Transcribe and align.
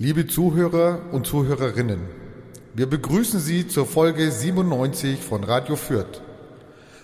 Liebe 0.00 0.28
Zuhörer 0.28 1.00
und 1.10 1.26
Zuhörerinnen, 1.26 1.98
wir 2.72 2.88
begrüßen 2.88 3.40
Sie 3.40 3.66
zur 3.66 3.84
Folge 3.84 4.30
97 4.30 5.18
von 5.18 5.42
Radio 5.42 5.74
Fürth. 5.74 6.22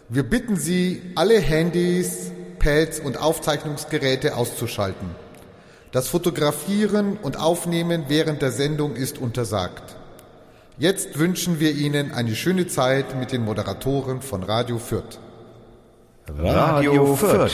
Wir 0.08 0.22
bitten 0.22 0.54
Sie, 0.54 1.02
alle 1.16 1.40
Handys, 1.40 2.30
Pads 2.60 3.00
und 3.00 3.20
Aufzeichnungsgeräte 3.20 4.36
auszuschalten. 4.36 5.08
Das 5.90 6.06
Fotografieren 6.06 7.16
und 7.20 7.36
Aufnehmen 7.36 8.04
während 8.06 8.42
der 8.42 8.52
Sendung 8.52 8.94
ist 8.94 9.18
untersagt. 9.18 9.96
Jetzt 10.78 11.18
wünschen 11.18 11.58
wir 11.58 11.72
Ihnen 11.72 12.12
eine 12.12 12.36
schöne 12.36 12.68
Zeit 12.68 13.18
mit 13.18 13.32
den 13.32 13.44
Moderatoren 13.44 14.22
von 14.22 14.44
Radio 14.44 14.78
Fürth. 14.78 15.18
Radio 16.28 17.16
Fürth. 17.16 17.50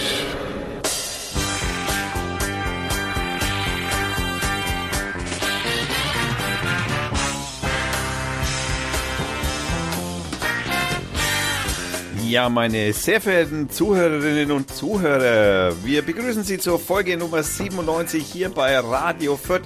Ja, 12.30 12.48
meine 12.48 12.92
sehr 12.92 13.20
verehrten 13.20 13.68
Zuhörerinnen 13.70 14.52
und 14.52 14.72
Zuhörer, 14.72 15.74
wir 15.82 16.02
begrüßen 16.02 16.44
Sie 16.44 16.58
zur 16.58 16.78
Folge 16.78 17.16
Nummer 17.16 17.42
97 17.42 18.24
hier 18.24 18.50
bei 18.50 18.78
Radio 18.78 19.36
Fürth 19.36 19.64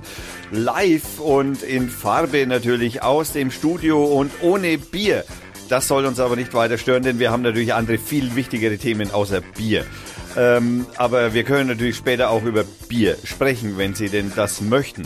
live 0.50 1.20
und 1.20 1.62
in 1.62 1.90
Farbe 1.90 2.46
natürlich 2.46 3.02
aus 3.02 3.32
dem 3.32 3.50
Studio 3.50 4.02
und 4.02 4.32
ohne 4.40 4.78
Bier. 4.78 5.24
Das 5.68 5.88
soll 5.88 6.06
uns 6.06 6.18
aber 6.18 6.36
nicht 6.36 6.54
weiter 6.54 6.78
stören, 6.78 7.02
denn 7.02 7.18
wir 7.18 7.30
haben 7.30 7.42
natürlich 7.42 7.74
andere 7.74 7.98
viel 7.98 8.34
wichtigere 8.34 8.78
Themen 8.78 9.10
außer 9.10 9.42
Bier. 9.42 9.84
Ähm, 10.34 10.86
aber 10.96 11.34
wir 11.34 11.44
können 11.44 11.68
natürlich 11.68 11.96
später 11.96 12.30
auch 12.30 12.44
über 12.44 12.64
Bier 12.88 13.18
sprechen, 13.24 13.76
wenn 13.76 13.94
Sie 13.94 14.08
denn 14.08 14.32
das 14.34 14.62
möchten. 14.62 15.02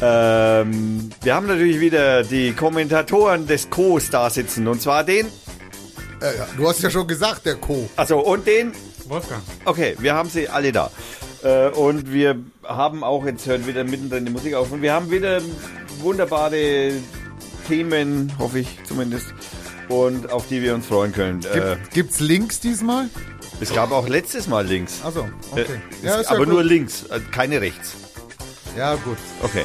Ähm, 0.00 1.10
wir 1.22 1.34
haben 1.34 1.46
natürlich 1.46 1.78
wieder 1.78 2.22
die 2.22 2.54
Kommentatoren 2.54 3.46
des 3.46 3.68
Co. 3.68 3.98
da 4.10 4.30
sitzen 4.30 4.66
und 4.66 4.80
zwar 4.80 5.04
den 5.04 5.26
Äh, 6.20 6.36
ja, 6.38 6.46
du 6.56 6.68
hast 6.68 6.82
ja 6.82 6.90
schon 6.90 7.06
gesagt, 7.06 7.46
der 7.46 7.56
Co. 7.56 7.88
Also 7.96 8.18
und 8.18 8.46
den 8.46 8.72
Wolfgang. 9.08 9.42
Okay, 9.64 9.96
wir 9.98 10.14
haben 10.14 10.28
sie 10.28 10.48
alle 10.48 10.72
da. 10.72 10.90
Äh, 11.42 11.68
und 11.70 12.12
wir 12.12 12.38
haben 12.64 13.02
auch, 13.02 13.24
jetzt 13.24 13.46
hört 13.46 13.66
wieder 13.66 13.84
mittendrin 13.84 14.26
die 14.26 14.32
Musik 14.32 14.54
auf, 14.54 14.70
und 14.72 14.82
wir 14.82 14.92
haben 14.92 15.10
wieder 15.10 15.40
wunderbare 16.00 16.92
Themen, 17.68 18.32
hoffe 18.38 18.58
ich 18.60 18.68
zumindest, 18.84 19.26
und 19.88 20.30
auf 20.30 20.46
die 20.48 20.62
wir 20.62 20.74
uns 20.74 20.86
freuen 20.86 21.12
können. 21.12 21.40
Äh, 21.44 21.76
Gibt, 21.76 21.90
gibt's 21.94 22.20
Links 22.20 22.60
diesmal? 22.60 23.08
es 23.62 23.72
gab 23.74 23.92
auch 23.92 24.08
letztes 24.08 24.46
Mal 24.48 24.66
links. 24.66 25.00
Achso, 25.04 25.20
Äh, 25.20 25.26
okay. 25.52 25.64
es- 25.90 26.04
ja, 26.04 26.14
ist 26.16 26.24
ja 26.26 26.30
aber 26.36 26.44
gut. 26.44 26.48
nur 26.54 26.64
links, 26.64 27.04
äh, 27.10 27.20
keine 27.32 27.60
rechts. 27.60 27.94
Ja, 28.76 28.94
gut. 28.96 29.16
Okay. 29.42 29.64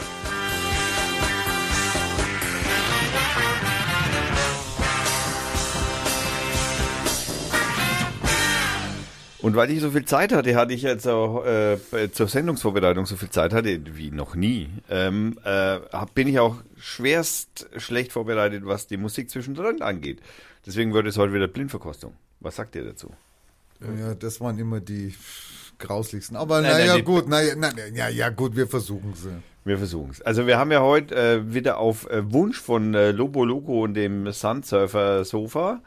Und 9.46 9.56
weil 9.56 9.70
ich 9.70 9.80
so 9.80 9.92
viel 9.92 10.06
Zeit 10.06 10.34
hatte, 10.34 10.56
hatte 10.56 10.74
ich 10.74 10.82
jetzt 10.82 11.08
auch 11.08 11.46
äh, 11.46 11.78
zur 12.12 12.28
Sendungsvorbereitung 12.28 13.06
so 13.06 13.16
viel 13.16 13.30
Zeit 13.30 13.54
hatte 13.54 13.80
wie 13.96 14.10
noch 14.10 14.34
nie, 14.34 14.70
ähm, 14.90 15.38
äh, 15.44 15.78
bin 16.16 16.28
ich 16.28 16.40
auch 16.40 16.56
schwerst 16.80 17.70
schlecht 17.78 18.12
vorbereitet, 18.12 18.66
was 18.66 18.88
die 18.88 18.98
Musik 18.98 19.30
zwischendrin 19.30 19.84
angeht. 19.84 20.20
Deswegen 20.66 20.96
wird 20.96 21.06
es 21.06 21.20
heute 21.20 21.32
wieder 21.32 21.48
Blindverkostung. 21.48 22.16
Was 22.40 22.56
sagt 22.56 22.76
ihr 22.76 22.86
dazu? 22.86 23.12
Ja, 24.00 24.16
das 24.16 24.42
waren 24.42 24.58
immer 24.58 24.80
die 24.80 25.14
grauslichsten. 25.78 26.36
Aber 26.36 26.62
naja, 26.62 27.00
gut, 27.02 27.30
naja, 27.30 27.54
na, 27.56 27.70
ja, 27.94 28.10
ja, 28.10 28.30
gut, 28.30 28.56
wir 28.56 28.66
versuchen 28.66 29.14
sie. 29.14 29.30
Wir 29.64 29.78
versuchen 29.78 30.10
es. 30.10 30.24
Also 30.24 30.48
wir 30.48 30.58
haben 30.58 30.72
ja 30.72 30.82
heute 30.82 31.14
äh, 31.16 31.54
wieder 31.54 31.78
auf 31.78 32.10
äh, 32.10 32.34
Wunsch 32.34 32.60
von 32.60 32.96
äh, 32.96 33.12
Lobo 33.12 33.46
Loco 33.46 33.84
und 33.84 33.94
dem 33.94 34.32
Sunsurfer 34.32 35.24
Sofa 35.24 35.84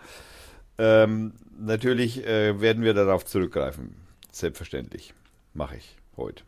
ähm, 0.78 1.32
natürlich 1.58 2.24
äh, 2.26 2.60
werden 2.60 2.82
wir 2.82 2.94
darauf 2.94 3.24
zurückgreifen. 3.24 3.94
Selbstverständlich. 4.32 5.14
Mache 5.54 5.76
ich 5.76 5.96
heute. 6.16 6.44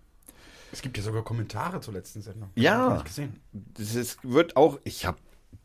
Es 0.72 0.82
gibt 0.82 0.96
ja 0.96 1.02
sogar 1.02 1.24
Kommentare 1.24 1.80
zur 1.80 1.94
letzten 1.94 2.22
Sendung. 2.22 2.50
Ja. 2.54 2.94
Nicht 2.94 3.06
gesehen. 3.06 3.40
Das 3.52 3.94
ist, 3.94 4.18
wird 4.22 4.56
auch, 4.56 4.78
ich 4.84 5.04
habe 5.04 5.18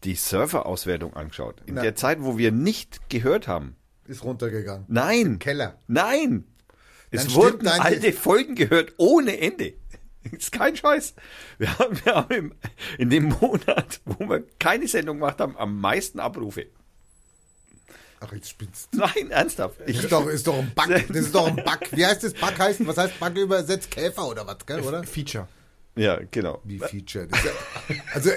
die 0.04 0.16
Surfer-Auswertung 0.16 1.14
angeschaut. 1.14 1.62
In 1.66 1.76
Na. 1.76 1.82
der 1.82 1.96
Zeit, 1.96 2.22
wo 2.22 2.38
wir 2.38 2.52
nicht 2.52 3.10
gehört 3.10 3.48
haben. 3.48 3.76
Ist 4.08 4.24
runtergegangen. 4.24 4.86
Nein. 4.88 5.40
Keller. 5.40 5.80
Nein. 5.88 6.46
Es 7.12 7.26
Dann 7.26 7.36
wurden 7.36 7.68
alte 7.68 8.14
Folgen 8.14 8.56
gehört 8.56 8.94
ohne 8.98 9.40
Ende. 9.40 9.74
Ist 10.32 10.52
kein 10.52 10.76
Scheiß. 10.76 11.14
Wir 11.60 11.78
haben, 11.78 11.98
wir 12.04 12.16
haben 12.16 12.34
im, 12.36 12.54
in 12.98 13.10
dem 13.10 13.30
Monat, 13.30 14.02
wo 14.06 14.28
wir 14.28 14.44
keine 14.60 14.88
Sendung 14.88 15.18
gemacht 15.18 15.40
haben, 15.40 15.56
am 15.58 15.80
meisten 15.80 16.20
Abrufe. 16.20 16.66
Ach, 18.26 18.34
jetzt 18.34 18.50
spinnst 18.50 18.94
Nein, 18.94 19.30
ernsthaft. 19.30 19.76
Ich, 19.86 19.98
Ist 19.98 20.12
doch, 20.12 20.28
ist 20.28 20.48
doch 20.48 20.58
ein 20.58 20.72
Bug. 20.74 20.88
Das 21.08 21.18
ist 21.18 21.36
doch 21.36 21.48
ein 21.48 21.56
Bug. 21.56 21.80
Wie 21.92 22.06
heißt 22.06 22.24
das? 22.24 22.34
Bug 22.34 22.58
heißt, 22.58 22.86
was 22.88 22.98
heißt 22.98 23.20
Bug 23.20 23.36
übersetzt? 23.38 23.92
Käfer 23.92 24.28
oder 24.28 24.46
was, 24.48 24.66
gell, 24.66 24.82
oder? 24.82 25.04
Feature. 25.04 25.48
ja, 25.96 26.20
genau. 26.32 26.62
Wie 26.64 26.80
Feature. 26.80 27.28
Das 27.28 27.40
ist 27.40 27.46
ja, 27.90 27.96
also, 28.14 28.32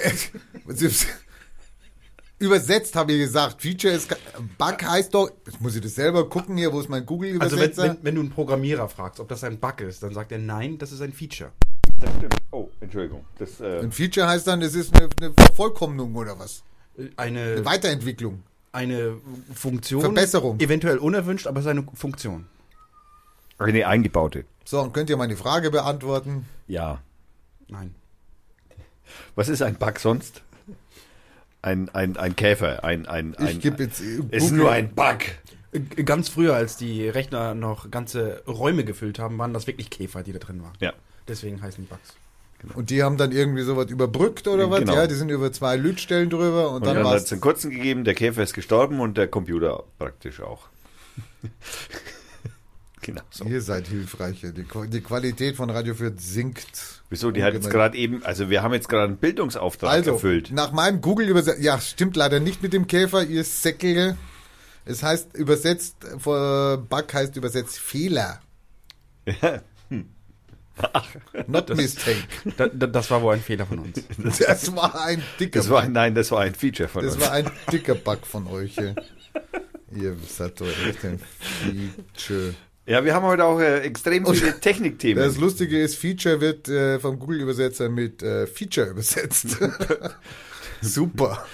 übersetzt 2.39 2.95
habe 2.95 3.13
ich 3.13 3.19
gesagt. 3.19 3.61
Feature 3.61 3.93
ist, 3.93 4.09
Bug 4.57 4.83
heißt 4.83 5.13
doch, 5.13 5.29
jetzt 5.45 5.61
muss 5.61 5.75
ich 5.75 5.81
das 5.81 5.95
selber 5.95 6.27
gucken 6.29 6.57
hier, 6.57 6.71
wo 6.71 6.79
ist 6.79 6.89
mein 6.89 7.01
Also 7.01 7.09
wenn, 7.11 7.17
Google-Übersetzer? 7.17 7.83
wenn, 7.83 7.97
wenn 8.01 8.15
du 8.15 8.21
einen 8.21 8.29
Programmierer 8.29 8.87
fragst, 8.89 9.19
ob 9.19 9.27
das 9.27 9.43
ein 9.43 9.59
Bug 9.59 9.81
ist, 9.81 10.01
dann 10.03 10.13
sagt 10.13 10.31
er 10.31 10.39
nein, 10.39 10.77
das 10.77 10.91
ist 10.91 11.01
ein 11.01 11.13
Feature. 11.13 11.51
Das 11.99 12.09
stimmt. 12.15 12.35
Oh, 12.51 12.69
Entschuldigung. 12.79 13.25
Das, 13.37 13.59
äh, 13.59 13.79
ein 13.79 13.91
Feature 13.91 14.27
heißt 14.27 14.47
dann, 14.47 14.61
es 14.61 14.73
ist 14.73 14.95
eine, 14.95 15.09
eine 15.21 15.33
Vervollkommnung 15.33 16.15
oder 16.15 16.39
was? 16.39 16.63
Eine, 17.17 17.41
Eine 17.41 17.65
Weiterentwicklung. 17.65 18.43
Eine 18.71 19.17
Funktion. 19.53 20.01
Verbesserung. 20.01 20.59
Eventuell 20.59 20.97
unerwünscht, 20.97 21.47
aber 21.47 21.59
es 21.59 21.65
ist 21.65 21.69
eine 21.71 21.85
Funktion. 21.93 22.45
eine 23.57 23.87
eingebaute. 23.87 24.45
So, 24.65 24.81
und 24.81 24.93
könnt 24.93 25.09
ihr 25.09 25.17
meine 25.17 25.35
Frage 25.35 25.71
beantworten? 25.71 26.45
Ja. 26.67 27.01
Nein. 27.67 27.95
Was 29.35 29.49
ist 29.49 29.61
ein 29.61 29.75
Bug 29.75 29.99
sonst? 29.99 30.43
Ein, 31.61 31.89
ein, 31.89 32.15
ein 32.17 32.35
Käfer. 32.35 32.83
Ein, 32.83 33.05
ein, 33.07 33.35
ein, 33.35 33.47
Ich 33.47 33.59
gebe 33.61 33.83
jetzt. 33.83 34.01
äh, 34.01 34.21
Es 34.31 34.45
ist 34.45 34.51
nur 34.51 34.71
ein 34.71 34.93
Bug. 34.93 35.17
Äh, 35.71 35.79
Ganz 36.03 36.29
früher, 36.29 36.55
als 36.55 36.77
die 36.77 37.07
Rechner 37.09 37.53
noch 37.55 37.91
ganze 37.91 38.43
Räume 38.47 38.85
gefüllt 38.85 39.19
haben, 39.19 39.37
waren 39.37 39.53
das 39.53 39.67
wirklich 39.67 39.89
Käfer, 39.89 40.23
die 40.23 40.31
da 40.31 40.39
drin 40.39 40.63
waren. 40.63 40.73
Ja. 40.79 40.93
Deswegen 41.27 41.61
heißen 41.61 41.83
die 41.83 41.89
Bugs. 41.89 42.13
Und 42.73 42.89
die 42.89 43.03
haben 43.03 43.17
dann 43.17 43.31
irgendwie 43.31 43.63
sowas 43.63 43.89
überbrückt 43.89 44.47
oder 44.47 44.69
was? 44.69 44.79
Genau. 44.79 44.95
Ja, 44.95 45.07
die 45.07 45.15
sind 45.15 45.29
über 45.29 45.51
zwei 45.51 45.77
Lütstellen 45.77 46.29
drüber 46.29 46.69
und, 46.69 46.77
Und 46.77 46.85
dann 46.85 46.95
dann 46.97 47.07
hat 47.07 47.17
es 47.17 47.31
einen 47.31 47.41
kurzen 47.41 47.71
gegeben, 47.71 48.03
der 48.03 48.15
Käfer 48.15 48.43
ist 48.43 48.53
gestorben 48.53 48.99
und 48.99 49.17
der 49.17 49.27
Computer 49.27 49.83
praktisch 49.97 50.41
auch. 50.41 50.67
genau 53.01 53.21
so. 53.29 53.45
Ihr 53.45 53.61
seid 53.61 53.87
hilfreicher. 53.87 54.51
Die, 54.51 54.65
die 54.89 55.01
Qualität 55.01 55.55
von 55.55 55.69
Radio 55.69 55.93
Fürth 55.93 56.19
sinkt. 56.19 57.01
Wieso? 57.09 57.31
Die 57.31 57.43
hat 57.43 57.53
jetzt 57.53 57.69
gerade 57.69 57.97
eben, 57.97 58.23
also 58.23 58.49
wir 58.49 58.61
haben 58.61 58.73
jetzt 58.73 58.89
gerade 58.89 59.05
einen 59.05 59.17
Bildungsauftrag 59.17 59.91
Also, 59.91 60.11
erfüllt. 60.11 60.51
nach 60.51 60.71
meinem 60.71 61.01
Google-Übersetzer, 61.01 61.61
ja, 61.61 61.79
stimmt 61.79 62.15
leider 62.15 62.39
nicht 62.39 62.61
mit 62.61 62.73
dem 62.73 62.87
Käfer, 62.87 63.23
ihr 63.23 63.43
Säckel. 63.43 64.17
Es 64.85 65.01
heißt 65.01 65.35
übersetzt, 65.35 65.95
Bug 66.23 67.13
heißt 67.13 67.35
übersetzt 67.35 67.77
Fehler. 67.79 68.41
Not 71.47 71.75
mistake. 71.75 72.17
Da, 72.57 72.67
da, 72.67 72.87
das 72.87 73.09
war 73.11 73.21
wohl 73.21 73.33
ein 73.35 73.41
Fehler 73.41 73.65
von 73.65 73.79
uns. 73.79 74.01
Das 74.17 74.75
war 74.75 74.99
ein 75.05 75.21
dicker 75.39 75.59
Das 75.59 75.69
war, 75.69 75.83
Bug. 75.83 75.91
nein, 75.91 76.15
das 76.15 76.31
war 76.31 76.41
ein 76.41 76.55
Feature 76.55 76.89
von 76.89 77.03
Das 77.03 77.15
uns. 77.15 77.23
war 77.25 77.31
ein 77.33 77.49
dicker 77.71 77.95
Bug 77.95 78.25
von 78.25 78.47
euch. 78.47 78.75
Ihr 78.77 80.15
seid 80.27 80.59
doch 80.61 80.67
echt 80.87 81.03
ein 81.05 81.19
Feature. 81.39 82.53
ja, 82.85 83.03
wir 83.03 83.13
haben 83.13 83.25
heute 83.25 83.43
auch 83.45 83.59
äh, 83.59 83.79
extrem 83.79 84.25
Und 84.25 84.35
viele 84.35 84.59
Technikthemen. 84.59 85.23
Das 85.23 85.37
Lustige 85.37 85.81
ist, 85.81 85.95
Feature 85.95 86.41
wird 86.41 86.67
äh, 86.69 86.99
vom 86.99 87.17
Google-Übersetzer 87.19 87.89
mit 87.89 88.21
äh, 88.23 88.45
Feature 88.47 88.87
übersetzt. 88.91 89.57
Super. 90.81 91.45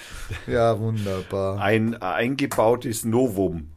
Ja, 0.46 0.78
wunderbar. 0.78 1.60
Ein 1.60 2.00
eingebautes 2.00 3.04
Novum. 3.04 3.68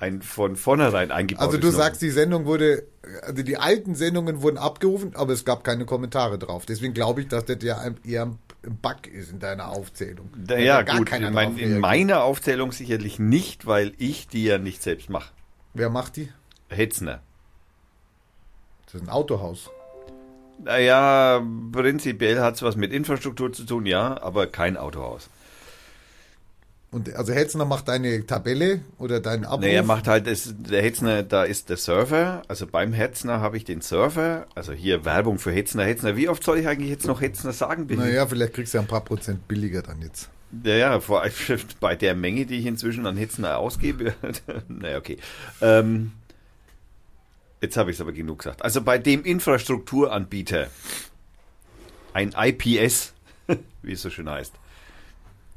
Ein 0.00 0.22
von 0.22 0.54
vornherein 0.54 1.10
eingebautes 1.10 1.46
Also 1.48 1.58
du 1.58 1.66
Novum. 1.66 1.80
sagst, 1.80 2.00
die 2.02 2.10
Sendung 2.10 2.44
wurde, 2.46 2.84
also 3.22 3.42
die 3.42 3.56
alten 3.56 3.96
Sendungen 3.96 4.42
wurden 4.42 4.56
abgerufen, 4.56 5.16
aber 5.16 5.32
es 5.32 5.44
gab 5.44 5.64
keine 5.64 5.86
Kommentare 5.86 6.38
drauf. 6.38 6.66
Deswegen 6.66 6.94
glaube 6.94 7.22
ich, 7.22 7.28
dass 7.28 7.44
das 7.46 7.58
ja 7.62 7.78
ein- 7.78 7.96
eher 8.04 8.26
ein 8.26 8.38
Bug 8.80 9.08
ist 9.12 9.32
in 9.32 9.40
deiner 9.40 9.68
Aufzählung. 9.68 10.30
Da, 10.36 10.56
ja, 10.56 10.82
gar 10.82 10.98
gut, 10.98 11.06
keiner 11.06 11.28
in, 11.28 11.34
mein, 11.34 11.58
in 11.58 11.78
meiner 11.80 12.22
Aufzählung 12.22 12.70
sicherlich 12.70 13.18
nicht, 13.18 13.66
weil 13.66 13.92
ich 13.98 14.28
die 14.28 14.44
ja 14.44 14.58
nicht 14.58 14.82
selbst 14.84 15.10
mache. 15.10 15.30
Wer 15.74 15.90
macht 15.90 16.16
die? 16.16 16.28
Hetzner. 16.68 17.20
Das 18.86 18.94
ist 18.94 19.02
ein 19.02 19.08
Autohaus. 19.08 19.68
Naja, 20.62 21.42
prinzipiell 21.72 22.40
hat 22.40 22.54
es 22.56 22.62
was 22.62 22.76
mit 22.76 22.92
Infrastruktur 22.92 23.52
zu 23.52 23.64
tun, 23.64 23.84
ja, 23.86 24.20
aber 24.20 24.46
kein 24.46 24.76
Autohaus. 24.76 25.28
Und 26.90 27.14
also 27.14 27.34
Hetzner 27.34 27.66
macht 27.66 27.88
deine 27.88 28.24
Tabelle 28.24 28.80
oder 28.96 29.20
deinen 29.20 29.44
Abruf. 29.44 29.60
Nee, 29.60 29.74
er 29.74 29.82
macht 29.82 30.08
halt, 30.08 30.26
das, 30.26 30.54
der 30.56 30.82
Hetzner, 30.82 31.22
da 31.22 31.44
ist 31.44 31.68
der 31.68 31.76
Server, 31.76 32.42
also 32.48 32.66
beim 32.66 32.94
Hetzner 32.94 33.40
habe 33.40 33.58
ich 33.58 33.64
den 33.64 33.82
Server, 33.82 34.46
also 34.54 34.72
hier 34.72 35.04
Werbung 35.04 35.38
für 35.38 35.52
Hetzner, 35.52 35.84
Hetzner. 35.84 36.16
Wie 36.16 36.30
oft 36.30 36.42
soll 36.42 36.58
ich 36.58 36.66
eigentlich 36.66 36.88
jetzt 36.88 37.06
noch 37.06 37.20
Hetzner 37.20 37.52
sagen? 37.52 37.86
Bitte? 37.88 38.00
Naja, 38.00 38.26
vielleicht 38.26 38.54
kriegst 38.54 38.72
du 38.72 38.78
ja 38.78 38.82
ein 38.82 38.88
paar 38.88 39.04
Prozent 39.04 39.46
billiger 39.46 39.82
dann 39.82 40.00
jetzt. 40.00 40.30
Ja, 40.64 40.76
ja, 40.76 41.00
vor 41.00 41.20
allem 41.20 41.32
bei 41.80 41.94
der 41.94 42.14
Menge, 42.14 42.46
die 42.46 42.58
ich 42.58 42.64
inzwischen 42.64 43.04
an 43.04 43.18
Hetzner 43.18 43.58
ausgebe. 43.58 44.14
naja, 44.68 44.96
okay. 44.96 45.18
Ähm, 45.60 46.12
jetzt 47.60 47.76
habe 47.76 47.90
ich 47.90 47.98
es 47.98 48.00
aber 48.00 48.12
genug 48.12 48.38
gesagt. 48.38 48.62
Also 48.62 48.80
bei 48.80 48.96
dem 48.96 49.24
Infrastrukturanbieter, 49.24 50.68
ein 52.14 52.34
IPS, 52.34 53.12
wie 53.82 53.92
es 53.92 54.00
so 54.00 54.08
schön 54.08 54.30
heißt, 54.30 54.54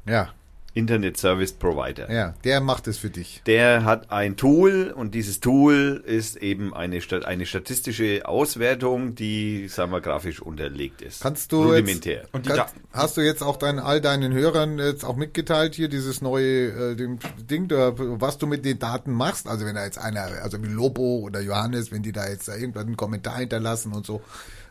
Ja, 0.04 0.34
Internet 0.74 1.16
Service 1.18 1.52
Provider. 1.52 2.10
ja, 2.10 2.34
der 2.44 2.60
macht 2.60 2.86
es 2.88 2.96
für 2.98 3.10
dich. 3.10 3.42
Der 3.46 3.84
hat 3.84 4.10
ein 4.10 4.36
Tool 4.36 4.92
und 4.96 5.14
dieses 5.14 5.40
Tool 5.40 6.02
ist 6.06 6.36
eben 6.36 6.72
eine, 6.72 7.00
eine 7.24 7.44
statistische 7.46 8.22
Auswertung, 8.26 9.14
die, 9.14 9.68
sagen 9.68 9.92
wir, 9.92 10.00
grafisch 10.00 10.40
unterlegt 10.40 11.02
ist. 11.02 11.20
Kannst 11.22 11.52
du 11.52 11.64
Rudimentär. 11.64 12.24
Und 12.32 12.46
die 12.46 12.50
Kann, 12.50 12.58
Da- 12.58 12.66
hast 12.98 13.16
du 13.16 13.20
jetzt 13.20 13.42
auch 13.42 13.56
deinen, 13.56 13.78
all 13.80 14.00
deinen 14.00 14.32
Hörern 14.32 14.78
jetzt 14.78 15.04
auch 15.04 15.16
mitgeteilt 15.16 15.74
hier, 15.74 15.88
dieses 15.88 16.22
neue 16.22 16.92
äh, 16.92 16.96
dem 16.96 17.18
Ding, 17.50 17.68
da, 17.68 17.92
was 17.96 18.38
du 18.38 18.46
mit 18.46 18.64
den 18.64 18.78
Daten 18.78 19.12
machst? 19.12 19.46
Also 19.48 19.66
wenn 19.66 19.74
da 19.74 19.84
jetzt 19.84 19.98
einer, 19.98 20.22
also 20.42 20.62
wie 20.62 20.68
Lobo 20.68 21.18
oder 21.18 21.40
Johannes, 21.40 21.92
wenn 21.92 22.02
die 22.02 22.12
da 22.12 22.28
jetzt 22.28 22.48
da 22.48 22.56
irgendwann 22.56 22.86
einen 22.86 22.96
Kommentar 22.96 23.38
hinterlassen 23.38 23.92
und 23.92 24.06
so, 24.06 24.22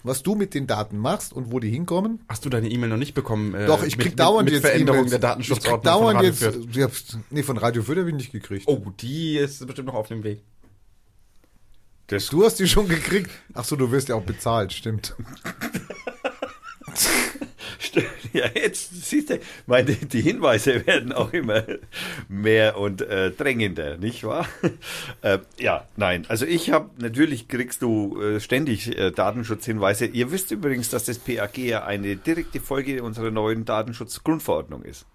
was 0.04 0.24
du 0.24 0.36
mit 0.36 0.54
den 0.54 0.68
Daten 0.68 0.98
machst 0.98 1.34
und 1.34 1.52
wo 1.52 1.60
die 1.60 1.70
hinkommen? 1.70 2.24
Hast 2.30 2.44
du 2.46 2.50
deine 2.50 2.70
E-Mail 2.70 2.90
noch 2.90 2.98
nicht 2.98 3.14
bekommen? 3.14 3.54
äh, 3.54 3.66
Doch, 3.68 3.84
ich 3.84 3.98
mit- 3.98 4.08
krieg 4.08 4.18
dauernd 4.18 4.46
mit, 4.46 4.54
mit 4.54 4.64
jetzt 4.64 4.70
Veränderung 4.72 5.06
E-Mails. 5.08 5.12
der 5.12 5.18
Ich 5.18 5.22
krieg 5.22 5.30
Datenschutzordnung 5.30 5.84
dauernd 5.84 6.36
von 6.36 6.54
jetzt, 6.66 6.76
ja, 6.76 6.88
nee, 7.30 7.44
von 7.44 7.58
Radio 7.58 7.84
Fürth 7.84 8.00
habe 8.00 8.10
ich 8.10 8.16
nicht 8.16 8.32
gekriegt. 8.32 8.64
Oh, 8.68 8.82
die 9.00 9.38
ist 9.38 9.66
bestimmt 9.66 9.88
noch 9.88 9.96
auf 9.96 10.08
dem 10.08 10.24
Weg. 10.24 10.42
Das, 12.08 12.28
Du 12.28 12.44
hast 12.44 12.56
die 12.60 12.68
schon 12.68 12.88
gekriegt. 12.90 13.30
Ach 13.54 13.64
so, 13.64 13.76
du 13.78 13.90
wirst 13.92 14.10
ja 14.10 14.16
auch 14.16 14.24
bezahlt, 14.24 14.74
stimmt. 14.74 15.16
ja, 18.34 18.46
jetzt 18.54 19.06
siehst 19.06 19.30
du, 19.30 19.40
meine, 19.66 19.94
die 19.96 20.22
Hinweise 20.22 20.86
werden 20.86 21.14
auch 21.14 21.34
immer 21.34 21.64
mehr 22.28 22.78
und 22.78 23.02
äh, 23.02 23.32
drängender, 23.32 23.98
nicht 23.98 24.24
wahr? 24.24 24.48
äh, 25.22 25.40
ja, 25.60 25.86
nein, 25.98 26.26
also 26.28 26.46
ich 26.46 26.72
habe, 26.72 26.90
natürlich 26.98 27.48
kriegst 27.48 27.82
du 27.82 28.22
äh, 28.22 28.40
ständig 28.40 28.98
äh, 28.98 29.12
Datenschutzhinweise. 29.12 30.06
Ihr 30.06 30.32
wisst 30.32 30.52
übrigens, 30.52 30.90
dass 30.90 31.06
das 31.06 31.20
PAG 31.20 31.58
ja 31.58 31.84
eine 31.84 32.16
direkte 32.16 32.60
Folge 32.60 33.04
unserer 33.04 33.32
neuen 33.32 33.66
Datenschutzgrundverordnung 33.66 34.84
ist. 34.84 35.06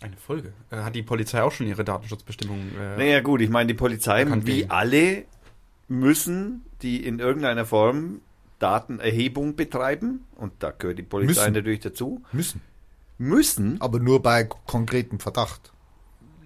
Eine 0.00 0.16
Folge. 0.16 0.52
Äh, 0.70 0.76
hat 0.76 0.94
die 0.94 1.02
Polizei 1.02 1.42
auch 1.42 1.52
schon 1.52 1.66
ihre 1.66 1.84
Datenschutzbestimmungen? 1.84 2.72
Äh, 2.78 2.96
Naja 2.98 3.20
gut, 3.20 3.40
ich 3.40 3.50
meine, 3.50 3.68
die 3.68 3.74
Polizei, 3.74 4.26
wie 4.44 4.68
alle, 4.68 5.24
müssen 5.88 6.64
die 6.82 7.04
in 7.06 7.18
irgendeiner 7.18 7.64
Form 7.64 8.20
Datenerhebung 8.58 9.56
betreiben. 9.56 10.24
Und 10.36 10.52
da 10.60 10.70
gehört 10.70 10.98
die 10.98 11.02
Polizei 11.02 11.42
Müssen. 11.42 11.52
natürlich 11.54 11.80
dazu. 11.80 12.22
Müssen. 12.32 12.60
Müssen, 13.18 13.80
Aber 13.80 13.98
nur 13.98 14.20
bei 14.22 14.44
konkretem 14.44 15.20
Verdacht. 15.20 15.72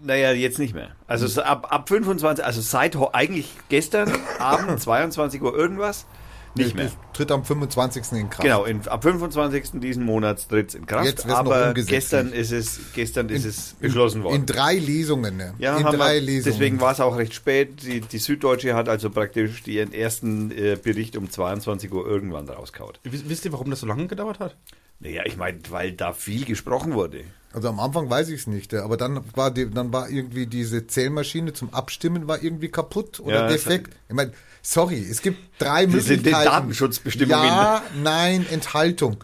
naja, 0.03 0.31
jetzt 0.33 0.59
nicht 0.59 0.73
mehr. 0.75 0.91
Also 1.09 1.27
so 1.27 1.43
ab, 1.43 1.67
ab 1.73 1.89
25, 1.89 2.45
also 2.45 2.61
seit 2.61 2.97
eigentlich 3.12 3.51
gestern 3.69 4.11
Abend, 4.39 4.81
22 4.81 5.43
Uhr 5.43 5.57
irgendwas, 5.57 6.07
nicht 6.55 6.75
mehr. 6.75 6.87
Das 6.87 6.97
tritt 7.12 7.31
am 7.31 7.44
25. 7.44 8.12
in 8.12 8.31
Kraft. 8.31 8.43
Genau, 8.43 8.64
in, 8.64 8.87
ab 8.88 9.02
25. 9.02 9.81
diesen 9.81 10.05
Monats 10.05 10.49
tritt 10.49 10.70
es 10.70 10.75
in 10.75 10.87
Kraft. 10.87 11.06
Jetzt 11.06 11.26
aber 11.29 11.69
umgesetzt. 11.69 11.91
gestern 11.91 12.32
ist 12.32 12.52
es, 12.52 12.81
gestern 12.94 13.29
ist 13.29 13.44
es 13.44 13.75
beschlossen 13.81 14.23
worden. 14.23 14.37
In 14.37 14.47
drei 14.47 14.75
Lesungen. 14.75 15.37
Ne? 15.37 15.55
Ja, 15.58 15.76
in 15.76 15.85
drei 15.85 16.14
wir, 16.14 16.20
Lesungen. 16.20 16.58
deswegen 16.58 16.81
war 16.81 16.93
es 16.93 17.00
auch 17.00 17.17
recht 17.17 17.35
spät. 17.35 17.82
Die, 17.82 18.00
die 18.00 18.19
Süddeutsche 18.19 18.75
hat 18.75 18.88
also 18.88 19.11
praktisch 19.11 19.67
ihren 19.67 19.93
ersten 19.93 20.50
äh, 20.50 20.76
Bericht 20.82 21.17
um 21.17 21.31
22 21.31 21.93
Uhr 21.93 22.06
irgendwann 22.06 22.49
rauskaut. 22.49 23.00
Wisst 23.05 23.29
wisst 23.29 23.44
ihr, 23.44 23.53
warum 23.53 23.70
das 23.70 23.81
so 23.81 23.87
lange 23.87 24.06
gedauert 24.06 24.41
hat? 24.41 24.56
Naja, 25.00 25.23
ich 25.25 25.37
meine, 25.37 25.58
weil 25.70 25.93
da 25.93 26.12
viel 26.12 26.44
gesprochen 26.44 26.93
wurde. 26.93 27.25
Also 27.53 27.69
am 27.69 27.81
Anfang 27.81 28.08
weiß 28.08 28.29
ich 28.29 28.43
es 28.43 28.46
nicht, 28.46 28.73
aber 28.75 28.96
dann 28.96 29.25
war 29.35 29.50
die, 29.50 29.69
dann 29.69 29.93
war 29.93 30.08
irgendwie 30.08 30.46
diese 30.46 30.87
Zählmaschine 30.87 31.53
zum 31.53 31.75
Abstimmen 31.75 32.29
war 32.29 32.43
irgendwie 32.43 32.69
kaputt 32.69 33.19
oder 33.19 33.43
Ja, 33.43 33.49
defekt. 33.49 33.96
Ich 34.08 34.14
meine, 34.14 34.32
sorry, 34.62 35.07
es 35.11 35.23
gibt 35.23 35.39
drei 35.59 35.87
Die 35.87 36.01
sind 36.01 36.19
Möglichkeiten. 36.19 36.45
Datenschutzbestimmungen. 36.51 37.45
Ja, 37.47 37.83
nein, 38.03 38.47
Enthaltung. 38.51 39.19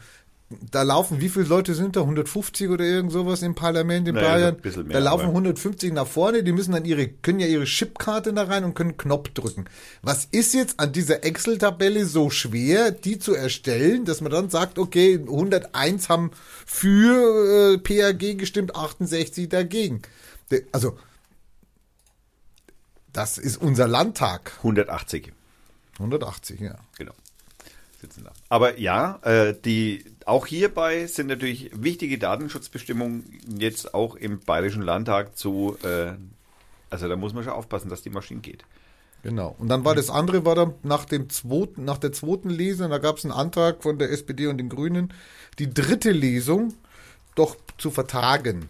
Da 0.71 0.83
laufen, 0.83 1.21
wie 1.21 1.29
viele 1.29 1.47
Leute 1.47 1.75
sind 1.75 1.97
da? 1.97 2.03
150 2.03 2.69
oder 2.69 2.85
irgend 2.85 3.11
sowas 3.11 3.43
im 3.43 3.57
Parlament 3.57 4.07
in 4.07 4.15
Naja, 4.15 4.29
Bayern? 4.29 4.55
ein 4.55 4.61
bisschen 4.61 4.87
mehr, 4.87 4.97
da 4.99 5.03
laufen 5.05 5.25
aber- 5.25 5.33
150 5.33 5.93
nach 5.93 6.07
vorne, 6.07 6.45
die 6.45 6.53
müssen 6.53 6.71
dann 6.71 6.85
ihre, 6.85 7.09
können 7.09 7.41
ja 7.41 7.49
ihre 7.49 7.65
Chipkarte 7.65 8.33
da 8.33 8.45
rein 8.45 8.63
und 8.63 8.75
können 8.75 8.97
Knopf 8.97 9.31
drücken. 9.31 9.65
Was 10.03 10.27
ist 10.31 10.55
jetzt 10.55 10.79
an 10.79 10.93
dieser 10.93 11.25
Excel-Tabelle 11.25 12.07
so 12.07 12.31
schwer, 12.31 12.93
die 12.93 13.19
zu 13.19 13.35
erstellen, 13.35 14.05
dass 14.05 14.21
man 14.21 14.31
dann 14.31 14.49
sagt, 14.49 14.79
okay, 14.79 15.19
101 15.19 16.09
haben 16.09 16.31
für 16.65 17.75
äh, 17.75 17.79
PAG 17.79 18.39
gestimmt, 18.39 18.77
68 18.77 19.49
dagegen. 19.49 20.03
Also, 20.71 20.97
das 23.17 23.39
ist 23.39 23.57
unser 23.57 23.89
Landtag. 23.89 24.53
180, 24.59 25.33
180, 25.99 26.61
ja. 26.61 26.75
genau. 26.99 27.13
Sitzen 27.99 28.25
da. 28.25 28.33
Aber 28.51 28.79
ja, 28.79 29.19
äh, 29.23 29.55
die, 29.65 30.05
auch 30.27 30.47
hierbei 30.47 31.07
sind 31.07 31.29
natürlich 31.29 31.71
wichtige 31.73 32.19
Datenschutzbestimmungen 32.19 33.25
jetzt 33.59 33.95
auch 33.95 34.17
im 34.17 34.41
Bayerischen 34.41 34.83
Landtag 34.83 35.39
zu, 35.39 35.79
äh, 35.83 36.13
also 36.91 37.09
da 37.09 37.17
muss 37.17 37.33
man 37.33 37.43
schon 37.43 37.55
aufpassen, 37.55 37.89
dass 37.89 38.03
die 38.03 38.11
Maschine 38.11 38.41
geht. 38.41 38.65
Genau. 39.23 39.57
Und 39.59 39.69
dann 39.69 39.85
war 39.85 39.95
das 39.95 40.11
andere, 40.11 40.45
war 40.45 40.55
dann 40.55 40.75
nach 40.83 41.07
dem 41.07 41.31
zweiten, 41.31 41.87
nach 41.87 41.99
der 41.99 42.13
zweiten 42.13 42.51
Lesung, 42.51 42.91
da 42.91 42.99
gab 42.99 43.17
es 43.17 43.25
einen 43.25 43.33
Antrag 43.33 43.83
von 43.83 43.99
der 43.99 44.11
SPD 44.11 44.47
und 44.47 44.59
den 44.59 44.69
Grünen, 44.69 45.13
die 45.59 45.73
dritte 45.73 46.13
Lesung 46.13 46.75
doch 47.35 47.57
zu 47.79 47.91
vertagen. 47.91 48.69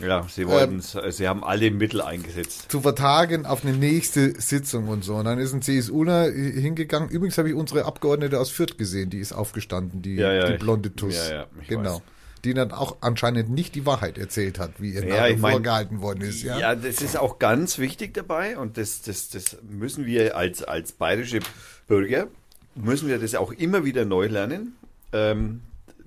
Ja, 0.00 0.26
sie 0.28 0.46
wollten, 0.46 0.80
sie 0.80 1.26
haben 1.28 1.42
alle 1.42 1.70
Mittel 1.70 2.00
eingesetzt. 2.02 2.66
Zu 2.70 2.80
vertagen 2.80 3.46
auf 3.46 3.64
eine 3.64 3.76
nächste 3.76 4.40
Sitzung 4.40 4.88
und 4.88 5.02
so. 5.04 5.16
Und 5.16 5.24
dann 5.24 5.38
ist 5.38 5.52
ein 5.52 5.62
CSUler 5.62 6.30
hingegangen. 6.30 7.08
Übrigens 7.08 7.36
habe 7.38 7.48
ich 7.48 7.54
unsere 7.54 7.84
Abgeordnete 7.84 8.38
aus 8.38 8.50
Fürth 8.50 8.78
gesehen, 8.78 9.10
die 9.10 9.18
ist 9.18 9.32
aufgestanden, 9.32 10.00
die, 10.02 10.14
Ja, 10.16 10.32
ja, 10.32 10.52
die 10.52 10.58
blonde 10.58 10.94
Tuss. 10.94 11.16
ja, 11.28 11.34
ja, 11.34 11.46
genau. 11.66 11.96
weiß. 11.96 12.02
Die 12.44 12.54
dann 12.54 12.70
auch 12.70 12.98
anscheinend 13.00 13.50
nicht 13.50 13.74
die 13.74 13.84
Wahrheit 13.84 14.16
erzählt 14.16 14.60
hat, 14.60 14.80
wie 14.80 14.90
ihr 14.94 15.02
Ja, 15.02 15.08
nachher 15.08 15.30
ich 15.30 15.38
mein- 15.38 15.52
vorgehalten 15.54 16.00
worden 16.00 16.20
ist. 16.22 16.42
Ja. 16.44 16.56
Ja, 16.58 16.74
das 16.76 17.02
ist 17.02 17.18
auch 17.18 17.40
ganz 17.40 17.78
wichtig 17.78 18.14
dabei 18.14 18.56
und 18.56 18.76
das, 18.76 19.02
das, 19.02 19.28
das 19.30 19.56
müssen 19.68 20.06
wir 20.06 20.36
als, 20.36 20.62
als 20.62 20.92
bayerische 20.92 21.40
Bürger, 21.88 22.28
müssen 22.76 23.08
wir 23.08 23.18
das 23.18 23.34
auch 23.34 23.50
immer 23.50 23.84
wieder 23.84 24.04
neu 24.04 24.26
lernen. 24.28 24.76
Ähm, 25.12 25.62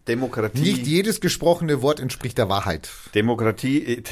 Demokratie, 0.08 0.62
Nicht 0.62 0.88
jedes 0.88 1.22
gesprochene 1.22 1.84
Wort 1.84 2.00
entspricht 2.00 2.38
der 2.39 2.50
Wahrheit. 2.50 2.89
Demokratie, 3.13 3.98
äh, 3.98 4.03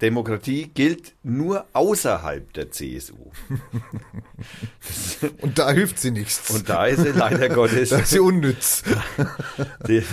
Demokratie 0.00 0.70
gilt 0.72 1.12
nur 1.22 1.66
außerhalb 1.74 2.50
der 2.54 2.70
CSU. 2.70 3.30
Und 5.42 5.58
da 5.58 5.70
hilft 5.72 5.98
sie 5.98 6.10
nichts. 6.12 6.50
Und 6.50 6.68
da 6.68 6.86
ist 6.86 7.02
sie 7.02 7.10
leider 7.10 7.48
Gottes. 7.54 7.90
da 7.90 7.98
ist 7.98 8.10
sie 8.10 8.20
unnütz. 8.20 8.82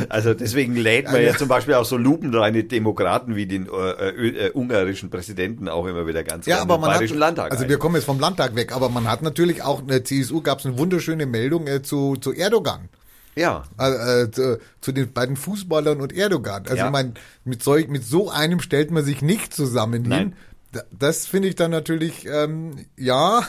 Also 0.10 0.34
deswegen 0.34 0.76
lädt 0.76 1.06
man 1.06 1.22
ja 1.22 1.36
zum 1.36 1.48
Beispiel 1.48 1.74
auch 1.76 1.86
so 1.86 1.98
lupenreine 1.98 2.64
Demokraten 2.64 3.36
wie 3.36 3.46
den 3.46 3.68
äh, 3.68 4.10
äh, 4.48 4.52
ungarischen 4.52 5.10
Präsidenten 5.10 5.68
auch 5.70 5.86
immer 5.86 6.06
wieder 6.08 6.24
ganz 6.24 6.46
Ja, 6.46 6.62
aber 6.62 6.78
man 6.78 6.94
hat, 6.94 7.10
Landtag 7.10 7.52
also 7.52 7.64
ein. 7.64 7.70
wir 7.70 7.78
kommen 7.78 7.96
jetzt 7.96 8.06
vom 8.06 8.20
Landtag 8.20 8.56
weg, 8.56 8.74
aber 8.76 8.90
man 8.90 9.10
hat 9.10 9.22
natürlich 9.22 9.64
auch 9.64 9.82
in 9.82 9.88
der 9.88 10.04
CSU 10.04 10.42
gab 10.42 10.60
es 10.60 10.66
eine 10.66 10.78
wunderschöne 10.78 11.26
Meldung 11.26 11.68
äh, 11.68 11.82
zu, 11.82 12.16
zu 12.18 12.34
Erdogan. 12.34 12.90
Ja, 13.36 13.64
Äh, 13.80 14.24
äh, 14.24 14.32
zu, 14.32 14.60
zu 14.82 14.92
den 14.92 15.12
beiden 15.14 15.36
Fußballern 15.38 16.02
und 16.02 16.14
Erdogan. 16.14 16.64
Also 16.64 16.76
Ja. 16.78 16.86
ich 16.88 16.92
meine, 16.92 17.14
mit, 17.46 17.64
solch, 17.64 17.88
mit 17.88 18.04
so 18.04 18.30
einem 18.30 18.60
stellt 18.60 18.92
man 18.92 19.04
sich 19.06 19.22
nicht 19.22 19.54
zusammen 19.54 20.04
Nein. 20.04 20.20
hin. 20.20 20.34
Da- 20.74 20.84
Das 20.92 21.26
finde 21.28 21.48
ich 21.48 21.56
dann 21.56 21.72
natürlich, 21.72 22.26
ähm, 22.26 22.86
ja, 22.98 23.42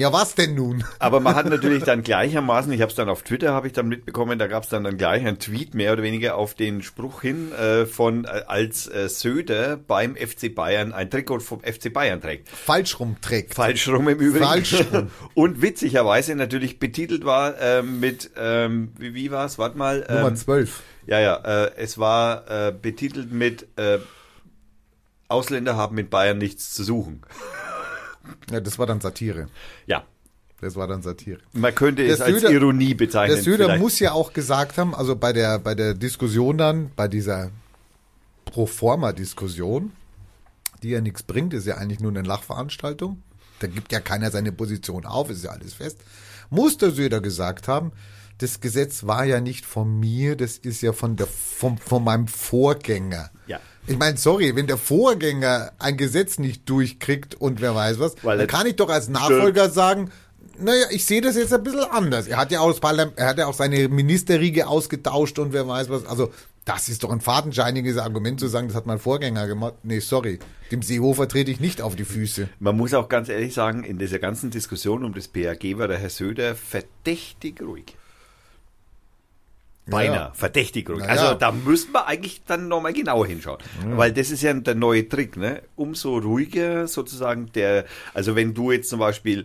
ja 0.00 0.12
was 0.12 0.34
denn 0.34 0.54
nun? 0.54 0.82
Aber 0.98 1.20
man 1.20 1.34
hat 1.34 1.46
natürlich 1.46 1.84
dann 1.84 2.02
gleichermaßen, 2.02 2.72
ich 2.72 2.80
habe 2.80 2.90
es 2.90 2.96
dann 2.96 3.08
auf 3.08 3.22
Twitter, 3.22 3.52
habe 3.52 3.66
ich 3.66 3.72
dann 3.72 3.86
mitbekommen, 3.86 4.38
da 4.38 4.46
gab 4.46 4.64
es 4.64 4.70
dann, 4.70 4.82
dann 4.82 4.96
gleich 4.96 5.26
einen 5.26 5.38
Tweet 5.38 5.74
mehr 5.74 5.92
oder 5.92 6.02
weniger 6.02 6.36
auf 6.36 6.54
den 6.54 6.82
Spruch 6.82 7.20
hin, 7.20 7.52
äh, 7.52 7.84
von 7.86 8.24
äh, 8.24 8.42
als 8.46 8.88
äh, 8.88 9.08
Söder 9.08 9.76
beim 9.76 10.16
FC 10.16 10.54
Bayern 10.54 10.92
ein 10.92 11.10
Trikot 11.10 11.40
vom 11.40 11.60
FC 11.60 11.92
Bayern 11.92 12.20
trägt. 12.20 12.48
Falsch 12.48 12.98
rumträgt. 12.98 13.54
Falsch 13.54 13.88
rum 13.88 14.08
im 14.08 14.18
Übrigen. 14.18 14.44
Falsch 14.44 14.84
rum. 14.92 15.10
Und 15.34 15.60
witzigerweise 15.60 16.34
natürlich 16.34 16.78
betitelt 16.78 17.24
war 17.24 17.60
äh, 17.60 17.82
mit, 17.82 18.30
ähm, 18.36 18.92
wie, 18.98 19.14
wie 19.14 19.30
war 19.30 19.44
es, 19.44 19.58
warte 19.58 19.76
mal. 19.76 20.06
Nummer 20.08 20.28
Ähm, 20.28 20.36
12. 20.36 20.80
ja, 21.06 21.20
ja, 21.20 21.36
äh, 21.36 21.72
es 21.76 21.98
war 21.98 22.50
äh, 22.50 22.72
betitelt 22.72 23.32
mit 23.32 23.68
äh, 23.76 23.98
Ausländer 25.28 25.76
haben 25.76 25.94
mit 25.94 26.10
Bayern 26.10 26.38
nichts 26.38 26.74
zu 26.74 26.82
suchen. 26.82 27.22
Ja, 28.50 28.60
das 28.60 28.78
war 28.78 28.86
dann 28.86 29.00
Satire. 29.00 29.48
Ja, 29.86 30.04
Das 30.60 30.76
war 30.76 30.86
dann 30.86 31.02
Satire. 31.02 31.38
man 31.52 31.74
könnte 31.74 32.02
es 32.04 32.18
Der 32.18 32.26
als 32.26 32.42
Ironie 32.42 32.94
bezeichnen. 32.94 33.34
Der 33.36 33.42
Söder 33.44 33.78
muss 33.78 33.98
ja 33.98 34.12
auch 34.12 34.32
gesagt 34.32 34.76
haben, 34.78 34.94
also 34.94 35.16
bei 35.16 35.32
der, 35.32 35.58
bei 35.58 35.74
der 35.74 35.94
Diskussion 35.94 36.58
dann, 36.58 36.90
bei 36.96 37.08
dieser 37.08 37.50
Proforma-Diskussion, 38.46 39.92
die 40.82 40.90
ja 40.90 41.00
nichts 41.00 41.22
bringt, 41.22 41.54
ist 41.54 41.66
ja 41.66 41.76
eigentlich 41.76 42.00
nur 42.00 42.10
eine 42.10 42.22
Lachveranstaltung. 42.22 43.22
Da 43.60 43.66
gibt 43.66 43.92
ja 43.92 44.00
keiner 44.00 44.30
seine 44.30 44.52
Position 44.52 45.04
auf, 45.04 45.30
ist 45.30 45.44
ja 45.44 45.50
alles 45.50 45.74
fest. 45.74 45.98
Muss 46.48 46.78
der 46.78 46.90
Söder 46.90 47.20
gesagt 47.20 47.68
haben, 47.68 47.92
das 48.38 48.60
Gesetz 48.60 49.06
war 49.06 49.24
ja 49.24 49.40
nicht 49.40 49.66
von 49.66 50.00
mir, 50.00 50.34
das 50.36 50.56
ist 50.56 50.80
ja 50.80 50.92
von 50.92 51.16
der 51.16 51.26
vom, 51.26 51.76
von 51.78 52.02
meinem 52.02 52.26
Vorgänger. 52.26 53.30
Ja. 53.46 53.60
Ich 53.86 53.98
meine, 53.98 54.16
sorry, 54.16 54.54
wenn 54.54 54.66
der 54.66 54.76
Vorgänger 54.76 55.72
ein 55.78 55.96
Gesetz 55.96 56.38
nicht 56.38 56.68
durchkriegt 56.68 57.34
und 57.34 57.60
wer 57.60 57.74
weiß 57.74 57.98
was, 57.98 58.14
Weil 58.22 58.38
dann 58.38 58.46
kann 58.46 58.66
ich 58.66 58.76
doch 58.76 58.88
als 58.88 59.08
Nachfolger 59.08 59.70
sagen, 59.70 60.10
naja, 60.58 60.86
ich 60.90 61.06
sehe 61.06 61.20
das 61.20 61.36
jetzt 61.36 61.52
ein 61.52 61.62
bisschen 61.62 61.84
anders. 61.84 62.26
Er 62.26 62.36
hat 62.36 62.50
ja 62.52 62.60
auch 62.60 62.78
er 63.16 63.26
hat 63.26 63.38
ja 63.38 63.46
auch 63.46 63.54
seine 63.54 63.88
Ministerriege 63.88 64.66
ausgetauscht 64.66 65.38
und 65.38 65.52
wer 65.52 65.66
weiß 65.66 65.88
was. 65.88 66.06
Also, 66.06 66.30
das 66.64 66.88
ist 66.88 67.02
doch 67.02 67.10
ein 67.10 67.20
fadenscheiniges 67.20 67.96
Argument 67.96 68.38
zu 68.38 68.46
sagen, 68.46 68.68
das 68.68 68.76
hat 68.76 68.86
mein 68.86 68.98
Vorgänger 68.98 69.46
gemacht. 69.46 69.74
Nee, 69.82 70.00
sorry. 70.00 70.38
Dem 70.70 70.82
Seehofer 70.82 71.26
trete 71.26 71.50
ich 71.50 71.58
nicht 71.58 71.82
auf 71.82 71.96
die 71.96 72.04
Füße. 72.04 72.48
Man 72.60 72.76
muss 72.76 72.94
auch 72.94 73.08
ganz 73.08 73.28
ehrlich 73.28 73.54
sagen, 73.54 73.82
in 73.82 73.98
dieser 73.98 74.18
ganzen 74.18 74.50
Diskussion 74.50 75.04
um 75.04 75.14
das 75.14 75.28
BAG 75.28 75.78
war 75.78 75.88
der 75.88 75.98
Herr 75.98 76.10
Söder 76.10 76.54
verdächtig 76.54 77.60
ruhig. 77.62 77.96
Beinahe, 79.90 80.16
Ja. 80.16 80.32
verdächtig 80.34 80.88
ruhig. 80.88 81.00
Na 81.00 81.06
also 81.06 81.24
ja. 81.24 81.34
da 81.34 81.52
müssten 81.52 81.92
wir 81.92 82.06
eigentlich 82.06 82.42
dann 82.46 82.68
nochmal 82.68 82.92
genauer 82.92 83.26
hinschauen. 83.26 83.58
Weil 83.84 84.12
das 84.12 84.30
ist 84.30 84.42
ja 84.42 84.52
der 84.54 84.74
neue 84.74 85.08
Trick, 85.08 85.36
ne? 85.36 85.62
Umso 85.76 86.16
ruhiger 86.18 86.86
sozusagen 86.88 87.50
der, 87.54 87.84
also 88.14 88.36
wenn 88.36 88.54
du 88.54 88.72
jetzt 88.72 88.88
zum 88.88 89.00
Beispiel 89.00 89.44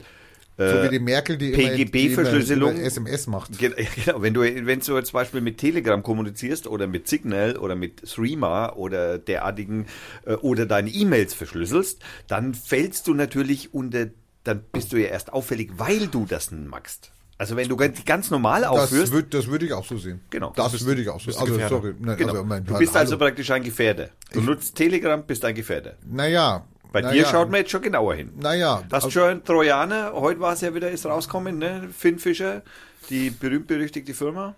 So 0.58 0.64
äh, 0.64 0.84
wie 0.86 0.90
die 0.90 1.00
Merkel, 1.00 1.38
die 1.38 1.52
PGB-Verschlüsselung. 1.52 2.78
SMS 2.78 3.28
macht. 3.28 3.58
Ge- 3.58 3.74
Genau, 4.06 4.22
wenn 4.22 4.34
du, 4.34 4.42
wenn 4.42 4.80
du 4.80 5.02
zum 5.02 5.14
Beispiel 5.14 5.42
mit 5.42 5.58
Telegram 5.58 6.02
kommunizierst 6.02 6.68
oder 6.68 6.88
mit 6.88 7.08
Signal 7.10 7.58
oder 7.58 7.76
mit 7.76 8.06
Threema 8.10 8.74
oder 8.74 9.18
derartigen 9.18 9.86
äh, 10.26 10.34
oder 10.36 10.66
deine 10.66 10.90
E-Mails 10.90 11.34
verschlüsselst, 11.34 12.02
dann 12.28 12.54
fällst 12.54 13.08
du 13.08 13.14
natürlich 13.14 13.74
unter, 13.74 14.08
dann 14.46 14.64
bist 14.72 14.94
du 14.94 14.98
ja 14.98 15.08
erst 15.08 15.34
auffällig, 15.34 15.72
weil 15.78 16.08
du 16.08 16.26
das 16.26 16.52
magst. 16.52 17.12
Also 17.38 17.58
wenn 17.58 17.68
du 17.68 17.76
ganz, 17.76 18.32
normal 18.32 18.62
Das, 18.62 18.70
aufführst, 18.72 19.12
würd, 19.12 19.34
das 19.34 19.48
würde 19.48 19.66
ich 19.66 19.74
auch 19.74 19.86
so 19.86 19.98
sehen. 19.98 20.22
Genau. 20.30 20.54
Das 20.56 20.72
Bist- 20.72 20.86
würde 20.86 21.02
ich 21.02 21.10
auch 21.10 21.20
so 21.20 21.26
bist 21.28 21.40
Also, 21.40 21.60
sorry. 21.68 21.94
Ne, 22.00 22.16
genau, 22.16 22.32
also, 22.32 22.44
mein, 22.46 22.64
du 22.64 22.78
bist 22.78 22.96
also 22.96 23.12
hallo. 23.18 23.26
praktisch 23.26 23.52
ein 23.52 23.64
Gefährder. 23.64 24.10
Du 24.32 24.42
nutzt 24.42 24.76
Telegram, 24.76 25.22
bist 25.22 25.44
ein 25.44 25.54
Gefährder. 25.56 25.96
Naja. 26.10 26.64
Bei 26.94 27.02
na 27.02 27.12
dir 27.12 27.24
ja, 27.24 27.28
schaut 27.30 27.52
man 27.52 27.60
jetzt 27.60 27.72
schon 27.72 27.82
genauer 27.82 28.16
hin. 28.16 28.32
Naja. 28.40 28.82
Hast 28.86 28.94
also- 28.94 29.10
schon 29.10 29.24
einen 29.30 29.44
Trojaner, 29.44 30.14
heute 30.14 30.40
war 30.40 30.54
es 30.54 30.62
ja 30.62 30.74
wieder, 30.74 30.90
ist 30.90 31.06
rauskommen, 31.06 31.58
ne? 31.58 31.90
Finn 31.98 32.20
Fischer, 32.20 32.62
die 33.10 33.32
berühmt-berüchtigte 33.32 34.14
Firma. 34.14 34.56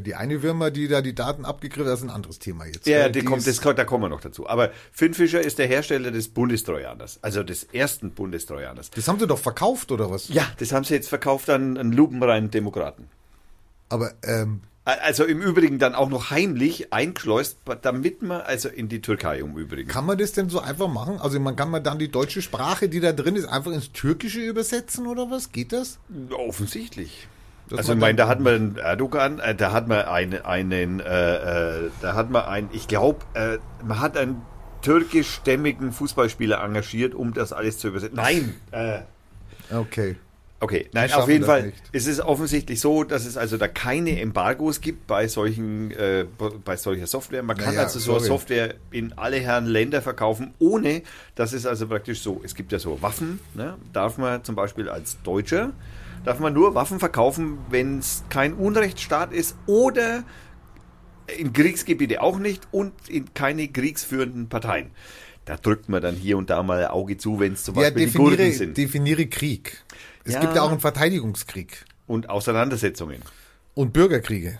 Die 0.00 0.14
eine 0.14 0.40
Firma, 0.40 0.70
die 0.70 0.88
da 0.88 1.00
die 1.00 1.14
Daten 1.14 1.44
abgegriffen 1.44 1.86
hat, 1.86 1.92
das 1.92 2.00
ist 2.00 2.06
ein 2.06 2.10
anderes 2.14 2.38
Thema 2.38 2.66
jetzt. 2.66 2.86
Ja, 2.86 3.04
gell? 3.04 3.12
die 3.12 3.22
kommt, 3.24 3.46
das, 3.46 3.60
da 3.60 3.84
kommen 3.84 4.04
wir 4.04 4.08
noch 4.08 4.20
dazu. 4.20 4.48
Aber 4.48 4.70
Finn 4.92 5.14
Fischer 5.14 5.40
ist 5.40 5.58
der 5.58 5.66
Hersteller 5.66 6.10
des 6.10 6.28
Bundestrojaners, 6.28 7.18
also 7.22 7.42
des 7.42 7.64
ersten 7.64 8.10
Bundestrojaners. 8.12 8.90
das 8.90 9.08
haben 9.08 9.18
sie 9.18 9.26
doch 9.26 9.38
verkauft, 9.38 9.90
oder 9.92 10.10
was? 10.10 10.28
Ja, 10.28 10.46
das 10.58 10.72
haben 10.72 10.84
sie 10.84 10.94
jetzt 10.94 11.08
verkauft 11.08 11.48
an 11.50 11.78
einen 11.78 11.92
lupenreinen 11.92 12.50
Demokraten. 12.50 13.08
Aber, 13.88 14.12
ähm, 14.22 14.62
Also 14.84 15.24
im 15.24 15.40
Übrigen 15.42 15.78
dann 15.80 15.94
auch 15.96 16.08
noch 16.08 16.30
heimlich 16.30 16.92
eingeschleust, 16.92 17.58
damit 17.82 18.22
man, 18.22 18.42
also 18.42 18.68
in 18.68 18.88
die 18.88 19.00
Türkei 19.00 19.40
im 19.40 19.56
Übrigen. 19.56 19.88
kann 19.88 20.06
man 20.06 20.16
das 20.16 20.32
denn 20.32 20.48
so 20.48 20.60
einfach 20.60 20.88
machen? 20.88 21.18
Also, 21.20 21.40
man 21.40 21.56
kann 21.56 21.70
man 21.70 21.82
dann 21.82 21.98
die 21.98 22.08
deutsche 22.08 22.40
Sprache, 22.40 22.88
die 22.88 23.00
da 23.00 23.12
drin 23.12 23.34
ist, 23.34 23.46
einfach 23.46 23.72
ins 23.72 23.90
Türkische 23.92 24.40
übersetzen, 24.40 25.06
oder 25.08 25.28
was? 25.30 25.50
Geht 25.50 25.72
das? 25.72 25.98
Offensichtlich. 26.30 27.26
Das 27.68 27.80
also 27.80 27.94
ich 27.94 27.98
meine, 27.98 28.16
da 28.16 28.28
hat 28.28 28.40
man 28.40 28.54
einen 28.54 28.76
Erdogan, 28.76 29.38
äh, 29.40 29.54
da 29.54 29.72
hat 29.72 29.88
man 29.88 30.04
einen, 30.04 30.44
einen 30.44 31.00
äh, 31.00 31.84
äh, 31.84 31.90
da 32.00 32.14
hat 32.14 32.30
man 32.30 32.44
einen, 32.44 32.68
ich 32.72 32.86
glaube, 32.86 33.18
äh, 33.34 33.58
man 33.84 34.00
hat 34.00 34.16
einen 34.16 34.42
türkischstämmigen 34.82 35.90
Fußballspieler 35.90 36.62
engagiert, 36.62 37.14
um 37.14 37.34
das 37.34 37.52
alles 37.52 37.78
zu 37.78 37.88
übersetzen. 37.88 38.16
Nein, 38.16 38.54
äh, 38.70 39.00
Okay. 39.72 40.16
Okay, 40.58 40.88
nein, 40.94 41.12
auf 41.12 41.28
jeden 41.28 41.44
Fall 41.44 41.74
ist 41.92 42.06
es 42.06 42.18
offensichtlich 42.18 42.80
so, 42.80 43.04
dass 43.04 43.26
es 43.26 43.36
also 43.36 43.58
da 43.58 43.68
keine 43.68 44.18
Embargos 44.18 44.80
gibt 44.80 45.06
bei 45.06 45.28
solchen, 45.28 45.90
äh, 45.90 46.24
bei 46.64 46.78
solcher 46.78 47.06
Software. 47.06 47.42
Man 47.42 47.58
kann 47.58 47.74
Naja, 47.74 47.82
also 47.82 47.98
so 47.98 48.12
sorry. 48.14 48.26
Software 48.26 48.74
in 48.90 49.12
alle 49.18 49.36
Herren 49.36 49.66
Länder 49.66 50.00
verkaufen, 50.00 50.54
ohne, 50.58 51.02
das 51.34 51.52
ist 51.52 51.66
also 51.66 51.88
praktisch 51.88 52.22
so, 52.22 52.40
es 52.42 52.54
gibt 52.54 52.72
ja 52.72 52.78
so 52.78 53.02
Waffen, 53.02 53.38
ne? 53.52 53.76
darf 53.92 54.16
man 54.16 54.44
zum 54.44 54.54
Beispiel 54.54 54.88
als 54.88 55.18
Deutscher, 55.22 55.72
darf 56.26 56.40
man 56.40 56.52
nur 56.52 56.74
Waffen 56.74 56.98
verkaufen, 56.98 57.58
wenn 57.70 58.00
es 58.00 58.24
kein 58.28 58.52
Unrechtsstaat 58.54 59.32
ist 59.32 59.56
oder 59.66 60.24
in 61.38 61.52
Kriegsgebiete 61.52 62.20
auch 62.20 62.38
nicht 62.38 62.66
und 62.72 62.92
in 63.08 63.32
keine 63.32 63.68
kriegsführenden 63.68 64.48
Parteien. 64.48 64.90
Da 65.44 65.56
drückt 65.56 65.88
man 65.88 66.02
dann 66.02 66.16
hier 66.16 66.36
und 66.36 66.50
da 66.50 66.62
mal 66.64 66.84
ein 66.84 66.90
Auge 66.90 67.16
zu, 67.16 67.38
wenn 67.38 67.52
es 67.52 67.62
zum 67.62 67.76
Ja, 67.76 67.82
Beispiel 67.82 68.06
die 68.06 68.12
Kurden 68.12 68.36
definiere, 68.36 68.56
sind. 68.58 68.76
definiere 68.76 69.26
Krieg. 69.26 69.84
Es 70.24 70.34
Ja. 70.34 70.40
gibt 70.40 70.56
ja 70.56 70.62
auch 70.62 70.70
einen 70.70 70.80
Verteidigungskrieg 70.80 71.84
und 72.08 72.28
Auseinandersetzungen. 72.28 73.22
und 73.74 73.92
Bürgerkriege. 73.92 74.58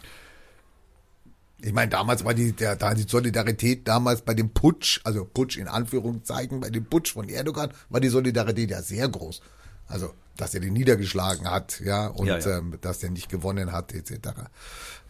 Ich 1.63 1.73
meine, 1.73 1.89
damals 1.91 2.23
war 2.25 2.35
die, 2.35 2.53
der, 2.53 2.77
da 2.77 2.95
die 2.95 3.09
Solidarität 3.09 3.89
damals 3.89 4.21
bei 4.23 4.35
dem 4.35 4.51
Putsch, 4.51 5.01
also 5.05 5.25
Putsch 5.25 5.57
in 5.57 5.67
Anführungszeichen, 5.69 6.61
bei 6.61 6.69
dem 6.71 6.85
Putsch 6.85 7.13
von 7.15 7.29
Erdogan, 7.29 7.71
war 7.89 8.01
die 8.01 8.09
Solidarität 8.09 8.71
ja 8.71 8.83
sehr 8.83 9.09
groß. 9.09 9.41
Also, 9.89 10.13
dass 10.37 10.55
er 10.55 10.61
den 10.61 10.73
niedergeschlagen 10.73 11.51
hat, 11.51 11.81
ja, 11.81 12.09
und 12.09 12.27
Ja, 12.27 12.39
ja. 12.39 12.59
Ähm, 12.59 12.79
dass 12.81 13.03
er 13.03 13.11
nicht 13.11 13.29
gewonnen 13.29 13.73
hat, 13.73 13.95
etc. 13.95 14.13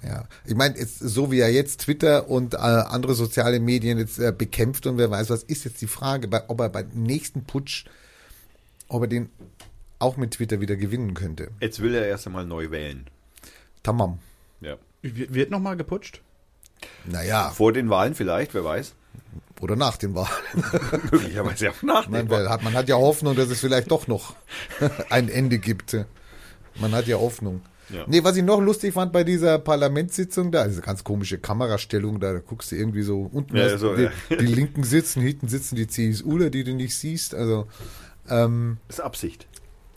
Ja, 0.02 0.28
ich 0.44 0.54
meine, 0.54 0.78
jetzt, 0.78 0.98
so 0.98 1.32
wie 1.32 1.40
er 1.40 1.50
jetzt 1.50 1.80
Twitter 1.82 2.28
und 2.28 2.54
äh, 2.54 2.58
andere 2.58 3.14
soziale 3.14 3.58
Medien 3.58 3.98
jetzt 3.98 4.18
äh, 4.18 4.32
bekämpft 4.36 4.86
und 4.86 4.98
wer 4.98 5.10
weiß 5.10 5.30
was, 5.30 5.42
ist 5.42 5.64
jetzt 5.64 5.80
die 5.80 5.86
Frage, 5.86 6.28
bei, 6.28 6.48
ob 6.48 6.60
er 6.60 6.68
beim 6.68 6.88
nächsten 6.94 7.44
Putsch, 7.44 7.86
ob 8.88 9.02
er 9.02 9.08
den 9.08 9.30
auch 9.98 10.16
mit 10.16 10.32
Twitter 10.32 10.60
wieder 10.60 10.76
gewinnen 10.76 11.14
könnte. 11.14 11.50
Jetzt 11.60 11.80
will 11.80 11.94
er 11.94 12.06
erst 12.06 12.26
einmal 12.26 12.44
neu 12.44 12.70
wählen. 12.70 13.06
Tamam. 13.82 14.18
Ja. 14.60 14.76
Wird 15.02 15.50
nochmal 15.50 15.76
geputscht? 15.76 16.20
Naja, 17.04 17.50
Vor 17.50 17.72
den 17.72 17.88
Wahlen 17.88 18.14
vielleicht, 18.14 18.52
wer 18.54 18.64
weiß. 18.64 18.94
Oder 19.60 19.76
nach 19.76 19.96
den 19.96 20.14
Wahlen. 20.14 20.28
Möglicherweise 21.10 21.70
auch 21.70 21.82
nach 21.82 22.08
Man, 22.08 22.26
den 22.26 22.30
Wahlen. 22.30 22.48
hat, 22.48 22.62
man 22.62 22.74
hat 22.74 22.88
ja 22.88 22.96
Hoffnung, 22.96 23.34
dass 23.36 23.48
es 23.50 23.60
vielleicht 23.60 23.90
doch 23.90 24.06
noch 24.06 24.34
ein 25.10 25.28
Ende 25.28 25.58
gibt. 25.58 25.96
Man 26.78 26.92
hat 26.92 27.06
ja 27.06 27.16
Hoffnung. 27.16 27.62
Ja. 27.88 28.04
Nee, 28.08 28.24
was 28.24 28.36
ich 28.36 28.42
noch 28.42 28.60
lustig 28.60 28.94
fand 28.94 29.12
bei 29.12 29.22
dieser 29.22 29.58
Parlamentssitzung 29.60 30.50
da, 30.50 30.66
diese 30.66 30.80
ganz 30.82 31.04
komische 31.04 31.38
Kamerastellung 31.38 32.18
da, 32.18 32.32
da 32.32 32.40
guckst 32.40 32.72
du 32.72 32.76
irgendwie 32.76 33.02
so 33.02 33.30
unten, 33.32 33.56
Ja, 33.56 33.78
so, 33.78 33.94
die, 33.94 34.02
ja. 34.02 34.10
die 34.30 34.46
Linken 34.46 34.82
sitzen, 34.82 35.22
hinten 35.22 35.46
sitzen 35.48 35.76
die 35.76 35.86
CSUler, 35.86 36.50
die 36.50 36.64
du 36.64 36.74
nicht 36.74 36.96
siehst. 36.96 37.34
Also 37.34 37.68
ähm, 38.28 38.78
Das 38.88 38.98
ist 38.98 39.04
Absicht. 39.04 39.46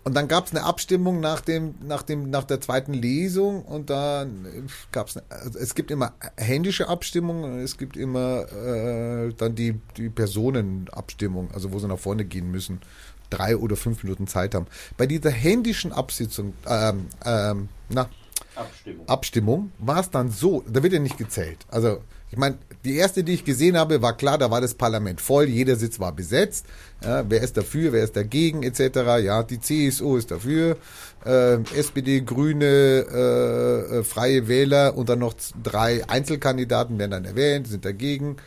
Und 0.03 0.13
dann 0.13 0.27
gab 0.27 0.45
es 0.45 0.51
eine 0.51 0.63
Abstimmung 0.63 1.19
nach 1.19 1.41
dem, 1.41 1.75
nach 1.85 2.03
dem, 2.03 2.29
nach 2.29 2.43
der 2.43 2.61
zweiten 2.61 2.93
Lesung 2.93 3.63
und 3.63 3.89
dann 3.89 4.47
gab 4.91 5.07
es, 5.07 5.17
also 5.29 5.59
es 5.59 5.75
gibt 5.75 5.91
immer 5.91 6.13
händische 6.37 6.87
Abstimmungen 6.87 7.43
und 7.43 7.59
es 7.59 7.77
gibt 7.77 7.97
immer 7.97 8.51
äh, 8.51 9.33
dann 9.33 9.55
die, 9.55 9.79
die 9.97 10.09
Personenabstimmung, 10.09 11.51
also 11.53 11.71
wo 11.71 11.79
sie 11.79 11.87
nach 11.87 11.99
vorne 11.99 12.25
gehen 12.25 12.49
müssen, 12.49 12.81
drei 13.29 13.57
oder 13.57 13.75
fünf 13.75 14.03
Minuten 14.03 14.27
Zeit 14.27 14.55
haben. 14.55 14.67
Bei 14.97 15.05
dieser 15.05 15.31
händischen 15.31 15.91
Absitzung, 15.91 16.53
ähm, 16.65 17.07
ähm, 17.25 17.69
na, 17.89 18.09
Abstimmung. 18.55 19.07
Abstimmung 19.07 19.71
war 19.79 19.99
es 19.99 20.09
dann 20.09 20.31
so, 20.31 20.63
da 20.67 20.81
wird 20.81 20.93
ja 20.93 20.99
nicht 20.99 21.17
gezählt. 21.17 21.65
Also, 21.69 22.01
ich 22.31 22.37
meine, 22.37 22.57
die 22.85 22.95
erste, 22.95 23.23
die 23.23 23.33
ich 23.33 23.43
gesehen 23.43 23.75
habe, 23.75 24.01
war 24.01 24.15
klar, 24.15 24.37
da 24.37 24.51
war 24.51 24.61
das 24.61 24.75
Parlament 24.75 25.19
voll, 25.19 25.45
jeder 25.45 25.75
Sitz 25.75 25.99
war 25.99 26.11
besetzt. 26.11 26.65
Ja, 27.03 27.29
wer 27.29 27.41
ist 27.41 27.57
dafür, 27.57 27.91
wer 27.91 28.03
ist 28.03 28.15
dagegen, 28.15 28.63
etc. 28.63 28.79
Ja, 29.23 29.43
die 29.43 29.59
CSU 29.59 30.15
ist 30.15 30.29
dafür, 30.29 30.77
äh, 31.25 31.61
SPD, 31.75 32.21
Grüne, 32.21 32.65
äh, 32.65 33.97
äh, 33.97 34.03
Freie 34.03 34.47
Wähler 34.47 34.95
und 34.95 35.09
dann 35.09 35.19
noch 35.19 35.33
drei 35.63 36.07
Einzelkandidaten 36.07 36.99
werden 36.99 37.11
dann 37.11 37.25
erwähnt, 37.25 37.67
sind 37.67 37.83
dagegen. 37.83 38.37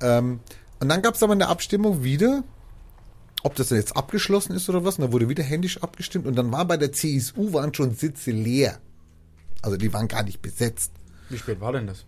Ähm, 0.00 0.40
und 0.80 0.88
dann 0.88 1.00
gab 1.00 1.14
es 1.14 1.22
aber 1.22 1.32
eine 1.34 1.48
Abstimmung 1.48 2.02
wieder, 2.02 2.42
ob 3.44 3.54
das 3.54 3.70
jetzt 3.70 3.96
abgeschlossen 3.96 4.54
ist 4.56 4.68
oder 4.68 4.84
was, 4.84 4.98
und 4.98 5.06
da 5.06 5.12
wurde 5.12 5.28
wieder 5.28 5.44
händisch 5.44 5.82
abgestimmt 5.82 6.26
und 6.26 6.34
dann 6.34 6.50
war 6.50 6.64
bei 6.64 6.76
der 6.76 6.92
CSU 6.92 7.52
waren 7.52 7.72
schon 7.72 7.94
Sitze 7.94 8.32
leer. 8.32 8.80
Also 9.62 9.76
die 9.76 9.92
waren 9.92 10.08
gar 10.08 10.24
nicht 10.24 10.42
besetzt. 10.42 10.92
Wie 11.30 11.38
spät 11.38 11.60
war 11.60 11.72
denn 11.72 11.86
das? 11.86 12.04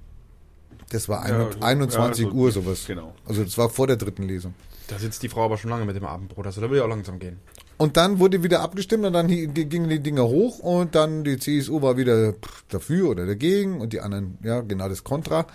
Das 0.91 1.09
war 1.09 1.29
Ja, 1.29 1.47
ein- 1.47 1.53
so- 1.53 1.61
21 1.61 2.25
ja, 2.27 2.31
so- 2.31 2.37
Uhr 2.37 2.53
sowas. 2.53 2.85
genau. 2.87 3.15
Also 3.27 3.43
das 3.45 3.57
war 3.59 3.69
vor 3.71 3.87
der 3.87 3.97
dritten 3.97 4.23
Lesung. 4.23 4.55
Da 4.89 4.99
sitzt 4.99 5.23
die 5.23 5.29
Frau 5.29 5.45
aber 5.45 5.57
schon 5.59 5.71
lange 5.71 5.85
mit 5.85 5.97
dem 5.97 6.05
Abendbrot, 6.05 6.47
also 6.47 6.61
da 6.61 6.71
will 6.71 6.79
ja 6.79 6.85
auch 6.85 6.89
langsam 6.89 7.19
gehen. 7.19 7.39
Und 7.77 7.97
dann 7.97 8.21
wurde 8.21 8.43
wieder 8.43 8.61
abgestimmt 8.61 9.05
und 9.05 9.13
dann 9.13 9.27
gingen 9.29 9.89
die 9.91 10.01
Dinger 10.01 10.25
hoch 10.29 10.61
und 10.61 10.95
dann 10.95 11.25
die 11.25 11.39
CSU 11.39 11.83
war 11.83 11.97
wieder 11.97 12.35
dafür 12.69 13.11
oder 13.11 13.27
dagegen 13.27 13.81
und 13.81 13.93
die 13.93 14.01
anderen, 14.01 14.39
ja, 14.43 14.61
genau 14.61 14.89
das 14.89 15.05
Kontra. 15.05 15.47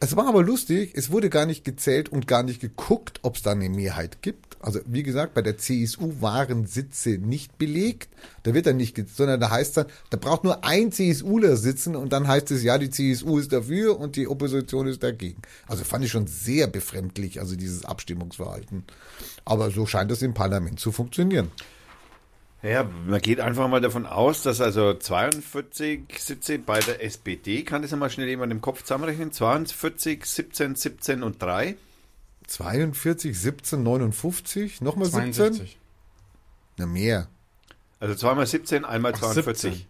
Es 0.00 0.16
war 0.16 0.28
aber 0.28 0.42
lustig, 0.44 0.92
es 0.94 1.10
wurde 1.10 1.28
gar 1.28 1.44
nicht 1.44 1.64
gezählt 1.64 2.08
und 2.08 2.26
gar 2.28 2.44
nicht 2.44 2.60
geguckt, 2.60 3.18
ob 3.22 3.34
es 3.36 3.42
da 3.42 3.50
eine 3.50 3.68
Mehrheit 3.68 4.22
gibt. 4.22 4.47
Also 4.60 4.80
wie 4.86 5.02
gesagt, 5.02 5.34
bei 5.34 5.42
der 5.42 5.56
CSU 5.56 6.20
waren 6.20 6.66
Sitze 6.66 7.10
nicht 7.10 7.58
belegt. 7.58 8.08
Da 8.42 8.54
wird 8.54 8.66
dann 8.66 8.76
nicht, 8.76 8.96
sondern 9.08 9.40
da 9.40 9.50
heißt 9.50 9.76
dann, 9.76 9.86
da 10.10 10.16
braucht 10.16 10.44
nur 10.44 10.64
ein 10.64 10.90
CSUler 10.90 11.56
sitzen 11.56 11.94
und 11.94 12.12
dann 12.12 12.26
heißt 12.26 12.50
es, 12.50 12.62
ja, 12.62 12.78
die 12.78 12.90
CSU 12.90 13.38
ist 13.38 13.52
dafür 13.52 13.98
und 13.98 14.16
die 14.16 14.26
Opposition 14.26 14.86
ist 14.86 15.02
dagegen. 15.02 15.40
Also 15.66 15.84
fand 15.84 16.04
ich 16.04 16.10
schon 16.10 16.26
sehr 16.26 16.66
befremdlich, 16.66 17.40
also 17.40 17.56
dieses 17.56 17.84
Abstimmungsverhalten. 17.84 18.84
Aber 19.44 19.70
so 19.70 19.86
scheint 19.86 20.10
es 20.10 20.22
im 20.22 20.34
Parlament 20.34 20.80
zu 20.80 20.92
funktionieren. 20.92 21.50
Ja, 22.60 22.90
man 23.06 23.20
geht 23.20 23.38
einfach 23.38 23.68
mal 23.68 23.80
davon 23.80 24.04
aus, 24.04 24.42
dass 24.42 24.60
also 24.60 24.92
42 24.92 26.06
Sitze 26.18 26.58
bei 26.58 26.80
der 26.80 27.04
SPD, 27.04 27.62
kann 27.62 27.82
das 27.82 27.92
ja 27.92 28.10
schnell 28.10 28.26
jemand 28.26 28.50
im 28.50 28.60
Kopf 28.60 28.82
zusammenrechnen, 28.82 29.30
42, 29.30 30.24
17, 30.24 30.74
17 30.74 31.22
und 31.22 31.40
3. 31.40 31.76
42, 32.48 33.38
17, 33.38 33.82
59, 33.82 34.80
nochmal 34.80 35.08
17? 35.08 35.32
62. 35.34 35.78
Na 36.78 36.86
mehr. 36.86 37.28
Also 38.00 38.14
zweimal 38.14 38.46
17, 38.46 38.84
einmal 38.84 39.12
Ach, 39.14 39.20
42. 39.20 39.72
17. 39.72 39.86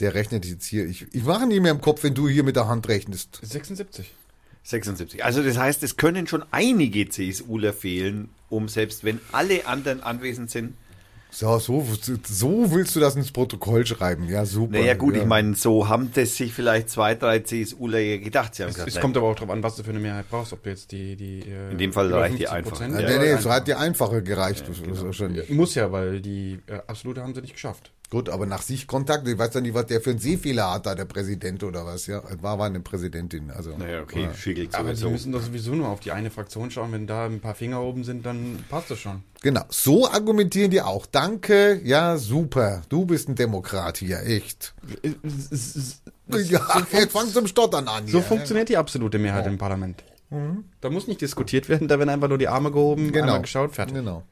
Der 0.00 0.14
rechnet 0.14 0.44
jetzt 0.44 0.66
hier. 0.66 0.86
Ich, 0.86 1.06
ich 1.12 1.24
mache 1.24 1.46
nicht 1.46 1.60
mehr 1.60 1.72
im 1.72 1.80
Kopf, 1.80 2.02
wenn 2.02 2.14
du 2.14 2.28
hier 2.28 2.44
mit 2.44 2.56
der 2.56 2.68
Hand 2.68 2.88
rechnest. 2.88 3.40
76. 3.42 4.12
76. 4.62 5.24
Also 5.24 5.42
das 5.42 5.56
heißt, 5.56 5.82
es 5.82 5.96
können 5.96 6.26
schon 6.26 6.44
einige 6.50 7.08
CSUler 7.08 7.72
fehlen, 7.72 8.28
um 8.48 8.68
selbst 8.68 9.02
wenn 9.02 9.20
alle 9.32 9.66
anderen 9.66 10.02
anwesend 10.02 10.50
sind. 10.50 10.74
So, 11.30 11.58
so, 11.58 11.86
so 12.26 12.72
willst 12.72 12.96
du 12.96 13.00
das 13.00 13.14
ins 13.14 13.30
Protokoll 13.30 13.86
schreiben. 13.86 14.28
Ja, 14.28 14.46
super. 14.46 14.78
Naja 14.78 14.94
gut, 14.94 15.14
ja. 15.14 15.22
ich 15.22 15.26
meine, 15.28 15.54
so 15.54 15.88
haben 15.88 16.10
das 16.14 16.36
sich 16.36 16.52
vielleicht 16.52 16.88
zwei, 16.88 17.14
drei 17.14 17.40
CSUler 17.40 17.98
ja 17.98 18.16
gedacht. 18.16 18.54
Sie 18.54 18.62
haben 18.62 18.70
Es, 18.70 18.76
gesagt, 18.76 18.94
es 18.94 19.00
kommt 19.00 19.16
aber 19.16 19.28
auch 19.28 19.34
darauf 19.34 19.50
an, 19.50 19.62
was 19.62 19.76
du 19.76 19.82
für 19.82 19.90
eine 19.90 20.00
Mehrheit 20.00 20.26
brauchst. 20.30 20.52
Ob 20.52 20.62
du 20.62 20.70
jetzt 20.70 20.90
die. 20.90 21.16
die 21.16 21.40
äh, 21.40 21.70
In 21.70 21.78
dem 21.78 21.92
Fall 21.92 22.12
reicht 22.12 22.38
die 22.38 22.48
50% 22.48 22.50
einfach. 22.50 22.80
Ja, 22.80 22.88
nee, 22.88 23.18
nee, 23.18 23.36
so 23.36 23.50
hat 23.50 23.68
die 23.68 23.74
einfache 23.74 24.22
gereicht. 24.22 24.64
ist 24.68 25.04
wahrscheinlich. 25.04 25.50
Muss 25.50 25.74
ja, 25.74 25.92
weil 25.92 26.20
die 26.20 26.60
äh, 26.66 26.80
absolute 26.86 27.22
haben 27.22 27.34
sie 27.34 27.42
nicht 27.42 27.54
geschafft. 27.54 27.92
Gut, 28.10 28.30
aber 28.30 28.46
nach 28.46 28.62
sich 28.62 28.86
Kontakt, 28.86 29.28
ich 29.28 29.36
weiß 29.36 29.50
doch 29.50 29.60
nicht, 29.60 29.74
was 29.74 29.84
der 29.84 30.00
für 30.00 30.08
einen 30.10 30.18
Sehfehler 30.18 30.72
hat, 30.72 30.86
da 30.86 30.94
der 30.94 31.04
Präsident 31.04 31.62
oder 31.62 31.84
was, 31.84 32.06
ja. 32.06 32.22
War, 32.40 32.58
war 32.58 32.64
eine 32.64 32.80
Präsidentin, 32.80 33.50
also. 33.50 33.76
naja, 33.76 34.00
okay, 34.00 34.22
Ja. 34.22 34.34
schickelt 34.34 34.74
Aber 34.74 34.90
die 34.90 34.96
sowieso. 34.96 35.10
müssen 35.10 35.32
doch 35.32 35.42
sowieso 35.42 35.74
nur 35.74 35.88
auf 35.88 36.00
die 36.00 36.12
eine 36.12 36.30
Fraktion 36.30 36.70
schauen. 36.70 36.90
Wenn 36.92 37.06
da 37.06 37.26
ein 37.26 37.40
paar 37.40 37.54
Finger 37.54 37.82
oben 37.82 38.04
sind, 38.04 38.24
dann 38.24 38.64
passt 38.70 38.90
das 38.90 38.98
schon. 38.98 39.22
Genau, 39.42 39.62
so 39.68 40.08
argumentieren 40.10 40.70
die 40.70 40.80
auch. 40.80 41.04
Danke, 41.04 41.82
ja, 41.84 42.16
super. 42.16 42.80
Du 42.88 43.04
bist 43.04 43.28
ein 43.28 43.34
Demokrat 43.34 43.98
hier, 43.98 44.20
echt. 44.24 44.74
Ja, 46.30 46.82
jetzt 46.92 47.12
fang 47.12 47.28
zum 47.28 47.46
Stottern 47.46 47.88
an. 47.88 48.06
So 48.06 48.18
hier. 48.18 48.22
funktioniert 48.22 48.68
die 48.70 48.76
absolute 48.78 49.18
Mehrheit 49.18 49.46
im 49.46 49.58
Parlament. 49.58 50.02
Da 50.80 50.90
muss 50.90 51.08
nicht 51.08 51.20
diskutiert 51.20 51.68
werden, 51.68 51.88
da 51.88 51.98
werden 51.98 52.10
einfach 52.10 52.28
nur 52.28 52.36
die 52.38 52.48
Arme 52.48 52.70
gehoben, 52.70 53.12
Genau. 53.12 53.24
einmal 53.26 53.42
geschaut, 53.42 53.74
fertig. 53.74 53.94
Genau. 53.94 54.24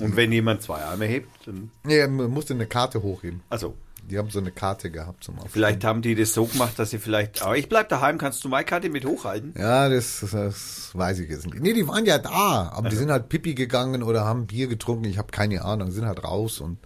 Und 0.00 0.16
wenn 0.16 0.32
jemand 0.32 0.62
zwei 0.62 0.82
Arme 0.82 1.04
hebt, 1.06 1.28
dann. 1.46 1.70
Nee, 1.84 2.06
man 2.06 2.30
musste 2.30 2.54
eine 2.54 2.66
Karte 2.66 3.02
hochheben. 3.02 3.42
Also, 3.50 3.74
Die 4.08 4.18
haben 4.18 4.30
so 4.30 4.38
eine 4.38 4.50
Karte 4.50 4.90
gehabt 4.90 5.24
zum 5.24 5.34
Aufstehen. 5.36 5.52
vielleicht 5.52 5.84
haben 5.84 6.00
die 6.02 6.14
das 6.14 6.32
so 6.34 6.46
gemacht, 6.46 6.78
dass 6.78 6.90
sie 6.90 6.98
vielleicht. 6.98 7.42
Aber 7.42 7.56
ich 7.56 7.68
bleib 7.68 7.88
daheim, 7.88 8.18
kannst 8.18 8.42
du 8.44 8.48
meine 8.48 8.64
Karte 8.64 8.88
mit 8.90 9.04
hochhalten? 9.04 9.54
Ja, 9.58 9.88
das, 9.88 10.20
das 10.30 10.90
weiß 10.94 11.18
ich 11.20 11.30
jetzt 11.30 11.46
nicht. 11.46 11.60
Nee, 11.60 11.72
die 11.74 11.86
waren 11.88 12.04
ja 12.06 12.18
da, 12.18 12.70
aber 12.74 12.88
die 12.88 12.96
sind 12.96 13.10
halt 13.10 13.28
Pipi 13.28 13.54
gegangen 13.54 14.02
oder 14.02 14.24
haben 14.24 14.46
Bier 14.46 14.66
getrunken. 14.68 15.04
Ich 15.04 15.18
habe 15.18 15.30
keine 15.32 15.62
Ahnung, 15.64 15.90
sind 15.90 16.06
halt 16.06 16.22
raus 16.24 16.60
und 16.60 16.78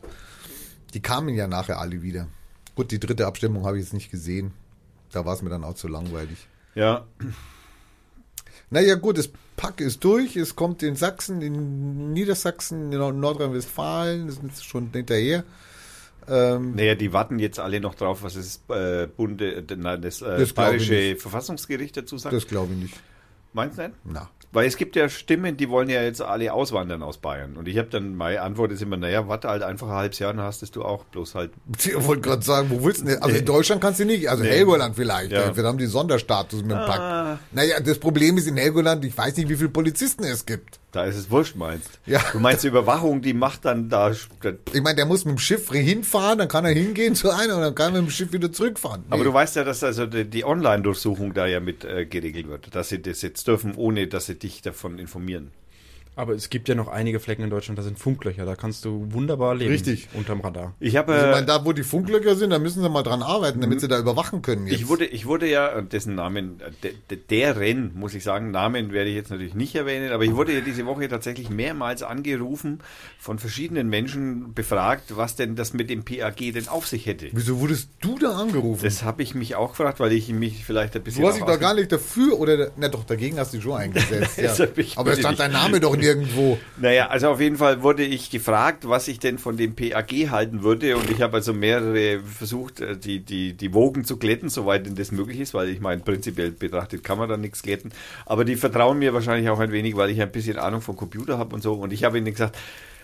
die 0.95 1.01
kamen 1.01 1.35
ja 1.35 1.47
nachher 1.47 1.79
alle 1.79 2.03
wieder. 2.03 2.29
Gut, 2.75 2.91
die 2.93 3.01
dritte 3.01 3.27
Abstimmung 3.27 3.65
habe 3.67 3.79
ich 3.79 3.85
jetzt 3.85 3.93
nicht 3.95 4.11
gesehen. 4.11 4.53
Da 5.13 5.25
war 5.25 5.35
es 5.35 5.43
mir 5.43 5.51
dann 5.51 5.65
auch 5.65 5.75
zu 5.75 5.89
langweilig. 5.89 6.47
Ja. 6.75 7.07
Naja, 8.71 8.95
gut, 8.97 9.19
das 9.19 9.31
Pack 9.59 9.81
ist 9.83 10.03
durch. 10.05 10.37
Es 10.37 10.57
kommt 10.57 10.83
in 10.83 10.97
Sachsen, 10.97 11.43
in 11.43 12.13
Niedersachsen, 12.15 12.91
in 12.93 12.99
Nordrhein-Westfalen. 13.21 14.27
Das 14.29 14.39
ist 14.39 14.65
schon 14.65 14.91
hinterher. 14.93 15.45
Ähm, 16.29 16.75
Naja, 16.77 16.95
die 16.95 17.13
warten 17.13 17.39
jetzt 17.39 17.59
alle 17.59 17.81
noch 17.81 17.95
drauf, 17.95 18.23
was 18.23 18.35
das 18.35 18.61
äh, 18.69 19.07
Bunde, 19.07 19.57
äh, 19.57 19.77
nein, 19.77 20.01
das, 20.01 20.23
äh, 20.23 20.39
Das 20.39 20.53
bayerische 20.53 21.17
Verfassungsgericht 21.17 21.97
dazu 21.97 22.17
sagt. 22.19 22.35
das 22.35 22.47
glaube 22.47 22.73
ich 22.75 22.79
nicht. 22.79 23.01
Meinst 23.53 23.79
du 23.79 23.83
nicht? 23.83 23.95
Na. 24.05 24.31
Weil 24.51 24.67
es 24.67 24.77
gibt 24.77 24.97
ja 24.97 25.09
Stimmen, 25.11 25.57
die 25.59 25.69
wollen 25.69 25.91
ja 25.91 26.03
jetzt 26.03 26.23
alle 26.23 26.53
auswandern 26.55 27.03
aus 27.03 27.19
Bayern. 27.19 27.57
Und 27.57 27.69
ich 27.69 27.77
habe 27.77 27.89
dann, 27.91 28.15
meine 28.17 28.41
Antwort 28.41 28.73
ist 28.73 28.81
immer, 28.83 28.97
naja, 28.97 29.29
warte 29.29 29.49
halt 29.49 29.63
einfach 29.63 29.89
ein 29.89 29.95
halbes 29.95 30.19
Jahr, 30.21 30.33
dann 30.33 30.43
hast 30.43 30.75
du 30.75 30.85
auch. 30.85 31.05
Bloß 31.05 31.35
halt, 31.35 31.51
Ich 31.85 31.95
wollte 32.07 32.23
gerade 32.23 32.43
sagen, 32.43 32.69
wo 32.71 32.83
willst 32.85 33.03
du 33.03 33.07
denn? 33.07 33.23
Also 33.23 33.37
in 33.37 33.45
Deutschland 33.45 33.81
kannst 33.83 34.01
du 34.01 34.05
nicht. 34.07 34.29
Also 34.31 34.43
Nee. 34.45 34.51
Helgoland 34.51 34.97
vielleicht. 34.97 35.33
Ja. 35.33 35.55
Wir 35.55 35.65
haben 35.65 35.79
die 35.79 35.87
Sonderstatus 35.87 36.63
mit 36.63 36.71
dem 36.71 36.79
Ah. 36.79 36.87
Pack. 36.87 37.39
Naja, 37.53 37.81
das 37.81 37.99
Problem 37.99 38.39
ist 38.39 38.47
in 38.49 38.57
Helgoland, 38.57 39.05
ich 39.05 39.17
weiß 39.17 39.37
nicht, 39.37 39.49
wie 39.49 39.57
viele 39.57 39.69
Polizisten 39.71 40.25
es 40.25 40.47
gibt. 40.47 40.79
da 40.93 41.05
ist 41.05 41.17
es 41.17 41.31
wurscht, 41.31 41.55
meinst. 41.55 41.91
Ja. 42.07 42.21
Du 42.33 42.41
meinst, 42.41 42.65
die 42.65 42.69
Überwachung, 42.69 43.21
die 43.21 43.35
macht 43.35 43.67
dann 43.67 43.91
da, 43.91 44.11
Ich 44.11 44.83
meine, 44.83 44.97
der 44.97 45.05
muss 45.05 45.27
mit 45.27 45.35
dem 45.35 45.39
Schiff 45.39 45.71
hinfahren, 45.71 46.39
dann 46.39 46.49
kann 46.49 46.65
er 46.65 46.73
hingehen 46.73 47.15
zu 47.15 47.31
einer 47.31 47.57
und 47.57 47.61
dann 47.61 47.75
kann 47.75 47.95
er 47.95 48.01
mit 48.01 48.11
dem 48.11 48.13
Schiff 48.13 48.33
wieder 48.33 48.51
zurückfahren. 48.51 49.05
aber 49.11 49.19
Nee. 49.19 49.25
du 49.25 49.35
weißt 49.35 49.57
ja, 49.57 49.65
dass 49.65 49.85
also 49.85 50.07
die, 50.07 50.25
die 50.25 50.45
Online-Durchsuchung 50.47 51.35
da 51.35 51.47
ja 51.47 51.61
mit 51.61 51.85
äh, 51.85 52.07
geregelt 52.07 52.49
wird, 52.49 52.75
dass 52.75 52.89
sie 52.89 53.03
das 53.03 53.21
jetzt 53.23 53.47
dürfen, 53.47 53.75
ohne 53.77 54.07
dass 54.09 54.27
sie 54.27 54.38
dich 54.43 54.63
davon 54.63 54.99
informieren. 54.99 55.51
Aber 56.19 56.35
es 56.35 56.51
gibt 56.51 56.69
ja 56.69 56.75
noch 56.75 56.89
einige 56.89 57.21
Flecken 57.21 57.45
in 57.45 57.51
Deutschland, 57.51 57.79
da 57.79 57.85
sind 57.85 57.97
Funklöcher, 57.97 58.45
da 58.45 58.57
kannst 58.57 58.85
du 58.85 59.07
wunderbar 59.13 59.55
leben. 59.55 59.71
Richtig. 59.71 60.09
Unterm 60.15 60.41
Radar. 60.41 60.75
Ich 60.81 60.97
habe, 60.97 61.13
Also, 61.13 61.27
ich 61.27 61.31
äh, 61.31 61.35
meine, 61.37 61.47
da 61.47 61.65
wo 61.65 61.73
die 61.73 61.85
Funklöcher 61.85 62.35
sind, 62.35 62.51
da 62.51 62.59
müssen 62.59 62.83
sie 62.83 62.89
mal 62.89 63.05
dran 63.05 63.23
arbeiten, 63.23 63.61
damit 63.61 63.81
sie 63.81 63.87
da 63.87 64.01
überwachen 64.01 64.43
können. 64.43 64.67
Jetzt. 64.67 64.81
Ich 64.81 64.89
wurde, 64.89 65.05
ich 65.05 65.27
wurde 65.27 65.49
ja, 65.49 65.77
und 65.77 65.93
dessen 65.93 66.17
Namen, 66.17 66.61
äh, 66.61 66.73
de, 66.83 66.93
de, 67.09 67.19
der 67.31 67.61
Renn, 67.61 67.93
muss 67.95 68.15
ich 68.15 68.25
sagen, 68.25 68.51
Namen 68.51 68.91
werde 68.93 69.11
ich 69.11 69.15
jetzt 69.15 69.31
natürlich 69.31 69.55
nicht 69.55 69.77
erwähnen, 69.77 70.11
aber 70.11 70.25
ich 70.25 70.35
wurde 70.35 70.53
ja 70.55 70.61
diese 70.61 70.87
Woche 70.87 71.09
tatsächlich 71.09 71.51
mehrmals 71.51 72.03
angerufen, 72.03 72.81
von 73.21 73.39
verschiedenen 73.39 73.89
Menschen 73.89 74.55
befragt, 74.55 75.17
was 75.17 75.37
denn 75.37 75.55
das 75.55 75.73
mit 75.73 75.89
dem 75.89 76.03
PAG 76.05 76.35
denn 76.53 76.67
auf 76.67 76.89
sich 76.89 77.07
hätte. 77.07 77.29
Wieso 77.31 77.61
wurdest 77.61 77.91
du 78.01 78.19
da 78.19 78.37
angerufen? 78.37 78.83
Das 78.83 79.05
habe 79.05 79.23
ich 79.23 79.37
mich 79.37 79.55
auch 79.55 79.71
gefragt, 79.71 80.01
weil 80.01 80.11
ich 80.11 80.29
mich 80.31 80.65
vielleicht 80.65 80.97
ein 80.97 81.03
bisschen. 81.05 81.23
du 81.23 81.29
hast 81.29 81.37
dich 81.37 81.45
ausge- 81.45 81.59
gar 81.59 81.75
nicht 81.75 81.93
dafür 81.93 82.41
oder, 82.41 82.73
na 82.77 82.89
doch, 82.89 83.05
dagegen 83.05 83.39
hast 83.39 83.53
du 83.53 83.59
dich 83.59 83.65
schon 83.65 83.77
eingesetzt. 83.79 84.37
ja. 84.39 84.53
Aber 84.97 85.13
es 85.13 85.21
stand 85.21 85.39
dein 85.39 85.53
Name 85.53 85.79
doch 85.79 85.95
nirgendwo. 86.15 86.59
Naja, 86.77 87.09
also 87.09 87.29
auf 87.31 87.41
jeden 87.41 87.57
Fall 87.57 87.83
wurde 87.83 88.05
ich 88.05 88.31
gefragt, 88.31 88.89
was 88.89 89.09
ich 89.09 89.19
denn 89.19 89.39
von 89.39 89.57
dem 89.57 89.75
PAG 89.75 90.31
halten 90.31 90.63
würde. 90.63 90.97
Und 90.97 91.11
ich 91.11 91.23
habe 91.23 91.37
also 91.37 91.53
mehrere 91.53 92.21
versucht, 92.21 92.81
äh, 92.81 92.97
die, 92.97 93.21
die, 93.21 93.55
die 93.55 93.75
Wogen 93.75 94.05
zu 94.05 94.17
glätten, 94.17 94.49
soweit 94.49 94.87
denn 94.87 94.95
das 94.95 95.13
möglich 95.13 95.41
ist, 95.41 95.55
weil 95.55 95.69
ich 95.69 95.81
meine, 95.81 96.03
prinzipiell 96.03 96.51
betrachtet 96.51 97.05
kann 97.05 97.19
man 97.19 97.29
da 97.29 97.37
nichts 97.37 97.63
glätten. 97.63 97.93
Aber 98.27 98.45
die 98.45 98.57
vertrauen 98.57 98.99
mir 98.99 99.15
wahrscheinlich 99.15 99.51
auch 99.51 99.61
ein 99.61 99.73
wenig, 99.73 99.97
weil 99.97 100.11
ich 100.11 100.21
ein 100.21 100.33
bisschen 100.33 100.59
Ahnung 100.59 100.81
vom 100.81 100.97
Computer 100.97 101.39
habe 101.39 101.55
und 101.55 101.63
so. 101.63 101.75
Und 101.75 101.93
ich 101.93 102.05
habe 102.05 102.19
ihnen 102.19 102.33
gesagt, 102.33 102.57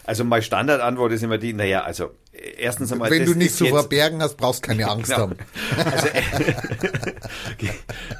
also 0.04 0.24
meine 0.24 0.42
Standardantwort 0.42 1.12
ist 1.12 1.22
immer 1.22 1.38
die, 1.38 1.52
naja, 1.52 1.82
also 1.82 2.10
erstens 2.56 2.92
einmal. 2.92 3.10
Wenn 3.10 3.24
du 3.24 3.34
nichts 3.34 3.56
zu 3.56 3.66
verbergen 3.66 4.20
hast, 4.22 4.36
brauchst 4.36 4.62
keine 4.62 4.88
Angst 4.88 5.10
Genau. 5.10 5.22
haben. 5.22 5.36
Also, 5.84 6.08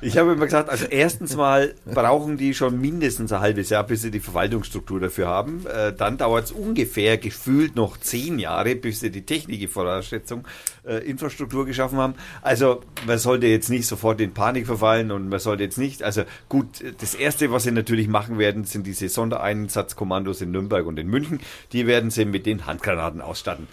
ich 0.03 0.19
habe 0.19 0.33
immer 0.33 0.45
gesagt, 0.45 0.69
also 0.71 0.87
erstens 0.87 1.37
mal 1.37 1.75
brauchen 1.85 2.37
die 2.37 2.55
schon 2.55 2.81
mindestens 2.81 3.33
ein 3.33 3.41
halbes 3.41 3.71
Jahr, 3.71 3.85
bis 3.85 4.03
sie 4.03 4.11
die 4.11 4.21
Verwaltungsstruktur 4.21 5.01
dafür 5.01 5.29
haben. 5.29 5.67
Äh, 5.67 5.93
dann 5.93 6.17
dauert 6.19 6.45
es 6.47 6.53
ungefähr 6.53 7.19
gefühlt 7.19 7.77
noch 7.77 7.97
zehn 7.99 8.39
Jahre, 8.39 8.75
bis 8.75 9.01
sie 9.01 9.11
die 9.11 9.23
Technikvoraussetzung, 9.27 10.47
äh, 10.87 10.99
Infrastruktur 11.09 11.67
geschaffen 11.67 11.99
haben. 11.99 12.15
Also 12.43 12.83
man 13.07 13.19
sollte 13.19 13.47
jetzt 13.47 13.71
nicht 13.71 13.87
sofort 13.87 14.21
in 14.21 14.33
Panik 14.35 14.67
verfallen 14.67 15.11
und 15.11 15.29
man 15.29 15.39
sollte 15.41 15.63
jetzt 15.65 15.79
nicht, 15.79 16.03
also 16.03 16.23
gut, 16.49 16.67
das 17.01 17.15
Erste, 17.15 17.51
was 17.53 17.65
sie 17.65 17.73
natürlich 17.73 18.09
machen 18.09 18.39
werden, 18.39 18.65
sind 18.65 18.87
diese 18.87 19.09
Sondereinsatzkommandos 19.09 20.41
in 20.41 20.51
Nürnberg 20.51 20.87
und 20.87 20.99
in 20.99 21.09
München. 21.09 21.41
Die 21.73 21.87
werden 21.87 22.11
sie 22.11 22.25
mit 22.25 22.47
den 22.47 22.67
Handgranaten 22.67 23.21
ausstatten. 23.21 23.69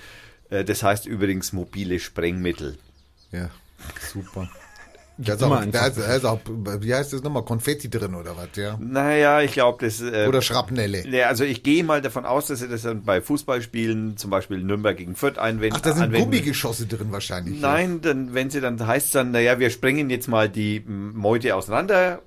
Äh, 0.51 0.63
Das 0.63 0.83
heißt 0.83 1.07
übrigens 1.07 1.51
mobile 1.53 1.99
Sprengmittel. 1.99 2.77
Ja, 3.31 3.49
super. 4.13 4.47
Da 5.17 5.33
ist, 5.35 5.43
auch, 5.43 5.65
da 5.65 5.85
ist, 5.87 5.97
da 5.99 6.15
ist 6.15 6.25
auch, 6.25 6.39
wie 6.79 6.95
heißt 6.95 7.13
das 7.13 7.21
nochmal, 7.21 7.43
Konfetti 7.45 7.89
drin 7.91 8.15
oder 8.15 8.35
was, 8.37 8.47
ja? 8.55 8.75
Naja, 8.81 9.41
ich 9.41 9.51
glaube, 9.51 9.85
das. 9.85 10.01
Äh, 10.01 10.25
Oder 10.27 10.41
Schrapnelle. 10.41 11.07
ja, 11.07 11.27
also 11.27 11.43
ich 11.43 11.61
gehe 11.61 11.83
mal 11.83 12.01
davon 12.01 12.25
aus, 12.25 12.47
dass 12.47 12.59
sie 12.59 12.67
das 12.67 12.81
dann 12.83 13.03
bei 13.03 13.21
Fußballspielen, 13.21 14.17
zum 14.17 14.31
Beispiel 14.31 14.63
Nürnberg 14.63 14.97
gegen 14.97 15.15
Fürth 15.15 15.37
einwenden. 15.37 15.75
Ach, 15.77 15.81
da 15.81 15.93
sind 15.93 16.03
anwenden. 16.05 16.23
Gummigeschosse 16.31 16.87
drin 16.87 17.11
wahrscheinlich. 17.11 17.61
ja. 17.61 17.71
Nein, 17.71 18.01
dann, 18.01 18.33
wenn 18.33 18.49
sie 18.49 18.61
dann 18.61 18.83
heißt 18.85 19.13
dann, 19.13 19.29
naja, 19.31 19.59
wir 19.59 19.69
sprengen 19.69 20.09
jetzt 20.09 20.27
mal 20.27 20.49
die 20.49 20.79
Meute 20.87 21.55
auseinander, 21.55 22.21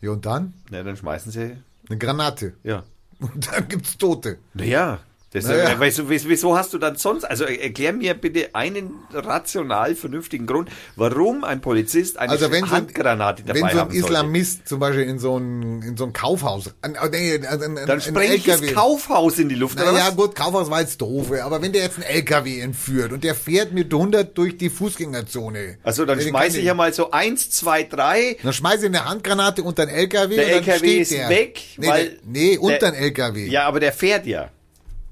Ja, 0.00 0.10
und 0.12 0.24
dann? 0.24 0.54
na, 0.70 0.82
dann 0.84 0.96
schmeißen 0.96 1.30
sie, 1.32 1.56
Eine 1.88 1.98
Granate. 1.98 2.54
ja. 2.62 2.84
Und 3.18 3.52
dann 3.52 3.68
gibt's 3.68 3.98
Tote. 3.98 4.38
Naja, 4.54 5.00
Naja. 5.44 5.72
äh, 5.72 5.76
wieso 5.80 6.08
wieso 6.08 6.56
hast 6.56 6.72
du 6.72 6.78
dann 6.78 6.96
sonst, 6.96 7.24
also 7.24 7.44
äh, 7.44 7.56
erklär 7.56 7.92
mir 7.92 8.14
bitte 8.14 8.54
einen 8.54 8.92
rational 9.12 9.94
vernünftigen 9.94 10.46
Grund, 10.46 10.68
warum 10.96 11.44
ein 11.44 11.60
Polizist 11.60 12.18
eine 12.18 12.32
Also 12.32 12.50
wenn 12.50 12.64
so 12.64 12.70
Handgranate 12.70 13.42
dabei 13.44 13.60
wenn 13.60 13.68
so 13.70 13.80
ein 13.80 13.90
sollte. 13.90 13.96
Islamist 13.96 14.68
zum 14.68 14.78
Beispiel 14.80 15.04
in 15.04 15.18
so 15.18 15.36
ein, 15.38 15.82
in 15.82 15.96
so 15.96 16.04
ein 16.04 16.12
Kaufhaus, 16.12 16.74
an, 16.82 16.96
an, 16.96 17.10
an, 17.14 17.62
an, 17.78 17.86
Dann 17.86 18.00
spreng 18.00 18.32
ich 18.32 18.44
das 18.44 18.62
Kaufhaus 18.72 19.38
in 19.38 19.48
die 19.48 19.54
Luft, 19.54 19.78
Naja, 19.78 20.08
was? 20.08 20.16
gut, 20.16 20.34
Kaufhaus 20.34 20.70
war 20.70 20.80
jetzt 20.80 21.00
doof, 21.00 21.32
aber 21.42 21.60
wenn 21.62 21.72
der 21.72 21.82
jetzt 21.82 21.96
einen 21.96 22.04
LKW 22.06 22.60
entführt 22.60 23.12
und 23.12 23.24
der 23.24 23.34
fährt 23.34 23.72
mit 23.72 23.92
100 23.92 24.36
durch 24.36 24.56
die 24.56 24.70
Fußgängerzone. 24.70 25.78
Also 25.82 26.04
dann 26.04 26.20
schmeiße 26.20 26.58
ich 26.58 26.64
ja 26.64 26.74
mal 26.74 26.92
so 26.92 27.10
eins, 27.10 27.50
zwei, 27.50 27.82
drei. 27.82 28.36
Dann 28.42 28.52
schmeiße 28.52 28.78
ich 28.80 28.86
eine 28.86 29.04
Handgranate 29.04 29.62
unter 29.62 29.86
den 29.86 29.94
LKW 29.94 30.36
Der 30.36 30.44
und 30.46 30.50
dann 30.52 30.58
LKW 30.60 30.78
steht 30.78 31.00
ist 31.02 31.12
der. 31.12 31.28
weg, 31.28 31.60
nee, 31.76 31.86
weil 31.88 32.04
der, 32.08 32.18
nee, 32.24 32.56
unter 32.58 32.90
den 32.90 32.94
LKW. 32.94 33.46
Ja, 33.48 33.66
aber 33.66 33.80
der 33.80 33.92
fährt 33.92 34.26
ja. 34.26 34.50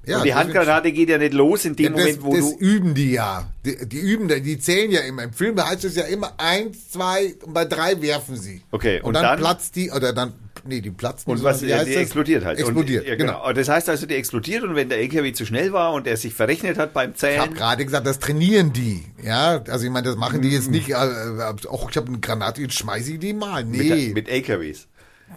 Ja, 0.07 0.17
und 0.17 0.23
die 0.25 0.29
das- 0.29 0.39
Handgranate 0.39 0.91
geht 0.91 1.09
ja 1.09 1.17
nicht 1.17 1.33
los 1.33 1.65
in 1.65 1.75
dem 1.75 1.93
das, 1.93 2.01
Moment, 2.01 2.23
wo 2.23 2.35
das 2.35 2.51
du. 2.51 2.57
üben 2.59 2.93
die 2.93 3.11
ja. 3.13 3.49
Die, 3.65 3.85
die 3.87 3.97
üben, 3.99 4.27
die 4.27 4.59
zählen 4.59 4.91
ja 4.91 5.01
immer. 5.01 5.23
Im 5.23 5.33
Film 5.33 5.63
heißt 5.63 5.83
es 5.85 5.95
ja 5.95 6.03
immer 6.03 6.33
eins, 6.37 6.89
zwei 6.91 7.35
und 7.43 7.53
bei 7.53 7.65
drei 7.65 8.01
werfen 8.01 8.35
sie. 8.37 8.61
Okay, 8.71 8.99
und, 8.99 9.05
und 9.07 9.13
dann, 9.15 9.23
dann- 9.23 9.39
platzt 9.39 9.75
die, 9.75 9.89
oder 9.91 10.13
dann, 10.13 10.33
nee, 10.67 10.81
die 10.81 10.91
platzt 10.91 11.27
Und 11.27 11.35
nicht, 11.35 11.43
was, 11.43 11.61
wie 11.63 11.67
ja, 11.67 11.77
heißt 11.77 11.87
die 11.87 11.93
das? 11.93 12.01
explodiert 12.03 12.45
halt. 12.45 12.59
Explodiert, 12.59 13.03
und, 13.03 13.09
ja, 13.09 13.15
genau. 13.15 13.39
genau. 13.41 13.53
Das 13.53 13.67
heißt 13.69 13.89
also, 13.89 14.05
die 14.05 14.15
explodiert 14.15 14.63
und 14.63 14.75
wenn 14.75 14.89
der 14.89 14.99
LKW 14.99 15.33
zu 15.33 15.45
schnell 15.45 15.73
war 15.73 15.93
und 15.93 16.05
er 16.07 16.17
sich 16.17 16.33
verrechnet 16.33 16.77
hat 16.77 16.93
beim 16.93 17.11
Ich 17.11 17.17
Zählen. 17.17 17.41
habe 17.41 17.53
gerade 17.55 17.83
gesagt, 17.85 18.05
das 18.05 18.19
trainieren 18.19 18.73
die. 18.73 19.03
Ja, 19.23 19.63
also 19.67 19.85
ich 19.85 19.91
meine, 19.91 20.07
das 20.07 20.15
machen 20.17 20.41
die 20.41 20.49
Mhm. 20.49 20.53
jetzt 20.53 20.69
nicht, 20.71 20.89
äh, 20.89 20.93
äh, 20.93 21.67
auch 21.67 21.89
ich 21.89 21.97
habe 21.97 22.07
eine 22.09 22.19
Granate, 22.19 22.61
jetzt 22.61 22.75
schmeiße 22.75 23.13
ich 23.13 23.19
die 23.19 23.33
mal. 23.33 23.65
mit, 23.65 23.79
Nee, 23.81 24.11
mit 24.13 24.29
LKWs. 24.29 24.87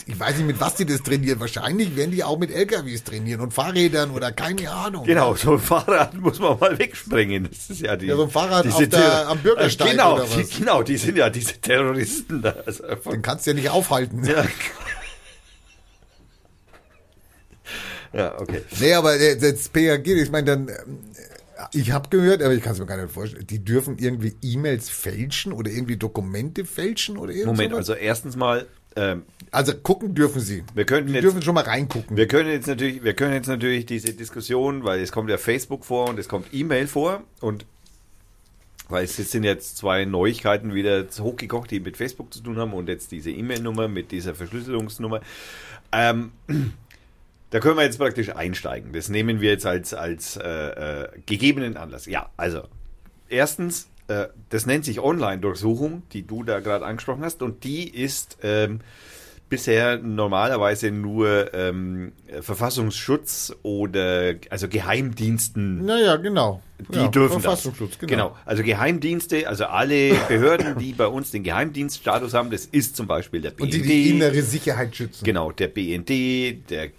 Ich 0.06 0.18
weiß 0.18 0.36
nicht, 0.36 0.46
mit 0.46 0.60
was 0.60 0.74
die 0.76 0.86
das 0.86 1.02
trainieren. 1.02 1.40
Wahrscheinlich 1.40 1.94
werden 1.96 2.10
die 2.10 2.22
auch 2.24 2.38
mit 2.38 2.50
LKWs 2.50 3.04
trainieren 3.04 3.40
und 3.40 3.52
Fahrrädern 3.52 4.10
oder 4.10 4.32
keine 4.32 4.70
Ahnung. 4.70 5.04
Genau, 5.04 5.34
so 5.34 5.52
ein 5.54 5.58
Fahrrad 5.58 6.14
muss 6.20 6.38
man 6.38 6.58
mal 6.58 6.78
wegsprengen. 6.78 7.48
Das 7.50 7.70
ist 7.70 7.80
ja 7.80 7.96
die. 7.96 8.06
Ja, 8.06 8.16
so 8.16 8.24
ein 8.24 8.30
Fahrrad 8.30 8.64
diese 8.64 8.76
auf 8.76 8.88
der- 8.88 9.28
am 9.28 9.38
Bürgersteig 9.38 9.90
Genau, 9.92 10.14
oder 10.14 10.24
die, 10.24 10.40
was? 10.42 10.50
genau, 10.58 10.82
die 10.82 10.96
sind 10.96 11.16
ja 11.18 11.30
diese 11.30 11.54
Terroristen 11.60 12.42
da. 12.42 12.54
Also 12.66 12.84
Den 13.10 13.22
kannst 13.22 13.46
du 13.46 13.50
ja 13.50 13.54
nicht 13.56 13.68
aufhalten. 13.70 14.24
ja. 14.24 14.44
ja, 18.12 18.40
okay. 18.40 18.62
Nee, 18.80 18.94
aber 18.94 19.16
das 19.18 19.68
PAG, 19.68 20.06
ich 20.06 20.30
meine, 20.30 20.44
dann, 20.46 20.68
ähm, 20.68 20.98
ich 21.72 21.90
habe 21.90 22.08
gehört, 22.08 22.42
aber 22.42 22.54
ich 22.54 22.62
kann 22.62 22.72
es 22.72 22.78
mir 22.78 22.86
gar 22.86 22.96
nicht 22.96 23.12
vorstellen, 23.12 23.46
die 23.46 23.62
dürfen 23.64 23.98
irgendwie 23.98 24.34
E-Mails 24.42 24.88
fälschen 24.88 25.52
oder 25.52 25.70
irgendwie 25.70 25.96
Dokumente 25.96 26.64
fälschen 26.64 27.18
oder 27.18 27.32
irgendwas. 27.32 27.56
Moment, 27.58 27.74
also 27.74 27.94
erstens 27.94 28.36
mal, 28.36 28.66
ähm, 28.96 29.24
Also 29.50 29.74
gucken 29.74 30.14
dürfen 30.14 30.40
sie. 30.40 30.64
wir 30.74 30.84
könnten 30.84 31.14
jetzt 31.14 31.22
dürfen 31.22 31.42
schon 31.42 31.54
mal 31.54 31.64
reingucken. 31.64 32.16
Wir 32.16 32.28
können 32.28 32.50
jetzt 32.50 32.66
natürlich, 32.66 33.02
wir 33.02 33.14
können 33.14 33.34
jetzt 33.34 33.46
natürlich 33.46 33.86
diese 33.86 34.12
Diskussion, 34.12 34.84
weil 34.84 35.00
es 35.00 35.12
kommt 35.12 35.30
ja 35.30 35.38
Facebook 35.38 35.84
vor 35.84 36.08
und 36.08 36.18
es 36.18 36.28
kommt 36.28 36.48
E-Mail 36.52 36.86
vor 36.86 37.22
und 37.40 37.64
weil 38.88 39.04
es 39.04 39.16
sind 39.16 39.44
jetzt 39.44 39.76
zwei 39.76 40.04
Neuigkeiten 40.04 40.74
wieder 40.74 41.06
hochgekocht, 41.18 41.70
die 41.70 41.80
mit 41.80 41.96
Facebook 41.96 42.32
zu 42.32 42.40
tun 42.40 42.56
haben 42.56 42.72
und 42.72 42.88
jetzt 42.88 43.12
diese 43.12 43.30
E-Mail-Nummer 43.30 43.86
mit 43.88 44.12
dieser 44.12 44.34
Verschlüsselungsnummer. 44.34 45.20
Ähm, 45.92 46.32
da 47.50 47.60
können 47.60 47.76
wir 47.76 47.84
jetzt 47.84 47.98
praktisch 47.98 48.34
einsteigen. 48.34 48.92
Das 48.92 49.08
nehmen 49.08 49.40
wir 49.40 49.50
jetzt 49.50 49.66
als, 49.66 49.92
als 49.92 50.36
äh, 50.36 50.48
äh, 50.48 51.08
gegebenen 51.26 51.76
Anlass. 51.76 52.06
Ja, 52.06 52.30
also 52.38 52.62
erstens, 53.28 53.88
äh, 54.08 54.28
das 54.48 54.64
nennt 54.64 54.86
sich 54.86 55.00
Online-Durchsuchung, 55.00 56.02
die 56.12 56.26
du 56.26 56.42
da 56.42 56.60
gerade 56.60 56.86
angesprochen 56.86 57.24
hast 57.24 57.42
und 57.42 57.64
die 57.64 57.88
ist 57.94 58.38
ähm, 58.42 58.80
bisher 59.48 59.98
normalerweise 59.98 60.90
nur 60.90 61.52
ähm, 61.54 62.12
Verfassungsschutz 62.40 63.54
oder 63.62 64.34
also 64.50 64.68
Geheimdiensten 64.68 65.84
naja, 65.84 66.16
genau. 66.16 66.62
die 66.78 66.96
ja, 66.96 67.08
dürfen 67.08 67.40
Verfassungsschutz, 67.40 67.98
das. 67.98 68.08
Genau. 68.08 68.36
Also 68.44 68.62
Geheimdienste, 68.62 69.48
also 69.48 69.64
alle 69.64 70.14
Behörden, 70.28 70.78
die 70.78 70.92
bei 70.92 71.06
uns 71.06 71.30
den 71.30 71.42
Geheimdienststatus 71.42 72.34
haben, 72.34 72.50
das 72.50 72.66
ist 72.66 72.96
zum 72.96 73.06
Beispiel 73.06 73.40
der 73.40 73.50
BND. 73.50 73.60
Und 73.62 73.74
die 73.74 73.82
die 73.82 74.10
innere 74.10 74.42
Sicherheit 74.42 74.94
schützen. 74.94 75.24
Genau, 75.24 75.50
der 75.52 75.68
BND, 75.68 76.70
der 76.70 76.90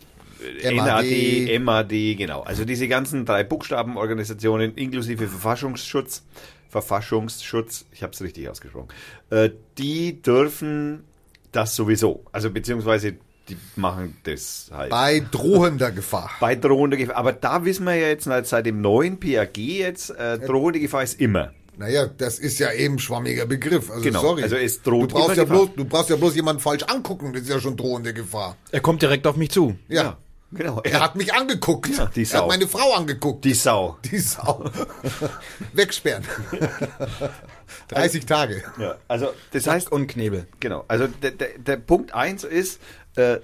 äh, 0.62 0.72
MAD. 0.74 1.06
NAD, 1.06 1.60
MAD, 1.60 2.18
genau. 2.18 2.42
Also 2.42 2.66
diese 2.66 2.88
ganzen 2.88 3.26
drei 3.26 3.44
Buchstabenorganisationen 3.44 4.76
inklusive 4.76 5.28
Verfassungsschutz, 5.28 6.24
Verfassungsschutz, 6.70 7.86
ich 7.92 8.04
habe 8.04 8.14
es 8.14 8.22
richtig 8.22 8.50
ausgesprochen, 8.50 8.90
äh, 9.30 9.50
die 9.78 10.22
dürfen 10.22 11.04
das 11.52 11.76
sowieso. 11.76 12.24
Also 12.32 12.50
beziehungsweise 12.50 13.14
die 13.50 13.58
machen 13.76 14.16
das 14.24 14.70
halt. 14.72 14.90
Bei 14.92 15.20
drohender 15.32 15.92
Gefahr. 15.92 16.30
Bei 16.40 16.56
drohender 16.56 16.98
Gefahr. 16.98 17.16
Aber 17.18 17.34
da 17.34 17.66
wissen 17.66 17.84
wir 17.86 17.96
ja 17.96 18.08
jetzt 18.08 18.26
seit- 18.26 18.46
seit 18.48 18.66
dem 18.66 18.82
neuen 18.82 19.20
PAG 19.20 19.58
jetzt, 19.58 20.12
äh, 20.12 20.38
drohende 20.40 20.80
Gefahr 20.80 21.04
ist 21.04 21.20
immer. 21.20 21.52
Naja, 21.78 22.06
das 22.08 22.40
ist 22.40 22.60
ja 22.60 22.74
eben 22.74 23.00
schwammiger 23.00 23.46
Begriff. 23.46 23.90
Also 23.90 24.04
Genau, 24.04 24.22
sorry. 24.22 24.44
also 24.44 24.58
es 24.58 24.82
du 24.82 24.90
droht 24.92 25.10
brauchst 25.12 25.26
immer 25.28 25.36
ja 25.38 25.44
Gefahr. 25.46 25.58
bloß, 25.66 25.70
du 25.78 25.86
brauchst 25.86 26.10
ja 26.10 26.16
bloß 26.18 26.36
jemanden 26.36 26.62
falsch 26.62 26.84
angucken, 26.84 27.32
das 27.34 27.44
ist 27.44 27.50
ja 27.50 27.60
schon 27.60 27.78
drohende 27.78 28.14
Gefahr. 28.14 28.58
Er 28.72 28.82
kommt 28.82 29.02
direkt 29.02 29.26
auf 29.26 29.38
mich 29.38 29.50
zu. 29.50 29.76
Ja. 29.88 30.18
Genau. 30.52 30.82
Er 30.84 31.00
hat 31.02 31.16
mich 31.16 31.34
angeguckt. 31.34 31.90
Ja, 31.96 32.08
die 32.08 32.22
er 32.22 32.26
Sau. 32.26 32.40
hat 32.42 32.48
meine 32.48 32.68
Frau 32.68 32.94
angeguckt. 32.94 33.46
die 33.46 33.54
Sau. 33.54 33.98
Die 34.06 34.18
Sau. 34.18 34.66
Wegsperren. 35.74 36.24
30 37.90 38.26
Tage. 38.26 38.64
Ja, 38.80 38.96
also 39.08 39.32
das 39.52 39.68
heißt, 39.68 39.92
Und 39.92 40.08
Knebel. 40.08 40.48
Genau, 40.60 40.86
also 40.88 41.08
der, 41.08 41.32
der, 41.32 41.50
der 41.58 41.78
Punkt 41.78 42.14
eins 42.14 42.44
ist, 42.44 42.80
äh, 43.16 43.40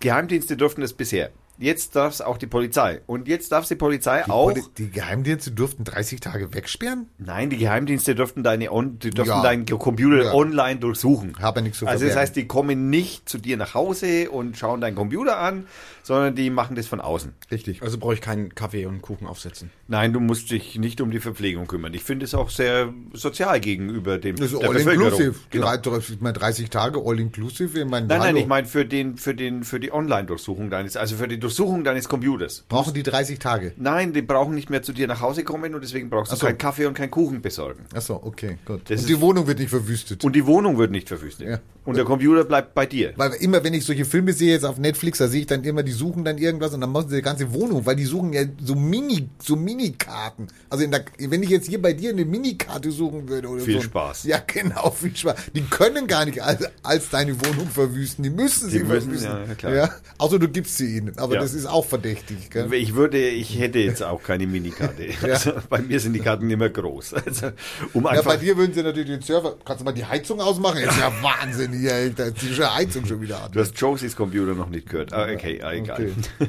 Geheimdienste 0.00 0.56
durften 0.56 0.80
das 0.80 0.92
bisher. 0.92 1.30
Jetzt 1.58 1.96
darf 1.96 2.12
es 2.14 2.20
auch 2.20 2.38
die 2.38 2.46
Polizei. 2.46 3.00
Und 3.06 3.26
jetzt 3.26 3.50
darf 3.52 3.66
die 3.66 3.74
Polizei 3.74 4.24
auch. 4.28 4.52
Die, 4.52 4.62
die 4.78 4.90
Geheimdienste 4.90 5.50
durften 5.50 5.82
30 5.84 6.20
Tage 6.20 6.54
wegsperren? 6.54 7.08
Nein, 7.18 7.50
die 7.50 7.56
Geheimdienste 7.56 8.14
dürften 8.14 8.42
deine 8.44 8.70
on, 8.72 8.98
die 9.00 9.10
dürften 9.10 9.32
Ja. 9.34 9.42
deinen 9.42 9.66
Computer 9.66 10.24
Ja. 10.24 10.34
online 10.34 10.78
durchsuchen. 10.78 11.34
Habe 11.40 11.62
nichts 11.62 11.78
zu 11.78 11.86
Also 11.86 12.04
das 12.04 12.12
verbergen. 12.12 12.20
heißt, 12.20 12.36
die 12.36 12.46
kommen 12.46 12.90
nicht 12.90 13.28
zu 13.28 13.38
dir 13.38 13.56
nach 13.56 13.74
Hause 13.74 14.30
und 14.30 14.56
schauen 14.56 14.80
deinen 14.80 14.94
Computer 14.94 15.38
an, 15.38 15.66
sondern 16.04 16.34
die 16.36 16.48
machen 16.50 16.76
das 16.76 16.86
von 16.86 17.00
außen. 17.00 17.32
Richtig. 17.50 17.82
Also 17.82 17.98
brauche 17.98 18.14
ich 18.14 18.20
keinen 18.20 18.54
Kaffee 18.54 18.86
und 18.86 19.02
Kuchen 19.02 19.26
aufsetzen. 19.26 19.70
Nein, 19.88 20.12
du 20.12 20.20
musst 20.20 20.50
dich 20.50 20.78
nicht 20.78 21.00
um 21.00 21.10
die 21.10 21.18
Verpflegung 21.20 21.66
kümmern. 21.66 21.92
Ich 21.92 22.04
finde 22.04 22.24
es 22.24 22.34
auch 22.34 22.50
sehr 22.50 22.92
sozial 23.12 23.58
gegenüber 23.60 24.18
dem 24.18 24.36
Das 24.36 24.52
ist 24.52 24.62
der 24.62 24.68
all 24.70 24.76
inclusive. 24.76 25.34
Genau. 25.50 25.76
Drei- 25.76 25.98
Ich 25.98 26.20
meine, 26.20 26.34
30 26.34 26.70
Tage 26.70 27.00
all 27.04 27.18
inclusive. 27.18 27.80
Ich 27.80 27.84
meine, 27.86 28.06
Nein, 28.06 28.18
nein, 28.20 28.36
ich 28.36 28.46
meine 28.46 28.66
für 28.66 28.84
den, 28.86 29.16
für 29.16 29.34
den, 29.34 29.64
für 29.64 29.80
die 29.80 29.92
Online-Durchsuchung 29.92 30.70
deines, 30.70 30.96
also 30.96 31.16
für 31.16 31.26
die 31.28 31.38
Durchsuchung 31.48 31.82
deines 31.82 32.08
Computers. 32.08 32.64
Brauchen 32.68 32.92
die 32.92 33.02
30 33.02 33.38
Tage? 33.38 33.72
Nein, 33.76 34.12
die 34.12 34.20
brauchen 34.22 34.54
nicht 34.54 34.68
mehr 34.70 34.82
zu 34.82 34.92
dir 34.92 35.06
nach 35.06 35.20
Hause 35.22 35.44
kommen 35.44 35.74
und 35.74 35.82
deswegen 35.82 36.10
brauchst 36.10 36.30
du 36.32 36.36
so. 36.36 36.46
keinen 36.46 36.58
Kaffee 36.58 36.84
und 36.86 36.94
keinen 36.94 37.10
Kuchen 37.10 37.40
besorgen. 37.40 37.84
Achso, 37.94 38.20
okay, 38.22 38.58
gut. 38.66 38.82
Das 38.90 39.00
Und 39.02 39.08
die 39.08 39.20
Wohnung 39.20 39.46
wird 39.46 39.58
nicht 39.58 39.70
verwüstet. 39.70 40.24
Und 40.24 40.36
die 40.36 40.44
Wohnung 40.46 40.76
wird 40.78 40.90
nicht 40.90 41.08
verwüstet. 41.08 41.48
Ja. 41.48 41.58
Und 41.84 41.96
der 41.96 42.04
Computer 42.04 42.44
bleibt 42.44 42.74
bei 42.74 42.84
dir. 42.84 43.14
Weil 43.16 43.32
immer, 43.40 43.64
wenn 43.64 43.72
ich 43.72 43.86
solche 43.86 44.04
Filme 44.04 44.34
sehe 44.34 44.52
jetzt 44.52 44.64
auf 44.64 44.76
Netflix, 44.76 45.18
da 45.18 45.26
sehe 45.28 45.40
ich 45.40 45.46
dann 45.46 45.64
immer, 45.64 45.82
die 45.82 45.92
suchen 45.92 46.22
dann 46.22 46.36
irgendwas 46.36 46.74
und 46.74 46.82
dann 46.82 46.92
machen 46.92 47.08
sie 47.08 47.16
die 47.16 47.22
ganze 47.22 47.50
Wohnung, 47.54 47.86
weil 47.86 47.96
die 47.96 48.04
suchen 48.04 48.34
ja 48.34 48.42
so 48.62 48.74
Mini, 48.74 49.30
so 49.42 49.56
Minikarten. 49.56 50.48
Also 50.68 50.84
in 50.84 50.90
der, 50.90 51.04
wenn 51.18 51.42
ich 51.42 51.48
jetzt 51.48 51.66
hier 51.66 51.80
bei 51.80 51.94
dir 51.94 52.10
eine 52.10 52.26
Minikarte 52.26 52.90
suchen 52.90 53.26
würde 53.30 53.48
oder 53.48 53.62
Viel 53.62 53.76
so. 53.76 53.82
Spaß. 53.84 54.24
Ja, 54.24 54.42
genau, 54.46 54.90
viel 54.90 55.16
Spaß. 55.16 55.36
Die 55.54 55.62
können 55.62 56.06
gar 56.06 56.26
nicht 56.26 56.42
als, 56.42 56.62
als 56.82 57.08
deine 57.08 57.34
Wohnung 57.42 57.68
verwüsten. 57.68 58.22
Die 58.22 58.28
müssen 58.30 58.68
sie 58.68 58.80
Die 58.80 58.84
müssen, 58.84 59.14
verwüsten. 59.16 59.48
ja, 59.48 59.54
klar. 59.54 59.74
Ja, 59.74 59.90
außer 60.18 60.38
du 60.38 60.48
gibst 60.48 60.76
sie 60.76 60.98
ihnen. 60.98 61.16
Aber 61.18 61.37
Ja. 61.38 61.42
das 61.42 61.54
ist 61.54 61.66
auch 61.66 61.84
verdächtig. 61.84 62.50
Gell? 62.50 62.72
Ich 62.74 62.94
würde, 62.94 63.18
ich 63.28 63.58
hätte 63.58 63.78
jetzt 63.78 64.02
auch 64.02 64.22
keine 64.22 64.46
Minikarte. 64.46 65.08
Also 65.28 65.52
bei 65.68 65.80
mir 65.80 66.00
sind 66.00 66.12
die 66.14 66.20
Karten 66.20 66.48
immer 66.50 66.68
groß. 66.68 67.14
Also, 67.14 67.50
um 67.92 68.04
Ja, 68.04 68.22
bei 68.22 68.36
dir 68.36 68.56
würden 68.56 68.72
sie 68.72 68.82
natürlich 68.82 69.08
den 69.08 69.22
Server. 69.22 69.56
Kannst 69.64 69.80
du 69.80 69.84
mal 69.84 69.92
die 69.92 70.04
Heizung 70.04 70.40
ausmachen? 70.40 70.80
Das 70.84 70.94
ist 70.94 71.00
ja 71.00 71.12
Wahnsinn 71.22 71.72
hier, 71.72 71.92
Alter. 71.94 72.30
Die 72.30 72.54
Heizung 72.54 73.06
schon 73.06 73.20
wieder 73.20 73.42
an. 73.42 73.52
du 73.52 73.60
hast 73.60 73.78
Josies 73.78 74.16
Computer 74.16 74.54
noch 74.54 74.68
nicht 74.68 74.88
gehört. 74.88 75.12
Ah, 75.12 75.28
okay, 75.30 75.60
ah, 75.62 75.72
egal. 75.72 75.94
Okay. 75.96 76.12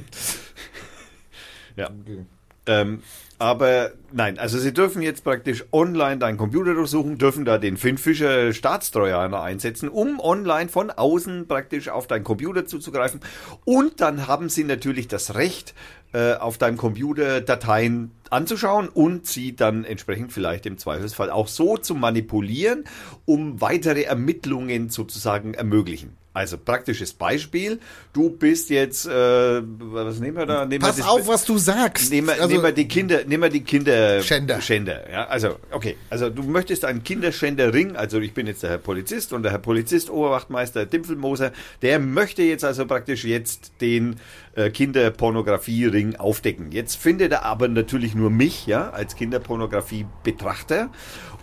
ja. 1.75 1.89
Okay. 1.89 2.25
Ähm, 2.65 3.03
aber 3.39 3.93
nein, 4.11 4.37
also 4.37 4.59
sie 4.59 4.73
dürfen 4.73 5.01
jetzt 5.01 5.23
praktisch 5.23 5.63
online 5.71 6.17
deinen 6.17 6.37
Computer 6.37 6.73
durchsuchen, 6.73 7.17
dürfen 7.17 7.45
da 7.45 7.57
den 7.57 7.77
Finn 7.77 7.97
Fischer 7.97 8.51
Staatstrojaner 8.51 9.41
einsetzen, 9.41 9.87
um 9.87 10.19
online 10.19 10.67
von 10.67 10.91
außen 10.91 11.47
praktisch 11.47 11.87
auf 11.87 12.05
deinen 12.05 12.25
Computer 12.25 12.65
zuzugreifen. 12.65 13.21
Und 13.63 14.01
dann 14.01 14.27
haben 14.27 14.49
sie 14.49 14.65
natürlich 14.65 15.07
das 15.07 15.35
Recht, 15.35 15.73
äh, 16.11 16.33
auf 16.33 16.57
deinem 16.57 16.75
Computer 16.75 17.39
Dateien 17.39 18.11
anzuschauen 18.29 18.89
und 18.89 19.25
sie 19.25 19.55
dann 19.55 19.85
entsprechend 19.85 20.33
vielleicht 20.33 20.65
im 20.65 20.77
Zweifelsfall 20.77 21.29
auch 21.29 21.47
so 21.47 21.77
zu 21.77 21.95
manipulieren, 21.95 22.83
um 23.23 23.61
weitere 23.61 24.03
Ermittlungen 24.03 24.89
sozusagen 24.89 25.53
ermöglichen. 25.53 26.18
Also 26.39 26.57
praktisches 26.57 27.11
Beispiel. 27.11 27.79
Du 28.13 28.29
bist 28.29 28.69
jetzt, 28.69 29.05
äh, 29.05 29.11
was 29.11 30.19
nehmen 30.21 30.37
wir 30.37 30.45
da? 30.45 30.65
Nehmen 30.65 30.79
Pass 30.81 30.95
wir 30.95 31.03
das- 31.03 31.11
auf, 31.11 31.27
was 31.27 31.43
du 31.43 31.57
sagst. 31.57 32.11
Nehmen 32.11 32.27
wir, 32.27 32.35
Also- 32.35 32.47
nehmen 32.47 32.63
wir 32.63 32.71
die 32.71 32.87
Kinder, 32.87 33.25
nehmen 33.25 33.43
wir 33.43 33.49
die 33.49 33.59
Kinder 33.63 34.21
Schänder. 34.21 34.61
Schänder, 34.61 35.09
ja, 35.11 35.25
also 35.27 35.57
okay, 35.71 35.97
also 36.09 36.29
du 36.29 36.43
möchtest 36.43 36.85
einen 36.85 37.03
Kinderschänderring, 37.03 37.97
also 37.97 38.19
ich 38.21 38.33
bin 38.33 38.47
jetzt 38.47 38.63
der 38.63 38.69
Herr 38.69 38.77
Polizist 38.77 39.33
und 39.33 39.43
der 39.43 39.51
Herr 39.51 39.59
Polizist 39.59 40.09
Oberwachtmeister 40.09 40.85
Dimpfelmoser, 40.85 41.51
der 41.81 41.99
möchte 41.99 42.41
jetzt 42.43 42.63
also 42.63 42.85
praktisch 42.85 43.25
jetzt 43.25 43.73
den 43.81 44.15
äh, 44.55 44.69
Kinderpornografiering 44.69 46.15
aufdecken. 46.15 46.71
Jetzt 46.71 46.95
findet 46.95 47.31
er 47.33 47.43
aber 47.45 47.67
natürlich 47.67 48.15
nur 48.15 48.29
mich, 48.29 48.65
ja, 48.65 48.89
als 48.91 49.15
Kinderpornografie 49.15 50.05
Betrachter 50.23 50.89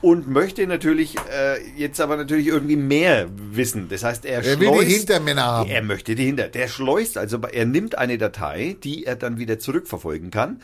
und 0.03 0.29
möchte 0.29 0.67
natürlich 0.67 1.17
äh, 1.33 1.59
jetzt 1.77 2.01
aber 2.01 2.17
natürlich 2.17 2.47
irgendwie 2.49 2.77
mehr 2.77 3.29
wissen. 3.37 3.89
Das 3.89 4.05
heißt, 4.05 4.25
er, 4.25 4.45
Er 4.45 4.61
will 4.61 4.69
die 4.69 4.75
schleust- 4.75 4.97
Hintermänner 4.99 5.43
haben. 5.45 5.71
Er 5.71 5.83
möchte 5.83 6.15
die 6.15 6.25
hinter. 6.27 6.49
Der 6.49 6.69
schleust 6.69 7.17
also, 7.19 7.41
er 7.41 7.67
nimmt 7.67 7.97
eine 7.99 8.19
Datei, 8.19 8.77
die 8.85 9.05
er 9.07 9.17
dann 9.17 9.39
wieder 9.39 9.59
zurückverfolgen 9.59 10.31
kann 10.31 10.61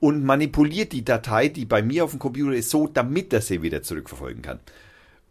und 0.00 0.24
manipuliert 0.24 0.92
die 0.92 1.04
Datei, 1.04 1.48
die 1.48 1.64
bei 1.64 1.82
mir 1.82 2.04
auf 2.04 2.10
dem 2.10 2.18
Computer 2.18 2.54
ist, 2.54 2.70
so, 2.70 2.86
damit 2.86 3.32
er 3.32 3.40
sie 3.40 3.62
wieder 3.62 3.82
zurückverfolgen 3.82 4.42
kann. 4.42 4.60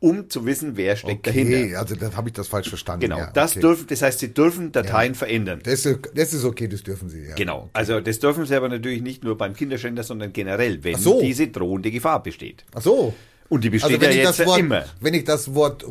Um 0.05 0.29
zu 0.29 0.45
wissen, 0.45 0.77
wer 0.77 0.95
steckt 0.95 1.27
Okay, 1.27 1.43
dahinter. 1.43 1.79
also 1.79 1.95
das 1.95 2.15
habe 2.15 2.29
ich 2.29 2.33
das 2.33 2.47
falsch 2.47 2.69
verstanden. 2.69 3.01
Genau. 3.01 3.17
ja, 3.17 3.31
das 3.33 3.51
okay. 3.53 3.61
dürfen, 3.61 3.87
das 3.87 4.01
heißt, 4.03 4.19
sie 4.19 4.33
dürfen 4.33 4.71
Dateien 4.71 5.15
verändern. 5.15 5.61
Das 5.63 5.83
ist, 5.85 5.99
das 6.13 6.31
ist 6.33 6.43
okay, 6.43 6.67
das 6.67 6.83
dürfen 6.83 7.09
sie. 7.09 7.23
Ja. 7.23 7.33
Genau. 7.33 7.69
Also 7.73 7.99
das 7.99 8.19
dürfen 8.19 8.45
sie 8.45 8.55
aber 8.55 8.69
natürlich 8.69 9.01
nicht 9.01 9.23
nur 9.23 9.35
beim 9.37 9.55
Kinderschänder, 9.55 10.03
sondern 10.03 10.31
generell, 10.31 10.83
wenn 10.83 10.97
so. 10.99 11.21
diese 11.21 11.47
drohende 11.47 11.89
Gefahr 11.89 12.21
besteht. 12.21 12.65
Ach 12.75 12.83
so. 12.83 13.15
Und 13.49 13.63
die 13.63 13.71
besteht 13.71 13.91
Also 13.93 14.01
wenn 14.01 14.11
ja 14.11 14.17
ich 14.17 14.23
jetzt 14.23 14.39
das 14.39 14.45
Wort, 14.47 14.59
immer. 14.59 14.85
wenn 15.01 15.13
ich 15.15 15.23
das 15.23 15.55
Wort 15.55 15.85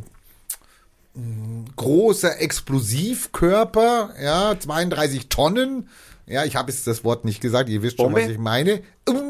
mh, 1.15 1.65
großer 1.75 2.41
Explosivkörper, 2.41 4.15
ja, 4.23 4.55
32 4.59 5.29
Tonnen, 5.29 5.89
ja, 6.27 6.45
ich 6.45 6.55
habe 6.55 6.71
jetzt 6.71 6.87
das 6.87 7.03
Wort 7.03 7.25
nicht 7.25 7.41
gesagt, 7.41 7.69
ihr 7.69 7.83
wisst 7.83 7.97
schon, 7.97 8.07
Bombe? 8.13 8.23
was 8.23 8.31
ich 8.31 8.39
meine. 8.39 8.81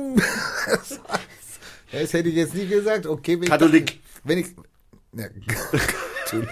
Das 1.92 2.12
hätte 2.12 2.29
ich 2.29 2.35
jetzt 2.35 2.55
nie 2.55 2.66
gesagt. 2.66 3.07
Okay, 3.07 3.40
wenn 3.40 3.49
Katholik. 3.49 3.92
Ich, 3.92 4.01
wenn 4.25 4.38
ich 4.38 4.47
ja, 5.16 5.27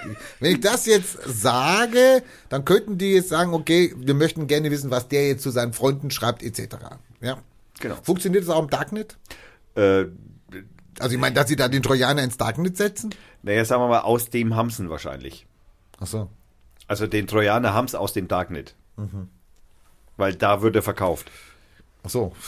wenn 0.41 0.53
ich 0.53 0.61
das 0.61 0.87
jetzt 0.87 1.19
sage, 1.27 2.23
dann 2.49 2.65
könnten 2.65 2.99
die 2.99 3.13
jetzt 3.13 3.29
sagen, 3.29 3.55
okay, 3.55 3.95
wir 3.97 4.15
möchten 4.15 4.47
gerne 4.47 4.71
wissen, 4.71 4.91
was 4.91 5.09
der 5.09 5.29
jetzt 5.29 5.43
zu 5.43 5.51
seinen 5.51 5.73
Freunden 5.73 6.11
schreibt, 6.11 6.43
etc. 6.43 6.77
Ja. 7.21 7.39
Genau. 7.81 7.97
Funktioniert 8.03 8.45
das 8.45 8.51
auch 8.51 8.63
im 8.63 8.71
Darknet? 8.71 9.17
Äh, 9.75 10.05
Also 10.99 11.15
ich 11.15 11.21
meine, 11.21 11.35
dass 11.35 11.49
sie 11.49 11.57
da 11.57 11.69
den 11.69 11.83
Trojaner 11.83 12.23
ins 12.23 12.37
Darknet 12.37 12.77
setzen? 12.77 13.15
naja, 13.43 13.65
sagen 13.65 13.83
wir 13.83 13.89
mal, 13.89 14.01
aus 14.01 14.31
dem 14.31 14.55
Hamsen 14.55 14.89
wahrscheinlich. 14.91 15.47
Ach 15.99 16.07
so. 16.07 16.29
Also 16.87 17.07
den 17.07 17.27
Trojaner 17.27 17.73
haben's 17.75 17.95
aus 17.95 18.13
dem 18.13 18.29
Darknet. 18.29 18.75
Weil 20.17 20.35
da 20.35 20.63
wird 20.63 20.77
er 20.77 20.83
verkauft. 20.83 21.31
Ach 22.05 22.11
so. 22.11 22.33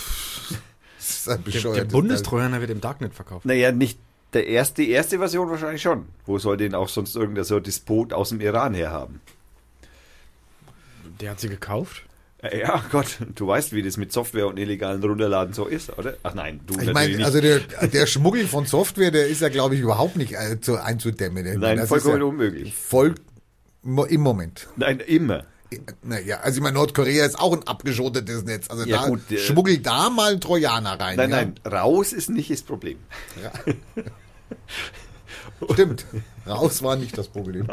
Das 0.96 1.10
ist 1.18 1.28
ein 1.28 1.44
Der, 1.44 1.72
der 1.74 1.84
Bundestrojaner 1.84 2.60
wird 2.62 2.70
im 2.70 2.80
Darknet 2.80 3.12
verkauft. 3.12 3.44
Naja, 3.44 3.72
nicht 3.72 3.98
der 4.34 4.46
erste, 4.46 4.82
die 4.82 4.90
erste 4.90 5.18
Version 5.18 5.48
wahrscheinlich 5.50 5.82
schon. 5.82 6.06
Wo 6.26 6.38
soll 6.38 6.56
den 6.56 6.74
auch 6.74 6.88
sonst 6.88 7.16
irgendein 7.16 7.44
so 7.44 7.60
Despot 7.60 8.12
aus 8.12 8.30
dem 8.30 8.40
Iran 8.40 8.74
herhaben? 8.74 9.20
Der 11.20 11.30
hat 11.30 11.40
sie 11.40 11.48
gekauft. 11.48 12.02
Äh, 12.42 12.60
Ja, 12.60 12.84
Gott, 12.90 13.18
du 13.34 13.46
weißt, 13.46 13.72
wie 13.72 13.82
das 13.82 13.96
mit 13.96 14.12
Software 14.12 14.46
und 14.46 14.58
illegalen 14.58 15.02
Runterladen 15.02 15.54
so 15.54 15.66
ist, 15.66 15.96
oder? 15.96 16.16
Ach 16.22 16.34
nein, 16.34 16.60
du 16.66 16.78
Ich 16.80 16.92
meine, 16.92 17.16
nicht. 17.16 17.24
also 17.24 17.40
der, 17.40 17.60
der 17.60 18.06
Schmuggel 18.06 18.46
von 18.46 18.66
Software, 18.66 19.10
der 19.10 19.28
ist 19.28 19.40
ja, 19.40 19.48
glaube 19.48 19.74
ich, 19.76 19.80
überhaupt 19.80 20.16
nicht 20.16 20.32
äh, 20.34 20.60
zu, 20.60 20.76
einzudämmen. 20.82 21.58
Nein, 21.58 21.78
das 21.78 21.88
vollkommen 21.88 22.14
ist 22.14 22.20
ja 22.20 22.24
unmöglich. 22.26 22.74
Voll 22.74 23.14
im 23.82 24.20
Moment. 24.20 24.68
Nein, 24.76 25.00
immer. 25.00 25.44
Naja, 26.02 26.38
also 26.40 26.58
ich 26.58 26.62
meine, 26.62 26.74
Nordkorea 26.74 27.24
ist 27.26 27.38
auch 27.38 27.52
ein 27.52 27.66
abgeschottetes 27.66 28.44
Netz. 28.44 28.70
Also 28.70 28.84
Ja, 28.84 29.02
da 29.02 29.08
gut, 29.08 29.30
äh, 29.30 29.38
schmuggel 29.38 29.78
da 29.78 30.08
mal 30.10 30.32
ein 30.32 30.40
Trojaner 30.40 31.00
rein. 31.00 31.16
Nein, 31.16 31.30
ja? 31.30 31.36
nein, 31.36 31.54
raus 31.70 32.12
ist 32.12 32.30
nicht 32.30 32.50
das 32.50 32.62
Problem. 32.62 32.98
Stimmt. 35.72 36.04
Raus 36.46 36.82
war 36.82 36.96
nicht 36.96 37.16
das 37.16 37.28
Problem. 37.28 37.66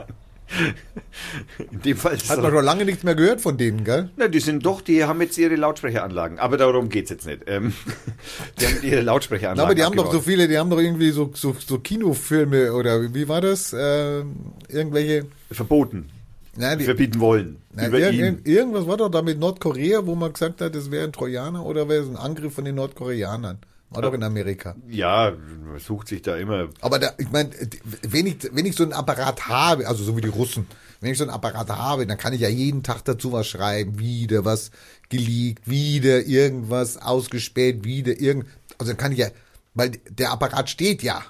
In 1.71 1.81
dem 1.81 1.95
Fall 1.97 2.13
Hat 2.13 2.21
es 2.21 2.29
man 2.37 2.51
schon 2.51 2.65
lange 2.65 2.83
nichts 2.83 3.03
mehr 3.03 3.15
gehört 3.15 3.39
von 3.39 3.57
denen, 3.57 3.83
gell? 3.85 4.09
Na, 4.17 4.27
die 4.27 4.39
sind 4.41 4.65
doch, 4.65 4.81
die 4.81 5.03
haben 5.05 5.21
jetzt 5.21 5.37
ihre 5.37 5.55
Lautsprecheranlagen. 5.55 6.39
Aber 6.39 6.57
darum 6.57 6.89
geht's 6.89 7.09
jetzt 7.09 7.25
nicht. 7.25 7.43
Ähm, 7.47 7.73
die 8.59 8.67
haben 8.67 8.77
ihre 8.83 9.01
Lautsprecheranlagen. 9.01 9.57
Na, 9.57 9.63
aber 9.65 9.75
die 9.75 9.83
haben 9.83 9.95
doch 9.95 10.11
so 10.11 10.17
abgebaut. 10.17 10.25
viele, 10.25 10.47
die 10.49 10.57
haben 10.57 10.69
doch 10.69 10.79
irgendwie 10.79 11.11
so, 11.11 11.31
so, 11.33 11.55
so 11.57 11.79
Kinofilme 11.79 12.73
oder 12.73 13.13
wie 13.13 13.27
war 13.29 13.39
das? 13.41 13.71
Äh, 13.71 14.23
irgendwelche. 14.67 15.25
verboten. 15.51 16.09
Nein, 16.57 16.79
die, 16.79 16.85
verbieten 16.85 17.21
wollen. 17.21 17.61
Na, 17.73 17.87
über 17.87 17.99
irg- 17.99 18.11
ihn. 18.11 18.25
irg- 18.39 18.45
irgendwas 18.45 18.85
war 18.85 18.97
doch 18.97 19.07
da 19.09 19.21
mit 19.21 19.39
Nordkorea, 19.39 20.05
wo 20.05 20.15
man 20.15 20.33
gesagt 20.33 20.59
hat, 20.59 20.75
das 20.75 20.91
wäre 20.91 21.05
ein 21.05 21.13
Trojaner 21.13 21.65
oder 21.65 21.87
wäre 21.87 22.03
es 22.03 22.09
ein 22.09 22.17
Angriff 22.17 22.53
von 22.55 22.65
den 22.65 22.75
Nordkoreanern. 22.75 23.59
War 23.91 24.01
doch 24.01 24.13
in 24.13 24.23
Amerika. 24.23 24.75
Ja, 24.87 25.33
man 25.65 25.77
sucht 25.79 26.07
sich 26.07 26.21
da 26.21 26.37
immer. 26.37 26.69
Aber 26.79 26.97
da, 26.97 27.11
ich 27.17 27.29
meine, 27.29 27.49
wenn 28.03 28.25
ich, 28.25 28.37
wenn 28.53 28.65
ich 28.65 28.75
so 28.75 28.83
einen 28.83 28.93
Apparat 28.93 29.49
habe, 29.49 29.85
also 29.85 30.01
so 30.03 30.15
wie 30.15 30.21
die 30.21 30.29
Russen, 30.29 30.65
wenn 31.01 31.11
ich 31.11 31.17
so 31.17 31.25
einen 31.25 31.33
Apparat 31.33 31.69
habe, 31.69 32.07
dann 32.07 32.17
kann 32.17 32.31
ich 32.31 32.39
ja 32.39 32.47
jeden 32.47 32.83
Tag 32.83 33.03
dazu 33.03 33.33
was 33.33 33.47
schreiben, 33.47 33.99
wieder 33.99 34.45
was 34.45 34.71
geleakt, 35.09 35.69
wieder 35.69 36.25
irgendwas 36.25 36.97
ausgespäht, 36.97 37.83
wieder 37.83 38.17
irgend, 38.17 38.45
also 38.77 38.93
dann 38.93 38.97
kann 38.97 39.11
ich 39.11 39.17
ja, 39.17 39.27
weil 39.73 39.91
der 40.09 40.31
Apparat 40.31 40.69
steht 40.69 41.03
ja. 41.03 41.21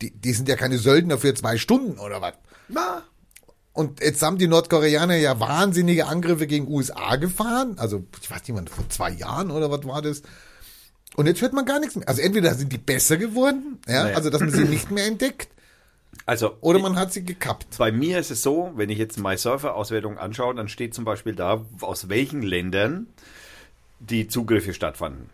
Die, 0.00 0.10
die 0.10 0.32
sind 0.32 0.48
ja 0.48 0.54
keine 0.56 0.78
Söldner 0.78 1.18
für 1.18 1.34
zwei 1.34 1.56
Stunden 1.56 1.98
oder 1.98 2.20
was. 2.20 2.34
Na, 2.68 3.02
Und 3.72 4.00
jetzt 4.00 4.22
haben 4.22 4.38
die 4.38 4.46
Nordkoreaner 4.46 5.16
ja 5.16 5.40
wahnsinnige 5.40 6.06
Angriffe 6.06 6.46
gegen 6.46 6.68
USA 6.68 7.16
gefahren. 7.16 7.74
Also, 7.76 8.04
ich 8.22 8.30
weiß 8.30 8.42
nicht, 8.42 8.54
wann, 8.54 8.68
vor 8.68 8.88
zwei 8.88 9.10
Jahren 9.10 9.50
oder 9.50 9.68
was 9.70 9.84
war 9.84 10.00
das? 10.00 10.22
Und 11.16 11.26
jetzt 11.26 11.40
hört 11.42 11.52
man 11.52 11.64
gar 11.64 11.80
nichts 11.80 11.96
mehr. 11.96 12.08
Also 12.08 12.20
entweder 12.22 12.54
sind 12.54 12.72
die 12.72 12.78
besser 12.78 13.16
geworden, 13.16 13.78
ja, 13.86 14.04
Naja. 14.04 14.16
also 14.16 14.30
dass 14.30 14.40
man 14.40 14.50
sie 14.50 14.64
nicht 14.64 14.90
mehr 14.90 15.06
entdeckt, 15.06 15.48
also 16.26 16.56
oder 16.60 16.78
man 16.78 16.96
hat 16.96 17.12
sie 17.12 17.24
gekappt. 17.24 17.76
bei 17.78 17.92
mir 17.92 18.18
ist 18.18 18.30
es 18.30 18.42
so, 18.42 18.72
wenn 18.76 18.88
ich 18.88 18.98
jetzt 18.98 19.18
MySurfer-Auswertung 19.18 20.16
anschaue, 20.18 20.54
dann 20.54 20.68
steht 20.68 20.94
zum 20.94 21.04
Beispiel 21.04 21.34
da, 21.34 21.64
aus 21.80 22.08
welchen 22.08 22.42
Ländern 22.42 23.08
die 24.00 24.26
Zugriffe 24.28 24.74
stattfanden. 24.74 25.28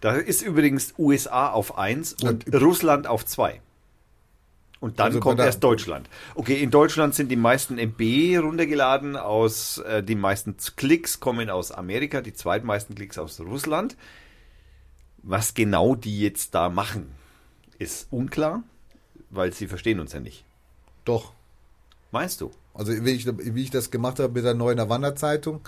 Da 0.00 0.14
ist 0.16 0.42
übrigens 0.42 0.94
USA 0.98 1.50
auf 1.50 1.78
1 1.78 2.14
und 2.24 2.52
Russland 2.54 3.06
auf 3.06 3.24
2. 3.24 3.60
Und 4.80 4.98
dann 4.98 5.06
Also 5.08 5.20
kommt 5.20 5.38
erst 5.38 5.62
Deutschland. 5.62 6.08
Okay, 6.34 6.60
in 6.60 6.70
Deutschland 6.72 7.14
sind 7.14 7.28
die 7.30 7.36
meisten 7.36 7.78
MB 7.78 8.38
runtergeladen, 8.42 9.16
aus 9.16 9.78
äh, 9.78 10.02
die 10.02 10.16
meisten 10.16 10.56
Klicks 10.76 11.20
kommen 11.20 11.50
aus 11.50 11.70
Amerika, 11.70 12.20
die 12.20 12.32
zweitmeisten 12.32 12.96
Klicks 12.96 13.16
aus 13.16 13.38
Russland. 13.38 13.96
Was 15.22 15.54
genau 15.54 15.94
die 15.94 16.20
jetzt 16.20 16.54
da 16.54 16.68
machen, 16.68 17.10
ist 17.78 18.08
unklar, 18.10 18.62
weil 19.30 19.52
sie 19.52 19.68
verstehen 19.68 20.00
uns 20.00 20.12
ja 20.12 20.20
nicht. 20.20 20.44
Doch. 21.04 21.32
Meinst 22.10 22.40
du? 22.40 22.50
Also 22.74 22.92
wie 22.92 23.10
ich, 23.10 23.26
wie 23.26 23.62
ich 23.62 23.70
das 23.70 23.90
gemacht 23.90 24.18
habe 24.18 24.32
mit 24.32 24.44
der 24.44 24.54
neuen 24.54 24.80
Havanna-Zeitung, 24.80 25.60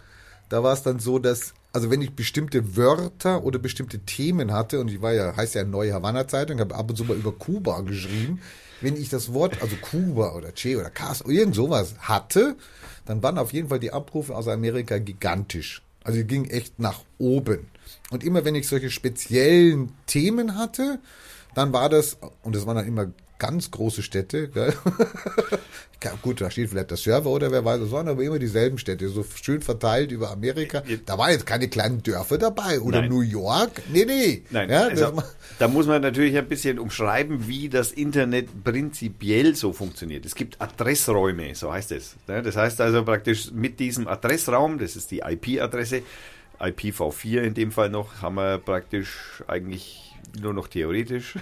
da 0.48 0.62
war 0.62 0.72
es 0.72 0.82
dann 0.82 0.98
so, 0.98 1.18
dass, 1.18 1.54
also 1.72 1.90
wenn 1.90 2.02
ich 2.02 2.12
bestimmte 2.12 2.76
Wörter 2.76 3.44
oder 3.44 3.58
bestimmte 3.58 4.00
Themen 4.00 4.52
hatte, 4.52 4.80
und 4.80 4.88
ich 4.88 5.00
war 5.00 5.12
ja, 5.12 5.36
heißt 5.36 5.54
ja 5.54 5.64
Neue 5.64 5.94
Havanna-Zeitung, 5.94 6.60
habe 6.60 6.74
ab 6.74 6.90
und 6.90 6.96
zu 6.96 7.04
mal 7.04 7.16
über 7.16 7.32
Kuba 7.32 7.80
geschrieben, 7.80 8.40
wenn 8.80 8.96
ich 8.96 9.08
das 9.08 9.32
Wort, 9.32 9.62
also 9.62 9.76
Kuba 9.76 10.34
oder 10.34 10.52
Che 10.52 10.76
oder 10.76 10.90
Cas, 10.90 11.22
irgend 11.22 11.54
sowas 11.54 11.94
hatte, 12.00 12.56
dann 13.06 13.22
waren 13.22 13.38
auf 13.38 13.52
jeden 13.52 13.68
Fall 13.68 13.80
die 13.80 13.92
Abrufe 13.92 14.34
aus 14.34 14.48
Amerika 14.48 14.98
gigantisch. 14.98 15.82
Also 16.04 16.18
die 16.18 16.26
gingen 16.26 16.48
echt 16.48 16.78
nach 16.78 17.00
oben. 17.18 17.66
Und 18.10 18.22
immer 18.22 18.44
wenn 18.44 18.54
ich 18.54 18.68
solche 18.68 18.90
speziellen 18.90 19.92
Themen 20.06 20.56
hatte, 20.56 21.00
dann 21.54 21.72
war 21.72 21.88
das, 21.88 22.18
und 22.42 22.54
das 22.54 22.66
waren 22.66 22.76
dann 22.76 22.86
immer 22.86 23.10
ganz 23.38 23.70
große 23.70 24.02
Städte, 24.02 24.50
gut, 26.22 26.40
da 26.40 26.50
steht 26.50 26.70
vielleicht 26.70 26.90
der 26.90 26.96
Server 26.96 27.30
oder 27.30 27.50
wer 27.50 27.64
weiß, 27.64 27.80
es 27.80 27.90
waren 27.90 28.08
aber 28.08 28.22
immer 28.22 28.38
dieselben 28.38 28.78
Städte, 28.78 29.08
so 29.08 29.24
schön 29.24 29.62
verteilt 29.62 30.12
über 30.12 30.30
Amerika. 30.30 30.82
Da 31.06 31.18
waren 31.18 31.30
jetzt 31.30 31.46
keine 31.46 31.68
kleinen 31.68 32.02
Dörfer 32.02 32.38
dabei 32.38 32.80
oder 32.80 33.00
Nein. 33.00 33.10
New 33.10 33.22
York. 33.22 33.82
Nee, 33.92 34.04
nee. 34.04 34.42
Nein, 34.50 34.70
ja, 34.70 34.82
also, 34.84 35.22
da 35.58 35.68
muss 35.68 35.86
man 35.86 36.02
natürlich 36.02 36.36
ein 36.36 36.48
bisschen 36.48 36.78
umschreiben, 36.78 37.48
wie 37.48 37.68
das 37.68 37.92
Internet 37.92 38.64
prinzipiell 38.64 39.54
so 39.54 39.72
funktioniert. 39.72 40.26
Es 40.26 40.34
gibt 40.34 40.60
Adressräume, 40.60 41.54
so 41.54 41.72
heißt 41.72 41.92
es. 41.92 42.16
Das 42.26 42.56
heißt 42.56 42.80
also 42.80 43.04
praktisch 43.04 43.50
mit 43.52 43.80
diesem 43.80 44.08
Adressraum, 44.08 44.78
das 44.78 44.96
ist 44.96 45.10
die 45.10 45.20
IP-Adresse, 45.20 46.02
IPv4 46.60 47.40
in 47.42 47.54
dem 47.54 47.72
Fall 47.72 47.90
noch, 47.90 48.22
haben 48.22 48.36
wir 48.36 48.58
praktisch 48.58 49.42
eigentlich 49.46 50.13
nur 50.40 50.52
noch 50.52 50.68
theoretisch. 50.68 51.34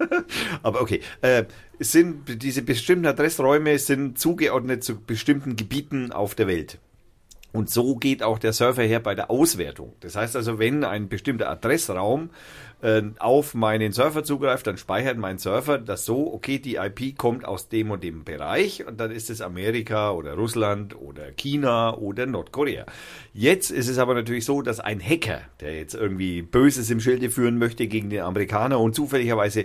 Aber 0.62 0.82
okay, 0.82 1.00
äh, 1.22 1.44
sind 1.78 2.42
diese 2.42 2.62
bestimmten 2.62 3.06
Adressräume 3.06 3.78
sind 3.78 4.18
zugeordnet 4.18 4.84
zu 4.84 5.00
bestimmten 5.00 5.56
Gebieten 5.56 6.12
auf 6.12 6.34
der 6.34 6.46
Welt. 6.46 6.78
Und 7.52 7.70
so 7.70 7.96
geht 7.96 8.22
auch 8.22 8.38
der 8.38 8.52
Surfer 8.52 8.82
her 8.82 9.00
bei 9.00 9.14
der 9.14 9.30
Auswertung. 9.30 9.94
Das 10.00 10.14
heißt 10.16 10.36
also, 10.36 10.58
wenn 10.58 10.84
ein 10.84 11.08
bestimmter 11.08 11.50
Adressraum 11.50 12.30
äh, 12.80 13.02
auf 13.18 13.54
meinen 13.54 13.92
Surfer 13.92 14.22
zugreift, 14.22 14.66
dann 14.66 14.76
speichert 14.76 15.18
mein 15.18 15.38
Surfer 15.38 15.78
das 15.78 16.04
so, 16.04 16.32
okay, 16.32 16.58
die 16.58 16.76
IP 16.76 17.18
kommt 17.18 17.44
aus 17.44 17.68
dem 17.68 17.90
und 17.90 18.04
dem 18.04 18.24
Bereich 18.24 18.86
und 18.86 19.00
dann 19.00 19.10
ist 19.10 19.30
es 19.30 19.40
Amerika 19.40 20.12
oder 20.12 20.34
Russland 20.34 20.96
oder 20.96 21.32
China 21.32 21.96
oder 21.96 22.26
Nordkorea. 22.26 22.86
Jetzt 23.32 23.70
ist 23.70 23.88
es 23.88 23.98
aber 23.98 24.14
natürlich 24.14 24.44
so, 24.44 24.62
dass 24.62 24.78
ein 24.78 25.00
Hacker, 25.00 25.40
der 25.60 25.76
jetzt 25.76 25.94
irgendwie 25.94 26.42
Böses 26.42 26.88
im 26.90 27.00
Schilde 27.00 27.30
führen 27.30 27.58
möchte 27.58 27.86
gegen 27.88 28.10
den 28.10 28.20
Amerikaner 28.20 28.78
und 28.78 28.94
zufälligerweise 28.94 29.64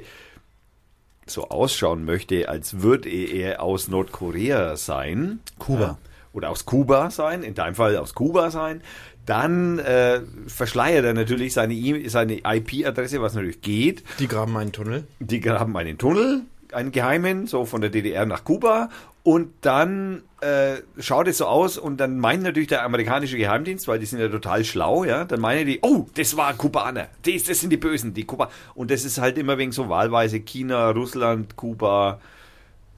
so 1.27 1.49
ausschauen 1.49 2.05
möchte, 2.05 2.49
als 2.49 2.81
würde 2.81 3.09
er 3.09 3.61
aus 3.61 3.87
Nordkorea 3.87 4.75
sein. 4.75 5.39
Kuba. 5.57 5.81
Ja, 5.81 5.97
oder 6.35 6.49
aus 6.49 6.65
Kuba 6.65 7.09
sein, 7.09 7.43
in 7.43 7.55
deinem 7.55 7.75
Fall 7.75 7.97
aus 7.97 8.13
Kuba 8.13 8.51
sein, 8.51 8.81
dann 9.25 9.79
äh, 9.79 10.21
verschleiert 10.47 11.05
er 11.05 11.13
natürlich 11.13 11.53
seine, 11.53 11.73
e 11.73 12.07
seine 12.09 12.41
IP-Adresse, 12.43 13.21
was 13.21 13.33
natürlich 13.33 13.61
geht. 13.61 14.03
Die 14.19 14.27
graben 14.27 14.55
einen 14.57 14.71
Tunnel. 14.71 15.07
Die 15.19 15.39
graben 15.39 15.75
einen 15.77 15.97
Tunnel, 15.97 16.41
einen 16.71 16.91
geheimen, 16.91 17.47
so 17.47 17.65
von 17.65 17.81
der 17.81 17.89
DDR 17.89 18.25
nach 18.25 18.43
Kuba. 18.43 18.89
Und 19.23 19.51
dann 19.61 20.21
äh, 20.41 20.75
schaut 20.99 21.27
es 21.27 21.39
so 21.39 21.47
aus 21.47 21.79
und 21.79 21.97
dann 21.97 22.19
meint 22.19 22.43
natürlich 22.43 22.67
der 22.67 22.83
amerikanische 22.83 23.37
Geheimdienst, 23.37 23.87
weil 23.87 23.97
die 23.97 24.05
sind 24.05 24.19
ja 24.19 24.27
total 24.27 24.63
schlau, 24.63 25.03
ja, 25.03 25.25
dann 25.25 25.39
meinen 25.39 25.65
die, 25.65 25.79
oh, 25.81 26.05
das 26.13 26.37
war 26.37 26.53
Kubaner, 26.53 27.07
das, 27.23 27.45
das 27.45 27.59
sind 27.59 27.71
die 27.71 27.77
Bösen, 27.77 28.13
die 28.13 28.25
Kuba. 28.25 28.51
Und 28.75 28.91
das 28.91 29.03
ist 29.03 29.19
halt 29.19 29.39
immer 29.39 29.57
wegen 29.57 29.71
so 29.71 29.89
wahlweise 29.89 30.41
China, 30.41 30.91
Russland, 30.91 31.55
Kuba, 31.55 32.19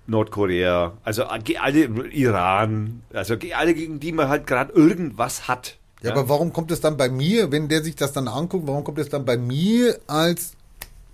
Nordkorea, 0.07 0.93
also 1.03 1.25
alle 1.25 1.85
Iran, 2.11 3.03
also 3.13 3.35
alle, 3.55 3.73
gegen 3.73 3.99
die 3.99 4.11
man 4.11 4.29
halt 4.29 4.47
gerade 4.47 4.73
irgendwas 4.73 5.47
hat. 5.47 5.77
Ja, 6.01 6.11
aber 6.11 6.29
warum 6.29 6.53
kommt 6.53 6.71
es 6.71 6.79
dann 6.79 6.95
bei 6.95 7.09
mir, 7.09 7.51
wenn 7.51 7.67
der 7.67 7.83
sich 7.83 7.95
das 7.95 8.13
dann 8.13 8.27
anguckt, 8.27 8.67
warum 8.67 8.83
kommt 8.83 8.99
es 8.99 9.09
dann 9.09 9.25
bei 9.25 9.37
mir 9.37 9.99
als 10.07 10.53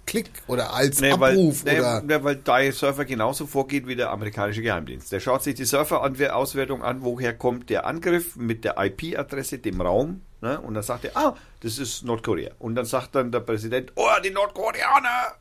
Klick 0.05 0.29
oder 0.47 0.73
als 0.73 0.99
Nee, 0.99 1.11
Abruf 1.11 1.65
weil, 1.65 1.79
oder 1.79 2.01
nee, 2.01 2.23
weil 2.23 2.35
der 2.35 2.73
Surfer 2.73 3.05
genauso 3.05 3.47
vorgeht 3.47 3.87
wie 3.87 3.95
der 3.95 4.11
amerikanische 4.11 4.61
Geheimdienst. 4.61 5.11
Der 5.11 5.19
schaut 5.19 5.43
sich 5.43 5.55
die 5.55 5.63
Surfer-Auswertung 5.65 6.83
an, 6.83 7.03
woher 7.03 7.33
kommt 7.33 7.69
der 7.69 7.85
Angriff 7.85 8.35
mit 8.35 8.65
der 8.65 8.75
IP-Adresse, 8.77 9.59
dem 9.59 9.79
Raum, 9.79 10.21
ne? 10.41 10.59
und 10.59 10.73
dann 10.73 10.83
sagt 10.83 11.05
er, 11.05 11.15
ah, 11.15 11.35
das 11.61 11.79
ist 11.79 12.03
Nordkorea. 12.03 12.51
Und 12.59 12.75
dann 12.75 12.85
sagt 12.85 13.15
dann 13.15 13.31
der 13.31 13.39
Präsident, 13.39 13.93
oh, 13.95 14.07
die 14.23 14.31
Nordkoreaner! 14.31 15.35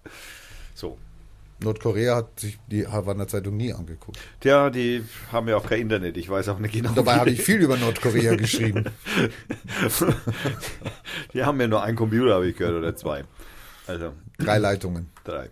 So. 0.74 0.96
Nordkorea 1.62 2.16
hat 2.16 2.40
sich 2.40 2.58
die 2.70 2.86
Havanna 2.86 3.26
Zeitung 3.28 3.56
nie 3.56 3.72
angeguckt. 3.72 4.18
Tja, 4.40 4.70
die 4.70 5.04
haben 5.30 5.48
ja 5.48 5.56
auch 5.56 5.66
kein 5.66 5.80
Internet. 5.80 6.16
Ich 6.16 6.28
weiß 6.28 6.48
auch 6.48 6.58
nicht 6.58 6.74
genau. 6.74 6.92
Dabei 6.92 7.14
wie- 7.16 7.18
habe 7.20 7.30
ich 7.30 7.42
viel 7.42 7.60
über 7.60 7.76
Nordkorea 7.76 8.34
geschrieben. 8.36 8.84
die 11.34 11.44
haben 11.44 11.60
ja 11.60 11.68
nur 11.68 11.82
einen 11.82 11.96
Computer, 11.96 12.34
habe 12.34 12.48
ich 12.48 12.56
gehört, 12.56 12.74
oder 12.76 12.94
zwei. 12.96 13.24
Also, 13.86 14.12
Drei 14.38 14.58
Leitungen. 14.58 15.08
drei. 15.24 15.50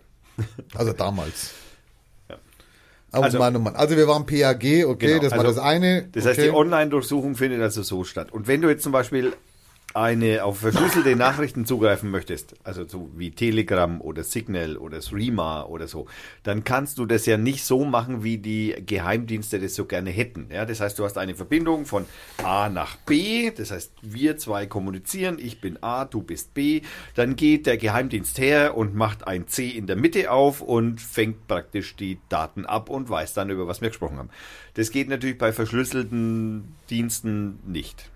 Also 0.75 0.93
damals. 0.93 1.51
Ja. 2.29 2.37
Aber 3.11 3.25
Also- 3.25 3.37
Mann, 3.39 3.55
oh 3.55 3.59
Mann. 3.59 3.75
Also 3.75 3.95
wir 3.97 4.07
waren 4.07 4.25
PAG, 4.25 4.85
okay, 4.85 4.85
Genau, 5.07 5.21
das 5.21 5.31
war 5.31 5.39
also 5.39 5.51
das 5.55 5.57
eine. 5.59 6.03
Das 6.11 6.23
okay. 6.25 6.29
heißt, 6.35 6.47
die 6.47 6.49
Online-Durchsuchung 6.51 7.35
findet 7.35 7.61
also 7.61 7.83
so 7.83 8.03
statt. 8.03 8.31
Und 8.31 8.47
wenn 8.47 8.61
du 8.61 8.69
jetzt 8.69 8.83
zum 8.83 8.91
Beispiel 8.91 9.33
eine 9.93 10.43
auf 10.43 10.59
verschlüsselte 10.59 11.15
Nachrichten 11.15 11.65
zugreifen 11.65 12.09
möchtest, 12.09 12.55
also 12.63 12.87
so 12.87 13.09
wie 13.15 13.31
Telegram 13.31 13.99
oder 14.01 14.23
Signal 14.23 14.77
oder 14.77 14.99
Threema 14.99 15.63
oder 15.63 15.87
so, 15.87 16.07
dann 16.43 16.63
kannst 16.63 16.97
du 16.97 17.05
das 17.05 17.25
ja 17.25 17.37
nicht 17.37 17.63
so 17.63 17.83
machen, 17.83 18.23
wie 18.23 18.37
die 18.37 18.75
Geheimdienste 18.85 19.59
das 19.59 19.75
so 19.75 19.85
gerne 19.85 20.09
hätten. 20.09 20.47
Ja, 20.51 20.65
das 20.65 20.79
heißt, 20.79 20.97
du 20.97 21.03
hast 21.03 21.17
eine 21.17 21.35
Verbindung 21.35 21.85
von 21.85 22.05
A 22.43 22.69
nach 22.69 22.95
B, 22.97 23.51
das 23.51 23.71
heißt, 23.71 23.93
wir 24.01 24.37
zwei 24.37 24.65
kommunizieren, 24.65 25.37
ich 25.39 25.61
bin 25.61 25.81
A, 25.81 26.05
du 26.05 26.21
bist 26.21 26.53
B, 26.53 26.81
dann 27.15 27.35
geht 27.35 27.65
der 27.65 27.77
Geheimdienst 27.77 28.37
her 28.37 28.77
und 28.77 28.95
macht 28.95 29.27
ein 29.27 29.47
C 29.47 29.69
in 29.69 29.87
der 29.87 29.95
Mitte 29.95 30.31
auf 30.31 30.61
und 30.61 31.01
fängt 31.01 31.47
praktisch 31.47 31.95
die 31.95 32.19
Daten 32.29 32.65
ab 32.65 32.89
und 32.89 33.09
weiß 33.09 33.33
dann, 33.33 33.49
über 33.49 33.67
was 33.67 33.81
wir 33.81 33.89
gesprochen 33.89 34.17
haben. 34.17 34.29
Das 34.73 34.91
geht 34.91 35.09
natürlich 35.09 35.37
bei 35.37 35.51
verschlüsselten 35.51 36.75
Diensten 36.89 37.59
nicht. 37.65 38.09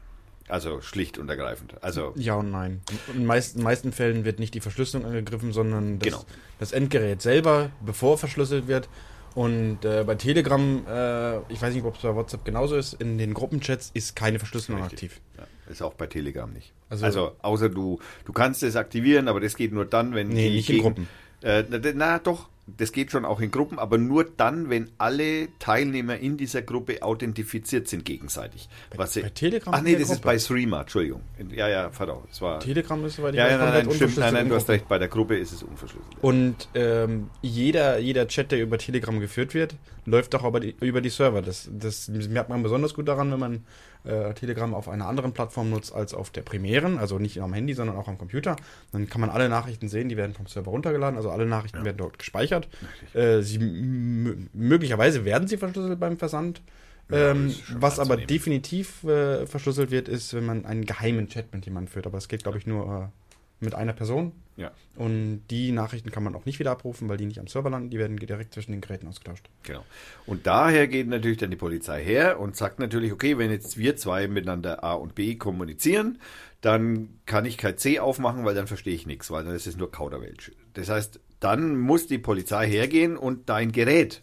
Also 0.47 0.79
schlicht 0.81 1.17
und 1.17 1.27
ergreifend. 1.29 1.73
Also 1.81 2.13
Ja 2.15 2.35
und 2.35 2.51
nein. 2.51 2.81
In 3.07 3.21
den 3.21 3.25
meisten, 3.25 3.63
meisten 3.63 3.91
Fällen 3.91 4.25
wird 4.25 4.39
nicht 4.39 4.53
die 4.53 4.59
Verschlüsselung 4.59 5.05
angegriffen, 5.07 5.53
sondern 5.53 5.97
das, 5.99 6.05
Genau. 6.09 6.25
das 6.59 6.71
Endgerät 6.71 7.21
selber, 7.21 7.71
bevor 7.83 8.17
verschlüsselt 8.17 8.67
wird. 8.67 8.87
Und 9.33 9.83
äh, 9.83 10.03
bei 10.05 10.15
Telegram, 10.15 10.85
äh, 10.87 11.37
ich 11.51 11.61
weiß 11.61 11.73
nicht, 11.73 11.83
ob 11.83 11.95
es 11.97 12.01
bei 12.03 12.15
WhatsApp 12.15 12.45
genauso 12.45 12.75
ist, 12.77 12.93
in 12.93 13.17
den 13.17 13.33
Gruppenchats 13.33 13.91
ist 13.93 14.15
keine 14.15 14.39
Verschlüsselung 14.39 14.81
aktiv. 14.83 15.19
Ja, 15.37 15.43
ist 15.69 15.81
auch 15.81 15.93
bei 15.95 16.07
Telegram 16.07 16.51
nicht. 16.53 16.71
Also- 16.89 17.05
Also, 17.05 17.31
außer 17.41 17.67
du, 17.69 17.99
du 18.25 18.31
kannst 18.31 18.63
es 18.63 18.75
aktivieren, 18.77 19.27
aber 19.27 19.39
das 19.41 19.55
geht 19.57 19.73
nur 19.73 19.85
dann, 19.85 20.13
wenn 20.13 20.29
Nee, 20.29 20.49
die 20.49 20.55
nicht 20.57 20.69
in 20.69 20.81
Gruppen. 20.81 21.07
Äh, 21.41 21.63
na, 21.69 21.79
na 21.95 22.19
doch, 22.19 22.47
das 22.67 22.91
geht 22.91 23.11
schon 23.11 23.25
auch 23.25 23.41
in 23.41 23.51
Gruppen, 23.51 23.77
aber 23.77 23.97
nur 23.97 24.23
dann, 24.23 24.69
wenn 24.69 24.89
alle 24.97 25.49
Teilnehmer 25.59 26.17
in 26.17 26.35
dieser 26.37 26.61
Gruppe 26.63 27.03
authentifiziert 27.03 27.87
sind 27.87 28.05
gegenseitig. 28.05 28.67
Was 28.95 29.13
sie- 29.13 29.21
bei 29.21 29.29
Telegram 29.29 29.73
Ach 29.73 29.81
nee, 29.81 29.93
das 29.93 30.03
ist 30.03 30.07
Gruppe? 30.09 30.21
bei 30.23 30.37
Threema, 30.37 30.81
Entschuldigung. 30.81 31.21
Ja, 31.51 31.67
ja, 31.67 31.91
verdammt. 31.91 32.27
Es 32.31 32.41
war, 32.41 32.59
Telegram 32.59 33.05
ist, 33.05 33.19
ich 33.19 33.23
ja, 33.23 33.31
ja, 33.47 33.57
nein, 33.57 33.85
nein, 33.85 33.91
stimmt, 33.95 34.17
nein, 34.17 34.33
nein, 34.33 34.43
in 34.43 34.49
du 34.49 34.55
hast 34.55 34.69
recht, 34.69 34.87
bei 34.87 34.97
der 34.97 35.07
Gruppe 35.09 35.37
ist 35.37 35.51
es 35.51 35.61
unverschlüsselt. 35.61 36.15
Und 36.21 36.69
ähm, 36.73 37.29
jeder, 37.41 37.99
jeder 37.99 38.27
Chat, 38.27 38.51
der 38.51 38.61
über 38.61 38.77
Telegram 38.77 39.19
geführt 39.19 39.53
wird, 39.53 39.75
läuft 40.05 40.35
auch 40.35 40.45
über 40.45 40.59
die, 40.59 40.75
über 40.81 41.01
die 41.01 41.09
Server. 41.09 41.41
Das, 41.41 41.69
das 41.71 42.07
merkt 42.07 42.49
man 42.49 42.63
besonders 42.63 42.93
gut 42.93 43.07
daran, 43.07 43.31
wenn 43.31 43.39
man 43.39 43.65
äh, 44.03 44.33
Telegram 44.33 44.73
auf 44.73 44.87
einer 44.87 45.07
anderen 45.07 45.33
Plattform 45.33 45.69
nutzt 45.69 45.93
als 45.93 46.13
auf 46.13 46.29
der 46.29 46.41
primären, 46.41 46.97
also 46.97 47.19
nicht 47.19 47.41
am 47.41 47.53
Handy, 47.53 47.73
sondern 47.73 47.97
auch 47.97 48.07
am 48.07 48.17
Computer. 48.17 48.55
Dann 48.91 49.09
kann 49.09 49.21
man 49.21 49.29
alle 49.29 49.49
Nachrichten 49.49 49.87
sehen, 49.87 50.09
die 50.09 50.17
werden 50.17 50.33
vom 50.33 50.47
Server 50.47 50.71
runtergeladen, 50.71 51.17
also 51.17 51.29
alle 51.29 51.45
Nachrichten 51.45 51.83
werden 51.83 51.97
dort 51.97 52.19
gespeichert. 52.19 52.67
Äh, 53.13 53.41
sie, 53.41 53.59
möglicherweise 53.59 55.25
werden 55.25 55.47
sie 55.47 55.57
verschlüsselt 55.57 55.99
beim 55.99 56.17
Versand. 56.17 56.61
Ja, 57.09 57.31
ähm, 57.31 57.53
was 57.73 57.99
aber 57.99 58.17
definitiv 58.17 59.03
äh, 59.03 59.45
verschlüsselt 59.45 59.91
wird, 59.91 60.07
ist, 60.07 60.33
wenn 60.33 60.45
man 60.45 60.65
einen 60.65 60.85
geheimen 60.85 61.27
Chat 61.27 61.53
mit 61.53 61.65
jemandem 61.65 61.91
führt. 61.91 62.07
Aber 62.07 62.17
es 62.17 62.27
geht, 62.27 62.43
glaube 62.43 62.57
ich, 62.57 62.65
nur 62.65 63.11
äh, 63.11 63.24
mit 63.59 63.75
einer 63.75 63.93
Person. 63.93 64.33
Ja, 64.57 64.71
Und 64.95 65.43
die 65.49 65.73
Nachrichten 65.73 66.11
kann 66.11 66.23
man 66.23 66.33
auch 66.33 66.45
nicht 66.45 66.59
wieder 66.59 66.71
abrufen, 66.71 67.09
weil 67.09 67.17
die 67.17 67.25
nicht 67.25 67.39
am 67.39 67.47
Server 67.47 67.69
landen, 67.69 67.89
die 67.89 67.97
werden 67.97 68.15
direkt 68.15 68.53
zwischen 68.53 68.71
den 68.71 68.79
Geräten 68.79 69.05
ausgetauscht. 69.07 69.49
genau. 69.63 69.83
Und 70.25 70.47
daher 70.47 70.87
geht 70.87 71.07
natürlich 71.07 71.39
dann 71.39 71.51
die 71.51 71.57
Polizei 71.57 72.01
her 72.01 72.39
und 72.39 72.55
sagt 72.55 72.79
natürlich, 72.79 73.11
okay, 73.11 73.37
wenn 73.37 73.51
jetzt 73.51 73.77
wir 73.77 73.97
zwei 73.97 74.29
miteinander 74.29 74.81
A 74.85 74.93
und 74.93 75.13
B 75.13 75.35
kommunizieren, 75.35 76.19
dann 76.61 77.19
kann 77.25 77.43
ich 77.43 77.57
kein 77.57 77.77
C 77.77 77.99
aufmachen, 77.99 78.45
weil 78.45 78.55
dann 78.55 78.67
verstehe 78.67 78.95
ich 78.95 79.05
nichts, 79.05 79.29
weil 79.29 79.43
dann 79.43 79.53
ist 79.53 79.67
es 79.67 79.75
nur 79.75 79.91
Kauderwelsch. 79.91 80.53
Das 80.73 80.87
heißt, 80.87 81.19
dann 81.41 81.77
muss 81.77 82.07
die 82.07 82.17
Polizei 82.17 82.65
hergehen 82.67 83.17
und 83.17 83.49
dein 83.49 83.73
Gerät, 83.73 84.21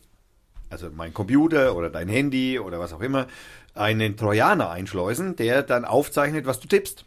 also 0.70 0.88
mein 0.90 1.12
Computer 1.12 1.76
oder 1.76 1.90
dein 1.90 2.08
Handy 2.08 2.58
oder 2.58 2.80
was 2.80 2.94
auch 2.94 3.02
immer, 3.02 3.26
einen 3.74 4.16
Trojaner 4.16 4.70
einschleusen, 4.70 5.36
der 5.36 5.62
dann 5.62 5.84
aufzeichnet, 5.84 6.46
was 6.46 6.58
du 6.58 6.68
tippst. 6.68 7.04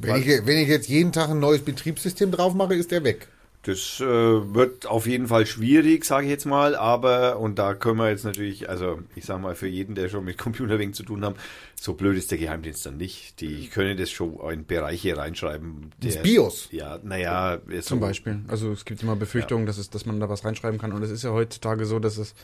Wenn 0.00 0.16
ich, 0.16 0.26
wenn 0.46 0.58
ich 0.58 0.68
jetzt 0.68 0.88
jeden 0.88 1.12
Tag 1.12 1.28
ein 1.30 1.40
neues 1.40 1.62
Betriebssystem 1.62 2.30
drauf 2.30 2.54
mache, 2.54 2.74
ist 2.74 2.90
der 2.90 3.04
weg. 3.04 3.28
Das 3.64 3.98
äh, 4.00 4.04
wird 4.04 4.86
auf 4.86 5.06
jeden 5.08 5.26
Fall 5.26 5.44
schwierig, 5.44 6.04
sage 6.04 6.26
ich 6.26 6.30
jetzt 6.30 6.46
mal, 6.46 6.76
aber, 6.76 7.38
und 7.40 7.58
da 7.58 7.74
können 7.74 7.98
wir 7.98 8.08
jetzt 8.08 8.24
natürlich, 8.24 8.70
also 8.70 9.00
ich 9.16 9.24
sage 9.24 9.42
mal, 9.42 9.56
für 9.56 9.66
jeden, 9.66 9.96
der 9.96 10.08
schon 10.08 10.24
mit 10.24 10.38
Computerwegen 10.38 10.94
zu 10.94 11.02
tun 11.02 11.24
haben, 11.24 11.34
so 11.78 11.94
blöd 11.94 12.16
ist 12.16 12.30
der 12.30 12.38
Geheimdienst 12.38 12.86
dann 12.86 12.96
nicht. 12.96 13.40
Die 13.40 13.66
können 13.66 13.98
das 13.98 14.10
schon 14.12 14.38
in 14.52 14.64
Bereiche 14.64 15.16
reinschreiben. 15.16 15.90
Ins 16.00 16.14
der- 16.14 16.22
BIOS. 16.22 16.68
Ja, 16.70 16.98
naja, 17.02 17.58
so, 17.68 17.80
Zum 17.80 18.00
Beispiel. 18.00 18.40
Also 18.46 18.70
es 18.70 18.84
gibt 18.84 19.02
immer 19.02 19.16
Befürchtungen, 19.16 19.66
dass, 19.66 19.76
es, 19.78 19.90
dass 19.90 20.06
man 20.06 20.20
da 20.20 20.28
was 20.28 20.44
reinschreiben 20.44 20.78
kann. 20.78 20.92
Und 20.92 21.02
es 21.02 21.10
ist 21.10 21.24
ja 21.24 21.30
heutzutage 21.32 21.84
so, 21.84 21.98
dass 21.98 22.16
es 22.16 22.34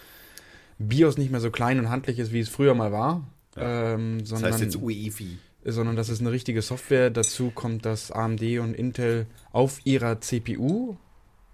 BIOS 0.78 1.16
nicht 1.16 1.30
mehr 1.30 1.40
so 1.40 1.50
klein 1.52 1.78
und 1.78 1.88
handlich 1.90 2.18
ist, 2.18 2.32
wie 2.32 2.40
es 2.40 2.48
früher 2.48 2.74
mal 2.74 2.90
war. 2.90 3.24
Ähm, 3.56 4.18
Das 4.18 4.30
sondern, 4.30 4.52
heißt 4.52 4.62
jetzt 4.62 4.76
UEFI. 4.76 5.38
Sondern 5.64 5.96
dass 5.96 6.08
es 6.08 6.20
eine 6.20 6.32
richtige 6.32 6.62
Software. 6.62 7.10
Dazu 7.10 7.50
kommt, 7.50 7.84
dass 7.86 8.10
AMD 8.10 8.42
und 8.60 8.74
Intel 8.74 9.26
auf 9.52 9.80
ihrer 9.84 10.20
CPU 10.20 10.96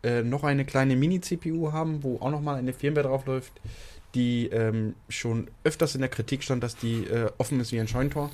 äh, 0.03 0.23
noch 0.23 0.45
eine 0.45 0.65
kleine 0.65 0.97
Mini-CPU 0.97 1.73
haben, 1.73 2.03
wo 2.03 2.17
auch 2.21 2.31
nochmal 2.31 2.57
eine 2.57 2.73
Firmware 2.73 3.07
drauf 3.07 3.27
läuft, 3.27 3.53
die 4.15 4.47
ähm, 4.47 4.95
schon 5.09 5.49
öfters 5.65 5.95
in 5.95 6.01
der 6.01 6.11
Kritik 6.11 6.43
stand, 6.43 6.63
dass 6.63 6.77
die 6.77 7.05
äh, 7.05 7.31
offen 7.39 7.61
ist 7.61 7.73
wie 7.73 7.81
ein 7.81 7.89
Scheunentor. 7.89 8.31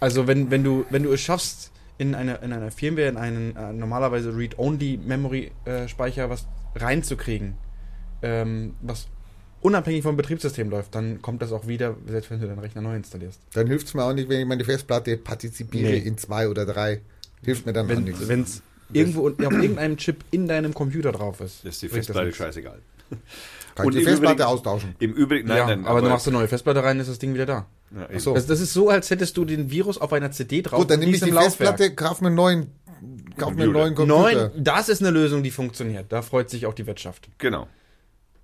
Also 0.00 0.26
wenn, 0.26 0.50
wenn, 0.50 0.64
du, 0.64 0.84
wenn 0.90 1.02
du 1.02 1.12
es 1.12 1.20
schaffst, 1.20 1.72
in 1.98 2.14
einer, 2.14 2.42
in 2.42 2.52
einer 2.52 2.70
Firmware, 2.70 3.08
in 3.08 3.16
einen 3.16 3.56
äh, 3.56 3.72
normalerweise 3.72 4.36
Read-Only-Memory-Speicher 4.36 6.30
was 6.30 6.46
reinzukriegen, 6.76 7.58
ähm, 8.22 8.76
was 8.80 9.08
unabhängig 9.60 10.02
vom 10.02 10.16
Betriebssystem 10.16 10.70
läuft, 10.70 10.94
dann 10.94 11.20
kommt 11.22 11.42
das 11.42 11.52
auch 11.52 11.66
wieder, 11.66 11.96
selbst 12.06 12.30
wenn 12.30 12.40
du 12.40 12.46
deinen 12.46 12.58
Rechner 12.58 12.80
neu 12.82 12.96
installierst. 12.96 13.40
Dann 13.54 13.66
hilft 13.66 13.88
es 13.88 13.94
mir 13.94 14.04
auch 14.04 14.12
nicht, 14.14 14.28
wenn 14.28 14.40
ich 14.40 14.46
meine 14.46 14.64
Festplatte 14.64 15.16
partizipiere 15.16 15.90
Nee. 15.92 15.98
in 15.98 16.16
zwei 16.18 16.48
oder 16.48 16.64
drei. 16.66 17.00
Hilft 17.44 17.66
mir 17.66 17.72
dann 17.72 17.86
auch 17.86 17.90
Wenn 17.90 18.04
nichts. 18.04 18.20
Also 18.20 18.32
es 18.32 18.62
irgendwo 18.92 19.28
auf 19.28 19.34
irgendeinem 19.38 19.96
Chip 19.96 20.24
in 20.30 20.48
deinem 20.48 20.74
Computer 20.74 21.12
drauf 21.12 21.40
ist. 21.40 21.64
Das 21.64 21.74
ist 21.74 21.82
die 21.82 21.88
Festplatte 21.88 22.32
scheißegal. 22.32 22.78
Kannst 23.74 23.86
Und 23.86 23.94
die 23.94 24.02
Festplatte 24.04 24.34
Übrigen- 24.42 24.48
austauschen. 24.48 24.94
Im 24.98 25.12
Übrigen, 25.12 25.48
nein, 25.48 25.56
ja, 25.58 25.66
nein, 25.66 25.86
aber, 25.86 26.00
du 26.02 26.08
machst 26.08 26.26
eine 26.26 26.36
neue 26.36 26.48
Festplatte 26.48 26.82
rein, 26.82 26.98
ist 27.00 27.08
das 27.08 27.18
Ding 27.18 27.32
wieder 27.34 27.46
da. 27.46 27.66
ja, 28.10 28.18
so. 28.18 28.34
Das, 28.34 28.46
das 28.46 28.60
ist 28.60 28.72
so, 28.72 28.88
als 28.90 29.08
hättest 29.10 29.36
du 29.36 29.44
den 29.44 29.70
Virus 29.70 29.98
auf 29.98 30.12
einer 30.12 30.30
CD 30.32 30.62
drauf. 30.62 30.80
Gut, 30.80 30.90
dann 30.90 31.00
nehme 31.00 31.12
ich 31.12 31.20
die 31.22 31.30
Laufwerk. 31.30 31.78
Festplatte, 31.78 31.94
kauf 31.94 32.20
mir 32.20 32.26
einen 32.28 32.36
neuen, 32.36 32.66
kauf 33.36 33.54
mir 33.54 33.62
einen 33.64 33.72
neuen 33.72 33.94
Computer. 33.94 34.20
Computer. 34.22 34.48
Neun, 34.54 34.64
das 34.64 34.88
ist 34.88 35.00
eine 35.00 35.10
Lösung, 35.10 35.42
die 35.42 35.50
funktioniert. 35.52 36.06
Da 36.10 36.22
freut 36.22 36.50
sich 36.50 36.66
auch 36.66 36.74
die 36.74 36.86
Wirtschaft. 36.86 37.28
Genau. 37.38 37.68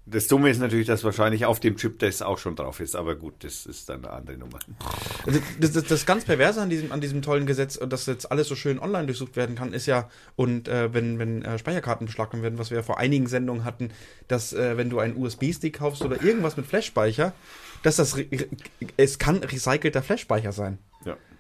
Das 0.07 0.27
Dumme 0.27 0.51
ist 0.51 0.59
natürlich, 0.59 0.87
dass 0.87 1.03
wahrscheinlich 1.03 1.47
auf 1.47 1.61
dem 1.61 1.77
Chip 1.77 1.99
das 1.99 2.21
auch 2.21 2.37
schon 2.37 2.57
drauf 2.57 2.81
ist, 2.81 2.95
aber 2.95 3.17
gut, 3.17 3.43
das 3.43 3.65
ist 3.65 3.89
dann 3.89 4.05
eine 4.05 4.13
andere 4.13 4.37
Nummer. 4.37 4.59
Also 5.25 5.41
das, 5.59 5.73
das, 5.73 5.85
das 5.85 6.05
ganz 6.05 6.25
Perverse 6.25 6.61
an 6.61 6.69
diesem, 6.69 6.93
an 6.93 7.01
diesem 7.01 7.23
tollen 7.23 7.47
Gesetz, 7.47 7.79
dass 7.79 8.05
jetzt 8.05 8.31
alles 8.31 8.49
so 8.49 8.55
schön 8.55 8.79
online 8.79 9.07
durchsucht 9.07 9.35
werden 9.37 9.57
kann, 9.57 9.73
ist 9.73 9.87
ja, 9.87 10.11
und 10.37 10.69
äh, 10.69 10.93
wenn, 10.93 11.19
wenn 11.19 11.43
äh, 11.43 11.59
Speicherkarten 11.59 12.07
beschlagnahmt 12.07 12.43
werden, 12.43 12.59
was 12.59 12.71
wir 12.71 12.77
ja 12.79 12.83
vor 12.83 12.99
einigen 12.99 13.27
Sendungen 13.29 13.65
hatten, 13.65 13.91
dass 14.29 14.53
äh, 14.53 14.77
wenn 14.77 14.91
du 14.91 14.99
einen 14.99 15.17
USB-Stick 15.17 15.79
kaufst 15.79 16.03
oder 16.03 16.23
irgendwas 16.23 16.59
mit 16.59 16.67
Flashspeicher, 16.67 17.33
dass 17.83 17.97
das, 17.97 18.17
es 18.99 19.19
kann 19.19 19.39
recycelter 19.39 20.03
Flashspeicher 20.03 20.53
sein. 20.53 20.79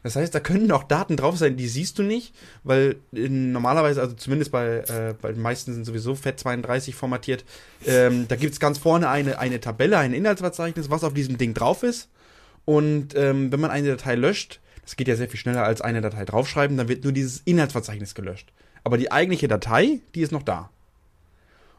Das 0.04 0.16
heißt, 0.16 0.34
da 0.34 0.38
können 0.38 0.70
auch 0.70 0.84
Daten 0.84 1.16
drauf 1.16 1.38
sein, 1.38 1.56
die 1.56 1.66
siehst 1.66 1.98
du 1.98 2.02
nicht, 2.02 2.34
weil 2.62 2.96
in, 3.10 3.52
normalerweise, 3.52 4.02
also 4.02 4.14
zumindest 4.14 4.52
bei, 4.52 4.80
äh, 4.80 5.14
bei 5.20 5.32
den 5.32 5.40
meisten 5.40 5.72
sind 5.72 5.86
sowieso 5.86 6.12
FAT32 6.12 6.92
formatiert, 6.92 7.44
ähm, 7.86 8.28
da 8.28 8.36
gibt's 8.36 8.60
ganz 8.60 8.76
vorne 8.76 9.08
eine, 9.08 9.38
eine 9.38 9.60
Tabelle, 9.60 9.96
ein 9.96 10.12
Inhaltsverzeichnis, 10.12 10.90
was 10.90 11.04
auf 11.04 11.14
diesem 11.14 11.38
Ding 11.38 11.54
drauf 11.54 11.82
ist. 11.82 12.10
Und 12.66 13.16
ähm, 13.16 13.50
wenn 13.50 13.60
man 13.60 13.70
eine 13.70 13.88
Datei 13.88 14.14
löscht, 14.14 14.60
das 14.82 14.96
geht 14.96 15.08
ja 15.08 15.16
sehr 15.16 15.28
viel 15.30 15.40
schneller 15.40 15.64
als 15.64 15.80
eine 15.80 16.02
Datei 16.02 16.26
draufschreiben, 16.26 16.76
dann 16.76 16.88
wird 16.88 17.04
nur 17.04 17.14
dieses 17.14 17.40
Inhaltsverzeichnis 17.46 18.14
gelöscht. 18.14 18.52
Aber 18.84 18.98
die 18.98 19.10
eigentliche 19.10 19.48
Datei, 19.48 20.00
die 20.14 20.20
ist 20.20 20.32
noch 20.32 20.42
da. 20.42 20.68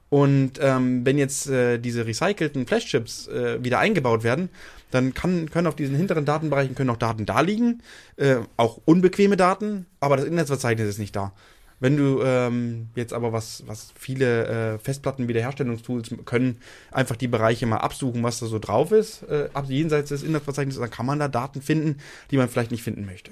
Und 0.10 0.54
ähm, 0.62 1.06
wenn 1.06 1.18
jetzt 1.18 1.50
äh, 1.50 1.80
diese 1.80 2.06
recycelten 2.06 2.68
Flashchips 2.68 3.28
äh, 3.28 3.64
wieder 3.64 3.80
eingebaut 3.80 4.24
werden, 4.24 4.50
dann 4.92 5.14
kann, 5.14 5.50
können 5.50 5.68
auf 5.68 5.76
diesen 5.76 5.96
hinteren 5.96 6.26
Datenbereichen 6.26 6.76
können 6.76 6.90
auch 6.92 6.98
Daten 6.98 7.26
da 7.26 7.42
liegen, 7.42 7.82
äh, 8.18 8.38
auch 8.56 8.80
unbequeme 8.86 9.36
Daten, 9.36 9.88
aber 10.00 10.16
das 10.18 10.26
Inhaltsverzeichnis 10.26 10.88
ist 10.88 11.00
nicht 11.00 11.16
da. 11.16 11.34
Wenn 11.80 11.98
du 11.98 12.22
ähm, 12.24 12.88
jetzt 12.96 13.14
aber 13.14 13.34
was, 13.34 13.64
was 13.68 13.92
viele 13.96 14.76
äh, 14.76 14.80
Festplatten-Wiederherstellungstools 14.80 16.16
können, 16.24 16.60
einfach 16.92 17.18
die 17.18 17.28
Bereiche 17.28 17.66
mal 17.66 17.78
absuchen, 17.78 18.24
was 18.24 18.40
da 18.40 18.46
so 18.46 18.60
drauf 18.60 18.92
ist, 18.92 19.24
äh, 19.24 19.50
jenseits 19.68 20.10
des 20.10 20.24
Inhaltsverzeichnisses, 20.24 20.80
dann 20.80 20.90
kann 20.90 21.06
man 21.06 21.20
da 21.20 21.28
Daten 21.28 21.62
finden, 21.62 21.98
die 22.32 22.38
man 22.38 22.48
vielleicht 22.48 22.72
nicht 22.72 22.84
finden 22.84 23.06
möchte. 23.06 23.32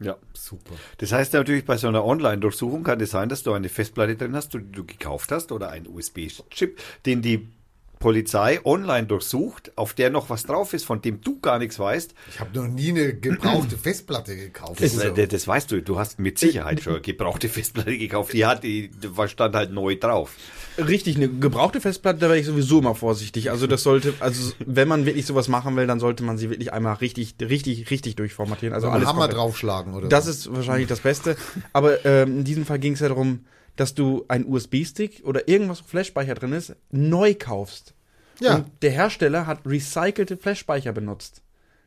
Ja. 0.00 0.16
Super. 0.32 0.74
Das 0.98 1.12
heißt 1.12 1.34
natürlich, 1.34 1.64
bei 1.66 1.76
so 1.76 1.88
einer 1.88 2.04
Online-Durchsuchung 2.04 2.82
kann 2.82 3.00
es 3.00 3.10
sein, 3.10 3.28
dass 3.28 3.42
du 3.42 3.52
eine 3.52 3.68
Festplatte 3.68 4.16
drin 4.16 4.34
hast, 4.34 4.54
die 4.54 4.72
du 4.72 4.84
gekauft 4.84 5.30
hast 5.30 5.52
oder 5.52 5.70
einen 5.70 5.86
USB-Chip, 5.86 6.78
den 7.04 7.20
die 7.20 7.48
Polizei 8.00 8.58
online 8.64 9.06
durchsucht, 9.06 9.72
auf 9.76 9.92
der 9.92 10.08
noch 10.08 10.30
was 10.30 10.44
drauf 10.44 10.72
ist, 10.72 10.84
von 10.86 11.02
dem 11.02 11.20
du 11.20 11.38
gar 11.38 11.58
nichts 11.58 11.78
weißt. 11.78 12.14
Ich 12.30 12.40
habe 12.40 12.58
noch 12.58 12.66
nie 12.66 12.88
eine 12.88 13.14
gebrauchte 13.14 13.76
Festplatte 13.78 14.34
gekauft. 14.36 14.82
Das, 14.82 14.98
Also, 14.98 15.14
äh, 15.14 15.28
das 15.28 15.46
weißt 15.46 15.70
du, 15.70 15.82
du 15.82 15.98
hast 15.98 16.18
mit 16.18 16.38
Sicherheit 16.38 16.80
schon 16.82 16.94
eine 16.94 17.02
gebrauchte 17.02 17.50
Festplatte 17.50 17.96
gekauft. 17.98 18.32
Die 18.32 18.46
hat, 18.46 18.64
die, 18.64 18.88
die 18.90 19.28
stand 19.28 19.54
halt 19.54 19.70
neu 19.72 19.96
drauf. 19.96 20.32
Richtig, 20.78 21.16
eine 21.16 21.28
gebrauchte 21.28 21.82
Festplatte, 21.82 22.18
da 22.20 22.28
wäre 22.28 22.38
ich 22.38 22.46
sowieso 22.46 22.78
immer 22.78 22.94
vorsichtig. 22.94 23.50
Also 23.50 23.66
das 23.66 23.82
sollte, 23.82 24.14
also 24.20 24.52
wenn 24.64 24.88
man 24.88 25.04
wirklich 25.04 25.26
sowas 25.26 25.48
machen 25.48 25.76
will, 25.76 25.86
dann 25.86 26.00
sollte 26.00 26.24
man 26.24 26.38
sie 26.38 26.48
wirklich 26.48 26.72
einmal 26.72 26.94
richtig, 26.94 27.34
richtig, 27.38 27.90
richtig 27.90 28.16
durchformatieren. 28.16 28.72
Also 28.74 28.86
so 28.86 28.92
einen 28.92 28.96
alles 28.96 29.08
Hammer 29.08 29.20
komplett. 29.24 29.36
draufschlagen 29.38 29.92
oder 29.92 30.08
Das 30.08 30.24
so. 30.24 30.30
ist 30.30 30.52
wahrscheinlich 30.54 30.88
das 30.88 31.00
Beste. 31.00 31.36
Aber 31.74 32.02
ähm, 32.06 32.38
in 32.38 32.44
diesem 32.44 32.64
Fall 32.64 32.78
ging 32.78 32.94
es 32.94 33.00
ja 33.00 33.08
darum, 33.08 33.44
dass 33.80 33.94
du 33.94 34.24
einen 34.28 34.44
USB-Stick 34.46 35.22
oder 35.24 35.48
irgendwas, 35.48 35.80
wo 35.82 35.86
Flashspeicher 35.88 36.34
drin 36.34 36.52
ist, 36.52 36.74
neu 36.90 37.34
kaufst. 37.34 37.94
Ja. 38.40 38.56
Und 38.56 38.66
der 38.82 38.90
Hersteller 38.90 39.46
hat 39.46 39.60
recycelte 39.66 40.36
Flashspeicher 40.36 40.92
benutzt. 40.92 41.40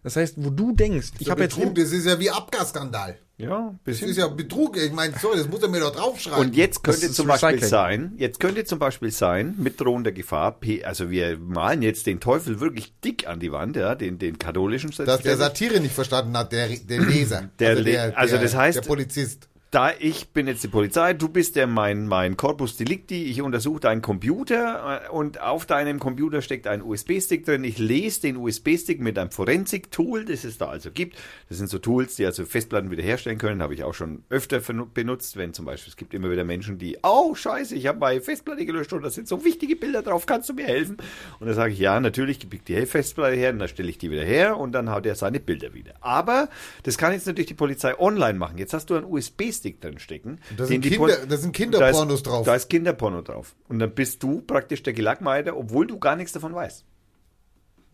Das 0.04 0.16
heißt, 0.16 0.36
wo 0.38 0.50
du 0.50 0.74
denkst, 0.74 1.12
ich 1.20 1.26
Der 1.26 1.32
habe 1.32 1.44
jetzt 1.44 1.56
Betrug, 1.56 1.76
das 1.76 1.92
ist 1.92 2.06
ja 2.06 2.20
wie 2.20 2.30
Abgasskandal. 2.30 3.18
Ja, 3.38 3.74
Das 3.86 4.02
ist 4.02 4.18
ja 4.18 4.28
Betrug. 4.28 4.78
Ich 4.78 4.92
meine, 4.92 5.14
so, 5.20 5.34
das 5.34 5.48
muss 5.48 5.62
er 5.64 5.70
mir 5.70 5.80
doch 5.80 5.96
draufschreiben. 5.96 6.48
Und 6.48 6.56
jetzt 6.56 6.84
könnte 6.84 7.12
zum 7.12 7.28
Beispiel 7.28 7.64
sein, 7.64 8.14
jetzt 8.18 8.40
könnte 8.40 8.64
zum 8.66 8.80
Beispiel 8.80 9.12
sein, 9.12 9.56
mit 9.58 9.80
drohender 9.80 10.12
Gefahr, 10.12 10.60
P- 10.60 10.84
also 10.84 11.10
wir 11.10 11.38
malen 11.40 11.82
jetzt 11.82 12.06
den 12.06 12.20
Teufel 12.20 12.60
wirklich 12.60 12.94
dick 13.04 13.28
an 13.28 13.40
die 13.40 13.52
Wand, 13.52 13.76
ja, 13.76 13.96
den, 13.96 14.20
den 14.20 14.38
katholischen 14.38 14.92
dass 15.06 15.22
der 15.22 15.38
Satire 15.38 15.80
nicht 15.80 15.96
verstanden 15.96 16.36
hat, 16.38 16.52
der, 16.52 16.68
der 16.70 17.00
Leser. 17.02 17.50
Der 17.60 17.76
Le- 17.76 18.16
also 18.18 18.38
das 18.38 18.56
heißt- 18.56 18.74
Der 18.74 18.82
Polizist. 18.82 19.48
Da 19.74 19.92
ich 19.98 20.30
bin 20.30 20.46
jetzt 20.46 20.64
die 20.64 20.68
Polizei, 20.68 21.14
du 21.14 21.28
bist 21.30 21.56
der 21.56 21.66
mein 21.66 22.08
mein 22.08 22.38
Corpus 22.38 22.78
Delicti, 22.78 23.24
ich 23.24 23.42
untersuche 23.42 23.80
deinen 23.80 24.04
Computer 24.04 25.04
äh, 25.06 25.10
und 25.10 25.42
auf 25.42 25.66
deinem 25.66 26.00
Computer 26.00 26.44
steckt 26.44 26.68
ein 26.68 26.84
USB-Stick 26.84 27.44
drin. 27.44 27.64
Ich 27.64 27.80
lese 27.80 28.22
den 28.22 28.38
USB-Stick 28.38 29.02
mit 29.02 29.18
einem 29.18 29.32
Forensik-Tool, 29.32 30.26
das 30.26 30.44
es 30.44 30.60
da 30.60 30.68
also 30.68 30.92
gibt. 30.92 31.18
Das 31.50 31.58
sind 31.58 31.72
so 31.72 31.80
Tools, 31.80 32.16
die 32.18 32.26
also 32.26 32.46
Festplatten 32.46 32.92
wiederherstellen 32.92 33.40
können, 33.40 33.64
habe 33.64 33.74
ich 33.74 33.84
auch 33.84 33.96
schon 33.96 34.24
öfter 34.30 34.60
benutzt, 34.60 35.38
wenn 35.38 35.54
zum 35.56 35.66
Beispiel 35.66 35.90
es 35.90 35.98
gibt 35.98 36.14
immer 36.14 36.30
wieder 36.30 36.44
Menschen, 36.44 36.78
die, 36.78 37.00
oh 37.02 37.34
Scheiße, 37.34 37.74
ich 37.74 37.88
habe 37.88 37.98
meine 37.98 38.22
Festplatte 38.22 38.68
gelöscht 38.68 38.94
und 38.94 39.02
da 39.02 39.10
sind 39.10 39.28
so 39.28 39.44
wichtige 39.44 39.76
Bilder 39.76 40.04
drauf, 40.04 40.28
kannst 40.28 40.50
du 40.50 40.54
mir 40.54 40.68
helfen? 40.68 40.98
Und 41.40 41.48
dann 41.48 41.56
sage 41.56 41.74
ich, 41.74 41.80
ja, 41.80 42.00
natürlich, 42.00 42.40
gebe 42.40 42.58
ich 42.58 42.64
die 42.64 42.86
Festplatte 42.86 43.36
her 43.36 43.50
und 43.50 43.58
dann 43.58 43.68
stelle 43.68 43.90
ich 43.90 43.98
die 43.98 44.12
wieder 44.12 44.24
her 44.24 44.58
und 44.58 44.72
dann 44.74 44.92
haut 44.92 45.08
er 45.08 45.16
seine 45.16 45.40
Bilder 45.40 45.74
wieder. 45.74 45.96
Aber 46.02 46.50
das 46.84 47.00
kann 47.00 47.12
jetzt 47.12 47.26
natürlich 47.26 47.48
die 47.48 47.56
Polizei 47.56 47.98
online 47.98 48.38
machen. 48.38 48.60
Jetzt 48.60 48.74
hast 48.74 48.92
du 48.92 48.96
einen 48.96 49.06
USB-Stick 49.06 49.63
drin 49.64 50.00
stecken. 50.00 50.40
Da 50.58 50.66
sind, 50.66 50.82
Kinder, 50.82 51.26
da 51.28 51.38
sind 51.38 51.54
Kinderpornos 51.54 52.08
da 52.08 52.14
ist, 52.14 52.28
drauf. 52.28 52.46
Da 52.46 52.56
ist 52.56 52.70
Kinderporno 52.70 53.22
drauf. 53.22 53.56
Und 53.68 53.80
dann 53.80 53.94
bist 53.94 54.22
du 54.24 54.42
praktisch 54.42 54.84
der 54.84 54.94
Gelackmeier, 54.94 55.56
obwohl 55.58 55.88
du 55.88 56.00
gar 56.00 56.16
nichts 56.16 56.34
davon 56.34 56.54
weißt. 56.54 56.86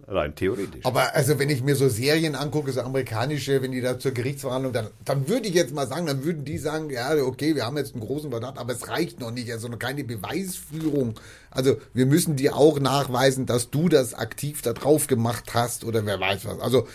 Rein 0.07 0.34
theoretisch. 0.34 0.86
Aber 0.86 1.13
also 1.13 1.39
wenn 1.39 1.49
ich 1.49 1.61
mir 1.61 1.76
so 1.76 1.89
Serien 1.89 2.36
angucke, 2.36 2.72
so 2.72 2.82
amerikanische, 2.82 3.61
wenn 3.61 3.72
die 3.72 3.82
da 3.82 3.99
zur 3.99 4.11
Gerichtsverhandlung, 4.11 4.72
dann, 4.74 4.88
dann 5.03 5.28
würde 5.28 5.47
ich 5.47 5.53
jetzt 5.53 5.74
mal 5.74 5.88
sagen, 5.88 6.05
dann 6.05 6.24
würden 6.24 6.45
die 6.45 6.57
sagen, 6.57 6.89
ja, 6.89 7.13
okay, 7.22 7.53
wir 7.55 7.65
haben 7.65 7.78
jetzt 7.78 7.93
einen 7.93 8.03
großen 8.03 8.32
Verdacht, 8.32 8.57
aber 8.57 8.74
es 8.74 8.88
reicht 8.88 9.20
noch 9.20 9.32
nicht, 9.32 9.51
also 9.51 9.67
noch 9.67 9.78
keine 9.78 10.03
Beweisführung. 10.03 11.15
Also 11.51 11.78
wir 11.93 12.05
müssen 12.05 12.38
dir 12.38 12.55
auch 12.55 12.80
nachweisen, 12.80 13.45
dass 13.45 13.70
du 13.70 13.89
das 13.89 14.13
aktiv 14.13 14.61
da 14.61 14.74
drauf 14.74 15.07
gemacht 15.07 15.53
hast 15.53 15.84
oder 15.84 16.05
wer 16.05 16.20
weiß 16.20 16.45
was. 16.45 16.59
Also 16.59 16.88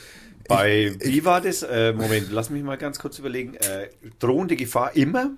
Bei, 0.49 0.95
wie 1.01 1.25
war 1.25 1.41
das? 1.41 1.63
Äh, 1.63 1.93
Moment, 1.93 2.29
lass 2.31 2.51
mich 2.51 2.63
mal 2.63 2.77
ganz 2.77 2.99
kurz 2.99 3.19
überlegen. 3.19 3.55
Äh, 3.55 3.89
drohende 4.19 4.57
Gefahr 4.57 4.95
immer? 4.97 5.31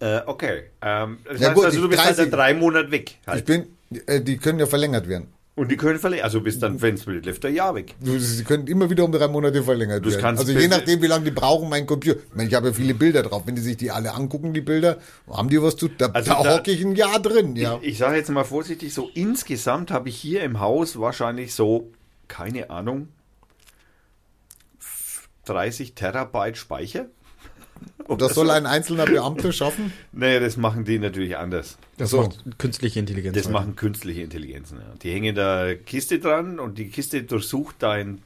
Äh, 0.00 0.20
okay. 0.26 0.64
Ähm, 0.82 1.18
das 1.24 1.40
Ja 1.40 1.48
heißt 1.48 1.54
gut, 1.56 1.64
also, 1.66 1.78
du 1.78 1.84
ich- 1.84 1.90
bist 1.90 2.04
halt 2.04 2.18
30 2.18 2.30
dann 2.30 2.38
drei 2.38 2.54
Monate 2.54 2.90
weg. 2.90 3.16
ich 3.22 3.26
Halt. 3.28 3.44
bin, 3.46 3.66
äh, 4.06 4.20
die 4.20 4.36
können 4.38 4.58
ja 4.58 4.66
verlängert 4.66 5.08
werden. 5.08 5.28
Und 5.56 5.70
die 5.70 5.76
können 5.76 6.00
verlegen. 6.00 6.24
Also 6.24 6.40
bist 6.40 6.60
dann, 6.64 6.82
wenn 6.82 6.96
es 6.96 7.06
will, 7.06 7.22
läuft 7.24 7.44
ein 7.44 7.54
Jahr 7.54 7.76
weg. 7.76 7.94
Sie 8.00 8.42
können 8.42 8.66
immer 8.66 8.90
wieder 8.90 9.04
um 9.04 9.12
drei 9.12 9.28
Monate 9.28 9.62
verlängert 9.62 10.04
Das 10.04 10.14
werden. 10.16 10.36
Also 10.36 10.50
je 10.50 10.66
nachdem, 10.66 11.00
wie 11.00 11.06
lange 11.06 11.26
die 11.26 11.30
brauchen, 11.30 11.68
mein 11.68 11.86
Computer. 11.86 12.18
Ich, 12.18 12.34
meine, 12.34 12.48
ich 12.48 12.54
habe 12.56 12.66
ja 12.68 12.72
viele 12.74 12.92
Bilder 12.94 13.22
drauf. 13.22 13.44
Wenn 13.46 13.54
die 13.54 13.62
sich 13.62 13.76
die 13.76 13.92
alle 13.92 14.12
angucken, 14.14 14.52
die 14.52 14.62
Bilder, 14.62 14.98
haben 15.30 15.48
die 15.48 15.62
was 15.62 15.76
zu. 15.76 15.86
Da, 15.86 16.06
Also 16.06 16.32
da 16.32 16.42
da- 16.42 16.58
hocke 16.58 16.72
ich 16.72 16.84
ein 16.84 16.96
Jahr 16.96 17.20
drin, 17.20 17.54
ja. 17.54 17.78
Ich, 17.82 17.90
ich 17.90 17.98
sage 17.98 18.16
jetzt 18.16 18.30
mal 18.30 18.42
vorsichtig, 18.42 18.92
so 18.92 19.08
insgesamt 19.14 19.92
habe 19.92 20.08
ich 20.08 20.16
hier 20.16 20.42
im 20.42 20.58
Haus 20.58 20.98
wahrscheinlich 20.98 21.54
so, 21.54 21.88
keine 22.26 22.70
Ahnung, 22.70 23.06
30 25.44 25.94
Terabyte 25.94 26.56
Speicher. 26.56 27.06
Und 28.06 28.20
das 28.22 28.34
soll 28.34 28.50
ein 28.50 28.66
einzelner 28.66 29.04
Beamter 29.04 29.52
schaffen? 29.52 29.92
Naja, 30.12 30.40
das 30.40 30.56
machen 30.56 30.84
die 30.84 30.98
natürlich 30.98 31.36
anders. 31.36 31.76
Das 31.96 32.10
So. 32.10 32.22
macht 32.22 32.58
künstliche 32.58 33.00
Intelligenz. 33.00 33.34
Das 33.34 33.44
heute. 33.46 33.52
machen 33.52 33.76
künstliche 33.76 34.22
Intelligenzen. 34.22 34.78
Ja. 34.78 34.94
Die 35.02 35.10
hängen 35.10 35.34
da 35.34 35.74
Kiste 35.74 36.18
dran 36.18 36.58
und 36.58 36.78
die 36.78 36.88
Kiste 36.88 37.22
durchsucht 37.24 37.76
dein, 37.80 38.22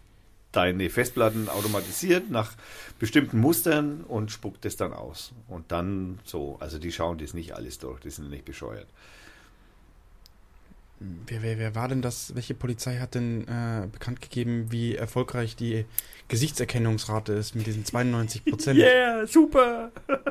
deine 0.53 0.91
Festplatten 0.91 1.49
automatisiert 1.49 2.31
nach 2.31 2.53
bestimmten 2.99 3.39
Mustern 3.41 4.03
und 4.07 4.31
spuckt 4.31 4.65
es 4.65 4.77
dann 4.77 4.93
aus. 4.93 5.33
Und 5.49 5.73
dann 5.73 6.19
so, 6.25 6.57
also 6.61 6.79
die 6.79 6.93
schauen 6.93 7.19
das 7.19 7.33
nicht 7.35 7.53
alles 7.55 7.79
durch, 7.79 8.01
die 8.01 8.11
sind 8.11 8.31
nicht 8.31 8.45
bescheuert. 8.45 8.87
Wer, 11.01 11.43
wer, 11.43 11.59
wer 11.59 11.75
war 11.75 11.89
denn 11.89 12.03
das? 12.03 12.35
Welche 12.35 12.55
Polizei 12.55 12.97
hat 12.99 13.15
denn 13.15 13.47
äh, 13.47 13.87
bekannt 13.87 14.21
gegeben, 14.21 14.67
wie 14.71 14.97
erfolgreich 14.97 15.55
die 15.55 15.85
Gesichtserkennungsrate 16.27 17.33
ist 17.35 17.55
mit 17.55 17.67
diesen 17.67 17.85
92 17.85 18.45
Prozent? 18.45 18.79
Yeah, 18.79 19.27
super! 19.27 19.91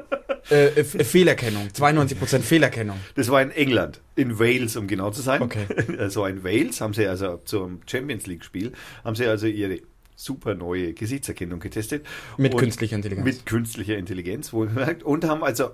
Äh, 0.49 0.67
äh, 0.79 0.83
Fehlerkennung, 0.85 1.73
92 1.73 2.17
Prozent 2.17 2.45
Fehlerkennung. 2.45 2.97
Das 3.15 3.27
war 3.27 3.41
in 3.41 3.51
England, 3.51 3.99
in 4.15 4.39
Wales, 4.39 4.77
um 4.77 4.87
genau 4.87 5.11
zu 5.11 5.21
sein. 5.21 5.41
Okay. 5.41 5.65
Also 5.99 6.25
in 6.25 6.41
Wales 6.41 6.79
haben 6.79 6.93
sie 6.93 7.05
also 7.05 7.41
zum 7.43 7.81
Champions 7.85 8.27
League 8.27 8.45
Spiel, 8.45 8.71
haben 9.03 9.17
sie 9.17 9.25
also 9.25 9.45
ihre 9.47 9.81
super 10.15 10.55
neue 10.55 10.93
Gesichtserkennung 10.93 11.59
getestet. 11.59 12.05
Mit 12.37 12.53
Und- 12.53 12.61
künstlicher 12.61 12.95
Intelligenz. 12.95 13.25
Mit 13.25 13.45
künstlicher 13.45 13.97
Intelligenz, 13.97 14.53
wohlgemerkt. 14.53 15.03
Und 15.03 15.25
haben 15.25 15.43
also 15.43 15.71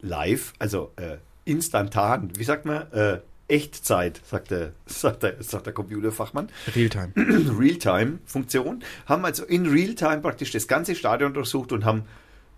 live, 0.00 0.52
also 0.60 0.92
äh, 0.94 1.16
instantan, 1.44 2.30
wie 2.36 2.44
sagt 2.44 2.64
man, 2.64 2.92
äh, 2.92 3.18
Echtzeit, 3.52 4.20
sagt 4.24 4.50
der, 4.50 4.72
sagt 4.86 5.22
der, 5.22 5.42
sagt 5.42 5.66
der 5.66 5.74
Computerfachmann, 5.74 6.48
Realtime. 6.74 7.12
Realtime-Funktion, 7.58 8.82
haben 9.04 9.26
also 9.26 9.44
in 9.44 9.66
Realtime 9.66 10.22
praktisch 10.22 10.52
das 10.52 10.66
ganze 10.66 10.94
Stadion 10.94 11.34
durchsucht 11.34 11.70
und 11.72 11.84
haben 11.84 12.04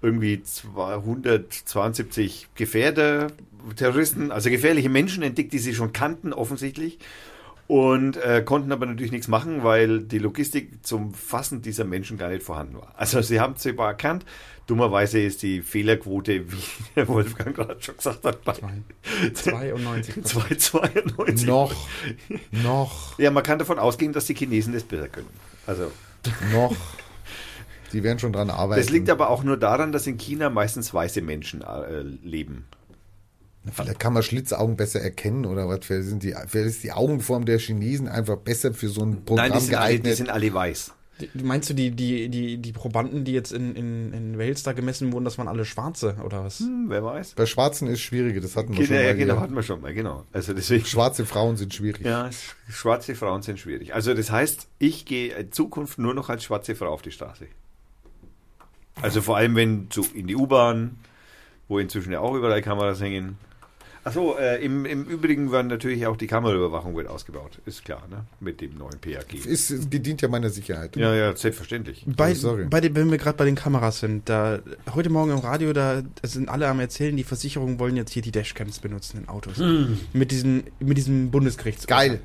irgendwie 0.03 0.41
272 0.43 2.51
Gefährder, 2.55 3.27
Terroristen, 3.75 4.31
also 4.31 4.51
gefährliche 4.51 4.89
Menschen 4.89 5.25
entdeckt, 5.25 5.53
die 5.53 5.59
sie 5.59 5.75
schon 5.75 5.93
kannten, 5.93 6.33
offensichtlich. 6.33 7.01
Und 7.67 8.19
äh, 8.19 8.43
konnten 8.45 8.71
aber 8.73 8.85
natürlich 8.85 9.11
nichts 9.11 9.27
machen, 9.27 9.65
weil 9.65 10.01
die 10.01 10.19
Logistik 10.19 10.85
zum 10.87 11.15
Fassen 11.15 11.63
dieser 11.63 11.85
Menschen 11.85 12.19
gar 12.19 12.29
nicht 12.29 12.43
vorhanden 12.43 12.77
war. 12.77 12.93
Also 12.95 13.23
sie 13.23 13.41
haben 13.41 13.55
es 13.55 13.63
zwar 13.63 13.89
erkannt, 13.89 14.27
dummerweise 14.67 15.21
ist 15.21 15.43
die 15.43 15.63
Fehlerquote, 15.63 16.51
wie 16.51 16.63
der 16.97 17.09
Wolfgang 17.09 17.55
gerade 17.55 17.83
schon 17.83 17.97
gesagt 17.97 18.25
hat, 18.25 18.45
bei 18.45 18.55
92. 19.33 20.25
292. 20.25 21.47
Noch, 21.47 21.75
noch, 22.51 23.19
Ja, 23.19 23.31
man 23.31 23.43
kann 23.43 23.59
davon 23.59 23.79
ausgehen, 23.79 24.13
dass 24.13 24.27
die 24.27 24.35
Chinesen 24.35 24.73
das 24.73 24.83
besser 24.83 25.09
können. 25.09 25.29
Also 25.67 25.91
noch. 26.53 26.75
Die 27.93 28.03
werden 28.03 28.19
schon 28.19 28.33
dran 28.33 28.51
arbeiten. 28.51 28.81
das 28.81 28.91
liegt 28.91 29.09
aber 29.09 29.31
auch 29.31 29.45
nur 29.45 29.57
daran, 29.57 29.93
dass 29.93 30.07
in 30.07 30.19
China 30.19 30.51
meistens 30.51 30.93
weiße 30.93 31.23
Menschen 31.23 31.63
äh, 31.63 32.01
leben. 32.01 32.67
Vielleicht 33.73 33.99
kann 33.99 34.13
man 34.13 34.23
Schlitzaugen 34.23 34.77
besser 34.77 35.01
erkennen 35.01 35.47
oder 35.47 35.69
was? 35.69 35.81
Vielleicht, 35.83 36.09
sind 36.09 36.23
die, 36.23 36.35
vielleicht 36.47 36.69
ist 36.69 36.85
die 36.85 36.93
Augenform 36.93 37.47
der 37.47 37.59
Chinesen 37.59 38.09
einfach 38.09 38.37
besser 38.37 38.75
für 38.75 38.89
so 38.89 39.03
ein 39.03 39.25
Programm 39.25 39.49
Nein, 39.49 39.59
die 39.59 39.65
sind, 39.65 39.75
alle, 39.75 39.87
geeignet. 39.89 40.13
die 40.13 40.17
sind 40.17 40.31
alle 40.31 40.53
weiß. 40.53 40.93
Meinst 41.35 41.71
du, 41.71 41.75
die, 41.75 41.93
die, 41.93 42.29
die, 42.29 42.57
die 42.57 42.73
Probanden, 42.73 43.25
die 43.25 43.33
jetzt 43.33 43.53
in, 43.53 43.77
in, 43.77 44.13
in 44.13 44.39
Wales 44.39 44.65
da 44.65 44.73
gemessen 44.73 45.13
wurden, 45.13 45.25
das 45.25 45.39
waren 45.39 45.47
alle 45.47 45.65
Schwarze 45.65 46.17
oder 46.25 46.45
was? 46.45 46.59
Hm, 46.59 46.87
wer 46.89 47.05
weiß. 47.05 47.35
Bei 47.35 47.47
Schwarzen 47.47 47.87
ist 47.87 48.01
schwieriger, 48.01 48.41
das 48.41 48.57
hatten 48.57 48.77
wir 48.77 48.85
schon 48.85 48.97
Ja, 48.97 49.03
mal. 49.03 49.07
ja, 49.09 49.15
genau, 49.15 49.35
hier. 49.35 49.41
hatten 49.43 49.55
wir 49.55 49.63
schon 49.63 49.81
mal, 49.81 49.95
genau. 49.95 50.25
Also 50.33 50.53
deswegen. 50.55 50.85
Schwarze 50.85 51.25
Frauen 51.25 51.57
sind 51.57 51.73
schwierig. 51.73 52.05
Ja, 52.05 52.27
sch- 52.27 52.55
schwarze 52.69 53.15
Frauen 53.15 53.43
sind 53.43 53.61
schwierig. 53.61 53.95
Also 53.95 54.13
das 54.13 54.31
heißt, 54.33 54.67
ich 54.81 55.05
gehe 55.05 55.35
in 55.35 55.53
Zukunft 55.53 55.99
nur 55.99 56.15
noch 56.15 56.31
als 56.31 56.43
schwarze 56.45 56.75
Frau 56.75 56.89
auf 56.89 57.03
die 57.03 57.13
Straße. 57.13 57.47
Also 59.01 59.23
vor 59.23 59.37
allem, 59.37 59.55
wenn 59.57 59.91
zu, 59.91 60.05
in 60.15 60.27
die 60.27 60.37
U-Bahn, 60.37 60.97
wo 61.69 61.79
inzwischen 61.79 62.13
ja 62.13 62.21
auch 62.21 62.35
überall 62.35 62.61
Kameras 62.63 63.01
hängen. 63.01 63.39
Achso, 64.05 64.37
äh, 64.39 64.63
im, 64.63 64.85
im 64.85 65.05
Übrigen 65.05 65.51
werden 65.51 65.69
natürlich 65.69 66.07
auch 66.07 66.17
die 66.17 66.27
Kameraüberwachung 66.27 66.95
wird 66.95 67.09
ausgebaut. 67.09 67.59
Ist 67.65 67.85
klar, 67.85 68.03
ne? 68.11 68.27
Mit 68.39 68.61
dem 68.61 68.77
neuen 68.77 68.99
PAG. 69.01 69.35
Ist, 69.47 69.71
es 69.71 69.87
bedient 69.87 70.21
ja 70.21 70.29
meiner 70.29 70.51
Sicherheit. 70.51 70.95
Ja, 70.97 71.15
ja, 71.15 71.35
selbstverständlich. 71.35 72.05
Bei, 72.07 72.35
sorry. 72.35 72.67
bei 72.67 72.83
den, 72.83 72.95
wenn 72.95 73.11
wir 73.11 73.17
gerade 73.17 73.39
bei 73.39 73.47
den 73.47 73.55
Kameras 73.55 74.01
sind, 74.01 74.29
da 74.29 74.61
heute 74.95 75.09
Morgen 75.09 75.31
im 75.31 75.39
Radio, 75.39 75.73
da 75.73 76.03
sind 76.23 76.51
alle 76.51 76.69
am 76.69 76.81
erzählen, 76.81 77.17
die 77.17 77.25
Versicherungen 77.25 77.79
wollen 77.79 77.97
jetzt 77.97 78.13
hier 78.13 78.23
die 78.23 78.31
Dashcams 78.31 78.79
benutzen 78.79 79.21
in 79.23 79.29
Autos. 79.29 79.59
Mit 80.13 80.31
diesem 80.31 80.65
mit 80.79 80.99
diesem 80.99 81.31
Bundesgerichts. 81.31 81.87
Geil. 81.87 82.21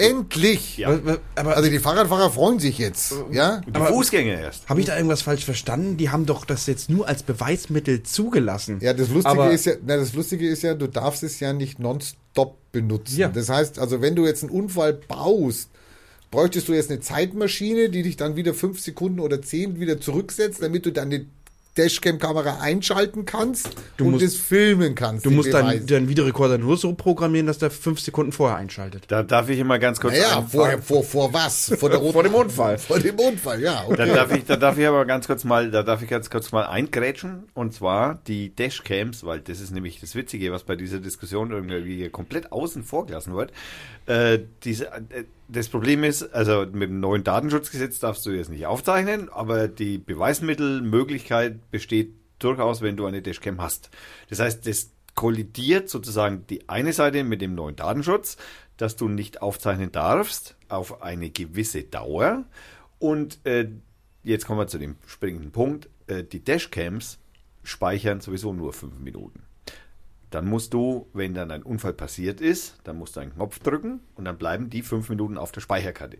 Endlich! 0.00 0.78
Ja. 0.78 0.88
Aber, 0.88 1.18
aber 1.36 1.56
Also 1.56 1.70
die 1.70 1.78
Fahrradfahrer 1.78 2.30
freuen 2.30 2.58
sich 2.58 2.78
jetzt. 2.78 3.14
Ja? 3.30 3.60
Die 3.66 3.78
Fußgänger 3.78 4.38
erst. 4.40 4.68
habe 4.68 4.80
ich 4.80 4.86
da 4.86 4.96
irgendwas 4.96 5.22
falsch 5.22 5.44
verstanden? 5.44 5.96
Die 5.96 6.10
haben 6.10 6.26
doch 6.26 6.44
das 6.44 6.66
jetzt 6.66 6.88
nur 6.90 7.06
als 7.08 7.22
Beweismittel 7.22 8.02
zugelassen. 8.02 8.78
Ja, 8.80 8.92
das 8.94 9.08
Lustige 9.08 9.28
Aber- 9.28 9.50
ist 9.50 9.66
ja, 9.66 9.74
na, 9.86 9.96
das 9.96 10.12
Lustige 10.14 10.48
ist 10.48 10.62
ja, 10.62 10.74
du 10.74 10.86
darfst 10.88 11.22
es 11.22 11.38
ja 11.40 11.52
nicht 11.52 11.78
nonstop 11.78 12.56
benutzen. 12.72 13.18
Ja. 13.18 13.28
Das 13.28 13.48
heißt, 13.48 13.78
also 13.78 14.00
wenn 14.00 14.16
du 14.16 14.24
jetzt 14.26 14.42
einen 14.42 14.50
Unfall 14.52 14.94
baust, 14.94 15.70
bräuchtest 16.30 16.68
du 16.68 16.72
jetzt 16.72 16.90
eine 16.90 17.00
Zeitmaschine, 17.00 17.88
die 17.90 18.02
dich 18.02 18.16
dann 18.16 18.36
wieder 18.36 18.54
fünf 18.54 18.80
Sekunden 18.80 19.20
oder 19.20 19.42
zehn 19.42 19.80
wieder 19.80 20.00
zurücksetzt, 20.00 20.62
damit 20.62 20.86
du 20.86 20.92
dann 20.92 21.10
die 21.10 21.26
Dashcam-Kamera 21.84 22.60
einschalten 22.60 23.24
kannst 23.24 23.70
Du 23.96 24.04
und 24.04 24.10
musst- 24.12 24.24
das 24.24 24.36
filmen 24.36 24.94
kannst. 24.94 25.24
Du 25.24 25.30
musst 25.30 25.52
deinen 25.52 25.86
dein 25.86 26.08
Videorekorder 26.08 26.58
nur 26.58 26.76
so 26.76 26.92
programmieren, 26.94 27.46
dass 27.46 27.58
der 27.58 27.70
fünf 27.70 28.00
Sekunden 28.00 28.32
vorher 28.32 28.56
einschaltet. 28.58 29.04
Da 29.08 29.22
darf 29.22 29.48
ich 29.48 29.58
immer 29.58 29.78
ganz 29.78 30.00
kurz 30.00 30.14
Naja, 30.14 30.38
ein- 30.38 30.48
vor, 30.48 30.68
vor, 30.82 31.02
vor 31.04 31.32
was? 31.32 31.72
Vor, 31.78 31.88
der 31.90 31.98
roten, 32.00 32.12
Vor 32.12 32.22
dem 32.22 32.34
Unfall. 32.34 32.78
Vor 32.90 32.98
dem 32.98 33.18
Unfall, 33.18 33.60
ja. 33.62 33.84
Da 33.88 34.04
Okay. 34.04 34.14
darf 34.14 34.34
ich, 34.34 34.44
da 34.44 34.56
darf 34.56 34.78
ich 34.78 34.86
aber 34.86 35.04
ganz 35.06 35.26
kurz 35.26 35.44
mal, 35.44 35.70
da 35.70 35.82
darf 35.82 36.02
ich 36.02 36.08
ganz 36.10 36.28
kurz 36.30 36.52
mal 36.52 36.64
eingrätschen. 36.66 37.44
Und 37.54 37.72
zwar 37.74 38.20
die 38.26 38.54
Dashcams, 38.54 39.24
weil 39.24 39.40
das 39.40 39.60
ist 39.60 39.70
nämlich 39.70 40.00
das 40.00 40.14
Witzige, 40.14 40.52
was 40.52 40.64
bei 40.64 40.76
dieser 40.76 40.98
Diskussion 40.98 41.50
irgendwie 41.50 41.96
hier 41.96 42.10
komplett 42.10 42.52
außen 42.52 42.82
vor 42.84 43.06
gelassen 43.06 43.34
wird. 43.34 43.52
Äh, 44.06 44.40
diese, 44.64 44.86
äh, 44.86 45.24
das 45.52 45.68
Problem 45.68 46.04
ist, 46.04 46.22
also 46.34 46.66
mit 46.72 46.90
dem 46.90 47.00
neuen 47.00 47.24
Datenschutzgesetz 47.24 47.98
darfst 47.98 48.24
du 48.26 48.30
jetzt 48.30 48.50
nicht 48.50 48.66
aufzeichnen, 48.66 49.28
aber 49.28 49.68
die 49.68 49.98
Beweismittelmöglichkeit 49.98 51.70
besteht 51.70 52.14
durchaus, 52.38 52.82
wenn 52.82 52.96
du 52.96 53.06
eine 53.06 53.22
Dashcam 53.22 53.60
hast. 53.60 53.90
Das 54.28 54.38
heißt, 54.38 54.66
das 54.66 54.92
kollidiert 55.14 55.88
sozusagen 55.88 56.46
die 56.48 56.68
eine 56.68 56.92
Seite 56.92 57.24
mit 57.24 57.42
dem 57.42 57.54
neuen 57.54 57.76
Datenschutz, 57.76 58.36
dass 58.76 58.96
du 58.96 59.08
nicht 59.08 59.42
aufzeichnen 59.42 59.92
darfst 59.92 60.56
auf 60.68 61.02
eine 61.02 61.30
gewisse 61.30 61.82
Dauer. 61.82 62.44
Und 62.98 63.44
äh, 63.44 63.68
jetzt 64.22 64.46
kommen 64.46 64.60
wir 64.60 64.66
zu 64.68 64.78
dem 64.78 64.96
springenden 65.06 65.50
Punkt. 65.50 65.90
Äh, 66.06 66.24
die 66.24 66.42
Dashcams 66.42 67.18
speichern 67.62 68.20
sowieso 68.20 68.52
nur 68.52 68.72
fünf 68.72 68.98
Minuten. 68.98 69.42
Dann 70.30 70.48
musst 70.48 70.74
du, 70.74 71.08
wenn 71.12 71.34
dann 71.34 71.50
ein 71.50 71.62
Unfall 71.62 71.92
passiert 71.92 72.40
ist, 72.40 72.78
dann 72.84 72.98
musst 72.98 73.16
du 73.16 73.20
einen 73.20 73.34
Knopf 73.34 73.58
drücken 73.58 74.00
und 74.14 74.24
dann 74.24 74.38
bleiben 74.38 74.70
die 74.70 74.82
fünf 74.82 75.08
Minuten 75.08 75.36
auf 75.36 75.52
der 75.52 75.60
Speicherkarte. 75.60 76.18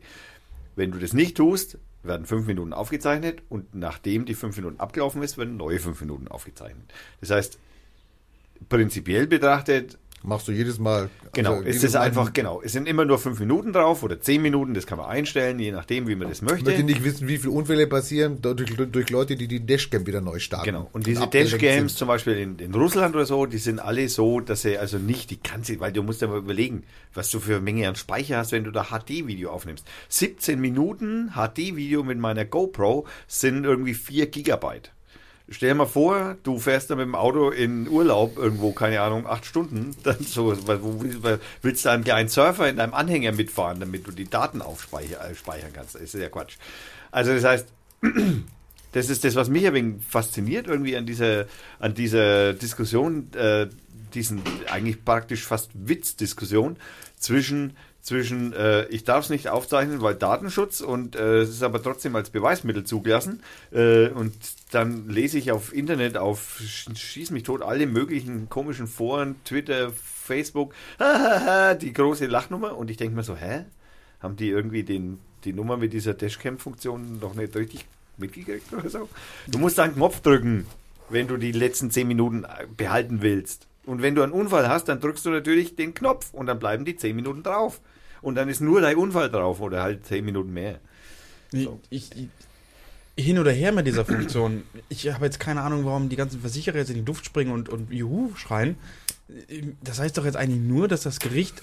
Wenn 0.77 0.91
du 0.91 0.99
das 0.99 1.13
nicht 1.13 1.37
tust, 1.37 1.79
werden 2.03 2.27
fünf 2.27 2.47
Minuten 2.47 2.73
aufgezeichnet 2.73 3.43
und 3.49 3.75
nachdem 3.75 4.25
die 4.25 4.35
fünf 4.35 4.57
Minuten 4.57 4.81
abgelaufen 4.81 5.23
ist, 5.23 5.39
werden 5.39 5.57
neue 5.57 5.79
fünf 5.79 6.01
Minuten 6.01 6.29
aufgezeichnet. 6.29 6.93
Das 7.21 7.31
heißt, 7.31 7.59
prinzipiell 8.69 9.27
betrachtet, 9.27 9.99
Machst 10.23 10.49
du 10.49 10.53
jedes 10.53 10.79
Mal. 10.79 11.09
genau, 11.33 11.55
also 11.55 11.65
ist 11.65 11.83
es 11.83 11.95
einfach, 11.95 12.35
genau, 12.35 12.61
es 12.63 12.73
sind 12.73 12.87
immer 12.87 13.07
nur 13.07 13.19
fünf 13.19 13.41
Minuten 13.41 13.73
drauf 13.73 14.03
oder 14.03 14.21
zehn 14.21 14.43
Minuten, 14.43 14.75
das 14.75 14.87
kann 14.87 14.99
man 14.99 15.07
einstellen, 15.07 15.59
je 15.59 15.73
nachdem, 15.73 16.09
wie 16.09 16.15
man 16.15 16.29
das 16.29 16.39
Ich 16.39 16.43
möchte 16.43 16.67
möchte. 16.67 16.85
nicht 16.85 17.03
wissen, 17.05 17.27
wie 17.27 17.39
viele 17.39 17.53
Unfälle 17.53 17.87
passieren 17.87 18.43
durch, 18.43 18.77
durch 18.77 19.11
Leute, 19.11 19.37
die 19.37 19.49
die 19.49 19.65
Dashcam 19.65 20.07
wieder 20.07 20.21
neu 20.21 20.39
starten. 20.39 20.67
Genau. 20.67 20.91
Und 20.93 21.07
diese 21.07 21.27
Dashcams 21.27 21.97
zum 21.97 22.09
Beispiel 22.09 22.35
in, 22.35 22.59
in 22.59 22.75
Russland 22.75 23.15
oder 23.15 23.25
so, 23.25 23.47
die 23.47 23.59
sind 23.59 23.79
alle 23.79 24.09
so, 24.11 24.41
dass 24.41 24.63
sie 24.63 24.77
also 24.77 24.99
nicht, 24.99 25.31
die 25.31 25.39
du, 25.39 25.81
weil 25.81 25.93
du 25.93 26.03
musst 26.03 26.21
ja 26.21 26.29
mal 26.29 26.39
überlegen, 26.39 26.85
was 27.15 27.31
du 27.31 27.41
für 27.41 27.55
eine 27.55 27.63
Menge 27.63 27.89
an 27.89 27.97
Speicher 27.97 28.37
hast, 28.39 28.53
wenn 28.53 28.65
du 28.65 28.71
da 28.71 28.89
HD-Video 28.91 29.51
aufnimmst. 29.51 29.87
17 30.11 30.61
Minuten 30.61 31.33
HD-Video 31.35 32.03
mit 32.03 32.19
meiner 32.19 32.45
GoPro 32.45 33.07
sind 33.27 33.65
irgendwie 33.65 33.95
4 33.95 34.27
Gigabyte. 34.27 34.93
Stell 35.53 35.71
dir 35.71 35.75
mal 35.75 35.87
vor, 35.87 36.37
du 36.45 36.61
fährst 36.61 36.91
dann 36.91 36.99
mit 36.99 37.07
dem 37.07 37.17
Auto 37.17 37.51
in 37.51 37.89
Urlaub 37.89 38.39
irgendwo, 38.39 38.71
keine 38.71 39.01
Ahnung, 39.01 39.27
acht 39.27 39.45
Stunden, 39.45 39.97
dann 40.05 40.19
so, 40.21 40.57
willst 41.63 41.85
du 41.85 41.91
einen 41.91 42.05
kleinen 42.05 42.29
Surfer 42.29 42.69
in 42.69 42.77
deinem 42.77 42.95
Anhänger 42.95 43.33
mitfahren, 43.33 43.81
damit 43.81 44.07
du 44.07 44.13
die 44.13 44.31
Daten 44.31 44.63
aufspeichern 44.63 45.21
äh, 45.33 45.73
kannst. 45.73 45.97
Das 45.97 46.03
ist 46.03 46.15
ja 46.15 46.29
Quatsch. 46.29 46.57
Also 47.11 47.35
das 47.35 47.43
heißt, 47.43 47.67
das 48.93 49.11
ist 49.11 49.25
das, 49.25 49.35
was 49.35 49.49
mich 49.49 49.67
ein 49.67 49.75
wenig 49.75 50.05
fasziniert 50.09 50.69
irgendwie 50.69 50.97
an 50.97 51.05
dieser, 51.05 51.47
an 51.81 51.95
dieser 51.95 52.53
Diskussion, 52.53 53.33
äh, 53.35 53.67
diesen 54.15 54.43
eigentlich 54.71 55.05
praktisch 55.05 55.45
fast 55.45 55.71
Witzdiskussion 55.75 56.77
zwischen, 57.19 57.77
zwischen 58.03 58.53
äh, 58.53 58.87
ich 58.87 59.05
darf 59.05 59.25
es 59.25 59.31
nicht 59.31 59.49
aufzeichnen, 59.49 60.01
weil 60.01 60.15
Datenschutz 60.15 60.81
und 60.81 61.17
äh, 61.17 61.39
es 61.41 61.51
ist 61.51 61.63
aber 61.63 61.83
trotzdem 61.83 62.17
als 62.17 62.31
Beweismittel 62.31 62.85
zugelassen. 62.85 63.43
Äh, 63.73 64.09
und 64.09 64.33
dann 64.71 65.09
lese 65.09 65.39
ich 65.39 65.53
auf 65.53 65.75
Internet, 65.75 66.17
auf 66.17 66.61
sch- 66.63 66.97
schieß 66.97 67.31
mich 67.31 67.43
tot, 67.43 67.63
alle 67.63 67.87
möglichen 67.87 68.49
komischen 68.49 68.87
Foren, 68.87 69.37
Twitter, 69.45 69.93
Facebook, 69.93 70.75
die 71.83 71.93
große 71.93 72.27
Lachnummer 72.27 72.77
und 72.77 72.91
ich 72.91 72.97
denke 72.97 73.17
mir 73.17 73.23
so, 73.23 73.37
hä? 73.37 73.65
Haben 74.21 74.37
die 74.37 74.49
irgendwie 74.49 74.83
den, 74.83 75.19
die 75.45 75.53
Nummer 75.53 75.77
mit 75.77 75.93
dieser 75.93 76.13
Dashcam-Funktion 76.15 77.19
noch 77.21 77.35
nicht 77.35 77.57
richtig 77.57 77.87
mitgekriegt 78.19 78.73
oder 78.73 78.89
so? 78.91 79.09
Du 79.49 79.59
musst 79.59 79.81
einen 79.81 79.95
Knopf 79.95 80.21
drücken, 80.21 80.67
wenn 81.09 81.27
du 81.27 81.37
die 81.39 81.53
letzten 81.53 81.91
10 81.91 82.07
Minuten 82.07 82.45
äh, 82.45 82.67
behalten 82.77 83.23
willst. 83.23 83.67
Und 83.91 84.03
wenn 84.03 84.15
du 84.15 84.23
einen 84.23 84.31
Unfall 84.31 84.69
hast, 84.69 84.85
dann 84.85 85.01
drückst 85.01 85.27
du 85.27 85.31
natürlich 85.31 85.75
den 85.75 85.95
Knopf 85.95 86.33
und 86.33 86.47
dann 86.47 86.61
bleiben 86.61 86.85
die 86.85 86.95
10 86.95 87.17
Minuten 87.17 87.43
drauf. 87.43 87.81
Und 88.23 88.37
dann 88.37 88.49
ist 88.49 88.61
nur 88.61 88.81
dein 88.81 88.97
Unfall 88.97 89.29
drauf 89.29 89.61
oder 89.61 89.83
halt 89.83 90.07
10 90.07 90.25
Minuten 90.25 90.53
mehr. 90.53 90.79
Ich, 91.51 91.69
ich, 91.91 92.11
ich, 93.17 93.25
hin 93.25 93.41
oder 93.41 93.51
her 93.51 93.73
mit 93.73 93.89
dieser 93.89 94.05
Funktion. 94.05 94.63
Ich 94.89 95.13
habe 95.13 95.25
jetzt 95.25 95.41
keine 95.41 95.63
Ahnung, 95.63 95.85
warum 95.87 96.09
die 96.09 96.15
ganzen 96.15 96.41
Versicherer 96.41 96.77
jetzt 96.77 96.91
in 96.91 96.99
die 96.99 97.05
Luft 97.05 97.25
springen 97.25 97.51
und, 97.51 97.69
und 97.69 97.93
Juhu 97.93 98.31
schreien. 98.37 98.77
Das 99.83 99.99
heißt 99.99 100.17
doch 100.17 100.25
jetzt 100.25 100.37
eigentlich 100.37 100.61
nur, 100.63 100.87
dass 100.87 101.01
das 101.01 101.19
Gericht 101.19 101.61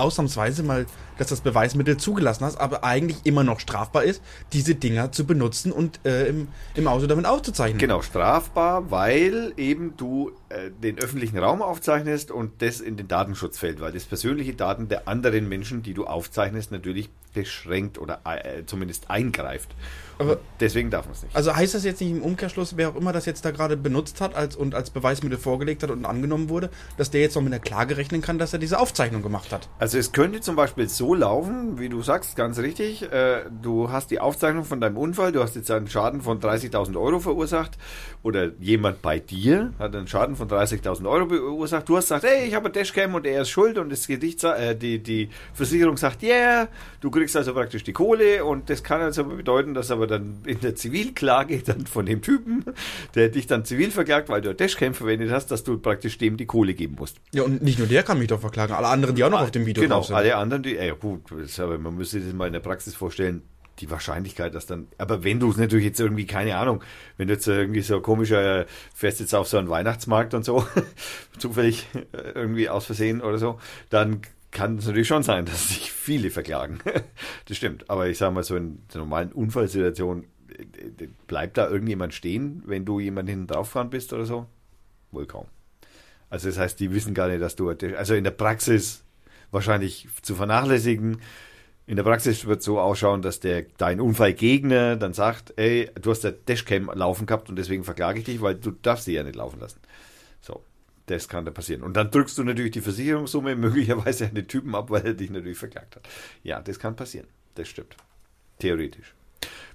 ausnahmsweise 0.00 0.62
mal, 0.62 0.86
dass 1.18 1.28
das 1.28 1.40
Beweismittel 1.40 1.96
zugelassen 1.96 2.44
hast, 2.44 2.56
aber 2.56 2.84
eigentlich 2.84 3.18
immer 3.24 3.44
noch 3.44 3.60
strafbar 3.60 4.04
ist, 4.04 4.22
diese 4.52 4.74
Dinger 4.74 5.12
zu 5.12 5.26
benutzen 5.26 5.72
und 5.72 6.00
äh, 6.04 6.26
im, 6.26 6.48
im 6.74 6.88
Auto 6.88 7.06
damit 7.06 7.26
aufzuzeichnen. 7.26 7.78
Genau, 7.78 8.02
strafbar, 8.02 8.90
weil 8.90 9.52
eben 9.56 9.96
du 9.96 10.32
äh, 10.48 10.70
den 10.70 10.98
öffentlichen 10.98 11.38
Raum 11.38 11.62
aufzeichnest 11.62 12.30
und 12.30 12.62
das 12.62 12.80
in 12.80 12.96
den 12.96 13.08
Datenschutz 13.08 13.58
fällt, 13.58 13.80
weil 13.80 13.92
das 13.92 14.04
persönliche 14.04 14.54
Daten 14.54 14.88
der 14.88 15.08
anderen 15.08 15.48
Menschen, 15.48 15.82
die 15.82 15.94
du 15.94 16.06
aufzeichnest, 16.06 16.72
natürlich 16.72 17.10
beschränkt 17.32 17.98
oder 17.98 18.20
äh, 18.24 18.64
zumindest 18.66 19.10
eingreift. 19.10 19.70
Aber- 20.18 20.32
Und 20.32 20.38
deswegen 20.60 20.90
darf 20.90 21.06
man 21.06 21.14
es 21.14 21.22
nicht. 21.22 21.34
Also 21.34 21.56
heißt 21.56 21.74
das 21.74 21.84
jetzt 21.84 22.00
nicht 22.02 22.10
im 22.10 22.22
Umkehrschluss, 22.22 22.76
wer 22.76 22.90
auch 22.90 22.96
immer 22.96 23.12
das 23.12 23.24
jetzt 23.24 23.42
da 23.46 23.52
gerade 23.52 23.76
benutzt 23.78 24.20
hat 24.20 24.34
als, 24.34 24.54
und 24.54 24.74
als 24.74 24.90
Beweismittel 24.90 25.38
vorgelegt 25.38 25.82
hat 25.82 25.90
und 25.90 26.04
angenommen 26.04 26.50
wurde, 26.50 26.68
dass 26.98 27.10
der 27.10 27.22
jetzt 27.22 27.36
noch 27.36 27.42
mit 27.42 27.52
einer 27.54 27.62
Klage 27.62 27.96
rechnen 27.96 28.20
kann, 28.20 28.38
dass 28.38 28.52
er 28.52 28.58
diese 28.58 28.78
Aufzeichnung 28.78 29.22
gemacht 29.22 29.50
hat? 29.50 29.68
Also 29.78 29.96
es 29.96 30.12
könnte 30.12 30.40
zum 30.42 30.56
Beispiel 30.56 30.88
so 30.90 31.14
laufen, 31.14 31.78
wie 31.78 31.88
du 31.88 32.02
sagst, 32.02 32.36
ganz 32.36 32.58
richtig. 32.58 33.02
Äh, 33.10 33.44
du 33.62 33.90
hast 33.90 34.10
die 34.10 34.20
Aufzeichnung 34.20 34.64
von 34.64 34.80
deinem 34.80 34.98
Unfall, 34.98 35.32
du 35.32 35.42
hast 35.42 35.56
jetzt 35.56 35.70
einen 35.70 35.88
Schaden 35.88 36.20
von 36.20 36.38
30.000 36.38 37.00
Euro 37.00 37.20
verursacht 37.20 37.78
oder 38.22 38.50
jemand 38.60 39.00
bei 39.00 39.20
dir 39.20 39.72
hat 39.78 39.96
einen 39.96 40.06
Schaden 40.06 40.36
von 40.36 40.48
30.000 40.48 41.08
Euro 41.08 41.28
verursacht. 41.28 41.88
Du 41.88 41.96
hast 41.96 42.04
gesagt, 42.04 42.24
hey, 42.24 42.46
ich 42.46 42.54
habe 42.54 42.66
ein 42.66 42.72
Dashcam 42.72 43.14
und 43.14 43.26
er 43.26 43.40
ist 43.42 43.48
schuld 43.50 43.78
und 43.78 43.90
das 43.90 44.06
Gedicht, 44.06 44.44
äh, 44.44 44.76
die, 44.76 45.02
die 45.02 45.30
Versicherung 45.54 45.96
sagt, 45.96 46.22
yeah, 46.22 46.68
du 47.00 47.10
kriegst 47.10 47.19
also 47.36 47.52
praktisch 47.54 47.84
die 47.84 47.92
Kohle 47.92 48.44
und 48.44 48.70
das 48.70 48.82
kann 48.82 49.00
also 49.00 49.24
bedeuten, 49.24 49.74
dass 49.74 49.90
aber 49.90 50.06
dann 50.06 50.38
in 50.46 50.60
der 50.60 50.74
Zivilklage 50.74 51.62
dann 51.62 51.86
von 51.86 52.06
dem 52.06 52.22
Typen, 52.22 52.64
der 53.14 53.28
dich 53.28 53.46
dann 53.46 53.64
zivil 53.64 53.90
verklagt, 53.90 54.28
weil 54.28 54.40
du 54.40 54.50
ein 54.50 54.56
Dashcam 54.56 54.94
verwendet 54.94 55.30
hast, 55.30 55.50
dass 55.50 55.64
du 55.64 55.78
praktisch 55.78 56.18
dem 56.18 56.36
die 56.36 56.46
Kohle 56.46 56.74
geben 56.74 56.96
musst. 56.98 57.16
Ja, 57.32 57.42
und 57.42 57.62
nicht 57.62 57.78
nur 57.78 57.88
der 57.88 58.02
kann 58.02 58.18
mich 58.18 58.28
doch 58.28 58.40
verklagen, 58.40 58.72
alle 58.72 58.88
anderen, 58.88 59.14
die 59.14 59.24
auch 59.24 59.30
noch 59.30 59.42
auf 59.42 59.50
dem 59.50 59.66
Video 59.66 59.82
Genau, 59.82 60.02
sind. 60.02 60.16
alle 60.16 60.36
anderen, 60.36 60.62
die, 60.62 60.74
ja 60.74 60.94
gut, 60.94 61.22
aber 61.58 61.78
man 61.78 61.96
müsste 61.96 62.18
sich 62.18 62.26
das 62.28 62.34
mal 62.36 62.46
in 62.46 62.52
der 62.52 62.60
Praxis 62.60 62.94
vorstellen, 62.94 63.42
die 63.78 63.90
Wahrscheinlichkeit, 63.90 64.54
dass 64.54 64.66
dann, 64.66 64.88
aber 64.98 65.24
wenn 65.24 65.40
du 65.40 65.50
es 65.50 65.56
natürlich 65.56 65.86
jetzt 65.86 66.00
irgendwie, 66.00 66.26
keine 66.26 66.56
Ahnung, 66.56 66.82
wenn 67.16 67.28
du 67.28 67.34
jetzt 67.34 67.46
irgendwie 67.48 67.80
so 67.80 68.00
komischer, 68.00 68.66
fährst 68.94 69.20
jetzt 69.20 69.34
auf 69.34 69.48
so 69.48 69.56
einen 69.56 69.70
Weihnachtsmarkt 69.70 70.34
und 70.34 70.44
so, 70.44 70.66
zufällig 71.38 71.86
äh, 72.12 72.32
irgendwie 72.34 72.68
aus 72.68 72.86
Versehen 72.86 73.20
oder 73.22 73.38
so, 73.38 73.58
dann 73.88 74.20
kann 74.50 74.78
es 74.78 74.86
natürlich 74.86 75.08
schon 75.08 75.22
sein, 75.22 75.44
dass 75.46 75.68
sich 75.68 75.92
viele 75.92 76.30
verklagen. 76.30 76.80
das 77.46 77.56
stimmt. 77.56 77.88
Aber 77.88 78.08
ich 78.08 78.18
sage 78.18 78.34
mal, 78.34 78.42
so 78.42 78.56
in 78.56 78.82
der 78.92 79.00
normalen 79.00 79.32
Unfallsituation 79.32 80.24
äh, 80.56 81.04
äh, 81.04 81.08
bleibt 81.26 81.58
da 81.58 81.68
irgendjemand 81.68 82.14
stehen, 82.14 82.62
wenn 82.66 82.84
du 82.84 83.00
jemand 83.00 83.28
hinten 83.28 83.46
drauf 83.46 83.68
gefahren 83.68 83.90
bist 83.90 84.12
oder 84.12 84.26
so? 84.26 84.46
Wohl 85.12 85.26
kaum. 85.26 85.46
Also 86.28 86.48
das 86.48 86.58
heißt, 86.58 86.78
die 86.78 86.92
wissen 86.92 87.14
gar 87.14 87.28
nicht, 87.28 87.42
dass 87.42 87.56
du, 87.56 87.70
also 87.70 88.14
in 88.14 88.24
der 88.24 88.30
Praxis 88.30 89.04
wahrscheinlich 89.50 90.08
zu 90.22 90.36
vernachlässigen. 90.36 91.20
In 91.86 91.96
der 91.96 92.04
Praxis 92.04 92.46
wird 92.46 92.62
so 92.62 92.78
ausschauen, 92.78 93.20
dass 93.20 93.40
der 93.40 93.66
dein 93.76 94.00
Unfallgegner 94.00 94.94
dann 94.94 95.12
sagt, 95.12 95.54
ey, 95.56 95.90
du 96.00 96.10
hast 96.12 96.22
der 96.22 96.30
Dashcam 96.30 96.88
laufen 96.94 97.26
gehabt 97.26 97.48
und 97.48 97.56
deswegen 97.56 97.82
verklage 97.82 98.20
ich 98.20 98.26
dich, 98.26 98.40
weil 98.40 98.54
du 98.54 98.70
darfst 98.70 99.06
sie 99.06 99.14
ja 99.14 99.24
nicht 99.24 99.34
laufen 99.34 99.58
lassen. 99.58 99.80
Das 101.10 101.26
kann 101.26 101.44
da 101.44 101.50
passieren. 101.50 101.82
Und 101.82 101.94
dann 101.94 102.12
drückst 102.12 102.38
du 102.38 102.44
natürlich 102.44 102.70
die 102.70 102.80
Versicherungssumme 102.80 103.56
möglicherweise 103.56 104.28
an 104.28 104.34
den 104.36 104.46
Typen 104.46 104.76
ab, 104.76 104.90
weil 104.90 105.04
er 105.04 105.14
dich 105.14 105.28
natürlich 105.28 105.58
verklagt 105.58 105.96
hat. 105.96 106.08
Ja, 106.44 106.60
das 106.60 106.78
kann 106.78 106.94
passieren. 106.94 107.26
Das 107.56 107.66
stimmt. 107.66 107.96
Theoretisch. 108.60 109.12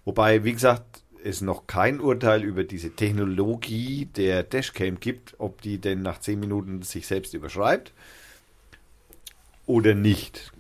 Wobei, 0.06 0.46
wie 0.46 0.54
gesagt, 0.54 1.04
es 1.26 1.42
noch 1.42 1.68
kein 1.68 2.00
Urteil 2.00 2.42
über 2.42 2.64
diese 2.64 2.92
Technologie 2.92 4.06
der 4.06 4.44
Dashcam 4.44 5.02
gibt, 5.02 5.36
ob 5.38 5.60
die 5.60 5.78
denn 5.78 6.04
nach 6.04 6.22
10 6.22 6.40
Minuten 6.40 6.84
sich 6.84 7.06
selbst 7.06 7.34
überschreibt 7.34 7.92
oder 9.66 9.94
nicht. 9.94 10.54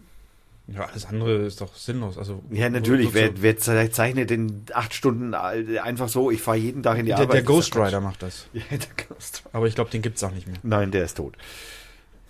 Ja, 0.67 0.85
alles 0.85 1.05
andere 1.05 1.35
ist 1.45 1.61
doch 1.61 1.75
sinnlos. 1.75 2.17
Also, 2.17 2.41
Ja, 2.49 2.69
natürlich. 2.69 3.09
so- 3.09 3.13
Wer, 3.13 3.27
so- 3.27 3.33
wer 3.41 3.57
ze- 3.57 3.91
zeichnet 3.91 4.31
denn 4.31 4.63
acht 4.73 4.93
Stunden 4.95 5.33
einfach 5.35 6.09
so, 6.09 6.31
ich 6.31 6.41
fahre 6.41 6.57
jeden 6.57 6.81
Tag 6.81 6.97
in 6.97 7.05
die 7.05 7.09
der, 7.11 7.19
Arbeit? 7.19 7.33
der 7.35 7.43
Ghost 7.43 7.75
Rider 7.75 8.01
macht 8.01 8.23
das. 8.23 8.47
Ja, 8.53 8.61
der 8.71 9.05
Ghost 9.07 9.43
Rider. 9.45 9.55
Aber 9.55 9.67
ich 9.67 9.75
glaube, 9.75 9.91
den 9.91 10.01
gibt's 10.01 10.23
auch 10.23 10.31
nicht 10.31 10.47
mehr. 10.47 10.57
Nein, 10.63 10.89
der 10.91 11.05
ist 11.05 11.17
tot. 11.17 11.35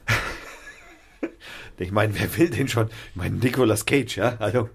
ich 1.78 1.92
meine, 1.92 2.14
wer 2.20 2.38
will 2.38 2.50
denn 2.50 2.68
schon? 2.68 2.88
Ich 3.12 3.16
meine, 3.16 3.36
Nicolas 3.38 3.86
Cage, 3.86 4.18
ja? 4.18 4.36
Also, 4.40 4.70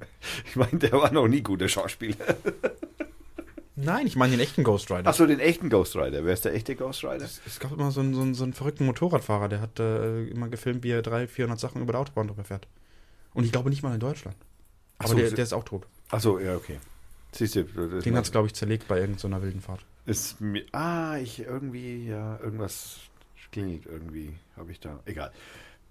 ich 0.47 0.57
meine, 0.57 0.79
der 0.79 0.93
war 0.93 1.13
noch 1.13 1.29
nie 1.29 1.43
guter 1.43 1.69
Schauspieler. 1.69 2.17
Nein, 3.77 4.07
ich 4.07 4.17
meine 4.17 4.33
den 4.33 4.41
echten 4.41 4.63
Ghost 4.63 4.91
Rider. 4.91 5.07
Achso, 5.09 5.27
den 5.27 5.41
echten 5.41 5.71
Ghost 5.71 5.97
Rider. 5.97 6.25
Wer 6.25 6.35
ist 6.35 6.45
der 6.45 6.53
echte 6.55 6.77
Ghost 6.77 7.03
Rider? 7.03 7.25
Es 7.47 7.61
gab 7.61 7.73
immer 7.73 7.91
so 7.91 8.01
einen, 8.01 8.15
so, 8.15 8.21
einen, 8.21 8.35
so 8.35 8.45
einen 8.45 8.53
verrückten 8.53 8.85
Motorradfahrer, 8.85 9.49
der 9.49 9.61
hat 9.63 9.81
äh, 9.81 10.25
immer 10.25 10.49
gefilmt, 10.49 10.83
wie 10.85 10.91
er 10.91 11.01
300, 11.03 11.31
400 11.31 11.61
Sachen 11.61 11.81
über 11.81 11.93
der 11.93 12.01
Autobahn 12.03 12.29
drüber 12.29 12.45
fährt. 12.45 12.67
Und 13.35 13.45
ich 13.45 13.53
glaube 13.53 13.70
nicht 13.70 13.83
mal 13.83 13.95
in 13.95 14.01
Deutschland. 14.01 14.37
Ach 14.99 15.05
Aber 15.05 15.11
so, 15.14 15.16
der, 15.18 15.28
so- 15.31 15.37
der 15.37 15.45
ist 15.45 15.53
auch 15.53 15.64
tot. 15.64 15.87
Achso, 16.11 16.39
ja, 16.39 16.57
okay. 16.57 16.78
Siehst 17.33 17.55
du, 17.55 17.62
das 17.64 18.03
Den 18.05 18.16
hat's 18.16 18.28
es, 18.28 18.33
glaube 18.33 18.49
ich, 18.49 18.55
zerlegt 18.55 18.89
bei 18.89 18.99
irgendeiner 18.99 19.41
wilden 19.43 19.61
Fahrt. 19.61 19.85
ist 20.07 20.41
mir, 20.41 20.64
ah, 20.72 21.16
ich 21.18 21.39
irgendwie, 21.41 22.09
ja, 22.09 22.39
irgendwas 22.41 22.99
klingelt 23.53 23.87
irgendwie, 23.87 24.35
habe 24.57 24.72
ich 24.72 24.81
da. 24.81 24.99
Egal. 25.05 25.31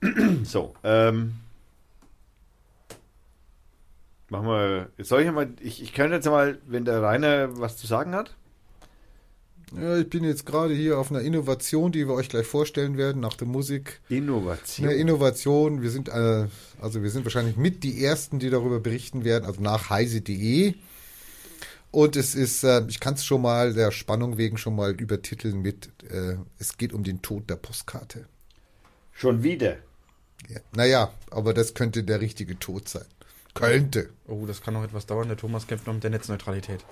so, 0.43 0.75
ähm. 0.83 1.35
Machen 4.29 4.45
wir, 4.47 4.89
jetzt 4.97 5.09
soll 5.09 5.21
ich 5.21 5.31
mal, 5.31 5.49
ich, 5.59 5.81
ich 5.81 5.93
könnte 5.93 6.15
jetzt 6.15 6.25
mal, 6.27 6.59
wenn 6.67 6.85
der 6.85 7.01
Rainer 7.01 7.57
was 7.57 7.77
zu 7.77 7.87
sagen 7.87 8.13
hat. 8.13 8.35
Ja, 9.75 9.97
ich 9.97 10.09
bin 10.09 10.23
jetzt 10.23 10.45
gerade 10.45 10.73
hier 10.73 10.97
auf 10.97 11.11
einer 11.11 11.21
Innovation, 11.21 11.91
die 11.91 12.07
wir 12.07 12.13
euch 12.13 12.29
gleich 12.29 12.47
vorstellen 12.47 12.97
werden 12.97 13.21
nach 13.21 13.35
der 13.35 13.47
Musik. 13.47 13.99
Innovation. 14.09 14.87
Eine 14.87 14.97
Innovation. 14.97 15.81
Wir 15.81 15.91
sind 15.91 16.09
äh, 16.09 16.47
also 16.81 17.03
wir 17.03 17.09
sind 17.09 17.25
wahrscheinlich 17.25 17.57
mit 17.57 17.83
die 17.83 18.03
ersten, 18.03 18.39
die 18.39 18.49
darüber 18.49 18.79
berichten 18.79 19.23
werden, 19.23 19.45
also 19.45 19.61
nach 19.61 19.89
heise.de. 19.89 20.75
Und 21.91 22.15
es 22.15 22.35
ist, 22.35 22.63
äh, 22.63 22.85
ich 22.87 22.99
kann 22.99 23.15
es 23.15 23.25
schon 23.25 23.41
mal 23.41 23.73
der 23.73 23.91
Spannung 23.91 24.37
wegen 24.37 24.57
schon 24.57 24.75
mal 24.75 24.91
übertiteln 24.91 25.61
mit, 25.61 25.89
äh, 26.09 26.35
es 26.59 26.77
geht 26.77 26.93
um 26.93 27.03
den 27.03 27.21
Tod 27.21 27.49
der 27.49 27.55
Postkarte. 27.55 28.27
Schon 29.11 29.43
wieder. 29.43 29.77
Ja. 30.47 30.59
Naja, 30.73 31.13
aber 31.31 31.53
das 31.53 31.73
könnte 31.73 32.03
der 32.03 32.21
richtige 32.21 32.57
Tod 32.59 32.87
sein. 32.87 33.05
Könnte. 33.55 34.09
Oh, 34.27 34.45
das 34.45 34.61
kann 34.61 34.75
noch 34.75 34.83
etwas 34.83 35.05
dauern. 35.05 35.27
Der 35.27 35.35
Thomas 35.35 35.67
kämpft 35.67 35.87
noch 35.87 35.93
mit 35.93 36.03
der 36.03 36.11
Netzneutralität. 36.11 36.85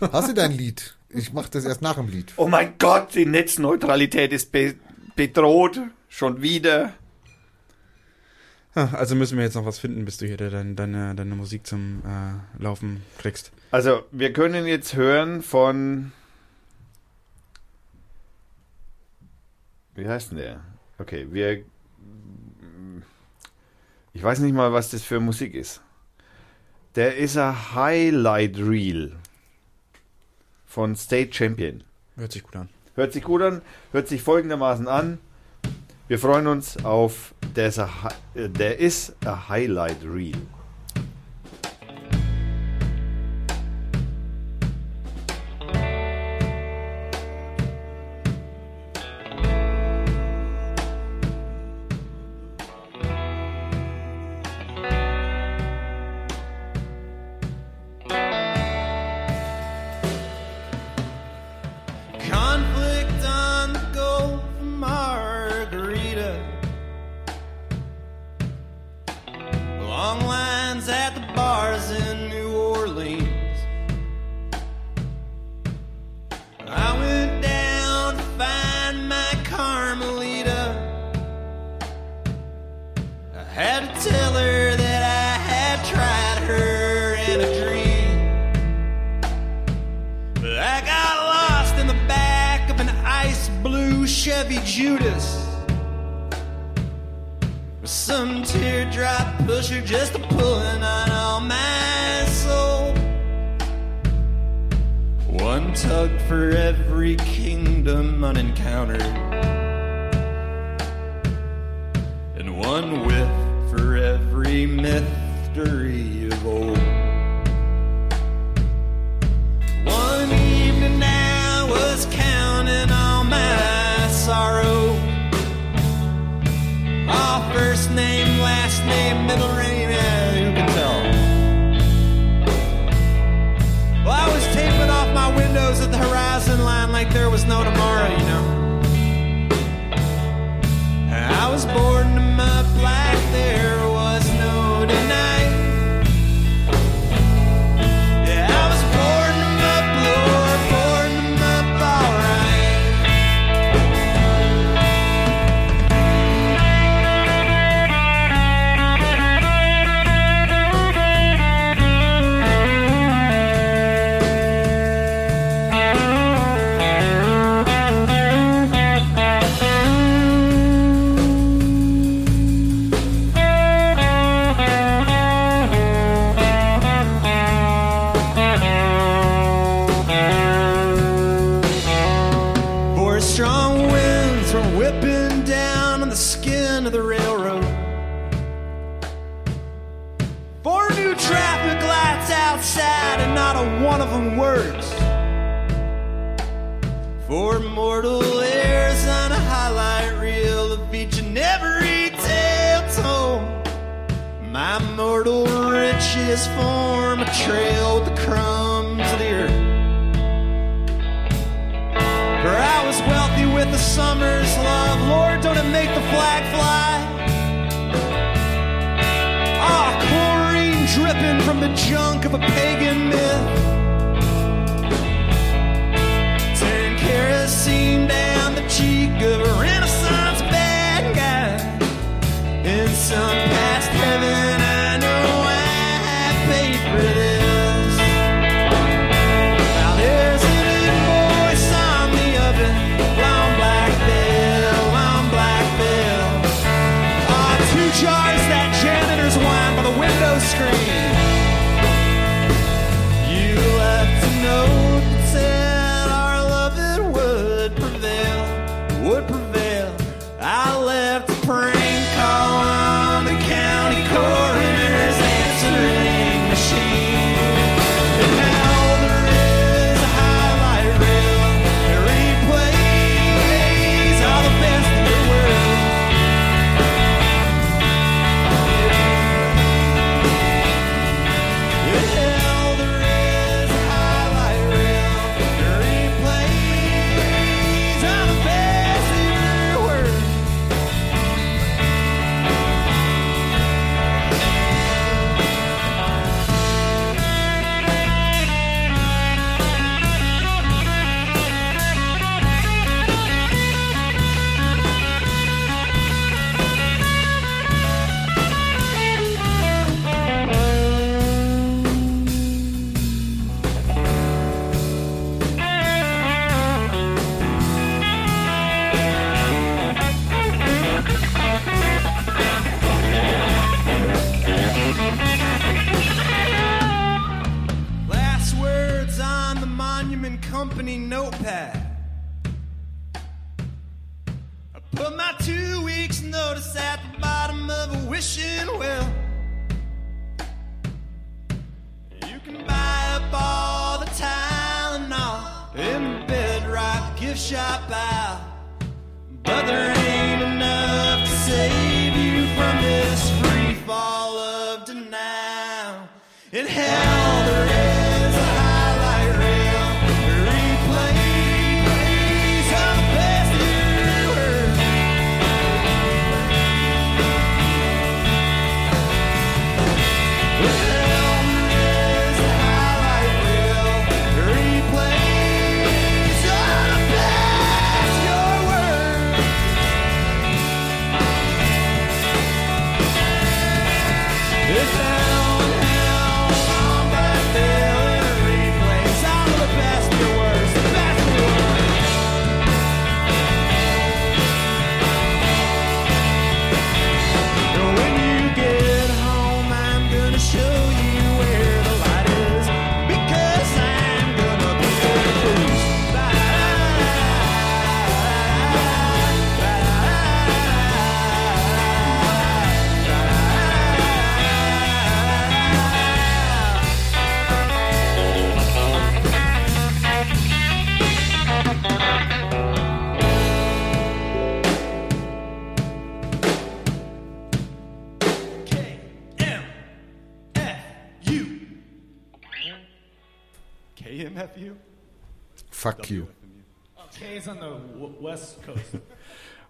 Hast 0.00 0.28
du 0.28 0.34
dein 0.34 0.52
Lied? 0.52 0.96
Ich 1.08 1.32
mache 1.32 1.50
das 1.50 1.64
erst 1.64 1.82
nach 1.82 1.94
dem 1.96 2.08
Lied. 2.08 2.32
Oh 2.36 2.48
mein 2.48 2.74
Gott, 2.78 3.14
die 3.14 3.26
Netzneutralität 3.26 4.32
ist 4.32 4.52
be 4.52 4.74
bedroht. 5.14 5.80
Schon 6.08 6.42
wieder. 6.42 6.92
Ah, 8.74 8.88
Also 8.92 9.14
müssen 9.14 9.38
wir 9.38 9.44
jetzt 9.44 9.54
noch 9.54 9.64
was 9.64 9.78
finden, 9.78 10.04
bis 10.04 10.18
du 10.18 10.26
hier 10.26 10.36
deine, 10.36 10.74
deine, 10.74 11.14
deine 11.14 11.34
Musik 11.34 11.66
zum 11.66 12.02
äh, 12.04 12.62
Laufen 12.62 13.02
kriegst. 13.18 13.50
Also, 13.70 14.04
wir 14.10 14.32
können 14.34 14.66
jetzt 14.66 14.94
hören 14.94 15.42
von. 15.42 16.12
Wie 19.94 20.06
heißt 20.06 20.32
denn 20.32 20.38
der? 20.38 20.60
Okay, 20.98 21.26
wir. 21.30 21.64
Ich 24.12 24.22
weiß 24.22 24.40
nicht 24.40 24.54
mal, 24.54 24.72
was 24.72 24.90
das 24.90 25.02
für 25.02 25.20
Musik 25.20 25.54
ist. 25.54 25.80
Der 26.94 27.16
ist 27.16 27.36
ein 27.36 27.74
Highlight 27.74 28.58
Reel 28.58 29.16
von 30.76 30.94
State 30.94 31.32
Champion. 31.32 31.82
Hört 32.18 32.32
sich 32.32 32.42
gut 32.42 32.54
an. 32.54 32.68
Hört 32.96 33.14
sich 33.14 33.24
gut 33.24 33.40
an, 33.40 33.62
hört 33.92 34.08
sich 34.08 34.20
folgendermaßen 34.20 34.88
an. 34.88 35.16
Wir 36.06 36.18
freuen 36.18 36.46
uns 36.46 36.84
auf 36.84 37.32
der 37.56 37.68
ist 37.68 37.78
a, 37.78 37.88
äh, 38.34 38.76
ist 38.76 39.16
a 39.24 39.48
Highlight 39.48 40.04
Reel. 40.04 40.36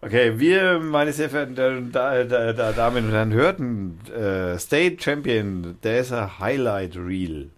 Okay, 0.06 0.38
wir, 0.38 0.78
meine 0.78 1.12
sehr 1.12 1.28
verehrten 1.28 1.90
da, 1.90 2.22
da, 2.22 2.52
da, 2.52 2.70
Damen 2.70 3.06
und 3.06 3.10
Herren, 3.10 3.32
hörten 3.32 3.98
äh, 4.16 4.56
State 4.56 4.98
Champion, 5.00 5.78
there's 5.82 6.12
a 6.12 6.38
Highlight 6.38 6.96
Reel. 6.96 7.50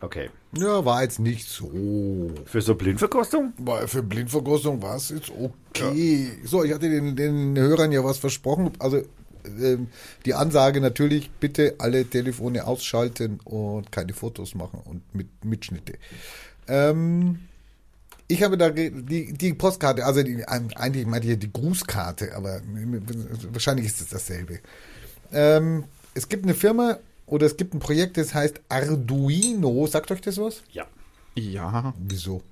Okay. 0.00 0.30
Ja, 0.56 0.82
war 0.86 1.02
jetzt 1.02 1.18
nicht 1.18 1.46
so. 1.46 2.30
Für 2.46 2.62
so 2.62 2.74
Blindverkostung? 2.74 3.52
War 3.58 3.86
für 3.88 4.02
Blindverkostung 4.02 4.80
war 4.80 4.96
es 4.96 5.10
jetzt 5.10 5.30
okay. 5.30 6.30
So, 6.44 6.64
ich 6.64 6.72
hatte 6.72 6.88
den, 6.88 7.14
den 7.14 7.58
Hörern 7.58 7.92
ja 7.92 8.02
was 8.02 8.16
versprochen. 8.16 8.72
Also 8.78 9.02
ähm, 9.44 9.88
die 10.24 10.32
Ansage 10.32 10.80
natürlich, 10.80 11.30
bitte 11.30 11.74
alle 11.76 12.06
Telefone 12.06 12.66
ausschalten 12.66 13.38
und 13.44 13.92
keine 13.92 14.14
Fotos 14.14 14.54
machen 14.54 14.80
und 14.82 15.14
mit 15.14 15.44
Mitschnitte. 15.44 15.98
Ähm, 16.68 17.40
ich 18.28 18.42
habe 18.42 18.56
da 18.56 18.70
die, 18.70 19.32
die 19.32 19.54
Postkarte, 19.54 20.04
also 20.04 20.22
die, 20.22 20.44
eigentlich 20.46 21.06
meinte 21.06 21.28
ich 21.28 21.38
die 21.38 21.52
Grußkarte, 21.52 22.34
aber 22.34 22.60
wahrscheinlich 23.52 23.86
ist 23.86 24.00
es 24.00 24.08
dasselbe. 24.08 24.60
Ähm, 25.32 25.84
es 26.14 26.28
gibt 26.28 26.44
eine 26.44 26.54
Firma 26.54 26.98
oder 27.26 27.46
es 27.46 27.56
gibt 27.56 27.74
ein 27.74 27.80
Projekt, 27.80 28.16
das 28.16 28.34
heißt 28.34 28.60
Arduino. 28.68 29.86
Sagt 29.86 30.10
euch 30.10 30.20
das 30.20 30.38
was? 30.38 30.62
Ja. 30.72 30.86
Ja. 31.34 31.94
Wieso? 31.98 32.42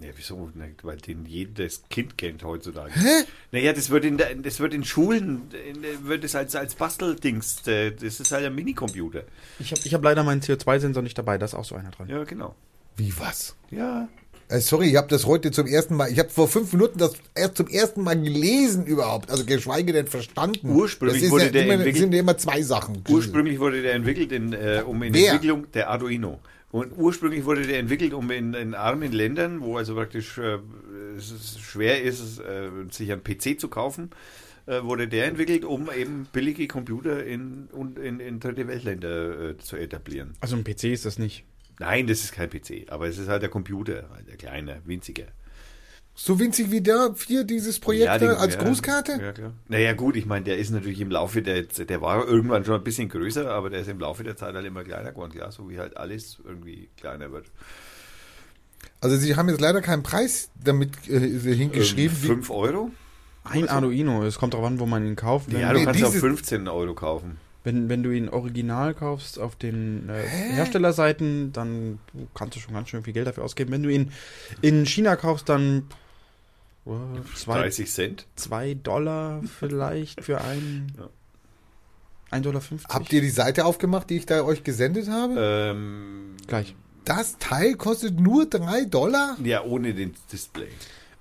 Ja, 0.00 0.10
wieso? 0.14 0.52
Weil 0.82 0.98
den 0.98 1.26
jedes 1.26 1.82
Kind 1.90 2.16
kennt 2.16 2.44
heutzutage. 2.44 2.92
Hä? 2.94 3.24
Naja, 3.50 3.72
das 3.72 3.90
wird 3.90 4.04
in, 4.04 4.16
der, 4.16 4.32
das 4.36 4.60
wird 4.60 4.72
in 4.72 4.84
Schulen, 4.84 5.50
in, 5.50 6.06
wird 6.06 6.22
es 6.22 6.36
als, 6.36 6.54
als 6.54 6.76
Basteldings, 6.76 7.66
äh, 7.66 7.90
das 7.90 8.20
ist 8.20 8.30
halt 8.30 8.46
ein 8.46 8.54
Minicomputer. 8.54 9.24
Ich 9.58 9.72
habe 9.72 9.80
ich 9.84 9.92
hab 9.92 10.04
leider 10.04 10.22
meinen 10.22 10.40
CO2-Sensor 10.40 11.02
nicht 11.02 11.18
dabei, 11.18 11.36
da 11.36 11.46
ist 11.46 11.54
auch 11.54 11.64
so 11.64 11.74
einer 11.74 11.90
dran. 11.90 12.08
Ja, 12.08 12.22
genau. 12.22 12.54
Wie 12.96 13.12
was? 13.18 13.56
Ja. 13.72 14.08
Äh, 14.48 14.60
sorry, 14.60 14.88
ich 14.88 14.96
habe 14.96 15.08
das 15.08 15.26
heute 15.26 15.50
zum 15.50 15.66
ersten 15.66 15.94
Mal, 15.94 16.10
ich 16.10 16.18
habe 16.18 16.30
vor 16.30 16.48
fünf 16.48 16.72
Minuten 16.72 16.98
das 16.98 17.12
erst 17.34 17.56
zum 17.58 17.68
ersten 17.68 18.02
Mal 18.02 18.18
gelesen 18.20 18.86
überhaupt, 18.86 19.30
also 19.30 19.44
geschweige 19.44 19.92
denn 19.92 20.06
verstanden. 20.06 20.70
Ursprünglich 20.70 21.18
das 21.20 21.26
ist 21.26 21.30
wurde 21.32 21.44
ja 21.46 21.50
der 21.50 21.64
immer, 21.64 21.74
entwickelt- 21.74 21.98
sind 21.98 22.14
ja 22.14 22.20
immer 22.20 22.36
zwei 22.38 22.62
Sachen. 22.62 23.02
Ursprünglich 23.08 23.58
wurde 23.58 23.82
der 23.82 23.92
entwickelt 23.94 24.32
in, 24.32 24.54
äh, 24.54 24.82
um 24.86 25.02
in 25.02 25.12
Wer? 25.12 25.32
Entwicklung 25.32 25.70
der 25.72 25.90
Arduino. 25.90 26.40
Und 26.70 26.92
ursprünglich 26.96 27.44
wurde 27.44 27.66
der 27.66 27.78
entwickelt, 27.78 28.12
um 28.14 28.30
in, 28.30 28.52
in 28.54 28.74
armen 28.74 29.12
Ländern, 29.12 29.60
wo 29.60 29.76
also 29.76 29.94
praktisch 29.94 30.38
äh, 30.38 30.58
es 31.16 31.30
ist 31.30 31.60
schwer 31.60 32.02
ist, 32.02 32.38
äh, 32.40 32.68
sich 32.90 33.10
einen 33.12 33.22
PC 33.22 33.58
zu 33.60 33.68
kaufen, 33.68 34.10
äh, 34.66 34.82
wurde 34.82 35.08
der 35.08 35.26
entwickelt, 35.26 35.64
um 35.64 35.88
eben 35.90 36.26
billige 36.32 36.66
Computer 36.68 37.24
in, 37.24 37.68
und 37.72 37.98
in, 37.98 38.20
in 38.20 38.38
dritte 38.40 38.66
Weltländer 38.68 39.50
äh, 39.50 39.58
zu 39.58 39.76
etablieren. 39.76 40.34
Also 40.40 40.56
ein 40.56 40.64
PC 40.64 40.84
ist 40.84 41.04
das 41.06 41.18
nicht. 41.18 41.44
Nein, 41.78 42.06
das 42.06 42.20
ist 42.24 42.32
kein 42.32 42.50
PC, 42.50 42.86
aber 42.90 43.06
es 43.08 43.18
ist 43.18 43.28
halt 43.28 43.42
der 43.42 43.48
Computer, 43.50 44.08
halt 44.12 44.28
der 44.28 44.36
kleine, 44.36 44.80
winzige. 44.84 45.28
So 46.14 46.40
winzig 46.40 46.72
wie 46.72 46.80
der 46.80 47.14
hier 47.26 47.44
dieses 47.44 47.78
Projekt 47.78 48.12
die- 48.20 48.26
da 48.26 48.34
als 48.34 48.54
ja, 48.56 48.62
Grußkarte? 48.62 49.12
Ja, 49.22 49.32
klar. 49.32 49.52
Naja, 49.68 49.92
gut, 49.92 50.16
ich 50.16 50.26
meine, 50.26 50.44
der 50.44 50.58
ist 50.58 50.70
natürlich 50.70 51.00
im 51.00 51.12
Laufe 51.12 51.42
der, 51.42 51.62
der 51.62 52.00
war 52.00 52.26
irgendwann 52.26 52.64
schon 52.64 52.74
ein 52.74 52.82
bisschen 52.82 53.08
größer, 53.08 53.48
aber 53.48 53.70
der 53.70 53.80
ist 53.82 53.88
im 53.88 54.00
Laufe 54.00 54.24
der 54.24 54.36
Zeit 54.36 54.54
halt 54.56 54.66
immer 54.66 54.82
kleiner 54.82 55.12
geworden, 55.12 55.30
klar, 55.30 55.52
so 55.52 55.70
wie 55.70 55.78
halt 55.78 55.96
alles 55.96 56.38
irgendwie 56.44 56.88
kleiner 56.96 57.30
wird. 57.30 57.46
Also 59.00 59.16
sie 59.16 59.36
haben 59.36 59.48
jetzt 59.48 59.60
leider 59.60 59.80
keinen 59.80 60.02
Preis 60.02 60.50
damit 60.62 60.90
äh, 61.08 61.20
hingeschrieben. 61.54 62.16
Ähm, 62.16 62.22
wie- 62.22 62.26
5 62.26 62.50
Euro? 62.50 62.90
Ein 63.44 63.68
Arduino, 63.68 64.24
es 64.24 64.38
kommt 64.38 64.54
darauf 64.54 64.66
an, 64.66 64.78
wo 64.80 64.86
man 64.86 65.06
ihn 65.06 65.16
kauft. 65.16 65.52
Ja, 65.52 65.72
du 65.72 65.78
nee, 65.78 65.84
kannst 65.84 66.02
auch 66.02 66.08
dieses- 66.08 66.20
15 66.20 66.66
Euro 66.68 66.94
kaufen. 66.94 67.38
Wenn, 67.68 67.90
wenn 67.90 68.02
du 68.02 68.10
ihn 68.10 68.30
original 68.30 68.94
kaufst 68.94 69.38
auf 69.38 69.54
den 69.54 70.08
äh, 70.08 70.22
Herstellerseiten, 70.22 71.52
dann 71.52 71.98
kannst 72.34 72.56
du 72.56 72.60
schon 72.60 72.72
ganz 72.72 72.88
schön 72.88 73.04
viel 73.04 73.12
Geld 73.12 73.26
dafür 73.26 73.44
ausgeben. 73.44 73.72
Wenn 73.72 73.82
du 73.82 73.90
ihn 73.90 74.10
in 74.62 74.86
China 74.86 75.16
kaufst, 75.16 75.50
dann 75.50 75.84
äh, 76.86 76.90
zwei, 77.36 77.60
30 77.60 77.90
Cent. 77.90 78.26
zwei 78.36 78.72
Dollar 78.72 79.42
vielleicht 79.58 80.24
für 80.24 80.40
einen. 80.40 80.94
Ja. 80.96 82.38
1,50 82.38 82.42
Dollar. 82.42 82.62
Habt 82.88 83.12
ihr 83.12 83.20
die 83.20 83.28
Seite 83.28 83.66
aufgemacht, 83.66 84.08
die 84.08 84.16
ich 84.16 84.26
da 84.26 84.42
euch 84.42 84.64
gesendet 84.64 85.10
habe? 85.10 85.34
Ähm, 85.38 86.36
Gleich. 86.46 86.74
Das 87.04 87.36
Teil 87.38 87.74
kostet 87.74 88.18
nur 88.18 88.46
drei 88.46 88.84
Dollar? 88.84 89.36
ja, 89.44 89.62
ohne 89.62 89.92
den 89.92 90.14
Display. 90.32 90.68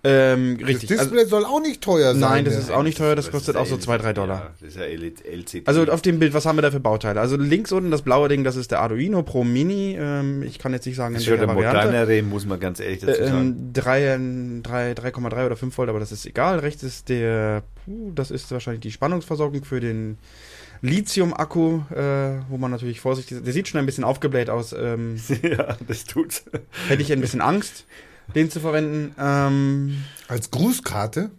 Ähm, 0.03 0.57
Das 0.59 0.69
richtig. 0.69 0.89
Display 0.89 1.19
Also, 1.19 1.29
soll 1.31 1.45
auch 1.45 1.59
nicht 1.59 1.81
teuer 1.81 2.11
sein. 2.11 2.19
Nein, 2.19 2.45
das 2.45 2.55
ist 2.55 2.71
auch 2.71 2.83
nicht 2.83 2.97
teuer, 2.97 3.15
das 3.15 3.31
kostet 3.31 3.55
auch 3.57 3.65
so 3.65 3.75
L- 3.75 3.81
2, 3.81 3.97
3 3.97 4.13
Dollar. 4.13 4.37
Ja, 4.37 4.51
das 4.59 4.69
ist 4.69 4.77
ja 4.77 4.83
LCD. 4.83 5.63
Also 5.65 5.83
auf 5.91 6.01
dem 6.01 6.19
Bild, 6.19 6.33
was 6.33 6.45
haben 6.45 6.55
wir 6.57 6.61
da 6.61 6.69
für 6.71 6.79
Bauteile? 6.79 7.19
Also 7.19 7.35
links 7.35 7.71
unten 7.71 7.89
das 7.91 8.03
blaue 8.03 8.29
Ding, 8.29 8.43
das 8.43 8.55
ist 8.55 8.71
der 8.71 8.79
Arduino 8.81 9.23
Pro 9.23 9.43
Mini. 9.43 9.97
Ähm, 9.99 10.43
ich 10.43 10.59
kann 10.59 10.71
jetzt 10.73 10.85
nicht 10.85 10.95
sagen, 10.95 11.15
das 11.15 11.23
in 11.23 11.33
ist 11.33 11.39
schon 11.39 11.47
welcher 11.47 11.61
der 11.63 11.71
Variante. 11.73 11.87
modernere, 11.97 12.21
muss 12.21 12.45
man 12.45 12.59
ganz 12.59 12.79
ehrlich 12.79 12.99
dazu 12.99 13.23
sagen. 13.23 13.55
Ähm, 13.67 13.73
3, 13.73 14.19
3, 14.63 14.91
3,3 14.93 15.45
oder 15.47 15.55
5 15.57 15.77
Volt, 15.77 15.89
aber 15.89 15.99
das 15.99 16.11
ist 16.11 16.25
egal. 16.25 16.59
Rechts 16.59 16.83
ist 16.83 17.09
der, 17.09 17.63
puh, 17.85 18.11
das 18.13 18.29
ist 18.31 18.51
wahrscheinlich 18.51 18.81
die 18.81 18.91
Spannungsversorgung 18.91 19.65
für 19.65 19.79
den 19.79 20.19
Lithium-Akku, 20.81 21.81
äh, 21.93 22.39
wo 22.49 22.57
man 22.57 22.71
natürlich 22.71 22.99
vorsichtig 22.99 23.37
ist. 23.37 23.45
Der 23.45 23.53
sieht 23.53 23.67
schon 23.67 23.79
ein 23.79 23.85
bisschen 23.85 24.03
aufgebläht 24.03 24.49
aus. 24.49 24.73
Ähm, 24.73 25.17
ja, 25.41 25.75
das 25.87 26.05
tut's. 26.05 26.43
hätte 26.87 27.01
ich 27.01 27.11
ein 27.11 27.21
bisschen 27.21 27.41
Angst, 27.41 27.85
den 28.35 28.49
zu 28.51 28.59
verwenden. 28.59 29.15
Ähm, 29.19 30.03
Als 30.27 30.51
Grußkarte? 30.51 31.31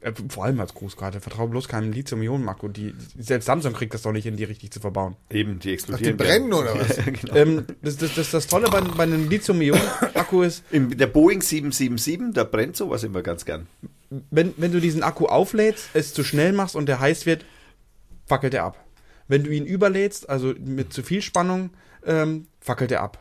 äh, 0.00 0.12
vor 0.28 0.44
allem 0.44 0.60
als 0.60 0.74
Grußkarte. 0.74 1.20
Vertraue 1.20 1.48
bloß 1.48 1.68
keinem 1.68 1.92
Lithium-Ionen-Akku. 1.92 2.68
Die, 2.68 2.94
selbst 3.18 3.46
Samsung 3.46 3.72
kriegt 3.72 3.92
das 3.94 4.02
doch 4.02 4.12
nicht 4.12 4.24
hin, 4.24 4.36
die 4.36 4.44
richtig 4.44 4.70
zu 4.70 4.80
verbauen. 4.80 5.16
Eben, 5.30 5.58
die 5.58 5.70
Ach, 5.70 5.74
explodieren. 5.74 6.16
die 6.16 6.24
brennen 6.24 6.52
oder 6.52 6.78
was? 6.78 6.96
genau. 7.04 7.34
Ähm, 7.34 7.64
das, 7.82 7.96
das, 7.96 8.14
das, 8.14 8.30
das 8.30 8.46
Tolle 8.46 8.68
bei, 8.70 8.80
bei 8.80 9.02
einem 9.02 9.28
Lithium-Ionen-Akku 9.28 10.42
ist, 10.42 10.62
In 10.70 10.90
der 10.96 11.06
Boeing 11.08 11.42
777, 11.42 12.34
da 12.34 12.44
brennt 12.44 12.76
sowas 12.76 13.02
immer 13.02 13.22
ganz 13.22 13.44
gern. 13.44 13.66
wenn, 14.30 14.54
wenn 14.56 14.72
du 14.72 14.80
diesen 14.80 15.02
Akku 15.02 15.26
auflädst, 15.26 15.88
es 15.94 16.14
zu 16.14 16.22
schnell 16.24 16.52
machst 16.52 16.76
und 16.76 16.86
der 16.86 17.00
heiß 17.00 17.26
wird, 17.26 17.44
fackelt 18.26 18.54
er 18.54 18.64
ab. 18.64 18.84
Wenn 19.28 19.42
du 19.42 19.50
ihn 19.50 19.66
überlädst, 19.66 20.28
also 20.28 20.54
mit 20.64 20.92
zu 20.92 21.02
viel 21.02 21.20
Spannung, 21.20 21.70
ähm, 22.04 22.46
fackelt 22.60 22.92
er 22.92 23.02
ab. 23.02 23.18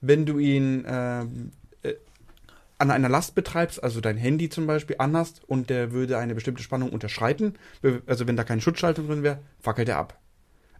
Wenn 0.00 0.26
du 0.26 0.38
ihn 0.38 0.84
ähm, 0.88 1.52
äh, 1.52 1.65
an 2.78 2.90
einer 2.90 3.08
Last 3.08 3.34
betreibst, 3.34 3.82
also 3.82 4.00
dein 4.00 4.16
Handy 4.16 4.48
zum 4.48 4.66
Beispiel 4.66 4.96
anhast 4.98 5.42
und 5.46 5.70
der 5.70 5.92
würde 5.92 6.18
eine 6.18 6.34
bestimmte 6.34 6.62
Spannung 6.62 6.90
unterschreiten, 6.90 7.54
also 8.06 8.26
wenn 8.26 8.36
da 8.36 8.44
keine 8.44 8.60
Schutzschaltung 8.60 9.06
drin 9.06 9.22
wäre, 9.22 9.40
fackelt 9.60 9.88
er 9.88 9.98
ab. 9.98 10.18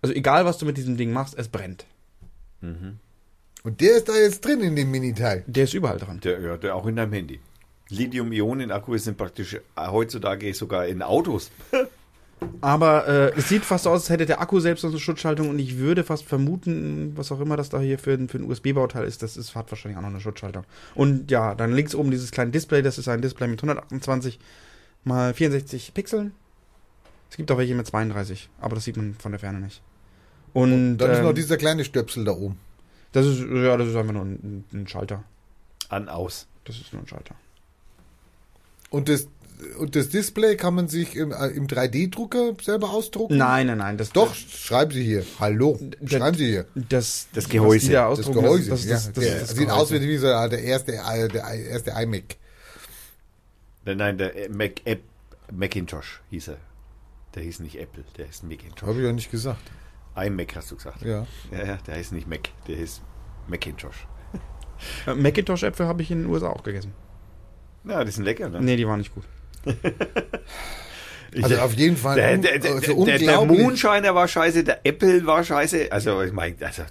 Also 0.03 0.15
egal, 0.15 0.45
was 0.45 0.59
du 0.59 0.67
mit 0.67 0.77
diesem 0.77 0.97
Ding 0.97 1.13
machst, 1.13 1.39
es 1.39 1.49
brennt. 1.49 1.87
Und 3.63 3.81
der 3.81 3.97
ist 3.97 4.09
da 4.09 4.15
jetzt 4.15 4.45
drin 4.45 4.61
in 4.61 4.77
dem 4.77 4.91
Miniteil. 4.91 5.43
Der 5.47 5.65
ist 5.65 5.75
überall 5.75 5.99
dran. 5.99 6.21
Der, 6.21 6.41
ja, 6.41 6.57
der 6.57 6.75
auch 6.77 6.87
in 6.87 6.97
deinem 6.97 7.13
Handy. 7.13 7.41
Lithium-Ionen-Akkus 7.89 9.05
sind 9.05 9.17
praktisch 9.17 9.55
äh, 9.55 9.61
heutzutage 9.77 10.53
sogar 10.55 10.87
in 10.87 11.03
Autos. 11.03 11.51
Aber 12.61 13.07
äh, 13.09 13.33
es 13.37 13.49
sieht 13.49 13.65
fast 13.65 13.85
so 13.85 13.91
aus, 13.91 14.03
als 14.03 14.11
hätte 14.11 14.27
der 14.27 14.41
Akku 14.41 14.61
selbst 14.61 14.83
noch 14.85 14.91
eine 14.91 15.01
Schutzschaltung 15.01 15.49
und 15.49 15.59
ich 15.59 15.79
würde 15.79 16.05
fast 16.05 16.25
vermuten, 16.25 17.13
was 17.17 17.33
auch 17.33 17.41
immer 17.41 17.57
das 17.57 17.71
da 17.71 17.81
hier 17.81 17.99
für, 17.99 18.13
ein- 18.13 18.29
für 18.29 18.39
ein 18.39 18.45
USB-Bauteil 18.45 19.05
ist, 19.05 19.23
das 19.23 19.37
ist, 19.37 19.55
hat 19.55 19.71
wahrscheinlich 19.71 19.97
auch 19.97 20.03
noch 20.03 20.11
eine 20.11 20.21
Schutzschaltung. 20.21 20.65
Und 20.95 21.31
ja, 21.31 21.55
dann 21.55 21.73
links 21.73 21.95
oben 21.95 22.11
dieses 22.11 22.31
kleine 22.31 22.51
Display, 22.51 22.83
das 22.83 22.99
ist 22.99 23.09
ein 23.09 23.23
Display 23.23 23.47
mit 23.49 23.61
128 23.63 24.39
mal 25.05 25.33
64 25.33 25.95
Pixeln. 25.95 26.33
Es 27.31 27.37
gibt 27.37 27.51
auch 27.51 27.59
welche 27.59 27.75
mit 27.75 27.87
32, 27.87 28.49
aber 28.61 28.75
das 28.75 28.85
sieht 28.85 28.97
man 28.97 29.15
von 29.15 29.33
der 29.33 29.39
Ferne 29.41 29.61
nicht. 29.61 29.83
Und 30.53 30.99
Dann 30.99 31.11
ist 31.11 31.19
ähm, 31.19 31.25
noch 31.25 31.33
dieser 31.33 31.57
kleine 31.57 31.85
Stöpsel 31.85 32.25
da 32.25 32.33
oben. 32.33 32.59
das 33.13 33.27
ist 33.27 33.41
ja, 33.41 33.77
das 33.77 33.89
ist 33.89 33.97
einfach 33.97 34.13
nur 34.13 34.25
ein, 34.25 34.65
ein 34.73 34.87
Schalter. 34.89 35.25
An, 35.89 36.09
aus. 36.09 36.47
Das 36.65 36.77
ist 36.77 36.93
nur 36.93 37.03
ein 37.03 37.09
Schalter. 37.09 37.35
Und 38.91 39.09
das, 39.09 39.27
und 39.79 39.97
das 39.97 40.09
Display 40.09 40.57
kann 40.57 40.75
man 40.75 40.89
sich 40.89 41.17
im, 41.17 41.33
äh, 41.33 41.47
im 41.49 41.67
3D-Drucker 41.67 42.55
selber 42.63 42.91
ausdrucken? 42.91 43.37
Nein, 43.37 43.67
nein, 43.69 43.79
nein, 43.79 43.97
das 43.97 44.11
Doch, 44.11 44.35
schreiben 44.35 44.91
Sie 44.93 45.05
hier. 45.05 45.25
Hallo. 45.41 45.79
das- 46.01 46.11
Schreiben 46.11 46.37
Sie 46.37 46.47
hier. 46.47 46.67
das 46.75 47.29
Das 47.33 47.49
Gehäuse, 47.49 47.93
Das 47.93 48.31
Gehäuse. 48.31 48.71
Das, 48.71 48.81
das, 48.87 48.89
ja. 48.89 48.95
das, 48.95 49.13
das, 49.13 49.25
ist 49.25 49.41
das 49.51 49.57
sieht 49.57 49.71
aus 49.71 49.91
wie 49.91 50.17
so 50.17 50.27
der 50.27 50.63
erste, 50.63 50.93
äh, 50.97 51.29
der 51.29 51.43
erste 51.45 51.91
iMac. 51.91 52.37
Nein, 53.85 53.97
nein, 53.99 54.19
der 54.19 54.35
äh, 54.37 54.49
Mac, 54.49 54.81
App, 54.85 55.03
Macintosh 55.53 56.21
hieß 56.31 56.49
er. 56.49 56.59
Der 57.35 57.43
hieß 57.43 57.61
nicht 57.61 57.79
Apple, 57.79 58.05
der 58.17 58.29
ist 58.29 58.43
Macintosh. 58.43 58.83
Habe 58.89 58.99
ich 58.99 59.05
ja 59.05 59.13
nicht 59.13 59.31
gesagt. 59.31 59.63
iMac 60.17 60.57
hast 60.57 60.71
du 60.71 60.77
gesagt. 60.77 61.03
Ja. 61.03 61.27
ja, 61.53 61.65
ja, 61.65 61.77
der 61.87 61.95
heißt 61.95 62.13
nicht 62.13 62.27
Mac, 62.27 62.49
der 62.67 62.79
ist 62.79 63.03
Macintosh. 63.49 64.07
Äh, 65.07 65.15
Macintosh-Äpfel 65.15 65.87
habe 65.87 66.03
ich 66.03 66.11
in 66.11 66.23
den 66.23 66.27
USA 66.31 66.49
auch 66.51 66.63
gegessen. 66.63 66.93
Ja, 67.85 68.05
die 68.05 68.11
sind 68.11 68.25
lecker, 68.25 68.49
ne? 68.49 68.61
Nee, 68.61 68.77
die 68.77 68.87
waren 68.87 68.99
nicht 68.99 69.15
gut. 69.15 69.25
Ich- 71.33 71.45
Also 71.45 71.57
auf 71.59 71.75
jeden 71.75 71.97
Fall 71.97 72.17
Der, 72.17 72.39
der, 72.39 72.59
der, 72.59 72.75
also 72.77 73.05
der. 73.05 73.45
Moonshiner 73.45 74.15
war 74.15 74.27
scheiße, 74.27 74.65
der 74.65 74.81
Apple 74.87 75.27
war 75.27 75.45
scheiße. 75.45 75.89
Also, 75.91 76.23
ich 76.23 76.33
meine, 76.33 76.57
also, 76.61 76.83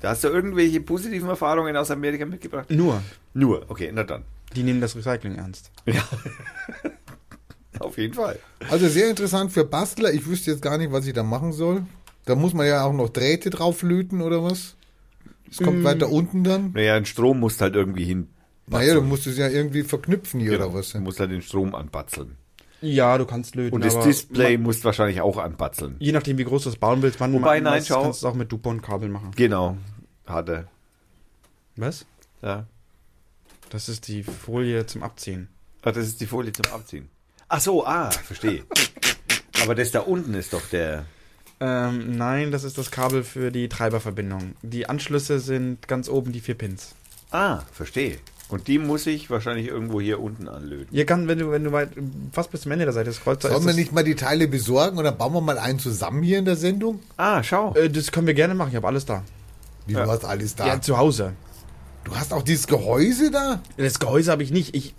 da 0.00 0.10
hast 0.10 0.22
du 0.22 0.28
irgendwelche 0.28 0.80
positiven 0.80 1.28
Erfahrungen 1.28 1.76
aus 1.76 1.90
Amerika 1.90 2.24
mitgebracht? 2.24 2.70
Nur, 2.70 3.02
Nur, 3.34 3.64
okay, 3.68 3.90
na 3.92 4.04
dann. 4.04 4.22
die 4.54 4.62
nehmen 4.62 4.80
das 4.80 4.94
Recycling 4.94 5.36
ernst. 5.36 5.70
Ja. 5.86 6.02
Auf 7.80 7.96
jeden 7.98 8.14
Fall. 8.14 8.38
Also 8.68 8.88
sehr 8.88 9.08
interessant 9.08 9.52
für 9.52 9.64
Bastler. 9.64 10.12
Ich 10.12 10.26
wüsste 10.26 10.50
jetzt 10.50 10.60
gar 10.62 10.76
nicht, 10.76 10.92
was 10.92 11.06
ich 11.06 11.14
da 11.14 11.22
machen 11.22 11.52
soll. 11.52 11.82
Da 12.26 12.34
muss 12.34 12.52
man 12.52 12.66
ja 12.66 12.84
auch 12.84 12.92
noch 12.92 13.08
Drähte 13.08 13.48
drauf 13.50 13.82
löten 13.82 14.20
oder 14.20 14.44
was? 14.44 14.76
Es 15.50 15.56
kommt 15.58 15.82
weiter 15.82 16.10
unten 16.10 16.44
dann. 16.44 16.72
Naja, 16.74 16.94
ein 16.94 17.06
Strom 17.06 17.40
musst 17.40 17.60
halt 17.60 17.74
irgendwie 17.74 18.04
hin. 18.04 18.28
Naja, 18.70 18.94
du 18.94 19.02
musst 19.02 19.26
es 19.26 19.36
ja 19.36 19.48
irgendwie 19.48 19.82
verknüpfen 19.82 20.40
hier 20.40 20.54
oder 20.56 20.72
was. 20.72 20.92
Du 20.92 21.00
musst 21.00 21.20
halt 21.20 21.30
den 21.30 21.42
Strom 21.42 21.74
anbatzeln. 21.74 22.36
Ja, 22.80 23.18
du 23.18 23.26
kannst 23.26 23.54
löten. 23.56 23.74
Und 23.74 23.84
das 23.84 23.94
aber 23.94 24.06
Display 24.06 24.56
man, 24.56 24.64
musst 24.64 24.84
wahrscheinlich 24.84 25.20
auch 25.20 25.36
anbatzeln. 25.36 25.96
Je 25.98 26.12
nachdem, 26.12 26.38
wie 26.38 26.44
groß 26.44 26.64
du 26.64 26.70
das 26.70 26.78
bauen 26.78 27.02
willst, 27.02 27.20
man, 27.20 27.32
Wobei, 27.32 27.56
man, 27.56 27.64
nein, 27.64 27.80
das 27.80 27.88
schau. 27.88 28.02
kannst 28.02 28.22
du 28.22 28.26
es 28.26 28.30
auch 28.30 28.36
mit 28.36 28.50
Dupont-Kabel 28.50 29.08
machen. 29.08 29.32
Genau. 29.36 29.76
Hat 30.26 30.48
er. 30.48 30.68
Was? 31.76 32.06
Ja. 32.42 32.66
Das 33.68 33.88
ist 33.88 34.08
die 34.08 34.22
Folie 34.22 34.86
zum 34.86 35.02
Abziehen. 35.02 35.48
Ah, 35.82 35.92
das 35.92 36.06
ist 36.06 36.20
die 36.20 36.26
Folie 36.26 36.52
zum 36.52 36.72
Abziehen. 36.72 37.08
Ach 37.48 37.60
so, 37.60 37.86
ah, 37.86 38.10
verstehe. 38.10 38.64
Aber 39.62 39.74
das 39.74 39.90
da 39.90 40.00
unten 40.00 40.34
ist 40.34 40.52
doch 40.52 40.66
der. 40.70 41.04
Ähm, 41.60 42.16
nein, 42.16 42.50
das 42.50 42.64
ist 42.64 42.78
das 42.78 42.90
Kabel 42.90 43.22
für 43.22 43.50
die 43.50 43.68
Treiberverbindung. 43.68 44.54
Die 44.62 44.88
Anschlüsse 44.88 45.40
sind 45.40 45.86
ganz 45.86 46.08
oben 46.08 46.32
die 46.32 46.40
vier 46.40 46.54
Pins. 46.54 46.94
Ah, 47.30 47.60
verstehe. 47.72 48.18
Und 48.52 48.66
die 48.68 48.78
muss 48.78 49.06
ich 49.06 49.30
wahrscheinlich 49.30 49.66
irgendwo 49.68 50.00
hier 50.00 50.20
unten 50.20 50.48
anlöten. 50.48 50.88
Ihr 50.90 51.06
kann, 51.06 51.28
wenn 51.28 51.38
du, 51.38 51.50
wenn 51.50 51.64
du 51.64 51.72
weit, 51.72 51.90
fast 52.32 52.50
bis 52.50 52.62
zum 52.62 52.72
Ende 52.72 52.84
der 52.84 52.94
Seite 52.94 53.12
scrollst, 53.12 53.44
da 53.44 53.50
Sollen 53.50 53.66
wir 53.66 53.74
nicht 53.74 53.92
mal 53.92 54.04
die 54.04 54.14
Teile 54.16 54.48
besorgen 54.48 54.98
und 54.98 55.04
dann 55.04 55.16
bauen 55.16 55.32
wir 55.32 55.40
mal 55.40 55.58
einen 55.58 55.78
zusammen 55.78 56.22
hier 56.22 56.38
in 56.38 56.44
der 56.44 56.56
Sendung? 56.56 57.00
Ah, 57.16 57.42
schau. 57.42 57.74
äh, 57.74 57.88
das 57.88 58.10
können 58.12 58.26
wir 58.26 58.34
gerne 58.34 58.54
machen. 58.54 58.70
Ich 58.70 58.76
habe 58.76 58.86
alles 58.88 59.04
da. 59.06 59.22
Wie, 59.86 59.92
Ja. 59.94 60.04
du 60.04 60.10
hast 60.10 60.24
alles 60.24 60.54
da. 60.56 60.66
Ja, 60.66 60.80
zu 60.80 60.98
Hause. 60.98 61.32
Du 62.04 62.14
hast 62.16 62.32
auch 62.32 62.42
dieses 62.42 62.66
Gehäuse 62.66 63.30
da? 63.30 63.60
Das 63.76 63.98
Gehäuse 63.98 64.30
habe 64.32 64.42
ich 64.42 64.50
nicht. 64.50 64.74
Ich, 64.74 64.94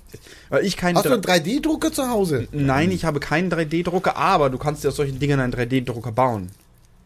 weil 0.49 0.63
ich 0.65 0.77
keinen. 0.77 0.95
Hast 0.95 1.05
du 1.07 1.13
einen 1.13 1.23
Dre- 1.23 1.39
3D-Drucker 1.41 1.91
zu 1.91 2.07
Hause? 2.09 2.47
Nein, 2.51 2.91
ich 2.91 3.05
habe 3.05 3.19
keinen 3.19 3.51
3D-Drucker, 3.51 4.15
aber 4.17 4.49
du 4.51 4.57
kannst 4.59 4.83
dir 4.83 4.89
aus 4.89 4.95
solchen 4.97 5.19
Dingern 5.19 5.39
einen 5.39 5.51
3D-Drucker 5.51 6.11
bauen. 6.11 6.49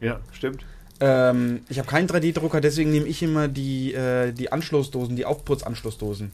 Ja, 0.02 0.20
stimmt. 0.34 0.66
Ähm, 1.00 1.62
ich 1.70 1.78
habe 1.78 1.88
keinen 1.88 2.08
3D-Drucker, 2.08 2.62
deswegen 2.62 2.92
nehme 2.92 3.08
ich 3.08 3.22
immer 3.22 3.48
die, 3.48 3.94
äh, 3.94 4.32
die 4.32 4.52
Anschlussdosen, 4.52 5.16
die 5.16 5.26
Aufputzanschlussdosen. 5.26 6.32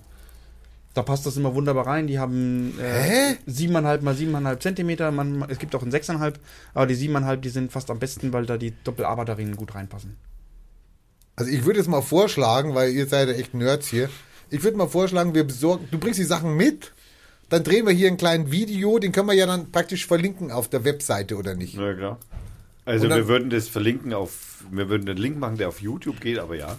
Da 0.93 1.03
passt 1.03 1.25
das 1.25 1.37
immer 1.37 1.55
wunderbar 1.55 1.87
rein. 1.87 2.07
Die 2.07 2.19
haben 2.19 2.77
äh, 2.79 3.35
7,5 3.49 4.01
mal 4.01 4.13
7,5 4.13 4.59
Zentimeter. 4.59 5.11
Man, 5.11 5.45
es 5.47 5.57
gibt 5.57 5.73
auch 5.73 5.81
einen 5.81 5.91
6,5, 5.91 6.33
aber 6.73 6.85
die 6.85 6.95
7,5, 6.95 7.37
die 7.37 7.49
sind 7.49 7.71
fast 7.71 7.89
am 7.89 7.99
besten, 7.99 8.33
weil 8.33 8.45
da 8.45 8.57
die 8.57 8.73
Doppel-A-Batterien 8.83 9.55
gut 9.55 9.73
reinpassen. 9.73 10.17
Also 11.37 11.49
ich 11.49 11.65
würde 11.65 11.79
jetzt 11.79 11.87
mal 11.87 12.01
vorschlagen, 12.01 12.75
weil 12.75 12.91
ihr 12.91 13.07
seid 13.07 13.29
ja 13.29 13.35
echt 13.35 13.53
Nerds 13.53 13.87
hier. 13.87 14.09
Ich 14.49 14.63
würde 14.63 14.77
mal 14.77 14.89
vorschlagen, 14.89 15.33
wir 15.33 15.45
besorgen, 15.45 15.87
du 15.91 15.97
bringst 15.97 16.19
die 16.19 16.25
Sachen 16.25 16.57
mit, 16.57 16.91
dann 17.47 17.63
drehen 17.63 17.85
wir 17.85 17.93
hier 17.93 18.09
ein 18.09 18.17
kleines 18.17 18.51
Video, 18.51 18.99
den 18.99 19.13
können 19.13 19.27
wir 19.27 19.33
ja 19.33 19.45
dann 19.45 19.71
praktisch 19.71 20.05
verlinken 20.05 20.51
auf 20.51 20.67
der 20.67 20.83
Webseite 20.83 21.37
oder 21.37 21.55
nicht? 21.55 21.77
Na 21.77 21.93
klar. 21.93 22.19
Also 22.85 23.07
dann- 23.07 23.17
wir 23.19 23.27
würden 23.27 23.49
das 23.49 23.67
verlinken 23.67 24.13
auf, 24.13 24.63
wir 24.71 24.89
würden 24.89 25.07
einen 25.07 25.17
Link 25.17 25.37
machen, 25.37 25.57
der 25.57 25.67
auf 25.69 25.81
YouTube 25.81 26.19
geht, 26.21 26.39
aber 26.39 26.55
ja. 26.55 26.77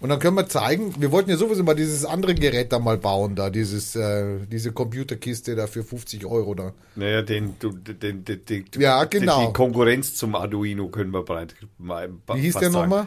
Und 0.00 0.08
dann 0.08 0.18
können 0.18 0.36
wir 0.36 0.48
zeigen, 0.48 1.00
wir 1.00 1.12
wollten 1.12 1.30
ja 1.30 1.36
sowieso 1.36 1.62
mal 1.62 1.74
dieses 1.76 2.04
andere 2.04 2.34
Gerät 2.34 2.72
da 2.72 2.80
mal 2.80 2.98
bauen, 2.98 3.36
da 3.36 3.50
dieses, 3.50 3.94
äh, 3.94 4.40
diese 4.50 4.72
Computerkiste 4.72 5.54
da 5.54 5.68
für 5.68 5.84
50 5.84 6.26
Euro 6.26 6.56
da. 6.56 6.72
Naja, 6.96 7.22
den, 7.22 7.54
du, 7.60 7.70
den, 7.70 8.24
den, 8.24 8.44
den, 8.44 8.64
Ja, 8.78 9.04
den- 9.04 9.20
genau. 9.20 9.46
Die 9.46 9.52
Konkurrenz 9.52 10.16
zum 10.16 10.34
Arduino 10.34 10.88
können 10.88 11.12
wir 11.12 11.22
breit 11.22 11.54
mal 11.78 12.10
Wie 12.34 12.40
hieß 12.40 12.56
der 12.56 12.70
nochmal? 12.70 13.06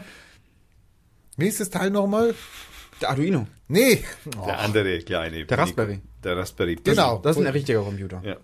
Wie 1.36 1.44
hieß 1.44 1.58
das 1.58 1.68
Teil 1.68 1.90
nochmal? 1.90 2.34
Der 3.02 3.10
Arduino, 3.10 3.46
Nee. 3.68 4.02
Der 4.46 4.60
andere 4.60 4.98
kleine. 5.00 5.44
Der 5.44 5.58
Raspberry. 5.58 6.00
Der 6.24 6.36
Raspberry. 6.38 6.76
Genau. 6.82 7.18
das 7.18 7.36
ist 7.36 7.44
ein 7.44 7.52
richtiger 7.52 7.82
Computer. 7.82 8.22
Ja. 8.24 8.36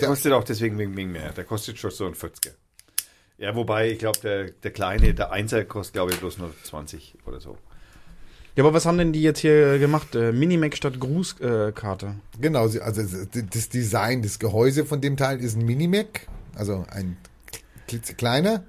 Der 0.00 0.08
kostet 0.08 0.32
auch 0.32 0.44
deswegen 0.44 0.78
wegen, 0.78 0.96
wegen 0.96 1.12
mehr. 1.12 1.32
Der 1.32 1.44
kostet 1.44 1.78
schon 1.78 1.90
so 1.90 2.06
ein 2.06 2.14
40er. 2.14 2.52
Ja, 3.38 3.54
wobei, 3.54 3.90
ich 3.90 3.98
glaube, 3.98 4.18
der, 4.20 4.50
der 4.50 4.70
kleine, 4.70 5.12
der 5.12 5.30
Einser 5.30 5.64
kostet, 5.64 5.94
glaube 5.94 6.12
ich, 6.12 6.18
bloß 6.18 6.38
nur 6.38 6.52
20 6.64 7.18
oder 7.26 7.40
so. 7.40 7.58
Ja, 8.56 8.64
aber 8.64 8.72
was 8.72 8.86
haben 8.86 8.96
denn 8.96 9.12
die 9.12 9.20
jetzt 9.20 9.40
hier 9.40 9.78
gemacht? 9.78 10.14
Äh, 10.14 10.32
Minimac 10.32 10.74
statt 10.74 10.98
Grußkarte. 10.98 12.06
Äh. 12.06 12.40
Genau, 12.40 12.62
also 12.62 12.78
das 13.50 13.68
Design, 13.68 14.22
das 14.22 14.38
Gehäuse 14.38 14.86
von 14.86 15.02
dem 15.02 15.18
Teil 15.18 15.40
ist 15.40 15.56
ein 15.56 15.66
Minimac, 15.66 16.26
also 16.54 16.86
ein 16.88 17.18
klitzekleiner. 17.86 18.64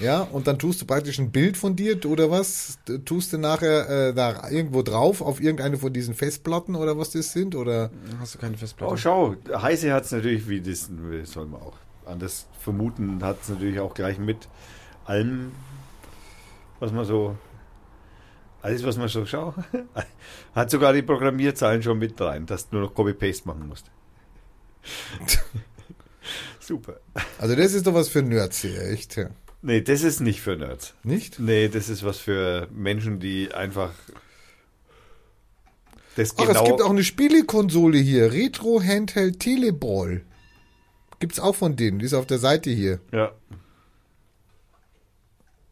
Ja, 0.00 0.22
und 0.22 0.46
dann 0.46 0.58
tust 0.58 0.80
du 0.80 0.86
praktisch 0.86 1.18
ein 1.18 1.30
Bild 1.30 1.56
von 1.56 1.76
dir 1.76 2.04
oder 2.06 2.30
was? 2.30 2.78
Tust 3.04 3.32
du 3.32 3.38
nachher 3.38 4.08
äh, 4.08 4.14
da 4.14 4.48
irgendwo 4.50 4.82
drauf 4.82 5.20
auf 5.20 5.40
irgendeine 5.40 5.76
von 5.78 5.92
diesen 5.92 6.14
Festplatten 6.14 6.74
oder 6.74 6.98
was 6.98 7.10
das 7.10 7.32
sind? 7.32 7.54
Oder 7.54 7.90
Hast 8.18 8.34
du 8.34 8.38
keine 8.38 8.56
Festplatte? 8.56 8.92
Oh, 8.92 8.96
schau, 8.96 9.36
Heise 9.54 9.92
hat 9.92 10.04
es 10.04 10.12
natürlich, 10.12 10.48
wie 10.48 10.60
das 10.60 10.90
soll 11.24 11.46
man 11.46 11.60
auch 11.62 11.76
anders 12.06 12.46
vermuten, 12.58 13.22
hat 13.22 13.42
es 13.42 13.48
natürlich 13.48 13.80
auch 13.80 13.94
gleich 13.94 14.18
mit 14.18 14.48
allem, 15.04 15.52
was 16.80 16.92
man 16.92 17.04
so, 17.04 17.36
alles, 18.60 18.84
was 18.84 18.96
man 18.96 19.08
so, 19.08 19.24
schau, 19.26 19.54
hat 20.54 20.70
sogar 20.70 20.92
die 20.92 21.02
Programmierzahlen 21.02 21.82
schon 21.82 21.98
mit 21.98 22.20
rein, 22.20 22.46
dass 22.46 22.68
du 22.68 22.76
nur 22.76 22.86
noch 22.86 22.94
Copy-Paste 22.94 23.46
machen 23.46 23.68
musst. 23.68 23.86
Super. 26.60 27.00
also 27.38 27.56
das 27.56 27.72
ist 27.72 27.86
doch 27.86 27.94
was 27.94 28.08
für 28.08 28.22
Nerds 28.22 28.62
hier, 28.62 28.80
echt. 28.90 29.16
Ja. 29.16 29.30
Nee, 29.62 29.80
das 29.80 30.02
ist 30.02 30.20
nicht 30.20 30.40
für 30.40 30.56
Nerds. 30.56 30.94
Nicht? 31.04 31.38
Nee, 31.38 31.68
das 31.68 31.88
ist 31.88 32.04
was 32.04 32.18
für 32.18 32.68
Menschen, 32.72 33.20
die 33.20 33.54
einfach 33.54 33.92
das 36.16 36.32
Ach, 36.36 36.46
genau... 36.46 36.62
es 36.62 36.68
gibt 36.68 36.82
auch 36.82 36.90
eine 36.90 37.04
Spielekonsole 37.04 37.98
hier, 37.98 38.32
Retro 38.32 38.82
Handheld 38.82 39.40
Teleball. 39.40 40.22
Gibt's 41.20 41.38
auch 41.38 41.54
von 41.54 41.76
denen, 41.76 42.00
die 42.00 42.06
ist 42.06 42.14
auf 42.14 42.26
der 42.26 42.38
Seite 42.38 42.70
hier. 42.70 43.00
ja. 43.12 43.32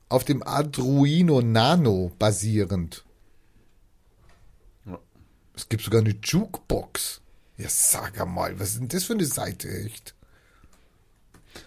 Auf 0.08 0.24
dem 0.24 0.42
Arduino 0.42 1.40
Nano 1.40 2.10
basierend. 2.18 3.04
Ja. 4.84 4.98
Es 5.54 5.68
gibt 5.68 5.84
sogar 5.84 6.00
eine 6.00 6.16
Jukebox. 6.20 7.20
Ja, 7.56 7.68
sag 7.68 8.26
mal, 8.26 8.58
was 8.58 8.70
ist 8.70 8.80
denn 8.80 8.88
das 8.88 9.04
für 9.04 9.12
eine 9.12 9.24
Seite, 9.24 9.68
echt? 9.68 10.16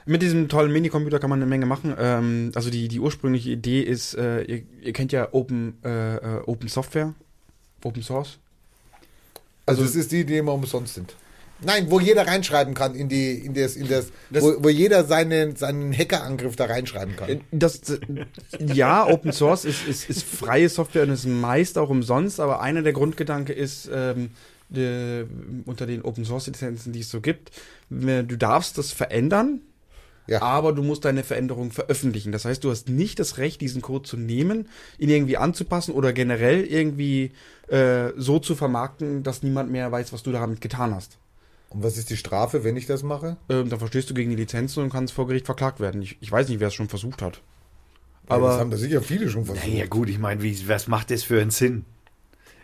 Mit 0.05 0.21
diesem 0.21 0.49
tollen 0.49 0.71
Minicomputer 0.71 1.19
kann 1.19 1.29
man 1.29 1.39
eine 1.39 1.49
Menge 1.49 1.65
machen. 1.65 1.93
Ähm, 1.97 2.51
also 2.55 2.69
die, 2.69 2.87
die 2.87 2.99
ursprüngliche 2.99 3.51
Idee 3.51 3.81
ist, 3.81 4.15
äh, 4.15 4.41
ihr, 4.43 4.63
ihr 4.81 4.93
kennt 4.93 5.11
ja 5.11 5.29
Open, 5.31 5.77
äh, 5.83 6.15
äh, 6.15 6.41
Open 6.45 6.67
Software, 6.69 7.13
Open 7.83 8.01
Source. 8.03 8.37
Also, 9.65 9.81
Also- 9.81 9.93
das 9.93 9.95
ist 9.95 10.11
die, 10.11 10.25
die 10.25 10.37
immer 10.37 10.53
umsonst 10.53 10.95
sind. 10.95 11.15
Nein, 11.65 11.89
wo 11.89 12.01
jeder 12.01 12.27
reinschreiben 12.27 12.73
kann 12.73 12.93
in 12.93 13.07
die, 13.07 13.31
in 13.35 13.53
das, 13.53 13.77
in 13.77 13.87
das, 13.87 14.11
Das- 14.29 14.43
wo, 14.43 14.63
wo 14.63 14.69
jeder 14.69 15.05
seinen, 15.05 15.55
seinen 15.55 15.93
Hackerangriff 15.97 16.57
da 16.57 16.65
reinschreiben 16.65 17.15
kann. 17.15 17.29
Äh, 17.29 17.39
Das, 17.51 17.79
das, 17.79 17.99
ja, 18.59 19.05
Open 19.07 19.31
Source 19.31 19.63
ist, 19.63 19.87
ist, 19.87 20.09
ist 20.09 20.23
freie 20.23 20.67
Software 20.67 21.03
und 21.03 21.11
ist 21.11 21.25
meist 21.25 21.77
auch 21.77 21.89
umsonst, 21.89 22.41
aber 22.41 22.59
einer 22.61 22.81
der 22.81 22.91
Grundgedanke 22.91 23.53
ist, 23.53 23.89
ähm, 23.93 24.31
de, 24.69 25.25
unter 25.65 25.85
den 25.85 26.01
Open 26.01 26.25
Source 26.25 26.47
Lizenzen, 26.47 26.91
die 26.91 26.99
es 27.01 27.09
so 27.09 27.21
gibt, 27.21 27.51
du 27.89 28.23
darfst 28.37 28.77
das 28.77 28.91
verändern, 28.91 29.61
Ja. 30.27 30.41
aber 30.41 30.71
du 30.71 30.83
musst 30.83 31.05
deine 31.05 31.23
Veränderung 31.23 31.71
veröffentlichen. 31.71 32.31
Das 32.31 32.45
heißt, 32.45 32.63
du 32.63 32.71
hast 32.71 32.87
nicht 32.89 33.19
das 33.19 33.37
Recht, 33.37 33.59
diesen 33.61 33.81
Code 33.81 34.07
zu 34.07 34.17
nehmen, 34.17 34.69
ihn 34.97 35.09
irgendwie 35.09 35.37
anzupassen 35.37 35.93
oder 35.93 36.13
generell 36.13 36.63
irgendwie 36.63 37.31
äh, 37.67 38.11
so 38.15 38.39
zu 38.39 38.55
vermarkten, 38.55 39.23
dass 39.23 39.43
niemand 39.43 39.71
mehr 39.71 39.91
weiß, 39.91 40.13
was 40.13 40.23
du 40.23 40.31
damit 40.31 40.61
getan 40.61 40.95
hast. 40.95 41.17
Und 41.69 41.83
was 41.83 41.97
ist 41.97 42.09
die 42.09 42.17
Strafe, 42.17 42.63
wenn 42.63 42.77
ich 42.77 42.85
das 42.85 43.03
mache? 43.03 43.37
Ähm, 43.49 43.69
dann 43.69 43.79
verstehst 43.79 44.09
du 44.09 44.13
gegen 44.13 44.29
die 44.29 44.35
Lizenzen 44.35 44.83
und 44.83 44.91
kannst 44.91 45.13
vor 45.13 45.27
Gericht 45.27 45.45
verklagt 45.45 45.79
werden. 45.79 46.01
Ich, 46.01 46.17
ich 46.21 46.31
weiß 46.31 46.47
nicht, 46.49 46.59
wer 46.59 46.67
es 46.67 46.73
schon 46.73 46.87
versucht 46.87 47.21
hat. 47.21 47.41
Aber 48.27 48.45
das 48.45 48.53
Aber 48.53 48.59
haben 48.61 48.71
da 48.71 48.77
sicher 48.77 49.01
viele 49.01 49.29
schon 49.29 49.45
versucht. 49.45 49.67
Naja, 49.67 49.85
gut, 49.87 50.07
ich 50.07 50.19
meine, 50.19 50.41
wie, 50.41 50.67
was 50.67 50.87
macht 50.87 51.11
das 51.11 51.23
für 51.23 51.41
einen 51.41 51.51
Sinn? 51.51 51.85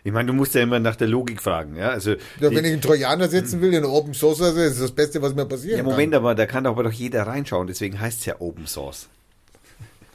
Ich 0.04 0.12
meine, 0.12 0.26
du 0.28 0.32
musst 0.32 0.54
ja 0.54 0.62
immer 0.62 0.78
nach 0.80 0.96
der 0.96 1.08
Logik 1.08 1.42
fragen, 1.42 1.76
ja? 1.76 1.90
Also, 1.90 2.12
Ja, 2.40 2.48
die- 2.48 2.56
wenn 2.56 2.64
ich 2.64 2.72
einen 2.72 2.80
Trojaner 2.80 3.28
setzen 3.28 3.60
will 3.60 3.70
in 3.70 3.76
eine 3.78 3.88
Open 3.88 4.14
Source, 4.14 4.40
also, 4.40 4.58
ist 4.60 4.74
das 4.74 4.80
das 4.80 4.92
Beste, 4.92 5.20
was 5.22 5.34
mir 5.34 5.44
passieren 5.46 5.78
ja, 5.78 5.82
Moment, 5.82 6.14
aber 6.14 6.34
da 6.34 6.46
kann 6.46 6.64
doch 6.64 6.70
aber 6.70 6.84
doch 6.84 6.92
jeder 6.92 7.26
reinschauen, 7.26 7.66
deswegen 7.66 8.00
heißt 8.00 8.20
es 8.20 8.26
ja 8.26 8.36
Open 8.40 8.66
Source. 8.66 9.08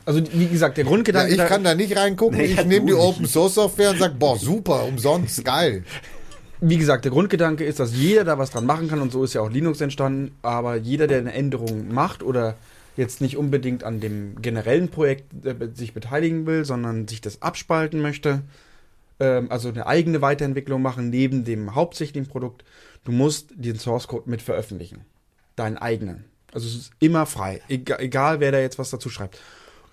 also 0.05 0.21
wie 0.33 0.47
gesagt, 0.47 0.77
der 0.77 0.83
kann. 0.83 0.89
Ja, 0.91 0.95
Grundgedanke 0.95 1.31
ich 1.31 1.37
da- 1.37 1.45
kann 1.47 1.63
da 1.63 1.75
nicht 1.75 1.95
reingucken. 1.97 2.37
Nee, 2.37 2.45
ja, 2.45 2.61
ich 2.61 2.65
nehme 2.65 2.87
die 2.87 2.93
nicht. 2.93 3.01
Open 3.01 3.25
Source 3.27 3.55
Software 3.55 3.91
und 3.91 3.99
sag, 3.99 4.17
boah, 4.19 4.37
super, 4.37 4.83
umsonst, 4.85 5.43
geil. 5.45 5.83
Wie 6.61 6.77
gesagt, 6.77 7.05
der 7.05 7.11
Grundgedanke 7.11 7.63
ist, 7.65 7.79
dass 7.79 7.93
jeder 7.95 8.23
da 8.23 8.37
was 8.39 8.49
dran 8.49 8.65
machen 8.65 8.87
kann 8.87 9.01
und 9.01 9.11
so 9.11 9.23
ist 9.23 9.33
ja 9.33 9.41
auch 9.41 9.51
Linux 9.51 9.81
entstanden, 9.81 10.31
aber 10.41 10.75
jeder, 10.77 11.05
der 11.05 11.19
eine 11.19 11.33
Änderung 11.33 11.93
macht 11.93 12.23
oder 12.23 12.55
jetzt 12.97 13.19
nicht 13.19 13.35
unbedingt 13.37 13.83
an 13.83 13.99
dem 13.99 14.41
generellen 14.41 14.87
Projekt 14.89 15.45
äh, 15.45 15.53
sich 15.73 15.93
beteiligen 15.93 16.45
will, 16.47 16.63
sondern 16.65 17.07
sich 17.09 17.19
das 17.21 17.41
abspalten 17.41 18.01
möchte, 18.01 18.41
ähm, 19.19 19.51
also 19.51 19.69
eine 19.69 19.87
eigene 19.87 20.21
Weiterentwicklung 20.21 20.81
machen 20.81 21.09
neben 21.09 21.43
dem 21.43 21.75
hauptsächlichen 21.75 22.27
Produkt, 22.27 22.63
du 23.03 23.11
musst 23.11 23.49
den 23.55 23.77
Source 23.79 24.07
Code 24.07 24.29
mit 24.29 24.41
veröffentlichen. 24.41 25.05
Deinen 25.55 25.77
eigenen. 25.77 26.25
Also 26.51 26.67
es 26.67 26.75
ist 26.75 26.91
immer 26.99 27.25
frei, 27.25 27.61
egal, 27.67 27.99
egal 27.99 28.39
wer 28.39 28.51
da 28.51 28.59
jetzt 28.59 28.79
was 28.79 28.89
dazu 28.89 29.09
schreibt. 29.09 29.39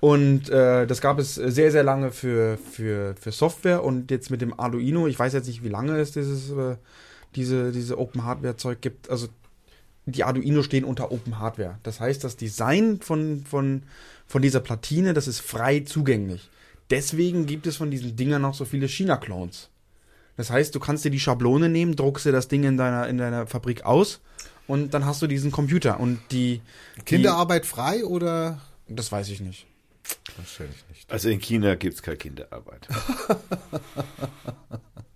Und 0.01 0.51
äh, 0.51 0.87
das 0.87 1.01
gab 1.01 1.21
es 1.21 1.37
sehr, 1.37 1.71
sehr 1.71 1.85
lange 1.85 2.11
für, 2.11 2.59
für, 2.59 3.15
für 3.15 3.31
Software 3.31 3.85
und 3.85 4.11
jetzt 4.11 4.31
mit 4.31 4.41
dem 4.41 4.59
Arduino, 4.59 5.07
ich 5.07 5.17
weiß 5.17 5.33
jetzt 5.33 5.47
nicht, 5.47 5.63
wie 5.63 5.69
lange 5.69 5.97
es 5.99 6.11
dieses, 6.11 6.51
äh, 6.51 6.77
diese, 7.37 7.71
diese 7.71 7.99
Open 7.99 8.25
Hardware 8.25 8.57
Zeug 8.57 8.81
gibt. 8.81 9.09
Also 9.11 9.29
die 10.07 10.25
Arduino 10.25 10.65
stehen 10.65 10.85
unter 10.85 11.13
Open 11.13 11.39
Hardware. 11.39 11.79
Das 11.85 12.01
heißt, 12.01 12.25
das 12.25 12.37
Design 12.37 12.99
von, 13.01 13.45
von, 13.49 13.85
von 14.27 14.43
dieser 14.43 14.59
Platine, 14.59 15.15
das 15.15 15.29
ist 15.29 15.41
frei 15.41 15.81
zugänglich. 15.81 16.51
Deswegen 16.93 17.47
gibt 17.47 17.67
es 17.67 17.77
von 17.77 17.91
diesen 17.91 18.15
Dingern 18.15 18.43
noch 18.43 18.55
so 18.55 18.65
viele 18.65 18.87
China-Clones. 18.87 19.71
Das 20.37 20.51
heißt, 20.51 20.75
du 20.75 20.81
kannst 20.81 21.05
dir 21.05 21.11
die 21.11 21.21
Schablone 21.21 21.69
nehmen, 21.69 21.97
druckst 21.97 22.27
dir 22.27 22.33
das 22.33 22.49
Ding 22.49 22.65
in 22.65 22.77
deiner, 22.77 23.09
in 23.09 23.19
deiner 23.19 23.47
Fabrik 23.47 23.85
aus 23.85 24.21
und 24.67 24.95
dann 24.95 25.05
hast 25.05 25.21
du 25.23 25.27
diesen 25.27 25.51
Computer. 25.51 25.99
Und 25.99 26.21
die. 26.31 26.61
Kinderarbeit 27.05 27.67
frei 27.67 28.05
oder? 28.05 28.61
Die, 28.89 28.95
das 28.95 29.11
weiß 29.11 29.29
ich 29.31 29.41
nicht. 29.41 29.67
Wahrscheinlich 30.37 30.85
nicht. 30.91 31.11
Also 31.11 31.29
in 31.29 31.41
China 31.41 31.75
gibt 31.75 31.95
es 31.95 32.03
keine 32.03 32.17
Kinderarbeit. 32.17 32.89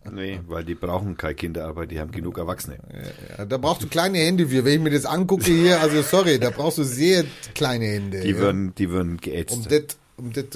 nee, 0.12 0.40
weil 0.46 0.64
die 0.64 0.74
brauchen 0.74 1.16
keine 1.16 1.34
Kinderarbeit, 1.34 1.90
die 1.90 1.98
haben 1.98 2.12
genug 2.12 2.38
Erwachsene. 2.38 2.78
Ja, 3.38 3.44
da 3.44 3.58
brauchst 3.58 3.82
du 3.82 3.88
kleine 3.88 4.18
Hände 4.18 4.48
für. 4.48 4.64
Wenn 4.64 4.74
ich 4.74 4.80
mir 4.80 4.90
das 4.90 5.06
angucke 5.06 5.44
hier, 5.44 5.80
also 5.80 6.02
sorry, 6.02 6.38
da 6.38 6.50
brauchst 6.50 6.78
du 6.78 6.84
sehr 6.84 7.24
kleine 7.54 7.86
Hände. 7.86 8.20
Die 8.20 8.30
ja. 8.30 8.38
würden, 8.38 8.74
die 8.74 8.90
würden 8.90 9.16
geätzt. 9.16 9.54
um 9.54 9.64
das, 9.64 9.96
um 10.16 10.32
das 10.32 10.46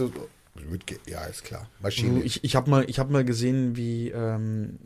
wird 0.70 0.84
ja, 1.06 1.24
ist 1.24 1.44
klar. 1.44 1.68
Maschine. 1.80 2.22
Ich, 2.22 2.44
ich 2.44 2.56
habe 2.56 2.70
mal, 2.70 2.84
ich 2.88 2.98
hab 2.98 3.10
mal 3.10 3.24
gesehen, 3.24 3.76
wie, 3.76 4.08
ähm, 4.10 4.78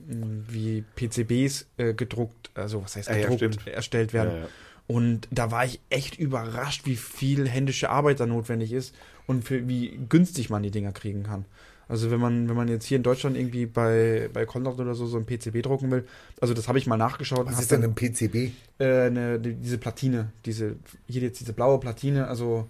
wie 0.49 0.85
PCBs 0.97 1.67
äh, 1.77 1.95
gedruckt, 1.95 2.51
also 2.55 2.83
was 2.83 2.97
heißt 2.97 3.09
Ah, 3.11 3.15
ja, 3.17 3.29
gedruckt, 3.29 3.55
stimmt. 3.55 3.67
erstellt 3.67 4.13
werden. 4.13 4.33
Ja, 4.33 4.39
ja. 4.41 4.49
Und 4.87 5.29
da 5.31 5.51
war 5.51 5.65
ich 5.65 5.81
echt 5.89 6.19
überrascht, 6.19 6.83
wie 6.85 6.97
viel 6.97 7.49
händische 7.49 7.89
Arbeit 7.89 8.21
da 8.21 8.27
notwendig 8.27 8.73
ist 8.73 8.95
und 9.27 9.45
für 9.45 9.67
wie 9.67 9.99
günstig 10.09 10.51
man 10.51 10.63
die 10.63 10.71
Dinger 10.71 10.93
kriegen 10.93 11.23
kann. 11.23 11.47
Also 11.89 12.11
wenn 12.11 12.21
man, 12.21 12.49
wenn 12.49 12.57
man 12.57 12.69
jetzt 12.69 12.87
hier 12.87 12.97
in 12.97 13.03
Deutschland 13.03 13.37
irgendwie 13.37 13.67
bei, 13.67 14.31
bei 14.33 14.47
Conrad 14.47 14.79
oder 14.79 14.95
so 14.95 15.07
so 15.07 15.19
ein 15.19 15.27
PCB 15.27 15.63
drucken 15.63 15.91
will, 15.91 16.07
also 16.41 16.55
das 16.55 16.69
habe 16.69 16.79
ich 16.79 16.87
mal 16.87 16.97
nachgeschaut. 16.97 17.47
Was 17.47 17.61
ist 17.61 17.71
denn 17.71 17.85
ein 17.85 17.95
PCB? 17.95 18.53
äh, 18.79 19.03
eine, 19.07 19.39
die, 19.39 19.55
diese 19.55 19.79
Platine, 19.79 20.33
diese, 20.47 20.77
hier 21.07 21.23
jetzt 21.23 21.41
diese 21.41 21.53
blaue 21.53 21.79
Platine, 21.81 22.27
also 22.29 22.67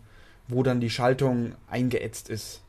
wo 0.49 0.62
dann 0.62 0.81
die 0.81 0.91
Schaltung 0.91 1.53
eingeätzt 1.69 2.29
ist. 2.29 2.61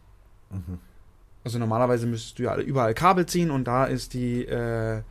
Also 1.44 1.60
normalerweise 1.60 2.08
müsstest 2.08 2.40
du 2.40 2.44
ja 2.44 2.58
überall 2.58 2.94
Kabel 2.94 3.26
ziehen 3.26 3.52
und 3.52 3.66
da 3.66 3.86
ist 3.86 4.14
die, 4.14 4.46
äh, 4.46 5.02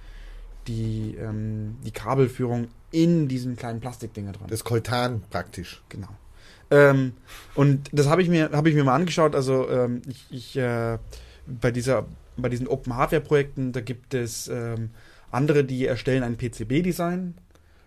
die, 0.66 1.16
ähm, 1.20 1.76
die 1.84 1.92
Kabelführung 1.92 2.68
in 2.90 3.28
diesen 3.28 3.56
kleinen 3.56 3.80
Plastikdinger 3.80 4.32
dran. 4.32 4.48
Das 4.48 4.64
Koltan 4.64 5.22
praktisch. 5.30 5.82
Genau. 5.88 6.08
Ähm, 6.70 7.12
und 7.54 7.90
das 7.92 8.08
habe 8.08 8.22
ich 8.22 8.28
mir 8.28 8.50
habe 8.52 8.68
ich 8.68 8.74
mir 8.74 8.84
mal 8.84 8.94
angeschaut. 8.94 9.34
Also 9.34 9.68
ähm, 9.68 10.02
ich, 10.08 10.26
ich 10.30 10.56
äh, 10.56 10.98
bei 11.46 11.70
dieser 11.70 12.06
bei 12.36 12.48
diesen 12.48 12.66
Open 12.66 12.96
Hardware 12.96 13.22
Projekten 13.22 13.72
da 13.72 13.80
gibt 13.80 14.14
es 14.14 14.48
ähm, 14.48 14.90
andere, 15.30 15.64
die 15.64 15.86
erstellen 15.86 16.22
ein 16.22 16.36
PCB-Design 16.36 17.34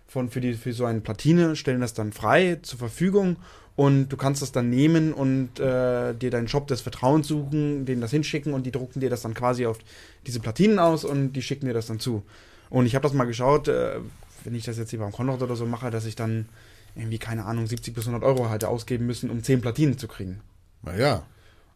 von 0.08 0.30
für 0.30 0.42
die 0.42 0.54
für 0.54 0.74
so 0.74 0.86
eine 0.86 1.02
Platine, 1.02 1.56
stellen 1.56 1.82
das 1.82 1.94
dann 1.94 2.14
frei 2.14 2.60
zur 2.62 2.80
Verfügung 2.80 3.38
und 3.76 4.10
du 4.10 4.18
kannst 4.18 4.42
das 4.42 4.52
dann 4.52 4.70
nehmen 4.70 5.14
und 5.14 5.60
äh, 5.60 6.14
dir 6.16 6.32
deinen 6.32 6.48
Shop 6.48 6.68
des 6.68 6.82
Vertrauens 6.82 7.28
suchen, 7.28 7.86
denen 7.86 8.02
das 8.02 8.12
hinschicken 8.12 8.54
und 8.54 8.64
die 8.66 8.72
drucken 8.72 9.02
dir 9.02 9.10
das 9.10 9.22
dann 9.22 9.34
quasi 9.34 9.66
auf 9.66 9.78
diese 10.26 10.40
Platinen 10.40 10.80
aus 10.80 11.06
und 11.06 11.34
die 11.34 11.42
schicken 11.42 11.68
dir 11.68 11.74
das 11.74 11.86
dann 11.86 12.00
zu. 12.00 12.24
Und 12.70 12.86
ich 12.86 12.96
habe 12.96 13.04
das 13.04 13.14
mal 13.14 13.26
geschaut, 13.26 13.68
äh, 13.68 14.00
wenn 14.44 14.56
ich 14.56 14.66
das 14.66 14.78
jetzt 14.78 14.90
hier 14.90 15.00
beim 15.00 15.12
Konrad 15.12 15.42
oder 15.42 15.56
so 15.56 15.66
mache, 15.66 15.92
dass 15.92 16.06
ich 16.06 16.16
dann 16.16 16.50
irgendwie, 16.96 17.20
keine 17.20 17.46
Ahnung, 17.46 17.68
70 17.68 17.94
bis 17.94 18.08
100 18.08 18.24
Euro 18.28 18.50
hätte 18.50 18.70
ausgeben 18.70 19.06
müssen, 19.06 19.30
um 19.30 19.44
10 19.44 19.62
Platinen 19.62 19.98
zu 19.98 20.08
kriegen. 20.08 20.42
Naja, 20.82 21.24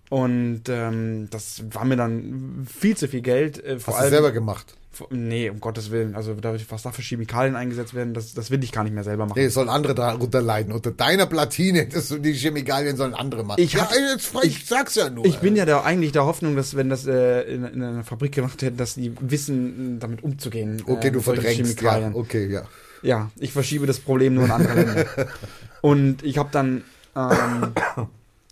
Und 0.10 0.64
ähm, 0.68 1.30
das 1.30 1.64
war 1.72 1.86
mir 1.86 1.96
dann 1.96 2.68
viel 2.68 2.98
zu 2.98 3.08
viel 3.08 3.22
Geld. 3.22 3.64
Äh, 3.64 3.80
vor 3.80 3.94
hast 3.94 4.00
du 4.00 4.04
allem, 4.04 4.12
selber 4.12 4.32
gemacht. 4.32 4.76
Nee, 5.10 5.50
um 5.50 5.62
Gottes 5.62 5.90
Willen. 5.90 6.16
Also, 6.16 6.34
da, 6.34 6.54
was 6.70 6.82
da 6.84 6.92
für 6.92 7.02
Chemikalien 7.02 7.56
eingesetzt 7.56 7.94
werden, 7.94 8.14
das, 8.14 8.34
das 8.34 8.52
will 8.52 8.62
ich 8.64 8.72
gar 8.74 8.84
nicht 8.84 8.94
mehr 8.94 9.06
selber 9.06 9.26
machen. 9.26 9.40
Nee, 9.40 9.46
es 9.46 9.54
sollen 9.54 9.70
andere 9.70 9.96
darunter 9.96 10.42
leiden. 10.42 10.74
Unter 10.74 10.92
deiner 10.92 11.26
Platine, 11.28 11.88
das, 11.88 12.14
die 12.20 12.34
Chemikalien 12.34 12.98
sollen 12.98 13.14
andere 13.14 13.44
machen. 13.44 13.62
Ich 13.62 13.74
ja, 13.74 13.82
hab- 13.84 13.94
jetzt, 13.94 14.34
ich, 14.44 14.66
sag's 14.66 14.96
ja 14.96 15.10
nur. 15.10 15.26
Ich 15.26 15.40
bin 15.40 15.56
ja 15.56 15.66
da 15.66 15.82
eigentlich 15.82 16.12
der 16.12 16.26
Hoffnung, 16.26 16.56
dass 16.58 16.76
wenn 16.76 16.90
das 16.90 17.08
äh, 17.08 17.42
in, 17.44 17.64
in 17.64 17.82
einer 17.82 18.04
Fabrik 18.04 18.34
gemacht 18.34 18.62
hätte, 18.62 18.76
dass 18.76 18.96
die 18.96 19.14
wissen, 19.22 20.00
damit 20.00 20.24
umzugehen. 20.24 20.84
Okay, 20.86 21.08
äh, 21.08 21.12
du 21.12 21.22
verdrängst. 21.22 21.82
Ja, 21.82 22.12
okay, 22.14 22.48
ja. 22.48 22.64
Ja, 23.02 23.32
ich 23.38 23.52
verschiebe 23.54 23.88
das 23.88 24.00
Problem 24.00 24.36
nur 24.36 24.46
in 24.46 24.52
andere 24.52 24.76
Länder. 24.76 25.06
Und 25.82 26.24
ich 26.24 26.38
habe 26.38 26.50
dann, 26.52 26.84
ähm, 27.16 27.74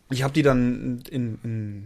ich 0.09 0.23
habe 0.23 0.33
die 0.33 0.41
dann 0.41 1.03
in, 1.09 1.37
in 1.43 1.83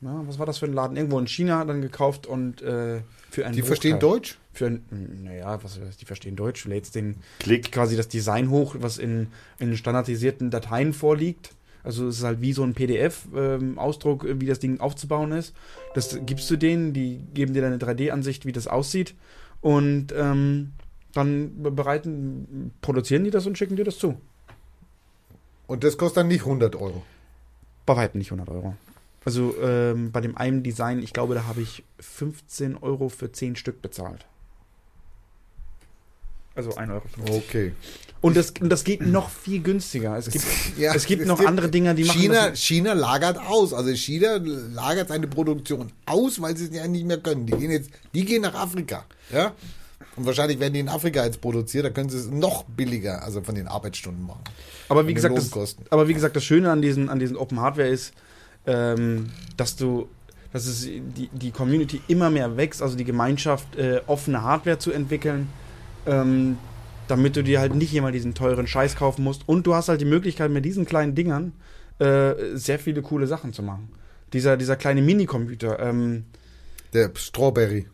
na, 0.00 0.22
was 0.26 0.38
war 0.38 0.46
das 0.46 0.58
für 0.58 0.66
ein 0.66 0.72
Laden? 0.72 0.96
Irgendwo 0.96 1.18
in 1.20 1.28
China 1.28 1.64
dann 1.64 1.80
gekauft 1.80 2.26
und 2.26 2.60
äh, 2.60 3.02
für 3.32 3.46
einen 3.46 3.56
Die 3.56 3.62
verstehen 3.62 3.98
Bruchteil. 3.98 4.10
Deutsch? 4.10 4.38
Für 4.52 4.66
ein, 4.66 5.22
naja, 5.24 5.58
was, 5.64 5.80
was 5.80 5.96
die 5.96 6.04
verstehen 6.04 6.36
Deutsch. 6.36 6.64
Du 6.64 6.68
lädst 6.68 6.94
den 6.94 7.16
Klick. 7.38 7.72
quasi 7.72 7.96
das 7.96 8.08
Design 8.08 8.50
hoch, 8.50 8.76
was 8.78 8.98
in, 8.98 9.28
in 9.58 9.74
standardisierten 9.74 10.50
Dateien 10.50 10.92
vorliegt. 10.92 11.52
Also 11.82 12.06
es 12.08 12.18
ist 12.18 12.24
halt 12.24 12.42
wie 12.42 12.52
so 12.52 12.62
ein 12.62 12.74
PDF-Ausdruck, 12.74 14.26
wie 14.28 14.46
das 14.46 14.58
Ding 14.58 14.80
aufzubauen 14.80 15.32
ist. 15.32 15.54
Das 15.94 16.18
gibst 16.26 16.50
du 16.50 16.56
denen, 16.56 16.92
die 16.92 17.20
geben 17.32 17.54
dir 17.54 17.62
dann 17.62 17.72
eine 17.72 17.82
3D-Ansicht, 17.82 18.44
wie 18.44 18.52
das 18.52 18.68
aussieht. 18.68 19.14
Und 19.62 20.12
ähm, 20.14 20.72
dann 21.14 21.62
bereiten, 21.62 22.72
produzieren 22.82 23.24
die 23.24 23.30
das 23.30 23.46
und 23.46 23.56
schicken 23.56 23.76
dir 23.76 23.84
das 23.84 23.96
zu. 23.96 24.20
Und 25.66 25.84
das 25.84 25.96
kostet 25.96 26.18
dann 26.18 26.28
nicht 26.28 26.42
100 26.42 26.76
Euro. 26.76 27.02
Bei 27.86 27.96
weitem 27.96 28.18
nicht 28.18 28.30
100 28.30 28.54
Euro. 28.54 28.76
Also 29.24 29.54
ähm, 29.60 30.10
bei 30.10 30.20
dem 30.20 30.36
einen 30.36 30.62
Design, 30.62 31.02
ich 31.02 31.12
glaube, 31.12 31.34
da 31.34 31.44
habe 31.46 31.60
ich 31.60 31.84
15 32.00 32.76
Euro 32.76 33.08
für 33.08 33.30
10 33.30 33.56
Stück 33.56 33.80
bezahlt. 33.82 34.26
Also 36.54 36.70
1,50 36.70 36.90
Euro. 36.90 37.36
Okay. 37.36 37.72
Und 38.20 38.36
das, 38.36 38.52
und 38.60 38.68
das 38.68 38.84
geht 38.84 39.00
noch 39.00 39.30
viel 39.30 39.62
günstiger. 39.62 40.16
Es 40.16 40.30
gibt, 40.30 40.44
Ja, 40.76 40.94
es 40.94 41.06
gibt 41.06 41.26
noch 41.26 41.44
andere 41.44 41.68
Dinger, 41.68 41.94
die 41.94 42.04
machen 42.04 42.20
China, 42.20 42.50
das. 42.50 42.60
China 42.60 42.92
lagert 42.92 43.38
aus. 43.38 43.72
Also 43.72 43.92
China 43.94 44.38
lagert 44.72 45.08
seine 45.08 45.26
Produktion 45.26 45.90
aus, 46.06 46.40
weil 46.40 46.56
sie 46.56 46.66
es 46.66 46.74
ja 46.74 46.86
nicht 46.86 47.06
mehr 47.06 47.18
können. 47.18 47.46
Die 47.46 47.52
gehen 47.52 47.70
jetzt, 47.70 47.90
die 48.14 48.24
gehen 48.24 48.42
nach 48.42 48.54
Afrika. 48.54 49.04
Ja? 49.32 49.54
Und 50.14 50.26
wahrscheinlich 50.26 50.60
werden 50.60 50.74
die 50.74 50.80
in 50.80 50.88
Afrika 50.88 51.24
jetzt 51.24 51.40
produziert, 51.40 51.86
da 51.86 51.90
können 51.90 52.10
sie 52.10 52.18
es 52.18 52.28
noch 52.28 52.64
billiger, 52.64 53.22
also 53.22 53.40
von 53.40 53.54
den 53.54 53.66
Arbeitsstunden 53.66 54.26
machen. 54.26 54.44
Aber 54.88 55.06
wie, 55.06 55.14
gesagt, 55.14 55.36
das, 55.36 55.76
aber 55.88 56.06
wie 56.06 56.12
gesagt, 56.12 56.36
das 56.36 56.44
Schöne 56.44 56.70
an 56.70 56.82
diesen, 56.82 57.08
an 57.08 57.18
diesen 57.18 57.36
Open 57.36 57.60
Hardware 57.60 57.88
ist, 57.88 58.12
ähm, 58.66 59.30
dass 59.56 59.76
du, 59.76 60.08
dass 60.52 60.66
es 60.66 60.82
die, 60.84 61.28
die 61.32 61.50
Community 61.50 62.00
immer 62.08 62.30
mehr 62.30 62.56
wächst, 62.56 62.82
also 62.82 62.96
die 62.96 63.04
Gemeinschaft, 63.04 63.76
äh, 63.76 64.00
offene 64.06 64.42
Hardware 64.42 64.78
zu 64.78 64.92
entwickeln, 64.92 65.48
ähm, 66.06 66.58
damit 67.08 67.36
du 67.36 67.42
dir 67.42 67.60
halt 67.60 67.74
nicht 67.74 67.94
immer 67.94 68.12
diesen 68.12 68.34
teuren 68.34 68.66
Scheiß 68.66 68.96
kaufen 68.96 69.24
musst. 69.24 69.42
Und 69.48 69.66
du 69.66 69.74
hast 69.74 69.88
halt 69.88 70.00
die 70.00 70.06
Möglichkeit, 70.06 70.50
mit 70.50 70.64
diesen 70.64 70.84
kleinen 70.84 71.14
Dingern 71.14 71.52
äh, 71.98 72.34
sehr 72.54 72.78
viele 72.78 73.02
coole 73.02 73.26
Sachen 73.26 73.52
zu 73.52 73.62
machen. 73.62 73.88
Dieser, 74.32 74.56
dieser 74.56 74.76
kleine 74.76 75.02
Minicomputer, 75.02 75.78
ähm, 75.80 76.24
Der 76.94 77.10
Strawberry. 77.14 77.86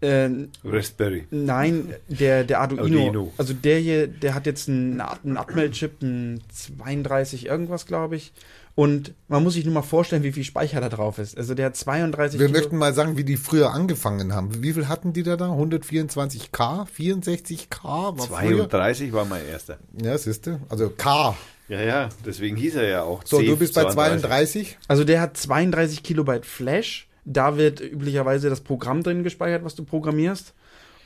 äh, 0.00 0.28
Raspberry. 0.64 1.26
Nein, 1.30 1.94
der, 2.08 2.44
der 2.44 2.60
Arduino. 2.60 2.82
Arduino. 3.06 3.32
Also 3.38 3.54
der 3.54 3.78
hier, 3.78 4.08
der 4.08 4.34
hat 4.34 4.46
jetzt 4.46 4.68
einen, 4.68 5.00
einen 5.00 5.36
Atmel-Chip, 5.36 6.02
einen 6.02 6.42
32 6.52 7.46
irgendwas, 7.46 7.86
glaube 7.86 8.16
ich. 8.16 8.32
Und 8.76 9.14
man 9.28 9.44
muss 9.44 9.54
sich 9.54 9.64
nur 9.64 9.72
mal 9.74 9.82
vorstellen, 9.82 10.24
wie 10.24 10.32
viel 10.32 10.42
Speicher 10.42 10.80
da 10.80 10.88
drauf 10.88 11.18
ist. 11.18 11.38
Also 11.38 11.54
der 11.54 11.66
hat 11.66 11.76
32 11.76 12.40
Wir 12.40 12.46
Kilo- 12.48 12.58
möchten 12.58 12.76
mal 12.76 12.92
sagen, 12.92 13.16
wie 13.16 13.22
die 13.22 13.36
früher 13.36 13.70
angefangen 13.72 14.34
haben. 14.34 14.62
Wie 14.64 14.72
viel 14.72 14.88
hatten 14.88 15.12
die 15.12 15.22
da 15.22 15.36
da? 15.36 15.46
124K? 15.50 16.86
64K? 16.88 17.82
War 17.84 18.16
früher? 18.16 18.68
32 18.68 19.12
war 19.12 19.24
mein 19.26 19.46
erster. 19.46 19.78
Ja, 20.02 20.18
siehste. 20.18 20.60
Also 20.68 20.90
K. 20.90 21.36
Ja, 21.68 21.80
ja, 21.80 22.08
deswegen 22.26 22.56
hieß 22.56 22.74
er 22.76 22.88
ja 22.88 23.02
auch. 23.04 23.22
So, 23.24 23.38
C 23.38 23.46
du 23.46 23.56
bist 23.56 23.74
bei 23.74 23.82
32. 23.84 24.22
32. 24.22 24.78
Also 24.88 25.04
der 25.04 25.20
hat 25.20 25.36
32 25.36 26.02
Kilobyte 26.02 26.44
Flash. 26.44 27.08
Da 27.24 27.56
wird 27.56 27.80
üblicherweise 27.80 28.50
das 28.50 28.60
Programm 28.60 29.02
drin 29.02 29.22
gespeichert, 29.22 29.64
was 29.64 29.74
du 29.74 29.84
programmierst. 29.84 30.52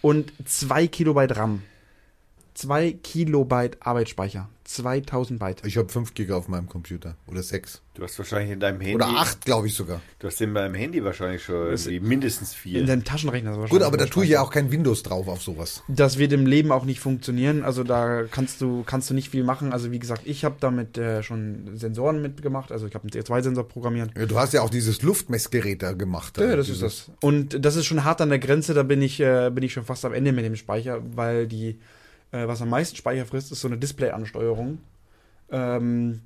Und 0.01 0.33
2 0.47 0.87
Kilobyte 0.89 1.37
RAM. 1.37 1.63
2 2.59 2.99
Kilobyte 3.05 3.77
Arbeitsspeicher. 3.79 4.49
2000 4.65 5.39
Byte. 5.39 5.65
Ich 5.65 5.77
habe 5.77 5.89
5 5.89 6.13
Giga 6.13 6.37
auf 6.37 6.49
meinem 6.49 6.69
Computer. 6.69 7.17
Oder 7.29 7.43
6. 7.43 7.81
Du 7.95 8.03
hast 8.03 8.19
wahrscheinlich 8.19 8.51
in 8.51 8.61
deinem 8.61 8.81
Handy. 8.81 8.97
Oder 8.97 9.07
8, 9.07 9.45
glaube 9.45 9.69
ich 9.69 9.75
sogar. 9.75 10.03
Du 10.19 10.27
hast 10.27 10.41
in 10.41 10.53
deinem 10.55 10.75
Handy 10.75 11.03
wahrscheinlich 11.03 11.43
schon 11.43 11.73
mindestens 12.03 12.55
vier. 12.55 12.81
In 12.81 12.87
deinem 12.87 13.05
Taschenrechner. 13.05 13.53
ist 13.53 13.57
Gut, 13.57 13.63
wahrscheinlich 13.63 13.87
aber 13.87 13.97
da 13.97 14.07
tue 14.07 14.25
ich 14.25 14.31
ja 14.31 14.43
auch 14.43 14.51
kein 14.51 14.73
Windows 14.73 15.05
drauf 15.05 15.29
auf 15.29 15.41
sowas. 15.41 15.85
Das 15.87 16.19
wird 16.19 16.33
im 16.33 16.47
Leben 16.47 16.73
auch 16.73 16.85
nicht 16.85 16.99
funktionieren. 16.99 17.63
Also 17.63 17.85
da 17.85 18.25
kannst 18.25 18.61
du 18.61 18.83
kannst 18.85 19.09
du 19.09 19.15
nicht 19.15 19.31
viel 19.31 19.45
machen. 19.45 19.73
Also 19.73 19.93
wie 19.93 20.01
gesagt, 20.01 20.23
ich 20.25 20.45
habe 20.45 20.57
damit 20.59 20.99
äh, 20.99 21.23
schon 21.23 21.77
Sensoren 21.77 22.21
mitgemacht. 22.21 22.73
Also 22.73 22.89
ich 22.89 22.95
habe 22.95 23.05
einen 23.05 23.23
CO2-Sensor 23.23 23.69
programmiert. 23.69 24.11
Ja, 24.19 24.27
du 24.27 24.37
hast 24.37 24.53
ja 24.53 24.63
auch 24.63 24.71
dieses 24.71 25.03
Luftmessgerät 25.03 25.81
da 25.81 25.93
gemacht. 25.93 26.37
Ja, 26.39 26.49
da. 26.49 26.57
das 26.57 26.69
ist 26.69 26.83
das. 26.83 27.11
Und 27.23 27.65
das 27.65 27.77
ist 27.77 27.87
schon 27.87 28.03
hart 28.03 28.21
an 28.21 28.31
der 28.31 28.41
Grenze. 28.41 28.75
Da 28.75 28.83
bin 28.83 29.01
ich 29.01 29.21
äh, 29.21 29.51
bin 29.55 29.63
ich 29.63 29.73
schon 29.73 29.85
fast 29.85 30.05
am 30.05 30.13
Ende 30.13 30.33
mit 30.33 30.45
dem 30.45 30.57
Speicher, 30.57 31.01
weil 31.15 31.47
die 31.47 31.79
äh, 32.31 32.47
was 32.47 32.63
am 32.63 32.69
meisten 32.71 32.97
Speicher 32.97 33.27
frisst, 33.27 33.53
ist 33.53 33.61
so 33.61 33.69
eine 33.69 33.79
Display-Ansteuerung. 33.79 34.79
Ähm, 35.51 36.21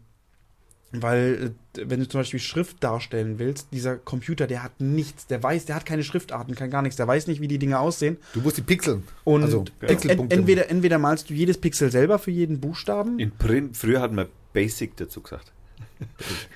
weil, 0.93 1.55
äh, 1.77 1.85
wenn 1.89 2.01
du 2.01 2.09
zum 2.09 2.21
Beispiel 2.21 2.41
Schrift 2.41 2.85
darstellen 2.85 3.39
willst, 3.39 3.69
dieser 3.73 3.97
Computer, 3.97 4.47
der 4.47 4.63
hat 4.63 4.81
nichts, 4.81 5.27
der 5.27 5.43
weiß, 5.43 5.65
der 5.65 5.77
hat 5.77 5.87
keine 5.87 6.05
Schriftarten, 6.05 6.55
kein 6.55 6.71
gar 6.71 6.83
nichts, 6.83 6.97
der 6.97 7.09
weiß 7.09 7.27
nicht, 7.29 7.41
wie 7.41 7.49
die 7.49 7.59
Dinge 7.59 7.79
aussehen. 7.79 8.19
Du 8.35 8.41
musst 8.41 8.59
die 8.59 8.63
pixeln. 8.63 9.03
Und 9.25 9.43
also 9.43 9.65
en 9.81 9.89
Pixelpunkte. 9.89 10.37
entweder, 10.37 10.71
entweder 10.71 10.99
malst 10.99 11.31
du 11.31 11.35
jedes 11.35 11.59
Pixel 11.59 11.91
selber 11.91 12.19
für 12.19 12.31
jeden 12.31 12.61
Buchstaben. 12.61 13.19
In 13.19 13.31
Print, 13.31 13.77
früher 13.77 14.01
hat 14.01 14.13
man 14.13 14.27
Basic 14.53 14.97
dazu 14.97 15.21
gesagt. 15.21 15.53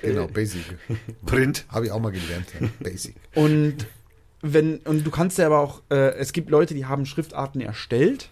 Genau, 0.02 0.26
Basic. 0.26 0.62
Print. 1.24 1.66
Habe 1.68 1.86
ich 1.86 1.92
auch 1.92 2.00
mal 2.00 2.10
gelernt. 2.10 2.46
Ja. 2.60 2.68
Basic. 2.80 3.14
Und 3.36 3.86
wenn, 4.42 4.78
und 4.78 5.06
du 5.06 5.10
kannst 5.10 5.38
ja 5.38 5.46
aber 5.46 5.60
auch, 5.60 5.82
äh, 5.88 6.14
es 6.16 6.32
gibt 6.32 6.50
Leute, 6.50 6.74
die 6.74 6.84
haben 6.84 7.06
Schriftarten 7.06 7.60
erstellt, 7.60 8.28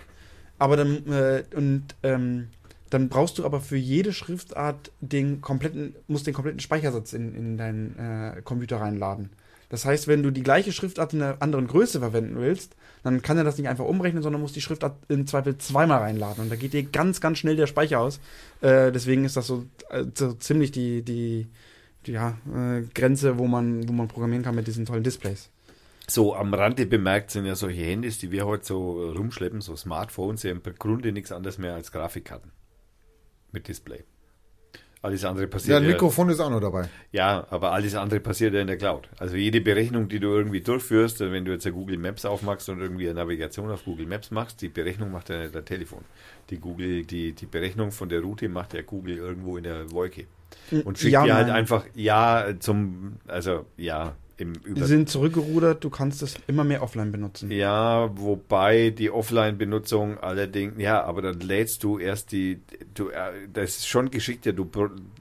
aber 0.59 0.77
dann, 0.77 1.07
äh, 1.07 1.45
und, 1.55 1.85
ähm, 2.03 2.49
dann 2.91 3.09
brauchst 3.09 3.39
du 3.39 3.45
aber 3.45 3.61
für 3.61 3.77
jede 3.77 4.13
Schriftart 4.13 4.93
den 5.01 5.41
kompletten, 5.41 5.97
musst 6.07 6.27
den 6.27 6.35
kompletten 6.35 6.61
Speichersatz 6.61 7.13
in, 7.13 7.35
in 7.35 7.57
deinen 7.57 7.99
äh, 7.99 8.43
Computer 8.43 8.77
reinladen. 8.77 9.31
Das 9.69 9.85
heißt, 9.85 10.07
wenn 10.07 10.23
du 10.23 10.31
die 10.31 10.45
gleiche 10.45 10.71
Schriftart 10.71 11.15
in 11.15 11.23
einer 11.23 11.43
anderen 11.43 11.67
Größe 11.67 11.99
verwenden 11.99 12.37
willst, 12.37 12.77
dann 13.03 13.23
kann 13.23 13.37
er 13.37 13.43
das 13.43 13.59
nicht 13.59 13.69
einfach 13.69 13.85
umrechnen, 13.85 14.23
sondern 14.23 14.41
muss 14.41 14.53
die 14.53 14.61
Schriftart 14.61 14.97
im 15.09 15.27
Zweifel 15.27 15.59
zweimal 15.59 15.99
reinladen. 15.99 16.45
Und 16.45 16.53
da 16.53 16.57
geht 16.57 16.73
dir 16.73 16.85
ganz, 16.85 17.21
ganz 17.21 17.39
schnell 17.39 17.57
der 17.57 17.67
Speicher 17.67 17.99
aus. 17.99 18.21
Äh, 18.61 18.93
deswegen 18.93 19.25
ist 19.25 19.37
das 19.37 19.49
so, 19.49 19.65
äh, 19.91 20.05
so 20.15 20.33
ziemlich 20.35 20.71
die, 20.71 21.03
die, 21.03 21.49
die 22.07 22.13
ja, 22.13 22.39
äh, 22.55 22.83
Grenze, 22.95 23.39
wo 23.39 23.49
man, 23.49 23.89
wo 23.89 23.93
man 23.93 24.07
programmieren 24.07 24.45
kann 24.45 24.55
mit 24.55 24.69
diesen 24.69 24.87
tollen 24.87 25.03
Displays. 25.03 25.51
So 26.09 26.35
am 26.35 26.53
Rande 26.55 26.87
bemerkt 26.87 27.31
sind 27.31 27.47
ja 27.47 27.55
solche 27.57 27.83
Handys, 27.83 28.19
die 28.19 28.31
wir 28.31 28.47
heute 28.47 28.65
so 28.67 29.11
rumschleppen, 29.13 29.61
so 29.61 29.77
Smartphones, 29.77 30.43
ja 30.43 30.51
im 30.51 30.63
Grunde 30.63 31.13
nichts 31.13 31.33
anderes 31.33 31.59
mehr 31.59 31.75
als 31.75 31.93
Grafikkarten 31.93 32.53
mit 33.53 33.69
Display. 33.69 34.05
Alles 35.03 35.25
andere 35.25 35.47
Ja, 35.47 35.49
passiert 35.49 35.79
ein 35.81 35.87
Mikrofon 35.87 36.29
ist 36.31 36.41
auch 36.41 36.51
noch 36.51 36.61
dabei. 36.61 36.91
Ja, 37.13 37.47
aber 37.51 37.73
alles 37.73 37.95
andere 37.95 38.21
passiert 38.21 38.55
ja 38.55 38.61
in 38.61 38.67
der 38.67 38.77
Cloud. 38.77 39.09
Also 39.19 39.37
jede 39.37 39.61
Berechnung, 39.61 40.09
die 40.09 40.19
du 40.21 40.29
irgendwie 40.29 40.61
durchführst, 40.63 41.21
wenn 41.21 41.45
du 41.45 41.53
jetzt 41.53 41.65
ja 41.65 41.71
Google 41.71 41.99
Maps 41.99 42.25
aufmachst 42.25 42.69
und 42.69 42.81
irgendwie 42.81 43.07
eine 43.09 43.21
Navigation 43.21 43.71
auf 43.71 43.85
Google 43.85 44.07
Maps 44.07 44.31
machst, 44.31 44.61
die 44.63 44.69
Berechnung 44.69 45.13
macht 45.13 45.29
ja 45.29 45.39
nicht 45.43 45.55
dein 45.55 45.65
Telefon. 45.65 46.07
Die 46.51 46.59
Google, 46.59 47.05
die, 47.05 47.35
die 47.35 47.47
Berechnung 47.47 47.93
von 47.93 48.09
der 48.09 48.21
Route 48.23 48.49
macht 48.49 48.75
ja 48.75 48.83
Google 48.83 49.17
irgendwo 49.19 49.57
in 49.57 49.65
der 49.65 49.91
Wolke. 49.93 50.27
Und 50.83 50.99
schickt 50.99 51.13
Ja, 51.13 51.23
dir 51.23 51.35
halt 51.35 51.51
einfach, 51.51 51.87
ja, 51.95 52.55
zum, 52.59 53.21
also 53.27 53.67
ja, 53.77 54.17
im 54.37 54.53
Die 54.55 54.69
Über 54.71 54.87
sind 54.87 55.09
zurückgerudert, 55.09 55.85
du 55.85 55.91
kannst 55.91 56.23
es 56.23 56.37
immer 56.47 56.65
mehr 56.65 56.83
offline 56.83 57.13
benutzen. 57.13 57.51
ja, 57.51 58.11
wobei 58.17 58.91
die 58.91 59.11
Offline-Benutzung 59.11 60.19
allerdings, 60.19 60.75
ja, 60.79 61.03
aber 61.03 61.23
dann 61.23 61.41
lädst 61.41 61.85
du 61.85 61.99
erst 61.99 62.33
die, 62.33 62.61
du, 62.95 63.11
äh, 63.11 63.33
das 63.53 63.79
ist 63.79 63.89
schon 63.89 64.11
geschickter, 64.11 64.53
du 64.53 64.69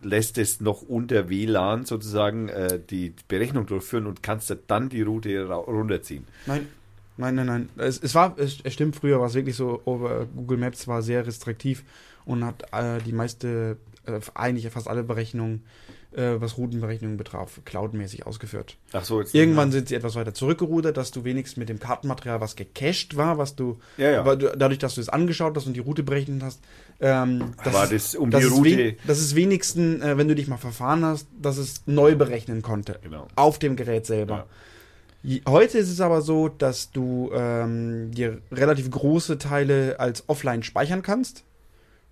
lässt 0.02 0.38
es 0.38 0.62
noch 0.62 0.82
unter 0.82 1.30
WLAN 1.30 1.86
sozusagen 1.86 2.50
äh, 2.50 2.80
die 2.90 3.14
Berechnung 3.28 3.66
durchführen 3.66 4.08
und 4.08 4.24
kannst 4.24 4.56
dann 4.68 4.90
die 4.90 5.02
Route 5.02 5.46
runterziehen. 5.48 6.26
Nein, 6.46 6.68
nein, 7.18 7.36
nein, 7.36 7.46
nein. 7.46 7.70
Es, 7.78 8.00
es 8.02 8.16
war, 8.16 8.36
es, 8.38 8.60
es 8.64 8.74
stimmt, 8.74 8.96
früher 8.96 9.20
war 9.20 9.28
es 9.28 9.34
wirklich 9.34 9.56
so, 9.56 9.82
Google 10.36 10.58
Maps 10.58 10.88
war 10.88 11.02
sehr 11.02 11.26
restriktiv 11.26 11.84
und 12.26 12.44
hat 12.44 12.64
äh, 12.72 13.00
die 13.06 13.14
meiste, 13.14 13.78
äh, 14.06 14.20
eigentlich 14.34 14.68
fast 14.70 14.88
alle 14.88 15.04
Berechnungen, 15.04 15.64
äh, 16.16 16.40
was 16.42 16.58
Routenberechnungen 16.58 17.18
betraf, 17.18 17.60
cloudmäßig 17.66 18.26
ausgeführt. 18.26 18.78
Ach 18.92 19.04
so, 19.06 19.20
jetzt 19.22 19.34
Irgendwann 19.36 19.72
sind 19.72 19.90
sie 19.90 19.96
etwas 19.96 20.16
weiter 20.16 20.34
zurückgerudert, 20.34 20.96
dass 20.98 21.12
du 21.12 21.24
wenigstens 21.24 21.58
mit 21.58 21.70
dem 21.70 21.80
Kartenmaterial, 21.80 22.42
was 22.42 22.56
gecached 22.56 23.16
war, 23.18 23.38
was 23.38 23.56
du, 23.56 23.78
Ja, 23.98 24.12
ja. 24.12 24.20
aber 24.20 24.36
du, 24.36 24.56
dadurch, 24.58 24.80
dass 24.80 24.96
du 24.96 25.02
es 25.02 25.10
angeschaut 25.10 25.56
hast 25.56 25.68
und 25.68 25.74
die 25.74 25.80
Route 25.82 26.04
berechnet 26.04 26.44
hast, 26.44 26.60
ähm, 27.00 27.54
War 27.64 27.88
das 27.88 28.16
um 28.16 28.30
das 28.32 28.42
die 28.42 28.48
Route- 28.48 28.96
das 29.08 29.20
ist 29.20 29.36
wenigstens, 29.36 30.02
äh, 30.04 30.18
wenn 30.18 30.28
du 30.28 30.36
dich 30.36 30.48
mal 30.48 30.58
verfahren 30.58 31.04
hast, 31.04 31.28
dass 31.42 31.58
es 31.58 31.82
neu 31.86 32.16
berechnen 32.16 32.62
konnte. 32.62 33.00
Genau. 33.04 33.28
Auf 33.36 33.60
dem 33.60 33.76
Gerät 33.76 34.06
selber. 34.06 34.48
Je- 35.24 35.42
Heute 35.48 35.78
ist 35.78 35.90
es 35.90 36.02
aber 36.02 36.22
so, 36.22 36.50
dass 36.50 36.92
du 36.92 37.32
ähm, 37.34 38.12
dir 38.12 38.40
relativ 38.52 38.90
große 38.92 39.38
Teile 39.38 40.00
als 40.00 40.24
offline 40.28 40.64
speichern 40.64 41.02
kannst. 41.02 41.44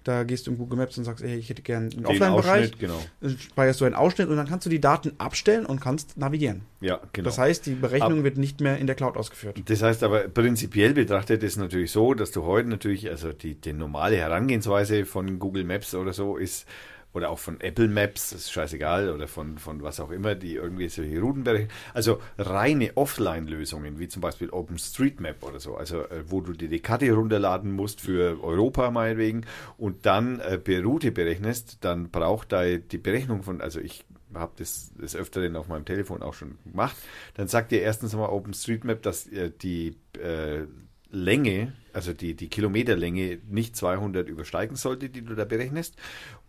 Da 0.03 0.23
gehst 0.23 0.47
du 0.47 0.51
in 0.51 0.57
Google 0.57 0.77
Maps 0.77 0.97
und 0.97 1.03
sagst, 1.03 1.23
ey, 1.23 1.35
ich 1.35 1.49
hätte 1.49 1.61
gern 1.61 1.91
einen 1.91 2.05
Offline-Bereich. 2.05 2.77
Genau. 2.79 2.99
Dann 3.19 3.37
Speicherst 3.37 3.81
du 3.81 3.85
einen 3.85 3.93
Ausschnitt 3.93 4.29
und 4.29 4.37
dann 4.37 4.47
kannst 4.47 4.65
du 4.65 4.69
die 4.69 4.81
Daten 4.81 5.13
abstellen 5.19 5.65
und 5.65 5.79
kannst 5.79 6.17
navigieren. 6.17 6.61
Ja, 6.79 6.99
genau. 7.13 7.25
Das 7.25 7.37
heißt, 7.37 7.67
die 7.67 7.75
Berechnung 7.75 8.23
wird 8.23 8.37
nicht 8.37 8.61
mehr 8.61 8.77
in 8.77 8.87
der 8.87 8.95
Cloud 8.95 9.15
ausgeführt. 9.15 9.61
Das 9.65 9.83
heißt 9.83 10.03
aber 10.03 10.27
prinzipiell 10.27 10.93
betrachtet 10.93 11.43
ist 11.43 11.57
natürlich 11.57 11.91
so, 11.91 12.15
dass 12.15 12.31
du 12.31 12.43
heute 12.43 12.69
natürlich, 12.69 13.09
also 13.09 13.31
die, 13.31 13.55
die 13.55 13.73
normale 13.73 14.17
Herangehensweise 14.17 15.05
von 15.05 15.37
Google 15.37 15.63
Maps 15.63 15.93
oder 15.93 16.13
so 16.13 16.37
ist, 16.37 16.65
oder 17.13 17.29
auch 17.29 17.39
von 17.39 17.59
Apple 17.59 17.87
Maps, 17.87 18.31
ist 18.31 18.51
scheißegal, 18.51 19.09
oder 19.09 19.27
von, 19.27 19.57
von 19.57 19.81
was 19.83 19.99
auch 19.99 20.11
immer, 20.11 20.35
die 20.35 20.55
irgendwie 20.55 20.87
solche 20.89 21.19
Routen 21.19 21.43
berechnen. 21.43 21.69
Also 21.93 22.19
reine 22.37 22.95
Offline-Lösungen, 22.95 23.99
wie 23.99 24.07
zum 24.07 24.21
Beispiel 24.21 24.49
OpenStreetMap 24.49 25.43
oder 25.43 25.59
so, 25.59 25.75
also 25.75 26.01
äh, 26.03 26.23
wo 26.27 26.41
du 26.41 26.53
dir 26.53 26.69
die 26.69 26.79
Karte 26.79 27.11
runterladen 27.11 27.71
musst 27.71 28.01
für 28.01 28.41
Europa 28.43 28.91
meinetwegen 28.91 29.45
und 29.77 30.05
dann 30.05 30.39
äh, 30.39 30.57
per 30.57 30.83
Route 30.83 31.11
berechnest, 31.11 31.77
dann 31.81 32.09
braucht 32.09 32.51
da 32.51 32.63
die 32.65 32.97
Berechnung 32.97 33.43
von, 33.43 33.61
also 33.61 33.79
ich 33.79 34.05
habe 34.33 34.53
das 34.57 34.93
des 34.93 35.15
Öfteren 35.15 35.55
auf 35.55 35.67
meinem 35.67 35.83
Telefon 35.85 36.21
auch 36.21 36.33
schon 36.33 36.57
gemacht, 36.65 36.95
dann 37.33 37.47
sagt 37.47 37.71
dir 37.71 37.81
erstens 37.81 38.13
mal 38.13 38.29
OpenStreetMap, 38.29 39.01
dass 39.01 39.27
äh, 39.27 39.51
die 39.51 39.97
äh, 40.17 40.65
Länge, 41.11 41.73
also 41.93 42.13
die, 42.13 42.35
die 42.35 42.47
Kilometerlänge 42.47 43.39
nicht 43.49 43.75
200 43.75 44.29
übersteigen 44.29 44.75
sollte, 44.77 45.09
die 45.09 45.21
du 45.21 45.35
da 45.35 45.43
berechnest. 45.45 45.95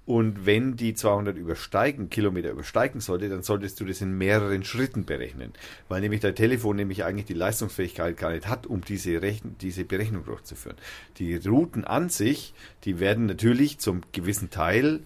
Und 0.05 0.47
wenn 0.47 0.77
die 0.77 0.95
200 0.95 1.37
übersteigen, 1.37 2.11
Kilometer 2.11 2.51
übersteigen 2.51 3.01
sollte, 3.01 3.29
dann 3.29 3.43
solltest 3.43 3.79
du 3.81 3.85
das 3.85 4.01
in 4.01 4.19
mehreren 4.19 4.65
Schritten 4.65 5.05
berechnen. 5.05 5.53
Weil 5.89 6.01
nämlich 6.01 6.21
dein 6.21 6.35
Telefon 6.35 6.77
nämlich 6.77 7.05
eigentlich 7.05 7.27
die 7.27 7.35
Leistungsfähigkeit 7.35 8.17
gar 8.17 8.33
nicht 8.33 8.49
hat, 8.49 8.67
um 8.67 8.81
diese, 8.81 9.23
Rechn 9.23 9.55
diese 9.61 9.85
Berechnung 9.85 10.25
durchzuführen. 10.25 10.77
Die 11.19 11.37
Routen 11.37 11.85
an 11.85 12.09
sich, 12.09 12.53
die 12.85 12.99
werden 12.99 13.27
natürlich 13.27 13.79
zum 13.79 14.01
gewissen 14.11 14.51
Teil 14.51 15.01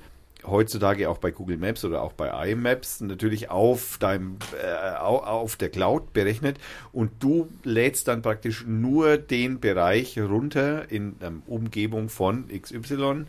heutzutage 0.47 1.09
auch 1.11 1.19
bei 1.19 1.31
Google 1.31 1.57
Maps 1.57 1.85
oder 1.85 2.03
auch 2.03 2.13
bei 2.13 2.51
iMaps 2.51 3.01
natürlich 3.01 3.51
auf 3.51 3.99
deinem 3.99 4.37
äh, 4.63 4.97
au- 4.97 5.19
auf 5.25 5.57
der 5.57 5.71
Cloud 5.71 6.13
berechnet 6.13 6.59
und 6.93 7.11
du 7.21 7.49
lädst 7.65 8.07
dann 8.09 8.23
praktisch 8.23 8.65
nur 8.65 9.17
den 9.19 9.59
Bereich 9.61 10.19
runter 10.19 10.91
in 10.91 11.19
der 11.19 11.33
Umgebung 11.47 12.09
von 12.09 12.45
XY, 12.49 13.25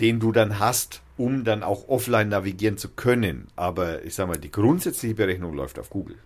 den 0.00 0.20
du 0.20 0.32
dann 0.32 0.58
hast, 0.58 1.02
um 1.16 1.44
dann 1.44 1.62
auch 1.62 1.88
offline 1.88 2.28
navigieren 2.28 2.78
zu 2.78 2.88
können. 2.88 3.48
Aber 3.56 4.04
ich 4.04 4.14
sag 4.14 4.28
mal, 4.28 4.38
die 4.38 4.50
grundsätzliche 4.50 5.14
Berechnung 5.14 5.54
läuft 5.54 5.78
auf 5.78 5.90
Google. 5.90 6.16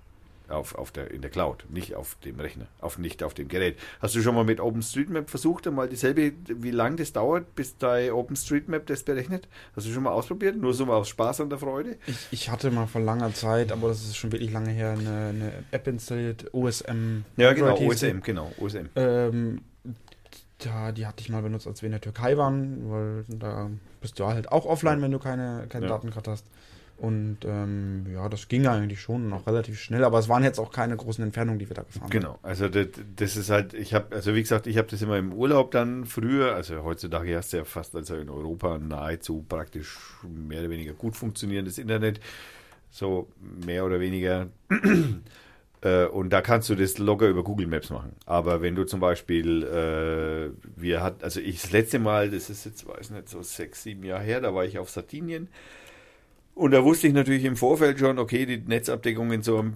Auf, 0.49 0.77
auf 0.77 0.93
der, 0.93 1.11
in 1.11 1.23
der 1.23 1.31
Cloud, 1.31 1.65
nicht 1.71 1.97
auf 1.97 2.17
dem 2.25 2.39
Rechner, 2.39 2.69
auf, 2.81 2.99
nicht 2.99 3.25
auf 3.25 3.35
dem 3.35 3.49
Gerät. 3.49 3.77
Hast 4.01 4.15
du 4.15 4.23
schon 4.23 4.37
mal 4.37 4.45
mit 4.45 4.61
OpenStreetMap 4.61 5.29
versucht, 5.29 5.67
einmal 5.67 5.89
dieselbe, 5.89 6.35
wie 6.47 6.71
lange 6.71 6.95
das 6.95 7.13
dauert, 7.13 7.57
bis 7.57 7.79
dein 7.79 8.13
OpenStreetMap 8.13 8.87
das 8.87 9.03
berechnet? 9.03 9.49
Hast 9.75 9.89
du 9.89 9.91
schon 9.91 10.05
mal 10.05 10.13
ausprobiert? 10.13 10.57
Nur 10.57 10.73
so 10.73 10.87
mal 10.87 10.95
aus 10.95 11.09
Spaß 11.09 11.41
und 11.41 11.51
der 11.51 11.59
Freude? 11.59 11.97
Ich, 12.07 12.29
ich 12.31 12.49
hatte 12.49 12.71
mal 12.71 12.87
vor 12.87 13.01
langer 13.01 13.35
Zeit, 13.35 13.73
aber 13.73 13.89
das 13.89 14.05
ist 14.05 14.17
schon 14.17 14.31
wirklich 14.31 14.53
lange 14.53 14.71
her, 14.71 14.93
eine, 14.93 15.27
eine 15.31 15.53
App 15.73 15.89
installiert, 15.89 16.55
OSM. 16.55 17.25
Ja, 17.37 17.53
genau. 17.53 17.77
OSM, 17.77 18.21
genau, 18.23 18.53
OSM. 18.61 18.87
Ähm, 18.95 19.63
ja, 20.65 20.93
die 20.93 21.07
hatte 21.07 21.21
ich 21.21 21.29
mal 21.29 21.43
benutzt, 21.43 21.67
als 21.67 21.83
wir 21.83 21.87
in 21.87 21.93
der 21.93 22.01
Türkei 22.01 22.37
waren, 22.37 22.91
weil 22.91 23.25
da 23.29 23.71
bist 24.01 24.19
du 24.19 24.27
halt 24.27 24.51
auch 24.53 24.67
offline, 24.67 25.03
wenn 25.03 25.13
du 25.13 25.19
keine, 25.19 25.67
keine 25.69 25.87
Ja. 25.87 25.93
Daten 25.93 26.11
gerade 26.11 26.31
hast. 26.31 26.47
Und 26.99 27.39
ähm, 27.45 28.07
ja, 28.11 28.27
das 28.31 28.49
ging 28.49 28.67
eigentlich 28.67 29.03
schon 29.03 29.29
noch 29.29 29.47
relativ 29.47 29.79
schnell, 29.79 30.03
aber 30.03 30.19
es 30.19 30.31
waren 30.31 30.43
jetzt 30.43 30.59
auch 30.59 30.73
keine 30.73 30.97
großen 30.97 31.23
Entfernungen, 31.23 31.59
die 31.59 31.69
wir 31.69 31.75
da 31.77 31.83
gefahren 31.83 32.09
Genau, 32.09 32.39
also 32.43 32.69
das, 32.71 32.87
das 33.17 33.37
ist 33.37 33.51
halt, 33.51 33.75
ich 33.75 33.93
habe, 33.93 34.17
also 34.17 34.35
wie 34.35 34.41
gesagt, 34.41 34.67
ich 34.67 34.79
habe 34.79 34.89
das 34.89 35.03
immer 35.03 35.19
im 35.19 35.35
Urlaub 35.35 35.73
dann 35.73 36.07
früher, 36.07 36.55
also 36.55 36.85
heutzutage 36.85 37.37
hast 37.37 37.53
du 37.53 37.59
ja 37.59 37.65
fast 37.65 37.95
also 37.95 38.17
in 38.17 38.31
Europa 38.31 38.79
nahezu 38.79 39.45
praktisch 39.47 39.99
mehr 40.27 40.61
oder 40.61 40.71
weniger 40.71 40.95
gut 40.95 41.17
funktionierendes 41.17 41.77
Internet, 41.77 42.19
so 42.91 43.29
mehr 43.67 43.85
oder 43.85 44.01
weniger. 44.01 44.47
Äh, 45.87 46.07
Und 46.07 46.31
da 46.33 46.41
kannst 46.41 46.69
du 46.69 46.75
das 46.75 46.99
locker 46.99 47.29
über 47.29 47.45
Google 47.45 47.67
Maps 47.67 47.91
machen. 47.91 48.13
Aber 48.27 48.61
wenn 48.63 48.75
du 48.75 48.85
zum 48.85 49.01
Beispiel, 49.01 49.63
äh, 49.63 50.51
wir 50.77 51.03
hatten, 51.03 51.23
also 51.23 51.41
ich 51.41 51.63
das 51.63 51.71
letzte 51.71 51.99
Mal, 51.99 52.31
das 52.31 52.51
ist 52.51 52.65
jetzt, 52.65 52.87
weiß 52.89 53.11
nicht, 53.11 53.29
so 53.29 53.43
sechs, 53.43 53.83
sieben 53.83 54.03
Jahre 54.05 54.25
her, 54.25 54.41
da 54.41 54.55
war 54.55 54.65
ich 54.65 54.79
auf 54.79 54.91
Sardinien. 54.91 55.49
Und 56.55 56.71
da 56.71 56.83
wusste 56.83 57.07
ich 57.07 57.13
natürlich 57.13 57.45
im 57.45 57.57
Vorfeld 57.57 57.99
schon, 57.99 58.19
okay, 58.19 58.47
die 58.47 58.59
Netzabdeckung 58.59 59.31
in 59.31 59.43
so 59.43 59.59
einem 59.59 59.75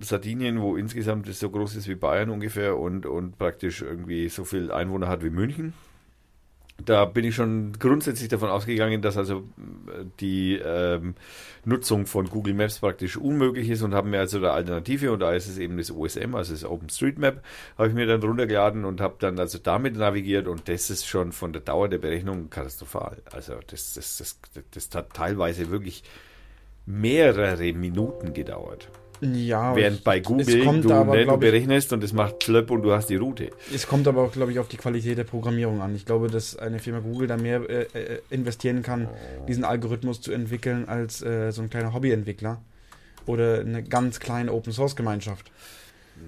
Sardinien, 0.00 0.60
wo 0.60 0.76
insgesamt 0.76 1.28
es 1.28 1.40
so 1.40 1.50
groß 1.50 1.76
ist 1.76 1.88
wie 1.88 1.96
Bayern 1.96 2.30
ungefähr 2.30 2.78
und, 2.78 3.04
und 3.04 3.36
praktisch 3.36 3.82
irgendwie 3.82 4.28
so 4.28 4.44
viel 4.44 4.70
Einwohner 4.70 5.08
hat 5.08 5.24
wie 5.24 5.30
München. 5.30 5.74
Da 6.84 7.04
bin 7.04 7.24
ich 7.24 7.34
schon 7.34 7.72
grundsätzlich 7.78 8.28
davon 8.28 8.48
ausgegangen, 8.48 9.02
dass 9.02 9.16
also 9.16 9.38
äh, 9.38 10.04
die 10.20 10.56
ähm, 10.56 11.14
Nutzung 11.64 12.06
von 12.06 12.26
Google 12.26 12.54
Maps 12.54 12.78
praktisch 12.78 13.16
unmöglich 13.16 13.68
ist 13.68 13.82
und 13.82 13.94
haben 13.94 14.10
mir 14.10 14.20
also 14.20 14.38
eine 14.38 14.50
Alternative 14.50 15.12
und 15.12 15.20
da 15.20 15.32
ist 15.32 15.48
es 15.48 15.58
eben 15.58 15.76
das 15.76 15.90
OSM, 15.90 16.34
also 16.34 16.52
das 16.52 16.64
OpenStreetMap, 16.64 17.42
habe 17.76 17.88
ich 17.88 17.94
mir 17.94 18.06
dann 18.06 18.22
runtergeladen 18.22 18.84
und 18.84 19.00
habe 19.00 19.16
dann 19.18 19.38
also 19.38 19.58
damit 19.58 19.96
navigiert 19.96 20.46
und 20.46 20.68
das 20.68 20.90
ist 20.90 21.06
schon 21.06 21.32
von 21.32 21.52
der 21.52 21.62
Dauer 21.62 21.88
der 21.88 21.98
Berechnung 21.98 22.50
katastrophal. 22.50 23.22
Also 23.32 23.54
das, 23.66 23.94
das, 23.94 24.16
das, 24.18 24.40
das, 24.54 24.64
das 24.70 24.88
hat 24.94 25.12
teilweise 25.14 25.70
wirklich 25.70 26.02
mehrere 26.86 27.72
Minuten 27.72 28.32
gedauert. 28.32 28.88
Ja, 29.20 29.76
Während 29.76 30.02
bei 30.02 30.20
Google 30.20 30.80
du, 30.80 30.92
aber, 30.92 31.14
ne, 31.14 31.26
du 31.26 31.36
berechnest 31.36 31.92
und 31.92 32.02
es 32.02 32.12
macht 32.12 32.44
Flöpp 32.44 32.70
und 32.70 32.82
du 32.82 32.92
hast 32.92 33.10
die 33.10 33.16
Route. 33.16 33.50
Es 33.74 33.86
kommt 33.86 34.08
aber 34.08 34.22
auch, 34.22 34.32
glaube 34.32 34.52
ich, 34.52 34.58
auf 34.58 34.68
die 34.68 34.78
Qualität 34.78 35.18
der 35.18 35.24
Programmierung 35.24 35.82
an. 35.82 35.94
Ich 35.94 36.06
glaube, 36.06 36.28
dass 36.28 36.56
eine 36.56 36.78
Firma 36.78 37.00
Google 37.00 37.26
da 37.28 37.36
mehr 37.36 37.68
äh, 37.68 37.82
äh, 37.92 38.20
investieren 38.30 38.82
kann, 38.82 39.08
diesen 39.46 39.64
Algorithmus 39.64 40.20
zu 40.22 40.32
entwickeln, 40.32 40.88
als 40.88 41.22
äh, 41.22 41.50
so 41.50 41.60
ein 41.60 41.68
kleiner 41.68 41.92
Hobbyentwickler 41.92 42.62
oder 43.26 43.60
eine 43.60 43.82
ganz 43.82 44.20
kleine 44.20 44.52
Open-Source-Gemeinschaft. 44.52 45.50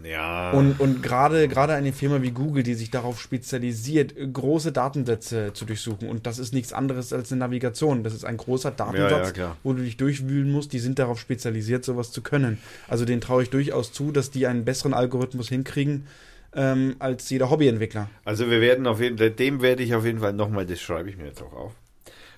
Ja. 0.04 0.50
Und, 0.52 0.80
und 0.80 1.02
gerade 1.02 1.48
gerade 1.48 1.74
eine 1.74 1.92
Firma 1.92 2.22
wie 2.22 2.30
Google, 2.30 2.62
die 2.62 2.74
sich 2.74 2.90
darauf 2.90 3.20
spezialisiert, 3.20 4.14
große 4.32 4.72
Datensätze 4.72 5.52
zu 5.52 5.64
durchsuchen. 5.64 6.08
Und 6.08 6.26
das 6.26 6.38
ist 6.38 6.52
nichts 6.52 6.72
anderes 6.72 7.12
als 7.12 7.30
eine 7.32 7.40
Navigation. 7.40 8.02
Das 8.02 8.14
ist 8.14 8.24
ein 8.24 8.36
großer 8.36 8.70
Datensatz, 8.70 9.36
Ja, 9.36 9.42
ja, 9.44 9.56
wo 9.62 9.72
du 9.72 9.82
dich 9.82 9.96
durchwühlen 9.96 10.50
musst. 10.50 10.72
Die 10.72 10.78
sind 10.78 10.98
darauf 10.98 11.20
spezialisiert, 11.20 11.84
sowas 11.84 12.10
zu 12.10 12.22
können. 12.22 12.58
Also 12.88 13.04
denen 13.04 13.20
traue 13.20 13.42
ich 13.44 13.50
durchaus 13.50 13.92
zu, 13.92 14.12
dass 14.12 14.30
die 14.30 14.46
einen 14.46 14.64
besseren 14.64 14.94
Algorithmus 14.94 15.48
hinkriegen 15.48 16.06
ähm, 16.54 16.96
als 16.98 17.28
jeder 17.30 17.50
Hobbyentwickler. 17.50 18.10
Also 18.24 18.50
wir 18.50 18.60
werden 18.60 18.86
auf 18.86 19.00
jeden 19.00 19.18
Fall, 19.18 19.30
dem 19.30 19.62
werde 19.62 19.82
ich 19.82 19.94
auf 19.94 20.04
jeden 20.04 20.20
Fall 20.20 20.32
nochmal, 20.32 20.66
das 20.66 20.80
schreibe 20.80 21.10
ich 21.10 21.16
mir 21.16 21.26
jetzt 21.26 21.42
auch 21.42 21.52
auf. 21.52 21.72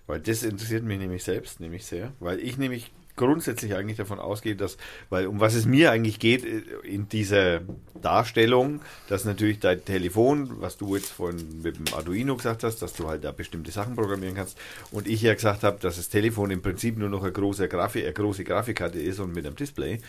Weil 0.07 0.21
das 0.21 0.43
interessiert 0.43 0.85
mich 0.85 0.99
nämlich 0.99 1.25
selbst, 1.25 1.61
nämlich 1.61 1.87
sehr. 1.87 2.13
Weil 2.21 2.39
ich 2.39 2.59
nämlich 2.59 2.93
grundsätzlich 3.17 3.75
eigentlich 3.75 3.97
davon 3.97 4.19
ausgehe, 4.19 4.57
dass, 4.57 4.77
weil 5.11 5.27
um 5.27 5.41
was 5.41 5.55
es 5.55 5.67
mir 5.67 5.91
eigentlich 5.91 6.19
geht 6.19 6.45
äh, 6.45 6.63
in 6.83 7.09
dieser 7.09 7.61
Darstellung, 8.01 8.81
dass 9.09 9.25
natürlich 9.25 9.61
dein 9.61 9.85
Telefon, 9.85 10.61
was 10.61 10.77
du 10.77 10.97
jetzt 10.97 11.11
vorhin 11.11 11.63
mit 11.63 11.77
dem 11.77 11.95
Arduino 11.95 12.37
gesagt 12.37 12.65
hast, 12.65 12.83
dass 12.83 12.93
du 12.93 13.09
halt 13.09 13.25
da 13.25 13.33
bestimmte 13.33 13.71
Sachen 13.71 13.95
programmieren 13.95 14.35
kannst 14.35 14.59
und 14.91 15.07
ich 15.07 15.23
ja 15.23 15.35
gesagt 15.35 15.63
habe, 15.63 15.79
dass 15.81 15.97
das 15.97 16.09
Telefon 16.09 16.51
im 16.51 16.63
Prinzip 16.63 16.99
nur 16.99 17.09
noch 17.09 17.23
eine 17.23 17.33
große, 17.33 17.69
Grafik, 17.69 18.05
eine 18.05 18.13
große 18.13 18.45
Grafikkarte 18.45 18.99
ist 18.99 19.21
und 19.21 19.35
mit 19.35 19.47
einem 19.47 19.57
Display. 19.57 20.01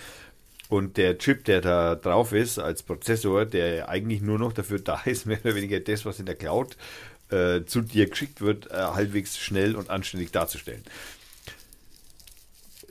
Und 0.67 0.97
der 0.97 1.19
Chip, 1.19 1.45
der 1.45 1.61
da 1.61 1.95
drauf 1.95 2.33
ist 2.33 2.57
als 2.57 2.81
Prozessor, 2.81 3.45
der 3.45 3.87
eigentlich 3.87 4.21
nur 4.21 4.39
noch 4.39 4.51
dafür 4.51 4.79
da 4.79 5.01
ist, 5.05 5.25
mehr 5.25 5.39
oder 5.43 5.55
weniger 5.55 5.79
das, 5.79 6.05
was 6.05 6.19
in 6.19 6.25
der 6.25 6.35
Cloud 6.35 6.75
äh, 7.29 7.65
zu 7.65 7.81
dir 7.81 8.09
geschickt 8.09 8.41
wird, 8.41 8.69
äh, 8.71 8.75
halbwegs 8.75 9.37
schnell 9.37 9.75
und 9.75 9.89
anständig 9.89 10.31
darzustellen. 10.31 10.83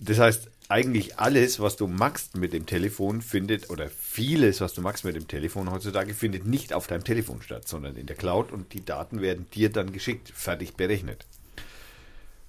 Das 0.05 0.18
heißt, 0.18 0.51
eigentlich 0.68 1.18
alles, 1.18 1.60
was 1.60 1.76
du 1.76 1.86
machst 1.86 2.36
mit 2.36 2.52
dem 2.52 2.66
Telefon, 2.66 3.22
findet, 3.22 3.70
oder 3.70 3.89
vieles, 3.89 4.60
was 4.60 4.74
du 4.74 4.81
machst 4.82 5.05
mit 5.05 5.16
dem 5.16 5.28
Telefon 5.28 5.70
heutzutage, 5.70 6.14
findet 6.14 6.47
nicht 6.47 6.72
auf 6.72 6.86
deinem 6.86 7.05
Telefon 7.05 7.43
statt, 7.43 7.68
sondern 7.68 7.97
in 7.97 8.06
der 8.06 8.16
Cloud 8.16 8.52
und 8.52 8.72
die 8.72 8.85
Daten 8.85 9.20
werden 9.20 9.47
dir 9.55 9.70
dann 9.70 9.93
geschickt, 9.93 10.31
fertig 10.35 10.74
berechnet. 10.74 11.26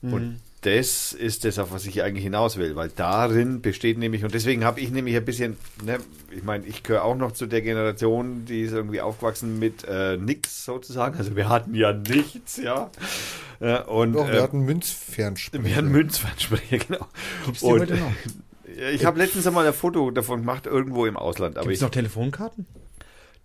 Und 0.02 0.42
das 0.66 1.14
ist 1.14 1.46
das, 1.46 1.60
auf 1.60 1.72
was 1.72 1.86
ich 1.86 2.02
eigentlich 2.02 2.24
hinaus 2.24 2.58
will, 2.58 2.76
weil 2.76 2.90
darin 2.90 3.62
besteht 3.62 4.00
nämlich, 4.00 4.24
und 4.24 4.34
deswegen 4.34 4.64
habe 4.66 4.80
ich 4.80 4.90
nämlich 4.90 5.16
ein 5.16 5.24
bisschen, 5.24 5.58
ne, 5.84 6.00
ich 6.36 6.44
meine, 6.44 6.66
ich 6.66 6.82
gehöre 6.82 7.04
auch 7.04 7.16
noch 7.16 7.34
zu 7.34 7.46
der 7.46 7.62
Generation, 7.62 8.46
die 8.46 8.62
ist 8.62 8.74
irgendwie 8.74 9.02
aufgewachsen 9.02 9.60
mit 9.60 9.84
äh, 9.88 10.18
nix 10.18 10.66
sozusagen. 10.66 11.18
Also 11.18 11.36
wir 11.36 11.50
hatten 11.50 11.76
ja 11.76 11.94
nichts, 11.94 12.58
ja. 12.58 12.90
ja 13.60 13.84
und 13.84 14.14
Doch, 14.14 14.28
wir 14.28 14.40
äh, 14.40 14.42
hatten 14.42 14.62
Münzfernsprecher. 14.62 15.64
wir 15.64 15.76
hatten 15.76 15.92
Münzfernsprecher, 15.92 16.78
genau. 16.88 17.08
Gibt's 17.46 17.60
die 17.60 17.66
Und- 17.68 17.80
heute 17.82 17.96
noch? 17.96 18.12
Ich 18.92 19.06
habe 19.06 19.20
letztens 19.20 19.48
einmal 19.48 19.66
ein 19.66 19.74
Foto 19.74 20.12
davon 20.12 20.42
gemacht, 20.42 20.66
irgendwo 20.66 21.06
im 21.06 21.16
Ausland. 21.16 21.56
Aber 21.56 21.64
Gibt 21.64 21.76
ich, 21.76 21.78
es 21.78 21.82
noch 21.82 21.92
Telefonkarten? 21.92 22.66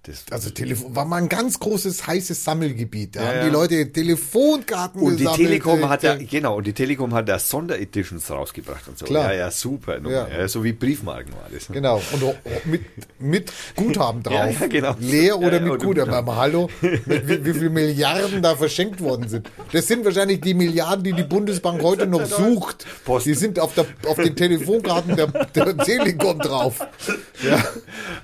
Das, 0.04 0.24
Also 0.30 0.48
Telefon 0.50 0.96
war 0.96 1.04
mal 1.04 1.18
ein 1.18 1.28
ganz 1.28 1.60
großes 1.60 2.06
heißes 2.06 2.42
Sammelgebiet. 2.42 3.16
Da 3.16 3.20
Ja, 3.22 3.28
haben 3.28 3.36
ja. 3.36 3.44
die 3.44 3.50
Leute 3.50 3.92
Telefonkarten 3.92 5.00
und 5.02 5.16
die 5.16 5.24
gesammelt. 5.24 5.46
Telekom 5.48 5.88
hat 5.90 6.02
ja, 6.02 6.14
äh, 6.14 6.24
genau, 6.24 6.56
und 6.56 6.66
die 6.66 6.72
Telekom 6.72 7.12
hat 7.12 7.28
da 7.28 7.38
Sondereditions 7.38 8.30
rausgebracht 8.30 8.88
und 8.88 8.98
so. 8.98 9.04
Klar. 9.04 9.32
Ja, 9.34 9.38
ja, 9.40 9.50
super. 9.50 9.98
Ja. 10.08 10.48
So 10.48 10.64
wie 10.64 10.72
Briefmarken 10.72 11.32
war 11.34 11.46
das. 11.52 11.68
Genau, 11.68 12.00
und 12.12 12.22
mit, 12.64 12.80
mit 13.18 13.52
Guthaben 13.76 14.22
drauf. 14.22 14.60
Ja, 14.60 14.66
genau. 14.68 14.94
Leer 14.98 15.38
oder 15.38 15.60
mit 15.60 15.82
Guthaben. 15.82 16.14
Aber 16.14 16.36
hallo, 16.36 16.70
mit 16.80 17.28
wie, 17.28 17.44
wie 17.44 17.52
viele 17.52 17.70
Milliarden 17.80 18.40
da 18.42 18.56
verschenkt 18.56 19.00
worden 19.02 19.28
sind. 19.28 19.50
Das 19.72 19.86
sind 19.86 20.04
wahrscheinlich 20.06 20.40
die 20.40 20.54
Milliarden, 20.54 21.04
die 21.04 21.12
die 21.12 21.24
Bundesbank 21.24 21.82
heute 21.82 22.06
noch 22.06 22.24
sucht. 22.24 22.86
Post. 23.04 23.26
Die 23.26 23.34
sind 23.34 23.58
auf, 23.60 23.74
der, 23.74 23.84
auf 24.06 24.16
den 24.16 24.34
Telefonkarten 24.34 25.14
der, 25.16 25.26
der 25.26 25.76
Telekom 25.76 26.38
drauf. 26.38 26.78
Ja. 27.42 27.64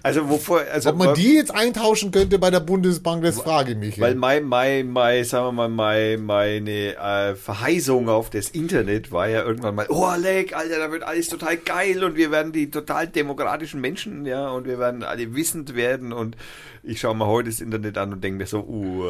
Also 0.03 0.29
wovor, 0.29 0.61
also 0.71 0.91
Ob 0.91 0.99
man 0.99 1.15
die 1.15 1.37
jetzt 1.37 1.51
eintauschen 1.67 2.11
könnte 2.11 2.39
bei 2.39 2.51
der 2.51 2.61
Bundesbank, 2.61 3.23
das 3.23 3.41
frage 3.41 3.73
ich 3.73 3.79
mich. 3.79 4.01
Weil 4.01 4.15
mein, 4.15 4.45
mein, 4.45 4.91
mein, 4.91 5.25
sagen 5.25 5.47
wir 5.47 5.53
mal, 5.53 5.69
mein, 5.69 6.23
meine 6.25 6.97
äh, 6.97 7.35
Verheißung 7.35 8.09
auf 8.09 8.31
das 8.31 8.51
Internet 8.51 9.13
war 9.13 9.29
ja 9.29 9.43
irgendwann 9.45 9.75
mal, 9.75 9.87
oh 9.89 10.13
leck, 10.19 10.57
Alter, 10.57 10.79
da 10.79 10.91
wird 10.91 11.03
alles 11.03 11.29
total 11.29 11.57
geil 11.57 12.05
und 12.05 12.17
wir 12.17 12.31
werden 12.31 12.53
die 12.53 12.71
total 12.71 13.09
demokratischen 13.09 13.81
Menschen, 13.81 14.27
ja, 14.27 14.49
und 14.49 14.67
wir 14.67 14.79
werden 14.79 15.03
alle 15.03 15.35
wissend 15.35 15.75
werden 15.75 16.13
und 16.13 16.37
ich 16.83 17.01
schaue 17.01 17.17
mir 17.17 17.27
heute 17.27 17.51
das 17.51 17.61
Internet 17.61 17.99
an 17.99 18.13
und 18.13 18.23
denke 18.23 18.39
mir 18.39 18.47
so, 18.47 18.61
uh, 18.61 19.03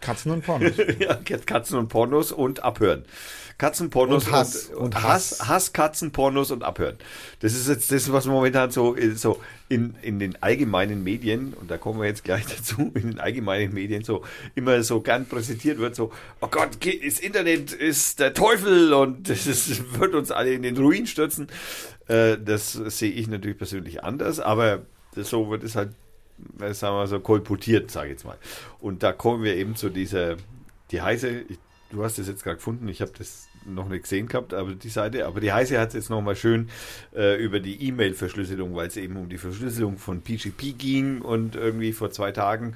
Katzen 0.00 0.30
und 0.30 0.44
Pornos. 0.44 0.72
ja, 0.98 1.18
Katzen 1.44 1.76
und 1.76 1.88
Pornos 1.88 2.30
und 2.30 2.62
abhören. 2.62 3.04
Katzenpornos 3.58 4.26
Und 4.26 4.32
Hass. 4.32 4.66
und, 4.66 4.76
Und 4.76 5.02
Hass, 5.02 5.40
Hass. 5.40 5.48
Hass, 5.48 5.72
Katzen, 5.72 6.12
Pornos 6.12 6.52
und 6.52 6.62
abhören. 6.62 6.96
Das 7.40 7.54
ist 7.54 7.68
jetzt 7.68 7.90
das, 7.90 8.12
was 8.12 8.26
momentan 8.26 8.70
so, 8.70 8.96
so 9.14 9.40
in, 9.68 9.96
in 10.00 10.20
den 10.20 10.40
allgemeinen 10.40 11.02
Medien, 11.02 11.54
und 11.54 11.68
da 11.68 11.76
kommen 11.76 12.00
wir 12.00 12.06
jetzt 12.06 12.22
gleich 12.22 12.46
dazu, 12.56 12.92
in 12.94 13.10
den 13.10 13.18
allgemeinen 13.18 13.74
Medien 13.74 14.04
so 14.04 14.24
immer 14.54 14.80
so 14.84 15.00
gern 15.00 15.26
präsentiert 15.26 15.78
wird, 15.78 15.96
so, 15.96 16.12
oh 16.40 16.46
Gott, 16.48 16.78
das 17.04 17.18
Internet 17.18 17.72
ist 17.72 18.20
der 18.20 18.32
Teufel 18.32 18.92
und 18.92 19.28
das 19.28 19.48
ist, 19.48 19.98
wird 19.98 20.14
uns 20.14 20.30
alle 20.30 20.52
in 20.52 20.62
den 20.62 20.76
Ruin 20.76 21.08
stürzen. 21.08 21.48
Äh, 22.06 22.38
das 22.38 22.74
sehe 22.74 23.10
ich 23.10 23.26
natürlich 23.26 23.58
persönlich 23.58 24.04
anders, 24.04 24.38
aber 24.38 24.82
so 25.16 25.50
wird 25.50 25.64
es 25.64 25.74
halt, 25.74 25.90
äh, 26.60 26.72
sagen 26.72 26.94
wir 26.94 27.00
mal 27.00 27.06
so, 27.08 27.18
kolportiert, 27.18 27.90
sage 27.90 28.06
ich 28.06 28.12
jetzt 28.12 28.24
mal. 28.24 28.38
Und 28.78 29.02
da 29.02 29.12
kommen 29.12 29.42
wir 29.42 29.56
eben 29.56 29.74
zu 29.74 29.88
dieser, 29.88 30.36
die 30.92 31.02
heiße, 31.02 31.28
ich, 31.48 31.58
du 31.90 32.04
hast 32.04 32.18
das 32.18 32.28
jetzt 32.28 32.44
gerade 32.44 32.56
gefunden, 32.58 32.86
ich 32.86 33.00
habe 33.00 33.12
das 33.18 33.47
noch 33.64 33.88
nicht 33.88 34.02
gesehen 34.02 34.28
gehabt, 34.28 34.54
aber 34.54 34.72
die 34.74 34.88
Seite, 34.88 35.26
aber 35.26 35.40
die 35.40 35.52
heiße 35.52 35.78
hat 35.78 35.88
es 35.88 35.94
jetzt 35.94 36.10
nochmal 36.10 36.36
schön 36.36 36.68
äh, 37.14 37.36
über 37.42 37.60
die 37.60 37.86
E-Mail-Verschlüsselung, 37.88 38.74
weil 38.74 38.88
es 38.88 38.96
eben 38.96 39.16
um 39.16 39.28
die 39.28 39.38
Verschlüsselung 39.38 39.98
von 39.98 40.22
PGP 40.22 40.78
ging 40.78 41.20
und 41.20 41.56
irgendwie 41.56 41.92
vor 41.92 42.10
zwei 42.10 42.32
Tagen 42.32 42.74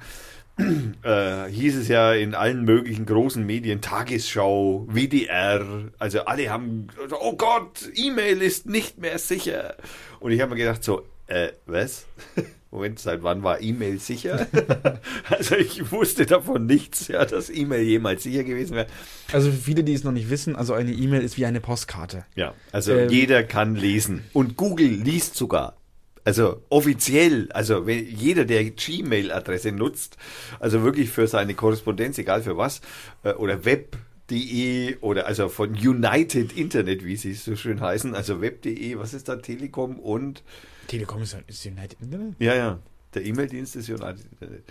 äh, 0.57 1.49
hieß 1.49 1.77
es 1.77 1.87
ja 1.87 2.13
in 2.13 2.35
allen 2.35 2.63
möglichen 2.63 3.05
großen 3.05 3.43
Medien, 3.45 3.81
Tagesschau, 3.81 4.85
WDR, 4.87 5.91
also 5.97 6.25
alle 6.25 6.49
haben, 6.49 6.87
oh 7.19 7.35
Gott, 7.35 7.89
E-Mail 7.95 8.41
ist 8.41 8.67
nicht 8.67 8.99
mehr 8.99 9.17
sicher. 9.17 9.75
Und 10.19 10.31
ich 10.31 10.41
habe 10.41 10.51
mir 10.51 10.57
gedacht 10.57 10.83
so, 10.83 11.07
äh, 11.27 11.49
was? 11.65 12.05
Moment, 12.73 12.99
seit 12.99 13.21
wann 13.21 13.43
war 13.43 13.61
E-Mail 13.61 13.99
sicher? 13.99 14.47
also 15.29 15.55
ich 15.55 15.91
wusste 15.91 16.25
davon 16.25 16.65
nichts, 16.65 17.07
ja, 17.07 17.23
dass 17.23 17.49
E-Mail 17.49 17.83
jemals 17.83 18.23
sicher 18.23 18.43
gewesen 18.43 18.75
wäre. 18.75 18.87
Also 19.31 19.51
für 19.51 19.57
viele, 19.57 19.83
die 19.83 19.93
es 19.93 20.03
noch 20.03 20.11
nicht 20.11 20.29
wissen, 20.29 20.55
also 20.55 20.73
eine 20.73 20.91
E-Mail 20.91 21.21
ist 21.21 21.37
wie 21.37 21.45
eine 21.45 21.61
Postkarte. 21.61 22.25
Ja, 22.35 22.55
also 22.71 22.93
Ähm, 22.93 23.09
jeder 23.09 23.43
kann 23.43 23.75
lesen. 23.75 24.23
Und 24.33 24.57
Google 24.57 24.87
liest 24.87 25.35
sogar. 25.35 25.77
Also 26.25 26.61
offiziell, 26.69 27.51
also 27.51 27.85
wenn 27.85 28.05
jeder, 28.07 28.45
der 28.45 28.63
Gmail-Adresse 28.63 29.71
nutzt, 29.71 30.17
also 30.59 30.81
wirklich 30.83 31.09
für 31.09 31.27
seine 31.27 31.53
Korrespondenz, 31.53 32.17
egal 32.17 32.41
für 32.41 32.57
was, 32.57 32.81
äh, 33.23 33.33
oder 33.33 33.65
web.de 33.65 34.97
oder 35.01 35.27
also 35.27 35.49
von 35.49 35.71
United 35.71 36.57
Internet, 36.57 37.03
wie 37.03 37.17
sie 37.17 37.33
so 37.33 37.55
schön 37.55 37.81
heißen, 37.81 38.15
also 38.15 38.41
web.de, 38.41 38.97
was 38.97 39.13
ist 39.13 39.27
da, 39.27 39.35
Telekom 39.35 39.99
und, 39.99 40.43
Telekom 40.87 41.21
ist, 41.21 41.37
ist 41.47 41.65
United 41.65 41.97
Internet? 42.01 42.35
ja, 42.39 42.55
ja, 42.55 42.79
der 43.13 43.25
E-Mail-Dienst 43.25 43.75
ist 43.75 43.89
United 43.89 44.25
Internet. 44.31 44.63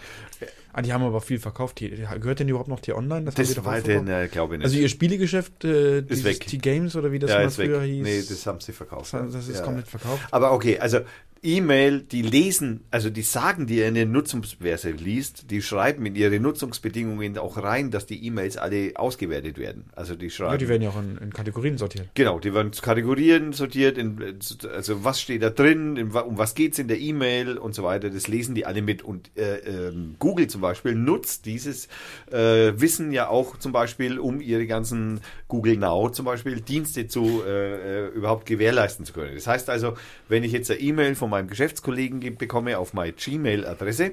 Ah, 0.73 0.83
die 0.83 0.93
haben 0.93 1.05
aber 1.05 1.21
viel 1.21 1.39
verkauft. 1.39 1.77
Gehört 1.77 2.41
denn 2.41 2.49
überhaupt 2.49 2.69
noch 2.69 2.81
T-Online? 2.81 3.31
Das 3.31 3.55
doch 3.55 3.65
war 3.65 3.81
denn, 3.81 4.09
äh, 4.09 4.29
glaube 4.31 4.55
ich 4.55 4.59
nicht. 4.59 4.65
Also 4.65 4.79
ihr 4.79 4.89
Spielegeschäft, 4.89 5.65
äh, 5.65 6.03
dieses 6.03 6.25
weg. 6.25 6.47
T-Games 6.47 6.97
oder 6.97 7.13
wie 7.13 7.19
das 7.19 7.31
ja, 7.31 7.39
mal 7.39 7.47
ist 7.47 7.59
weg. 7.59 7.69
früher 7.69 7.83
hieß. 7.83 8.03
Nee, 8.03 8.23
das 8.29 8.47
haben 8.47 8.61
sie 8.61 8.73
verkauft. 8.73 9.13
das, 9.15 9.33
das 9.33 9.49
ist 9.49 9.59
ja. 9.59 9.65
komplett 9.65 9.89
verkauft. 9.89 10.27
Aber 10.31 10.53
okay, 10.53 10.79
also 10.79 11.01
E-Mail, 11.45 12.03
die 12.03 12.23
lesen, 12.23 12.85
also 12.93 13.11
die 13.11 13.23
sagen 13.23 13.67
dir 13.67 13.89
in 13.89 13.95
der 13.95 14.07
Nutzungsverse 14.07 14.91
liest, 14.93 15.51
die 15.51 15.61
schreiben 15.61 16.07
in 16.07 16.15
ihre 16.15 16.39
Nutzungsbedingungen 16.39 17.37
auch 17.37 17.57
rein, 17.57 17.91
dass 17.91 18.07
die 18.07 18.25
E-Mails 18.25 18.57
alle 18.57 18.93
ausgewertet 18.95 19.59
werden. 19.59 19.87
Also 19.97 20.15
die 20.15 20.31
schreiben. 20.31 20.53
Ja, 20.53 20.59
die 20.59 20.69
werden 20.69 20.83
ja 20.83 20.91
auch 20.91 21.01
in, 21.01 21.19
in 21.19 21.33
Kategorien 21.33 21.79
sortiert. 21.79 22.09
Genau, 22.15 22.39
die 22.39 22.55
werden 22.55 22.73
zu 22.73 22.81
Kategorien 22.81 23.53
sortiert, 23.53 23.99
in, 23.99 24.39
also 24.73 25.03
was 25.03 25.21
steht 25.21 25.43
da 25.43 25.51
drin, 25.51 25.97
in, 25.97 26.13
um 26.13 26.39
was 26.39 26.55
geht's 26.55 26.79
in 26.79 26.87
der 26.87 27.01
E-Mail 27.01 27.59
und 27.59 27.75
so 27.75 27.83
weiter, 27.83 28.09
das 28.09 28.29
lesen 28.29 28.55
die 28.55 28.65
alle 28.65 28.81
mit. 28.81 29.03
Und 29.03 29.37
äh, 29.37 29.89
ähm, 29.89 30.15
Google 30.21 30.47
zum 30.47 30.61
Beispiel 30.61 30.95
nutzt 30.95 31.47
dieses 31.47 31.89
äh, 32.31 32.73
Wissen 32.77 33.11
ja 33.11 33.27
auch 33.27 33.59
zum 33.59 33.73
Beispiel, 33.73 34.21
um 34.21 34.41
ihre 34.41 34.69
ganzen 34.69 35.21
Google 35.49 35.77
Now 35.77 36.09
zum 36.09 36.25
Beispiel 36.25 36.61
Dienste 36.61 37.09
zu 37.09 37.43
äh, 37.45 38.05
äh, 38.05 38.09
überhaupt 38.11 38.47
gewährleisten 38.47 39.05
zu 39.05 39.13
können. 39.13 39.35
Das 39.35 39.49
heißt 39.49 39.69
also, 39.69 39.95
wenn 40.29 40.45
ich 40.45 40.53
jetzt 40.53 40.71
eine 40.71 40.79
E-Mail 40.79 41.17
von 41.17 41.32
meinem 41.33 41.49
Geschäftskollegen 41.49 42.21
ge- 42.21 42.31
bekomme 42.31 42.79
auf 42.79 42.93
meine 42.95 43.13
Gmail-Adresse, 43.13 44.13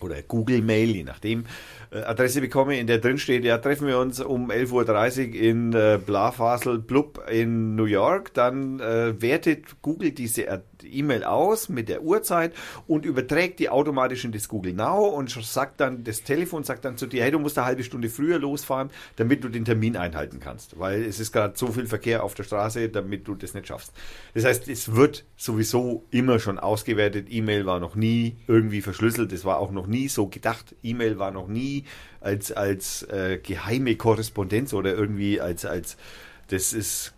oder 0.00 0.22
Google 0.22 0.62
Mail, 0.62 0.88
je 0.96 1.04
nachdem, 1.04 1.44
Adresse 1.92 2.40
bekomme, 2.40 2.78
in 2.78 2.86
der 2.86 2.98
drin 2.98 3.18
steht, 3.18 3.44
ja, 3.44 3.58
treffen 3.58 3.88
wir 3.88 3.98
uns 3.98 4.20
um 4.20 4.50
11.30 4.50 5.28
Uhr 5.28 5.34
in 5.34 5.72
äh, 5.72 5.98
Blafasel 6.04 6.78
Blub 6.78 7.24
in 7.28 7.74
New 7.74 7.84
York, 7.84 8.32
dann 8.32 8.78
äh, 8.78 9.20
wertet 9.20 9.82
Google 9.82 10.12
diese 10.12 10.62
E-Mail 10.84 11.24
aus 11.24 11.68
mit 11.68 11.88
der 11.88 12.02
Uhrzeit 12.02 12.54
und 12.86 13.04
überträgt 13.04 13.58
die 13.58 13.68
automatisch 13.68 14.24
in 14.24 14.30
das 14.30 14.48
Google 14.48 14.72
Now 14.72 15.08
und 15.08 15.30
sagt 15.30 15.80
dann, 15.80 16.04
das 16.04 16.22
Telefon 16.22 16.62
sagt 16.62 16.84
dann 16.84 16.96
zu 16.96 17.06
dir, 17.06 17.24
hey, 17.24 17.32
du 17.32 17.40
musst 17.40 17.58
eine 17.58 17.66
halbe 17.66 17.82
Stunde 17.82 18.08
früher 18.08 18.38
losfahren, 18.38 18.90
damit 19.16 19.42
du 19.42 19.48
den 19.48 19.64
Termin 19.64 19.96
einhalten 19.96 20.38
kannst, 20.38 20.78
weil 20.78 21.02
es 21.02 21.18
ist 21.18 21.32
gerade 21.32 21.54
so 21.56 21.68
viel 21.68 21.86
Verkehr 21.86 22.22
auf 22.22 22.34
der 22.34 22.44
Straße, 22.44 22.88
damit 22.88 23.26
du 23.26 23.34
das 23.34 23.54
nicht 23.54 23.66
schaffst. 23.66 23.92
Das 24.34 24.44
heißt, 24.44 24.68
es 24.68 24.94
wird 24.94 25.24
sowieso 25.36 26.04
immer 26.10 26.38
schon 26.38 26.60
ausgewertet. 26.60 27.26
E-Mail 27.30 27.66
war 27.66 27.80
noch 27.80 27.96
nie 27.96 28.36
irgendwie 28.46 28.80
verschlüsselt, 28.80 29.32
es 29.32 29.44
war 29.44 29.58
auch 29.58 29.72
noch 29.72 29.88
nie 29.88 30.08
so 30.08 30.28
gedacht. 30.28 30.76
E-Mail 30.82 31.18
war 31.18 31.32
noch 31.32 31.48
nie 31.48 31.79
als, 32.20 32.52
als 32.52 33.02
äh, 33.04 33.38
geheime 33.42 33.96
Korrespondenz 33.96 34.72
oder 34.72 34.94
irgendwie 34.94 35.40
als, 35.40 35.64
als 35.64 35.96
das 36.48 36.72
ist 36.72 37.12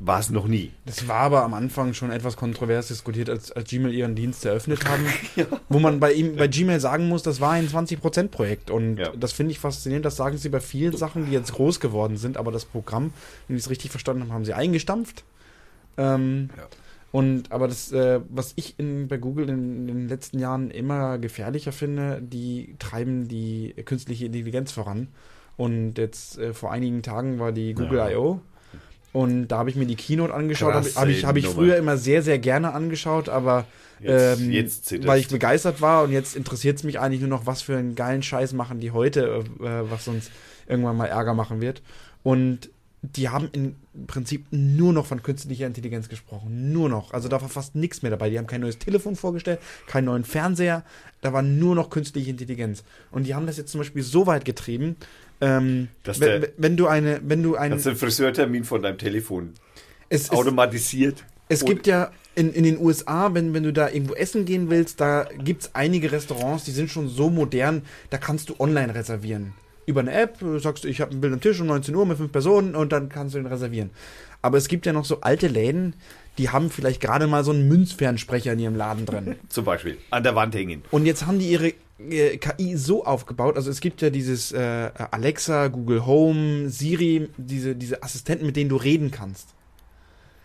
war 0.00 0.20
es 0.20 0.30
noch 0.30 0.46
nie. 0.46 0.70
Das 0.86 1.08
war 1.08 1.16
aber 1.22 1.42
am 1.42 1.54
Anfang 1.54 1.92
schon 1.92 2.12
etwas 2.12 2.36
kontrovers 2.36 2.86
diskutiert, 2.86 3.28
als, 3.28 3.50
als 3.50 3.68
Gmail 3.68 3.92
ihren 3.92 4.14
Dienst 4.14 4.44
eröffnet 4.44 4.84
haben. 4.88 5.04
Wo 5.68 5.80
man 5.80 5.98
bei 5.98 6.12
ihm, 6.12 6.36
bei 6.36 6.46
Gmail 6.46 6.78
sagen 6.78 7.08
muss, 7.08 7.24
das 7.24 7.40
war 7.40 7.50
ein 7.54 7.66
20%-Projekt. 7.68 8.70
Und 8.70 8.98
Ja. 8.98 9.10
das 9.16 9.32
finde 9.32 9.50
ich 9.50 9.58
faszinierend. 9.58 10.04
Das 10.06 10.14
sagen 10.14 10.38
sie 10.38 10.50
bei 10.50 10.60
vielen 10.60 10.96
Sachen, 10.96 11.26
die 11.26 11.32
jetzt 11.32 11.52
groß 11.52 11.80
geworden 11.80 12.16
sind. 12.16 12.36
Aber 12.36 12.52
das 12.52 12.64
Programm, 12.64 13.12
wenn 13.48 13.56
ich 13.56 13.64
es 13.64 13.70
richtig 13.70 13.90
verstanden 13.90 14.22
habe, 14.22 14.32
haben 14.34 14.44
sie 14.44 14.54
eingestampft. 14.54 15.24
Ähm, 15.96 16.50
Ja. 16.56 16.62
Und 17.10 17.50
aber 17.52 17.68
das, 17.68 17.90
äh, 17.92 18.20
was 18.28 18.52
ich 18.56 18.78
in, 18.78 19.08
bei 19.08 19.16
Google 19.16 19.48
in, 19.48 19.88
in 19.88 19.96
den 19.96 20.08
letzten 20.08 20.38
Jahren 20.38 20.70
immer 20.70 21.18
gefährlicher 21.18 21.72
finde, 21.72 22.20
die 22.22 22.74
treiben 22.78 23.28
die 23.28 23.74
künstliche 23.84 24.26
Intelligenz 24.26 24.72
voran. 24.72 25.08
Und 25.56 25.96
jetzt 25.98 26.38
äh, 26.38 26.52
vor 26.52 26.70
einigen 26.70 27.02
Tagen 27.02 27.38
war 27.38 27.52
die 27.52 27.72
Google 27.74 27.98
Ja. 27.98 28.10
I.O. 28.10 28.40
Und 29.14 29.48
da 29.48 29.58
habe 29.58 29.70
ich 29.70 29.76
mir 29.76 29.86
die 29.86 29.96
Keynote 29.96 30.34
angeschaut. 30.34 30.74
Habe 30.74 30.88
hab 30.94 31.08
ich, 31.08 31.24
hab 31.24 31.36
ich 31.36 31.48
früher 31.48 31.76
immer 31.76 31.96
sehr, 31.96 32.22
sehr 32.22 32.38
gerne 32.38 32.74
angeschaut, 32.74 33.28
aber 33.28 33.64
Jetzt- 34.00 34.40
ähm, 34.40 34.52
jetzt 34.52 35.06
weil 35.06 35.18
ich 35.18 35.28
begeistert 35.28 35.80
war 35.80 36.04
und 36.04 36.12
jetzt 36.12 36.36
interessiert 36.36 36.76
es 36.76 36.84
mich 36.84 37.00
eigentlich 37.00 37.20
nur 37.20 37.30
noch, 37.30 37.46
was 37.46 37.62
für 37.62 37.76
einen 37.76 37.96
geilen 37.96 38.22
Scheiß 38.22 38.52
machen 38.52 38.78
die 38.78 38.92
heute, 38.92 39.44
äh, 39.60 39.90
was 39.90 40.06
uns 40.06 40.30
irgendwann 40.68 40.96
mal 40.96 41.06
Ärger 41.06 41.34
machen 41.34 41.60
wird. 41.60 41.82
Und 42.22 42.70
die 43.02 43.28
haben 43.28 43.48
im 43.52 43.76
Prinzip 44.08 44.46
nur 44.50 44.92
noch 44.92 45.06
von 45.06 45.22
künstlicher 45.22 45.66
Intelligenz 45.66 46.08
gesprochen. 46.08 46.72
Nur 46.72 46.88
noch. 46.88 47.12
Also 47.12 47.28
da 47.28 47.40
war 47.40 47.48
fast 47.48 47.74
nichts 47.76 48.02
mehr 48.02 48.10
dabei. 48.10 48.28
Die 48.28 48.38
haben 48.38 48.46
kein 48.48 48.60
neues 48.60 48.78
Telefon 48.78 49.14
vorgestellt, 49.14 49.60
keinen 49.86 50.06
neuen 50.06 50.24
Fernseher. 50.24 50.84
Da 51.20 51.32
war 51.32 51.42
nur 51.42 51.74
noch 51.76 51.90
künstliche 51.90 52.30
Intelligenz. 52.30 52.82
Und 53.12 53.26
die 53.26 53.34
haben 53.34 53.46
das 53.46 53.56
jetzt 53.56 53.70
zum 53.70 53.78
Beispiel 53.80 54.02
so 54.02 54.26
weit 54.26 54.44
getrieben, 54.44 54.96
ähm, 55.40 55.88
Dass 56.02 56.18
wenn, 56.18 56.40
der- 56.40 56.50
wenn 56.56 56.76
du 56.76 56.88
eine, 56.88 57.20
wenn 57.24 57.42
du 57.44 57.54
einen, 57.54 57.80
du 57.80 57.88
einen 57.88 57.96
Friseurtermin 57.96 58.64
von 58.64 58.82
deinem 58.82 58.98
Telefon 58.98 59.52
es, 60.08 60.22
es, 60.24 60.30
automatisiert. 60.30 61.24
es 61.48 61.62
Und- 61.62 61.68
gibt 61.68 61.86
ja 61.86 62.10
in, 62.34 62.52
in 62.52 62.64
den 62.64 62.78
USA, 62.78 63.32
wenn, 63.34 63.54
wenn 63.54 63.62
du 63.62 63.72
da 63.72 63.88
irgendwo 63.88 64.14
essen 64.14 64.44
gehen 64.44 64.70
willst, 64.70 65.00
da 65.00 65.28
gibt 65.38 65.62
es 65.62 65.74
einige 65.74 66.10
Restaurants, 66.10 66.64
die 66.64 66.70
sind 66.72 66.90
schon 66.90 67.08
so 67.08 67.30
modern, 67.30 67.82
da 68.10 68.18
kannst 68.18 68.48
du 68.48 68.54
online 68.58 68.94
reservieren. 68.94 69.54
Über 69.88 70.00
eine 70.00 70.12
App, 70.12 70.38
du 70.40 70.58
sagst, 70.58 70.84
ich 70.84 71.00
habe 71.00 71.12
ein 71.12 71.22
Bild 71.22 71.32
am 71.32 71.40
Tisch 71.40 71.58
um 71.62 71.66
19 71.66 71.94
Uhr 71.94 72.04
mit 72.04 72.18
fünf 72.18 72.30
Personen 72.30 72.74
und 72.74 72.92
dann 72.92 73.08
kannst 73.08 73.34
du 73.34 73.38
ihn 73.38 73.46
reservieren. 73.46 73.88
Aber 74.42 74.58
es 74.58 74.68
gibt 74.68 74.84
ja 74.84 74.92
noch 74.92 75.06
so 75.06 75.22
alte 75.22 75.48
Läden, 75.48 75.94
die 76.36 76.50
haben 76.50 76.70
vielleicht 76.70 77.00
gerade 77.00 77.26
mal 77.26 77.42
so 77.42 77.52
einen 77.52 77.68
Münzfernsprecher 77.68 78.52
in 78.52 78.58
ihrem 78.58 78.76
Laden 78.76 79.06
drin. 79.06 79.36
zum 79.48 79.64
Beispiel 79.64 79.96
an 80.10 80.22
der 80.22 80.34
Wand 80.34 80.54
hängen. 80.54 80.82
Und 80.90 81.06
jetzt 81.06 81.24
haben 81.24 81.38
die 81.38 81.48
ihre 81.48 81.72
äh, 82.10 82.36
KI 82.36 82.76
so 82.76 83.06
aufgebaut, 83.06 83.56
also 83.56 83.70
es 83.70 83.80
gibt 83.80 84.02
ja 84.02 84.10
dieses 84.10 84.52
äh, 84.52 84.90
Alexa, 85.10 85.68
Google 85.68 86.04
Home, 86.04 86.68
Siri, 86.68 87.30
diese, 87.38 87.74
diese 87.74 88.02
Assistenten, 88.02 88.44
mit 88.44 88.56
denen 88.56 88.68
du 88.68 88.76
reden 88.76 89.10
kannst. 89.10 89.54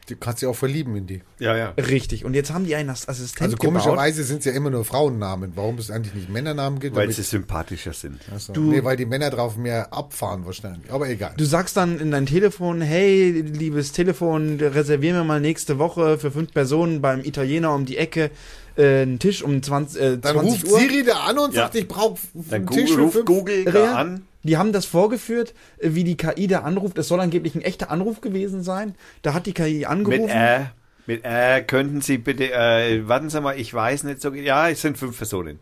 Du 0.08 0.16
kannst 0.18 0.42
dich 0.42 0.50
auch 0.50 0.56
verlieben 0.56 0.96
in 0.98 1.08
die. 1.08 1.22
Ja, 1.40 1.56
ja. 1.56 1.70
Richtig. 1.78 2.26
Und 2.26 2.34
jetzt 2.34 2.52
haben 2.54 2.66
die 2.66 2.76
einen 2.76 2.90
Ass- 2.90 3.08
Assistent 3.08 3.42
Also 3.42 3.56
gebaut. 3.58 3.68
komischerweise 3.84 4.24
sind 4.26 4.40
es 4.40 4.46
ja 4.46 4.52
immer 4.52 4.70
nur 4.70 4.84
Frauennamen. 4.84 5.54
Warum 5.56 5.78
es 5.78 5.90
eigentlich 5.92 6.14
nicht 6.14 6.30
Männernamen 6.30 6.80
gibt? 6.80 6.96
Weil 6.96 7.10
sie 7.12 7.22
sympathischer 7.24 7.94
sind. 7.94 8.20
Achso. 8.36 8.52
du- 8.54 8.62
nee, 8.72 8.84
weil 8.84 8.98
die 8.98 9.06
Männer 9.06 9.30
drauf 9.30 9.56
mehr 9.56 9.94
abfahren 9.94 10.46
wahrscheinlich. 10.46 10.92
Aber 10.92 11.08
egal. 11.10 11.34
Du 11.38 11.46
sagst 11.46 11.78
dann 11.78 12.00
in 12.00 12.12
dein 12.12 12.26
Telefon, 12.26 12.82
hey, 12.82 13.32
liebes 13.42 13.94
Telefon, 13.94 14.60
reservier 14.60 15.14
mir 15.14 15.24
mal 15.24 15.40
nächste 15.40 15.80
Woche 15.80 16.18
für 16.20 16.32
fünf 16.32 16.52
Personen 16.54 17.02
beim 17.02 17.22
Italiener 17.24 17.74
um 17.74 17.86
die 17.86 17.98
Ecke 17.98 18.30
äh, 18.76 19.04
einen 19.04 19.20
Tisch 19.20 19.44
um 19.44 19.62
20, 19.62 20.02
äh, 20.02 20.18
Dann 20.18 20.34
20 20.34 20.64
ruft 20.64 20.68
Uhr. 20.74 20.80
Siri 20.80 21.04
da 21.04 21.20
an 21.28 21.38
und 21.38 21.54
Ja. 21.54 21.62
sagt, 21.64 21.76
ich 21.76 21.88
brauche 21.88 22.20
Dann 22.34 22.54
einen 22.56 22.66
Google, 22.66 22.84
Tisch 22.86 22.94
für 22.96 23.02
ruft 23.02 23.14
fünf. 23.14 23.26
Google 23.26 23.66
da 23.66 23.96
an. 23.96 24.26
Die 24.44 24.57
haben 24.57 24.72
das 24.74 24.86
vorgeführt, 24.86 25.53
äh, 25.78 25.90
wie 25.94 26.03
die 26.03 26.18
KI 26.18 26.48
da 26.48 26.60
anruft. 26.60 26.98
Es 26.98 27.07
soll 27.07 27.20
angeblich 27.20 27.56
ein 27.56 27.61
echter 27.61 27.90
Anruf 27.90 28.22
gewesen 28.22 28.64
sein. 28.64 28.95
Da 29.22 29.34
hat 29.34 29.45
die 29.45 29.53
KI 29.53 29.86
angerufen. 29.86 30.26
Mit 30.26 30.32
äh, 30.32 30.65
mit 31.06 31.26
äh, 31.26 31.61
könnten 31.64 31.99
Sie 31.99 32.18
bitte, 32.18 32.53
äh, 32.53 33.07
warten 33.07 33.30
Sie 33.30 33.41
mal, 33.41 33.60
ich 33.60 33.74
weiß 33.74 34.03
nicht 34.03 34.22
so, 34.22 34.34
ja, 34.34 34.70
es 34.70 34.82
sind 34.82 34.98
fünf 34.98 35.18
Personen. 35.18 35.60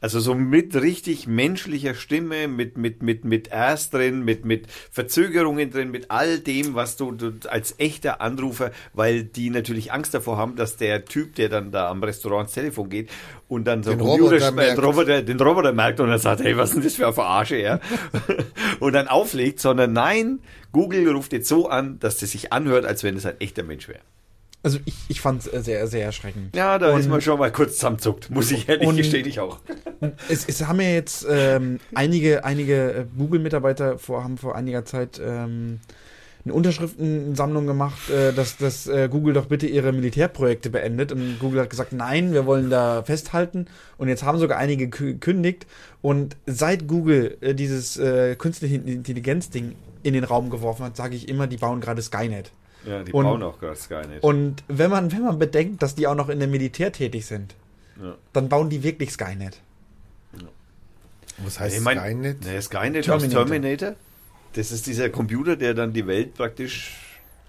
Also 0.00 0.20
so 0.20 0.34
mit 0.34 0.74
richtig 0.76 1.26
menschlicher 1.26 1.94
Stimme, 1.94 2.48
mit, 2.48 2.76
mit, 2.76 3.02
mit, 3.02 3.24
mit 3.24 3.50
Äs 3.52 3.90
drin, 3.90 4.24
mit, 4.24 4.44
mit 4.44 4.66
Verzögerungen 4.90 5.70
drin, 5.70 5.90
mit 5.90 6.10
all 6.10 6.38
dem, 6.38 6.74
was 6.74 6.96
du, 6.96 7.12
du 7.12 7.32
als 7.48 7.74
echter 7.78 8.20
Anrufer, 8.20 8.70
weil 8.92 9.24
die 9.24 9.50
natürlich 9.50 9.92
Angst 9.92 10.14
davor 10.14 10.36
haben, 10.36 10.56
dass 10.56 10.76
der 10.76 11.04
Typ, 11.04 11.34
der 11.34 11.48
dann 11.48 11.72
da 11.72 11.90
am 11.90 12.02
Restaurant 12.02 12.40
ans 12.40 12.52
Telefon 12.52 12.88
geht 12.90 13.10
und 13.48 13.64
dann 13.64 13.82
so 13.82 13.90
Den 13.90 14.00
ein 14.00 14.06
Roboter 14.06 14.48
äh, 14.48 14.50
merkt. 14.52 14.78
den 14.78 14.84
Roboter, 14.84 15.22
den 15.22 15.40
Roboter 15.40 15.72
merkt 15.72 16.00
und 16.00 16.08
dann 16.08 16.18
sagt, 16.18 16.42
hey, 16.42 16.56
was 16.56 16.70
ist 16.70 16.76
denn 16.76 16.84
das 16.84 16.94
für 16.94 17.04
eine 17.06 17.14
Verarsche, 17.14 17.56
ja? 17.56 17.80
und 18.80 18.92
dann 18.92 19.08
auflegt, 19.08 19.60
sondern 19.60 19.92
nein, 19.92 20.40
Google 20.72 21.08
ruft 21.10 21.32
jetzt 21.32 21.48
so 21.48 21.68
an, 21.68 21.98
dass 21.98 22.18
das 22.18 22.30
sich 22.30 22.52
anhört, 22.52 22.84
als 22.84 23.02
wenn 23.02 23.16
es 23.16 23.26
ein 23.26 23.40
echter 23.40 23.62
Mensch 23.62 23.88
wäre. 23.88 24.00
Also 24.68 24.80
ich, 24.84 24.94
ich 25.08 25.20
fand 25.22 25.46
es 25.46 25.64
sehr, 25.64 25.86
sehr 25.86 26.04
erschreckend. 26.04 26.54
Ja, 26.54 26.78
da 26.78 26.92
Und- 26.92 27.00
ist 27.00 27.08
man 27.08 27.22
schon 27.22 27.38
mal 27.38 27.50
kurz 27.50 27.76
zusammenzuckt, 27.76 28.28
muss 28.28 28.50
ich 28.50 28.68
ehrlich 28.68 28.94
gestehen, 28.96 29.26
ich 29.26 29.40
auch. 29.40 29.60
Es, 30.28 30.44
es 30.46 30.66
haben 30.66 30.78
ja 30.82 30.90
jetzt 30.90 31.26
ähm, 31.28 31.80
einige, 31.94 32.44
einige 32.44 32.92
äh, 32.92 33.04
Google-Mitarbeiter 33.16 33.98
vor, 33.98 34.22
haben 34.24 34.36
vor 34.36 34.54
einiger 34.56 34.84
Zeit 34.84 35.18
ähm, 35.24 35.80
eine 36.44 36.52
Unterschriftensammlung 36.52 37.66
gemacht, 37.66 38.10
äh, 38.10 38.34
dass, 38.34 38.58
dass 38.58 38.86
äh, 38.88 39.08
Google 39.10 39.32
doch 39.32 39.46
bitte 39.46 39.66
ihre 39.66 39.92
Militärprojekte 39.92 40.68
beendet. 40.68 41.12
Und 41.12 41.38
Google 41.40 41.62
hat 41.62 41.70
gesagt, 41.70 41.92
nein, 41.94 42.32
wir 42.34 42.44
wollen 42.44 42.68
da 42.68 43.02
festhalten. 43.04 43.66
Und 43.96 44.08
jetzt 44.08 44.22
haben 44.22 44.38
sogar 44.38 44.58
einige 44.58 44.84
gekü- 44.84 45.14
gekündigt. 45.14 45.66
Und 46.02 46.36
seit 46.46 46.86
Google 46.86 47.38
äh, 47.40 47.54
dieses 47.54 47.96
äh, 47.96 48.36
künstliche 48.36 48.76
Intelligenz-Ding 48.76 49.74
in 50.02 50.12
den 50.14 50.24
Raum 50.24 50.50
geworfen 50.50 50.84
hat, 50.84 50.96
sage 50.96 51.16
ich 51.16 51.28
immer, 51.28 51.46
die 51.46 51.56
bauen 51.56 51.80
gerade 51.80 52.02
Skynet. 52.02 52.52
Ja, 52.86 53.02
die 53.02 53.12
Und- 53.12 53.24
bauen 53.24 53.42
auch 53.42 53.58
gerade 53.58 53.76
Skynet. 53.76 54.22
Und 54.22 54.62
wenn 54.68 54.90
man, 54.90 55.10
wenn 55.12 55.22
man 55.22 55.38
bedenkt, 55.38 55.82
dass 55.82 55.94
die 55.94 56.06
auch 56.06 56.14
noch 56.14 56.28
in 56.28 56.38
der 56.38 56.48
Militär 56.48 56.92
tätig 56.92 57.26
sind, 57.26 57.54
Ja. 58.02 58.14
dann 58.32 58.48
bauen 58.48 58.70
die 58.70 58.82
wirklich 58.82 59.10
Skynet. 59.12 59.60
Was 61.38 61.60
heißt 61.60 61.76
ich 61.76 61.82
mein, 61.82 61.98
Skynet? 61.98 62.44
Ne, 62.44 62.60
Skynet 62.62 63.04
Terminator. 63.04 63.46
Terminator. 63.46 63.94
Das 64.54 64.72
ist 64.72 64.86
dieser 64.86 65.08
Computer, 65.10 65.56
der 65.56 65.74
dann 65.74 65.92
die 65.92 66.06
Welt 66.06 66.34
praktisch 66.34 66.96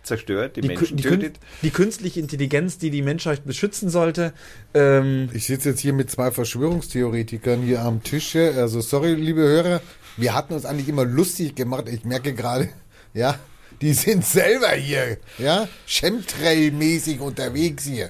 zerstört, 0.03 0.55
die, 0.57 0.61
die, 0.61 0.67
Menschen 0.69 0.97
die, 0.97 1.03
Kün- 1.03 1.09
tötet. 1.21 1.39
die 1.61 1.71
künstliche 1.71 2.19
Intelligenz, 2.19 2.77
die 2.77 2.89
die 2.89 3.01
Menschheit 3.01 3.45
beschützen 3.45 3.89
sollte. 3.89 4.33
Ähm, 4.73 5.29
Ich 5.33 5.45
sitze 5.47 5.69
jetzt 5.69 5.79
hier 5.79 5.93
mit 5.93 6.09
zwei 6.09 6.31
Verschwörungstheoretikern 6.31 7.61
hier 7.61 7.81
am 7.81 8.03
Tisch. 8.03 8.31
hier. 8.31 8.55
Also 8.57 8.81
sorry, 8.81 9.13
liebe 9.15 9.41
Hörer, 9.41 9.81
wir 10.17 10.33
hatten 10.35 10.53
uns 10.53 10.65
eigentlich 10.65 10.87
immer 10.89 11.05
lustig 11.05 11.55
gemacht. 11.55 11.87
Ich 11.89 12.05
merke 12.05 12.33
gerade, 12.33 12.69
ja, 13.13 13.39
die 13.81 13.93
sind 13.93 14.25
selber 14.25 14.69
hier, 14.71 15.17
ja, 15.37 15.67
Chemtrail-mäßig 15.87 17.19
unterwegs 17.19 17.85
hier. 17.85 18.09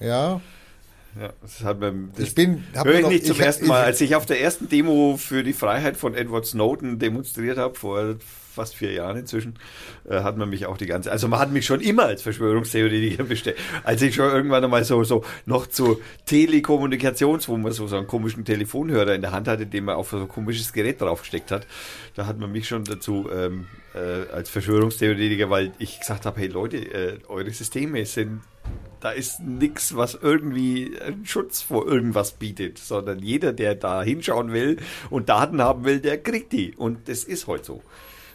Ja, 0.00 0.40
Ja, 1.20 1.30
das 1.42 1.60
hat 1.62 1.78
man, 1.78 2.10
das 2.16 2.28
ich 2.28 2.34
bin, 2.34 2.64
hab 2.74 2.86
höre 2.86 2.94
ich 2.96 3.02
noch- 3.02 3.10
nicht 3.10 3.26
zum 3.26 3.36
ich- 3.36 3.42
ersten 3.42 3.66
Mal. 3.66 3.84
Als 3.84 4.00
ich 4.00 4.14
auf 4.16 4.24
der 4.26 4.40
ersten 4.40 4.68
Demo 4.68 5.16
für 5.18 5.42
die 5.42 5.52
Freiheit 5.52 5.96
von 5.98 6.14
Edward 6.14 6.46
Snowden 6.46 6.98
demonstriert 6.98 7.58
habe, 7.58 7.74
vor 7.78 8.16
fast 8.54 8.74
vier 8.74 8.92
Jahren 8.92 9.16
inzwischen, 9.18 9.58
äh, 10.08 10.20
hat 10.20 10.36
man 10.38 10.48
mich 10.50 10.64
auch 10.66 10.76
die 10.78 10.86
ganze, 10.86 11.10
also 11.12 11.26
man 11.28 11.38
hat 11.38 11.50
mich 11.52 11.64
schon 11.66 11.80
immer 11.80 12.04
als 12.04 12.22
Verschwörungstheoretiker 12.22 13.24
bestellt. 13.24 13.56
Als 13.84 14.00
ich 14.02 14.14
schon 14.14 14.30
irgendwann 14.30 14.64
einmal 14.64 14.84
so, 14.84 15.04
so 15.04 15.22
noch 15.46 15.66
zu 15.66 16.00
Telekommunikations, 16.26 17.48
wo 17.48 17.56
man 17.56 17.72
so, 17.72 17.86
so 17.86 17.96
einen 17.96 18.06
komischen 18.06 18.44
Telefonhörer 18.44 19.14
in 19.14 19.20
der 19.22 19.32
Hand 19.32 19.48
hatte, 19.48 19.66
den 19.66 19.84
man 19.84 19.96
auf 19.96 20.10
so 20.10 20.18
ein 20.18 20.28
komisches 20.28 20.72
Gerät 20.72 21.00
draufgesteckt 21.00 21.50
hat, 21.50 21.66
da 22.14 22.26
hat 22.26 22.38
man 22.38 22.52
mich 22.52 22.68
schon 22.68 22.84
dazu 22.84 23.28
ähm, 23.34 23.66
äh, 23.94 24.30
als 24.32 24.50
Verschwörungstheoretiker, 24.50 25.50
weil 25.50 25.72
ich 25.78 26.00
gesagt 26.00 26.26
habe, 26.26 26.40
hey 26.40 26.48
Leute, 26.48 26.78
äh, 26.78 27.18
eure 27.28 27.50
Systeme 27.50 28.04
sind 28.06 28.40
da 29.02 29.10
ist 29.10 29.40
nichts, 29.40 29.96
was 29.96 30.14
irgendwie 30.14 30.96
einen 31.00 31.26
Schutz 31.26 31.60
vor 31.60 31.88
irgendwas 31.88 32.32
bietet, 32.32 32.78
sondern 32.78 33.18
jeder, 33.18 33.52
der 33.52 33.74
da 33.74 34.00
hinschauen 34.02 34.52
will 34.52 34.76
und 35.10 35.28
Daten 35.28 35.60
haben 35.60 35.84
will, 35.84 35.98
der 35.98 36.22
kriegt 36.22 36.52
die. 36.52 36.76
Und 36.76 37.08
das 37.08 37.24
ist 37.24 37.48
heute 37.48 37.64
so. 37.64 37.82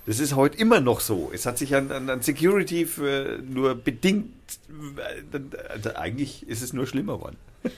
Das 0.06 0.20
ist 0.20 0.36
heute 0.36 0.58
immer 0.58 0.82
noch 0.82 1.00
so. 1.00 1.32
Es 1.34 1.46
hat 1.46 1.58
sich 1.58 1.74
an, 1.74 1.92
an, 1.92 2.22
Security 2.22 2.86
für 2.86 3.40
nur 3.48 3.76
bedingt, 3.76 4.34
also 5.70 5.96
eigentlich 5.96 6.48
ist 6.48 6.62
es 6.62 6.74
nur 6.74 6.86
schlimmer 6.86 7.18
geworden. 7.18 7.38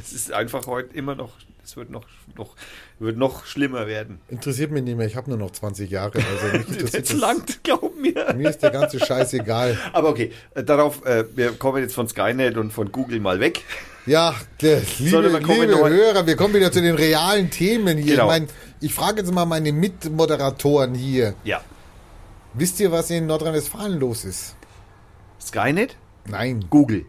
Es 0.00 0.12
ist 0.12 0.32
einfach 0.32 0.68
heute 0.68 0.94
immer 0.94 1.16
noch 1.16 1.32
Es 1.68 1.76
wird 1.76 1.90
noch, 1.90 2.06
noch, 2.34 2.54
wird 2.98 3.18
noch 3.18 3.44
schlimmer 3.44 3.86
werden. 3.86 4.20
Interessiert 4.28 4.70
mich 4.70 4.82
nicht 4.84 4.96
mehr, 4.96 5.06
ich 5.06 5.16
habe 5.16 5.28
nur 5.28 5.38
noch 5.38 5.50
20 5.50 5.90
Jahre. 5.90 6.18
Also 6.18 6.72
mich 6.72 6.92
Jetzt 6.94 7.12
langt, 7.12 7.62
glaub 7.62 7.94
mir. 7.94 8.32
Mir 8.34 8.48
ist 8.48 8.62
der 8.62 8.70
ganze 8.70 8.98
Scheiß 8.98 9.34
egal. 9.34 9.76
Aber 9.92 10.08
okay, 10.08 10.32
äh, 10.54 10.64
darauf, 10.64 11.04
äh, 11.04 11.26
wir 11.36 11.52
kommen 11.52 11.82
jetzt 11.82 11.94
von 11.94 12.08
Skynet 12.08 12.56
und 12.56 12.72
von 12.72 12.90
Google 12.90 13.20
mal 13.20 13.38
weg. 13.38 13.60
Ja, 14.06 14.34
der, 14.62 14.80
liebe, 14.98 15.20
liebe 15.20 15.90
Hörer, 15.90 16.26
wir 16.26 16.36
kommen 16.36 16.54
wieder 16.54 16.72
zu 16.72 16.80
den 16.80 16.94
realen 16.94 17.50
Themen 17.50 17.98
hier. 17.98 18.14
Genau. 18.14 18.32
Ich, 18.32 18.40
mein, 18.40 18.48
ich 18.80 18.94
frage 18.94 19.20
jetzt 19.20 19.30
mal 19.30 19.44
meine 19.44 19.70
Mitmoderatoren 19.70 20.94
hier. 20.94 21.34
Ja. 21.44 21.60
Wisst 22.54 22.80
ihr, 22.80 22.90
was 22.92 23.10
in 23.10 23.26
Nordrhein-Westfalen 23.26 24.00
los 24.00 24.24
ist? 24.24 24.56
Skynet? 25.38 25.98
Nein, 26.24 26.64
Google. 26.70 27.04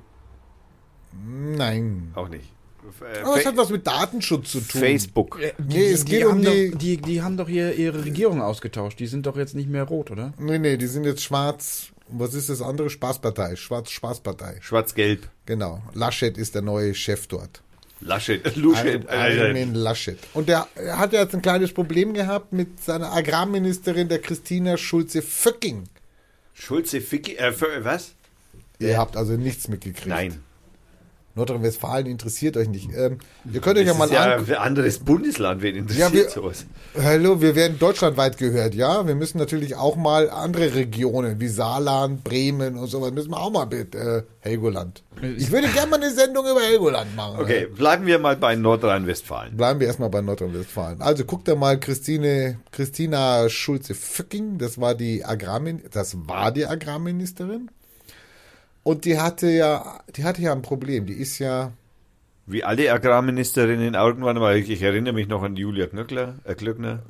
nein. 1.14 2.12
Auch 2.14 2.28
nicht. 2.28 2.59
Äh, 3.02 3.24
Aber 3.24 3.38
es 3.38 3.46
hat 3.46 3.58
was 3.58 3.70
mit 3.70 3.86
Datenschutz 3.86 4.52
zu 4.52 4.60
tun. 4.60 4.82
Facebook. 4.82 5.40
Nee, 5.58 5.92
es 5.92 6.06
geht 6.06 6.26
um 6.26 6.32
haben 6.32 6.42
die... 6.42 6.72
doch, 6.72 6.78
die. 6.78 6.98
Die 6.98 7.22
haben 7.22 7.38
doch 7.38 7.48
hier 7.48 7.74
ihre 7.74 8.04
Regierung 8.04 8.42
ausgetauscht. 8.42 9.00
Die 9.00 9.08
sind 9.08 9.26
doch 9.26 9.38
jetzt 9.38 9.56
nicht 9.56 9.70
mehr 9.70 9.84
rot, 9.84 10.12
oder? 10.12 10.34
Nee, 10.38 10.60
nee, 10.60 10.78
die 10.78 10.88
sind 10.88 11.06
jetzt 11.06 11.24
schwarz. 11.24 11.88
Was 12.08 12.34
ist 12.34 12.50
das 12.50 12.62
andere? 12.62 12.90
Spaßpartei. 12.90 13.56
Schwarz-Spaßpartei. 13.56 14.58
Schwarz-Gelb. 14.62 15.28
Genau. 15.46 15.82
Laschet 15.94 16.38
ist 16.38 16.56
der 16.56 16.64
neue 16.64 16.96
Chef 16.96 17.28
dort. 17.28 17.62
Laschet. 18.02 18.42
Äh, 18.56 19.40
Armin 19.48 19.76
Laschet. 19.76 20.18
Und 20.34 20.50
der 20.50 20.68
er 20.76 20.98
hat 20.98 21.14
ja 21.14 21.22
jetzt 21.22 21.36
ein 21.36 21.42
kleines 21.42 21.74
Problem 21.74 22.14
gehabt 22.14 22.54
mit 22.54 22.82
seiner 22.82 23.12
Agrarministerin, 23.12 24.08
der 24.08 24.20
Christina 24.20 24.78
Schulze-Föcking. 24.78 25.84
Schulze 26.54 27.02
Ficki. 27.02 27.36
Äh, 27.36 27.52
für, 27.54 27.84
was? 27.84 28.14
Ihr 28.80 28.98
habt 28.98 29.16
also 29.16 29.34
nichts 29.34 29.68
mitgekriegt. 29.68 30.08
Nein. 30.08 30.44
Nordrhein-Westfalen 31.36 32.06
interessiert 32.08 32.58
euch 32.58 32.68
nicht. 32.68 32.90
Ähm, 32.96 33.20
ihr 33.52 33.62
könnt 33.62 33.78
euch 33.78 33.86
ja 33.86 33.92
Das 33.94 33.98
mal 34.00 34.06
ist 34.06 34.14
ja 34.14 34.36
ein 34.36 34.54
anderes 34.56 35.00
Bundesland. 35.00 35.62
Wen 35.62 35.76
interessiert 35.76 36.10
Ja, 36.12 36.14
wir- 36.14 36.30
sowas? 36.30 36.66
Hallo, 37.02 37.40
wir 37.42 37.56
werden 37.56 37.78
deutschlandweit 37.80 38.38
gehört, 38.38 38.74
ja. 38.76 39.08
Wir 39.08 39.16
müssen 39.16 39.38
natürlich 39.38 39.76
auch 39.76 39.96
mal 39.96 40.30
andere 40.30 40.74
Regionen 40.76 41.40
wie 41.40 41.48
Saarland, 41.48 42.24
Bremen 42.24 42.78
und 42.78 42.88
sowas 42.88 43.12
müssen 43.12 43.32
wir 43.32 43.40
auch 43.40 43.52
mal 43.52 43.66
mit 43.68 43.96
äh, 43.96 44.24
Helgoland. 44.40 45.04
Ich 45.38 45.52
würde 45.52 45.68
gerne 45.68 45.90
mal 45.92 46.02
eine 46.02 46.12
Sendung 46.14 46.46
über 46.46 46.62
Helgoland 46.62 47.16
machen. 47.16 47.40
Okay, 47.42 47.68
bleiben 47.68 48.06
wir 48.06 48.20
mal 48.20 48.36
bei 48.38 48.56
Nordrhein-Westfalen. 48.56 49.56
Bleiben 49.58 49.80
wir 49.80 49.88
erstmal 49.88 50.10
bei 50.10 50.22
Nordrhein-Westfalen. 50.22 51.02
Also 51.02 51.26
guckt 51.26 51.48
da 51.48 51.56
mal 51.56 51.80
Christine, 51.80 52.60
Christina 52.72 53.50
Schulze-Föcking, 53.50 54.58
das 54.58 54.80
war 54.80 54.96
die 54.96 55.24
Agrarmin, 55.26 55.82
das 55.92 56.16
war 56.28 56.52
die 56.52 56.66
Agrarministerin. 56.66 57.70
Und 58.84 59.06
die 59.06 59.20
hatte 59.20 59.48
ja, 59.50 60.00
die 60.16 60.24
hatte 60.24 60.42
ja 60.42 60.52
ein 60.52 60.62
Problem. 60.62 61.06
Die 61.06 61.14
ist 61.14 61.40
ja, 61.40 61.72
Wie 62.48 62.64
alle 62.64 62.92
Agrarministerinnen 62.92 63.94
irgendwann 63.94 64.38
mal, 64.38 64.58
ich 64.58 64.82
erinnere 64.82 65.14
mich 65.14 65.28
noch 65.28 65.44
an 65.44 65.56
Julia 65.56 65.88
Knöckler, 65.88 66.36
äh, 66.46 66.56
Klöckner. 66.56 67.04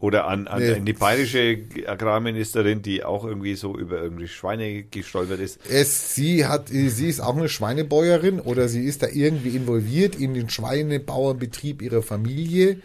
Oder 0.00 0.28
an, 0.28 0.46
an 0.46 0.60
Nee. 0.62 0.78
die 0.80 0.92
bayerische 0.92 1.58
Agrarministerin, 1.86 2.82
die 2.82 3.02
auch 3.02 3.24
irgendwie 3.24 3.56
so 3.56 3.76
über 3.76 4.00
irgendwie 4.00 4.28
Schweine 4.28 4.84
gestolpert 4.84 5.40
ist. 5.40 5.58
es, 5.68 6.14
sie 6.14 6.46
hat, 6.46 6.68
sie 6.68 7.08
ist 7.08 7.18
auch 7.20 7.36
eine 7.36 7.48
Schweinebäuerin 7.48 8.38
oder 8.38 8.68
sie 8.68 8.84
ist 8.84 9.02
da 9.02 9.08
irgendwie 9.08 9.56
involviert 9.56 10.14
in 10.14 10.34
den 10.34 10.48
Schweinebauernbetrieb 10.48 11.82
ihrer 11.82 12.02
Familie. 12.02 12.78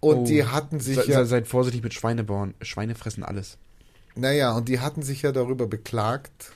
Und 0.00 0.16
Oh. 0.18 0.24
die 0.24 0.44
hatten 0.44 0.80
sich 0.80 0.96
Se, 0.96 1.08
ja, 1.10 1.20
se, 1.20 1.26
seid 1.26 1.46
vorsichtig 1.46 1.84
mit 1.84 1.94
Schweinebauern. 1.94 2.54
Schweine 2.60 2.96
fressen 2.96 3.22
alles. 3.22 3.56
Naja, 4.16 4.52
und 4.56 4.68
die 4.68 4.80
hatten 4.80 5.02
sich 5.02 5.22
ja 5.22 5.30
darüber 5.30 5.68
beklagt, 5.68 6.52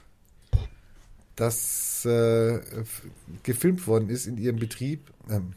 dass 1.40 2.04
äh, 2.04 2.58
gefilmt 3.42 3.86
worden 3.86 4.08
ist 4.10 4.26
in 4.26 4.36
ihrem 4.38 4.56
Betrieb. 4.56 5.10
Ähm, 5.30 5.54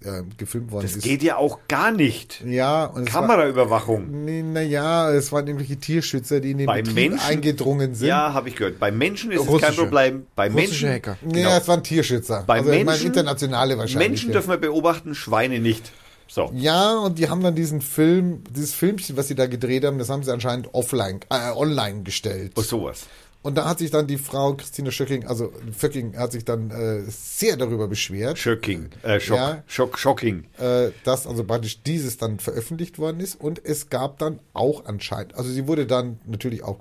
äh, 0.00 0.22
gefilmt 0.36 0.70
worden 0.70 0.82
Das 0.86 0.94
ist. 0.94 1.02
geht 1.02 1.24
ja 1.24 1.36
auch 1.36 1.58
gar 1.66 1.90
nicht. 1.90 2.42
ja, 2.46 2.84
und 2.84 3.08
es 3.08 3.12
Kameraüberwachung. 3.12 4.52
naja, 4.52 5.10
es 5.10 5.32
waren 5.32 5.46
irgendwelche 5.48 5.76
Tierschützer, 5.76 6.38
die 6.40 6.52
in 6.52 6.58
den 6.58 6.66
Bei 6.66 6.82
Betrieb 6.82 6.94
Menschen? 7.10 7.18
Ja, 7.18 7.24
eingedrungen 7.26 7.94
sind. 7.96 8.12
habe 8.12 8.48
ich 8.48 8.54
gehört. 8.54 8.78
Bei 8.78 8.92
Menschen 8.92 9.32
ist 9.32 9.40
es 9.42 9.48
Russische. 9.48 9.66
kein 9.66 9.74
Problem. 9.74 10.26
Bei 10.36 10.46
Russische 10.48 10.86
Menschen, 10.86 10.90
Hacker. 10.90 11.18
Ja, 11.22 11.32
genau. 11.32 11.56
es 11.56 11.66
waren 11.68 11.82
Tierschützer. 11.82 12.44
Bei 12.46 12.58
also, 12.58 12.70
ich 12.70 12.76
meine, 12.78 12.90
Menschen- 12.90 13.06
internationale 13.08 13.76
wahrscheinlich. 13.76 14.08
Menschen 14.08 14.28
ja. 14.28 14.32
dürfen 14.34 14.50
wir 14.50 14.58
beobachten, 14.58 15.14
Schweine 15.16 15.58
nicht. 15.58 15.90
So. 16.28 16.52
Ja, 16.54 16.96
und 16.98 17.18
die 17.18 17.28
haben 17.28 17.42
dann 17.42 17.56
diesen 17.56 17.80
Film, 17.80 18.44
dieses 18.50 18.74
Filmchen, 18.74 19.16
was 19.16 19.26
sie 19.28 19.34
da 19.34 19.46
gedreht 19.46 19.84
haben, 19.84 19.98
das 19.98 20.10
haben 20.10 20.22
sie 20.22 20.30
anscheinend 20.32 20.72
offline, 20.74 21.20
äh, 21.30 21.50
online 21.56 22.02
gestellt. 22.02 22.52
Oh, 22.54 22.60
sowas. 22.62 23.06
Und 23.42 23.56
da 23.56 23.66
hat 23.66 23.78
sich 23.78 23.90
dann 23.90 24.06
die 24.06 24.18
Frau 24.18 24.54
Christina 24.54 24.90
Schöcking, 24.90 25.26
also 25.26 25.52
Föcking, 25.72 26.16
hat 26.16 26.32
sich 26.32 26.44
dann 26.44 26.70
äh, 26.70 27.02
sehr 27.08 27.56
darüber 27.56 27.86
beschwert, 27.86 28.36
Schocking. 28.36 28.90
Äh, 29.02 29.20
Schock. 29.20 29.36
Ja. 29.36 29.62
Schock, 29.66 29.98
shocking. 29.98 30.44
äh, 30.58 30.90
dass 31.04 31.26
also 31.26 31.44
praktisch 31.44 31.82
dieses 31.82 32.16
dann 32.18 32.40
veröffentlicht 32.40 32.98
worden 32.98 33.20
ist. 33.20 33.40
Und 33.40 33.64
es 33.64 33.90
gab 33.90 34.18
dann 34.18 34.40
auch 34.54 34.86
anscheinend, 34.86 35.36
also 35.36 35.50
sie 35.50 35.68
wurde 35.68 35.86
dann 35.86 36.18
natürlich 36.26 36.64
auch 36.64 36.80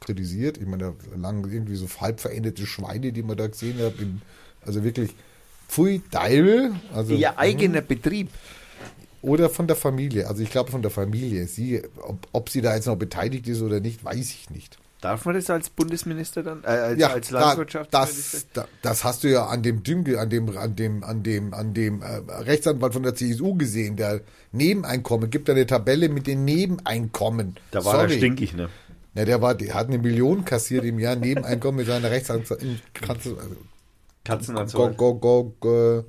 kritisiert. 0.00 0.58
Ich 0.58 0.66
meine, 0.66 0.94
da 1.12 1.16
lagen 1.16 1.50
irgendwie 1.50 1.74
so 1.74 1.86
halb 2.00 2.20
verendete 2.20 2.64
Schweine, 2.66 3.12
die 3.12 3.22
man 3.22 3.36
da 3.36 3.48
gesehen 3.48 3.78
hat. 3.80 3.98
In, 3.98 4.22
also 4.64 4.84
wirklich 4.84 5.14
Pfui 5.68 6.00
Deibel. 6.10 6.74
Also, 6.94 7.14
Ihr 7.14 7.38
eigener 7.38 7.80
Betrieb. 7.80 8.30
Oder 9.20 9.50
von 9.50 9.66
der 9.66 9.76
Familie. 9.76 10.28
Also 10.28 10.42
ich 10.42 10.50
glaube 10.50 10.70
von 10.70 10.80
der 10.80 10.92
Familie. 10.92 11.46
Sie, 11.48 11.82
ob, 12.00 12.18
ob 12.32 12.48
sie 12.50 12.60
da 12.60 12.76
jetzt 12.76 12.86
noch 12.86 12.96
beteiligt 12.96 13.48
ist 13.48 13.62
oder 13.62 13.80
nicht, 13.80 14.04
weiß 14.04 14.30
ich 14.30 14.50
nicht. 14.50 14.78
Darf 15.00 15.24
man 15.24 15.36
das 15.36 15.48
als 15.48 15.70
Bundesminister 15.70 16.42
dann, 16.42 16.64
äh, 16.64 16.66
als, 16.66 16.98
Ja, 17.00 17.08
als 17.12 17.30
Landwirtschaftsminister? 17.30 18.38
das, 18.38 18.46
da, 18.52 18.68
das 18.82 19.04
hast 19.04 19.22
du 19.22 19.28
ja 19.28 19.46
an 19.46 19.62
dem 19.62 19.82
Dünge, 19.84 20.18
an 20.18 20.28
dem, 20.28 20.56
an 20.56 20.74
dem, 20.74 21.04
an 21.04 21.22
dem, 21.22 21.54
an 21.54 21.72
dem 21.72 22.02
äh, 22.02 22.06
Rechtsanwalt 22.42 22.94
von 22.94 23.04
der 23.04 23.14
CSU 23.14 23.54
gesehen, 23.54 23.96
der 23.96 24.22
Nebeneinkommen, 24.50 25.30
gibt 25.30 25.48
da 25.48 25.52
eine 25.52 25.66
Tabelle 25.66 26.08
mit 26.08 26.26
den 26.26 26.44
Nebeneinkommen. 26.44 27.56
da 27.70 27.84
war 27.84 27.94
Sorry. 27.94 28.12
er 28.14 28.16
stinkig, 28.18 28.54
ne? 28.54 28.68
Ja, 29.14 29.24
der 29.24 29.40
war, 29.40 29.54
der 29.54 29.74
hat 29.74 29.88
eine 29.88 29.98
Million 29.98 30.44
kassiert 30.44 30.84
im 30.84 30.98
Jahr 30.98 31.16
Nebeneinkommen 31.16 31.78
mit 31.78 31.86
seiner 31.86 32.10
Rechtsanwalt. 32.10 32.60
Kannst 32.92 33.26
du, 33.26 33.36
also, 33.36 33.56
Katzen 34.24 34.56
und 34.56 34.72
go, 34.96 35.14
go, 35.14 36.04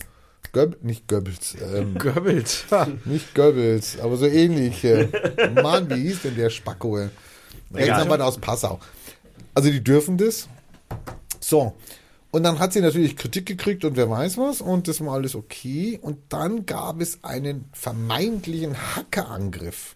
Göb, 0.51 0.83
nicht 0.83 1.07
Goebbels, 1.07 1.55
ähm, 1.73 1.95
Goebbels. 1.97 2.65
nicht 3.05 3.35
Goebbels, 3.35 3.99
aber 3.99 4.17
so 4.17 4.25
ähnlich. 4.25 4.83
Äh, 4.83 5.07
Mann, 5.61 5.89
wie 5.89 6.07
hieß 6.07 6.23
denn 6.23 6.35
der 6.35 6.49
Spacko? 6.49 6.97
Äh? 7.73 7.83
Rechtsanwalt 7.83 8.21
aus 8.21 8.37
Passau. 8.37 8.79
Also 9.53 9.69
die 9.69 9.83
dürfen 9.83 10.17
das. 10.17 10.47
So. 11.39 11.73
Und 12.31 12.43
dann 12.43 12.59
hat 12.59 12.73
sie 12.73 12.81
natürlich 12.81 13.17
Kritik 13.17 13.47
gekriegt 13.47 13.83
und 13.85 13.95
wer 13.95 14.09
weiß 14.09 14.37
was 14.37 14.61
und 14.61 14.87
das 14.87 15.03
war 15.03 15.13
alles 15.13 15.35
okay. 15.35 15.99
Und 16.01 16.19
dann 16.29 16.65
gab 16.65 17.01
es 17.01 17.23
einen 17.23 17.65
vermeintlichen 17.73 18.75
Hackerangriff. 18.95 19.95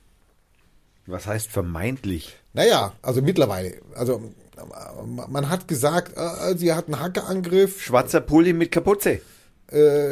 Was 1.05 1.27
heißt 1.27 1.51
vermeintlich? 1.51 2.35
Naja, 2.53 2.93
also 3.01 3.21
mittlerweile. 3.21 3.81
Also 3.93 4.33
äh, 4.57 5.03
man 5.05 5.49
hat 5.49 5.67
gesagt, 5.67 6.17
äh, 6.17 6.57
sie 6.57 6.73
hat 6.73 6.85
einen 6.85 6.99
Hackerangriff. 6.99 7.81
Schwarzer 7.81 8.21
Pulli 8.21 8.53
mit 8.53 8.71
Kapuze. 8.71 9.21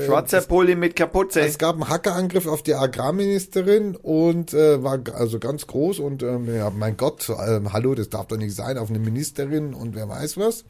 Schwarzer 0.06 0.42
Pulli 0.42 0.76
mit 0.76 0.96
Kapuze. 0.96 1.42
Es 1.42 1.58
gab 1.58 1.76
einen 1.76 1.88
Hackerangriff 1.88 2.48
auf 2.48 2.64
die 2.64 2.74
Agrarministerin 2.74 3.96
und 3.96 4.54
äh, 4.54 4.84
war 4.84 5.00
also 5.14 5.38
ganz 5.40 5.68
groß 5.68 6.00
und 6.00 6.24
ähm, 6.24 6.54
ja, 6.54 6.72
mein 6.72 6.98
Gott, 6.98 7.30
ähm, 7.30 7.72
hallo, 7.72 7.94
das 7.94 8.10
darf 8.10 8.28
doch 8.28 8.38
nicht 8.38 8.56
sein 8.56 8.78
auf 8.78 8.90
eine 8.90 9.00
Ministerin 9.00 9.74
und 9.74 9.96
wer 9.96 10.10
weiß 10.10 10.38
was. 10.38 10.66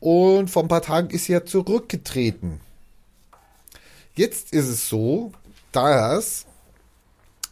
Und 0.00 0.50
vor 0.50 0.62
ein 0.62 0.68
paar 0.68 0.82
Tagen 0.82 1.10
ist 1.10 1.26
sie 1.26 1.32
ja 1.32 1.44
zurückgetreten. 1.44 2.60
Jetzt 4.14 4.52
ist 4.52 4.68
es 4.68 4.88
so, 4.88 5.32
dass 5.72 6.46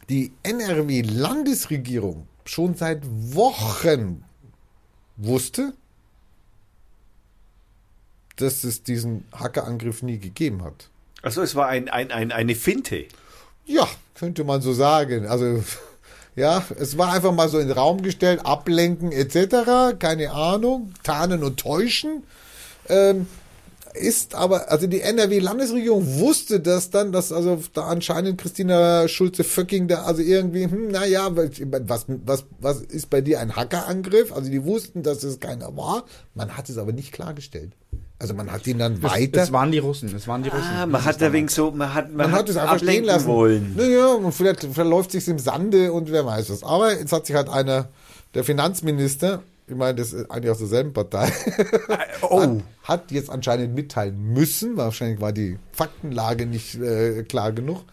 die 0.09 0.33
NRW-Landesregierung 0.43 2.27
schon 2.43 2.75
seit 2.75 3.03
Wochen 3.05 4.23
wusste, 5.17 5.73
dass 8.37 8.63
es 8.63 8.83
diesen 8.83 9.25
Hackerangriff 9.31 10.03
nie 10.03 10.19
gegeben 10.19 10.63
hat. 10.63 10.89
Achso, 11.21 11.41
es 11.41 11.55
war 11.55 11.67
ein, 11.67 11.89
ein, 11.89 12.11
ein, 12.11 12.31
eine 12.31 12.55
Finte. 12.55 13.05
Ja, 13.65 13.87
könnte 14.13 14.43
man 14.43 14.61
so 14.61 14.73
sagen. 14.73 15.25
Also, 15.25 15.63
ja, 16.35 16.63
es 16.77 16.97
war 16.97 17.13
einfach 17.13 17.33
mal 17.33 17.49
so 17.49 17.59
in 17.59 17.67
den 17.67 17.77
Raum 17.77 18.01
gestellt, 18.01 18.41
ablenken 18.45 19.11
etc., 19.11 19.97
keine 19.97 20.31
Ahnung, 20.31 20.93
tarnen 21.03 21.43
und 21.43 21.59
täuschen. 21.59 22.23
Ähm, 22.89 23.27
ist 23.95 24.35
aber, 24.35 24.69
also 24.71 24.87
die 24.87 25.01
NRW-Landesregierung 25.01 26.19
wusste 26.19 26.59
das 26.59 26.89
dann, 26.89 27.11
dass 27.11 27.31
also 27.31 27.61
da 27.73 27.85
anscheinend 27.85 28.39
Christina 28.39 29.07
Schulze-Föcking 29.07 29.87
da 29.87 30.03
also 30.03 30.21
irgendwie, 30.21 30.65
hm, 30.65 30.89
naja, 30.89 31.29
was, 31.35 32.05
was, 32.07 32.45
was 32.59 32.81
ist 32.81 33.09
bei 33.09 33.21
dir 33.21 33.39
ein 33.39 33.55
Hackerangriff? 33.55 34.33
Also 34.33 34.51
die 34.51 34.63
wussten, 34.65 35.01
dass 35.01 35.23
es 35.23 35.39
keiner 35.39 35.75
war. 35.77 36.05
Man 36.33 36.57
hat 36.57 36.69
es 36.69 36.77
aber 36.77 36.91
nicht 36.91 37.13
klargestellt. 37.13 37.71
Also 38.17 38.33
man 38.33 38.49
hat 38.51 38.65
ihn 38.65 38.79
dann 38.79 39.03
weiter. 39.03 39.43
Es 39.43 39.51
waren 39.51 39.71
die 39.71 39.77
Russen. 39.79 40.15
Es 40.15 40.27
waren 40.27 40.41
die 40.41 40.49
Russen. 40.49 40.63
Ah, 40.73 40.85
man 40.85 41.03
hat 41.03 41.21
da 41.21 41.33
wegen 41.33 41.49
so, 41.49 41.71
man 41.71 41.93
hat, 41.93 42.07
man, 42.09 42.29
Man 42.29 42.31
hat 42.31 42.47
es 42.47 42.55
einfach 42.55 42.77
stehen 42.77 42.87
ablenken 42.87 43.05
lassen. 43.07 43.27
wollen. 43.27 43.75
Naja, 43.75 44.13
und 44.13 44.31
vielleicht 44.31 44.63
verläuft 44.63 45.11
sich 45.11 45.27
im 45.27 45.37
Sande 45.37 45.91
und 45.91 46.09
wer 46.11 46.25
weiß 46.25 46.49
was. 46.49 46.63
Aber 46.63 46.97
jetzt 46.97 47.11
hat 47.11 47.25
sich 47.25 47.35
halt 47.35 47.49
einer, 47.49 47.89
der 48.33 48.43
Finanzminister, 48.45 49.43
ich 49.67 49.75
meine, 49.75 49.95
das 49.95 50.13
ist 50.13 50.31
eigentlich 50.31 50.51
aus 50.51 50.59
derselben 50.59 50.93
Partei, 50.93 51.29
Oh. 52.21 52.39
hat, 52.41 52.49
hat 52.83 53.11
jetzt 53.11 53.29
anscheinend 53.29 53.75
mitteilen 53.75 54.33
müssen, 54.33 54.77
wahrscheinlich 54.77 55.19
war 55.19 55.33
die 55.33 55.57
Faktenlage 55.73 56.45
nicht 56.45 56.75
äh, 56.75 57.23
klar 57.23 57.51
genug, 57.51 57.83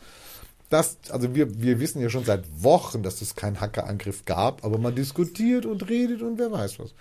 dass, 0.71 0.99
also 1.11 1.35
wir, 1.35 1.61
wir 1.61 1.81
wissen 1.81 2.01
ja 2.01 2.09
schon 2.09 2.25
seit 2.25 2.45
Wochen, 2.63 3.03
dass 3.03 3.21
es 3.23 3.35
keinen 3.35 3.61
Hackerangriff 3.61 4.25
gab, 4.25 4.65
aber 4.65 4.79
man 4.79 4.95
diskutiert 4.95 5.67
und 5.67 5.89
redet 5.89 6.23
und 6.23 6.39
wer 6.39 6.51
weiß 6.53 6.79
was. 6.79 6.95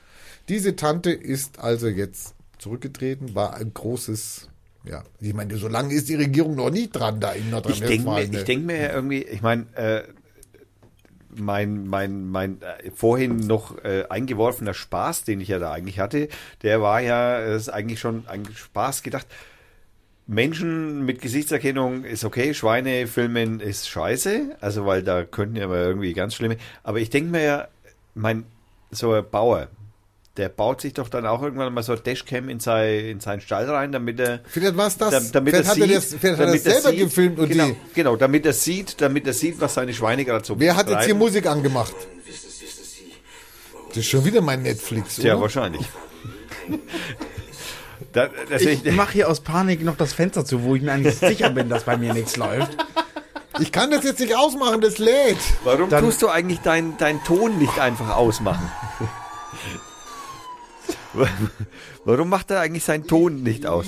Diese 0.49 0.75
Tante 0.75 1.11
ist 1.11 1.59
also 1.59 1.87
jetzt 1.87 2.33
zurückgetreten, 2.61 3.35
war 3.35 3.55
ein 3.55 3.73
großes, 3.73 4.49
ja, 4.85 5.03
ich 5.19 5.33
meine, 5.33 5.57
so 5.57 5.67
lange 5.67 5.93
ist 5.93 6.09
die 6.09 6.15
Regierung 6.15 6.55
noch 6.55 6.69
nie 6.69 6.89
dran 6.89 7.19
da 7.19 7.31
in 7.31 7.45
Ich 7.45 7.79
denke 7.79 7.97
mir, 7.97 8.05
Nordrhein-Westfalen. 8.05 8.33
ich 8.33 8.43
denk 8.43 8.65
mir 8.65 8.77
ja 8.77 8.93
irgendwie, 8.93 9.23
ich 9.23 9.41
meine, 9.41 9.65
äh, 9.75 10.03
mein, 11.35 11.87
mein, 11.87 12.27
mein 12.27 12.61
äh, 12.61 12.91
vorhin 12.91 13.37
noch 13.37 13.83
äh, 13.83 14.05
eingeworfener 14.09 14.73
Spaß, 14.73 15.23
den 15.23 15.41
ich 15.41 15.47
ja 15.47 15.59
da 15.59 15.71
eigentlich 15.71 15.99
hatte, 15.99 16.27
der 16.61 16.81
war 16.81 17.01
ja, 17.01 17.39
es 17.39 17.63
ist 17.63 17.69
eigentlich 17.69 17.99
schon 17.99 18.27
ein 18.27 18.45
Spaß 18.53 19.03
gedacht. 19.03 19.27
Menschen 20.27 21.03
mit 21.03 21.19
Gesichtserkennung 21.19 22.03
ist 22.05 22.23
okay, 22.23 22.53
Schweine 22.53 23.07
filmen 23.07 23.59
ist 23.59 23.89
scheiße, 23.89 24.55
also 24.61 24.85
weil 24.85 25.03
da 25.03 25.25
könnten 25.25 25.55
ja 25.55 25.67
mal 25.67 25.79
irgendwie 25.79 26.13
ganz 26.13 26.35
schlimme. 26.35 26.57
Aber 26.83 26.99
ich 26.99 27.09
denke 27.09 27.31
mir 27.31 27.43
ja, 27.43 27.67
mein, 28.13 28.45
so 28.91 29.13
ein 29.13 29.25
Bauer, 29.29 29.67
der 30.37 30.47
baut 30.49 30.79
sich 30.81 30.93
doch 30.93 31.09
dann 31.09 31.25
auch 31.25 31.41
irgendwann 31.43 31.73
mal 31.73 31.83
so 31.83 31.91
ein 31.91 32.01
Dashcam 32.03 32.47
in, 32.49 32.59
sein, 32.61 33.05
in 33.05 33.19
seinen 33.19 33.41
Stall 33.41 33.69
rein, 33.69 33.91
damit 33.91 34.19
er 34.19 34.39
Vielleicht 34.47 34.77
war 34.77 34.87
es 34.87 34.97
das. 34.97 35.11
da- 35.11 35.19
damit 35.39 35.53
vielleicht 35.53 35.67
er 35.67 35.71
hat 35.71 35.77
er 35.77 35.87
sieht, 35.87 35.95
das, 35.97 36.05
vielleicht 36.19 36.23
hat 36.33 36.39
er 36.39 36.45
damit 36.47 36.63
selber 36.63 36.89
sieht, 36.91 36.99
gefilmt 36.99 37.39
und 37.39 37.49
genau, 37.49 37.65
die. 37.67 37.75
genau, 37.93 38.15
damit 38.15 38.45
er 38.45 38.53
sieht, 38.53 39.01
damit 39.01 39.27
er 39.27 39.33
sieht, 39.33 39.59
was 39.59 39.73
seine 39.73 39.93
Schweine 39.93 40.23
gerade 40.23 40.45
so 40.45 40.57
Wer 40.59 40.75
hat 40.77 40.89
jetzt 40.89 41.03
hier. 41.05 41.15
Musik 41.15 41.45
angemacht? 41.47 41.93
Das 43.89 43.97
ist 43.97 44.07
schon 44.07 44.23
wieder 44.23 44.39
mein 44.41 44.61
Netflix, 44.61 45.19
oder? 45.19 45.27
Ja, 45.27 45.41
wahrscheinlich. 45.41 45.85
da, 48.13 48.29
Ich 48.57 48.91
mache 48.93 49.11
hier 49.13 49.29
aus 49.29 49.41
Panik 49.41 49.83
noch 49.83 49.97
das 49.97 50.13
Fenster 50.13 50.45
zu, 50.45 50.63
wo 50.63 50.75
ich 50.75 50.81
mir 50.81 50.93
eigentlich 50.93 51.15
sicher 51.17 51.49
bin, 51.49 51.67
dass 51.67 51.83
bei 51.83 51.97
mir 51.97 52.13
nichts 52.13 52.37
läuft. 52.37 52.77
Ich 53.59 53.73
kann 53.73 53.91
das 53.91 54.05
jetzt 54.05 54.21
nicht 54.21 54.33
ausmachen, 54.35 54.79
das 54.79 54.97
lädt. 54.97 55.37
warum 55.65 55.89
dann- 55.89 56.05
tust 56.05 56.21
du 56.21 56.29
eigentlich 56.29 56.59
deinen 56.61 56.95
dein 56.97 57.21
Ton 57.25 57.57
nicht 57.57 57.77
einfach 57.79 58.15
ausmachen? 58.15 58.71
Warum 62.05 62.29
macht 62.29 62.51
er 62.51 62.59
eigentlich 62.61 62.83
seinen 62.83 63.07
Ton 63.07 63.43
nicht 63.43 63.65
aus? 63.65 63.85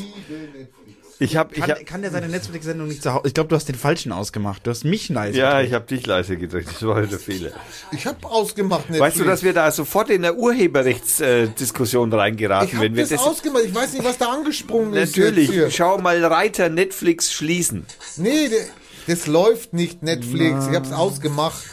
Ich 1.19 1.37
habe, 1.37 1.53
ich 1.53 1.61
Kann, 1.61 1.69
hab, 1.69 1.85
kann 1.85 2.01
der 2.01 2.11
seine 2.11 2.27
Netflix-Sendung 2.27 2.87
nicht 2.87 3.01
zu 3.03 3.13
Hause? 3.13 3.27
Ich 3.27 3.33
glaube, 3.33 3.47
du 3.47 3.55
hast 3.55 3.69
den 3.69 3.75
falschen 3.75 4.11
ausgemacht. 4.11 4.65
Du 4.65 4.71
hast 4.71 4.83
mich 4.83 5.09
nice. 5.09 5.35
ja, 5.35 5.61
ich 5.61 5.71
habe 5.71 5.85
dich 5.85 6.05
leise 6.05 6.35
gedrückt. 6.37 6.67
Das 6.69 6.85
war 6.85 7.01
der 7.01 7.19
Fehler. 7.19 7.51
Ich 7.91 8.05
habe 8.07 8.27
ausgemacht, 8.27 8.89
Netflix. 8.89 8.99
Weißt 9.01 9.19
du, 9.19 9.23
dass 9.23 9.43
wir 9.43 9.53
da 9.53 9.71
sofort 9.71 10.09
in 10.09 10.25
eine 10.25 10.33
Urheberrechtsdiskussion 10.35 12.11
reingeraten, 12.11 12.67
ich 12.67 12.73
habe 12.73 12.85
wenn 12.85 12.95
wir 12.95 13.03
das, 13.03 13.11
das 13.11 13.19
ausgemacht. 13.21 13.63
Ich 13.63 13.73
weiß 13.73 13.93
nicht, 13.93 14.03
was 14.03 14.17
da 14.17 14.31
angesprungen 14.33 14.93
ist. 14.95 15.15
Natürlich. 15.15 15.47
Jetzt 15.47 15.53
hier. 15.53 15.71
Schau 15.71 15.97
mal 15.99 16.23
Reiter 16.25 16.67
Netflix 16.69 17.31
schließen. 17.31 17.85
Nee, 18.17 18.49
der- 18.49 18.65
das 19.07 19.27
läuft 19.27 19.73
nicht, 19.73 20.01
Netflix. 20.03 20.67
Ich 20.67 20.75
habe 20.75 20.85
es 20.85 20.91
ausgemacht. 20.93 21.63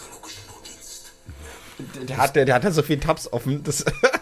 Der 2.08 2.18
hat, 2.18 2.36
der, 2.36 2.44
der 2.44 2.54
hat 2.56 2.64
ja 2.64 2.70
so 2.72 2.82
viele 2.82 3.00
Tabs 3.00 3.32
offen. 3.32 3.62
Das, 3.64 3.84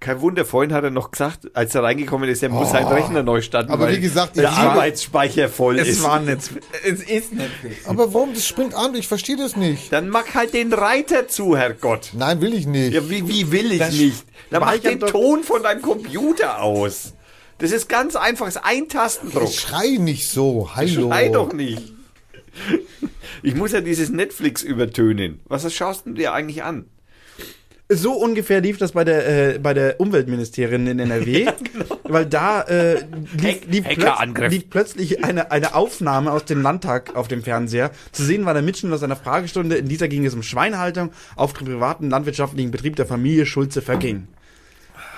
Kein 0.00 0.22
Wunder, 0.22 0.46
vorhin 0.46 0.72
hat 0.72 0.82
er 0.82 0.90
noch 0.90 1.10
gesagt, 1.10 1.54
als 1.54 1.74
er 1.74 1.82
reingekommen 1.82 2.26
ist, 2.30 2.42
er 2.42 2.48
muss 2.48 2.70
sein 2.70 2.86
Rechner 2.86 3.22
neu 3.22 3.42
starten, 3.42 3.70
Oh. 3.70 3.74
Aber 3.74 3.84
weil 3.84 3.96
wie 3.98 4.00
gesagt, 4.00 4.34
der 4.36 4.50
Arbeitsspeicher 4.50 5.50
voll 5.50 5.78
es 5.78 5.88
ist. 5.88 6.02
war 6.02 6.18
Netflix. 6.20 6.66
Es 6.84 7.02
ist 7.02 7.34
Netflix. 7.34 7.86
Aber 7.86 8.12
warum? 8.14 8.32
Das 8.32 8.46
springt 8.46 8.74
an. 8.74 8.94
Ich 8.94 9.06
verstehe 9.08 9.36
das 9.36 9.56
nicht. 9.56 9.92
Dann 9.92 10.08
mach 10.08 10.32
halt 10.34 10.54
den 10.54 10.72
Reiter 10.72 11.28
zu, 11.28 11.54
Herrgott. 11.54 12.12
Nein, 12.14 12.40
will 12.40 12.54
ich 12.54 12.66
nicht. 12.66 12.94
Ja, 12.94 13.10
wie, 13.10 13.28
wie 13.28 13.52
will 13.52 13.72
ich 13.72 13.78
Das 13.78 13.92
nicht? 13.94 14.24
Dann 14.50 14.60
mach 14.60 14.78
den 14.78 15.00
Ton 15.00 15.44
von 15.44 15.62
deinem 15.62 15.82
Computer 15.82 16.62
aus. 16.62 17.12
Das 17.58 17.70
ist 17.70 17.90
ganz 17.90 18.16
einfach, 18.16 18.46
das 18.46 18.56
ist 18.56 18.64
ein 18.64 18.88
Tastendruck. 18.88 19.50
Ich 19.50 19.60
schrei 19.60 19.96
nicht 19.98 20.30
so. 20.30 20.70
Hallo. 20.74 21.08
Schrei 21.10 21.28
doch 21.28 21.52
nicht. 21.52 21.92
Ich 23.42 23.54
muss 23.54 23.72
ja 23.72 23.82
dieses 23.82 24.08
Netflix 24.08 24.62
übertönen. 24.62 25.40
Was 25.44 25.70
schaust 25.74 26.06
du 26.06 26.12
dir 26.12 26.32
eigentlich 26.32 26.62
an? 26.62 26.86
So 27.92 28.12
ungefähr 28.12 28.60
lief 28.60 28.78
das 28.78 28.92
bei 28.92 29.02
der, 29.02 29.54
äh, 29.54 29.58
bei 29.58 29.74
der 29.74 29.98
Umweltministerin 29.98 30.86
in 30.86 31.00
NRW, 31.00 31.48
weil 32.04 32.24
da 32.24 32.62
äh, 32.62 33.04
lief, 33.36 33.66
lief, 33.66 33.84
plötz, 33.84 34.48
lief 34.48 34.70
plötzlich 34.70 35.24
eine, 35.24 35.50
eine 35.50 35.74
Aufnahme 35.74 36.30
aus 36.30 36.44
dem 36.44 36.62
Landtag 36.62 37.16
auf 37.16 37.26
dem 37.26 37.42
Fernseher. 37.42 37.90
Zu 38.12 38.22
sehen 38.22 38.44
war 38.46 38.54
der 38.54 38.62
Mitschnitt 38.62 38.92
aus 38.92 39.02
einer 39.02 39.16
Fragestunde. 39.16 39.74
In 39.74 39.88
dieser 39.88 40.06
ging 40.06 40.24
es 40.24 40.34
um 40.34 40.44
Schweinehaltung 40.44 41.10
auf 41.34 41.52
dem 41.52 41.66
privaten 41.66 42.10
landwirtschaftlichen 42.10 42.70
Betrieb 42.70 42.94
der 42.94 43.06
Familie 43.06 43.44
Schulze 43.44 43.82
verging. 43.82 44.28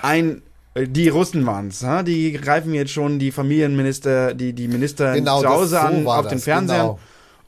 Ein 0.01 0.41
äh, 0.73 0.87
die 0.87 1.09
Russen 1.09 1.45
waren's, 1.45 1.83
ha? 1.83 2.01
die 2.01 2.31
greifen 2.33 2.73
jetzt 2.73 2.91
schon 2.91 3.19
die 3.19 3.31
Familienminister, 3.31 4.33
die, 4.33 4.53
die 4.53 4.67
Minister 4.67 5.13
Genau, 5.13 5.41
zu 5.41 5.47
Hause 5.47 5.69
so 5.69 5.77
an 5.77 6.07
auf 6.07 6.27
den 6.27 6.37
das, 6.37 6.43
Fernsehern. 6.43 6.81
genau. 6.81 6.99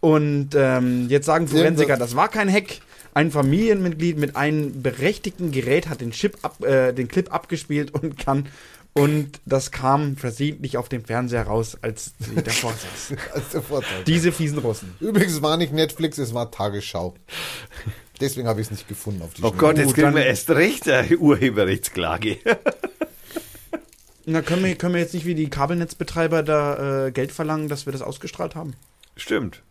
Und 0.02 0.50
ähm, 0.54 1.08
jetzt 1.10 1.26
sagen 1.26 1.48
Forensiker, 1.48 1.98
das 1.98 2.16
war 2.16 2.30
kein 2.30 2.52
Hack. 2.52 2.78
Ein 3.16 3.32
Familienmitglied 3.32 4.18
mit 4.18 4.36
einem 4.36 4.84
berechtigten 4.84 5.52
Gerät 5.52 5.88
hat 5.88 6.02
den 6.02 6.12
Chip 6.12 6.38
ab, 6.42 6.62
äh, 6.64 6.92
den 6.92 7.08
Clip 7.08 7.34
abgespielt 7.34 7.92
und 7.94 8.20
kann 8.20 8.48
und 8.92 9.42
das 9.46 9.72
kam 9.72 10.16
versehentlich 10.16 10.78
auf 10.78 10.88
dem 10.88 11.04
Fernseher 11.04 11.44
raus, 11.44 11.78
als 11.82 12.14
sie 12.20 12.36
davor 12.44 12.74
saß. 12.74 13.18
Ist 13.38 13.54
der 13.54 13.62
Vorteil. 13.62 14.04
Diese 14.06 14.32
fiesen 14.32 14.58
Russen. 14.58 14.96
Übrigens 15.00 15.42
war 15.42 15.58
nicht 15.58 15.74
Netflix, 15.74 16.18
es 16.18 16.34
war 16.34 16.52
Tagesschau. 16.52 17.16
Deswegen 18.22 18.48
habe 18.48 18.62
ich 18.62 18.68
es 18.68 18.72
nicht 18.72 18.88
gefunden 18.88 19.22
auf 19.22 19.34
die 19.34 19.44
Oh 19.44 19.48
Schnelle. 19.48 19.60
Gott, 19.60 19.78
jetzt 19.78 19.94
kriegen 19.96 20.16
wir 20.16 20.26
erst 20.26 20.50
recht 20.50 20.90
eine 20.90 21.18
Urheberrechtsklage. 21.18 22.38
Na, 24.26 24.42
können 24.42 24.64
wir, 24.64 24.76
können 24.76 24.94
wir 24.94 25.02
jetzt 25.02 25.14
nicht 25.14 25.26
wie 25.26 25.36
die 25.36 25.50
Kabelnetzbetreiber 25.50 26.44
da 26.44 27.08
äh, 27.08 27.12
Geld 27.12 27.32
verlangen, 27.32 27.70
dass 27.70 27.86
wir 27.86 27.94
das 27.94 28.02
ausgestrahlt 28.02 28.56
haben? 28.56 28.74
Stimmt. 29.18 29.62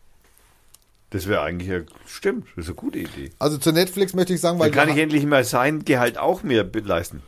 Das 1.15 1.28
wäre 1.28 1.43
eigentlich 1.43 1.69
ja, 1.70 1.82
stimmt, 2.09 2.49
das 2.57 2.65
ist 2.65 2.70
eine 2.70 2.74
gute 2.74 2.99
Idee. 2.99 3.31
Also 3.39 3.57
zu 3.57 3.70
Netflix 3.70 4.15
möchte 4.15 4.35
ich 4.35 4.41
sagen, 4.41 4.59
weil 4.59 4.73
Dann 4.73 4.89
kann 4.89 4.97
ich 4.97 5.01
endlich 5.01 5.24
mal 5.24 5.45
sein 5.45 5.85
Gehalt 5.85 6.19
auch 6.19 6.43
mir 6.43 6.69
leisten. 6.82 7.23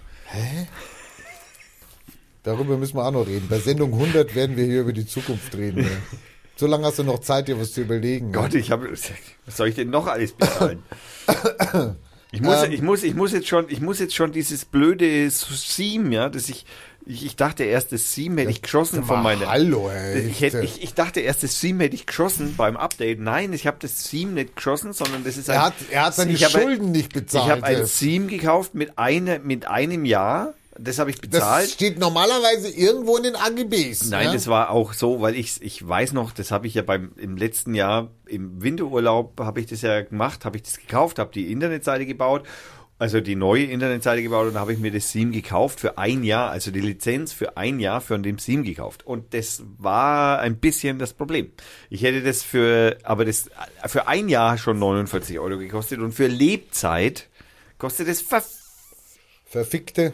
darüber 2.42 2.78
müssen 2.78 2.96
wir 2.96 3.06
auch 3.06 3.12
noch 3.12 3.28
reden. 3.28 3.46
Bei 3.48 3.60
Sendung 3.60 3.92
100 3.92 4.34
werden 4.34 4.56
wir 4.56 4.64
hier 4.64 4.80
über 4.80 4.92
die 4.92 5.06
Zukunft 5.06 5.56
reden. 5.56 5.84
Ja. 5.84 5.88
So 6.58 6.66
lange 6.66 6.86
hast 6.86 6.98
du 6.98 7.02
noch 7.02 7.18
Zeit, 7.18 7.48
dir 7.48 7.60
was 7.60 7.74
zu 7.74 7.82
überlegen. 7.82 8.32
Gott, 8.32 8.54
ja. 8.54 8.60
ich 8.60 8.70
habe, 8.70 8.90
was 8.90 9.56
soll 9.58 9.68
ich 9.68 9.74
denn 9.74 9.90
noch 9.90 10.06
alles 10.06 10.32
bezahlen? 10.32 10.82
Ich 12.32 12.40
muss, 12.40 12.64
Ähm. 12.64 12.72
ich 12.72 12.82
muss, 12.82 13.02
ich 13.02 13.14
muss 13.14 13.32
jetzt 13.32 13.46
schon, 13.46 13.66
ich 13.68 13.80
muss 13.80 13.98
jetzt 14.00 14.14
schon 14.14 14.32
dieses 14.32 14.64
blöde 14.64 15.30
Seam, 15.30 16.10
ja, 16.12 16.28
dass 16.28 16.48
ich, 16.48 16.66
ich, 17.06 17.24
ich 17.24 17.36
dachte 17.36 17.64
erst, 17.64 17.92
das 17.92 18.12
Seam 18.14 18.36
hätte 18.36 18.50
ich 18.50 18.62
geschossen 18.62 19.04
von 19.04 19.22
meiner. 19.22 19.48
Hallo, 19.48 19.88
ey. 19.88 20.20
Ich, 20.28 20.40
hätte, 20.40 20.60
ich, 20.60 20.82
ich 20.82 20.94
dachte 20.94 21.20
erst, 21.20 21.42
das 21.44 21.60
Seam 21.60 21.78
hätte 21.80 21.94
ich 21.94 22.04
geschossen 22.06 22.54
beim 22.56 22.76
Update. 22.76 23.20
Nein, 23.20 23.52
ich 23.52 23.66
habe 23.66 23.76
das 23.80 24.04
Seam 24.04 24.34
nicht 24.34 24.56
geschossen, 24.56 24.92
sondern 24.92 25.22
das 25.24 25.36
ist 25.36 25.48
ein. 25.48 25.56
er, 25.56 25.62
hat, 25.62 25.74
er 25.90 26.04
hat 26.06 26.14
seine 26.16 26.32
ich 26.32 26.44
habe- 26.44 26.60
Schulden 26.60 26.90
nicht 26.90 27.08
Ich 27.16 27.22
bezahlt. 27.22 27.50
habe 27.50 27.62
ein. 27.64 27.86
Seam 27.86 28.26
gekauft 28.28 28.74
mit, 28.74 28.98
eine, 28.98 29.38
mit 29.38 29.66
einem 29.68 30.04
Jahr. 30.04 30.54
Das 30.78 30.98
habe 30.98 31.08
ich 31.08 31.16
das 31.20 31.30
bezahlt. 31.30 31.70
steht 31.70 31.98
normalerweise 31.98 32.68
irgendwo 32.68 33.16
in 33.16 33.22
den 33.22 33.34
AGBs. 33.36 34.10
Nein, 34.10 34.26
ja? 34.26 34.32
das 34.34 34.46
war 34.46 34.68
auch 34.70 34.92
so, 34.92 35.22
weil 35.22 35.34
ich 35.34 35.62
ich 35.62 35.86
weiß 35.88 36.12
noch, 36.12 36.32
das 36.32 36.50
habe 36.50 36.66
ich 36.66 36.74
ja 36.74 36.82
beim 36.82 37.12
im 37.16 37.38
letzten 37.38 37.72
Jahr 37.74 38.10
im 38.26 38.62
Winterurlaub 38.62 39.40
habe 39.40 39.60
ich 39.60 39.66
das 39.66 39.80
ja 39.80 40.02
gemacht, 40.02 40.44
habe 40.44 40.58
ich 40.58 40.64
das 40.64 40.76
gekauft, 40.76 41.18
habe 41.18 41.30
die 41.32 41.50
Internetseite 41.50 42.04
gebaut, 42.04 42.42
also 42.98 43.20
die 43.20 43.36
neue 43.36 43.64
Internetseite 43.64 44.22
gebaut 44.22 44.46
und 44.46 44.54
dann 44.54 44.60
habe 44.60 44.72
ich 44.72 44.78
mir 44.78 44.90
das 44.90 45.12
Seam 45.12 45.32
gekauft 45.32 45.80
für 45.80 45.98
ein 45.98 46.24
Jahr, 46.24 46.50
also 46.50 46.70
die 46.70 46.80
Lizenz 46.80 47.32
für 47.32 47.56
ein 47.56 47.78
Jahr 47.78 48.00
für 48.00 48.18
dem 48.18 48.38
Seam 48.38 48.64
gekauft 48.64 49.06
und 49.06 49.34
das 49.34 49.62
war 49.78 50.40
ein 50.40 50.56
bisschen 50.56 50.98
das 50.98 51.12
Problem. 51.12 51.52
Ich 51.90 52.02
hätte 52.02 52.22
das 52.22 52.42
für 52.42 52.96
aber 53.02 53.26
das 53.26 53.50
für 53.86 54.08
ein 54.08 54.28
Jahr 54.28 54.56
schon 54.56 54.78
49 54.78 55.38
Euro 55.38 55.58
gekostet 55.58 56.00
und 56.00 56.12
für 56.12 56.26
Lebzeit 56.26 57.28
kostet 57.78 58.08
es 58.08 58.22
ver 58.22 58.42
Verfickte. 59.48 60.12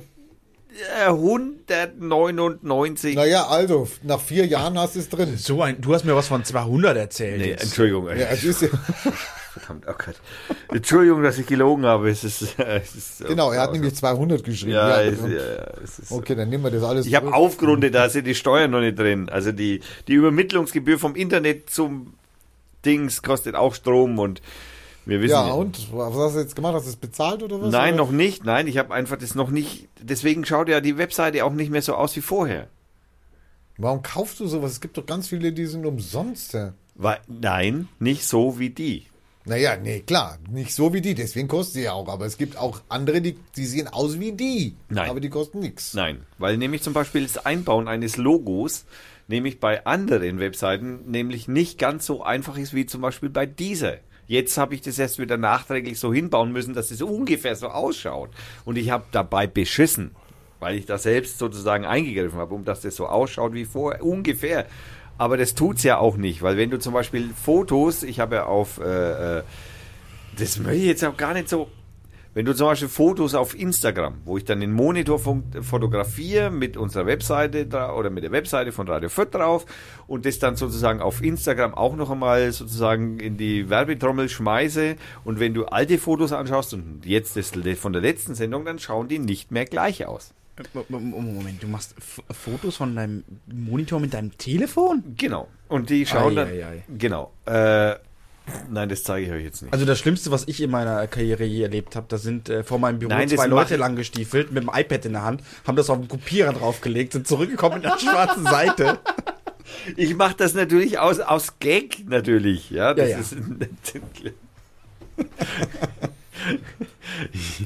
äh, 1.00 1.06
199 1.06 3.14
Naja, 3.14 3.46
also, 3.46 3.88
nach 4.02 4.20
vier 4.20 4.46
Jahren 4.46 4.78
hast 4.78 4.94
du 4.94 5.00
es 5.00 5.08
drin. 5.08 5.36
So 5.36 5.62
ein, 5.62 5.80
du 5.80 5.94
hast 5.94 6.04
mir 6.04 6.14
was 6.14 6.28
von 6.28 6.44
200 6.44 6.96
erzählt. 6.96 7.40
Nee, 7.40 7.50
jetzt. 7.50 7.64
Entschuldigung. 7.64 8.08
Ja, 8.08 8.26
es 8.26 8.44
ist 8.44 8.62
ja, 8.62 8.68
Verdammt, 9.52 9.84
oh 9.86 9.92
Gott. 9.92 10.14
Entschuldigung, 10.72 11.22
dass 11.22 11.36
ich 11.36 11.46
gelogen 11.46 11.84
habe. 11.84 12.08
Es 12.08 12.24
ist, 12.24 12.42
es 12.58 12.94
ist 12.94 13.26
genau, 13.26 13.52
er 13.52 13.60
hat 13.62 13.72
nämlich 13.72 13.94
200 13.94 14.42
geschrieben. 14.42 14.72
ja, 14.72 15.02
Ja, 15.02 15.10
und- 15.10 15.30
ja, 15.30 15.38
ist, 15.82 16.10
Okay, 16.10 16.34
dann 16.34 16.48
nehmen 16.48 16.64
wir 16.64 16.70
das 16.70 16.82
alles 16.82 17.04
Ich 17.06 17.14
habe 17.14 17.34
aufgerundet, 17.34 17.94
da 17.94 18.08
sind 18.08 18.26
die 18.26 18.34
Steuern 18.34 18.70
noch 18.70 18.80
nicht 18.80 18.98
drin. 18.98 19.28
Also 19.28 19.52
die, 19.52 19.80
die 20.08 20.14
Übermittlungsgebühr 20.14 20.98
vom 20.98 21.14
Internet 21.16 21.68
zum 21.68 22.14
Dings 22.86 23.22
kostet 23.22 23.54
auch 23.54 23.74
Strom 23.74 24.18
und 24.18 24.40
wir 25.04 25.20
wissen 25.20 25.32
Ja, 25.32 25.52
und? 25.52 25.92
Was 25.92 26.14
hast 26.14 26.34
du 26.36 26.40
jetzt 26.40 26.56
gemacht? 26.56 26.74
Hast 26.74 26.86
du 26.86 26.90
es 26.90 26.96
bezahlt 26.96 27.42
oder 27.42 27.60
was? 27.60 27.70
Nein, 27.70 27.94
oder? 27.94 28.04
noch 28.04 28.10
nicht. 28.10 28.44
Nein, 28.44 28.66
ich 28.68 28.78
habe 28.78 28.94
einfach 28.94 29.18
das 29.18 29.34
noch 29.34 29.50
nicht. 29.50 29.88
Deswegen 30.00 30.46
schaut 30.46 30.68
ja 30.70 30.80
die 30.80 30.96
Webseite 30.96 31.44
auch 31.44 31.52
nicht 31.52 31.70
mehr 31.70 31.82
so 31.82 31.94
aus 31.94 32.16
wie 32.16 32.20
vorher. 32.22 32.68
Warum 33.76 34.02
kaufst 34.02 34.40
du 34.40 34.46
sowas? 34.46 34.72
Es 34.72 34.80
gibt 34.80 34.96
doch 34.96 35.04
ganz 35.04 35.28
viele, 35.28 35.52
die 35.52 35.66
sind 35.66 35.84
umsonst. 35.84 36.54
Ja. 36.54 36.72
Weil, 36.94 37.18
nein, 37.26 37.88
nicht 37.98 38.24
so 38.26 38.58
wie 38.58 38.70
die. 38.70 39.06
Naja, 39.44 39.76
nee, 39.76 40.00
klar. 40.00 40.38
Nicht 40.50 40.72
so 40.74 40.94
wie 40.94 41.00
die, 41.00 41.14
deswegen 41.14 41.48
kosten 41.48 41.74
sie 41.74 41.82
ja 41.82 41.92
auch. 41.92 42.08
Aber 42.08 42.26
es 42.26 42.38
gibt 42.38 42.56
auch 42.56 42.80
andere, 42.88 43.20
die, 43.20 43.36
die 43.56 43.66
sehen 43.66 43.88
aus 43.88 44.20
wie 44.20 44.32
die. 44.32 44.76
Nein. 44.88 45.10
Aber 45.10 45.20
die 45.20 45.30
kosten 45.30 45.58
nichts. 45.58 45.94
Nein, 45.94 46.24
weil 46.38 46.56
nämlich 46.56 46.82
zum 46.82 46.92
Beispiel 46.92 47.22
das 47.22 47.44
Einbauen 47.44 47.88
eines 47.88 48.16
Logos 48.16 48.84
nämlich 49.28 49.60
bei 49.60 49.84
anderen 49.86 50.38
Webseiten 50.38 51.10
nämlich 51.10 51.48
nicht 51.48 51.78
ganz 51.78 52.06
so 52.06 52.22
einfach 52.22 52.56
ist 52.58 52.74
wie 52.74 52.86
zum 52.86 53.00
Beispiel 53.00 53.30
bei 53.30 53.46
dieser. 53.46 53.98
Jetzt 54.26 54.56
habe 54.56 54.74
ich 54.74 54.82
das 54.82 54.98
erst 54.98 55.18
wieder 55.18 55.36
nachträglich 55.36 55.98
so 55.98 56.12
hinbauen 56.12 56.52
müssen, 56.52 56.74
dass 56.74 56.90
es 56.90 57.02
ungefähr 57.02 57.56
so 57.56 57.68
ausschaut. 57.68 58.30
Und 58.64 58.78
ich 58.78 58.90
habe 58.90 59.04
dabei 59.10 59.46
beschissen, 59.46 60.12
weil 60.60 60.76
ich 60.76 60.86
da 60.86 60.96
selbst 60.96 61.38
sozusagen 61.38 61.84
eingegriffen 61.84 62.38
habe, 62.38 62.54
um 62.54 62.64
dass 62.64 62.82
das 62.82 62.96
so 62.96 63.06
ausschaut 63.06 63.52
wie 63.52 63.64
vorher, 63.64 64.04
ungefähr. 64.04 64.66
Aber 65.18 65.36
das 65.36 65.54
tut's 65.54 65.82
ja 65.84 65.98
auch 65.98 66.16
nicht, 66.16 66.42
weil 66.42 66.56
wenn 66.56 66.70
du 66.70 66.78
zum 66.78 66.94
Beispiel 66.94 67.30
Fotos, 67.34 68.02
ich 68.02 68.18
habe 68.18 68.36
ja 68.36 68.46
auf, 68.46 68.78
äh, 68.80 69.38
äh, 69.38 69.42
das 70.38 70.58
möchte 70.58 70.78
ich 70.80 70.86
jetzt 70.86 71.04
auch 71.04 71.16
gar 71.16 71.32
nicht 71.34 71.48
so, 71.48 71.68
wenn 72.34 72.46
du 72.46 72.54
zum 72.56 72.66
Beispiel 72.68 72.88
Fotos 72.88 73.34
auf 73.34 73.54
Instagram, 73.54 74.14
wo 74.24 74.38
ich 74.38 74.44
dann 74.46 74.60
den 74.60 74.72
Monitor 74.72 75.18
fo- 75.18 75.42
fotografiere 75.60 76.50
mit 76.50 76.78
unserer 76.78 77.04
Webseite 77.04 77.66
oder 77.94 78.08
mit 78.08 78.24
der 78.24 78.32
Webseite 78.32 78.72
von 78.72 78.88
Radio 78.88 79.10
Fürth 79.10 79.34
drauf 79.34 79.66
und 80.06 80.24
das 80.24 80.38
dann 80.38 80.56
sozusagen 80.56 81.02
auf 81.02 81.22
Instagram 81.22 81.74
auch 81.74 81.94
noch 81.94 82.10
einmal 82.10 82.50
sozusagen 82.52 83.20
in 83.20 83.36
die 83.36 83.68
Werbetrommel 83.68 84.30
schmeiße 84.30 84.96
und 85.24 85.40
wenn 85.40 85.52
du 85.52 85.66
alte 85.66 85.98
Fotos 85.98 86.32
anschaust 86.32 86.72
und 86.72 87.04
jetzt 87.04 87.36
das 87.36 87.52
von 87.78 87.92
der 87.92 88.00
letzten 88.00 88.34
Sendung, 88.34 88.64
dann 88.64 88.78
schauen 88.78 89.08
die 89.08 89.18
nicht 89.18 89.50
mehr 89.50 89.66
gleich 89.66 90.06
aus. 90.06 90.32
Moment, 90.88 91.62
du 91.62 91.68
machst 91.68 91.94
F 91.98 92.20
Fotos 92.30 92.76
von 92.76 92.94
deinem 92.96 93.24
Monitor 93.46 94.00
mit 94.00 94.14
deinem 94.14 94.36
Telefon? 94.38 95.02
Genau. 95.16 95.48
Und 95.68 95.90
die 95.90 96.06
schauen 96.06 96.32
Ei, 96.38 96.44
dann. 96.44 96.48
ei, 96.48 96.66
ei. 96.66 96.84
Genau. 96.98 97.32
Äh, 97.46 97.94
nein, 98.70 98.88
das 98.88 99.02
zeige 99.04 99.26
ich 99.26 99.32
euch 99.32 99.44
jetzt 99.44 99.62
nicht. 99.62 99.72
Also 99.72 99.84
das 99.86 99.98
Schlimmste, 99.98 100.30
was 100.30 100.46
ich 100.48 100.60
in 100.60 100.70
meiner 100.70 101.06
Karriere 101.06 101.44
je 101.44 101.62
erlebt 101.62 101.96
habe, 101.96 102.06
da 102.08 102.18
sind 102.18 102.48
äh, 102.48 102.64
vor 102.64 102.78
meinem 102.78 102.98
Büro 102.98 103.10
Nein, 103.10 103.28
zwei 103.28 103.46
Leute 103.46 103.76
lang 103.76 103.96
gestiefelt 103.96 104.52
mit 104.52 104.62
dem 104.62 104.70
iPad 104.72 105.04
in 105.06 105.12
der 105.12 105.22
Hand, 105.22 105.42
haben 105.66 105.76
das 105.76 105.90
auf 105.90 105.98
den 105.98 106.08
Kopierer 106.08 106.52
draufgelegt, 106.52 107.12
sind 107.12 107.26
zurückgekommen 107.26 107.76
mit 107.76 107.86
einer 107.86 107.98
schwarzen 107.98 108.44
Seite. 108.44 108.98
Ich 109.96 110.14
mache 110.16 110.34
das 110.36 110.54
natürlich 110.54 110.98
aus, 110.98 111.20
aus 111.20 111.58
Gag, 111.58 112.08
natürlich. 112.08 112.70
Ja, 112.70 112.94
das 112.94 113.08
Ja, 113.08 113.16
ja. 113.16 113.20
ist. 113.20 113.36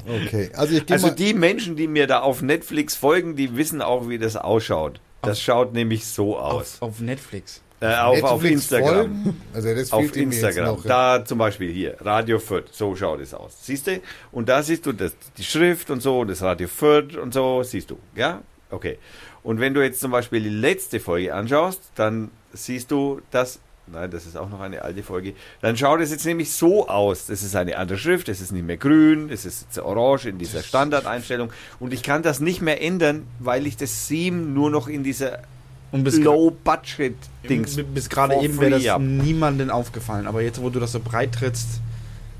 Okay, 0.07 0.49
also 0.53 0.75
ich 0.75 0.91
Also 0.91 1.09
die 1.09 1.33
Menschen, 1.33 1.75
die 1.75 1.87
mir 1.87 2.07
da 2.07 2.19
auf 2.21 2.41
Netflix 2.41 2.95
folgen, 2.95 3.35
die 3.35 3.55
wissen 3.55 3.81
auch, 3.81 4.09
wie 4.09 4.17
das 4.17 4.35
ausschaut. 4.35 4.99
Das 5.21 5.41
schaut 5.41 5.73
nämlich 5.73 6.05
so 6.05 6.37
aus. 6.37 6.77
Auf, 6.81 6.89
auf 6.89 6.99
Netflix. 6.99 7.61
Äh, 7.79 7.93
auf, 7.95 8.23
auf 8.23 8.43
Instagram. 8.43 8.95
folgen. 8.95 9.41
Also 9.53 9.75
das 9.75 9.91
Auf 9.91 10.15
Instagram. 10.15 10.65
noch. 10.65 10.83
Da 10.83 11.23
zum 11.23 11.37
Beispiel 11.37 11.71
hier, 11.71 11.95
Radio 11.99 12.39
Fürth, 12.39 12.69
so 12.71 12.95
schaut 12.95 13.19
es 13.21 13.35
aus. 13.35 13.55
Siehst 13.61 13.85
du? 13.85 14.01
Und 14.31 14.49
da 14.49 14.63
siehst 14.63 14.85
du 14.87 14.93
das, 14.93 15.15
die 15.37 15.43
Schrift 15.43 15.91
und 15.91 16.01
so, 16.01 16.23
das 16.23 16.41
Radio 16.41 16.67
Fürth 16.67 17.15
und 17.17 17.35
so, 17.35 17.61
siehst 17.61 17.91
du. 17.91 17.99
Ja? 18.15 18.41
Okay. 18.71 18.97
Und 19.43 19.59
wenn 19.59 19.75
du 19.75 19.83
jetzt 19.83 19.99
zum 19.99 20.11
Beispiel 20.11 20.41
die 20.41 20.49
letzte 20.49 20.99
Folge 20.99 21.33
anschaust, 21.35 21.81
dann 21.95 22.31
siehst 22.51 22.89
du 22.89 23.21
das. 23.29 23.59
Nein, 23.91 24.11
das 24.11 24.25
ist 24.25 24.35
auch 24.35 24.49
noch 24.49 24.59
eine 24.59 24.81
alte 24.81 25.01
Folge. 25.01 25.33
Dann 25.61 25.77
schaut 25.77 26.01
es 26.01 26.11
jetzt 26.11 26.25
nämlich 26.25 26.51
so 26.51 26.87
aus. 26.89 27.27
Das 27.27 27.41
ist 27.41 27.55
eine 27.55 27.77
andere 27.77 27.97
Schrift, 27.97 28.27
es 28.27 28.41
ist 28.41 28.51
nicht 28.51 28.65
mehr 28.65 28.75
grün, 28.77 29.29
es 29.31 29.45
ist 29.45 29.61
jetzt 29.63 29.79
orange 29.79 30.25
in 30.25 30.37
dieser 30.37 30.61
Standardeinstellung. 30.61 31.51
Und 31.79 31.93
ich 31.93 32.03
kann 32.03 32.21
das 32.21 32.39
nicht 32.41 32.61
mehr 32.61 32.81
ändern, 32.81 33.25
weil 33.39 33.65
ich 33.65 33.77
das 33.77 34.07
Seam 34.07 34.53
nur 34.53 34.69
noch 34.69 34.87
in 34.89 35.03
dieser 35.03 35.39
Und 35.93 36.03
bis, 36.03 36.15
gra- 36.19 36.23
Low-Budget-Dings. 36.25 37.79
bis 37.93 38.09
gerade 38.09 38.35
eben 38.41 38.59
wäre 38.59 38.71
das 38.71 38.87
hab. 38.89 39.01
niemandem 39.01 39.69
aufgefallen. 39.69 40.27
Aber 40.27 40.41
jetzt, 40.41 40.61
wo 40.61 40.69
du 40.69 40.79
das 40.79 40.91
so 40.91 40.99
breit 40.99 41.33
trittst, 41.33 41.81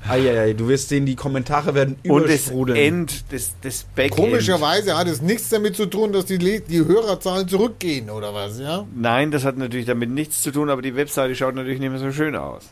eieiei, 0.06 0.52
du 0.52 0.68
wirst 0.68 0.88
sehen, 0.90 1.06
die 1.06 1.16
Kommentare 1.16 1.74
werden 1.74 1.96
Und 2.06 2.22
das 2.24 2.30
übersprudeln. 2.46 2.76
End, 2.78 3.24
das, 3.32 3.52
das 3.62 3.84
Backend. 3.94 4.12
Komischerweise 4.16 4.96
hat 4.96 5.08
es 5.08 5.20
nichts 5.22 5.48
damit 5.48 5.76
zu 5.76 5.86
tun, 5.86 6.12
dass 6.12 6.26
die, 6.26 6.36
Le- 6.36 6.60
die 6.60 6.84
Hörerzahlen 6.84 7.48
zurückgehen 7.48 8.10
oder 8.10 8.32
was, 8.34 8.58
ja? 8.60 8.86
Nein, 8.94 9.30
das 9.30 9.44
hat 9.44 9.56
natürlich 9.56 9.86
damit 9.86 10.10
nichts 10.10 10.42
zu 10.42 10.50
tun, 10.50 10.70
aber 10.70 10.82
die 10.82 10.94
Webseite 10.96 11.34
schaut 11.34 11.54
natürlich 11.54 11.80
nicht 11.80 11.90
mehr 11.90 11.98
so 11.98 12.12
schön 12.12 12.36
aus. 12.36 12.64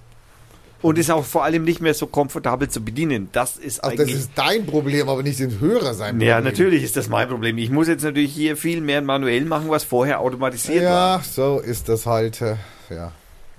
Und 0.82 0.98
ist 0.98 1.11
auch 1.11 1.24
vor 1.24 1.43
allem 1.43 1.65
nicht 1.65 1.81
mehr 1.81 1.94
so 1.94 2.07
komfortabel 2.07 2.69
zu 2.69 2.81
bedienen. 2.85 3.28
Das 3.32 3.57
ist 3.57 3.82
Also 3.82 3.97
das 3.97 4.11
ist 4.12 4.31
dein 4.36 4.66
Problem, 4.66 5.09
aber 5.09 5.23
nicht 5.23 5.40
den 5.40 5.59
Hörer 5.59 5.94
sein 5.94 6.11
Problem. 6.16 6.28
ja, 6.28 6.40
natürlich 6.43 6.82
ist 6.85 6.97
das 6.98 7.09
mein 7.09 7.28
Problem. 7.28 7.57
Ich 7.59 7.70
muss 7.70 7.89
jetzt 7.89 8.05
natürlich 8.05 8.32
hier 8.32 8.57
viel 8.59 8.82
mehr 8.82 9.01
manuell 9.01 9.47
machen, 9.47 9.70
was 9.70 9.85
vorher 9.85 10.20
automatisiert 10.20 10.85
war. 10.85 11.19
Ja, 11.19 11.24
so 11.24 11.59
ist 11.61 11.89
das 11.89 12.05
halt. 12.07 12.40
äh, 12.43 12.57
Ja, 12.90 13.11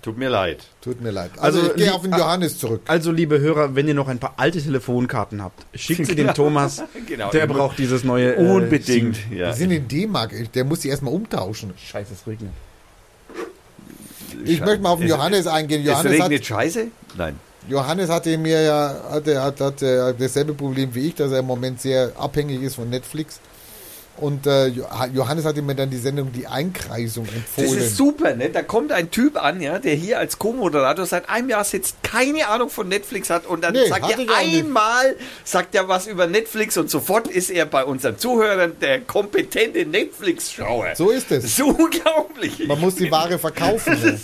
Tut 0.08 0.18
mir 0.18 0.30
leid. 0.30 0.64
tut 0.80 1.02
mir 1.02 1.12
leid. 1.12 1.32
Also, 1.38 1.60
Also, 1.60 1.72
ich 1.72 1.84
gehe 1.84 1.94
auf 1.94 2.02
den 2.02 2.12
Johannes 2.12 2.58
zurück. 2.58 2.80
Also, 2.88 3.12
liebe 3.12 3.40
Hörer, 3.42 3.76
wenn 3.76 3.90
ihr 3.90 3.94
noch 3.94 4.08
ein 4.08 4.20
paar 4.20 4.36
alte 4.38 4.62
Telefonkarten 4.62 5.44
habt, 5.44 5.66
schickt 5.76 6.06
sie 6.06 6.16
dem 6.16 6.34
Thomas. 6.34 6.82
Genau. 7.08 7.30
Der 7.32 7.46
braucht 7.48 7.78
dieses 7.78 8.06
neue. 8.06 8.36
äh, 8.36 8.40
Unbedingt. 8.40 9.18
Sim. 9.18 9.38
ja. 9.38 9.52
Die 9.52 9.58
sind 9.58 9.72
in 9.72 9.86
D-Mark. 9.90 10.32
Der 10.54 10.64
muss 10.64 10.80
die 10.80 10.88
erstmal 10.88 11.14
umtauschen. 11.14 11.74
Scheiße, 11.78 12.14
es 12.14 12.26
regnet. 12.26 12.52
Ich 14.46 14.62
möchte 14.62 14.80
mal 14.82 14.92
auf 14.92 15.00
den 15.00 15.08
Es- 15.10 15.12
Johannes 15.16 15.48
eingehen. 15.48 15.82
Es 15.82 15.88
Johannes 15.88 16.20
hat, 16.22 16.30
regnet 16.30 16.46
Scheiße? 16.46 16.88
Nein. 17.18 17.38
Johannes 17.68 18.10
hatte 18.10 18.38
mir 18.38 18.62
ja 18.62 18.96
hatte, 19.12 19.42
hat, 19.42 19.60
hat, 19.60 19.82
äh, 19.82 20.14
dasselbe 20.18 20.54
Problem 20.54 20.96
wie 20.96 21.08
ich, 21.08 21.16
dass 21.16 21.34
er 21.34 21.40
im 21.40 21.46
Moment 21.48 21.82
sehr 21.82 22.14
abhängig 22.18 22.62
ist 22.62 22.76
von 22.76 22.90
Netflix. 22.90 23.42
Und 24.18 24.48
äh, 24.48 24.68
Jo- 24.68 24.86
Johannes 25.14 25.46
hatte 25.46 25.62
mir 25.62 25.76
dann 25.76 25.90
die 25.90 25.98
Sendung 25.98 26.32
Die 26.32 26.48
Einkreisung 26.48 27.26
Das 27.26 27.36
empfohlen. 27.36 27.80
ist 27.82 27.96
super, 27.98 28.36
ne? 28.36 28.50
Da 28.50 28.64
kommt 28.64 28.92
ein 28.92 29.12
Typ 29.12 29.42
an, 29.42 29.62
ja, 29.62 29.78
der 29.80 29.94
hier 29.96 30.20
als 30.20 30.40
Co-Moderator 30.40 31.06
seit 31.06 31.30
einem 31.30 31.50
Jahr 31.50 31.64
sitzt, 31.64 31.98
keine 32.04 32.48
Ahnung 32.48 32.70
von 32.70 32.88
Netflix 32.88 33.30
hat 33.30 33.46
und 33.46 33.64
dann 33.64 33.74
Nee, 33.74 33.88
sagt 33.88 34.10
er 34.10 34.38
einmal, 34.38 35.16
sagt 35.44 35.76
er 35.76 35.88
was 35.88 36.08
über 36.08 36.26
Netflix 36.28 36.78
und 36.78 36.90
sofort 36.90 37.28
ist 37.28 37.50
er 37.50 37.66
bei 37.66 37.84
unseren 37.86 38.18
Zuhörern 38.18 38.74
der 38.82 39.02
kompetente 39.02 39.86
Netflix-Schauer. 39.86 40.96
so 40.96 41.10
ist 41.12 41.30
Das 41.32 41.44
es. 41.44 41.52
ist 41.52 41.62
unglaublich. 41.62 42.68
Man 42.68 42.80
muss 42.80 42.96
die 42.96 43.12
Ware 43.12 43.38
verkaufen. 43.38 43.94
Ne? 44.04 44.20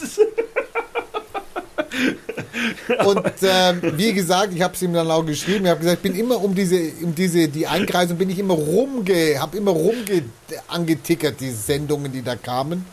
Und 3.06 3.32
ähm, 3.41 3.82
wie 3.98 4.14
gesagt, 4.14 4.53
ich 4.53 4.61
habe 4.61 4.74
es 4.74 4.82
ihm 4.82 4.94
dann 4.94 5.10
auch 5.10 5.26
geschrieben. 5.26 5.65
Ich 5.65 5.72
habe 5.72 5.80
gesagt, 5.80 6.03
ich 6.03 6.11
bin 6.11 6.20
immer 6.20 6.44
um 6.44 6.56
diese, 6.56 6.91
um 7.02 7.14
diese, 7.14 7.48
die 7.48 7.68
Einkreisung 7.68 8.18
bin 8.18 8.30
ich 8.30 8.40
immer 8.40 8.56
rumge, 8.56 9.40
habe 9.40 9.57
immer 9.57 9.72
rumge 9.72 10.24
angetickert, 10.68 11.40
die 11.40 11.52
Sendungen, 11.52 12.11
die 12.11 12.22
da 12.22 12.36
kamen. 12.36 12.86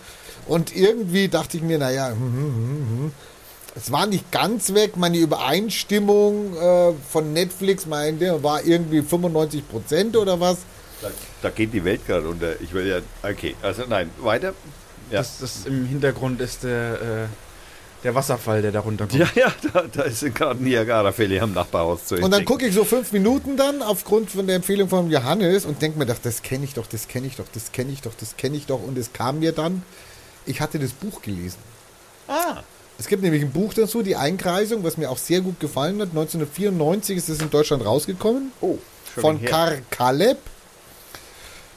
Und 0.46 0.74
irgendwie 0.74 1.28
dachte 1.28 1.56
ich 1.56 1.62
mir, 1.62 1.78
naja, 1.78 2.08
hm, 2.08 2.18
hm, 2.18 2.54
hm, 2.54 2.98
hm. 2.98 3.12
es 3.76 3.92
war 3.92 4.06
nicht 4.06 4.30
ganz 4.32 4.74
weg. 4.74 4.96
Meine 4.96 5.18
Übereinstimmung 5.18 6.56
äh, 6.56 6.92
von 7.08 7.32
Netflix, 7.32 7.86
meinte, 7.86 8.42
war 8.42 8.64
irgendwie 8.64 9.02
95 9.02 9.68
Prozent 9.68 10.16
oder 10.16 10.40
was. 10.40 10.58
Da, 11.02 11.08
da 11.42 11.50
geht 11.50 11.72
die 11.72 11.84
Welt 11.84 12.06
gerade 12.06 12.28
unter. 12.28 12.60
Ich 12.60 12.72
will 12.72 12.86
ja. 12.86 12.98
Okay, 13.22 13.54
also 13.62 13.84
nein, 13.88 14.10
weiter. 14.20 14.54
Ja. 15.10 15.18
Das, 15.18 15.38
das 15.38 15.66
im 15.66 15.86
Hintergrund 15.86 16.40
ist 16.40 16.64
der, 16.64 17.28
äh, 17.28 17.49
der 18.04 18.14
Wasserfall, 18.14 18.62
der 18.62 18.72
darunter 18.72 19.06
kommt. 19.06 19.18
Ja, 19.20 19.28
ja, 19.34 19.52
da, 19.72 19.82
da 19.92 20.10
sind 20.10 20.34
gerade 20.34 20.62
Niagara-Fälle 20.62 21.40
am 21.42 21.52
Nachbarhaus 21.52 22.06
zu 22.06 22.14
Und 22.14 22.22
dann 22.22 22.32
entdecken. 22.32 22.46
gucke 22.46 22.66
ich 22.66 22.74
so 22.74 22.84
fünf 22.84 23.12
Minuten 23.12 23.56
dann 23.56 23.82
aufgrund 23.82 24.30
von 24.30 24.46
der 24.46 24.56
Empfehlung 24.56 24.88
von 24.88 25.10
Johannes 25.10 25.64
und 25.66 25.82
denke 25.82 25.98
mir, 25.98 26.06
doch, 26.06 26.18
das 26.22 26.42
kenne 26.42 26.64
ich 26.64 26.74
doch, 26.74 26.86
das 26.86 27.08
kenne 27.08 27.26
ich 27.26 27.36
doch, 27.36 27.44
das 27.52 27.72
kenne 27.72 27.92
ich 27.92 28.00
doch, 28.02 28.12
das 28.18 28.36
kenne 28.36 28.56
ich 28.56 28.66
doch. 28.66 28.82
Und 28.82 28.96
es 28.96 29.12
kam 29.12 29.40
mir 29.40 29.52
dann, 29.52 29.82
ich 30.46 30.60
hatte 30.60 30.78
das 30.78 30.92
Buch 30.92 31.20
gelesen. 31.22 31.58
Ah, 32.28 32.62
Es 32.98 33.06
gibt 33.06 33.22
nämlich 33.22 33.42
ein 33.42 33.50
Buch 33.52 33.74
dazu, 33.74 34.02
die 34.02 34.16
Einkreisung, 34.16 34.82
was 34.84 34.96
mir 34.96 35.10
auch 35.10 35.18
sehr 35.18 35.40
gut 35.40 35.58
gefallen 35.60 36.00
hat. 36.00 36.10
1994 36.10 37.16
ist 37.16 37.28
es 37.28 37.40
in 37.40 37.50
Deutschland 37.50 37.84
rausgekommen. 37.84 38.52
oh, 38.60 38.78
von. 39.16 39.44
Karl 39.44 39.82
Kaleb. 39.90 40.38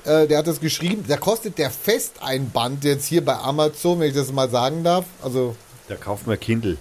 Äh, 0.05 0.27
der 0.27 0.39
hat 0.39 0.47
das 0.47 0.59
geschrieben. 0.59 1.05
Da 1.07 1.17
kostet 1.17 1.57
der 1.57 1.71
Festeinband 1.71 2.83
jetzt 2.83 3.05
hier 3.05 3.23
bei 3.23 3.35
Amazon, 3.35 3.99
wenn 3.99 4.09
ich 4.09 4.15
das 4.15 4.31
mal 4.31 4.49
sagen 4.49 4.83
darf. 4.83 5.05
Also 5.21 5.55
Da 5.87 5.95
kauft 5.95 6.27
man 6.27 6.39
Kindle. 6.39 6.77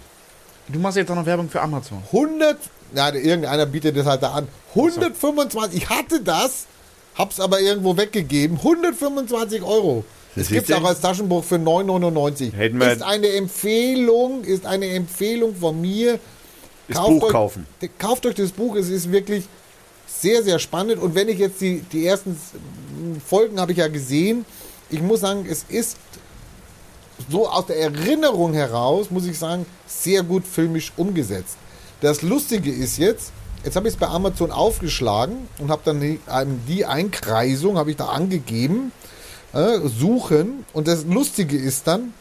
Du 0.69 0.79
machst 0.79 0.97
jetzt 0.97 1.11
auch 1.11 1.17
noch 1.17 1.27
Werbung 1.27 1.49
für 1.51 1.61
Amazon. 1.61 2.03
100, 2.13 2.57
na, 2.93 3.15
irgendeiner 3.15 3.67
bietet 3.67 3.97
das 3.97 4.07
halt 4.07 4.23
da 4.23 4.33
an. 4.33 4.49
125, 4.75 5.83
ich 5.83 5.89
hatte 5.89 6.21
das, 6.21 6.67
hab's 7.17 7.41
aber 7.41 7.61
irgendwo 7.61 7.97
weggegeben. 7.97 8.59
125 8.59 9.63
Euro. 9.63 10.05
Das 10.35 10.45
Es 10.45 10.51
gibt 10.51 10.73
auch 10.73 10.85
als 10.85 11.01
Taschenbuch 11.01 11.45
für 11.45 11.57
9,99. 11.59 12.53
Hätten 12.55 12.79
wir- 12.81 12.93
Ist 12.93 13.03
eine 13.03 13.29
Empfehlung, 13.29 14.45
ist 14.45 14.65
eine 14.65 14.87
Empfehlung 14.89 15.55
von 15.57 15.79
mir. 15.81 16.19
Das 16.89 16.99
Buch 16.99 17.29
kaufen. 17.29 17.67
Euch, 17.83 17.91
kauft 17.99 18.25
euch 18.27 18.35
das 18.35 18.51
Buch, 18.53 18.77
es 18.77 18.89
ist 18.89 19.11
wirklich 19.13 19.45
sehr, 20.07 20.43
sehr 20.43 20.59
spannend. 20.59 21.03
Und 21.03 21.15
wenn 21.15 21.29
ich 21.29 21.39
jetzt 21.39 21.61
die, 21.61 21.81
die 21.93 22.07
ersten 22.07 22.39
Folgen 23.27 23.61
habe 23.61 23.73
ich 23.73 23.79
ja 23.79 23.89
gesehen, 23.89 24.45
ich 24.91 25.03
muss 25.03 25.21
sagen, 25.21 25.47
es 25.49 25.65
ist 25.69 25.97
so 27.31 27.49
aus 27.49 27.67
der 27.67 27.79
Erinnerung 27.79 28.55
heraus, 28.55 29.11
muss 29.11 29.27
ich 29.27 29.39
sagen, 29.39 29.67
sehr 29.87 30.23
gut 30.23 30.47
filmisch 30.47 30.93
umgesetzt. 30.97 31.57
Das 32.01 32.23
Lustige 32.23 32.71
ist 32.71 32.99
jetzt, 32.99 33.33
jetzt 33.65 33.77
habe 33.77 33.89
ich 33.89 33.95
es 33.95 34.01
bei 34.01 34.09
Amazon 34.09 34.51
aufgeschlagen 34.51 35.49
und 35.59 35.71
habe 35.71 35.83
dann 35.85 36.01
die, 36.01 36.21
ähm, 36.31 36.61
die 36.67 36.85
Einkreisung, 36.85 37.79
habe 37.79 37.91
ich 37.91 37.97
da 37.97 38.07
angegeben, 38.07 38.93
äh, 39.53 39.79
suchen. 39.87 40.65
Und 40.73 40.89
das 40.89 41.05
Lustige 41.05 41.57
ist 41.57 41.87
dann, 41.87 42.15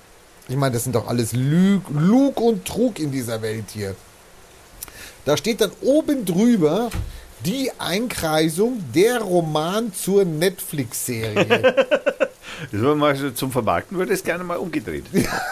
ich 0.48 0.56
meine, 0.56 0.74
das 0.74 0.84
sind 0.84 0.96
doch 0.96 1.08
alles 1.08 1.34
Lüg, 1.34 1.82
Lug 1.90 2.40
und 2.42 2.66
Trug 2.66 3.00
in 3.00 3.12
dieser 3.12 3.42
Welt 3.42 3.66
hier. 3.74 3.96
Da 5.26 5.38
steht 5.38 5.62
dann 5.62 5.72
oben 5.82 6.26
drüber 6.26 6.90
die 7.46 7.72
Einkreisung 7.78 8.84
der 8.94 9.22
Roman 9.22 9.94
zur 9.94 10.26
Netflix-Serie. 10.26 11.88
Das 12.72 12.80
war 12.84 12.94
mal 12.94 13.16
so 13.16 13.32
zum 13.32 13.52
Vermarkten 13.52 13.98
wird 13.98 14.12
es 14.12 14.24
gerne 14.24 14.44
mal 14.44 14.58
umgedreht. 14.58 15.06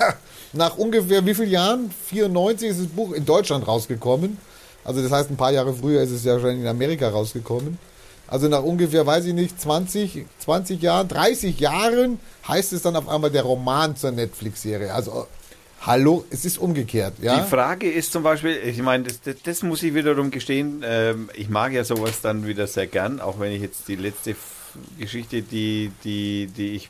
Nach 0.54 0.78
ungefähr 0.78 1.26
wie 1.26 1.34
vielen 1.34 1.50
Jahren? 1.50 1.92
94 2.06 2.70
ist 2.70 2.80
das 2.82 2.88
Buch 2.88 3.14
in 3.14 3.26
Deutschland 3.26 3.68
rausgekommen. 3.68 4.38
Also 4.84 5.02
das 5.02 5.12
heißt, 5.12 5.32
ein 5.32 5.38
paar 5.38 5.52
Jahre 5.52 5.74
früher 5.74 6.04
ist 6.04 6.12
es 6.12 6.24
ja 6.24 6.40
schon 6.40 6.62
in 6.62 6.68
Amerika 6.68 7.10
rausgekommen. 7.10 7.80
Also 8.28 8.48
nach 8.48 8.62
ungefähr, 8.62 9.08
weiß 9.08 9.26
ich 9.26 9.34
nicht, 9.34 9.60
20, 9.60 10.26
20 10.38 10.82
Jahren, 10.82 11.08
30 11.08 11.60
Jahren 11.60 12.20
heißt 12.48 12.74
es 12.74 12.84
dann 12.84 12.96
auf 12.96 13.10
einmal 13.10 13.32
der 13.32 13.42
Roman 13.42 13.96
zur 13.96 14.12
Netflix-Serie. 14.12 14.94
Also, 14.94 15.26
hallo, 15.82 16.26
es 16.30 16.46
ist 16.46 16.58
umgekehrt, 16.58 17.14
ja? 17.22 17.40
Die 17.42 17.50
Frage 17.50 17.92
ist 17.92 18.12
zum 18.12 18.24
Beispiel, 18.24 18.58
ich 18.64 18.82
meine, 18.82 19.06
das, 19.06 19.22
das, 19.22 19.36
das 19.44 19.64
muss 19.64 19.84
ich 19.84 19.94
wiederum 19.94 20.32
gestehen, 20.32 20.84
ähm, 20.86 21.30
ich 21.34 21.50
mag 21.50 21.74
ja 21.74 21.84
sowas 21.84 22.22
dann 22.22 22.48
wieder 22.48 22.68
sehr 22.68 22.88
gern, 22.88 23.20
auch 23.20 23.40
wenn 23.40 23.52
ich 23.52 23.62
jetzt 23.62 23.88
die 23.88 23.96
letzte 23.96 24.36
Geschichte, 24.98 25.42
die, 25.42 25.92
die, 26.04 26.48
die 26.48 26.76
ich, 26.76 26.90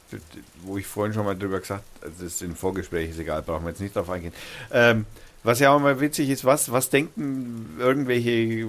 wo 0.63 0.77
ich 0.77 0.85
vorhin 0.85 1.13
schon 1.13 1.25
mal 1.25 1.37
drüber 1.37 1.59
gesagt 1.59 1.83
also 2.01 2.23
das 2.23 2.33
ist 2.33 2.43
ein 2.43 2.55
Vorgespräch, 2.55 3.11
ist 3.11 3.19
egal, 3.19 3.41
brauchen 3.41 3.63
wir 3.63 3.69
jetzt 3.69 3.81
nicht 3.81 3.95
drauf 3.95 4.09
eingehen. 4.09 4.33
Ähm, 4.71 5.05
was 5.43 5.59
ja 5.59 5.71
auch 5.71 5.79
mal 5.79 6.01
witzig 6.01 6.29
ist, 6.29 6.43
was, 6.43 6.71
was 6.71 6.89
denken 6.89 7.77
irgendwelche 7.79 8.67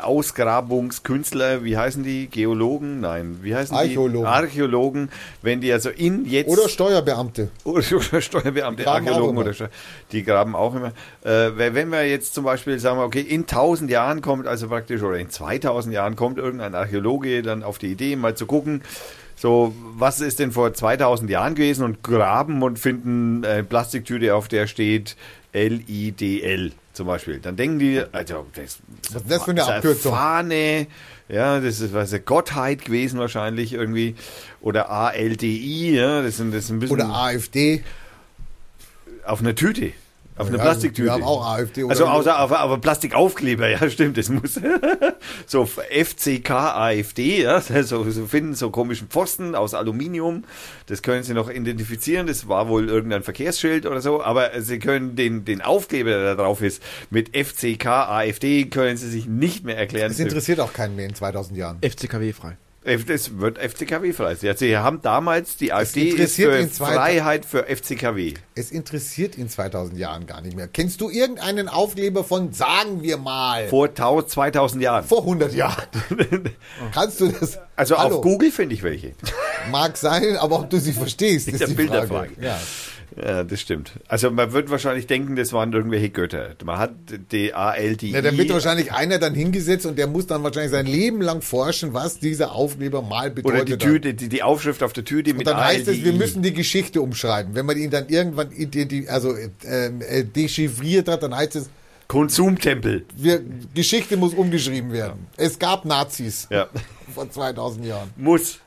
Ausgrabungskünstler, 0.00 1.64
wie 1.64 1.76
heißen 1.76 2.02
die? 2.02 2.26
Geologen? 2.28 3.00
Nein, 3.00 3.38
wie 3.42 3.54
heißen 3.54 3.76
Archäologen. 3.76 4.22
die? 4.22 4.26
Archäologen, 4.26 5.08
wenn 5.42 5.60
die 5.60 5.72
also 5.72 5.90
in 5.90 6.24
jetzt 6.24 6.48
Oder 6.48 6.68
Steuerbeamte. 6.68 7.50
oder 7.64 7.82
Steuerbeamte, 7.82 8.82
Graben 8.82 9.06
auch 9.06 9.10
Archäologen 9.12 9.38
oder 9.38 9.52
Steu- 9.52 9.68
die 10.12 10.22
graben 10.22 10.54
auch 10.54 10.74
immer. 10.74 10.92
Äh, 11.24 11.52
wenn 11.56 11.90
wir 11.90 12.08
jetzt 12.08 12.34
zum 12.34 12.44
Beispiel 12.44 12.78
sagen, 12.78 13.00
okay, 13.00 13.20
in 13.20 13.42
1000 13.42 13.90
Jahren 13.90 14.20
kommt 14.22 14.46
also 14.46 14.68
praktisch 14.68 15.02
oder 15.02 15.18
in 15.18 15.30
2000 15.30 15.94
Jahren 15.94 16.16
kommt 16.16 16.38
irgendein 16.38 16.74
Archäologe 16.74 17.42
dann 17.42 17.62
auf 17.62 17.78
die 17.78 17.92
Idee, 17.92 18.16
mal 18.16 18.34
zu 18.34 18.46
gucken, 18.46 18.82
so 19.36 19.72
was 19.96 20.20
ist 20.20 20.40
denn 20.40 20.50
vor 20.50 20.74
2000 20.74 21.30
Jahren 21.30 21.54
gewesen 21.54 21.84
und 21.84 22.02
graben 22.02 22.62
und 22.62 22.78
finden 22.78 23.44
eine 23.44 23.62
Plastiktüte, 23.62 24.34
auf 24.34 24.48
der 24.48 24.66
steht 24.66 25.16
LIDL 25.52 26.72
zum 26.98 27.06
Beispiel. 27.06 27.38
Dann 27.38 27.56
denken 27.56 27.78
die, 27.78 28.02
also 28.12 28.46
das, 28.54 28.80
Was 29.12 29.22
ist 29.22 29.30
das 29.30 29.44
für 29.44 29.50
eine 29.52 29.64
Abkürzung? 29.64 30.12
Fahne, 30.12 30.86
ja, 31.28 31.60
das 31.60 31.80
ist 31.80 31.94
was 31.94 32.12
Gottheit 32.24 32.84
gewesen 32.84 33.18
wahrscheinlich 33.18 33.72
irgendwie 33.72 34.16
oder 34.60 34.90
ALDI, 34.90 35.94
ja, 35.94 36.22
das 36.22 36.36
sind 36.36 36.52
das 36.52 36.64
ist 36.64 36.70
ein 36.70 36.80
bisschen 36.80 36.96
Oder 36.96 37.08
AfD. 37.08 37.82
auf 39.24 39.40
einer 39.40 39.54
Tüte. 39.54 39.92
Auf 40.38 40.48
einer 40.48 40.58
Ja, 40.58 40.62
Plastiktüte. 40.64 41.06
wir 41.08 41.12
haben 41.12 41.22
auch 41.24 41.44
AfD 41.46 41.82
oder 41.84 41.90
Also 41.90 42.04
so. 42.04 42.10
außer 42.10 42.40
auf, 42.40 42.52
auf 42.52 42.80
Plastikaufkleber, 42.80 43.68
ja, 43.68 43.90
stimmt, 43.90 44.16
das 44.16 44.28
muss. 44.28 44.54
so 45.46 45.66
FCK 45.66 46.50
AfD, 46.50 47.42
ja, 47.42 47.60
so, 47.60 48.08
so 48.10 48.26
finden 48.26 48.54
so 48.54 48.70
komischen 48.70 49.08
Pfosten 49.08 49.54
aus 49.54 49.74
Aluminium. 49.74 50.44
Das 50.86 51.02
können 51.02 51.22
Sie 51.24 51.34
noch 51.34 51.50
identifizieren. 51.50 52.26
Das 52.26 52.48
war 52.48 52.68
wohl 52.68 52.88
irgendein 52.88 53.22
Verkehrsschild 53.22 53.84
oder 53.86 54.00
so, 54.00 54.22
aber 54.22 54.50
Sie 54.60 54.78
können 54.78 55.16
den, 55.16 55.44
den 55.44 55.60
Aufkleber, 55.60 56.10
der 56.10 56.34
da 56.36 56.42
drauf 56.42 56.62
ist, 56.62 56.82
mit 57.10 57.36
FCK 57.36 57.86
AfD, 57.86 58.66
können 58.66 58.96
Sie 58.96 59.08
sich 59.08 59.26
nicht 59.26 59.64
mehr 59.64 59.76
erklären. 59.76 60.08
Das 60.10 60.20
interessiert 60.20 60.60
auch 60.60 60.72
keinen 60.72 60.96
mehr 60.96 61.06
in 61.06 61.14
2000 61.14 61.56
Jahren. 61.58 61.78
FCKW 61.82 62.32
frei. 62.32 62.56
Das 62.84 63.38
wird 63.38 63.58
FCKW 63.58 64.12
frei. 64.12 64.34
Sie 64.36 64.76
haben 64.76 65.02
damals, 65.02 65.56
die 65.56 65.72
AfD 65.72 66.10
ist 66.10 66.36
für 66.36 66.58
ihn 66.58 66.70
Freiheit 66.70 67.44
für 67.44 67.64
FCKW. 67.66 68.34
Es 68.54 68.70
interessiert 68.70 69.36
in 69.36 69.48
2000 69.48 69.98
Jahren 69.98 70.26
gar 70.26 70.40
nicht 70.40 70.56
mehr. 70.56 70.68
Kennst 70.68 71.00
du 71.00 71.10
irgendeinen 71.10 71.68
Aufkleber 71.68 72.22
von, 72.24 72.52
sagen 72.52 73.02
wir 73.02 73.16
mal, 73.18 73.68
vor, 73.68 73.88
Vor 73.88 73.88
1000, 73.88 74.30
2000 74.30 74.82
Jahren. 74.82 75.04
100 75.04 75.54
Jahren? 75.54 75.84
Kannst 76.92 77.20
du 77.20 77.28
das? 77.28 77.58
Also 77.74 77.98
Hallo, 77.98 78.16
auf 78.16 78.22
Google 78.22 78.50
finde 78.52 78.74
ich 78.74 78.82
welche. 78.82 79.12
Mag 79.70 79.96
sein, 79.96 80.36
aber 80.36 80.60
ob 80.60 80.70
du 80.70 80.78
sie 80.78 80.92
verstehst, 80.92 81.48
ist 81.48 81.60
der 81.60 81.68
die 81.68 81.74
Bilderfrage. 81.74 82.34
Frage. 82.34 82.46
Ja. 82.46 82.58
Ja, 83.20 83.42
das 83.42 83.60
stimmt. 83.60 83.92
Also 84.06 84.30
man 84.30 84.52
wird 84.52 84.70
wahrscheinlich 84.70 85.06
denken, 85.06 85.34
das 85.34 85.52
waren 85.52 85.72
irgendwelche 85.72 86.10
Götter. 86.10 86.54
Man 86.64 86.78
hat 86.78 86.92
die 87.32 87.52
ALDI. 87.52 88.10
Ja, 88.12 88.22
dann 88.22 88.36
wird 88.38 88.50
wahrscheinlich 88.50 88.92
einer 88.92 89.18
dann 89.18 89.34
hingesetzt 89.34 89.86
und 89.86 89.98
der 89.98 90.06
muss 90.06 90.26
dann 90.26 90.42
wahrscheinlich 90.44 90.70
sein 90.70 90.86
Leben 90.86 91.20
lang 91.20 91.42
forschen, 91.42 91.94
was 91.94 92.18
dieser 92.20 92.52
Aufkleber 92.52 93.02
mal 93.02 93.30
bedeutet. 93.30 93.62
oder 93.62 93.76
die. 93.76 93.84
Tüte, 93.84 94.14
die, 94.14 94.28
die 94.28 94.42
Aufschrift 94.42 94.82
auf 94.82 94.92
der 94.92 95.04
Tüte 95.04 95.32
Und 95.32 95.38
mit 95.38 95.46
dann 95.46 95.56
heißt 95.56 95.82
es, 95.82 95.88
ALDI. 95.88 96.04
wir 96.04 96.12
müssen 96.12 96.42
die 96.42 96.52
Geschichte 96.52 97.00
umschreiben. 97.00 97.54
Wenn 97.54 97.66
man 97.66 97.76
ihn 97.76 97.90
dann 97.90 98.08
irgendwann 98.08 98.50
also, 99.08 99.34
ähm, 99.64 100.00
äh, 100.02 100.24
dechiffriert 100.24 101.08
hat, 101.08 101.22
dann 101.22 101.34
heißt 101.34 101.56
es, 101.56 101.70
Konsumtempel. 102.08 103.04
wir, 103.16 103.42
Geschichte 103.74 104.16
muss 104.16 104.32
umgeschrieben 104.32 104.92
werden. 104.92 105.26
Es 105.36 105.58
gab 105.58 105.84
Nazis 105.84 106.48
Ja. 106.50 106.68
vor 107.14 107.30
2000 107.30 107.84
Jahren. 107.84 108.10
Muss. 108.16 108.60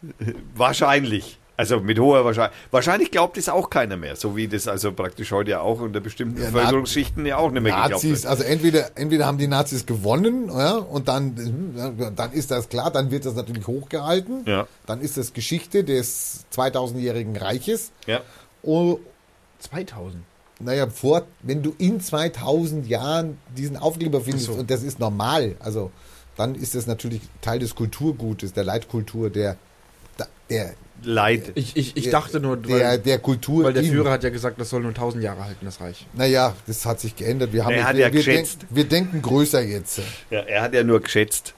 Wahrscheinlich. 0.55 1.39
Also 1.61 1.79
mit 1.79 1.99
hoher 1.99 2.25
Wahrscheinlichkeit. 2.25 2.71
Wahrscheinlich 2.71 3.11
glaubt 3.11 3.37
es 3.37 3.47
auch 3.47 3.69
keiner 3.69 3.95
mehr. 3.95 4.15
So 4.15 4.35
wie 4.35 4.47
das 4.47 4.67
also 4.67 4.93
praktisch 4.93 5.31
heute 5.31 5.51
ja 5.51 5.61
auch 5.61 5.79
unter 5.79 5.99
bestimmten 5.99 6.41
Ja, 6.41 6.49
Bevölkerungsschichten 6.49 7.23
ja 7.23 7.37
auch 7.37 7.51
nicht 7.51 7.61
mehr 7.61 7.73
geglaubt 7.73 7.91
Nazis, 7.91 8.23
wird. 8.23 8.25
also 8.25 8.43
entweder, 8.43 8.89
entweder 8.95 9.27
haben 9.27 9.37
die 9.37 9.45
Nazis 9.45 9.85
gewonnen, 9.85 10.47
ja, 10.49 10.77
und 10.77 11.07
dann, 11.07 11.37
hm, 11.37 12.15
dann 12.15 12.31
ist 12.31 12.49
das 12.49 12.67
klar, 12.67 12.89
dann 12.89 13.11
wird 13.11 13.27
das 13.27 13.35
natürlich 13.35 13.67
hochgehalten. 13.67 14.43
Ja. 14.47 14.65
Dann 14.87 15.01
ist 15.01 15.17
das 15.17 15.33
Geschichte 15.33 15.83
des 15.83 16.45
2000-jährigen 16.51 17.37
Reiches. 17.37 17.91
Ja. 18.07 18.21
Und 18.63 18.97
2000. 19.59 20.23
naja, 20.61 20.89
vor, 20.89 21.27
wenn 21.43 21.61
du 21.61 21.75
in 21.77 22.01
2000 22.01 22.87
Jahren 22.87 23.37
diesen 23.55 23.77
Aufkleber 23.77 24.21
findest, 24.21 24.47
so. 24.47 24.53
und 24.53 24.71
das 24.71 24.81
ist 24.81 24.97
normal, 24.97 25.57
also 25.59 25.91
dann 26.37 26.55
ist 26.55 26.73
das 26.73 26.87
natürlich 26.87 27.21
Teil 27.41 27.59
des 27.59 27.75
Kulturgutes, 27.75 28.51
der 28.53 28.63
Leitkultur, 28.63 29.29
der, 29.29 29.57
der, 30.49 30.73
Leid. 31.03 31.51
Ich, 31.55 31.75
ich, 31.75 31.97
ich 31.97 32.09
dachte 32.09 32.39
nur, 32.39 32.57
der, 32.57 32.89
weil, 32.89 32.99
der 32.99 33.19
Kultur. 33.19 33.63
weil 33.63 33.73
der 33.73 33.83
Führer 33.83 34.11
hat 34.11 34.23
ja 34.23 34.29
gesagt, 34.29 34.59
das 34.61 34.69
soll 34.69 34.81
nur 34.81 34.91
1000 34.91 35.23
Jahre 35.23 35.45
halten, 35.45 35.65
das 35.65 35.81
Reich. 35.81 36.05
Naja, 36.13 36.53
das 36.67 36.85
hat 36.85 36.99
sich 36.99 37.15
geändert. 37.15 37.53
Wir, 37.53 37.65
haben 37.65 37.73
Er 37.73 37.85
hat 37.85 37.95
wir, 37.95 38.01
ja 38.01 38.13
wir, 38.13 38.19
geschätzt. 38.19 38.61
denken, 38.61 38.75
wir 38.75 38.83
denken 38.85 39.21
größer 39.21 39.61
jetzt. 39.61 40.01
Ja, 40.29 40.41
er 40.41 40.61
hat 40.61 40.73
ja 40.73 40.83
nur 40.83 40.99
geschätzt. 41.01 41.53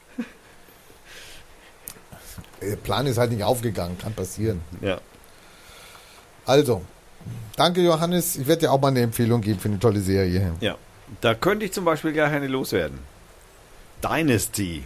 Der 2.61 2.77
Plan 2.77 3.05
ist 3.07 3.17
halt 3.17 3.31
nicht 3.31 3.43
aufgegangen, 3.43 3.97
kann 3.97 4.13
passieren. 4.13 4.61
Ja. 4.81 5.01
Also, 6.45 6.81
danke 7.57 7.81
Johannes. 7.81 8.37
Ich 8.37 8.47
werde 8.47 8.61
dir 8.61 8.71
auch 8.71 8.79
mal 8.79 8.87
eine 8.89 9.01
Empfehlung 9.01 9.41
geben 9.41 9.59
für 9.59 9.67
eine 9.67 9.79
tolle 9.79 9.99
Serie. 9.99 10.53
Ja. 10.61 10.77
Da 11.19 11.33
könnte 11.35 11.65
ich 11.65 11.73
zum 11.73 11.83
Beispiel 11.85 12.13
gar 12.13 12.29
keine 12.29 12.47
loswerden. 12.47 12.99
Dynasty. 14.01 14.83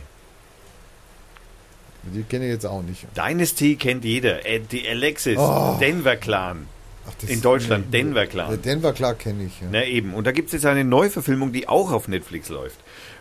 Die 2.14 2.24
kenne 2.24 2.46
ich 2.46 2.52
jetzt 2.52 2.66
auch 2.66 2.82
nicht. 2.84 3.06
Dynasty 3.16 3.76
kennt 3.76 4.04
jeder. 4.06 4.46
Äh, 4.46 4.60
Die 4.72 4.88
Alexis, 4.88 5.38
Oh. 5.38 5.78
Denver 5.80 6.16
Clan. 6.16 6.68
Ach, 7.10 7.30
In 7.30 7.42
Deutschland, 7.42 7.94
Denver 7.94 8.26
Clan. 8.26 8.62
Denver 8.62 8.92
klar 8.94 9.14
kenne 9.16 9.46
ich. 9.46 9.62
Ja. 9.62 9.68
Na 9.72 9.86
eben. 9.86 10.14
Und 10.14 10.28
da 10.28 10.32
gibt 10.32 10.48
es 10.48 10.54
jetzt 10.54 10.66
eine 10.66 10.84
Neuverfilmung, 10.84 11.54
die 11.54 11.68
auch 11.70 11.92
auf 11.92 12.08
Netflix 12.10 12.50
läuft. 12.50 12.78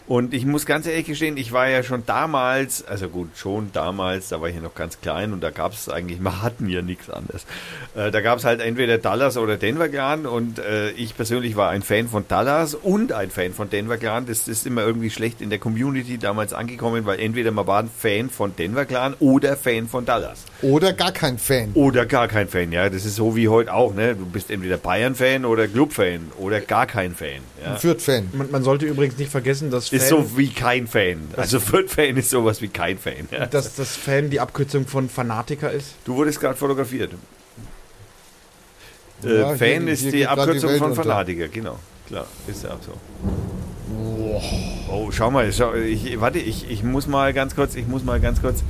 Und 0.07 0.35
ich 0.35 0.47
muss 0.47 0.67
ganz 0.67 0.87
ehrlich 0.87 1.07
gestehen, 1.07 1.37
ich 1.37 1.51
war 1.51 1.69
ja 1.69 1.83
schon 1.83 2.07
damals, 2.07 2.87
also 2.87 3.09
gut, 3.09 3.31
schon 3.37 3.71
damals, 3.73 4.29
da 4.29 4.41
war 4.41 4.49
ich 4.49 4.55
ja 4.55 4.61
noch 4.61 4.75
ganz 4.77 5.01
klein 5.01 5.33
und 5.33 5.41
da 5.43 5.51
gab 5.51 5.73
es 5.73 5.89
eigentlich, 5.89 6.21
wir 6.21 6.43
hatten 6.43 6.69
ja 6.69 6.81
nichts 6.81 7.11
anderes. 7.11 7.45
Äh, 7.97 8.13
da 8.13 8.21
gab 8.21 8.39
es 8.39 8.45
halt 8.45 8.61
entweder 8.61 8.99
Dallas 8.99 9.37
oder 9.37 9.57
Denver 9.57 9.89
Clan 9.89 10.27
und 10.27 10.61
äh, 10.61 10.91
ich 10.91 11.17
persönlich 11.17 11.57
war 11.57 11.71
ein 11.71 11.83
Fan 11.83 12.07
von 12.07 12.25
Dallas 12.29 12.75
und 12.75 13.13
ein 13.13 13.31
Fan 13.31 13.53
von 13.53 13.69
Denver 13.69 13.97
Clan. 13.97 14.27
Das 14.27 14.47
ist 14.47 14.65
immer 14.65 14.83
irgendwie 14.83 15.11
schlecht 15.11 15.41
in 15.41 15.51
der 15.51 15.59
Community 15.59 16.19
damals 16.19 16.53
angekommen, 16.53 17.05
weil 17.05 17.19
entweder 17.19 17.51
man 17.51 17.67
war 17.67 17.83
ein 17.83 17.91
Fan 17.91 18.31
von 18.31 18.55
Denver 18.55 18.85
Clan 18.85 19.15
oder 19.19 19.57
Fan 19.57 19.89
von 19.89 20.05
Dallas. 20.05 20.45
Oder 20.63 20.93
gar 20.93 21.11
kein 21.13 21.37
Fan. 21.37 21.71
Oder 21.75 22.07
gar 22.07 22.29
kein 22.29 22.49
Fan, 22.49 22.71
ja. 22.71 22.89
Das 22.89 23.05
ist 23.05 23.17
so 23.17 23.35
wie 23.35 23.49
heute 23.49 23.75
auch, 23.75 23.93
ne? 23.93 24.15
Du 24.15 24.25
bist 24.25 24.53
entweder 24.53 24.77
Bayern-Fan 24.77 25.45
oder 25.45 25.67
Club-Fan 25.67 26.31
oder 26.39 26.61
gar 26.61 26.87
kein 26.87 27.15
Fan. 27.15 27.41
Ja. 27.65 27.75
Fürth-Fan. 27.75 28.29
Man, 28.33 28.51
man 28.53 28.63
sollte 28.63 28.87
übrigens 28.87 29.19
nicht 29.19 29.31
vergessen, 29.31 29.71
dass 29.71 29.91
Ist 29.97 30.09
Fan, 30.09 30.23
so 30.29 30.37
wie 30.39 30.49
kein 30.51 30.87
Fan. 30.87 31.29
Also 31.37 31.61
Fürth-Fan 31.61 32.17
ist 32.17 32.31
sowas 32.31 32.61
wie 32.63 32.69
kein 32.69 32.99
Fan. 32.99 33.29
Dass 33.51 33.75
das 33.75 33.97
Fan 33.97 34.31
die 34.31 34.41
Abkürzung 34.41 34.87
von 34.87 35.09
Fanatiker 35.09 35.71
ist. 35.71 35.95
Du 36.05 36.15
wurdest 36.17 36.41
gerade 36.41 36.57
fotografiert. 36.57 37.13
Ja, 39.23 39.29
äh, 39.31 39.35
hier- 39.35 39.57
Fan 39.57 39.83
hier 39.85 39.93
ist 39.93 40.03
geht 40.05 40.13
die 40.13 40.17
die 40.19 40.27
Abkürzung 40.27 40.71
Welt 40.71 40.79
von 40.79 40.91
unter. 40.91 41.03
Fanatiker, 41.03 41.49
genau. 41.49 41.79
Klar, 42.07 42.27
ist 42.47 42.63
ja 42.65 42.71
auch 42.71 42.79
so. 42.83 42.93
Oh, 44.91 45.11
schau 45.13 45.31
mal, 45.31 45.53
schau, 45.53 45.75
ich, 45.75 46.21
warte, 46.21 46.39
ich, 46.39 46.69
ich 46.71 46.83
muss 46.83 47.07
mal 47.07 47.33
ganz 47.33 47.55
kurz, 47.55 47.75
ich 47.75 47.87
muss 47.87 48.05
mal 48.05 48.21
ganz 48.21 48.41
kurz, 48.41 48.63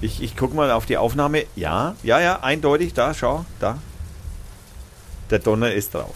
ich, 0.00 0.22
ich 0.22 0.36
guck 0.36 0.54
mal 0.54 0.70
auf 0.70 0.86
die 0.86 0.96
Aufnahme. 0.96 1.44
Ja, 1.56 1.94
ja, 2.02 2.20
ja, 2.20 2.40
eindeutig, 2.42 2.92
da, 2.94 3.14
schau, 3.14 3.44
da. 3.60 3.78
Der 5.30 5.38
Donner 5.38 5.72
ist 5.72 5.94
drauf. 5.94 6.14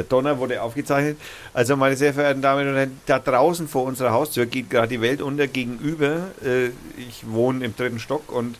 Der 0.00 0.08
Donner 0.08 0.38
wurde 0.38 0.62
aufgezeichnet. 0.62 1.18
Also, 1.52 1.76
meine 1.76 1.94
sehr 1.94 2.14
verehrten 2.14 2.40
Damen 2.40 2.66
und 2.66 2.74
Herren, 2.74 3.00
da 3.04 3.18
draußen 3.18 3.68
vor 3.68 3.84
unserer 3.84 4.12
Haustür 4.12 4.46
geht 4.46 4.70
gerade 4.70 4.88
die 4.88 5.02
Welt 5.02 5.20
unter. 5.20 5.46
Gegenüber, 5.46 6.28
äh, 6.42 6.68
ich 6.96 7.24
wohne 7.26 7.66
im 7.66 7.76
dritten 7.76 7.98
Stock 7.98 8.32
und 8.32 8.56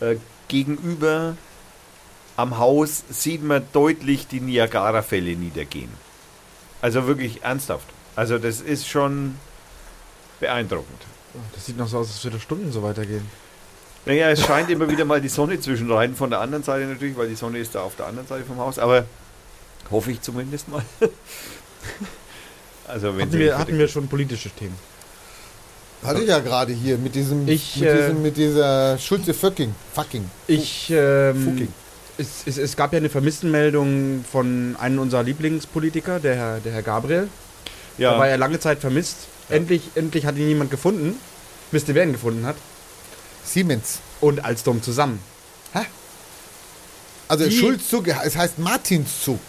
äh, 0.00 0.16
gegenüber 0.46 1.36
am 2.36 2.58
Haus 2.58 3.02
sieht 3.10 3.42
man 3.42 3.64
deutlich 3.72 4.28
die 4.28 4.40
Niagara-Fälle 4.40 5.34
niedergehen. 5.34 5.90
Also 6.80 7.08
wirklich 7.08 7.42
ernsthaft. 7.42 7.88
Also 8.14 8.38
das 8.38 8.60
ist 8.60 8.86
schon 8.86 9.36
beeindruckend. 10.38 11.02
Das 11.52 11.66
sieht 11.66 11.76
noch 11.76 11.88
so 11.88 11.98
aus, 11.98 12.08
als 12.08 12.22
würde 12.22 12.38
Stunden 12.38 12.70
so 12.70 12.82
weitergehen. 12.84 13.28
Naja, 14.04 14.30
es 14.30 14.40
scheint 14.44 14.70
immer 14.70 14.88
wieder 14.88 15.04
mal 15.04 15.20
die 15.20 15.28
Sonne 15.28 15.58
zwischen 15.58 15.90
rein, 15.90 16.14
von 16.14 16.30
der 16.30 16.40
anderen 16.40 16.62
Seite 16.62 16.86
natürlich, 16.86 17.16
weil 17.16 17.28
die 17.28 17.34
Sonne 17.34 17.58
ist 17.58 17.74
da 17.74 17.80
auf 17.80 17.96
der 17.96 18.06
anderen 18.06 18.28
Seite 18.28 18.44
vom 18.44 18.58
Haus, 18.58 18.78
aber 18.78 19.04
hoffe 19.90 20.10
ich 20.12 20.20
zumindest 20.22 20.68
mal. 20.68 20.82
also 22.88 23.16
wenn 23.16 23.26
Hatten 23.28 23.38
wir, 23.38 23.58
hatten 23.58 23.78
wir 23.78 23.88
schon 23.88 24.08
politische 24.08 24.50
Themen. 24.50 24.76
Hatte 26.02 26.20
ich 26.20 26.28
ja 26.28 26.38
gerade 26.40 26.72
hier 26.72 26.98
mit 26.98 27.14
diesem, 27.14 27.48
Ich, 27.48 27.76
mit, 27.76 27.88
äh, 27.88 27.96
diesem 27.96 28.22
mit 28.22 28.36
dieser 28.36 28.98
Schulze 28.98 29.32
fucking, 29.34 29.74
fucking. 29.94 30.30
Ich, 30.46 30.90
ähm, 30.90 31.44
Fucking. 31.44 31.68
es, 32.18 32.42
es, 32.46 32.58
es 32.58 32.76
gab 32.76 32.92
ja 32.92 32.98
eine 32.98 33.08
Vermisstenmeldung 33.08 34.24
von 34.30 34.76
einem 34.78 34.98
unserer 34.98 35.22
Lieblingspolitiker, 35.22 36.20
der 36.20 36.36
Herr, 36.36 36.60
der 36.60 36.72
Herr 36.72 36.82
Gabriel. 36.82 37.28
ja, 37.98 38.12
Da 38.12 38.18
war 38.18 38.28
er 38.28 38.36
lange 38.36 38.60
Zeit 38.60 38.80
vermisst. 38.80 39.16
Endlich, 39.48 39.82
endlich 39.94 40.26
hat 40.26 40.36
ihn 40.36 40.48
jemand 40.48 40.70
gefunden. 40.70 41.18
Wisst 41.70 41.88
ihr, 41.88 41.94
wer 41.94 42.02
ihn 42.04 42.12
gefunden 42.12 42.44
hat? 42.46 42.56
Siemens. 43.44 44.00
Und 44.20 44.44
Alstom 44.44 44.82
zusammen. 44.82 45.20
Also 47.28 47.44
Die- 47.44 47.56
Schulzzug, 47.56 48.08
es 48.08 48.36
heißt 48.36 48.58
Martinszug. 48.58 49.40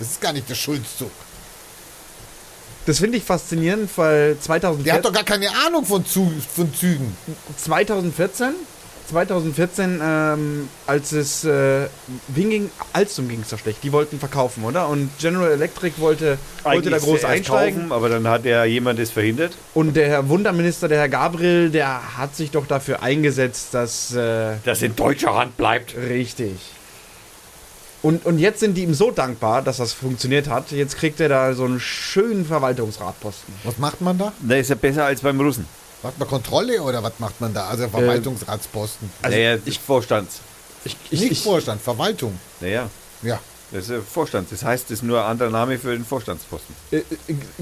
Das 0.00 0.08
ist 0.08 0.20
gar 0.20 0.32
nicht 0.32 0.48
der 0.48 0.54
Schulzzug. 0.56 1.10
Das 2.86 2.98
finde 2.98 3.18
ich 3.18 3.24
faszinierend, 3.24 3.90
weil 3.96 4.36
2014, 4.40 4.84
Der 4.84 4.94
hat 4.94 5.04
doch 5.04 5.12
gar 5.12 5.24
keine 5.24 5.48
Ahnung 5.66 5.84
von, 5.84 6.04
Zü 6.04 6.26
von 6.54 6.72
Zügen. 6.74 7.14
2014, 7.58 8.54
2014, 9.10 10.00
ähm, 10.02 10.68
als 10.86 11.12
es 11.12 11.44
äh, 11.44 11.86
wem 12.28 12.50
ging 12.50 12.70
Alstom 12.94 13.28
ging 13.28 13.42
es 13.42 13.50
da 13.50 13.58
schlecht. 13.58 13.82
Die 13.82 13.92
wollten 13.92 14.18
verkaufen, 14.18 14.64
oder? 14.64 14.88
Und 14.88 15.10
General 15.18 15.50
Electric 15.52 16.00
wollte, 16.00 16.38
wollte 16.64 16.88
da 16.88 16.98
groß 16.98 17.24
einsteigen. 17.26 17.80
Kaufen, 17.80 17.92
aber 17.92 18.08
dann 18.08 18.26
hat 18.26 18.46
ja 18.46 18.64
jemand 18.64 18.98
es 18.98 19.10
verhindert. 19.10 19.52
Und 19.74 19.94
der 19.94 20.08
Herr 20.08 20.28
Wunderminister, 20.30 20.88
der 20.88 20.98
Herr 21.00 21.08
Gabriel, 21.10 21.68
der 21.70 22.16
hat 22.16 22.34
sich 22.34 22.50
doch 22.50 22.66
dafür 22.66 23.02
eingesetzt, 23.02 23.68
dass 23.74 24.14
äh, 24.14 24.54
Das 24.64 24.80
in 24.80 24.96
deutscher 24.96 25.34
Hand 25.36 25.58
bleibt. 25.58 25.94
richtig. 25.94 26.52
Und, 28.02 28.24
und 28.24 28.38
jetzt 28.38 28.60
sind 28.60 28.74
die 28.74 28.82
ihm 28.82 28.94
so 28.94 29.10
dankbar, 29.10 29.60
dass 29.62 29.76
das 29.76 29.92
funktioniert 29.92 30.48
hat. 30.48 30.70
Jetzt 30.70 30.96
kriegt 30.96 31.20
er 31.20 31.28
da 31.28 31.52
so 31.54 31.64
einen 31.64 31.80
schönen 31.80 32.46
Verwaltungsratposten. 32.46 33.52
Was 33.64 33.76
macht 33.78 34.00
man 34.00 34.16
da? 34.16 34.32
Da 34.40 34.56
ist 34.56 34.70
er 34.70 34.76
besser 34.76 35.04
als 35.04 35.20
beim 35.20 35.38
Russen. 35.40 35.66
Macht 36.02 36.18
man 36.18 36.26
Kontrolle 36.28 36.80
oder 36.82 37.02
was 37.02 37.12
macht 37.18 37.40
man 37.42 37.52
da? 37.52 37.66
Also 37.68 37.86
Verwaltungsratsposten. 37.88 39.10
Also 39.20 39.36
naja, 39.36 39.58
ich- 39.66 39.78
Vorstands. 39.78 40.40
Ich, 40.84 40.96
ich, 41.10 41.20
Nicht 41.20 41.32
ich, 41.32 41.42
Vorstand, 41.42 41.82
Verwaltung. 41.82 42.38
Naja, 42.60 42.88
Ja. 43.22 43.38
Das 43.72 43.84
ist 43.84 43.90
äh, 43.90 44.00
Vorstand. 44.00 44.50
Das 44.50 44.64
heißt, 44.64 44.84
das 44.86 44.98
ist 44.98 45.02
nur 45.02 45.22
ein 45.24 45.30
anderer 45.30 45.50
Name 45.50 45.78
für 45.78 45.92
den 45.92 46.04
Vorstandsposten. 46.04 46.74
äh, 46.90 46.96
äh, 46.98 47.02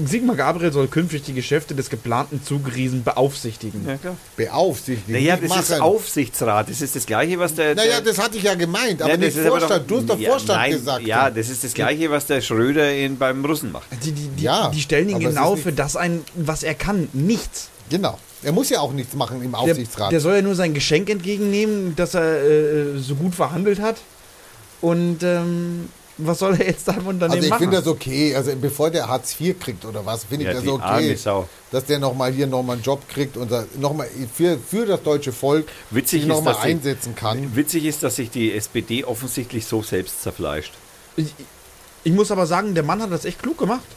Sigmar 0.03 0.35
Gabriel 0.35 0.71
soll 0.71 0.87
künftig 0.87 1.23
die 1.23 1.33
Geschäfte 1.33 1.75
des 1.75 1.89
geplanten 1.89 2.43
Zugriesen 2.43 3.03
beaufsichtigen. 3.03 3.85
Ja, 3.87 3.97
klar. 3.97 4.17
Beaufsichtigen. 4.35 5.13
Naja, 5.13 5.35
das 5.37 5.43
ist 5.43 5.69
machen. 5.69 5.81
Aufsichtsrat. 5.81 6.69
Das 6.69 6.81
ist 6.81 6.95
das 6.95 7.05
Gleiche, 7.05 7.37
was 7.39 7.53
der. 7.55 7.75
Naja, 7.75 8.01
der 8.01 8.13
das 8.13 8.17
hatte 8.23 8.37
ich 8.37 8.43
ja 8.43 8.55
gemeint, 8.55 9.01
aber 9.01 9.11
Ja, 9.11 9.17
nicht 9.17 9.35
ist 9.35 9.47
Vorstand. 9.47 9.89
du 9.89 9.97
hast 9.97 10.09
doch 10.09 10.19
ja, 10.19 10.29
Vorstand 10.31 10.59
nein, 10.59 10.71
gesagt. 10.71 11.05
Ja, 11.05 11.29
das 11.29 11.49
ist 11.49 11.63
das 11.63 11.73
Gleiche, 11.73 12.09
was 12.09 12.25
der 12.25 12.41
Schröder 12.41 12.93
in, 12.93 13.17
beim 13.17 13.43
Russen 13.45 13.71
macht. 13.71 13.87
Die, 14.03 14.11
die, 14.11 14.27
die, 14.29 14.43
Ja, 14.43 14.69
die 14.69 14.81
stellen 14.81 15.09
ihn 15.09 15.19
genau 15.19 15.55
ist 15.55 15.63
für 15.63 15.71
das 15.71 15.95
ein, 15.95 16.21
was 16.35 16.63
er 16.63 16.73
kann. 16.75 17.07
Nichts. 17.13 17.69
Genau. 17.89 18.17
Er 18.41 18.51
muss 18.53 18.69
ja 18.69 18.79
auch 18.79 18.93
nichts 18.93 19.15
machen 19.15 19.41
im 19.43 19.51
Der, 19.51 19.59
Aufsichtsrat. 19.59 20.11
der 20.11 20.19
soll 20.21 20.35
ja 20.35 20.41
nur 20.41 20.55
sein 20.55 20.73
Geschenk 20.73 21.09
entgegennehmen, 21.09 21.93
das 21.95 22.13
er 22.13 22.41
äh, 22.41 22.97
so 22.97 23.15
gut 23.15 23.35
verhandelt 23.35 23.81
hat. 23.81 23.97
Und 24.81 25.23
ähm, 25.23 25.89
was 26.17 26.39
soll 26.39 26.55
er 26.59 26.67
jetzt 26.67 26.87
da 26.87 26.93
im 26.93 27.07
Unternehmen 27.07 27.31
also 27.31 27.43
ich 27.43 27.49
machen? 27.49 27.59
finde 27.61 27.77
das 27.77 27.87
okay. 27.87 28.35
Also 28.35 28.51
bevor 28.55 28.89
der 28.89 29.07
Hartz 29.07 29.39
IV 29.39 29.59
kriegt 29.59 29.85
oder 29.85 30.05
was, 30.05 30.25
finde 30.25 30.43
ich 30.43 30.47
Ja, 30.47 30.53
das 30.53 30.63
die 30.63 30.69
arme 30.69 30.97
okay. 30.97 31.15
Sau. 31.15 31.49
Dass 31.71 31.85
der 31.85 31.99
nochmal 31.99 32.31
hier 32.31 32.47
nochmal 32.47 32.75
einen 32.75 32.83
Job 32.83 33.07
kriegt 33.07 33.37
und 33.37 33.51
nochmal 33.79 34.07
für, 34.33 34.57
für 34.57 34.85
das 34.85 35.01
deutsche 35.03 35.31
Volk 35.31 35.67
Witzig 35.91 36.21
sich 36.21 36.27
nochmal 36.27 36.55
einsetzen 36.57 37.15
kann. 37.15 37.55
Witzig 37.55 37.85
ist, 37.85 38.03
dass 38.03 38.17
sich 38.17 38.29
die 38.29 38.53
SPD 38.53 39.03
offensichtlich 39.03 39.65
so 39.65 39.81
selbst 39.81 40.21
zerfleischt. 40.21 40.73
Ich, 41.15 41.33
ich 42.03 42.11
muss 42.11 42.31
aber 42.31 42.45
sagen, 42.45 42.73
der 42.73 42.83
Mann 42.83 43.01
hat 43.01 43.11
das 43.11 43.25
echt 43.25 43.41
klug 43.41 43.57
gemacht. 43.57 43.87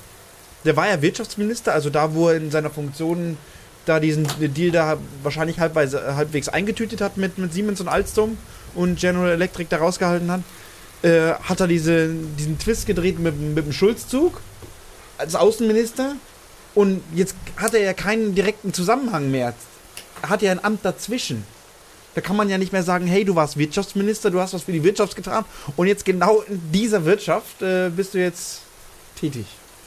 Der 0.64 0.76
war 0.76 0.88
ja 0.88 1.02
Wirtschaftsminister, 1.02 1.72
also 1.72 1.90
da, 1.90 2.14
wo 2.14 2.28
er 2.28 2.36
in 2.36 2.50
seiner 2.50 2.70
Funktion 2.70 3.36
da 3.84 3.98
diesen 3.98 4.28
Deal 4.38 4.70
da 4.70 4.96
wahrscheinlich 5.24 5.58
halbweise, 5.58 6.14
halbwegs 6.14 6.48
eingetütet 6.48 7.00
hat 7.00 7.16
mit, 7.16 7.38
mit 7.38 7.52
Siemens 7.52 7.80
und 7.80 7.88
Alstom 7.88 8.38
und 8.74 8.98
General 9.00 9.32
Electric 9.32 9.66
da 9.70 9.78
rausgehalten 9.78 10.30
hat, 10.30 10.40
äh, 11.02 11.32
hat 11.34 11.60
er 11.60 11.66
diese, 11.66 12.08
diesen 12.38 12.58
Twist 12.58 12.86
gedreht 12.86 13.18
mit, 13.18 13.38
mit 13.38 13.64
dem 13.64 13.72
Schulzzug 13.72 14.40
als 15.18 15.34
Außenminister 15.34 16.16
und 16.74 17.02
jetzt 17.14 17.34
hat 17.56 17.74
er 17.74 17.80
ja 17.80 17.92
keinen 17.92 18.34
direkten 18.34 18.72
Zusammenhang 18.72 19.30
mehr. 19.30 19.54
Er 20.22 20.28
hat 20.28 20.42
ja 20.42 20.52
ein 20.52 20.64
Amt 20.64 20.84
dazwischen. 20.84 21.44
Da 22.14 22.20
kann 22.20 22.36
man 22.36 22.48
ja 22.48 22.58
nicht 22.58 22.72
mehr 22.72 22.82
sagen, 22.82 23.06
hey, 23.06 23.24
du 23.24 23.34
warst 23.34 23.56
Wirtschaftsminister, 23.56 24.30
du 24.30 24.40
hast 24.40 24.52
was 24.52 24.64
für 24.64 24.72
die 24.72 24.84
Wirtschaft 24.84 25.16
getan 25.16 25.44
und 25.76 25.86
jetzt 25.86 26.04
genau 26.04 26.42
in 26.42 26.60
dieser 26.70 27.04
Wirtschaft 27.04 27.62
äh, 27.62 27.88
bist 27.88 28.14
du 28.14 28.18
jetzt 28.18 28.60
tätig. 29.18 29.46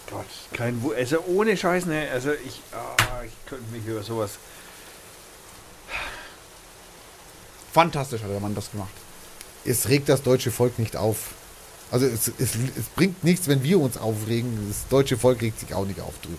Gott, 0.10 0.26
kein 0.54 0.82
Wu 0.82 0.92
Also 0.92 1.20
ohne 1.28 1.56
Scheiß, 1.56 1.86
ne? 1.86 2.08
Also 2.12 2.32
ich, 2.32 2.62
ah, 2.72 3.24
ich 3.26 3.34
könnte 3.50 3.72
mich 3.72 3.86
über 3.86 4.04
sowas. 4.04 4.32
Fantastisch 7.74 8.22
hat 8.22 8.30
der 8.30 8.40
Mann 8.40 8.56
das 8.56 8.72
gemacht. 8.72 8.92
Es 9.66 9.90
regt 9.90 10.10
das 10.10 10.22
deutsche 10.24 10.52
Volk 10.52 10.78
nicht 10.80 10.96
auf. 10.96 11.18
Also 11.92 12.06
es, 12.06 12.28
es, 12.40 12.56
es 12.56 12.86
bringt 12.96 13.24
nichts, 13.24 13.48
wenn 13.48 13.64
wir 13.64 13.80
uns 13.80 13.98
aufregen. 13.98 14.68
Das 14.68 14.88
deutsche 14.90 15.18
Volk 15.18 15.42
regt 15.42 15.60
sich 15.60 15.74
auch 15.74 15.86
nicht 15.86 16.00
auf 16.02 16.14
drüber. 16.22 16.38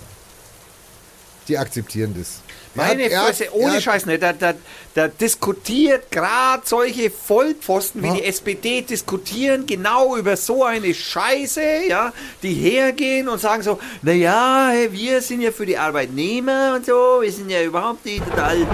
Die 1.48 1.56
akzeptieren 1.56 2.12
das. 2.18 2.40
Meine 2.74 3.04
hat- 3.04 3.12
hat- 3.14 3.26
Fresse, 3.26 3.44
er 3.44 3.54
ohne 3.54 3.74
hat- 3.74 3.82
Scheiß, 3.82 4.04
ne? 4.06 4.18
Da, 4.18 4.32
da, 4.32 4.52
da 4.94 5.06
diskutiert 5.06 6.10
gerade 6.10 6.62
solche 6.66 7.08
Vollpfosten 7.10 8.02
wie 8.02 8.06
Ja. 8.08 8.14
die 8.14 8.24
SPD 8.24 8.82
diskutieren 8.82 9.64
genau 9.64 10.16
über 10.16 10.36
so 10.36 10.64
eine 10.64 10.92
Scheiße, 10.92 11.62
ja, 11.88 12.12
die 12.42 12.52
hergehen 12.52 13.28
und 13.28 13.40
sagen 13.40 13.62
so, 13.62 13.78
naja, 14.02 14.72
wir 14.90 15.22
sind 15.22 15.40
ja 15.40 15.52
für 15.52 15.66
die 15.66 15.78
Arbeitnehmer 15.78 16.74
und 16.76 16.84
so, 16.86 17.18
wir 17.20 17.32
sind 17.32 17.48
ja 17.48 17.62
überhaupt 17.62 18.04
nicht 18.04 18.24
total. 18.28 18.66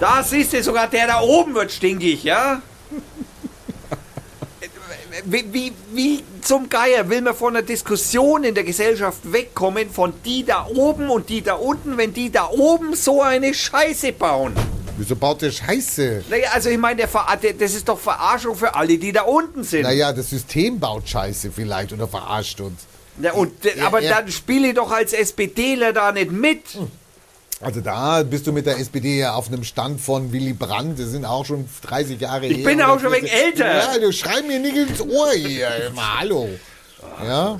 Da 0.00 0.22
siehst 0.24 0.52
du 0.52 0.62
sogar, 0.62 0.88
der 0.88 1.06
da 1.06 1.20
oben 1.20 1.54
wird 1.54 1.70
stinkig, 1.70 2.24
ja? 2.24 2.60
Wie, 5.24 5.44
wie, 5.52 5.72
wie 5.92 6.22
zum 6.42 6.68
Geier 6.68 7.08
will 7.08 7.20
man 7.20 7.34
von 7.34 7.56
einer 7.56 7.66
Diskussion 7.66 8.44
in 8.44 8.54
der 8.54 8.64
Gesellschaft 8.64 9.18
wegkommen 9.32 9.90
von 9.90 10.12
die 10.24 10.44
da 10.44 10.66
oben 10.74 11.10
und 11.10 11.28
die 11.28 11.42
da 11.42 11.54
unten, 11.54 11.96
wenn 11.96 12.12
die 12.14 12.30
da 12.30 12.48
oben 12.48 12.94
so 12.94 13.20
eine 13.22 13.52
Scheiße 13.52 14.12
bauen? 14.12 14.52
Wieso 14.96 15.16
baut 15.16 15.42
der 15.42 15.50
Scheiße? 15.50 16.24
Naja, 16.28 16.50
also 16.52 16.68
ich 16.68 16.78
meine, 16.78 17.06
der- 17.42 17.52
das 17.54 17.74
ist 17.74 17.88
doch 17.88 17.98
Verarschung 17.98 18.54
für 18.54 18.74
alle, 18.74 18.98
die 18.98 19.12
da 19.12 19.22
unten 19.22 19.64
sind. 19.64 19.82
Naja, 19.82 20.12
das 20.12 20.30
System 20.30 20.78
baut 20.78 21.08
Scheiße 21.08 21.50
vielleicht 21.50 21.92
oder 21.92 22.06
verarscht 22.06 22.60
uns. 22.60 22.82
Na, 23.18 23.32
und, 23.32 23.64
Ja, 23.64 23.86
aber 23.86 24.00
ja. 24.02 24.16
dann 24.20 24.30
spiele 24.30 24.68
ich 24.68 24.74
doch 24.74 24.90
als 24.92 25.12
SPDler 25.12 25.92
da 25.92 26.12
nicht 26.12 26.30
mit. 26.30 26.62
Also 27.62 27.80
da 27.82 28.22
bist 28.22 28.46
du 28.46 28.52
mit 28.52 28.64
der 28.64 28.78
SPD 28.78 29.18
ja 29.18 29.34
auf 29.34 29.48
einem 29.48 29.64
Stand 29.64 30.00
von 30.00 30.32
Willy 30.32 30.54
Brandt. 30.54 30.98
Das 30.98 31.08
sind 31.10 31.26
auch 31.26 31.44
schon 31.44 31.68
30 31.82 32.18
Jahre 32.20 32.46
Ich 32.46 32.58
her. 32.58 32.64
bin 32.64 32.76
oder 32.78 32.92
auch 32.92 33.00
schon 33.00 33.10
40. 33.10 33.22
wegen 33.30 33.34
älter. 33.44 33.66
Ja, 33.94 33.98
du 33.98 34.12
schreib 34.12 34.46
mir 34.46 34.58
nicht 34.58 34.76
ins 34.76 35.00
Ohr 35.00 35.30
hier. 35.34 35.68
Immer, 35.88 36.20
hallo. 36.20 36.48
Ja. 37.22 37.58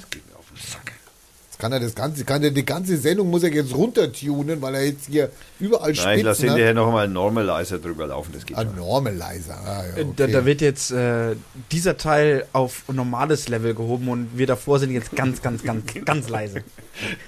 Jetzt 0.55 1.59
kann 1.59 1.73
er 1.73 1.81
das 1.81 1.95
ganze, 1.95 2.25
kann 2.25 2.43
er 2.43 2.51
die 2.51 2.65
ganze 2.65 2.97
Sendung 2.97 3.29
muss 3.29 3.43
er 3.43 3.53
jetzt 3.53 3.75
runtertunen, 3.75 4.63
weil 4.63 4.75
er 4.77 4.85
jetzt 4.87 5.05
hier 5.07 5.31
überall 5.59 5.93
Nein, 5.93 6.21
lass 6.23 6.39
Spitzen 6.39 6.51
hat. 6.53 6.57
hinterher 6.57 6.73
noch 6.73 6.91
mal 6.91 7.05
ein 7.05 7.13
Normalizer 7.13 7.79
drüber 7.79 8.07
laufen, 8.07 8.31
das 8.33 8.47
geht 8.47 8.57
Ein 8.57 8.69
schon. 8.69 8.77
Normalizer. 8.77 9.59
Ah, 9.63 9.85
ja, 9.85 9.97
Äh, 9.99 10.05
okay. 10.05 10.13
Da, 10.17 10.27
da 10.29 10.47
wird 10.47 10.63
jetzt 10.63 10.91
äh, 10.93 11.37
dieser 11.71 11.99
Teil 11.99 12.47
auf 12.55 12.85
normales 12.91 13.49
Level 13.51 13.75
gehoben 13.75 14.09
und 14.09 14.31
wir 14.39 14.47
davor 14.47 14.79
sind 14.79 14.93
jetzt 14.93 15.15
ganz, 15.15 15.43
ganz, 15.43 15.63
ganz, 15.63 15.85
ganz 16.07 16.31
leise. 16.31 16.63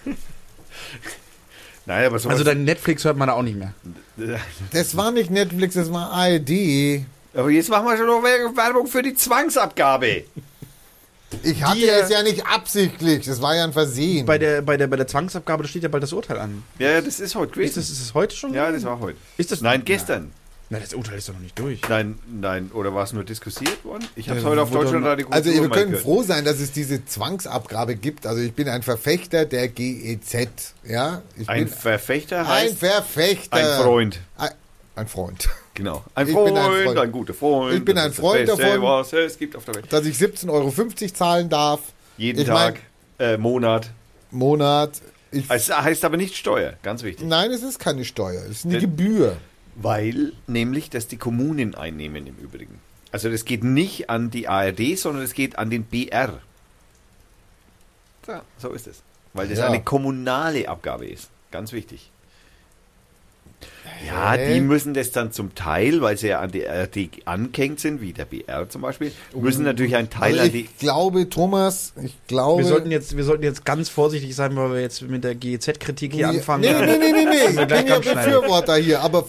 Nein, 1.86 2.06
aber 2.06 2.18
so 2.18 2.28
Also 2.28 2.44
dein 2.44 2.64
Netflix 2.64 3.04
hört 3.04 3.16
man 3.16 3.28
da 3.28 3.34
auch 3.34 3.42
nicht 3.42 3.58
mehr. 3.58 3.72
das 4.72 4.96
war 4.96 5.10
nicht 5.10 5.30
Netflix, 5.30 5.74
das 5.74 5.92
war 5.92 6.10
ARD. 6.12 7.02
Aber 7.34 7.50
jetzt 7.50 7.70
machen 7.70 7.86
wir 7.86 7.96
schon 7.96 8.06
noch 8.06 8.22
Werbung 8.22 8.86
für 8.86 9.02
die 9.02 9.14
Zwangsabgabe. 9.14 10.24
Ich 11.42 11.62
hatte 11.62 11.78
Die, 11.78 11.86
äh, 11.86 12.00
es 12.00 12.10
ja 12.10 12.22
nicht 12.22 12.46
absichtlich. 12.46 13.24
Das 13.24 13.40
war 13.40 13.56
ja 13.56 13.64
ein 13.64 13.72
Versehen. 13.72 14.26
Bei 14.26 14.36
der, 14.38 14.60
bei 14.62 14.76
der, 14.76 14.86
bei 14.86 14.96
der 14.96 15.06
Zwangsabgabe, 15.06 15.62
da 15.62 15.68
steht 15.68 15.82
ja 15.82 15.88
bald 15.88 16.02
das 16.02 16.12
Urteil 16.12 16.38
an. 16.38 16.62
Ja, 16.78 16.90
ja, 16.90 17.00
das 17.00 17.20
ist 17.20 17.34
heute 17.34 17.52
Ist 17.52 17.54
gewesen. 17.54 17.74
das, 17.76 17.90
ist 17.90 18.02
das 18.02 18.14
heute 18.14 18.36
schon? 18.36 18.52
Ja, 18.52 18.70
das 18.70 18.84
war 18.84 19.00
heute. 19.00 19.18
Ist 19.38 19.50
das 19.50 19.62
Nein, 19.62 19.82
gestern. 19.84 20.30
Na, 20.72 20.78
das 20.80 20.94
Urteil 20.94 21.18
ist 21.18 21.28
doch 21.28 21.34
noch 21.34 21.40
nicht 21.40 21.58
durch. 21.58 21.80
Nein, 21.88 22.18
nein, 22.26 22.70
oder 22.72 22.94
war 22.94 23.04
es 23.04 23.12
nur 23.12 23.24
diskutiert 23.24 23.84
worden? 23.84 24.06
Ich 24.16 24.28
habe 24.30 24.38
es 24.38 24.44
Ja, 24.44 24.50
heute 24.50 24.62
auf 24.62 24.70
Deutschlandradio 24.70 25.26
Also 25.28 25.50
wir 25.52 25.68
können 25.68 25.90
gehört. 25.90 26.02
froh 26.02 26.22
sein, 26.22 26.46
dass 26.46 26.60
es 26.60 26.72
diese 26.72 27.04
Zwangsabgabe 27.04 27.94
gibt. 27.94 28.26
Also 28.26 28.40
ich 28.40 28.54
bin 28.54 28.68
ein 28.70 28.82
Verfechter 28.82 29.44
der 29.44 29.68
GEZ. 29.68 30.72
Ja, 30.88 31.20
ich 31.36 31.46
Ein 31.48 31.64
bin 31.66 31.68
Verfechter 31.74 32.38
ein 32.40 32.48
heißt 32.48 32.78
Verfechter. 32.78 33.56
ein 33.56 33.82
Freund. 33.82 34.20
Ein, 34.38 34.50
ein 34.96 35.06
Freund. 35.08 35.48
Genau. 35.74 36.04
Ein 36.14 36.26
Ich 36.28 36.32
Freund, 36.32 36.54
bin 36.54 36.56
ein 36.62 36.70
ein, 36.88 36.94
Freund. 36.94 37.12
guter 37.12 37.34
Freund. 37.34 37.74
Ich 37.76 37.84
bin 37.84 37.98
ein 37.98 38.12
Freund 38.12 38.48
das 38.48 38.56
Beste, 38.56 38.72
davon. 38.80 38.82
was 38.88 39.12
es 39.12 39.38
gibt 39.38 39.56
auf 39.56 39.64
der 39.66 39.74
Welt. 39.74 39.92
Dass 39.92 40.06
ich 40.06 40.16
17,50 40.16 40.48
Euro 40.50 41.14
zahlen 41.14 41.48
darf. 41.50 41.80
Jeden 42.16 42.40
Ich 42.40 42.46
Tag, 42.46 42.78
mein- 43.18 43.28
äh, 43.28 43.36
Monat. 43.36 43.90
Monat. 44.30 44.92
Ich, 45.30 45.44
Es 45.50 45.70
heißt 45.70 46.04
aber 46.04 46.16
nicht 46.16 46.34
Steuer, 46.36 46.74
ganz 46.82 47.02
wichtig. 47.02 47.26
nein, 47.26 47.50
es 47.50 47.62
ist 47.62 47.78
keine 47.78 48.04
Steuer, 48.06 48.42
es 48.44 48.58
ist 48.60 48.64
eine 48.66 48.78
Äh, 48.78 48.80
Gebühr. 48.80 49.36
Weil 49.74 50.32
nämlich 50.46 50.90
das 50.90 51.08
die 51.08 51.16
Kommunen 51.16 51.74
einnehmen 51.74 52.26
im 52.26 52.36
Übrigen. 52.36 52.78
Also 53.10 53.30
das 53.30 53.44
geht 53.44 53.64
nicht 53.64 54.10
an 54.10 54.30
die 54.30 54.48
ARD, 54.48 54.96
sondern 54.98 55.22
es 55.24 55.34
geht 55.34 55.58
an 55.58 55.70
den 55.70 55.84
BR. 55.84 56.40
Ja, 58.26 58.42
so 58.58 58.70
ist 58.70 58.86
es. 58.86 59.02
Weil 59.32 59.48
das 59.48 59.58
Ja. 59.58 59.66
eine 59.66 59.82
kommunale 59.82 60.68
Abgabe 60.68 61.06
ist. 61.06 61.30
Ganz 61.50 61.72
wichtig. 61.72 62.10
Ja, 64.04 64.32
Hä? 64.32 64.54
die 64.54 64.60
müssen 64.60 64.94
das 64.94 65.12
dann 65.12 65.30
zum 65.30 65.54
Teil, 65.54 66.00
weil 66.00 66.16
sie 66.18 66.26
ja 66.28 66.40
an 66.40 66.50
die 66.50 66.66
ARD 66.68 66.96
angehängt 67.24 67.78
sind, 67.78 68.00
wie 68.00 68.12
der 68.12 68.24
BR 68.24 68.68
zum 68.68 68.82
Beispiel, 68.82 69.12
müssen 69.32 69.62
natürlich 69.64 69.94
einen 69.94 70.10
Teil 70.10 70.32
Also 70.32 70.44
an 70.46 70.52
die... 70.52 70.60
ich 70.62 70.76
glaube, 70.78 71.28
Thomas, 71.28 71.92
ich 72.02 72.16
glaube. 72.26 72.62
Wir 72.62 72.68
sollten, 72.68 72.90
jetzt, 72.90 73.16
wir 73.16 73.22
sollten 73.22 73.44
jetzt 73.44 73.64
ganz 73.64 73.88
vorsichtig 73.88 74.34
sein, 74.34 74.56
weil 74.56 74.72
wir 74.72 74.80
jetzt 74.80 75.02
mit 75.02 75.22
der 75.22 75.36
GEZ-Kritik 75.36 76.14
hier 76.14 76.26
Nee, 76.32 76.38
anfangen. 76.38 76.62
Nee, 76.62 76.72
nee, 76.72 76.98
nee, 76.98 77.12
nee, 77.12 77.24
nee. 77.24 77.60
Ich 77.62 77.68
bin 77.68 77.86
ja. 77.86 77.98
Befürworter 78.00 78.74
hier, 78.76 79.00
aber 79.02 79.24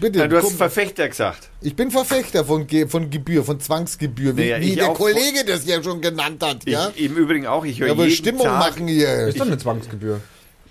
bitte. 0.00 0.18
Nein, 0.18 0.30
du 0.30 0.36
hast 0.38 0.44
komm, 0.46 0.54
Verfechter 0.56 1.08
gesagt. 1.08 1.48
ich 1.60 1.76
bin 1.76 1.92
Verfechter 1.92 2.44
von, 2.44 2.66
Ge 2.66 2.88
von 2.88 3.10
Gebühr, 3.10 3.44
von 3.44 3.60
Zwangsgebühr, 3.60 4.36
wie, 4.36 4.40
Naja, 4.40 4.60
wie 4.60 4.70
ich 4.70 4.74
der. 4.74 4.88
Kollege 4.88 5.44
das 5.46 5.66
ja 5.66 5.80
schon 5.82 6.00
genannt 6.00 6.42
hat. 6.42 6.62
Ich, 6.64 6.72
Ja, 6.72 6.90
Im 6.96 7.16
Übrigen 7.16 7.46
auch, 7.46 7.64
ich 7.64 7.78
höre 7.78 7.86
ja 7.88 7.92
aber 7.92 8.04
jeden 8.04 8.16
Stimmung 8.16 8.42
Tag, 8.46 8.58
machen 8.74 8.88
hier. 8.88 9.28
ist 9.28 9.38
doch 9.38 9.46
eine 9.46 9.56
Zwangsgebühr. 9.58 10.20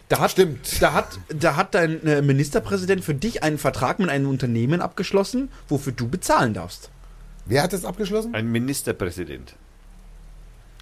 Da 0.09 0.19
hat, 0.19 0.31
Stimmt. 0.31 0.81
Da 0.81 0.93
hat, 0.93 1.19
da 1.29 1.55
hat 1.55 1.73
dein 1.73 2.05
äh, 2.05 2.21
Ministerpräsident 2.21 3.03
für 3.03 3.15
dich 3.15 3.43
einen 3.43 3.57
Vertrag 3.57 3.99
mit 3.99 4.09
einem 4.09 4.29
Unternehmen 4.29 4.81
abgeschlossen, 4.81 5.49
wofür 5.67 5.93
du 5.93 6.07
bezahlen 6.07 6.53
darfst. 6.53 6.89
Wer 7.45 7.63
hat 7.63 7.73
das 7.73 7.85
abgeschlossen? 7.85 8.35
Ein 8.35 8.51
Ministerpräsident. 8.51 9.55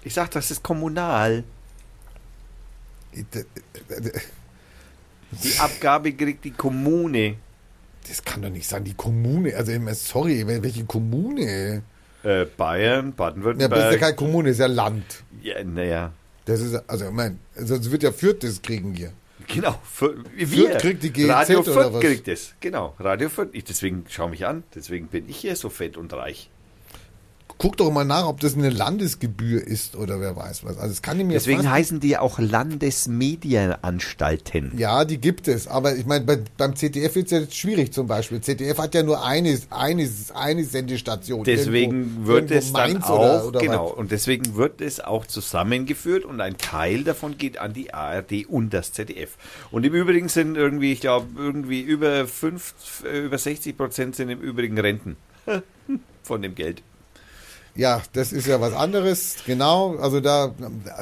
Ich 0.02 0.14
sag, 0.14 0.30
das 0.32 0.50
ist 0.50 0.62
kommunal. 0.62 1.44
Die 3.14 3.24
Abgabe 5.58 6.12
kriegt 6.12 6.44
die 6.44 6.50
Kommune. 6.50 7.36
Das 8.06 8.22
kann 8.22 8.42
doch 8.42 8.50
nicht 8.50 8.68
sein, 8.68 8.84
die 8.84 8.94
Kommune. 8.94 9.56
Also, 9.56 9.72
immer, 9.72 9.94
sorry, 9.94 10.46
welche 10.46 10.84
Kommune? 10.84 11.82
Äh, 12.22 12.44
Bayern, 12.44 13.14
Ja, 13.16 13.24
aber 13.24 13.32
das 13.32 13.36
ist 13.36 13.60
ja 13.60 13.68
Baden-Württemberg. 13.68 14.00
keine 14.00 14.16
Kommune, 14.16 14.48
das 14.48 14.56
ist 14.56 14.60
ja 14.60 14.66
Land. 14.66 15.04
Ja, 15.42 15.64
naja. 15.64 16.12
Das 16.44 16.60
ist, 16.60 16.74
also, 16.88 17.06
ich 17.06 17.10
meine, 17.10 17.38
sonst 17.56 17.90
wird 17.90 18.02
ja 18.02 18.12
Fürth 18.12 18.42
das 18.42 18.60
kriegen 18.60 18.94
hier. 18.94 19.12
Genau. 19.46 19.78
Für, 19.84 20.14
wir. 20.34 20.46
Fürth 20.46 20.78
kriegt 20.78 21.02
die 21.02 21.12
GEZ 21.12 21.28
Radio 21.28 21.60
oder 21.60 21.72
Fürth 21.72 21.92
was? 21.92 22.00
kriegt 22.00 22.28
es. 22.28 22.54
Genau. 22.60 22.94
Radio 22.98 23.28
Fürth. 23.28 23.50
Ich, 23.52 23.64
deswegen 23.64 24.04
schau 24.08 24.28
mich 24.28 24.46
an. 24.46 24.64
Deswegen 24.74 25.08
bin 25.08 25.28
ich 25.28 25.36
hier 25.36 25.56
so 25.56 25.68
fett 25.68 25.96
und 25.96 26.12
reich. 26.12 26.50
Guck 27.58 27.76
doch 27.76 27.90
mal 27.92 28.04
nach, 28.04 28.26
ob 28.26 28.40
das 28.40 28.54
eine 28.54 28.70
Landesgebühr 28.70 29.64
ist 29.64 29.94
oder 29.96 30.20
wer 30.20 30.34
weiß 30.36 30.64
was. 30.64 30.76
Also, 30.76 30.92
es 30.92 31.02
kann 31.02 31.18
ich 31.20 31.26
mir 31.26 31.34
Deswegen 31.34 31.70
heißen 31.70 32.00
die 32.00 32.08
ja 32.08 32.20
auch 32.20 32.38
Landesmedienanstalten. 32.38 34.72
Ja, 34.76 35.04
die 35.04 35.18
gibt 35.18 35.48
es. 35.48 35.68
Aber 35.68 35.94
ich 35.96 36.06
meine, 36.06 36.24
bei, 36.24 36.38
beim 36.56 36.74
ZDF 36.76 37.14
wird 37.14 37.26
es 37.26 37.32
ja 37.32 37.38
jetzt 37.40 37.56
schwierig 37.56 37.92
zum 37.92 38.06
Beispiel. 38.06 38.40
ZDF 38.40 38.78
hat 38.78 38.94
ja 38.94 39.02
nur 39.02 39.24
eine, 39.24 39.58
eine, 39.70 40.08
eine 40.34 40.64
Sendestation. 40.64 41.44
Deswegen 41.44 42.16
Irgendwo- 42.16 42.26
wird 42.26 42.50
irgendwo 42.50 42.54
es 42.58 42.72
dann 42.72 42.92
Mainz 42.92 43.04
auch, 43.06 43.18
oder, 43.18 43.46
oder 43.46 43.60
genau, 43.60 43.90
was. 43.90 43.96
und 43.98 44.10
deswegen 44.10 44.56
wird 44.56 44.80
es 44.80 45.00
auch 45.00 45.26
zusammengeführt 45.26 46.24
und 46.24 46.40
ein 46.40 46.56
Teil 46.58 47.04
davon 47.04 47.38
geht 47.38 47.58
an 47.58 47.72
die 47.72 47.94
ARD 47.94 48.46
und 48.48 48.70
das 48.74 48.92
ZDF. 48.92 49.36
Und 49.70 49.84
im 49.84 49.94
Übrigen 49.94 50.28
sind 50.28 50.56
irgendwie, 50.56 50.92
ich 50.92 51.00
glaube, 51.00 51.26
irgendwie 51.36 51.80
über 51.80 52.26
fünf, 52.26 52.74
äh, 53.04 53.20
über 53.20 53.38
60 53.38 53.76
Prozent 53.76 54.16
sind 54.16 54.28
im 54.30 54.40
Übrigen 54.40 54.78
Renten 54.78 55.16
von 56.22 56.42
dem 56.42 56.54
Geld. 56.54 56.82
Ja, 57.76 58.02
das 58.12 58.32
ist 58.32 58.46
ja 58.46 58.60
was 58.60 58.72
anderes. 58.72 59.36
Genau. 59.46 59.96
Also 59.96 60.20
da, 60.20 60.54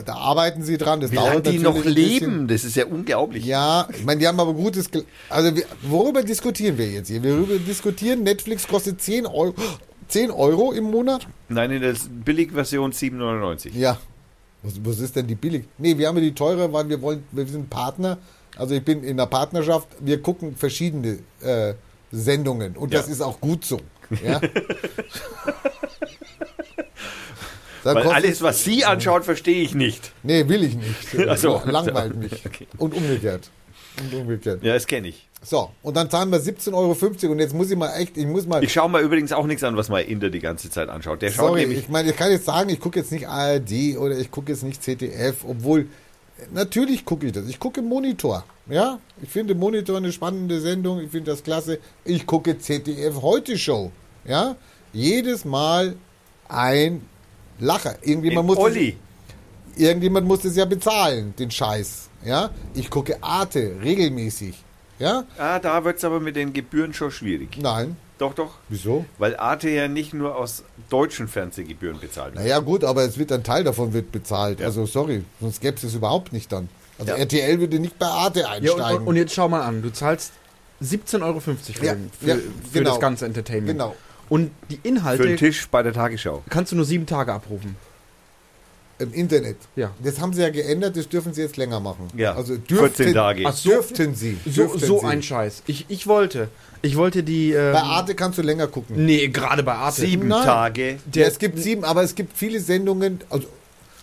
da 0.06 0.14
arbeiten 0.14 0.62
sie 0.62 0.78
dran. 0.78 1.00
Das 1.02 1.10
Wie 1.12 1.16
dauert 1.16 1.46
die 1.46 1.58
noch 1.58 1.84
leben, 1.84 2.48
das 2.48 2.64
ist 2.64 2.76
ja 2.76 2.86
unglaublich. 2.86 3.44
Ja, 3.44 3.86
ich 3.94 4.04
meine, 4.04 4.20
die 4.20 4.26
haben 4.26 4.40
aber 4.40 4.54
gutes. 4.54 4.90
Gel- 4.90 5.04
Also, 5.28 5.54
wir, 5.54 5.64
worüber 5.82 6.22
diskutieren 6.22 6.78
wir 6.78 6.88
jetzt 6.90 7.08
hier? 7.08 7.22
Wir 7.22 7.58
diskutieren, 7.58 8.22
Netflix 8.22 8.66
kostet 8.66 9.02
10 9.02 9.26
Euro, 9.26 9.54
10 10.08 10.30
Euro 10.30 10.72
im 10.72 10.84
Monat? 10.84 11.26
Nein, 11.50 11.72
in 11.72 11.82
der 11.82 11.94
Billigversion 12.24 12.92
7,99. 12.92 13.72
Ja. 13.74 13.98
Was, 14.62 14.74
was 14.82 14.98
ist 15.00 15.14
denn 15.16 15.26
die 15.26 15.34
billig? 15.34 15.64
Nee, 15.76 15.98
wir 15.98 16.08
haben 16.08 16.16
ja 16.16 16.22
die 16.22 16.34
teure, 16.34 16.72
weil 16.72 16.88
wir 16.88 17.02
wollen, 17.02 17.24
wir 17.32 17.46
sind 17.46 17.68
Partner. 17.68 18.16
Also 18.56 18.74
ich 18.74 18.82
bin 18.84 19.02
in 19.04 19.18
einer 19.20 19.26
Partnerschaft. 19.26 19.88
Wir 20.00 20.22
gucken 20.22 20.56
verschiedene 20.56 21.18
äh, 21.42 21.74
Sendungen 22.12 22.76
und 22.78 22.92
Ja. 22.94 23.00
das 23.00 23.08
ist 23.10 23.20
auch 23.20 23.40
gut 23.40 23.64
so. 23.66 23.78
Ja? 24.24 24.40
Dann 27.84 27.96
Weil 27.96 28.08
alles, 28.08 28.42
was 28.42 28.64
Sie 28.64 28.84
anschaut, 28.84 29.24
verstehe 29.24 29.62
ich 29.62 29.74
nicht. 29.74 30.12
Nee, 30.22 30.48
will 30.48 30.64
ich 30.64 30.74
nicht. 30.76 31.28
Ach 31.28 31.36
so. 31.36 31.60
Langweilt 31.64 32.16
mich. 32.16 32.32
Okay. 32.46 32.66
Und 32.78 32.94
umgekehrt. 32.94 33.50
Und 33.98 34.14
umgekehrt. 34.14 34.62
Ja, 34.62 34.74
das 34.74 34.86
kenne 34.86 35.08
ich. 35.08 35.28
So, 35.44 35.70
und 35.82 35.96
dann 35.96 36.08
zahlen 36.08 36.30
wir 36.30 36.38
17,50 36.38 36.72
Euro 36.72 37.32
und 37.32 37.38
jetzt 37.40 37.52
muss 37.52 37.68
ich 37.68 37.76
mal 37.76 37.92
echt, 37.96 38.16
ich 38.16 38.26
muss 38.26 38.46
mal. 38.46 38.62
Ich 38.62 38.72
schaue 38.72 38.88
mir 38.88 39.00
übrigens 39.00 39.32
auch 39.32 39.46
nichts 39.46 39.64
an, 39.64 39.76
was 39.76 39.88
mein 39.88 40.06
Inder 40.06 40.30
die 40.30 40.38
ganze 40.38 40.70
Zeit 40.70 40.88
anschaut. 40.88 41.20
Der 41.20 41.30
schaut 41.32 41.48
Sorry, 41.48 41.62
nämlich 41.62 41.80
ich 41.80 41.88
meine, 41.88 42.10
ich 42.10 42.16
kann 42.16 42.30
jetzt 42.30 42.44
sagen, 42.44 42.68
ich 42.68 42.78
gucke 42.78 43.00
jetzt 43.00 43.10
nicht 43.10 43.26
ARD 43.26 43.96
oder 43.98 44.16
ich 44.16 44.30
gucke 44.30 44.52
jetzt 44.52 44.62
nicht 44.62 44.84
ZDF, 44.84 45.44
obwohl 45.44 45.88
natürlich 46.52 47.04
gucke 47.04 47.26
ich 47.26 47.32
das. 47.32 47.48
Ich 47.48 47.58
gucke 47.58 47.82
Monitor. 47.82 48.44
Ja, 48.68 49.00
ich 49.20 49.30
finde 49.30 49.56
Monitor 49.56 49.96
eine 49.96 50.12
spannende 50.12 50.60
Sendung. 50.60 51.00
Ich 51.00 51.10
finde 51.10 51.32
das 51.32 51.42
klasse. 51.42 51.80
Ich 52.04 52.24
gucke 52.24 52.58
ZDF 52.58 53.20
Heute 53.20 53.58
Show. 53.58 53.90
Ja, 54.24 54.54
jedes 54.92 55.44
Mal 55.44 55.96
ein 56.48 57.02
Lacher. 57.60 57.96
Irgendjemand 58.02 58.46
muss 58.48 58.58
Olli. 58.58 58.96
Das, 59.74 59.82
irgendjemand 59.82 60.26
muss 60.26 60.40
das 60.40 60.56
ja 60.56 60.64
bezahlen, 60.64 61.34
den 61.38 61.50
Scheiß. 61.50 62.08
Ja, 62.24 62.50
ich 62.74 62.90
gucke 62.90 63.22
Arte 63.22 63.76
regelmäßig. 63.82 64.62
Ja, 64.98 65.24
Ah, 65.38 65.58
da 65.58 65.84
wird 65.84 65.98
es 65.98 66.04
aber 66.04 66.20
mit 66.20 66.36
den 66.36 66.52
Gebühren 66.52 66.94
schon 66.94 67.10
schwierig. 67.10 67.58
nein. 67.60 67.96
Doch, 68.18 68.34
doch. 68.34 68.52
Wieso? 68.68 69.04
Weil 69.18 69.36
Arte 69.36 69.68
ja 69.68 69.88
nicht 69.88 70.14
nur 70.14 70.36
aus 70.36 70.62
deutschen 70.90 71.26
Fernsehgebühren 71.26 71.98
bezahlt 71.98 72.34
wird. 72.34 72.44
Naja, 72.44 72.60
gut, 72.60 72.84
aber 72.84 73.02
es 73.02 73.18
wird 73.18 73.32
ein 73.32 73.42
Teil 73.42 73.64
davon 73.64 73.92
wird 73.94 74.12
bezahlt. 74.12 74.62
Also 74.62 74.86
sorry, 74.86 75.24
sonst 75.40 75.60
gäbe 75.60 75.76
es 75.76 75.82
es 75.82 75.94
überhaupt 75.94 76.32
nicht 76.32 76.52
dann. 76.52 76.68
Also 77.00 77.10
Ja. 77.12 77.18
RTL 77.18 77.58
würde 77.58 77.80
nicht 77.80 77.98
bei 77.98 78.06
Arte 78.06 78.40
Ja, 78.40 78.50
einsteigen. 78.50 79.00
und, 79.00 79.06
und 79.08 79.16
jetzt 79.16 79.34
schau 79.34 79.48
mal 79.48 79.62
an, 79.62 79.82
du 79.82 79.90
zahlst 79.92 80.30
17,50 80.84 81.22
Euro 81.24 81.40
für, 81.40 81.50
Ja, 81.84 81.94
den, 81.94 82.10
für, 82.20 82.26
ja, 82.28 82.34
für 82.36 82.78
genau. 82.78 82.90
das 82.90 83.00
ganze 83.00 83.26
Entertainment. 83.26 83.72
Genau. 83.78 83.96
Und 84.32 84.50
die 84.70 84.76
Für 84.76 84.80
den 84.82 84.96
Inhalte 84.96 85.36
Tisch 85.36 85.68
bei 85.68 85.82
der 85.82 85.92
Tagesschau. 85.92 86.42
kannst 86.48 86.72
du 86.72 86.76
nur 86.76 86.86
sieben 86.86 87.04
Tage 87.04 87.34
abrufen. 87.34 87.76
Im 88.98 89.12
Internet. 89.12 89.58
Ja. 89.76 89.90
Das 90.02 90.20
haben 90.22 90.32
sie 90.32 90.40
ja 90.40 90.48
geändert, 90.48 90.96
das 90.96 91.06
dürfen 91.06 91.34
sie 91.34 91.42
jetzt 91.42 91.58
länger 91.58 91.80
machen. 91.80 92.08
Ja, 92.16 92.34
also 92.34 92.56
14 92.66 93.12
Tage. 93.12 93.42
Ach 93.46 93.54
so. 93.54 93.68
Dürften 93.68 94.14
sie. 94.14 94.38
So, 94.46 94.62
dürften 94.62 94.78
so 94.78 95.00
sie. 95.00 95.06
ein 95.06 95.22
Scheiß. 95.22 95.64
Ich, 95.66 95.84
ich 95.90 96.06
wollte, 96.06 96.48
ich 96.80 96.96
wollte 96.96 97.22
die. 97.22 97.52
Ähm, 97.52 97.74
Bei 97.74 97.82
Arte 97.82 98.14
kannst 98.14 98.38
du 98.38 98.42
länger 98.42 98.68
gucken. 98.68 99.04
Nee, 99.04 99.28
gerade 99.28 99.62
bei 99.62 99.74
Arte. 99.74 100.00
Sieben 100.00 100.28
Nein. 100.28 100.44
Tage. 100.44 100.98
ja, 101.12 101.26
es 101.26 101.38
gibt 101.38 101.58
sieben, 101.58 101.84
aber 101.84 102.02
es 102.02 102.14
gibt 102.14 102.34
viele 102.34 102.58
Sendungen. 102.60 103.20
Also, 103.28 103.46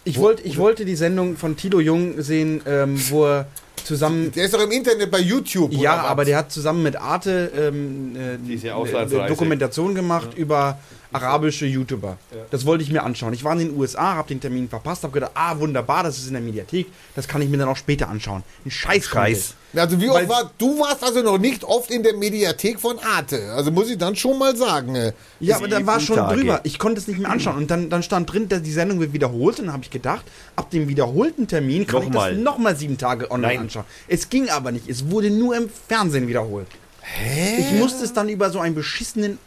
Ich, 0.04 0.20
wollte, 0.20 0.44
ich 0.44 0.58
wollte 0.58 0.86
die 0.86 0.96
Sendung 0.96 1.38
von 1.38 1.58
Tilo 1.58 1.80
Jung 1.80 2.22
sehen, 2.22 2.62
ähm, 2.68 3.02
wo 3.10 3.26
er 3.26 3.48
zusammen. 3.86 4.32
der 4.32 4.46
ist 4.46 4.54
doch 4.54 4.62
im 4.62 4.72
Internet 4.72 5.12
bei 5.12 5.20
YouTube. 5.20 5.74
Ja, 5.74 5.94
oder 5.94 6.04
was? 6.04 6.10
aber 6.10 6.26
der 6.26 6.38
hat 6.38 6.52
zusammen 6.52 6.84
mit 6.84 6.96
Arte 6.96 7.52
ähm, 7.56 8.16
äh. 8.16 9.28
Dokumentation 9.28 9.96
gemacht 9.96 10.36
über 10.36 10.80
arabische 11.12 11.66
YouTuber. 11.66 12.18
Das 12.52 12.66
wollte 12.66 12.84
ich 12.84 12.92
mir 12.92 13.04
anschauen. 13.04 13.34
Ich 13.34 13.44
war 13.44 13.54
in 13.54 13.60
den 13.60 13.78
USA, 13.78 14.16
habe 14.16 14.28
den 14.28 14.40
Termin 14.40 14.70
verpasst, 14.70 15.04
habe 15.04 15.14
gedacht, 15.14 15.32
ah, 15.34 15.60
wunderbar, 15.60 16.04
das 16.04 16.18
ist 16.18 16.28
in 16.28 16.34
der 16.34 16.42
Mediathek, 16.42 16.88
das 17.16 17.28
kann 17.28 17.42
ich 17.42 17.50
mir 17.50 17.58
dann 17.58 17.70
auch 17.70 17.78
später 17.78 18.10
anschauen. 18.10 18.44
Ein 18.66 18.72
Scheiß. 18.72 19.06
Scheiß. 19.06 19.56
Also 19.76 20.02
wie 20.02 20.10
oft 20.10 20.28
war, 20.28 20.50
du 20.58 20.80
warst 20.80 21.04
also 21.04 21.22
noch 21.22 21.38
nicht 21.38 21.64
oft 21.64 21.92
in 21.92 22.02
der 22.02 22.16
Mediathek 22.16 22.80
von 22.80 22.98
Arte. 23.00 23.52
Also 23.54 23.70
muss 23.72 23.90
ich 23.90 23.98
dann 24.00 24.16
schon 24.16 24.40
mal 24.40 24.56
sagen. 24.56 24.96
äh, 24.96 25.14
Ja, 25.40 25.58
aber 25.58 25.68
dann 25.68 25.86
war 25.86 26.00
schon 26.00 26.16
Tage. 26.16 26.36
drüber. 26.40 26.60
Ich 26.64 26.80
konnte 26.80 27.00
es 27.00 27.08
nicht 27.08 27.20
mehr 27.20 27.30
anschauen. 27.30 27.56
Und 27.58 27.70
dann, 27.70 27.90
dann 27.90 28.02
stand 28.02 28.32
drin, 28.34 28.50
dass 28.50 28.64
die 28.64 28.72
Sendung 28.72 29.00
wird 29.00 29.14
wiederholt. 29.14 29.60
Und 29.60 29.66
dann 29.68 29.74
habe 29.74 29.84
ich 29.84 29.92
gedacht, 29.92 30.26
ab 30.56 30.72
dem 30.72 30.88
wiederholten 30.88 31.48
Termin 31.48 31.86
kann 31.86 32.04
Nochmal. 32.04 32.32
ich 32.32 32.38
das 32.38 32.44
nochmal 32.44 32.76
sieben 32.76 32.98
Tage 32.98 33.30
online 33.30 33.54
Nein. 33.54 33.62
anschauen. 33.64 33.86
Es 34.08 34.30
ging 34.30 34.50
aber 34.50 34.72
nicht. 34.72 34.90
Es 34.90 35.10
wurde 35.12 35.30
nur 35.30 35.56
im 35.56 35.70
Fernsehen 35.88 36.28
wiederholt. 36.28 36.68
Hä? 37.02 37.58
Ich 37.60 37.72
musste 37.80 38.04
es 38.04 38.12
dann 38.14 38.28
über 38.28 38.50
so 38.50 38.60
einen 38.60 38.74
beschissenen 38.76 39.38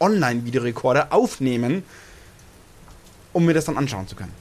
Online-Videorekorder 0.00 1.08
aufnehmen, 1.12 1.82
um 3.32 3.44
mir 3.44 3.54
das 3.54 3.64
dann 3.64 3.76
anschauen 3.76 4.06
zu 4.06 4.14
können. 4.14 4.32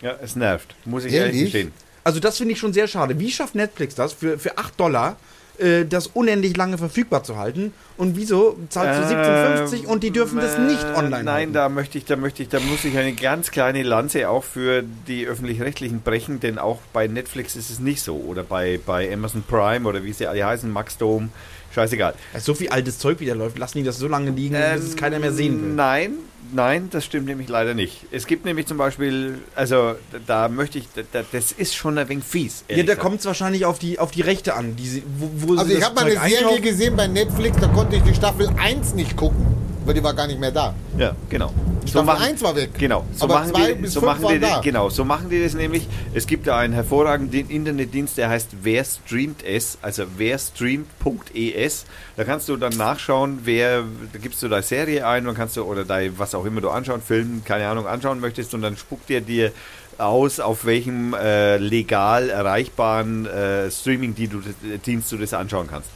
Ja, 0.00 0.16
es 0.20 0.36
nervt. 0.36 0.74
Muss 0.84 1.04
ich 1.04 1.12
ehrlich 1.12 1.36
Ehrlich? 1.36 1.52
gestehen. 1.52 1.72
Also 2.04 2.20
das 2.20 2.36
finde 2.38 2.52
ich 2.52 2.58
schon 2.58 2.72
sehr 2.72 2.86
schade. 2.86 3.18
Wie 3.18 3.30
schafft 3.30 3.54
Netflix 3.54 3.94
das, 3.94 4.12
für, 4.12 4.38
für 4.38 4.58
8 4.58 4.78
Dollar 4.78 5.16
äh, 5.58 5.84
das 5.86 6.06
unendlich 6.08 6.56
lange 6.56 6.76
verfügbar 6.76 7.24
zu 7.24 7.36
halten? 7.36 7.72
Und 7.96 8.16
wieso 8.16 8.58
zahlst 8.68 9.10
du 9.10 9.14
17,50 9.16 9.86
und 9.86 10.02
die 10.02 10.10
dürfen 10.10 10.38
das 10.38 10.58
nicht 10.58 10.84
Äh, 10.84 10.96
online 10.98 11.24
Nein, 11.24 11.28
halten? 11.28 11.52
da 11.54 11.68
möchte 11.68 11.96
ich, 11.96 12.04
da 12.04 12.16
möchte 12.16 12.42
ich, 12.42 12.48
da 12.50 12.60
muss 12.60 12.84
ich 12.84 12.96
eine 12.98 13.14
ganz 13.14 13.50
kleine 13.50 13.82
Lanze 13.82 14.28
auch 14.28 14.44
für 14.44 14.82
die 15.08 15.26
öffentlich-rechtlichen 15.26 16.00
brechen, 16.02 16.40
denn 16.40 16.58
auch 16.58 16.80
bei 16.92 17.06
Netflix 17.06 17.56
ist 17.56 17.70
es 17.70 17.78
nicht 17.80 18.02
so. 18.02 18.16
Oder 18.16 18.42
bei, 18.42 18.78
bei 18.84 19.10
Amazon 19.12 19.42
Prime 19.48 19.88
oder 19.88 20.04
wie 20.04 20.12
sie 20.12 20.26
alle 20.26 20.44
heißen, 20.44 20.70
Max 20.70 20.98
Dome, 20.98 21.30
scheißegal. 21.74 22.14
So 22.38 22.54
viel 22.54 22.68
altes 22.68 22.98
Zeug 22.98 23.20
wieder 23.20 23.34
läuft, 23.34 23.58
lassen 23.58 23.78
die 23.78 23.84
das 23.84 23.98
so 23.98 24.08
lange 24.08 24.30
liegen, 24.30 24.56
bis 24.74 24.84
es 24.84 24.96
keiner 24.96 25.18
mehr 25.18 25.32
sehen 25.32 25.60
will. 25.62 25.72
Nein, 25.74 26.12
Nein, 26.52 26.88
das 26.90 27.04
stimmt 27.04 27.26
nämlich 27.26 27.48
leider 27.48 27.74
nicht. 27.74 28.06
Es 28.12 28.26
gibt 28.26 28.44
nämlich 28.44 28.66
zum 28.66 28.76
Beispiel, 28.76 29.38
also 29.54 29.94
da 30.26 30.48
möchte 30.48 30.78
ich, 30.78 30.86
da, 30.94 31.24
das 31.32 31.52
ist 31.52 31.74
schon 31.74 31.98
ein 31.98 32.08
wenig 32.08 32.24
fies. 32.24 32.64
Ja, 32.68 32.82
da 32.82 32.94
kommt 32.94 33.20
es 33.20 33.26
wahrscheinlich 33.26 33.64
auf 33.64 33.78
die, 33.78 33.98
auf 33.98 34.10
die 34.10 34.20
Rechte 34.20 34.54
an, 34.54 34.76
die 34.76 34.86
sie, 34.86 35.02
wo, 35.18 35.30
wo 35.34 35.58
Also 35.58 35.70
sie 35.70 35.78
ich 35.78 35.84
habe 35.84 35.94
mal 35.94 36.04
eine 36.04 36.30
Serie 36.30 36.60
gesehen 36.60 36.96
bei 36.96 37.08
Netflix, 37.08 37.56
da 37.60 37.68
konnte 37.68 37.96
ich 37.96 38.02
die 38.02 38.14
Staffel 38.14 38.48
1 38.56 38.94
nicht 38.94 39.16
gucken, 39.16 39.46
weil 39.84 39.94
die 39.94 40.02
war 40.02 40.14
gar 40.14 40.26
nicht 40.26 40.40
mehr 40.40 40.50
da. 40.50 40.74
Ja, 40.98 41.14
genau. 41.28 41.52
Staffel 41.86 42.22
1 42.22 42.42
war 42.42 42.56
weg. 42.56 42.70
Genau, 42.78 43.04
so 43.12 43.24
Aber 43.24 43.34
machen 43.34 43.50
zwei 43.50 43.72
die, 43.72 43.82
bis 43.82 43.92
so 43.92 44.00
fünf 44.00 44.20
machen 44.20 44.34
die, 44.34 44.40
da. 44.40 44.60
genau, 44.60 44.88
so 44.88 45.04
machen 45.04 45.28
die 45.28 45.42
das 45.42 45.54
nämlich. 45.54 45.86
Es 46.14 46.26
gibt 46.26 46.46
da 46.46 46.58
einen 46.58 46.72
hervorragenden 46.72 47.50
Internetdienst, 47.50 48.16
der 48.16 48.30
heißt 48.30 48.50
Wer 48.62 48.84
streamt 48.84 49.42
es, 49.44 49.78
also 49.82 50.04
werstreamt.es. 50.16 51.84
Da 52.16 52.24
kannst 52.24 52.48
du 52.48 52.56
dann 52.56 52.76
nachschauen, 52.76 53.40
wer, 53.44 53.84
da 54.12 54.18
gibst 54.18 54.42
du 54.42 54.48
da 54.48 54.62
Serie 54.62 55.06
ein 55.06 55.26
und 55.26 55.34
kannst 55.34 55.56
du 55.56 55.64
oder 55.64 55.84
da 55.84 55.98
was 56.16 56.34
auch 56.34 56.44
immer 56.46 56.60
du 56.60 56.70
anschauen, 56.70 57.02
Film, 57.02 57.42
keine 57.44 57.68
Ahnung, 57.68 57.86
anschauen 57.86 58.20
möchtest 58.20 58.54
und 58.54 58.62
dann 58.62 58.76
spuckt 58.76 59.08
dir 59.08 59.20
dir 59.20 59.52
aus, 59.98 60.40
auf 60.40 60.64
welchem 60.64 61.14
äh, 61.14 61.56
legal 61.58 62.30
erreichbaren 62.30 63.26
äh, 63.26 63.70
Streaming-Dienst 63.70 65.12
du 65.12 65.16
das 65.18 65.34
anschauen 65.34 65.68
kannst. 65.70 65.88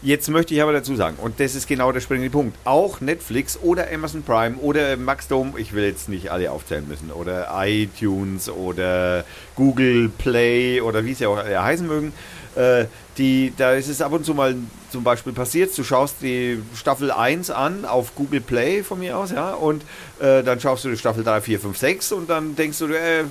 Jetzt 0.00 0.28
möchte 0.30 0.54
ich 0.54 0.62
aber 0.62 0.72
dazu 0.72 0.94
sagen, 0.94 1.16
und 1.20 1.40
das 1.40 1.56
ist 1.56 1.66
genau 1.66 1.90
der 1.90 2.00
springende 2.00 2.30
Punkt, 2.30 2.56
auch 2.64 3.00
Netflix 3.00 3.58
oder 3.60 3.92
Amazon 3.92 4.22
Prime 4.22 4.56
oder 4.58 4.96
Maxdome, 4.96 5.58
ich 5.58 5.72
will 5.72 5.82
jetzt 5.82 6.08
nicht 6.08 6.30
alle 6.30 6.52
aufzählen 6.52 6.86
müssen, 6.86 7.10
oder 7.10 7.48
iTunes 7.64 8.48
oder 8.48 9.24
Google 9.56 10.08
Play 10.08 10.80
oder 10.80 11.04
wie 11.04 11.14
sie 11.14 11.26
auch 11.26 11.38
alle 11.38 11.60
heißen 11.60 11.84
mögen, 11.84 12.12
äh, 12.54 12.84
die, 13.18 13.52
da 13.56 13.72
ist 13.72 13.88
es 13.88 14.00
ab 14.00 14.12
und 14.12 14.24
zu 14.24 14.32
mal 14.32 14.54
zum 14.90 15.04
Beispiel 15.04 15.32
passiert, 15.32 15.76
du 15.76 15.82
schaust 15.82 16.16
die 16.22 16.62
Staffel 16.74 17.10
1 17.10 17.50
an 17.50 17.84
auf 17.84 18.14
Google 18.14 18.40
Play 18.40 18.82
von 18.82 19.00
mir 19.00 19.18
aus, 19.18 19.32
ja, 19.32 19.52
und 19.52 19.82
äh, 20.20 20.42
dann 20.42 20.60
schaust 20.60 20.84
du 20.84 20.88
die 20.88 20.96
Staffel 20.96 21.24
3, 21.24 21.40
4, 21.40 21.60
5, 21.60 21.76
6 21.76 22.12
und 22.12 22.30
dann 22.30 22.56
denkst 22.56 22.78
du, 22.78 22.86
äh, 22.86 23.24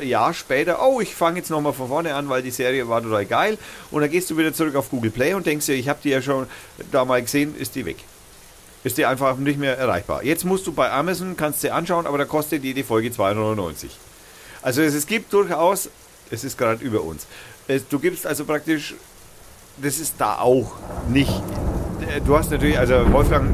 ein 0.00 0.08
Jahr 0.08 0.34
später, 0.34 0.82
oh, 0.82 1.00
ich 1.00 1.14
fange 1.14 1.38
jetzt 1.38 1.50
nochmal 1.50 1.72
von 1.72 1.88
vorne 1.88 2.14
an, 2.14 2.28
weil 2.28 2.42
die 2.42 2.50
Serie 2.50 2.88
war 2.88 3.02
total 3.02 3.24
geil 3.24 3.58
und 3.90 4.02
dann 4.02 4.10
gehst 4.10 4.28
du 4.30 4.36
wieder 4.36 4.52
zurück 4.52 4.74
auf 4.74 4.90
Google 4.90 5.10
Play 5.10 5.34
und 5.34 5.46
denkst 5.46 5.66
dir, 5.66 5.74
ich 5.74 5.88
habe 5.88 6.00
die 6.02 6.10
ja 6.10 6.20
schon 6.20 6.46
da 6.90 7.04
mal 7.04 7.22
gesehen, 7.22 7.54
ist 7.56 7.74
die 7.74 7.86
weg. 7.86 7.98
Ist 8.84 8.98
die 8.98 9.06
einfach 9.06 9.36
nicht 9.36 9.58
mehr 9.58 9.76
erreichbar. 9.76 10.22
Jetzt 10.24 10.44
musst 10.44 10.66
du 10.66 10.72
bei 10.72 10.90
Amazon, 10.90 11.36
kannst 11.36 11.62
dir 11.62 11.74
anschauen, 11.74 12.06
aber 12.06 12.18
da 12.18 12.24
kostet 12.24 12.64
jede 12.64 12.84
Folge 12.84 13.08
2,99. 13.08 13.86
Also 14.62 14.82
es, 14.82 14.94
es 14.94 15.06
gibt 15.06 15.32
durchaus, 15.32 15.88
es 16.30 16.44
ist 16.44 16.58
gerade 16.58 16.84
über 16.84 17.02
uns, 17.02 17.26
du 17.90 17.98
gibst 17.98 18.26
also 18.26 18.44
praktisch, 18.44 18.94
das 19.82 19.98
ist 19.98 20.14
da 20.18 20.38
auch 20.38 20.72
nicht. 21.08 21.30
Äh, 22.00 22.20
Du 22.20 22.36
hast 22.36 22.50
natürlich, 22.50 22.78
also 22.78 23.10
Wolfgang, 23.12 23.50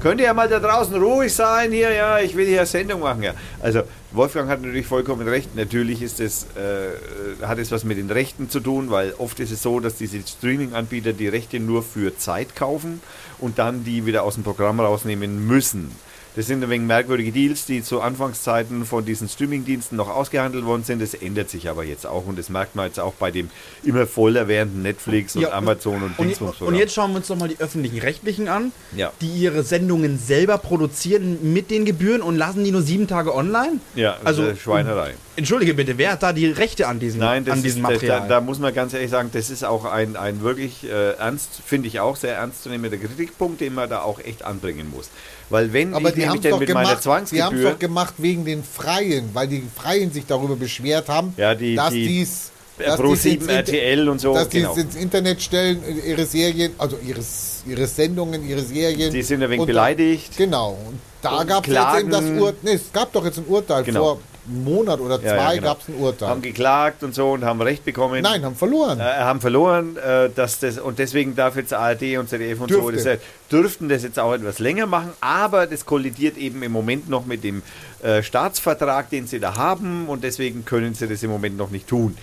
könnt 0.00 0.20
ihr 0.20 0.26
ja 0.26 0.34
mal 0.34 0.48
da 0.48 0.60
draußen 0.60 0.94
ruhig 1.02 1.32
sein 1.34 1.72
hier, 1.72 1.92
ja, 1.92 2.18
ich 2.20 2.36
will 2.36 2.46
hier 2.46 2.66
Sendung 2.66 3.00
machen, 3.00 3.22
ja. 3.22 3.32
Also 3.60 3.82
Wolfgang 4.12 4.48
hat 4.48 4.62
natürlich 4.62 4.86
vollkommen 4.86 5.26
recht, 5.26 5.56
natürlich 5.56 6.02
ist 6.02 6.20
es, 6.20 6.46
äh, 6.56 7.44
hat 7.44 7.58
es 7.58 7.72
was 7.72 7.84
mit 7.84 7.98
den 7.98 8.10
Rechten 8.10 8.48
zu 8.50 8.60
tun, 8.60 8.90
weil 8.90 9.14
oft 9.18 9.40
ist 9.40 9.50
es 9.50 9.62
so, 9.62 9.80
dass 9.80 9.96
diese 9.96 10.18
Streaming-Anbieter 10.20 11.12
die 11.12 11.28
Rechte 11.28 11.60
nur 11.60 11.82
für 11.82 12.16
Zeit 12.16 12.54
kaufen 12.56 13.00
und 13.38 13.58
dann 13.58 13.84
die 13.84 14.06
wieder 14.06 14.22
aus 14.22 14.34
dem 14.34 14.44
Programm 14.44 14.80
rausnehmen 14.80 15.46
müssen. 15.46 15.90
Das 16.36 16.46
sind 16.46 16.62
ein 16.62 16.68
wenig 16.68 16.86
merkwürdige 16.86 17.32
Deals, 17.32 17.64
die 17.64 17.82
zu 17.82 18.02
Anfangszeiten 18.02 18.84
von 18.84 19.06
diesen 19.06 19.26
Streamingdiensten 19.26 19.96
noch 19.96 20.10
ausgehandelt 20.10 20.66
worden 20.66 20.84
sind. 20.84 21.00
Das 21.00 21.14
ändert 21.14 21.48
sich 21.48 21.68
aber 21.70 21.82
jetzt 21.82 22.06
auch 22.06 22.26
und 22.26 22.38
das 22.38 22.50
merkt 22.50 22.76
man 22.76 22.84
jetzt 22.86 23.00
auch 23.00 23.14
bei 23.14 23.30
dem 23.30 23.48
immer 23.82 24.06
voller 24.06 24.46
werdenden 24.46 24.82
Netflix 24.82 25.34
und 25.34 25.42
Ja, 25.42 25.52
Amazon 25.52 25.94
und 26.02 26.18
Und, 26.18 26.26
Dingsbums-Programm. 26.26 26.74
und 26.74 26.78
jetzt 26.78 26.92
schauen 26.92 27.12
wir 27.12 27.16
uns 27.16 27.28
doch 27.28 27.36
mal 27.36 27.48
die 27.48 27.58
öffentlichen 27.58 27.98
Rechtlichen 28.00 28.48
an, 28.48 28.72
Ja. 28.94 29.12
die 29.22 29.28
ihre 29.28 29.62
Sendungen 29.62 30.18
selber 30.18 30.58
produzieren 30.58 31.54
mit 31.54 31.70
den 31.70 31.86
Gebühren 31.86 32.20
und 32.20 32.36
lassen 32.36 32.62
die 32.64 32.70
nur 32.70 32.82
sieben 32.82 33.06
Tage 33.08 33.34
online? 33.34 33.80
ja, 33.94 34.18
also 34.22 34.54
Schweinerei. 34.54 35.14
Entschuldige 35.36 35.72
bitte, 35.74 35.96
wer 35.98 36.12
hat 36.12 36.22
da 36.22 36.32
die 36.34 36.46
Rechte 36.46 36.86
an 36.86 36.98
diesem, 36.98 37.20
Nein, 37.20 37.48
an 37.48 37.58
ist, 37.58 37.64
diesem 37.64 37.82
das, 37.82 37.92
Material? 37.92 38.20
da, 38.20 38.28
da 38.28 38.40
muss 38.42 38.58
man 38.58 38.74
ganz 38.74 38.92
ehrlich 38.94 39.10
sagen, 39.10 39.30
das 39.32 39.48
ist 39.50 39.64
auch 39.64 39.84
ein, 39.86 40.16
ein 40.16 40.42
wirklich 40.42 40.84
äh, 40.84 41.12
ernst, 41.12 41.60
finde 41.64 41.88
ich 41.88 42.00
auch 42.00 42.16
sehr 42.16 42.36
ernstzunehmender 42.36 42.96
Kritikpunkt, 42.98 43.60
den 43.60 43.74
man 43.74 43.88
da 43.88 44.00
auch 44.02 44.18
echt 44.20 44.44
anbringen 44.44 44.90
muss. 44.94 45.08
Weil 45.50 45.72
wenn 45.72 45.94
Aber 45.94 46.08
ich 46.08 46.14
die 46.16 46.26
haben 46.26 46.34
nämlich 46.34 46.50
doch 46.50 46.58
mit 46.60 46.68
meiner 46.74 46.88
gemacht, 46.88 47.04
die 47.04 47.08
haben 47.08 47.22
es 47.24 47.30
Zwangsgebühr... 47.30 47.70
doch 47.72 47.78
gemacht 47.78 48.14
wegen 48.18 48.44
den 48.44 48.64
Freien, 48.64 49.30
weil 49.32 49.46
die 49.48 49.62
Freien 49.74 50.10
sich 50.12 50.26
darüber 50.26 50.56
beschwert 50.56 51.08
haben, 51.08 51.34
Ja, 51.36 51.54
die- 51.54 51.76
dass 51.76 51.90
die- 51.92 52.06
dies 52.08 52.50
äh, 52.78 52.84
dass 52.86 52.96
Pro 53.00 53.10
die's 53.14 53.22
7 53.22 53.34
ins 53.34 53.42
Inter- 53.42 53.54
RTL 53.72 54.08
und 54.08 54.20
so, 54.20 54.34
dass 54.34 54.48
die 54.48 54.58
genau. 54.58 54.72
es 54.72 54.78
ins 54.78 54.96
Internet 54.96 55.40
stellen, 55.40 55.82
ihre 56.06 56.26
Serien, 56.26 56.72
also 56.78 56.98
ihres, 57.06 57.62
ihre 57.66 57.86
Sendungen, 57.86 58.46
ihre 58.46 58.60
Serien. 58.60 59.12
Die 59.12 59.22
sind 59.22 59.42
ein 59.42 59.48
wenig 59.48 59.60
Und 59.60 59.66
beleidigt. 59.66 60.36
Genau. 60.36 60.76
Und 60.86 60.98
da 61.22 61.42
gab 61.44 61.66
es 61.66 61.72
jetzt 61.72 61.98
eben 62.00 62.10
das. 62.10 62.24
Urteil. 62.24 62.54
Nee, 62.62 62.72
es 62.72 62.92
gab 62.92 63.12
doch 63.12 63.24
jetzt 63.24 63.38
ein 63.38 63.46
Urteil. 63.46 63.82
Genau. 63.84 64.00
Vor 64.00 64.18
Monat 64.48 65.00
oder 65.00 65.20
zwei 65.20 65.26
Ja, 65.28 65.36
ja, 65.36 65.52
genau. 65.54 65.66
gab 65.68 65.80
es 65.82 65.88
ein 65.88 65.94
Urteil. 65.96 66.28
Haben 66.28 66.42
geklagt 66.42 67.02
und 67.02 67.14
so 67.14 67.32
und 67.32 67.44
haben 67.44 67.60
Recht 67.60 67.84
bekommen. 67.84 68.22
Nein, 68.22 68.44
haben 68.44 68.56
verloren. 68.56 69.00
äh, 69.00 69.02
haben 69.02 69.40
verloren, 69.40 69.96
äh, 69.96 70.30
dass 70.34 70.58
das 70.60 70.78
und 70.78 70.98
deswegen 70.98 71.34
darf 71.36 71.56
jetzt 71.56 71.72
ARD 71.72 72.18
und 72.18 72.28
ZDF 72.28 72.60
und 72.60 72.70
so 72.70 72.90
Dürfte. 72.90 72.96
das, 72.96 73.06
äh, 73.06 73.18
dürften 73.50 73.88
das 73.88 74.02
jetzt 74.02 74.18
auch 74.18 74.32
etwas 74.32 74.58
länger 74.58 74.86
machen, 74.86 75.10
aber 75.20 75.66
das 75.66 75.86
kollidiert 75.86 76.36
eben 76.36 76.62
im 76.62 76.72
Moment 76.72 77.08
noch 77.08 77.26
mit 77.26 77.44
dem 77.44 77.62
äh, 78.02 78.22
Staatsvertrag, 78.22 79.10
den 79.10 79.26
sie 79.26 79.40
da 79.40 79.56
haben 79.56 80.08
und 80.08 80.24
deswegen 80.24 80.64
können 80.64 80.94
sie 80.94 81.06
das 81.08 81.22
im 81.22 81.30
Moment 81.30 81.56
noch 81.56 81.70
nicht 81.70 81.86
tun. 81.88 82.16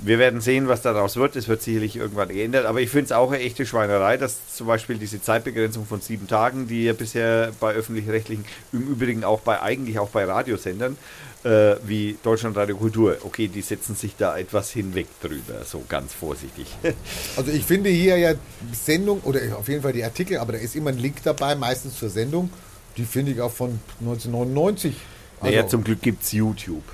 Wir 0.00 0.18
werden 0.18 0.40
sehen, 0.40 0.68
was 0.68 0.82
daraus 0.82 1.16
wird. 1.16 1.36
Es 1.36 1.48
wird 1.48 1.62
sicherlich 1.62 1.96
irgendwann 1.96 2.28
geändert. 2.28 2.66
Aber 2.66 2.80
ich 2.80 2.90
finde 2.90 3.06
es 3.06 3.12
auch 3.12 3.30
eine 3.30 3.40
echte 3.40 3.64
Schweinerei, 3.64 4.16
dass 4.16 4.54
zum 4.54 4.66
Beispiel 4.66 4.98
diese 4.98 5.22
Zeitbegrenzung 5.22 5.86
von 5.86 6.00
sieben 6.00 6.28
Tagen, 6.28 6.68
die 6.68 6.84
ja 6.84 6.92
bisher 6.92 7.52
bei 7.60 7.72
öffentlich-rechtlichen, 7.72 8.44
im 8.72 8.88
Übrigen 8.88 9.24
auch 9.24 9.40
bei 9.40 9.60
eigentlich 9.60 9.98
auch 9.98 10.10
bei 10.10 10.24
Radiosendern 10.24 10.96
äh, 11.44 11.76
wie 11.86 12.16
Deutschlandradio 12.22 12.76
Kultur, 12.76 13.18
okay, 13.22 13.48
die 13.48 13.60
setzen 13.60 13.94
sich 13.94 14.16
da 14.16 14.36
etwas 14.36 14.70
hinweg 14.70 15.06
drüber, 15.20 15.64
so 15.64 15.82
ganz 15.88 16.12
vorsichtig. 16.12 16.66
Also 17.36 17.50
ich 17.50 17.64
finde 17.64 17.90
hier 17.90 18.16
ja 18.16 18.34
Sendung, 18.72 19.20
oder 19.20 19.40
auf 19.58 19.68
jeden 19.68 19.82
Fall 19.82 19.92
die 19.92 20.04
Artikel, 20.04 20.38
aber 20.38 20.52
da 20.52 20.58
ist 20.58 20.76
immer 20.76 20.90
ein 20.90 20.98
Link 20.98 21.16
dabei, 21.24 21.54
meistens 21.54 21.98
zur 21.98 22.08
Sendung. 22.08 22.50
Die 22.96 23.04
finde 23.04 23.32
ich 23.32 23.40
auch 23.40 23.50
von 23.50 23.80
1999. 24.00 24.94
Also 25.40 25.54
naja, 25.54 25.66
zum 25.66 25.82
Glück 25.84 26.00
gibt 26.00 26.22
es 26.22 26.32
YouTube. 26.32 26.84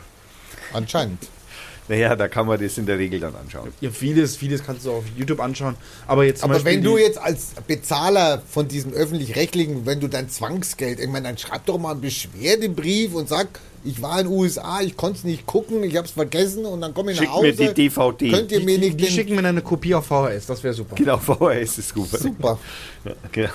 anscheinend. 0.73 1.29
Naja, 1.91 2.15
da 2.15 2.29
kann 2.29 2.47
man 2.47 2.61
das 2.63 2.79
in 2.79 2.87
der 2.87 2.99
Regel 2.99 3.19
dann 3.19 3.35
anschauen. 3.35 3.73
ja, 3.81 3.91
vieles, 3.91 4.37
vieles 4.37 4.63
kannst 4.65 4.87
du 4.87 4.93
auf 4.93 5.05
YouTube 5.17 5.41
anschauen. 5.41 5.75
Aber 6.07 6.25
jetzt 6.25 6.45
Aber 6.45 6.55
Beispiel 6.55 6.73
wenn 6.75 6.83
du 6.85 6.97
die- 6.97 7.03
jetzt 7.03 7.19
als 7.19 7.49
Bezahler 7.67 8.41
von 8.49 8.69
diesem 8.69 8.93
öffentlich-rechtlichen, 8.93 9.87
wenn 9.87 9.99
du 9.99 10.07
dein 10.07 10.29
Zwangsgeld, 10.31 11.01
ich 11.01 11.09
meine, 11.09 11.27
dann 11.27 11.37
schreib 11.37 11.67
doch 11.67 11.79
mal 11.79 11.91
einen 11.91 12.01
Beschwerdebrief 12.01 13.13
und 13.15 13.29
sag, 13.29 13.49
ich 13.83 14.01
war 14.03 14.21
in 14.21 14.29
den 14.29 14.37
USA, 14.37 14.81
ich 14.83 14.97
konnte 14.97 15.19
es 15.19 15.25
nicht 15.25 15.47
gucken, 15.47 15.83
ich 15.83 15.97
habe 15.97 16.07
es 16.07 16.13
vergessen 16.13 16.65
und 16.65 16.81
dann 16.81 16.95
komme 16.95 17.11
ich 17.11 17.17
nach 17.17 17.25
Schickt 17.25 17.35
Hause. 17.35 17.47
mir 17.47 17.73
die 17.73 17.75
DVD. 17.89 18.31
Könnt 18.31 18.53
ihr 18.53 18.61
mir 18.61 18.79
die, 18.79 18.87
nicht 18.87 19.01
die 19.01 19.05
den, 19.07 19.13
schicken 19.13 19.35
mir 19.35 19.45
eine 19.45 19.63
Kopie 19.63 19.95
auf 19.95 20.07
VHS, 20.07 20.47
das 20.47 20.63
wäre 20.63 20.75
super. 20.75 20.95
Genau, 20.95 21.17
VHS 21.19 21.79
ist 21.79 21.89
super. 21.89 22.19
Super. 22.19 22.59
Ja, 23.05 23.13
genau. 23.33 23.49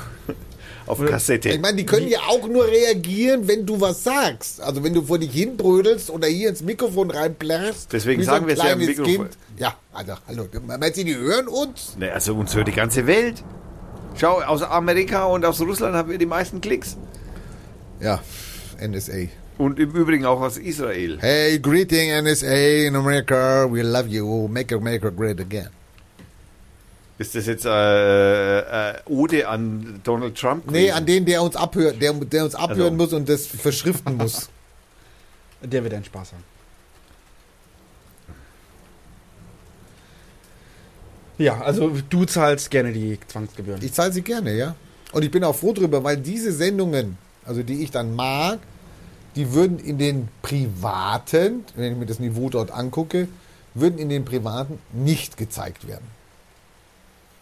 Auf 0.87 1.03
Kassette. 1.03 1.49
Ich 1.49 1.59
meine, 1.59 1.77
die 1.77 1.85
können 1.85 2.07
ja 2.07 2.19
auch 2.27 2.47
nur 2.47 2.67
reagieren, 2.67 3.47
wenn 3.47 3.65
du 3.65 3.81
was 3.81 4.03
sagst. 4.03 4.61
Also 4.61 4.83
wenn 4.83 4.93
du 4.93 5.01
vor 5.01 5.17
dich 5.17 5.31
hinbrödelst 5.31 6.09
oder 6.09 6.27
hier 6.27 6.49
ins 6.49 6.61
Mikrofon 6.61 7.09
reinplärrst. 7.09 7.91
Deswegen 7.91 8.23
sagen 8.23 8.45
wir 8.47 8.53
es 8.53 8.63
ja 8.63 8.73
im 8.73 8.79
Mikrofon. 8.79 9.05
Kind. 9.05 9.37
Ja, 9.57 9.75
also 9.91 10.13
hallo, 10.27 10.47
meinst 10.65 10.97
du, 10.97 11.03
die 11.03 11.15
hören 11.15 11.47
uns? 11.47 11.95
Ne, 11.97 12.11
also 12.11 12.35
uns 12.35 12.55
hört 12.55 12.67
die 12.67 12.73
ganze 12.73 13.07
Welt. 13.07 13.43
Schau, 14.17 14.41
aus 14.41 14.61
Amerika 14.61 15.25
und 15.25 15.43
aus 15.43 15.59
Russland 15.59 15.95
haben 15.95 16.09
wir 16.09 16.17
die 16.17 16.25
meisten 16.25 16.61
Klicks. 16.61 16.97
Ja, 17.99 18.21
NSA. 18.79 19.27
Und 19.57 19.79
im 19.79 19.91
Übrigen 19.91 20.25
auch 20.25 20.41
aus 20.41 20.57
Israel. 20.57 21.17
Hey, 21.19 21.59
greeting 21.59 22.11
NSA 22.23 22.87
in 22.87 22.95
America, 22.95 23.67
we 23.71 23.81
love 23.81 24.07
you, 24.07 24.47
make 24.47 24.75
America 24.75 25.09
great 25.09 25.39
again. 25.39 25.69
Ist 27.17 27.33
das 27.33 27.45
jetzt 27.45 27.65
äh, 27.65 28.89
äh, 28.89 28.93
Ode 29.05 29.47
an 29.47 30.01
Donald 30.03 30.37
Trump? 30.37 30.69
Nee, 30.69 30.87
gewesen? 30.87 30.97
an 30.97 31.05
den, 31.05 31.25
der 31.25 31.41
uns 31.41 31.55
abhört, 31.55 32.01
der, 32.01 32.13
der 32.13 32.43
uns 32.43 32.55
abhören 32.55 32.81
Also. 32.81 32.95
muss 32.95 33.13
und 33.13 33.29
das 33.29 33.47
verschriften 33.47 34.17
muss. 34.17 34.49
Der 35.61 35.83
wird 35.83 35.95
einen 35.95 36.03
Spaß 36.03 36.33
haben. 36.33 36.43
Ja, 41.37 41.59
also 41.61 41.91
du 42.09 42.25
zahlst 42.25 42.69
gerne 42.69 42.93
die 42.93 43.17
Zwangsgebühren. 43.27 43.81
Ich 43.83 43.93
zahle 43.93 44.11
sie 44.11 44.21
gerne, 44.21 44.53
ja. 44.53 44.75
Und 45.11 45.23
ich 45.23 45.31
bin 45.31 45.43
auch 45.43 45.55
froh 45.55 45.73
drüber, 45.73 46.03
weil 46.03 46.17
diese 46.17 46.51
Sendungen, 46.51 47.17
also 47.45 47.63
die 47.63 47.83
ich 47.83 47.89
dann 47.89 48.15
mag, 48.15 48.59
die 49.35 49.53
würden 49.53 49.79
in 49.79 49.97
den 49.97 50.29
privaten, 50.41 51.65
wenn 51.75 51.93
ich 51.93 51.97
mir 51.97 52.05
das 52.05 52.19
Niveau 52.19 52.49
dort 52.49 52.69
angucke, 52.69 53.27
würden 53.73 53.97
in 53.97 54.09
den 54.09 54.23
privaten 54.23 54.79
nicht 54.93 55.35
gezeigt 55.35 55.87
werden. 55.87 56.05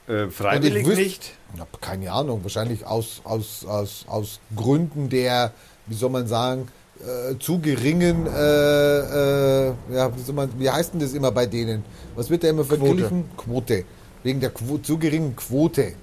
Äh, 0.08 0.28
freiwillig 0.30 0.86
wüsste- 0.86 1.02
nicht. 1.02 1.32
Ich 1.54 1.60
habe 1.60 1.70
keine 1.80 2.12
Ahnung, 2.12 2.44
wahrscheinlich 2.44 2.86
aus, 2.86 3.22
aus, 3.24 3.66
aus, 3.66 4.06
aus 4.08 4.40
Gründen 4.56 5.10
der, 5.10 5.54
wie 5.86 5.96
soll 5.96 6.10
man 6.10 6.28
sagen, 6.28 6.68
äh, 7.00 7.38
zu 7.40 7.60
geringen, 7.60 8.26
äh, 8.28 8.30
äh, 8.30 9.74
ja, 9.94 10.12
wie, 10.16 10.32
man, 10.32 10.50
wie 10.58 10.70
heißt 10.70 10.94
denn 10.94 11.00
das 11.00 11.14
immer 11.14 11.32
bei 11.32 11.46
denen? 11.46 11.84
Was 12.16 12.30
wird 12.30 12.44
da 12.44 12.50
immer 12.50 12.64
verglichen? 12.66 13.26
Quote. 13.38 13.86
Wegen 14.24 14.40
der 14.40 14.50
Quo 14.52 14.78
zu 14.78 14.98
geringen 14.98 15.36
Quote. 15.36 15.94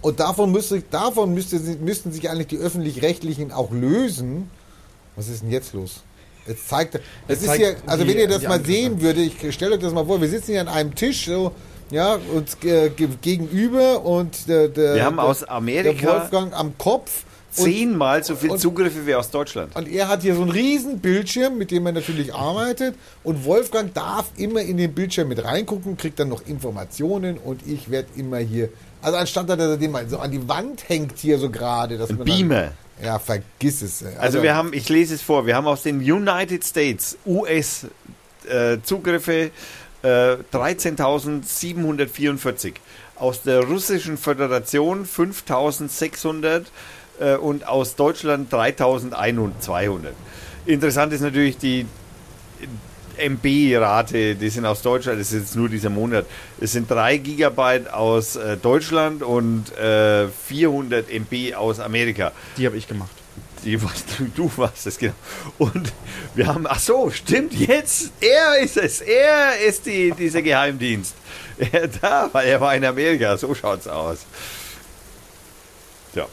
Und 0.00 0.20
davon, 0.20 0.50
müsste, 0.52 0.80
davon 0.82 1.32
müsste, 1.34 1.58
müssten 1.58 2.12
sich 2.12 2.28
eigentlich 2.30 2.48
die 2.48 2.58
Öffentlich-Rechtlichen 2.58 3.52
auch 3.52 3.70
lösen. 3.70 4.50
Was 5.16 5.28
ist 5.28 5.42
denn 5.42 5.50
jetzt 5.50 5.72
los? 5.72 6.02
Jetzt 6.46 6.68
zeigt 6.68 6.96
er. 6.96 7.00
Es 7.26 7.42
ist 7.42 7.52
hier, 7.54 7.76
also 7.86 8.06
wenn 8.06 8.18
ihr 8.18 8.28
das 8.28 8.42
mal 8.42 8.62
sehen 8.62 9.00
würdet, 9.00 9.32
ich 9.42 9.54
stelle 9.54 9.76
euch 9.76 9.80
das 9.80 9.92
mal 9.94 10.04
vor, 10.04 10.20
wir 10.20 10.28
sitzen 10.28 10.52
hier 10.52 10.60
an 10.60 10.68
einem 10.68 10.94
Tisch, 10.94 11.24
so, 11.26 11.52
ja, 11.90 12.18
uns 12.32 12.56
äh, 12.64 12.90
ge 12.90 13.08
gegenüber 13.20 14.04
und 14.04 14.48
der, 14.48 14.68
der, 14.68 14.94
Wir 14.96 15.04
haben 15.04 15.16
der, 15.16 15.24
aus 15.24 15.40
der 15.40 15.50
Amerika 15.50 16.06
Wolfgang 16.20 16.52
am 16.54 16.76
Kopf. 16.78 17.24
Und, 17.56 17.66
zehnmal 17.66 18.24
so 18.24 18.34
viel 18.34 18.50
und- 18.50 18.58
Zugriffe 18.58 19.06
wie 19.06 19.14
aus 19.14 19.30
Deutschland. 19.30 19.76
und 19.76 19.86
er 19.88 20.08
hat 20.08 20.22
hier 20.22 20.34
so 20.34 20.42
einen 20.42 20.50
riesen 20.50 20.98
Bildschirm, 20.98 21.56
mit 21.56 21.70
dem 21.70 21.86
er 21.86 21.92
natürlich 21.92 22.34
arbeitet. 22.34 22.96
Und 23.22 23.44
Wolfgang 23.44 23.94
darf 23.94 24.26
immer 24.36 24.60
in 24.60 24.76
den 24.76 24.92
Bildschirm 24.92 25.28
mit 25.28 25.44
reingucken, 25.44 25.96
kriegt 25.96 26.18
dann 26.18 26.30
noch 26.30 26.44
Informationen 26.48 27.38
und 27.38 27.60
ich 27.64 27.90
werde 27.92 28.08
immer 28.16 28.38
hier. 28.38 28.70
Also 29.02 29.18
anstatt 29.18 29.48
dass 29.48 29.58
er 29.60 29.76
den 29.76 29.92
mal 29.92 30.08
so 30.08 30.18
an 30.18 30.32
die 30.32 30.48
Wand 30.48 30.88
hängt 30.88 31.16
hier 31.18 31.38
so 31.38 31.48
gerade. 31.48 31.96
dass 31.96 32.10
Ein 32.10 32.16
man 32.18 32.26
dann- 32.26 32.36
Beamer. 32.36 32.72
Ja, 33.00 33.20
vergiss 33.20 33.82
es. 33.82 34.02
ey. 34.02 34.16
Also 34.18 34.42
wir 34.42 34.56
haben, 34.56 34.72
ich 34.72 34.88
lese 34.88 35.14
es 35.14 35.22
vor, 35.22 35.46
wir 35.46 35.54
haben 35.54 35.66
aus 35.68 35.82
den 35.84 35.98
United 35.98 36.64
States 36.64 37.16
US 37.24 37.86
äh, 38.48 38.78
Zugriffe 38.82 39.50
äh, 40.04 40.36
13.744, 40.52 42.74
aus 43.16 43.42
der 43.42 43.64
russischen 43.64 44.16
Föderation 44.18 45.06
5.600 45.06 46.66
äh, 47.18 47.34
und 47.36 47.66
aus 47.66 47.96
Deutschland 47.96 48.52
3.200. 48.52 50.10
Interessant 50.66 51.12
ist 51.12 51.22
natürlich 51.22 51.58
die 51.58 51.86
MB-Rate, 53.16 54.34
die 54.34 54.48
sind 54.48 54.66
aus 54.66 54.82
Deutschland, 54.82 55.20
das 55.20 55.30
ist 55.32 55.40
jetzt 55.40 55.54
nur 55.56 55.68
dieser 55.68 55.90
Monat. 55.90 56.26
Es 56.60 56.72
sind 56.72 56.90
3 56.90 57.18
Gigabyte 57.18 57.92
aus 57.92 58.34
äh, 58.36 58.56
Deutschland 58.56 59.22
und 59.22 59.76
äh, 59.78 60.26
400 60.28 61.08
MB 61.10 61.54
aus 61.54 61.78
Amerika. 61.80 62.32
Die 62.56 62.66
habe 62.66 62.76
ich 62.76 62.88
gemacht. 62.88 63.23
Die, 63.64 63.76
du, 63.76 64.24
du 64.34 64.50
warst 64.56 64.86
es, 64.86 64.98
genau. 64.98 65.14
Und 65.58 65.92
wir 66.34 66.46
haben, 66.46 66.66
ach 66.66 66.78
so, 66.78 67.10
stimmt, 67.10 67.54
jetzt, 67.54 68.12
er 68.20 68.58
ist 68.58 68.76
es, 68.76 69.00
er 69.00 69.58
ist 69.60 69.86
die, 69.86 70.12
dieser 70.12 70.42
Geheimdienst. 70.42 71.14
Er 71.56 71.88
da, 71.88 72.28
weil 72.32 72.48
er 72.48 72.60
war 72.60 72.74
in 72.74 72.84
Amerika, 72.84 73.36
so 73.36 73.54
schaut's 73.54 73.86
aus. 73.86 74.26
Ja, 76.14 76.26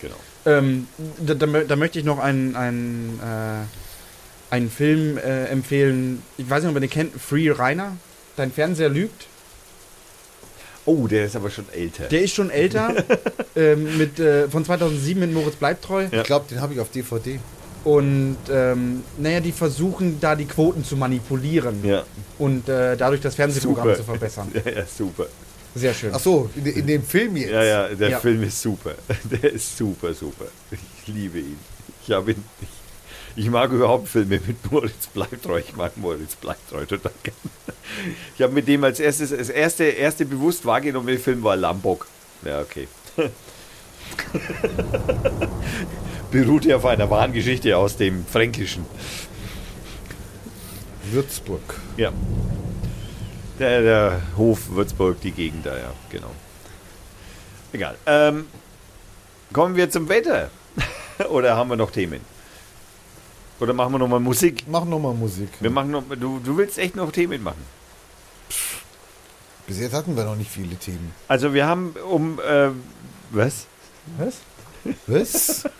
genau. 0.00 0.16
Ähm, 0.44 0.88
da, 1.18 1.34
da, 1.34 1.46
da 1.46 1.76
möchte 1.76 1.98
ich 1.98 2.04
noch 2.04 2.18
einen, 2.18 2.54
einen, 2.54 3.18
äh, 3.20 4.54
einen 4.54 4.70
Film 4.70 5.16
äh, 5.18 5.46
empfehlen. 5.46 6.22
Ich 6.36 6.48
weiß 6.48 6.62
nicht, 6.62 6.70
ob 6.70 6.76
ihr 6.76 6.80
den 6.80 6.90
kennt. 6.90 7.20
Free 7.20 7.50
Rainer. 7.50 7.96
Dein 8.36 8.52
Fernseher 8.52 8.88
lügt. 8.88 9.26
Oh, 10.84 11.06
der 11.06 11.26
ist 11.26 11.36
aber 11.36 11.50
schon 11.50 11.66
älter. 11.72 12.04
Der 12.08 12.22
ist 12.22 12.34
schon 12.34 12.50
älter. 12.50 12.94
ähm, 13.56 13.98
mit, 13.98 14.18
äh, 14.18 14.48
von 14.48 14.64
2007 14.64 15.20
mit 15.20 15.32
Moritz 15.32 15.54
Bleibtreu. 15.56 16.06
Ja. 16.10 16.20
Ich 16.20 16.24
glaube, 16.24 16.46
den 16.50 16.60
habe 16.60 16.74
ich 16.74 16.80
auf 16.80 16.90
DVD. 16.90 17.38
Und 17.84 18.36
ähm, 18.50 19.02
naja, 19.18 19.40
die 19.40 19.52
versuchen 19.52 20.18
da 20.20 20.34
die 20.36 20.44
Quoten 20.46 20.84
zu 20.84 20.96
manipulieren. 20.96 21.84
ja. 21.84 22.04
Und 22.38 22.68
äh, 22.68 22.96
dadurch 22.96 23.20
das 23.20 23.34
Fernsehprogramm 23.36 23.86
Super. 23.88 23.96
zu 23.98 24.04
verbessern. 24.04 24.52
ja, 24.64 24.70
ja, 24.72 24.86
super. 24.86 25.26
Sehr 25.74 25.94
schön. 25.94 26.10
Ach 26.12 26.20
so, 26.20 26.50
in, 26.56 26.66
in 26.66 26.86
dem 26.86 27.02
Film 27.02 27.36
jetzt. 27.36 27.50
Ja, 27.50 27.62
ja, 27.64 27.88
der 27.88 28.10
Ja. 28.10 28.18
Film 28.18 28.42
ist 28.42 28.60
super. 28.60 28.92
Der 29.30 29.52
ist 29.52 29.76
super, 29.76 30.12
super. 30.12 30.44
Ich 30.70 31.06
liebe 31.12 31.38
ihn. 31.38 31.56
Ich 32.04 32.12
habe 32.12 32.32
ihn. 32.32 32.44
Ich, 32.60 32.68
ich 33.36 33.50
mag 33.50 33.70
überhaupt 33.72 34.08
Filme 34.08 34.40
mit 34.46 34.70
Moritz 34.70 35.06
Bleibtreu. 35.08 35.58
Ich 35.58 35.74
mag 35.76 35.96
Moritz 35.96 36.36
Bleibtreu 36.36 36.84
total 36.84 37.12
gerne. 37.22 37.38
Ich 38.36 38.42
habe 38.42 38.52
mit 38.52 38.68
dem 38.68 38.84
als 38.84 39.00
erstes, 39.00 39.30
das 39.30 39.48
erste, 39.48 39.84
erste 39.84 40.24
bewusst 40.24 40.64
wahrgenommene 40.64 41.18
Film 41.18 41.42
war 41.42 41.56
Lambok. 41.56 42.06
Ja, 42.44 42.60
okay. 42.60 42.88
Beruht 46.30 46.64
ja 46.64 46.76
auf 46.76 46.86
einer 46.86 47.10
wahren 47.10 47.32
Geschichte 47.32 47.76
aus 47.76 47.96
dem 47.96 48.26
Fränkischen. 48.26 48.86
Würzburg. 51.10 51.62
Ja. 51.96 52.12
Der, 53.58 53.82
der 53.82 54.22
Hof 54.36 54.70
Würzburg, 54.70 55.20
die 55.20 55.30
Gegend 55.30 55.66
da, 55.66 55.76
ja, 55.76 55.92
genau. 56.10 56.30
Egal. 57.72 57.96
Ähm, 58.06 58.46
kommen 59.52 59.76
wir 59.76 59.90
zum 59.90 60.08
Wetter. 60.08 60.50
Oder 61.30 61.56
haben 61.56 61.70
wir 61.70 61.76
noch 61.76 61.90
Themen? 61.90 62.31
Oder 63.62 63.74
machen 63.74 63.92
wir 63.92 63.98
noch 64.00 64.08
mal 64.08 64.18
Musik? 64.18 64.64
Mach 64.66 64.84
nochmal 64.84 65.14
Musik. 65.14 65.48
Wir 65.60 65.70
machen 65.70 65.92
noch, 65.92 66.02
du, 66.18 66.40
du 66.44 66.56
willst 66.56 66.78
echt 66.78 66.96
noch 66.96 67.12
Themen 67.12 67.40
machen. 67.44 67.64
Bis 69.68 69.78
jetzt 69.78 69.94
hatten 69.94 70.16
wir 70.16 70.24
noch 70.24 70.34
nicht 70.34 70.50
viele 70.50 70.74
Themen. 70.74 71.14
Also 71.28 71.54
wir 71.54 71.64
haben 71.64 71.94
um 72.10 72.40
äh, 72.40 72.70
was? 73.30 73.66
Was? 74.18 74.38
Was? 75.06 75.64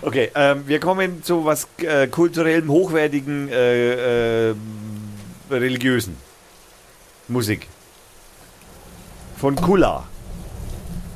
Okay, 0.00 0.30
ähm, 0.34 0.64
wir 0.66 0.80
kommen 0.80 1.22
zu 1.22 1.44
was 1.44 1.68
äh, 1.76 2.08
kulturellem, 2.08 2.68
hochwertigen, 2.70 3.48
äh, 3.48 4.48
äh, 4.50 4.54
religiösen 5.48 6.16
Musik 7.28 7.68
von 9.36 9.54
Kula. 9.54 10.04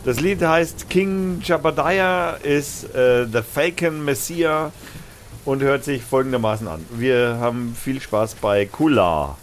Das 0.05 0.21
Lied 0.21 0.43
heißt 0.43 0.89
King 0.89 1.41
Jabadiah 1.43 2.35
ist 2.35 2.95
äh, 2.95 3.27
The 3.27 3.41
Falcon 3.43 4.05
Messiah 4.05 4.71
und 5.47 5.63
hört 5.63 5.85
sich 5.85 6.03
folgendermaßen 6.03 6.69
an. 6.69 6.85
Wir 6.91 7.39
haben 7.41 7.75
viel 7.75 8.01
Spaß 8.01 8.35
bei 8.35 8.67
Kula. 8.67 9.37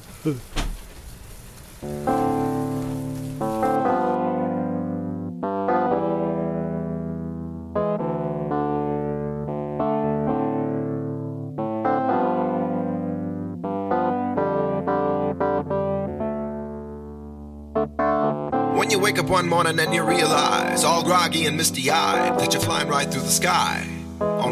When 18.76 18.92
you 18.92 19.00
wake 19.00 19.18
up 19.18 19.30
one 19.30 19.48
morning 19.48 19.80
and 19.80 19.94
you 19.94 20.04
realize, 20.04 20.84
all 20.84 21.04
groggy 21.04 21.46
and 21.46 21.56
misty 21.56 21.90
eyed, 21.90 22.38
that 22.38 22.54
you're 22.54 22.62
flying 22.62 22.90
right 22.90 23.10
through 23.10 23.24
the 23.24 23.32
sky 23.32 23.93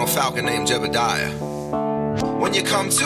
on 0.01 0.07
a 0.07 0.11
falcon 0.11 0.45
named 0.45 0.67
Jebediah. 0.67 2.39
When 2.39 2.53
you 2.53 2.63
come 2.63 2.89
to, 2.89 3.05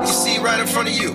you 0.00 0.06
see 0.06 0.38
right 0.38 0.60
in 0.60 0.66
front 0.66 0.88
of 0.88 0.94
you, 0.94 1.10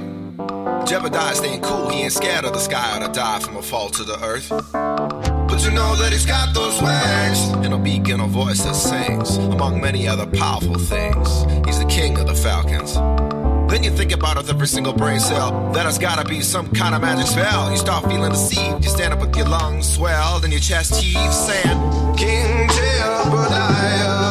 Jebediah 0.86 1.36
staying 1.36 1.62
cool, 1.62 1.90
he 1.90 2.02
ain't 2.02 2.12
scared 2.12 2.44
of 2.44 2.54
the 2.54 2.60
sky 2.60 2.98
or 2.98 3.08
to 3.08 3.14
die 3.14 3.40
from 3.40 3.56
a 3.56 3.62
fall 3.62 3.90
to 3.90 4.04
the 4.04 4.22
earth. 4.22 4.50
But 4.50 5.64
you 5.64 5.72
know 5.72 5.96
that 5.96 6.12
he's 6.12 6.26
got 6.26 6.54
those 6.54 6.82
wings 6.82 7.66
and 7.66 7.74
a 7.74 7.78
beak 7.78 8.10
and 8.10 8.22
a 8.22 8.28
voice 8.28 8.62
that 8.64 8.76
sings, 8.76 9.38
among 9.38 9.80
many 9.80 10.06
other 10.08 10.26
powerful 10.26 10.78
things. 10.78 11.46
He's 11.66 11.80
the 11.80 11.88
king 11.88 12.18
of 12.18 12.28
the 12.28 12.36
falcons. 12.36 12.96
Then 13.72 13.84
you 13.84 13.92
think 13.92 14.12
about 14.12 14.38
it 14.38 14.50
every 14.50 14.68
single 14.68 14.94
brain 14.94 15.20
cell. 15.22 15.72
That 15.72 15.86
has 15.86 15.98
gotta 15.98 16.28
be 16.28 16.42
some 16.42 16.70
kind 16.72 16.94
of 16.94 17.02
magic 17.02 17.28
spell. 17.28 17.72
You 17.72 17.78
start 17.78 18.04
feeling 18.06 18.32
deceived. 18.32 18.84
You 18.84 18.90
stand 18.90 19.14
up 19.14 19.22
with 19.22 19.36
your 19.36 19.48
lungs 19.48 19.94
swelled 19.94 20.44
and 20.44 20.52
your 20.52 20.62
chest 20.62 21.02
heaves, 21.02 21.38
saying, 21.38 21.80
King 22.18 22.68
Jebediah, 22.68 24.23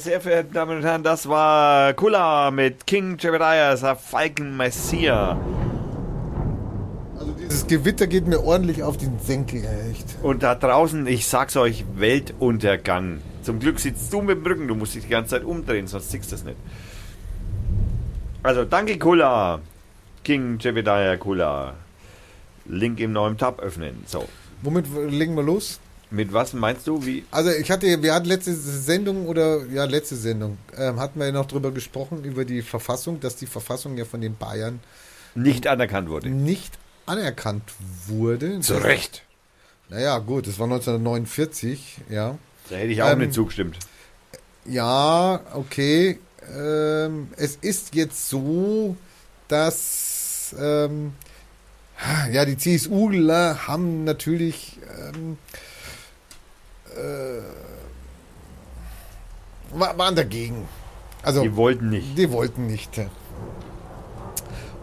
Meine 0.00 0.12
sehr 0.12 0.20
verehrten 0.22 0.54
Damen 0.54 0.78
und 0.78 0.82
Herren, 0.82 1.02
das 1.02 1.28
war 1.28 1.92
Kula 1.92 2.50
mit 2.50 2.86
King 2.86 3.18
Jebediah, 3.18 3.74
der 3.76 3.96
Falcon 3.96 4.56
Messiah. 4.56 5.38
Also 7.18 7.32
dieses 7.32 7.66
Gewitter 7.66 8.06
geht 8.06 8.26
mir 8.26 8.42
ordentlich 8.42 8.82
auf 8.82 8.96
den 8.96 9.18
Senkel, 9.18 9.62
echt. 9.90 10.16
Und 10.22 10.42
da 10.42 10.54
draußen, 10.54 11.06
ich 11.06 11.26
sag's 11.26 11.54
euch, 11.58 11.84
Weltuntergang. 11.96 13.20
Zum 13.42 13.58
Glück 13.58 13.78
sitzt 13.78 14.10
du 14.10 14.22
mit 14.22 14.38
dem 14.38 14.46
Rücken, 14.46 14.68
du 14.68 14.74
musst 14.74 14.94
dich 14.94 15.02
die 15.02 15.10
ganze 15.10 15.32
Zeit 15.32 15.44
umdrehen, 15.44 15.86
sonst 15.86 16.10
siehst 16.10 16.32
du 16.32 16.36
das 16.36 16.44
nicht. 16.44 16.56
Also, 18.42 18.64
danke 18.64 18.98
Kula. 18.98 19.60
King 20.24 20.56
Jebediah 20.58 21.18
Kula. 21.18 21.74
Link 22.64 23.00
im 23.00 23.12
neuen 23.12 23.36
Tab 23.36 23.60
öffnen. 23.60 24.04
So. 24.06 24.26
Womit 24.62 24.86
legen 25.10 25.34
wir 25.34 25.42
los? 25.42 25.78
Mit 26.12 26.32
was 26.32 26.52
meinst 26.54 26.86
du? 26.88 27.04
Wie? 27.06 27.24
Also 27.30 27.50
ich 27.50 27.70
hatte, 27.70 28.02
wir 28.02 28.12
hatten 28.14 28.26
letzte 28.26 28.52
Sendung 28.54 29.26
oder 29.26 29.64
ja 29.66 29.84
letzte 29.84 30.16
Sendung 30.16 30.58
ähm, 30.76 30.98
hatten 30.98 31.20
wir 31.20 31.26
ja 31.26 31.32
noch 31.32 31.46
drüber 31.46 31.70
gesprochen 31.70 32.24
über 32.24 32.44
die 32.44 32.62
Verfassung, 32.62 33.20
dass 33.20 33.36
die 33.36 33.46
Verfassung 33.46 33.96
ja 33.96 34.04
von 34.04 34.20
den 34.20 34.36
Bayern 34.36 34.80
Nicht 35.36 35.66
anerkannt 35.68 36.08
wurde. 36.08 36.28
nicht 36.28 36.72
anerkannt 37.06 37.62
wurde. 38.06 38.58
Zu 38.60 38.74
Recht. 38.82 39.22
Naja, 39.88 40.18
gut, 40.18 40.46
das 40.46 40.58
war 40.58 40.66
1949, 40.66 41.98
ja. 42.08 42.38
Da 42.68 42.76
hätte 42.76 42.92
ich 42.92 43.02
auch 43.02 43.10
Ähm, 43.10 43.18
nicht 43.20 43.32
zugestimmt. 43.34 43.78
Ja, 44.64 45.40
okay. 45.54 46.18
Ähm, 46.56 47.28
es 47.36 47.56
ist 47.56 47.94
jetzt 47.94 48.28
so, 48.28 48.96
dass 49.48 50.54
ähm, 50.58 51.12
ja 52.32 52.44
die 52.44 52.56
CSUler 52.56 53.66
haben 53.66 54.04
natürlich 54.04 54.78
ähm, 55.14 55.38
äh, 57.00 57.42
wa- 59.78 59.96
waren 59.96 60.14
dagegen. 60.14 60.68
Also 61.22 61.42
Die 61.42 61.54
wollten 61.56 61.90
nicht. 61.90 62.16
die 62.16 62.30
wollten 62.30 62.66
nicht. 62.66 62.90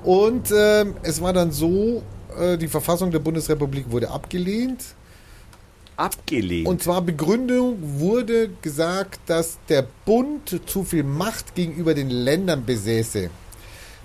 Und 0.04 0.52
ähm, 0.56 0.96
es 1.04 1.22
war 1.22 1.34
dann 1.34 1.52
so, 1.52 2.04
äh, 2.40 2.58
die 2.58 2.68
Verfassung 2.68 3.12
der 3.12 3.20
Bundesrepublik 3.20 3.90
wurde 3.92 4.10
abgelehnt. 4.10 4.84
Abgelehnt. 5.98 6.68
Und 6.68 6.84
zwar 6.84 7.02
Begründung 7.02 7.78
wurde 8.00 8.50
gesagt, 8.62 9.20
dass 9.26 9.58
der 9.68 9.86
Bund 10.06 10.62
zu 10.68 10.84
viel 10.84 11.04
Macht 11.04 11.56
gegenüber 11.56 11.96
den 11.96 12.10
Ländern 12.12 12.64
besäße. 12.66 13.32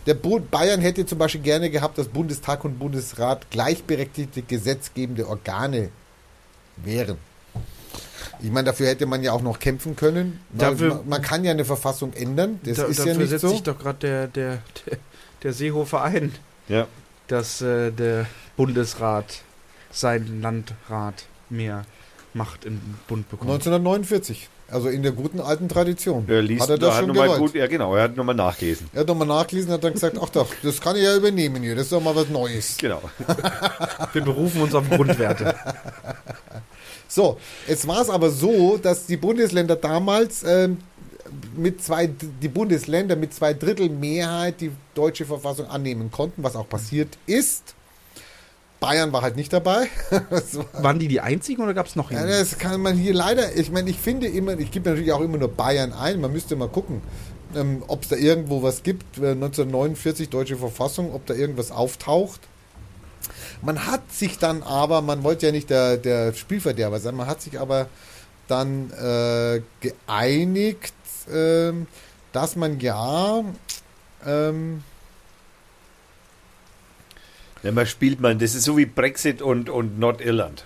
Der 0.07 0.15
Bund 0.15 0.51
Bayern 0.51 0.81
hätte 0.81 1.05
zum 1.07 1.19
Beispiel 1.19 1.43
gerne 1.43 1.69
gehabt, 1.71 1.99
dass 1.99 2.09
Bundestag 2.09 2.65
und 2.65 2.79
Bundesrat 2.79 3.51
gleichberechtigte 3.51 4.43
gesetzgebende 4.43 5.29
Organe 5.29 5.91
wären. 6.77 7.19
Ich 8.43 8.51
meine, 8.51 8.67
dafür 8.67 8.89
hätte 8.89 9.07
man 9.07 9.23
ja 9.23 9.33
auch 9.33 9.43
noch 9.43 9.59
kämpfen 9.59 9.95
können. 9.97 10.41
Dafür- 10.51 10.97
man, 10.97 11.09
man 11.09 11.23
kann 11.23 11.45
ja 11.45 11.53
eine 11.53 11.65
Verfassung 11.65 12.13
ändern. 12.13 12.59
Das 12.65 12.79
Da, 12.79 12.85
ist 12.85 12.99
ja 12.99 13.05
dafür 13.07 13.21
nicht 13.21 13.31
setzt 13.31 13.43
so. 13.43 13.49
sich 13.49 13.63
doch 13.63 13.79
gerade 13.79 13.99
der, 14.01 14.27
der, 14.27 14.59
der, 14.87 14.99
der 15.45 15.53
Seehofer 15.53 16.03
ein, 16.03 16.33
ja. 16.69 16.87
dass 17.29 17.61
äh, 17.63 17.91
der 17.93 18.27
Bundesrat, 18.57 19.43
sein 19.91 20.41
Landrat 20.41 21.25
mehr 21.51 21.85
Macht 22.35 22.65
im 22.65 22.81
Bund 23.09 23.29
bekommt. 23.31 23.51
1949. 23.51 24.49
Also 24.69 24.89
in 24.89 25.03
der 25.03 25.13
guten 25.13 25.39
alten 25.39 25.69
Tradition. 25.69 26.25
Er 26.29 26.41
liest, 26.41 26.63
hat 26.63 26.71
er 26.71 26.79
das 26.79 26.95
hat 26.95 27.01
schon 27.05 27.13
gewollt. 27.13 27.39
gut, 27.39 27.55
ja 27.55 27.67
genau, 27.67 27.95
er 27.95 28.05
hat 28.05 28.17
nochmal 28.17 28.35
nachgelesen. 28.35 28.89
Er 28.95 29.01
hat 29.01 29.09
nochmal 29.09 29.29
nachgelesen 29.29 29.69
und 29.69 29.75
hat 29.75 29.85
dann 29.85 29.93
gesagt, 29.93 30.17
ach 30.19 30.31
doch, 30.31 30.49
das 30.63 30.81
kann 30.81 30.97
ich 30.97 31.03
ja 31.03 31.15
übernehmen 31.15 31.63
hier. 31.63 31.75
Das 31.75 31.85
ist 31.85 31.93
doch 31.93 32.01
mal 32.03 32.17
was 32.17 32.31
Neues. 32.31 32.79
Genau. 32.79 33.03
Wir 34.15 34.23
berufen 34.23 34.63
uns 34.63 34.75
auf 34.75 34.89
Grundwerte. 34.89 35.55
So, 37.15 37.37
jetzt 37.69 37.87
war 37.87 38.01
es 38.01 38.09
aber 38.09 38.31
so, 38.31 38.79
dass 38.79 39.05
die 39.05 39.19
Bundesländer 39.19 39.77
damals 39.77 40.43
ähm, 40.45 40.79
mit 41.55 41.83
zwei, 41.85 42.07
die 42.07 42.49
Bundesländer 42.49 43.17
mit 43.17 43.35
zwei 43.35 43.53
Drittel 43.53 43.91
Mehrheit 43.91 44.63
die 44.63 44.71
deutsche 44.95 45.27
Verfassung 45.27 45.67
annehmen 45.67 46.11
konnten, 46.11 46.43
was 46.43 46.57
auch 46.57 46.67
passiert 46.67 47.19
ist. 47.27 47.75
Bayern 48.81 49.13
war 49.13 49.21
halt 49.21 49.37
nicht 49.37 49.53
dabei. 49.53 49.89
War- 50.11 50.83
Waren 50.83 50.99
die 50.99 51.07
die 51.09 51.21
einzigen 51.21 51.63
oder 51.63 51.75
gab 51.75 51.87
es 51.87 51.97
noch 51.97 52.11
ja, 52.11 52.21
jemanden? 52.21 52.39
das 52.39 52.57
kann 52.59 52.81
man 52.81 52.97
hier 52.97 53.13
leider, 53.13 53.57
ich 53.57 53.71
meine, 53.71 53.91
ich 53.91 53.99
finde 53.99 54.27
immer, 54.29 54.59
ich 54.59 54.71
gebe 54.71 54.89
natürlich 54.89 55.13
auch 55.13 55.21
immer 55.21 55.37
nur 55.37 55.49
Bayern 55.49 55.93
ein, 55.93 56.19
man 56.19 56.33
müsste 56.33 56.57
mal 56.57 56.69
gucken, 56.69 57.03
ähm, 57.55 57.83
ob 57.89 58.05
es 58.05 58.09
da 58.09 58.17
irgendwo 58.17 58.63
was 58.63 58.83
gibt, 58.83 59.19
äh, 59.19 59.33
1949 59.33 60.31
deutsche 60.31 60.57
Verfassung, 60.57 61.13
ob 61.15 61.27
da 61.27 61.35
irgendwas 61.35 61.73
auftaucht. 61.73 62.41
Man 63.63 63.87
hat 63.87 64.13
sich 64.13 64.39
dann 64.39 64.63
aber, 64.63 65.01
man 65.03 65.23
wollte 65.23 65.47
ja 65.47 65.53
nicht 65.53 65.71
der, 65.71 65.97
der 65.97 66.35
Spielverderber 66.35 67.01
sein, 67.01 67.15
man 67.15 67.27
hat 67.27 67.41
sich 67.41 67.59
aber 67.59 67.89
dann 68.49 68.91
äh, 68.91 69.63
geeinigt, 69.81 70.95
ähm, 71.33 71.87
dass 72.33 72.57
man 72.57 72.81
ja 72.81 73.45
ähm, 74.27 74.83
Ja, 77.63 77.71
man 77.71 77.87
spielt 77.87 78.21
man, 78.21 78.39
das 78.39 78.55
ist 78.55 78.65
so 78.65 78.77
wie 78.77 78.87
Brexit 78.87 79.41
und, 79.41 79.71
und 79.71 79.99
Nordirland. 79.99 80.65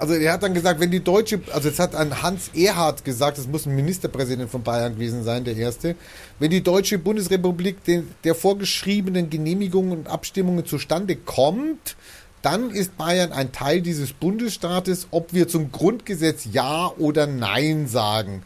Also 0.00 0.14
er 0.14 0.32
hat 0.32 0.42
dann 0.42 0.54
gesagt, 0.54 0.80
wenn 0.80 0.90
die 0.90 1.04
deutsche, 1.04 1.42
also 1.52 1.68
jetzt 1.68 1.78
hat 1.78 1.94
ein 1.94 2.22
Hans 2.22 2.52
Erhard 2.54 3.04
gesagt, 3.04 3.36
es 3.36 3.46
muss 3.46 3.66
ein 3.66 3.76
Ministerpräsident 3.76 4.50
von 4.50 4.62
Bayern 4.62 4.94
gewesen 4.94 5.24
sein, 5.24 5.44
der 5.44 5.54
erste, 5.54 5.94
wenn 6.38 6.50
die 6.50 6.62
deutsche 6.62 6.98
Bundesrepublik 6.98 7.84
den, 7.84 8.10
der 8.24 8.34
vorgeschriebenen 8.34 9.28
Genehmigungen 9.28 9.92
und 9.92 10.08
Abstimmungen 10.08 10.64
zustande 10.64 11.16
kommt, 11.16 11.96
dann 12.40 12.70
ist 12.70 12.96
Bayern 12.96 13.32
ein 13.32 13.52
Teil 13.52 13.82
dieses 13.82 14.14
Bundesstaates, 14.14 15.08
ob 15.10 15.34
wir 15.34 15.48
zum 15.48 15.70
Grundgesetz 15.70 16.48
Ja 16.50 16.90
oder 16.96 17.26
Nein 17.26 17.86
sagen. 17.86 18.42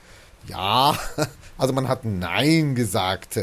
Ja, 0.48 0.98
also 1.56 1.72
man 1.72 1.86
hat 1.86 2.05
Nein 2.05 2.74
gesagt. 2.74 3.39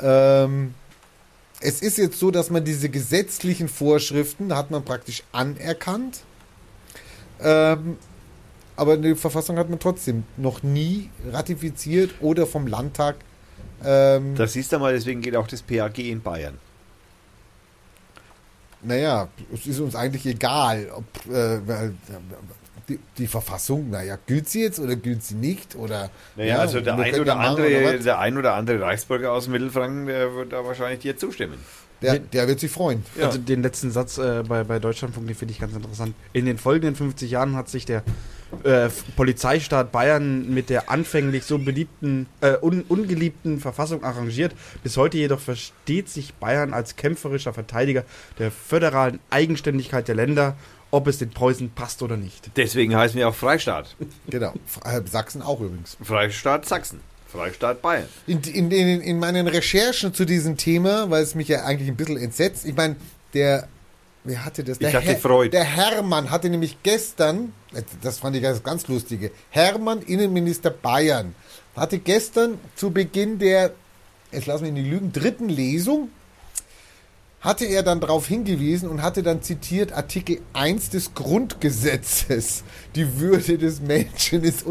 Ähm, 0.00 0.72
es 1.60 1.82
ist 1.82 1.98
jetzt 1.98 2.18
so, 2.18 2.30
dass 2.30 2.50
man 2.50 2.64
diese 2.64 2.88
gesetzlichen 2.88 3.68
Vorschriften, 3.68 4.54
hat 4.54 4.70
man 4.70 4.84
praktisch 4.84 5.22
anerkannt. 5.32 6.20
Ähm, 7.40 7.96
aber 8.76 8.96
die 8.96 9.14
Verfassung 9.16 9.58
hat 9.58 9.68
man 9.68 9.80
trotzdem 9.80 10.24
noch 10.36 10.62
nie 10.62 11.10
ratifiziert 11.30 12.14
oder 12.20 12.46
vom 12.46 12.66
Landtag. 12.66 13.16
Ähm, 13.84 14.34
Das 14.36 14.52
siehst 14.52 14.72
du 14.72 14.78
mal, 14.78 14.92
deswegen 14.92 15.20
geht 15.20 15.34
auch 15.36 15.46
das 15.48 15.62
PAG 15.62 15.98
in 15.98 16.22
Bayern. 16.22 16.58
naja, 18.82 19.28
es 19.52 19.66
ist 19.66 19.80
uns 19.80 19.96
eigentlich 19.96 20.26
egal, 20.26 20.88
ob 20.94 21.04
äh, 21.32 21.58
die, 22.88 22.98
die 23.18 23.26
Verfassung, 23.26 23.90
naja, 23.90 24.18
gilt 24.26 24.48
sie 24.48 24.62
jetzt 24.62 24.78
oder 24.80 24.96
gilt 24.96 25.22
sie 25.22 25.34
nicht? 25.34 25.76
Oder, 25.76 26.10
Naja, 26.36 26.56
ja, 26.56 26.58
also 26.60 26.80
der 26.80 26.94
ein, 26.96 27.20
oder 27.20 27.38
andere, 27.38 27.66
oder 27.66 27.98
der 27.98 28.18
ein 28.18 28.36
oder 28.36 28.54
andere 28.54 28.80
Reichsbürger 28.80 29.32
aus 29.32 29.48
Mittelfranken, 29.48 30.06
der 30.06 30.34
wird 30.34 30.52
da 30.52 30.64
wahrscheinlich 30.64 31.00
dir 31.00 31.16
zustimmen. 31.16 31.58
der, 32.00 32.18
der 32.18 32.48
wird 32.48 32.60
sich 32.60 32.70
freuen. 32.70 33.04
Ja. 33.18 33.26
Also 33.26 33.38
den 33.38 33.62
letzten 33.62 33.90
Satz 33.90 34.18
äh, 34.18 34.42
bei, 34.46 34.64
bei 34.64 34.78
Deutschlandfunk, 34.78 35.26
den 35.26 35.36
finde 35.36 35.52
ich 35.52 35.60
ganz 35.60 35.74
interessant. 35.74 36.14
In 36.32 36.46
den 36.46 36.58
folgenden 36.58 36.94
50 36.94 37.30
Jahren 37.30 37.56
hat 37.56 37.68
sich 37.68 37.84
der 37.84 38.02
äh, 38.64 38.88
Polizeistaat 39.16 39.92
Bayern 39.92 40.52
mit 40.52 40.70
der 40.70 40.90
anfänglich 40.90 41.44
so 41.44 41.58
beliebten, 41.58 42.26
äh, 42.40 42.56
un, 42.60 42.82
ungeliebten 42.88 43.60
Verfassung 43.60 44.04
arrangiert. 44.04 44.54
Bis 44.82 44.96
heute 44.96 45.18
jedoch 45.18 45.40
versteht 45.40 46.08
sich 46.08 46.34
Bayern 46.34 46.72
als 46.72 46.96
kämpferischer 46.96 47.52
Verteidiger 47.52 48.04
der 48.38 48.50
föderalen 48.50 49.20
Eigenständigkeit 49.30 50.08
der 50.08 50.14
Länder, 50.14 50.56
ob 50.90 51.06
es 51.06 51.18
den 51.18 51.30
Preußen 51.30 51.70
passt 51.70 52.02
oder 52.02 52.16
nicht. 52.16 52.50
Deswegen 52.56 52.96
heißen 52.96 53.16
wir 53.18 53.28
auch 53.28 53.34
Freistaat. 53.34 53.94
Genau. 54.28 54.52
Äh, 54.84 55.00
Sachsen 55.10 55.42
auch 55.42 55.60
übrigens. 55.60 55.96
Freistaat 56.02 56.66
Sachsen. 56.66 57.00
Freistaat 57.26 57.82
Bayern. 57.82 58.08
In, 58.26 58.40
in, 58.42 58.70
in, 58.70 59.00
in 59.00 59.18
meinen 59.18 59.46
Recherchen 59.48 60.14
zu 60.14 60.24
diesem 60.24 60.56
Thema, 60.56 61.10
weil 61.10 61.22
es 61.22 61.34
mich 61.34 61.48
ja 61.48 61.64
eigentlich 61.64 61.88
ein 61.88 61.96
bisschen 61.96 62.16
entsetzt, 62.16 62.64
ich 62.64 62.74
meine, 62.74 62.96
der, 63.34 63.68
wer 64.24 64.44
hatte 64.44 64.64
das? 64.64 64.78
Der, 64.78 64.92
dachte, 64.92 65.16
Freud. 65.16 65.50
der 65.50 65.64
Hermann 65.64 66.30
hatte 66.30 66.48
nämlich 66.48 66.82
gestern, 66.82 67.52
das 68.02 68.18
fand 68.18 68.36
ich 68.36 68.42
ganz, 68.42 68.62
ganz 68.62 68.88
lustige, 68.88 69.30
Hermann, 69.50 70.00
Innenminister 70.02 70.70
Bayern, 70.70 71.34
hatte 71.76 71.98
gestern 71.98 72.58
zu 72.76 72.90
Beginn 72.90 73.38
der, 73.38 73.72
jetzt 74.32 74.46
lassen 74.46 74.62
wir 74.62 74.70
ihn 74.70 74.76
die 74.76 74.90
Lügen, 74.90 75.12
dritten 75.12 75.50
Lesung, 75.50 76.10
hatte 77.40 77.64
er 77.66 77.82
dann 77.82 78.00
darauf 78.00 78.26
hingewiesen 78.26 78.88
und 78.88 79.02
hatte 79.02 79.22
dann 79.22 79.42
zitiert 79.42 79.92
Artikel 79.92 80.40
1 80.54 80.90
des 80.90 81.14
Grundgesetzes. 81.14 82.64
Die 82.94 83.18
Würde 83.20 83.58
des 83.58 83.80
Menschen 83.80 84.42
ist... 84.42 84.64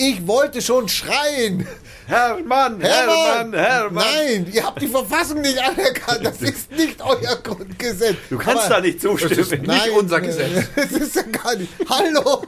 Ich 0.00 0.24
wollte 0.28 0.62
schon 0.62 0.88
schreien. 0.88 1.66
Hermann, 2.06 2.80
Hermann, 2.80 3.52
Hermann. 3.52 4.04
Nein, 4.14 4.46
ihr 4.52 4.64
habt 4.64 4.80
die 4.80 4.86
Verfassung 4.86 5.40
nicht 5.40 5.58
anerkannt. 5.58 6.20
Das 6.24 6.40
ist 6.40 6.70
nicht 6.70 7.02
euer 7.02 7.34
Grundgesetz. 7.42 8.14
Du 8.30 8.38
kannst 8.38 8.66
Aber- 8.66 8.74
da 8.76 8.80
nicht 8.80 9.00
zustimmen. 9.00 9.62
Nein, 9.66 9.90
unser 9.98 10.20
Gesetz. 10.20 10.68
Das 10.76 10.92
ist 10.92 11.16
ja 11.16 11.22
gar 11.22 11.56
nicht. 11.56 11.72
Hallo! 11.88 12.44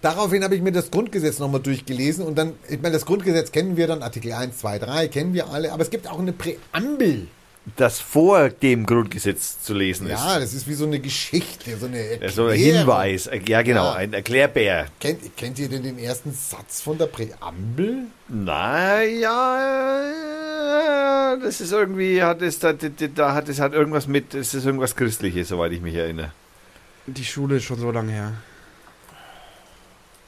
Daraufhin 0.00 0.42
habe 0.42 0.56
ich 0.56 0.62
mir 0.62 0.72
das 0.72 0.90
Grundgesetz 0.90 1.38
nochmal 1.38 1.60
durchgelesen 1.60 2.24
und 2.24 2.36
dann, 2.36 2.54
ich 2.68 2.80
meine, 2.80 2.94
das 2.94 3.04
Grundgesetz 3.04 3.52
kennen 3.52 3.76
wir 3.76 3.86
dann, 3.86 4.02
Artikel 4.02 4.32
1, 4.32 4.56
2, 4.58 4.78
3, 4.78 5.08
kennen 5.08 5.32
wir 5.34 5.48
alle, 5.50 5.70
aber 5.72 5.82
es 5.82 5.90
gibt 5.90 6.08
auch 6.08 6.18
eine 6.18 6.32
Präambel. 6.32 7.28
Das 7.76 8.00
vor 8.00 8.48
dem 8.48 8.86
Grundgesetz 8.86 9.62
zu 9.62 9.72
lesen 9.72 10.08
Ja, 10.08 10.40
das 10.40 10.52
ist 10.52 10.66
wie 10.66 10.74
so 10.74 10.84
eine 10.84 10.98
Geschichte, 10.98 11.76
so 11.76 11.86
eine 11.86 12.00
ist. 12.02 12.34
So 12.34 12.46
ein 12.46 12.50
Erklärung. 12.50 12.78
Hinweis. 12.80 13.30
Ja, 13.46 13.62
genau, 13.62 13.84
Ja. 13.84 13.94
ein 13.94 14.12
Erklärbär. 14.12 14.86
Kennt, 14.98 15.36
kennt 15.36 15.58
ihr 15.60 15.68
denn 15.68 15.84
den 15.84 15.96
ersten 15.98 16.32
Satz 16.32 16.80
von 16.80 16.98
der 16.98 17.06
Präambel? 17.06 18.06
Naja, 20.12 21.36
das 21.40 21.60
ist 21.60 21.70
irgendwie, 21.72 22.22
hat 22.22 22.42
es 22.42 22.58
da, 22.58 22.72
da, 22.72 23.34
hat 23.34 23.48
es 23.48 23.60
hat 23.60 23.72
irgendwas 23.74 24.06
mit, 24.08 24.34
es 24.34 24.54
ist 24.54 24.64
irgendwas 24.64 24.96
Christliches, 24.96 25.48
soweit 25.48 25.70
ich 25.72 25.80
mich 25.80 25.94
erinnere. 25.94 26.32
Die 27.06 27.24
Schule 27.24 27.56
ist 27.58 27.64
schon 27.64 27.78
so 27.78 27.90
lange 27.92 28.12
her. 28.12 28.32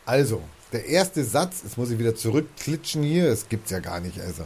Also, 0.06 0.42
der 0.72 0.86
erste 0.86 1.24
Satz, 1.24 1.62
jetzt 1.64 1.78
muss 1.78 1.90
ich 1.90 1.98
wieder 1.98 2.14
zurückklitschen 2.14 3.02
hier, 3.02 3.28
das 3.28 3.48
gibt's 3.48 3.70
ja 3.70 3.78
gar 3.80 4.00
nicht, 4.00 4.20
also. 4.20 4.44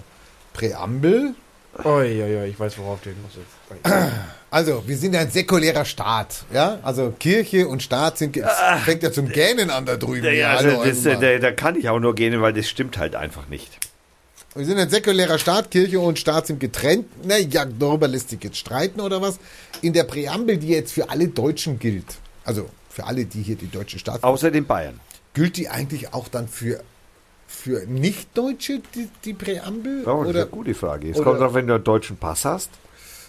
Präambel, 0.52 1.35
Oi, 1.84 2.22
oi, 2.22 2.36
oi, 2.38 2.48
ich 2.48 2.58
weiß, 2.58 2.76
worauf 2.78 3.00
du 3.02 3.10
hin 3.10 3.18
musst 3.22 3.36
jetzt. 3.36 3.92
Also, 4.50 4.82
wir 4.86 4.96
sind 4.96 5.12
ja 5.12 5.20
ein 5.20 5.30
säkulärer 5.30 5.84
Staat, 5.84 6.46
ja? 6.54 6.78
Also 6.82 7.12
Kirche 7.20 7.68
und 7.68 7.82
Staat 7.82 8.16
sind 8.16 8.34
es 8.34 8.46
fängt 8.86 9.02
ja 9.02 9.12
zum 9.12 9.28
Gähnen 9.28 9.68
an 9.68 9.84
da 9.84 9.96
drüben. 9.98 10.24
Ja, 10.24 10.30
Ja, 10.32 10.56
also 10.56 10.82
das, 10.82 11.02
da, 11.02 11.38
da 11.38 11.52
kann 11.52 11.76
ich 11.76 11.90
auch 11.90 11.98
nur 12.00 12.14
gehen, 12.14 12.40
weil 12.40 12.54
das 12.54 12.66
stimmt 12.66 12.96
halt 12.96 13.14
einfach 13.14 13.46
nicht. 13.48 13.78
wir 14.54 14.64
sind 14.64 14.78
ein 14.78 14.88
säkulärer 14.88 15.38
Staat, 15.38 15.70
Kirche 15.70 16.00
und 16.00 16.18
Staat 16.18 16.46
sind 16.46 16.60
getrennt. 16.60 17.04
Na 17.24 17.36
ja, 17.36 17.66
darüber 17.66 18.08
lässt 18.08 18.30
sich 18.30 18.42
jetzt 18.42 18.56
streiten 18.56 19.02
oder 19.02 19.20
was? 19.20 19.38
In 19.82 19.92
der 19.92 20.04
Präambel, 20.04 20.56
die 20.56 20.68
jetzt 20.68 20.92
für 20.94 21.10
alle 21.10 21.28
Deutschen 21.28 21.78
gilt, 21.78 22.06
also 22.42 22.70
für 22.88 23.04
alle, 23.04 23.26
die 23.26 23.42
hier 23.42 23.56
die 23.56 23.70
deutsche 23.70 23.98
Staat 23.98 24.24
Außer 24.24 24.50
den 24.50 24.66
Bayern. 24.66 24.98
gilt 25.34 25.58
die 25.58 25.68
eigentlich 25.68 26.14
auch 26.14 26.28
dann 26.28 26.48
für 26.48 26.82
für 27.48 27.86
Nicht-Deutsche 27.86 28.80
die, 28.94 29.08
die 29.24 29.32
Präambel? 29.32 30.04
Oh, 30.06 30.20
das 30.22 30.30
ist 30.30 30.36
eine 30.36 30.46
gute 30.46 30.74
Frage. 30.74 31.10
Es 31.10 31.20
kommt 31.20 31.40
drauf, 31.40 31.54
wenn 31.54 31.66
du 31.66 31.74
einen 31.74 31.84
deutschen 31.84 32.16
Pass 32.16 32.44
hast. 32.44 32.70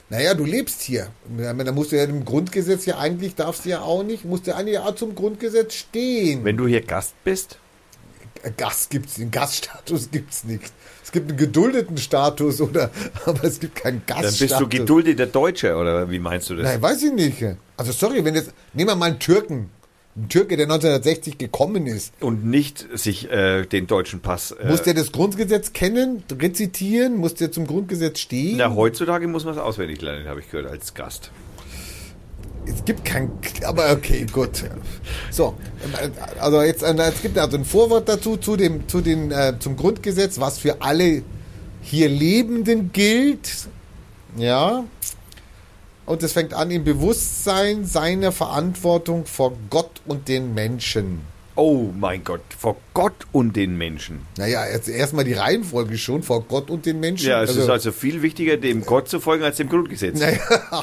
Naja, 0.09 0.33
du 0.33 0.43
lebst 0.43 0.81
hier. 0.81 1.07
Ja, 1.37 1.53
Da 1.53 1.71
musst 1.71 1.91
du 1.91 1.97
ja 1.97 2.03
im 2.03 2.25
Grundgesetz 2.25 2.85
ja 2.85 2.97
eigentlich, 2.97 3.35
darfst 3.35 3.65
du 3.65 3.69
ja 3.69 3.81
auch 3.81 4.03
nicht, 4.03 4.25
musst 4.25 4.47
du 4.47 4.55
eigentlich 4.55 4.77
auch 4.79 4.95
zum 4.95 5.15
Grundgesetz 5.15 5.73
stehen. 5.75 6.43
Wenn 6.43 6.57
du 6.57 6.67
hier 6.67 6.81
Gast 6.81 7.13
bist, 7.23 7.59
Gast 8.57 8.89
gibt's, 8.89 9.15
den 9.15 9.31
Gaststatus 9.31 10.11
gibt's 10.11 10.43
nicht. 10.43 10.71
Es 11.03 11.11
gibt 11.11 11.29
einen 11.29 11.37
geduldeten 11.37 11.97
Status 11.97 12.59
oder, 12.61 12.89
aber 13.25 13.43
es 13.43 13.59
gibt 13.59 13.75
keinen 13.75 14.01
dann 14.05 14.21
Gaststatus. 14.23 14.39
bist 14.39 14.59
du 14.59 14.67
geduldeter 14.67 15.27
Deutscher, 15.27 15.79
oder 15.79 16.09
wie 16.09 16.19
meinst 16.19 16.49
du 16.49 16.55
das? 16.55 16.65
Nein, 16.65 16.81
weiß 16.81 17.03
ich 17.03 17.13
nicht. 17.13 17.43
Also 17.77 17.91
sorry, 17.91 18.23
wenn 18.25 18.35
jetzt, 18.35 18.51
nehmen 18.73 18.89
wir 18.89 18.95
mal 18.95 19.07
einen 19.07 19.19
Türken. 19.19 19.69
Ein 20.15 20.27
Türke, 20.27 20.57
der 20.57 20.65
1960 20.65 21.38
gekommen 21.38 21.86
ist. 21.88 22.14
Und 22.19 22.45
nicht 22.45 22.88
sich 22.94 23.31
äh, 23.31 23.65
den 23.65 23.88
deutschen 23.88 24.19
Pass. 24.22 24.52
Äh, 24.52 24.68
Muss 24.68 24.81
der 24.81 24.94
das 24.94 25.11
Grundgesetz 25.11 25.72
kennen, 25.72 26.23
rezitieren? 26.31 27.18
Muss 27.18 27.36
der 27.36 27.52
zum 27.52 27.68
Grundgesetz 27.68 28.19
stehen? 28.19 28.57
na, 28.57 28.73
heutzutage 28.73 29.27
muss 29.27 29.45
man 29.45 29.53
es 29.53 29.60
auswendig 29.60 30.02
lernen, 30.02 30.27
habe 30.27 30.40
ich 30.40 30.49
gehört, 30.49 30.69
als 30.69 30.94
Gast. 30.94 31.31
Es 32.65 32.84
gibt 32.86 33.06
kein, 33.06 33.31
aber 33.65 33.91
okay, 33.91 34.26
gut. 34.31 34.64
So, 35.31 35.56
also 36.40 36.61
jetzt, 36.61 36.84
äh, 36.84 36.94
es 36.94 37.22
gibt 37.22 37.38
also 37.38 37.57
ein 37.57 37.65
Vorwort 37.65 38.10
dazu 38.10 38.38
zu 38.38 38.57
dem, 38.57 38.88
zu 38.88 39.02
den, 39.02 39.31
äh, 39.31 39.53
zum 39.60 39.76
Grundgesetz, 39.76 40.40
was 40.40 40.60
für 40.60 40.81
alle 40.81 41.23
hier 41.81 42.10
Lebenden 42.10 42.91
gilt. 42.91 43.49
Ja. 44.38 44.84
Und 46.10 46.23
es 46.23 46.34
fängt 46.34 46.56
an 46.56 46.72
im 46.72 46.84
Bewusstsein 46.84 47.86
seiner 47.86 48.31
Verantwortung 48.31 49.27
vor 49.27 49.56
Gott 49.69 50.02
und 50.07 50.27
den 50.27 50.56
Menschen. 50.56 51.22
Oh 51.56 51.91
mein 51.95 52.23
Gott, 52.23 52.41
vor 52.57 52.77
Gott 52.95 53.27
und 53.31 53.56
den 53.56 53.77
Menschen. 53.77 54.22
Naja, 54.36 54.65
jetzt 54.65 54.90
erstmal 54.90 55.23
die 55.23 55.34
Reihenfolge 55.34 55.99
schon, 55.99 56.23
vor 56.23 56.41
Gott 56.45 56.72
und 56.72 56.88
den 56.88 56.99
Menschen. 56.99 57.27
Ja, 57.30 57.44
es 57.44 57.56
ist 57.56 57.69
also 57.69 57.91
viel 57.91 58.23
wichtiger, 58.23 58.57
dem 58.57 58.88
Gott 58.88 59.07
zu 59.07 59.19
folgen, 59.19 59.44
als 59.44 59.57
dem 59.57 59.69
Grundgesetz. 59.69 60.19
Naja, 60.19 60.40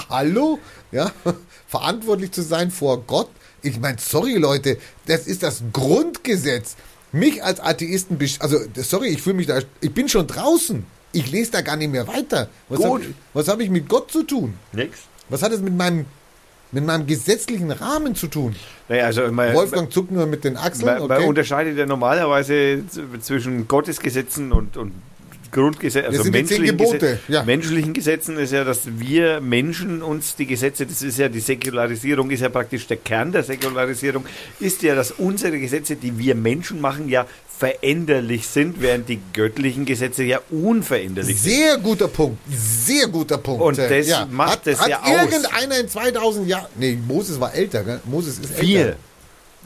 hallo? 0.11 0.61
Ja, 0.93 1.11
verantwortlich 1.67 2.31
zu 2.31 2.43
sein 2.43 2.71
vor 2.71 3.03
Gott. 3.03 3.29
Ich 3.63 3.81
meine, 3.81 3.97
sorry 3.99 4.35
Leute, 4.35 4.79
das 5.07 5.27
ist 5.27 5.43
das 5.43 5.61
Grundgesetz. 5.73 6.77
Mich 7.11 7.43
als 7.43 7.59
Atheisten, 7.59 8.17
also 8.39 8.59
sorry, 8.77 9.09
ich 9.09 9.23
fühle 9.23 9.35
mich 9.37 9.49
da, 9.49 9.59
ich 9.81 9.93
bin 9.93 10.09
schon 10.09 10.29
draußen. 10.29 10.87
Ich 11.11 11.33
lese 11.33 11.51
da 11.51 11.63
gar 11.63 11.77
nicht 11.77 11.91
mehr 11.91 12.07
weiter. 12.07 12.49
Was 12.69 12.79
Gut. 12.79 12.87
Hab, 12.87 13.01
ich- 13.01 13.15
was 13.35 13.49
habe 13.49 13.65
ich 13.65 13.71
mit 13.71 13.89
Gott 13.89 14.13
zu 14.13 14.23
tun? 14.23 14.55
Nix. 14.73 14.99
Was 15.29 15.43
hat 15.43 15.53
es 15.53 15.61
mit 15.61 15.77
meinem, 15.77 16.07
mit 16.73 16.85
meinem 16.85 17.07
gesetzlichen 17.07 17.71
Rahmen 17.71 18.15
zu 18.15 18.27
tun? 18.29 18.55
Naja, 18.89 19.05
also 19.07 19.23
man, 19.33 19.55
Wolfgang 19.55 19.93
zuckt 19.93 20.11
nur 20.13 20.27
mit 20.27 20.45
den 20.45 20.57
Achseln. 20.57 20.87
man, 20.87 21.09
man 21.09 21.19
Okay. 21.19 21.27
unterscheidet 21.27 21.77
ja 21.79 21.87
normalerweise 21.87 22.85
zwischen 23.21 23.67
Gottesgesetzen 23.69 24.53
und, 24.53 24.77
und 24.77 24.93
Grundgesetzen, 25.53 26.11
also 26.13 26.31
menschlichen, 26.31 26.77
Gesetz- 26.77 27.19
ja. 27.29 27.43
menschlichen 27.45 27.93
Gesetzen 27.95 28.37
ist 28.37 28.53
ja, 28.53 28.65
dass 28.65 28.81
wir 28.99 29.41
Menschen 29.41 30.03
uns 30.03 30.35
die 30.37 30.45
Gesetze, 30.47 30.85
das 30.87 31.03
ist 31.03 31.19
ja 31.19 31.29
die 31.29 31.41
Säkularisierung, 31.41 32.31
ist 32.31 32.41
ja 32.41 32.49
praktisch 32.49 32.87
der 32.89 32.99
Kern 32.99 33.33
der 33.33 33.43
Säkularisierung, 33.45 34.27
ist 34.61 34.83
ja, 34.83 34.95
dass 34.95 35.13
unsere 35.13 35.59
Gesetze, 35.59 35.97
die 35.97 36.19
wir 36.19 36.35
Menschen 36.35 36.81
machen, 36.81 37.09
ja 37.09 37.27
veränderlich 37.59 38.47
sind, 38.47 38.81
während 38.81 39.09
die 39.09 39.21
göttlichen 39.33 39.85
Gesetze 39.85 40.25
ja 40.25 40.41
unveränderlich 40.51 41.41
sind. 41.41 41.53
Sehr 41.53 41.79
guter 41.79 42.09
Punkt, 42.09 42.39
sehr 42.51 43.07
guter 43.09 43.39
Punkt. 43.39 43.63
Und 43.63 43.79
Äh, 43.79 44.03
das 44.05 44.27
macht 44.31 44.53
hat, 44.53 44.67
das 44.67 44.81
hat 44.81 44.89
ja 44.89 45.03
aus. 45.03 45.09
irgendeiner 45.33 45.79
in 45.81 45.89
2000 45.89 46.49
Jahren, 46.49 46.67
nee, 46.77 46.99
Moses 47.07 47.41
war 47.41 47.55
älter, 47.55 47.83
gell? 47.85 48.01
Moses 48.05 48.39
ist 48.39 48.55
Vier. 48.55 48.81
älter. 48.81 48.97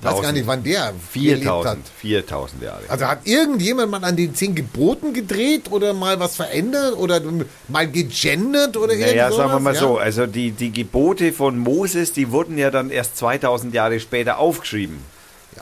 Weiß 0.02 0.22
gar 0.22 0.32
nicht, 0.32 0.46
wann 0.46 0.62
der 0.62 0.94
gelebt 1.12 1.44
hat. 1.44 1.76
4000, 1.76 1.86
4000 2.00 2.62
Jahre. 2.62 2.80
Also 2.88 3.06
hat 3.06 3.26
irgendjemand 3.26 3.90
mal 3.90 4.02
an 4.02 4.16
den 4.16 4.34
zehn 4.34 4.54
Geboten 4.54 5.12
gedreht 5.12 5.70
oder 5.70 5.92
mal 5.92 6.18
was 6.18 6.36
verändert 6.36 6.96
oder 6.96 7.20
mal 7.68 7.86
gegendert 7.86 8.78
oder 8.78 8.94
Naja, 8.94 9.24
irgend 9.26 9.34
sagen 9.36 9.52
wir 9.52 9.60
mal 9.60 9.74
ja? 9.74 9.80
so, 9.80 9.98
also 9.98 10.24
die, 10.26 10.52
die 10.52 10.72
Gebote 10.72 11.34
von 11.34 11.58
Moses, 11.58 12.14
die 12.14 12.30
wurden 12.30 12.56
ja 12.56 12.70
dann 12.70 12.88
erst 12.88 13.18
2000 13.18 13.74
Jahre 13.74 14.00
später 14.00 14.38
aufgeschrieben. 14.38 14.96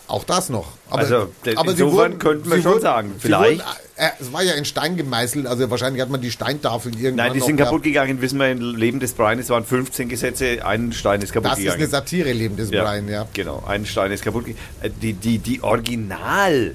Ja, 0.09 0.15
auch 0.15 0.25
das 0.25 0.49
noch. 0.49 0.67
Aber, 0.91 1.01
Also, 1.01 1.29
aber 1.57 1.71
insofern 1.73 1.93
wurden- 1.93 2.19
könnten 2.19 2.51
wir 2.51 2.63
schon 2.63 2.73
wurden- 2.73 2.81
sagen, 2.83 3.13
vielleicht. 3.19 3.61
Wurden, 3.61 3.71
äh, 3.97 4.09
es 4.21 4.33
war 4.33 4.43
ja 4.43 4.55
in 4.55 4.65
Stein 4.65 4.97
gemeißelt, 4.97 5.47
also 5.47 5.71
wahrscheinlich 5.71 6.01
hat 6.03 6.09
man 6.11 6.21
die 6.21 6.31
Steintafeln 6.31 6.95
irgendwann 6.95 7.17
Nein, 7.27 7.33
die 7.35 7.41
sind 7.41 7.57
kaputt 7.57 7.83
gegangen, 7.83 8.21
wissen 8.21 8.39
wir, 8.39 8.51
im 8.51 8.75
Leben 8.77 9.01
des 9.01 9.13
Brian, 9.13 9.39
es 9.39 9.51
waren 9.51 9.65
15 9.65 10.09
Gesetze, 10.09 10.65
ein 10.65 10.93
Stein 10.93 11.21
ist 11.21 11.33
kaputt 11.33 11.51
Das 11.51 11.59
ist 11.59 11.65
gegangen. 11.65 11.83
eine 11.83 11.91
Satire, 11.91 12.33
Leben 12.33 12.57
des 12.57 12.71
Brian, 12.71 13.09
ja. 13.09 13.27
Genau, 13.35 13.63
ein 13.67 13.85
Stein 13.87 14.13
ist 14.13 14.25
kaputt 14.25 14.47
gegangen. 14.47 14.63
Äh, 14.83 14.91
Die, 15.01 15.13
die, 15.13 15.39
die 15.39 15.63
Original, 15.63 16.75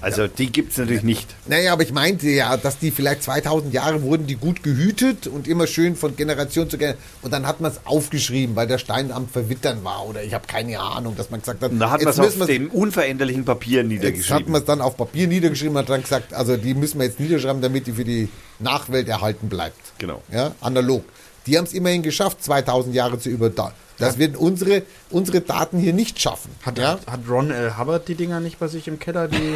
also 0.00 0.26
die 0.28 0.50
gibt 0.50 0.72
es 0.72 0.78
natürlich 0.78 1.02
nicht. 1.02 1.34
Naja, 1.46 1.72
aber 1.72 1.82
ich 1.82 1.92
meinte 1.92 2.28
ja, 2.28 2.56
dass 2.56 2.78
die 2.78 2.90
vielleicht 2.90 3.22
2000 3.22 3.72
Jahre 3.74 4.02
wurden 4.02 4.26
die 4.26 4.36
gut 4.36 4.62
gehütet 4.62 5.26
und 5.26 5.48
immer 5.48 5.66
schön 5.66 5.96
von 5.96 6.16
Generation 6.16 6.70
zu 6.70 6.78
Generation. 6.78 6.98
Und 7.22 7.32
dann 7.32 7.46
hat 7.46 7.60
man 7.60 7.72
es 7.72 7.80
aufgeschrieben, 7.84 8.56
weil 8.56 8.66
der 8.66 8.78
Stein 8.78 9.10
am 9.10 9.28
Verwittern 9.28 9.84
war 9.84 10.06
oder 10.06 10.22
ich 10.22 10.34
habe 10.34 10.46
keine 10.46 10.78
Ahnung, 10.80 11.16
dass 11.16 11.30
man 11.30 11.40
gesagt 11.40 11.62
hat, 11.62 11.72
da 11.78 11.90
hat 11.90 12.02
man 12.02 12.10
es 12.10 12.18
auf 12.20 12.46
dem 12.46 12.70
unveränderlichen 12.70 13.44
Papier 13.44 13.78
Jetzt 13.78 13.84
hat 13.84 13.88
niedergeschrieben. 13.88 14.52
man 14.52 14.60
es 14.60 14.66
dann 14.66 14.80
auf 14.80 14.96
Papier 14.96 15.26
niedergeschrieben 15.26 15.76
und 15.76 15.82
hat 15.82 15.90
dann 15.90 16.02
gesagt, 16.02 16.32
also 16.32 16.56
die 16.56 16.74
müssen 16.74 16.98
wir 16.98 17.06
jetzt 17.06 17.20
niederschreiben, 17.20 17.60
damit 17.60 17.86
die 17.86 17.92
für 17.92 18.04
die 18.04 18.28
Nachwelt 18.58 19.08
erhalten 19.08 19.48
bleibt. 19.48 19.98
Genau. 19.98 20.22
Ja, 20.32 20.54
analog. 20.60 21.04
Die 21.46 21.56
haben 21.56 21.64
es 21.64 21.72
immerhin 21.72 22.02
geschafft, 22.02 22.42
2000 22.44 22.94
Jahre 22.94 23.18
zu 23.18 23.28
überdauern. 23.30 23.72
Das 23.98 24.16
werden 24.18 24.36
unsere, 24.36 24.82
unsere 25.10 25.40
Daten 25.40 25.78
hier 25.78 25.92
nicht 25.92 26.20
schaffen. 26.20 26.50
Hat, 26.64 26.78
ja? 26.78 26.98
hat, 27.06 27.20
Ron 27.28 27.50
L. 27.50 27.76
Hubbard 27.78 28.06
die 28.06 28.14
Dinger 28.14 28.38
nicht 28.38 28.58
bei 28.60 28.68
sich 28.68 28.86
im 28.86 28.98
Keller, 29.00 29.26
die, 29.26 29.54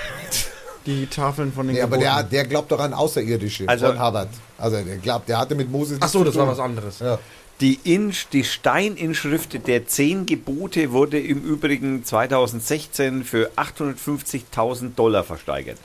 die 0.86 1.06
Tafeln 1.06 1.52
von 1.52 1.66
den 1.66 1.76
Nee, 1.76 1.82
aber 1.82 1.98
der, 1.98 2.10
Geboten? 2.12 2.30
der 2.30 2.44
glaubt 2.46 2.72
doch 2.72 2.80
an 2.80 2.94
Außerirdische 2.94 3.68
Also- 3.68 3.88
von 3.88 3.98
Harvard. 3.98 4.28
Also 4.56 4.76
der 4.82 4.96
glaubt, 4.96 5.28
der 5.28 5.38
hatte 5.38 5.54
mit 5.54 5.70
Moses 5.70 5.98
Ach 6.00 6.08
so, 6.08 6.24
das 6.24 6.34
war 6.36 6.46
was 6.48 6.58
anderes. 6.60 7.00
Ja. 7.00 7.18
Die, 7.60 7.78
Insch, 7.84 8.26
die 8.32 8.42
Steininschrift 8.42 9.66
der 9.66 9.86
zehn 9.86 10.26
Gebote 10.26 10.90
wurde 10.92 11.20
im 11.20 11.42
Übrigen 11.44 12.04
2016 12.04 13.22
für 13.24 13.50
850.000 13.56 14.94
Dollar 14.96 15.24
versteigert. 15.24 15.78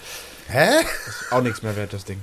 Hä? 0.48 0.68
Auch 1.32 1.42
nichts 1.42 1.62
mehr 1.62 1.76
wert, 1.76 1.94
das 1.94 2.06
Ding. 2.06 2.20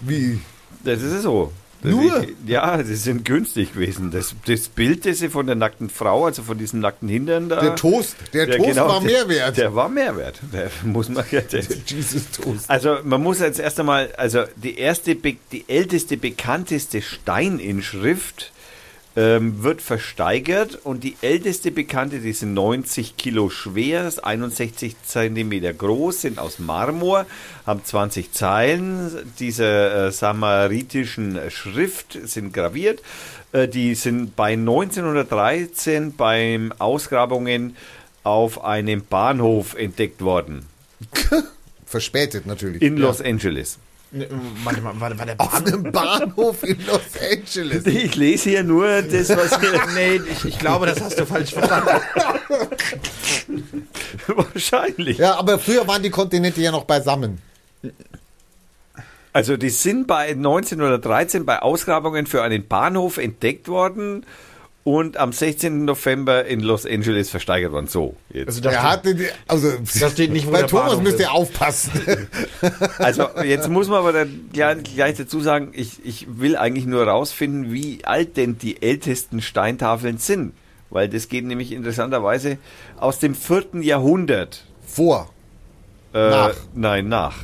Wie? 0.00 0.40
Das 0.84 1.00
ist 1.02 1.22
so. 1.22 1.50
Nur? 1.90 2.22
Ich, 2.22 2.28
ja, 2.46 2.82
sie 2.84 2.94
sind 2.96 3.24
günstig 3.24 3.74
gewesen. 3.74 4.10
Das, 4.10 4.34
das 4.46 4.68
Bild, 4.68 5.06
das 5.06 5.18
sie 5.18 5.28
von 5.28 5.46
der 5.46 5.54
nackten 5.54 5.90
Frau, 5.90 6.26
also 6.26 6.42
von 6.42 6.58
diesem 6.58 6.80
nackten 6.80 7.08
Hintern 7.08 7.48
da. 7.48 7.60
Der 7.60 7.74
Toast, 7.76 8.16
der 8.32 8.48
Ja, 8.48 8.56
Toast 8.56 8.68
genau, 8.70 8.88
war 8.88 9.00
der- 9.00 9.08
mehr 9.10 9.28
wert. 9.28 9.56
Der 9.56 9.74
war 9.74 9.88
Mehrwert. 9.88 10.40
Der 10.52 10.70
muss 10.84 11.08
man 11.08 11.24
ja. 11.30 11.40
Der, 11.40 11.62
Jesus 11.86 12.30
Toast. 12.30 12.68
also 12.70 12.98
man 13.04 13.22
muss 13.22 13.40
jetzt 13.40 13.58
erst 13.60 13.78
einmal, 13.80 14.12
also 14.16 14.44
die 14.56 14.78
erste, 14.78 15.14
die 15.16 15.64
älteste, 15.68 16.16
bekannteste 16.16 17.02
Steininschrift 17.02 18.52
ähm, 19.16 19.62
wird 19.62 19.80
versteigert 19.80 20.78
und 20.84 21.02
die 21.02 21.16
älteste 21.22 21.70
bekannte, 21.70 22.18
die 22.18 22.34
sind 22.34 22.52
90 22.52 23.16
Kilo 23.16 23.48
schwer, 23.48 24.06
ist 24.06 24.22
61 24.22 24.94
Zentimeter 25.04 25.72
groß, 25.72 26.20
sind 26.20 26.38
aus 26.38 26.58
Marmor, 26.58 27.24
haben 27.66 27.82
20 27.82 28.32
Zeilen 28.32 29.10
dieser 29.38 30.08
äh, 30.08 30.12
samaritischen 30.12 31.50
Schrift, 31.50 32.18
sind 32.24 32.52
graviert. 32.52 33.00
Äh, 33.52 33.68
die 33.68 33.94
sind 33.94 34.36
bei 34.36 34.52
1913 34.52 36.14
beim 36.14 36.72
Ausgrabungen 36.78 37.76
auf 38.22 38.64
einem 38.64 39.04
Bahnhof 39.04 39.74
entdeckt 39.74 40.20
worden. 40.20 40.66
Verspätet 41.86 42.46
natürlich. 42.46 42.82
In 42.82 42.96
Ja. 42.98 43.04
Los 43.04 43.22
Angeles. 43.22 43.78
Ne, 44.16 44.26
Warte 44.64 44.80
mal, 44.80 44.98
war, 44.98 45.18
war 45.18 45.26
der 45.26 45.38
Auf 45.38 45.50
Bahnhof? 45.50 45.66
einem 45.72 45.92
Bahnhof 45.92 46.62
in 46.62 46.78
Los 46.86 47.00
Angeles. 47.30 47.84
Ich 47.86 48.16
lese 48.16 48.50
hier 48.50 48.64
nur 48.64 49.02
das, 49.02 49.28
was 49.30 49.60
hier. 49.60 49.78
Nee, 49.94 50.20
ich, 50.32 50.44
ich 50.46 50.58
glaube, 50.58 50.86
das 50.86 51.00
hast 51.02 51.18
du 51.18 51.26
falsch 51.26 51.52
verstanden. 51.52 51.88
Wahrscheinlich. 54.26 55.18
Ja, 55.18 55.36
aber 55.36 55.58
früher 55.58 55.86
waren 55.86 56.02
die 56.02 56.10
Kontinente 56.10 56.60
ja 56.62 56.70
noch 56.70 56.84
beisammen. 56.84 57.38
Also, 59.32 59.58
die 59.58 59.68
sind 59.68 60.06
bei 60.06 60.28
1913 60.30 61.44
bei 61.44 61.60
Ausgrabungen 61.60 62.26
für 62.26 62.42
einen 62.42 62.66
Bahnhof 62.66 63.18
entdeckt 63.18 63.68
worden 63.68 64.24
und 64.86 65.16
am 65.16 65.32
16. 65.32 65.84
November 65.84 66.44
in 66.44 66.60
Los 66.60 66.86
Angeles 66.86 67.28
versteigert 67.28 67.72
worden. 67.72 67.88
So, 67.88 68.14
jetzt. 68.32 68.46
Also, 68.46 68.60
das 68.60 68.72
Er 68.72 68.82
hatte, 68.84 69.16
die, 69.16 69.26
also, 69.48 69.72
Das 69.98 70.12
steht 70.12 70.30
nicht, 70.30 70.48
bei 70.48 70.62
Thomas 70.62 71.00
müsst 71.00 71.18
ihr 71.18 71.32
aufpassen. 71.32 71.90
Also, 72.98 73.28
jetzt 73.44 73.68
muss 73.68 73.88
man 73.88 73.98
aber 73.98 74.12
dann 74.12 74.48
gleich, 74.52 74.84
gleich 74.84 75.16
dazu 75.16 75.40
sagen, 75.40 75.72
ich, 75.72 76.04
ich 76.04 76.26
will 76.38 76.56
eigentlich 76.56 76.86
nur 76.86 77.04
rausfinden, 77.04 77.72
wie 77.72 78.04
alt 78.04 78.36
denn 78.36 78.58
die 78.58 78.80
ältesten 78.80 79.42
Steintafeln 79.42 80.18
sind. 80.18 80.52
Weil 80.90 81.08
das 81.08 81.28
geht 81.28 81.44
nämlich 81.44 81.72
interessanterweise 81.72 82.58
aus 82.96 83.18
dem 83.18 83.34
vierten 83.34 83.82
Jahrhundert. 83.82 84.62
Vor. 84.86 85.30
Äh, 86.14 86.30
Nach. 86.30 86.54
Nein, 86.74 87.08
nach. 87.08 87.36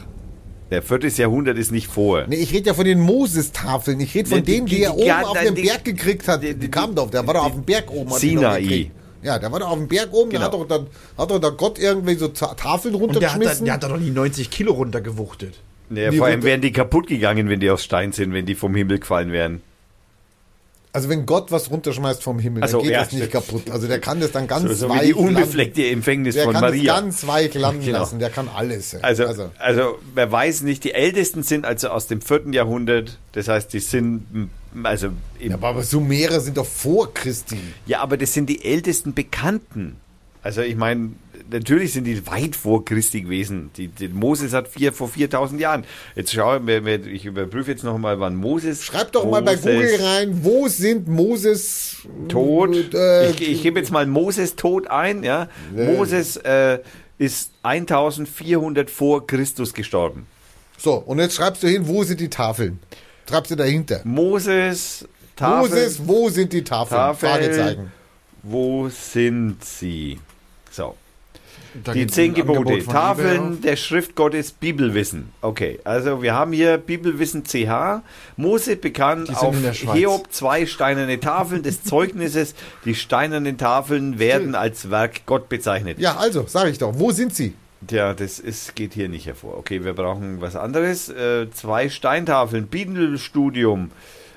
Der 0.73 0.83
vierte 0.83 1.07
Jahrhundert 1.07 1.59
ist 1.59 1.71
nicht 1.71 1.87
vor. 1.87 2.25
Nee, 2.27 2.37
ich 2.37 2.53
rede 2.53 2.69
ja 2.69 2.75
von 2.75 2.87
den 2.87 2.99
Moses-Tafeln. 2.99 4.01
Ich 4.01 4.15
rede 4.15 4.29
von 4.31 4.39
Nee, 4.39 4.45
die- 4.45 4.53
denen, 4.55 4.67
die, 4.67 4.77
die- 4.77 4.83
er 4.85 4.91
die- 4.93 4.97
oben 4.97 5.07
ja, 5.07 5.21
auf 5.23 5.39
dem 5.39 5.55
Berg 5.55 5.85
gekriegt 5.85 6.27
hat. 6.27 6.43
die- 6.43 6.55
Die, 6.55 6.61
die- 6.61 6.71
kam 6.71 6.95
doch, 6.95 7.11
der 7.11 7.27
war 7.27 7.35
doch 7.35 7.45
auf 7.45 7.53
dem 7.53 7.63
Berg 7.65 7.91
oben. 7.91 8.11
Sinai. 8.13 8.63
gekriegt. 8.63 8.91
Ja, 9.23 9.39
der 9.39 9.53
war 9.53 9.61
doch 9.61 9.69
auf 9.71 9.77
dem 9.79 9.87
Berg 9.87 10.09
oben, 10.13 10.31
Genau. 10.31 10.41
da 10.41 10.47
hat 10.47 10.55
doch, 10.55 10.67
dann, 10.67 10.87
hat 11.19 11.31
doch 11.31 11.39
der 11.39 11.51
Gott 11.53 11.79
irgendwie 11.79 12.15
so 12.15 12.29
Ta- 12.29 12.55
Tafeln 12.55 12.95
Und 12.95 13.01
der 13.01 13.09
hat, 13.09 13.23
da- 13.23 13.29
runtergeschmissen. 13.29 13.65
der 13.67 13.75
hat 13.75 13.83
da 13.83 13.89
doch 13.89 13.99
die 13.99 14.11
90 14.11 14.51
Kilo 14.51 14.73
runtergewuchtet. 14.73 15.55
Nee, 15.91 16.09
Die 16.11 16.17
vor 16.17 16.27
allem 16.27 16.37
runter- 16.37 16.47
wären 16.47 16.61
die 16.63 16.73
kaputt 16.73 17.07
gegangen, 17.07 17.49
wenn 17.51 17.61
die 17.61 17.71
aus 17.71 17.85
Stein 17.85 18.13
sind, 18.13 18.33
wenn 18.33 18.47
die 18.47 18.55
vom 18.55 18.75
Himmel 18.75 18.99
gefallen 18.99 19.31
wären. 19.31 19.61
Also 20.95 21.09
wenn 21.09 21.25
Gott 21.27 21.51
was 21.51 21.71
runterschmeißt 21.71 22.23
vom 22.23 22.39
Himmel, 22.39 22.63
Ach 22.65 22.69
so, 22.69 22.79
dann 22.79 22.85
geht 22.87 22.93
ja, 22.93 23.01
das 23.05 23.13
nicht 23.13 23.25
stimmt. 23.29 23.33
kaputt. 23.47 23.71
Also 23.71 23.87
der 23.89 23.99
kann 23.99 24.21
das 24.21 24.33
dann 24.33 24.47
ganz 24.47 24.69
So, 24.69 24.75
so 24.75 24.89
weich 24.91 25.01
wie 25.03 25.07
die 25.07 25.15
unbefleckte 25.15 25.87
Empfängnis 25.89 26.35
Der 26.35 26.45
von 26.45 26.53
kann 26.53 26.61
Maria. 26.63 26.93
das 26.95 27.03
ganz 27.03 27.27
weich 27.27 27.55
landen 27.55 27.85
Genau. 27.85 27.99
lassen. 28.01 28.19
Der 28.19 28.29
kann 28.31 28.49
alles. 28.55 28.95
Also, 29.03 29.25
also 29.27 29.51
also, 29.59 29.99
wer 30.15 30.31
weiß 30.31 30.63
nicht, 30.63 30.85
die 30.85 30.93
ältesten 30.93 31.43
sind 31.43 31.65
also 31.65 31.89
aus 31.89 32.09
dem 32.09 32.21
vierten 32.21 32.53
Jahrhundert. 32.53 33.19
Das 33.33 33.49
heißt, 33.49 33.73
die 33.73 33.81
sind, 33.81 34.27
m, 34.35 34.51
also, 34.85 35.09
ja, 35.41 35.55
aber 35.61 35.83
Sumerer 35.83 36.41
sind 36.41 36.57
doch 36.59 36.67
vor 36.67 37.15
Christi. 37.15 37.57
ja, 37.87 38.01
aber 38.01 38.17
das 38.19 38.35
sind 38.35 38.49
die 38.51 38.65
ältesten 38.65 39.15
Bekannten. 39.15 39.97
Also, 40.43 40.61
ich 40.61 40.77
meine, 40.77 41.13
natürlich 41.53 41.93
sind 41.93 42.05
die 42.05 42.27
weit 42.27 42.57
vor 42.57 42.85
Christi 42.85 43.23
gewesen. 43.23 43.71
Die, 43.77 43.89
die 43.89 44.09
Moses 44.09 44.53
hat 44.53 44.69
vier, 44.69 44.93
vor 44.93 45.09
4000 45.09 45.61
Jahren. 45.61 45.85
Jetzt 46.15 46.33
schaue 46.33 46.61
ich, 47.13 47.25
überprüfe 47.25 47.71
jetzt 47.71 47.85
noch 47.85 47.99
mal, 47.99 48.19
wann 48.21 48.35
Moses. 48.35 48.85
Schreib 48.85 49.13
doch 49.13 49.25
mal 49.25 49.43
bei 49.43 49.57
Moses 49.57 49.65
Google 49.65 50.07
rein, 50.07 50.39
wo 50.43 50.69
sind 50.69 51.09
Moses 51.09 51.97
Tod. 52.29 52.95
Äh, 52.95 53.31
ich 53.31 53.43
ich 53.43 53.63
gebe 53.63 53.79
jetzt 53.79 53.93
mal 53.93 54.07
Moses 54.07 54.57
Tod 54.57 54.89
ein. 54.89 55.23
Ja. 55.23 55.49
Moses 55.75 56.37
äh, 56.39 56.81
ist 57.19 57.53
1400 57.63 58.91
vor 58.91 59.27
Christus 59.27 59.75
gestorben. 59.75 60.27
so, 60.77 60.95
und 60.95 61.19
jetzt 61.19 61.37
schreibst 61.37 61.63
du 61.63 61.69
hin, 61.69 61.87
wo 61.87 62.03
sind 62.03 62.21
die 62.21 62.31
Tafeln? 62.31 62.81
Schreibst 63.29 63.51
du 63.51 63.57
dahinter. 63.57 64.01
Moses 64.05 65.07
Tafel. 65.37 65.71
Moses, 65.71 66.01
wo 66.05 66.29
sind 66.29 66.53
die 66.53 66.65
Tafeln? 66.65 66.99
Tafel. 66.99 67.29
Fragezeichen. 67.29 67.93
Wo 68.43 68.89
sind 68.89 69.65
sie? 69.65 70.19
Da 71.85 71.93
Die 71.93 72.07
zehn 72.07 72.35
Gebote. 72.35 72.85
Tafeln 72.85 73.61
der 73.63 73.77
Schrift 73.77 74.15
Gottes 74.15 74.53
Bibelwissen. 74.53 75.31
Okay, 75.41 75.79
also 75.85 76.23
wir 76.23 76.35
haben 76.35 76.53
hier 76.53 76.77
Bibelwissen 76.79 77.45
CH. 77.45 78.03
Mose 78.37 78.77
bekannt 78.77 79.35
auf. 79.37 79.55
Hiob 79.95 80.33
zwei 80.33 80.67
steinerne 80.67 81.19
Tafeln 81.21 81.63
des 81.63 81.83
Zeugnisses. 81.83 82.55
Die 82.85 82.95
steinernen 82.95 83.57
Tafeln 83.57 84.19
werden 84.19 84.55
als 84.55 84.91
Werk 84.91 85.25
Gott 85.27 85.49
bezeichnet. 85.49 85.99
Ja, 85.99 86.17
also, 86.17 86.47
sage 86.47 86.71
ich 86.71 86.79
doch, 86.79 86.99
wo 86.99 87.11
sind 87.11 87.35
sie? 87.35 87.55
Tja, 87.87 88.15
das 88.15 88.39
ist, 88.39 88.77
geht 88.77 88.95
hier 88.95 89.09
nicht 89.09 89.27
hervor. 89.27 89.57
Okay, 89.59 89.85
wir 89.85 89.95
brauchen 89.95 90.41
was 90.41 90.55
anderes. 90.55 91.09
Äh, 91.09 91.51
zwei 91.51 91.89
Steintafeln, 91.89 92.69
Bibelstudium 92.69 93.91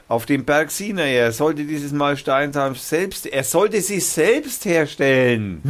auf 0.08 0.26
dem 0.26 0.46
Berg 0.46 0.72
Sinai. 0.72 1.16
Er 1.16 1.32
sollte 1.32 1.64
dieses 1.66 1.92
Mal 1.92 2.18
Steintafeln 2.18 2.76
selbst, 2.76 3.26
er 3.26 3.44
sollte 3.44 3.82
sie 3.82 4.00
selbst 4.00 4.66
herstellen. 4.66 5.62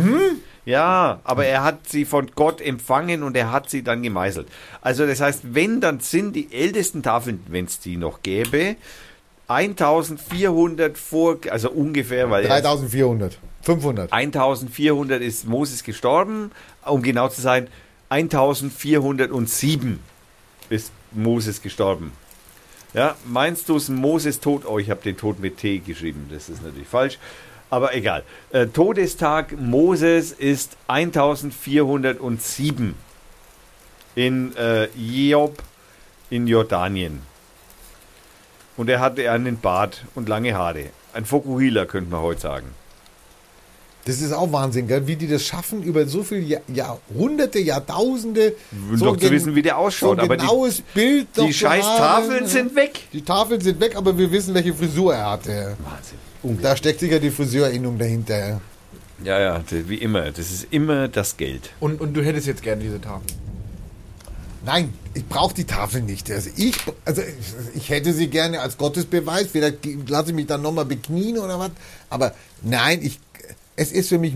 Ja, 0.65 1.19
aber 1.23 1.45
er 1.45 1.63
hat 1.63 1.87
sie 1.87 2.05
von 2.05 2.31
Gott 2.33 2.59
empfangen 2.59 3.21
und 3.21 3.37
er 3.37 3.51
hat 3.51 3.69
sie 3.69 3.83
dann 3.83 4.01
gemeißelt. 4.01 4.47
Also 4.81 5.05
das 5.05 5.21
heißt, 5.21 5.53
wenn, 5.53 5.79
dann 5.79 5.99
sind 5.99 6.35
die 6.35 6.51
ältesten 6.51 7.03
Tafeln, 7.03 7.43
wenn 7.47 7.65
es 7.65 7.79
die 7.79 7.97
noch 7.97 8.23
gäbe, 8.23 8.75
1400 9.47 10.97
vor, 10.97 11.37
also 11.51 11.69
ungefähr, 11.69 12.31
weil 12.31 12.45
er 12.45 12.61
3400. 12.61 13.37
500. 13.61 14.11
1400 14.11 15.21
ist 15.21 15.47
Moses 15.47 15.83
gestorben, 15.83 16.51
um 16.83 17.03
genau 17.03 17.29
zu 17.29 17.41
sein, 17.41 17.67
1407 18.09 19.99
ist 20.69 20.91
Moses 21.11 21.61
gestorben. 21.61 22.11
Ja, 22.93 23.15
meinst 23.25 23.69
du 23.69 23.75
es 23.75 23.89
Moses 23.89 24.39
tot? 24.39 24.65
Oh, 24.65 24.79
ich 24.79 24.89
habe 24.89 25.01
den 25.01 25.17
Tod 25.17 25.39
mit 25.39 25.57
T 25.57 25.79
geschrieben, 25.79 26.27
das 26.31 26.49
ist 26.49 26.63
natürlich 26.63 26.87
falsch, 26.87 27.19
aber 27.75 27.93
egal. 27.93 28.23
Äh, 28.51 28.67
Todestag 28.67 29.59
Moses 29.59 30.31
ist 30.31 30.77
1407 30.87 32.95
in 34.15 34.55
äh, 34.55 34.85
Job 34.95 35.61
in 36.29 36.47
Jordanien. 36.47 37.21
Und 38.77 38.89
er 38.89 39.01
hatte 39.01 39.29
einen 39.29 39.59
Bart 39.59 40.05
und 40.15 40.29
lange 40.29 40.55
Haare. 40.55 40.85
Ein 41.13 41.25
Fokuhila, 41.25 41.85
könnte 41.85 42.11
man 42.11 42.21
heute 42.21 42.39
sagen. 42.39 42.67
Das 44.05 44.21
ist 44.21 44.31
auch 44.31 44.51
Wahnsinn, 44.53 44.87
gell? 44.87 45.05
wie 45.07 45.17
die 45.17 45.27
das 45.27 45.45
schaffen, 45.45 45.83
über 45.83 46.05
so 46.05 46.23
viele 46.23 46.41
Jahr, 46.41 46.61
Jahrhunderte, 46.67 47.59
Jahrtausende. 47.59 48.55
Und 48.91 49.01
doch 49.01 49.17
zu 49.17 49.31
wissen, 49.31 49.55
wie 49.55 49.63
der 49.63 49.77
ausschaut. 49.77 50.17
So 50.17 50.21
ein 50.21 50.25
aber 50.25 50.37
die, 50.37 50.45
genaues 50.45 50.81
Bild. 50.81 51.35
noch 51.35 51.47
die 51.47 51.53
scheiß. 51.53 51.83
Tafeln 51.83 52.45
sind 52.45 52.75
weg. 52.75 53.01
Die 53.11 53.23
Tafeln 53.23 53.59
sind 53.59 53.81
weg, 53.81 53.97
aber 53.97 54.17
wir 54.17 54.31
wissen, 54.31 54.53
welche 54.53 54.73
Frisur 54.73 55.13
er 55.13 55.31
hatte. 55.31 55.75
Wahnsinn. 55.83 56.19
Da 56.61 56.75
steckt 56.75 56.99
sicher 56.99 57.19
die 57.19 57.31
Friseurinnung 57.31 57.97
dahinter. 57.97 58.61
Ja, 59.23 59.39
ja, 59.39 59.59
d- 59.59 59.87
wie 59.87 59.95
immer. 59.95 60.31
Das 60.31 60.51
ist 60.51 60.67
immer 60.71 61.07
das 61.07 61.37
Geld. 61.37 61.71
Und, 61.79 62.01
und 62.01 62.13
du 62.13 62.23
hättest 62.23 62.47
jetzt 62.47 62.61
gern 62.63 62.79
diese 62.79 62.99
Tafel. 62.99 63.25
Nein, 64.65 64.93
ich 65.13 65.25
brauche 65.27 65.53
die 65.53 65.65
Tafel 65.65 66.01
nicht. 66.01 66.29
Also 66.31 66.49
ich, 66.55 66.75
also 67.05 67.21
ich, 67.21 67.75
ich 67.83 67.89
hätte 67.89 68.13
sie 68.13 68.27
gerne 68.27 68.61
als 68.61 68.77
Gottesbeweis. 68.77 69.47
Vielleicht 69.51 69.85
lasse 70.09 70.29
ich 70.31 70.35
mich 70.35 70.47
dann 70.47 70.61
nochmal 70.63 70.85
beknien 70.85 71.37
oder 71.37 71.59
was. 71.59 71.69
Aber 72.09 72.33
nein, 72.63 72.99
ich, 73.03 73.19
es 73.77 73.91
ist 73.91 74.07
für 74.07 74.19
mich, 74.19 74.33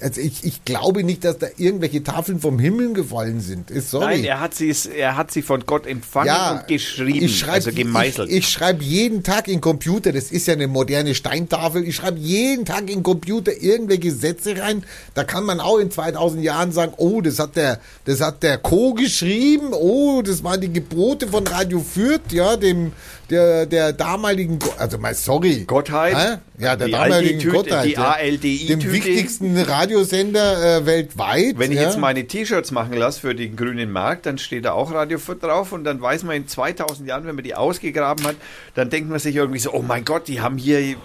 also 0.00 0.20
ich, 0.20 0.42
ich 0.42 0.64
glaube 0.64 1.04
nicht, 1.04 1.24
dass 1.24 1.38
da 1.38 1.46
irgendwelche 1.56 2.02
Tafeln 2.02 2.40
vom 2.40 2.58
Himmel 2.58 2.94
gefallen 2.94 3.40
sind. 3.40 3.70
Ist 3.70 3.90
sorry. 3.90 4.16
Nein, 4.16 4.24
er 4.24 4.40
hat, 4.40 4.54
sie, 4.54 4.74
er 4.96 5.16
hat 5.16 5.30
sie 5.30 5.42
von 5.42 5.64
Gott 5.66 5.86
empfangen 5.86 6.34
und 6.52 6.66
geschrieben, 6.66 7.24
ich 7.24 7.38
schreib, 7.38 7.54
also 7.54 7.70
gemeißelt. 7.70 8.28
Ich, 8.28 8.38
ich 8.38 8.48
schreibe 8.48 8.82
jeden 8.82 9.22
Tag 9.22 9.46
in 9.46 9.60
Computer, 9.60 10.10
das 10.10 10.32
ist 10.32 10.48
ja 10.48 10.54
eine 10.54 10.66
moderne 10.66 11.14
Steintafel, 11.14 11.86
ich 11.86 11.94
schreibe 11.94 12.18
jeden 12.18 12.64
Tag 12.64 12.90
in 12.90 13.04
Computer 13.04 13.52
irgendwelche 13.56 14.10
Sätze 14.10 14.60
rein. 14.60 14.82
Da 15.14 15.22
kann 15.22 15.44
man 15.44 15.60
auch 15.60 15.78
in 15.78 15.92
2000 15.92 16.42
Jahren 16.42 16.72
sagen, 16.72 16.92
oh, 16.96 17.20
das 17.20 17.38
hat 17.38 17.54
der, 17.54 17.78
das 18.04 18.20
hat 18.20 18.42
der 18.42 18.58
Co. 18.58 18.94
geschrieben, 18.94 19.68
oh, 19.72 20.22
das 20.22 20.42
waren 20.42 20.60
die 20.60 20.72
Gebote 20.72 21.28
von 21.28 21.46
Radio 21.46 21.78
Fürth, 21.78 22.32
ja, 22.32 22.56
dem, 22.56 22.90
der, 23.32 23.66
der 23.66 23.92
damaligen, 23.92 24.58
also 24.78 24.98
mal 24.98 25.14
sorry. 25.14 25.64
Gottheit? 25.66 26.14
Hä? 26.16 26.38
Ja, 26.62 26.76
der 26.76 26.86
Die 26.86 26.92
damaligen 26.92 27.34
ALD-Tüte, 27.38 27.56
Gottheit. 27.56 27.84
die 27.86 27.92
ja. 27.92 28.12
ALDI-Tüte. 28.12 28.76
Dem 28.76 28.92
wichtigsten 28.92 29.58
Radiosender 29.58 30.78
äh, 30.78 30.86
weltweit. 30.86 31.58
Wenn 31.58 31.72
ich 31.72 31.78
ja. 31.78 31.84
jetzt 31.84 31.98
meine 31.98 32.26
T-Shirts 32.26 32.70
machen 32.70 32.92
lasse 32.92 33.20
für 33.20 33.34
den 33.34 33.56
grünen 33.56 33.90
Markt, 33.90 34.26
dann 34.26 34.38
steht 34.38 34.66
da 34.66 34.72
auch 34.72 34.92
Radio 34.92 35.18
Fürth 35.18 35.42
drauf 35.42 35.72
und 35.72 35.84
dann 35.84 36.00
weiß 36.00 36.24
man 36.24 36.36
in 36.36 36.46
2000 36.46 37.08
Jahren, 37.08 37.26
wenn 37.26 37.34
man 37.34 37.44
die 37.44 37.54
ausgegraben 37.54 38.26
hat, 38.26 38.36
dann 38.74 38.90
denkt 38.90 39.08
man 39.08 39.18
sich 39.18 39.34
irgendwie 39.34 39.58
so, 39.58 39.72
oh 39.72 39.82
mein 39.82 40.04
Gott, 40.04 40.28
die 40.28 40.40
haben 40.40 40.58
hier 40.58 40.96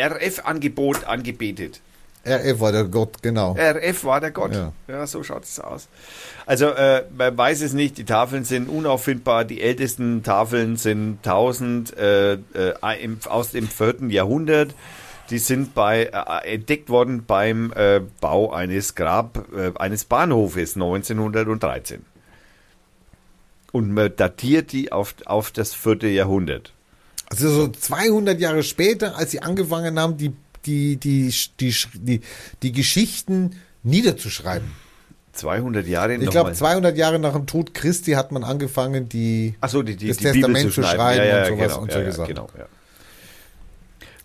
RF-Angebot 0.00 1.04
angebetet. 1.04 1.80
RF 2.26 2.60
war 2.60 2.72
der 2.72 2.84
Gott, 2.84 3.22
genau. 3.22 3.56
RF 3.56 4.04
war 4.04 4.20
der 4.20 4.32
Gott. 4.32 4.52
Ja. 4.52 4.72
Ja, 4.88 5.06
so 5.06 5.22
schaut 5.22 5.44
es 5.44 5.60
aus. 5.60 5.88
Also 6.44 6.66
äh, 6.66 7.04
man 7.16 7.36
weiß 7.36 7.62
es 7.62 7.72
nicht, 7.72 7.98
die 7.98 8.04
Tafeln 8.04 8.44
sind 8.44 8.68
unauffindbar. 8.68 9.44
Die 9.44 9.62
ältesten 9.62 10.22
Tafeln 10.22 10.76
sind 10.76 11.18
1000 11.18 11.96
äh, 11.96 12.32
äh, 12.32 12.38
im, 13.00 13.18
aus 13.28 13.52
dem 13.52 13.68
4. 13.68 14.08
Jahrhundert. 14.08 14.74
Die 15.30 15.38
sind 15.38 15.74
bei 15.74 16.04
äh, 16.04 16.54
entdeckt 16.54 16.88
worden 16.88 17.24
beim 17.26 17.72
äh, 17.74 18.00
Bau 18.20 18.52
eines 18.52 18.94
Grab 18.94 19.46
äh, 19.56 19.72
eines 19.78 20.04
Bahnhofes 20.04 20.74
1913. 20.74 22.04
Und 23.72 23.92
man 23.92 24.14
datiert 24.16 24.72
die 24.72 24.90
auf, 24.90 25.14
auf 25.26 25.50
das 25.50 25.74
4. 25.74 26.10
Jahrhundert. 26.12 26.72
Also 27.28 27.50
so 27.50 27.68
200 27.68 28.38
Jahre 28.38 28.62
später, 28.62 29.16
als 29.16 29.32
sie 29.32 29.42
angefangen 29.42 29.98
haben, 29.98 30.16
die, 30.16 30.32
die, 30.66 30.96
die, 30.96 31.32
die, 31.60 31.74
die, 31.94 32.20
die 32.62 32.72
Geschichten 32.72 33.56
niederzuschreiben. 33.82 34.70
200 35.32 35.86
Jahre 35.86 36.14
Ich 36.14 36.30
glaube, 36.30 36.50
mal- 36.50 36.56
200 36.56 36.96
Jahre 36.96 37.18
nach 37.18 37.34
dem 37.34 37.46
Tod 37.46 37.74
Christi 37.74 38.12
hat 38.12 38.32
man 38.32 38.42
angefangen, 38.42 39.08
die, 39.08 39.54
Ach 39.60 39.68
so, 39.68 39.82
die, 39.82 39.94
die, 39.96 40.08
das 40.08 40.16
die 40.16 40.24
Bibel 40.24 40.40
Testament 40.40 40.64
zu 40.66 40.70
zu 40.74 40.82
schreiben. 40.82 40.96
schreiben 40.96 41.18
ja, 41.18 41.24
ja, 41.26 41.38
und 41.42 41.46
sowas 41.48 41.68
genau, 41.68 41.80
und 41.82 41.88
ja, 41.88 41.94
solche 41.94 42.06
ja, 42.08 42.12
Sachen. 42.16 42.28
genau, 42.28 42.48
ja. 42.58 42.64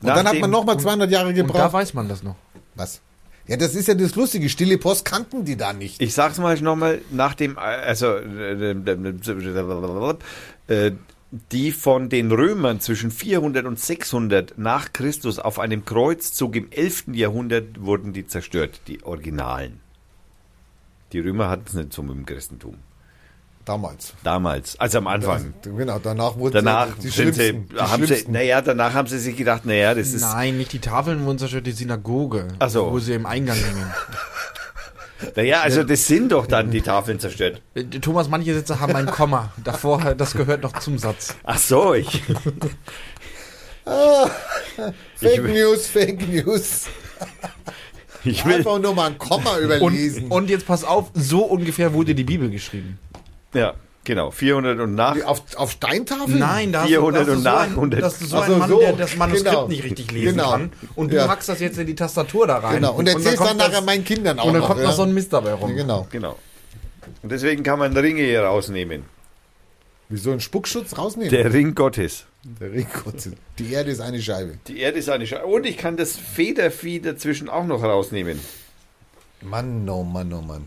Und 0.02 0.08
dann 0.08 0.28
hat 0.28 0.40
man 0.40 0.50
nochmal 0.50 0.80
200 0.80 1.12
Jahre 1.12 1.28
Und 1.30 1.36
da 1.36 1.42
gebraucht. 1.44 1.74
weiß 1.74 1.94
man 1.94 2.08
das 2.10 2.24
noch. 2.24 2.36
Was? 2.76 3.02
Ja, 3.48 3.58
das 3.58 3.76
ist 3.76 3.88
ja 3.88 3.94
das 3.94 4.16
Lustige. 4.16 4.50
Stille 4.50 4.78
Post 4.78 5.04
kannten 5.06 5.46
die 5.46 5.58
da 5.58 5.74
nicht. 5.74 6.02
Ich 6.02 6.14
sag's 6.14 6.38
mal 6.38 6.60
nochmal, 6.62 7.02
nach 7.12 7.36
dem, 7.36 7.58
also, 7.58 8.16
äh, 10.68 10.92
die 11.32 11.72
von 11.72 12.10
den 12.10 12.32
Römern 12.32 12.82
zwischen 12.82 13.10
400 13.10 13.66
und 13.66 13.80
600 13.80 14.58
nach 14.58 14.92
Christus 14.92 15.40
auf 15.40 15.60
einem 15.60 15.86
Kreuzzug 15.86 16.56
im 16.58 16.70
11. 16.72 17.06
Jahrhundert 17.14 17.82
wurden 17.82 18.12
die 18.12 18.28
zerstört, 18.28 18.82
die 18.88 19.04
Originalen. 19.04 19.80
Die 21.14 21.20
Römer 21.20 21.50
hatten 21.50 21.64
es 21.68 21.74
nicht 21.74 21.94
so 21.94 22.04
mit 22.04 22.16
dem 22.16 22.26
Christentum. 22.26 22.76
Damals. 23.64 24.14
Damals, 24.24 24.80
also 24.80 24.98
am 24.98 25.08
Anfang. 25.08 25.54
Genau, 25.62 26.00
danach 26.00 26.36
wurden 26.36 26.54
Danach 26.54 26.98
die 26.98 27.10
sind 27.10 27.36
sie, 27.36 27.54
die 27.54 27.78
haben 27.78 28.06
sie, 28.06 28.26
naja, 28.28 28.60
danach 28.62 28.94
haben 28.94 29.08
sie 29.08 29.20
sich 29.20 29.38
gedacht, 29.38 29.66
naja, 29.66 29.94
das 29.94 30.14
ist, 30.14 30.24
Nein, 30.24 30.58
nicht 30.58 30.74
die 30.74 30.80
Tafeln 30.80 31.24
wurden 31.26 31.38
zerstört, 31.38 31.68
die 31.68 31.72
Synagoge, 31.72 32.48
Ach 32.58 32.70
so. 32.70 32.92
wo 32.92 32.98
sie 33.00 33.14
im 33.14 33.26
Eingang 33.26 33.58
hängen. 33.58 33.94
naja, 35.36 35.62
also 35.62 35.84
das 35.84 36.08
sind 36.08 36.32
doch 36.32 36.48
dann 36.48 36.72
die 36.72 36.82
Tafeln 36.82 37.20
zerstört. 37.20 37.62
Äh, 37.76 37.84
Thomas, 37.84 38.30
manche 38.30 38.54
Sätze 38.54 38.80
haben 38.80 38.96
ein 38.96 39.06
Komma. 39.06 39.52
Davor, 39.64 40.16
das 40.16 40.34
gehört 40.34 40.64
noch 40.64 40.74
zum 40.80 40.98
Satz. 40.98 41.36
Ach 41.44 41.58
so, 41.58 41.94
ich, 41.94 42.24
Fake 45.16 45.44
News, 45.44 45.88
Fake 45.88 46.28
News. 46.28 46.88
ich 48.24 48.46
will, 48.46 48.56
Einfach 48.56 48.80
nur 48.80 48.94
mal 48.96 49.08
ein 49.08 49.18
Komma 49.18 49.56
Und, 49.56 49.64
überlesen. 49.64 50.28
und 50.32 50.50
jetzt 50.50 50.66
pass 50.68 50.84
auf, 50.84 51.12
so 51.14 51.44
ungefähr 51.46 51.94
wurde 51.94 52.14
die 52.16 52.24
Bibel 52.24 52.50
geschrieben. 52.50 53.00
ja, 53.54 53.74
genau, 54.04 54.32
400 54.32 54.80
und 54.80 54.96
nach. 54.96 55.22
auf, 55.26 55.42
auf 55.56 55.72
Steintafeln? 55.72 56.40
Nein, 56.40 56.72
da 56.72 56.82
hast 56.82 56.88
400 56.90 57.28
du, 57.28 57.32
da 57.32 57.34
und 57.34 57.38
hast 57.38 57.38
du 57.38 57.44
so 57.44 57.50
nach 57.50 57.62
ein, 57.64 57.70
100. 57.72 58.02
dass 58.02 58.20
du 58.20 58.26
so 58.26 58.38
Ach 58.38 58.48
so, 58.48 58.54
ein 58.54 58.60
Mann, 58.60 58.70
so. 58.70 58.80
der 58.80 58.94
das 58.94 59.16
Manuskript 59.16 59.50
Genau. 59.52 59.68
nicht 59.68 59.84
richtig 59.84 60.12
lesen 60.12 60.38
Genau. 60.38 60.52
kann. 60.52 60.72
Und 60.96 61.12
du 61.12 61.16
Ja. 61.18 61.28
hackst 61.28 61.50
das 61.50 61.60
jetzt 61.60 61.78
in 61.78 61.88
die 61.88 61.96
Tastatur 61.96 62.48
da 62.48 62.58
rein. 62.58 62.76
Genau. 62.76 62.94
Und 62.94 63.08
erzählst 63.08 63.40
dann, 63.40 63.48
kommt 63.48 63.58
nachher 63.60 63.72
das- 63.72 63.86
meinen 63.86 64.04
Kindern 64.04 64.40
auch 64.40 64.46
Und 64.46 64.54
dann 64.54 64.62
noch. 64.62 64.68
kommt 64.70 64.82
ja? 64.82 64.88
noch 64.88 64.94
so 64.96 65.04
ein 65.04 65.14
Mist 65.14 65.32
dabei 65.34 65.54
rum. 65.54 65.70
Ja, 65.72 65.76
Genau. 65.78 66.08
Genau. 66.12 66.38
Und 67.24 67.32
deswegen 67.32 67.64
kann 67.64 67.80
man 67.80 67.96
Ringe 67.96 68.22
hier 68.24 68.44
rausnehmen. 68.44 69.04
Wieso 70.10 70.32
einen 70.32 70.42
Spuckschutz 70.42 70.98
rausnehmen? 70.98 71.30
Der 71.32 71.54
Ring 71.54 71.74
Gottes. 71.74 72.26
Der 72.44 72.72
Ringgott. 72.72 73.30
Die 73.60 73.72
Erde 73.72 73.92
ist 73.92 74.02
eine 74.02 74.22
Scheibe. 74.22 74.58
Die 74.68 74.80
Erde 74.80 74.98
ist 75.00 75.10
eine 75.10 75.26
Scheibe. 75.28 75.46
Und 75.46 75.66
ich 75.66 75.78
kann 75.78 75.96
das 75.96 76.18
Federvieh 76.18 77.00
dazwischen 77.00 77.48
auch 77.50 77.66
noch 77.66 77.82
rausnehmen. 77.84 78.40
Mann, 79.42 79.88
oh 79.90 80.04
Mann, 80.04 80.34
oh 80.34 80.42
Mann. 80.42 80.66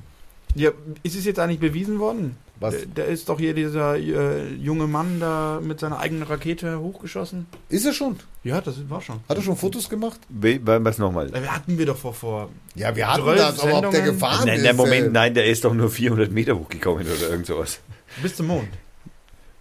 Ja, 0.54 0.70
ist 1.02 1.16
es 1.16 1.24
jetzt 1.24 1.38
eigentlich 1.40 1.60
bewiesen 1.60 1.98
worden? 1.98 2.36
Was? 2.60 2.74
Der, 2.76 2.86
der 2.86 3.06
ist 3.06 3.28
doch 3.28 3.38
hier 3.40 3.52
dieser 3.52 3.96
äh, 3.96 4.48
junge 4.54 4.86
Mann 4.86 5.18
da 5.20 5.60
mit 5.62 5.80
seiner 5.80 5.98
eigenen 5.98 6.22
Rakete 6.22 6.78
hochgeschossen. 6.78 7.46
Ist 7.68 7.84
er 7.84 7.92
schon? 7.92 8.16
Ja, 8.44 8.60
das 8.60 8.88
war 8.88 9.02
schon. 9.02 9.16
Hat 9.28 9.36
er 9.36 9.42
schon 9.42 9.56
Fotos 9.56 9.88
gemacht? 9.88 10.20
We- 10.28 10.60
Was 10.62 10.98
nochmal? 10.98 11.34
Äh, 11.34 11.46
hatten 11.48 11.76
wir 11.78 11.86
doch 11.86 11.96
vor, 11.96 12.14
vor 12.14 12.48
Ja, 12.76 12.94
wir 12.94 13.12
hatten 13.12 13.26
das, 13.26 13.58
aber 13.60 13.78
ob 13.78 13.90
der 13.90 14.02
gefahren 14.02 14.46
Nein, 14.46 14.58
ist. 14.58 14.64
nein, 14.64 14.76
Moment, 14.76 15.06
äh, 15.08 15.10
nein, 15.10 15.34
der 15.34 15.46
ist 15.46 15.64
doch 15.64 15.74
nur 15.74 15.90
400 15.90 16.30
Meter 16.30 16.56
hochgekommen 16.58 17.04
oder 17.06 17.28
irgend 17.30 17.46
sowas. 17.46 17.80
bis 18.22 18.36
zum 18.36 18.46
Mond. 18.46 18.68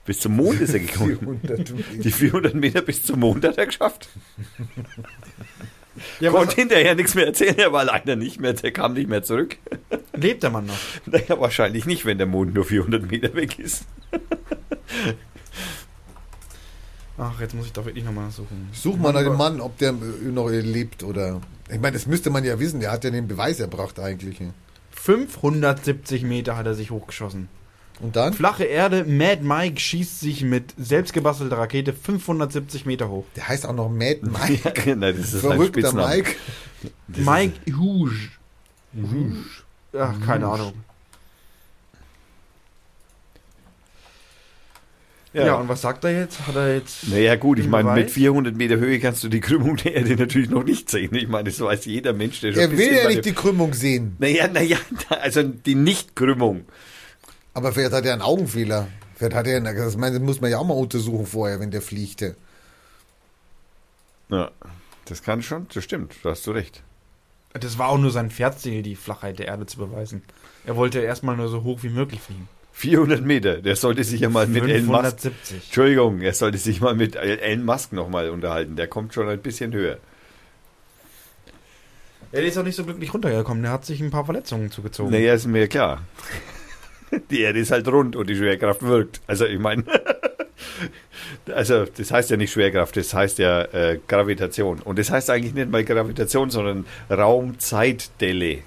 Bis 0.06 0.20
zum 0.20 0.36
Mond 0.36 0.62
ist 0.62 0.74
er 0.74 0.80
gekommen. 0.82 1.18
400 1.42 1.74
Die 2.06 2.12
400 2.12 2.54
Meter 2.56 2.82
bis 2.84 3.04
zum 3.04 3.22
Mond 3.22 3.44
hat 3.44 3.58
er 3.58 3.66
geschafft. 3.66 4.08
Ja, 6.20 6.32
Konnte 6.32 6.56
hinterher 6.56 6.96
nichts 6.96 7.16
mehr 7.16 7.28
erzählen, 7.28 7.58
er 7.58 7.72
war 7.72 7.86
leider 7.86 8.16
nicht 8.16 8.40
mehr, 8.40 8.54
der 8.54 8.72
kam 8.72 8.94
nicht 8.94 9.08
mehr 9.10 9.24
zurück. 9.24 9.58
Lebt 10.14 10.44
der 10.44 10.50
Mann 10.50 10.66
noch? 10.66 10.78
Naja, 11.06 11.40
wahrscheinlich 11.40 11.86
nicht, 11.86 12.06
wenn 12.06 12.18
der 12.18 12.28
Mond 12.28 12.54
nur 12.54 12.66
400 12.66 13.10
Meter 13.10 13.34
weg 13.36 13.60
ist. 13.60 13.86
Ach, 17.18 17.40
jetzt 17.40 17.54
muss 17.54 17.68
ich 17.68 17.74
doch 17.74 17.86
wirklich 17.86 18.04
nochmal 18.04 18.32
suchen. 18.32 18.70
Such 18.74 18.98
mal 18.98 19.14
nach 19.14 19.24
dem 19.24 19.38
Mann, 19.38 19.62
ob 19.62 19.78
der 19.78 19.90
äh, 19.90 20.32
noch 20.32 20.50
lebt 20.50 21.04
oder. 21.04 21.42
Ich 21.70 21.80
meine, 21.80 21.94
das 21.94 22.08
müsste 22.08 22.30
man 22.30 22.44
ja 22.44 22.60
wissen. 22.60 22.80
Der 22.80 22.92
hat 22.92 23.04
ja 23.04 23.12
den 23.12 23.28
Beweis 23.28 23.60
erbracht 23.60 24.00
eigentlich. 24.00 24.40
570 24.92 26.24
Meter 26.24 26.58
hat 26.58 26.66
er 26.66 26.74
sich 26.74 26.92
hochgeschossen. 26.92 27.50
Und 28.02 28.16
dann? 28.16 28.34
Flache 28.34 28.64
Erde, 28.64 29.06
Mad 29.06 29.42
Mike 29.44 29.80
schießt 29.80 30.20
sich 30.20 30.44
mit 30.44 30.74
selbstgebastelter 30.78 31.58
Rakete 31.58 31.94
570 31.94 32.86
Meter 32.86 33.10
hoch. 33.10 33.26
Der 33.36 33.48
heißt 33.48 33.68
auch 33.68 33.74
noch 33.74 33.90
Mad 33.90 34.22
Mike. 34.24 34.96
Nein, 34.96 35.16
das 35.16 35.34
ist 35.34 35.42
sein 35.42 35.52
Verrückter. 35.52 35.94
Mike. 35.94 36.32
Mike 37.08 37.54
Hughes. 37.78 38.14
Ach, 39.98 40.14
keine 40.26 40.48
Ahnung. 40.48 40.74
Ja. 45.34 45.46
Ja. 45.48 45.56
und 45.56 45.68
was 45.68 45.82
sagt 45.82 46.04
er 46.04 46.12
jetzt? 46.20 46.46
Hat 46.46 46.56
er 46.56 46.76
jetzt. 46.76 47.08
Naja 47.08 47.36
gut, 47.36 47.58
ich 47.58 47.68
meine, 47.68 47.90
mit 47.94 48.04
Beweis? 48.06 48.14
400 48.14 48.56
Meter 48.56 48.78
Höhe 48.78 49.00
kannst 49.00 49.24
du 49.24 49.30
die 49.30 49.40
Krümmung 49.40 49.78
der 49.78 49.96
Erde 49.96 50.16
natürlich 50.16 50.50
noch 50.52 50.64
nicht 50.64 50.92
sehen. 50.92 51.16
Ich 51.16 51.28
meine, 51.28 51.50
das 51.50 51.60
weiß 51.60 51.86
jeder 51.86 52.14
Mensch, 52.14 52.40
der 52.42 52.54
schon 52.54 52.62
Er 52.62 52.70
ein 52.70 52.78
will 52.78 52.94
ja 52.94 53.08
nicht 53.08 53.26
die 53.26 53.34
Krümmung 53.34 53.74
sehen. 53.74 54.16
Naja, 54.20 54.48
naja, 54.48 54.78
also 55.10 55.42
die 55.42 55.74
Nicht-Krümmung. 55.74 56.66
Aber 57.56 57.72
vielleicht 57.72 57.94
hat 57.94 58.06
er 58.06 58.14
einen 58.14 58.22
Augenfehler. 58.22 58.88
Vielleicht 59.16 59.36
hat 59.36 59.48
er, 59.48 59.58
einen- 59.58 59.76
das, 59.76 59.98
meine, 59.98 60.20
das 60.20 60.24
muss 60.24 60.40
man 60.40 60.52
ja 60.52 60.60
auch 60.60 60.68
mal 60.68 60.76
untersuchen 60.76 61.26
vorher, 61.26 61.60
wenn 61.60 61.72
der 61.72 61.82
fliegte. 61.82 62.36
Ja, 64.30 64.52
das 65.06 65.24
kann 65.24 65.42
schon, 65.42 65.68
das 65.74 65.84
stimmt, 65.84 66.14
da 66.24 66.30
hast 66.32 66.46
du 66.46 66.52
recht. 66.52 66.84
Das 67.54 67.78
war 67.78 67.90
auch 67.90 67.98
nur 67.98 68.12
sein 68.12 68.32
Pferdziel, 68.32 68.82
die 68.82 68.96
Flachheit 68.96 69.40
der 69.40 69.48
Erde 69.48 69.66
zu 69.66 69.78
beweisen. 69.78 70.24
Er 70.66 70.76
wollte 70.76 71.00
erstmal 71.00 71.38
nur 71.38 71.50
so 71.50 71.64
hoch 71.64 71.84
wie 71.84 71.90
möglich 71.90 72.20
fliegen. 72.20 72.48
400 72.74 73.22
Meter, 73.22 73.62
der 73.62 73.76
sollte 73.76 74.04
sich 74.04 74.22
ja 74.22 74.30
mal 74.30 74.48
mit 74.48 74.64
Elon 74.64 74.86
Musk... 74.88 75.22
570. 75.22 75.64
Entschuldigung, 75.66 76.22
er 76.22 76.34
sollte 76.34 76.58
sich 76.58 76.82
mal 76.82 76.96
mit 76.96 77.16
Elon 77.16 77.64
Musk 77.64 77.94
nochmal 77.94 78.32
unterhalten. 78.32 78.76
Der 78.76 78.88
kommt 78.88 79.14
schon 79.14 79.30
ein 79.30 79.40
bisschen 79.40 79.74
höher. 79.74 80.00
Er 82.32 82.44
ist 82.44 82.58
auch 82.58 82.64
nicht 82.64 82.76
so 82.76 82.84
glücklich 82.84 83.14
runtergekommen. 83.14 83.62
Der 83.62 83.72
hat 83.72 83.86
sich 83.86 84.02
ein 84.02 84.10
paar 84.10 84.26
Verletzungen 84.26 84.72
zugezogen. 84.72 85.12
Naja, 85.12 85.36
ist 85.36 85.46
mir 85.46 85.68
klar. 85.68 86.02
Die 87.30 87.42
Erde 87.42 87.60
ist 87.60 87.70
halt 87.70 87.88
rund 87.88 88.16
und 88.16 88.28
die 88.28 88.36
Schwerkraft 88.36 88.82
wirkt. 88.82 89.22
Also 89.28 89.46
ich 89.46 89.60
meine, 89.60 89.84
also 91.54 91.86
das 91.86 92.12
heißt 92.12 92.30
ja 92.30 92.38
nicht 92.38 92.52
Schwerkraft, 92.52 92.96
das 92.98 93.14
heißt 93.14 93.38
ja 93.40 93.62
äh, 93.64 94.00
Gravitation. 94.08 94.80
Und 94.80 95.00
das 95.00 95.10
heißt 95.10 95.30
eigentlich 95.30 95.54
nicht 95.54 95.70
mal 95.70 95.84
Gravitation, 95.84 96.50
sondern 96.50 96.86
Raumzeitdelle. 97.10 98.60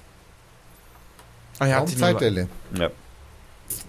Ah, 1.59 1.65
nur- 1.65 1.75
Raumzeitdelle. 1.75 2.47
Ja. 2.77 2.89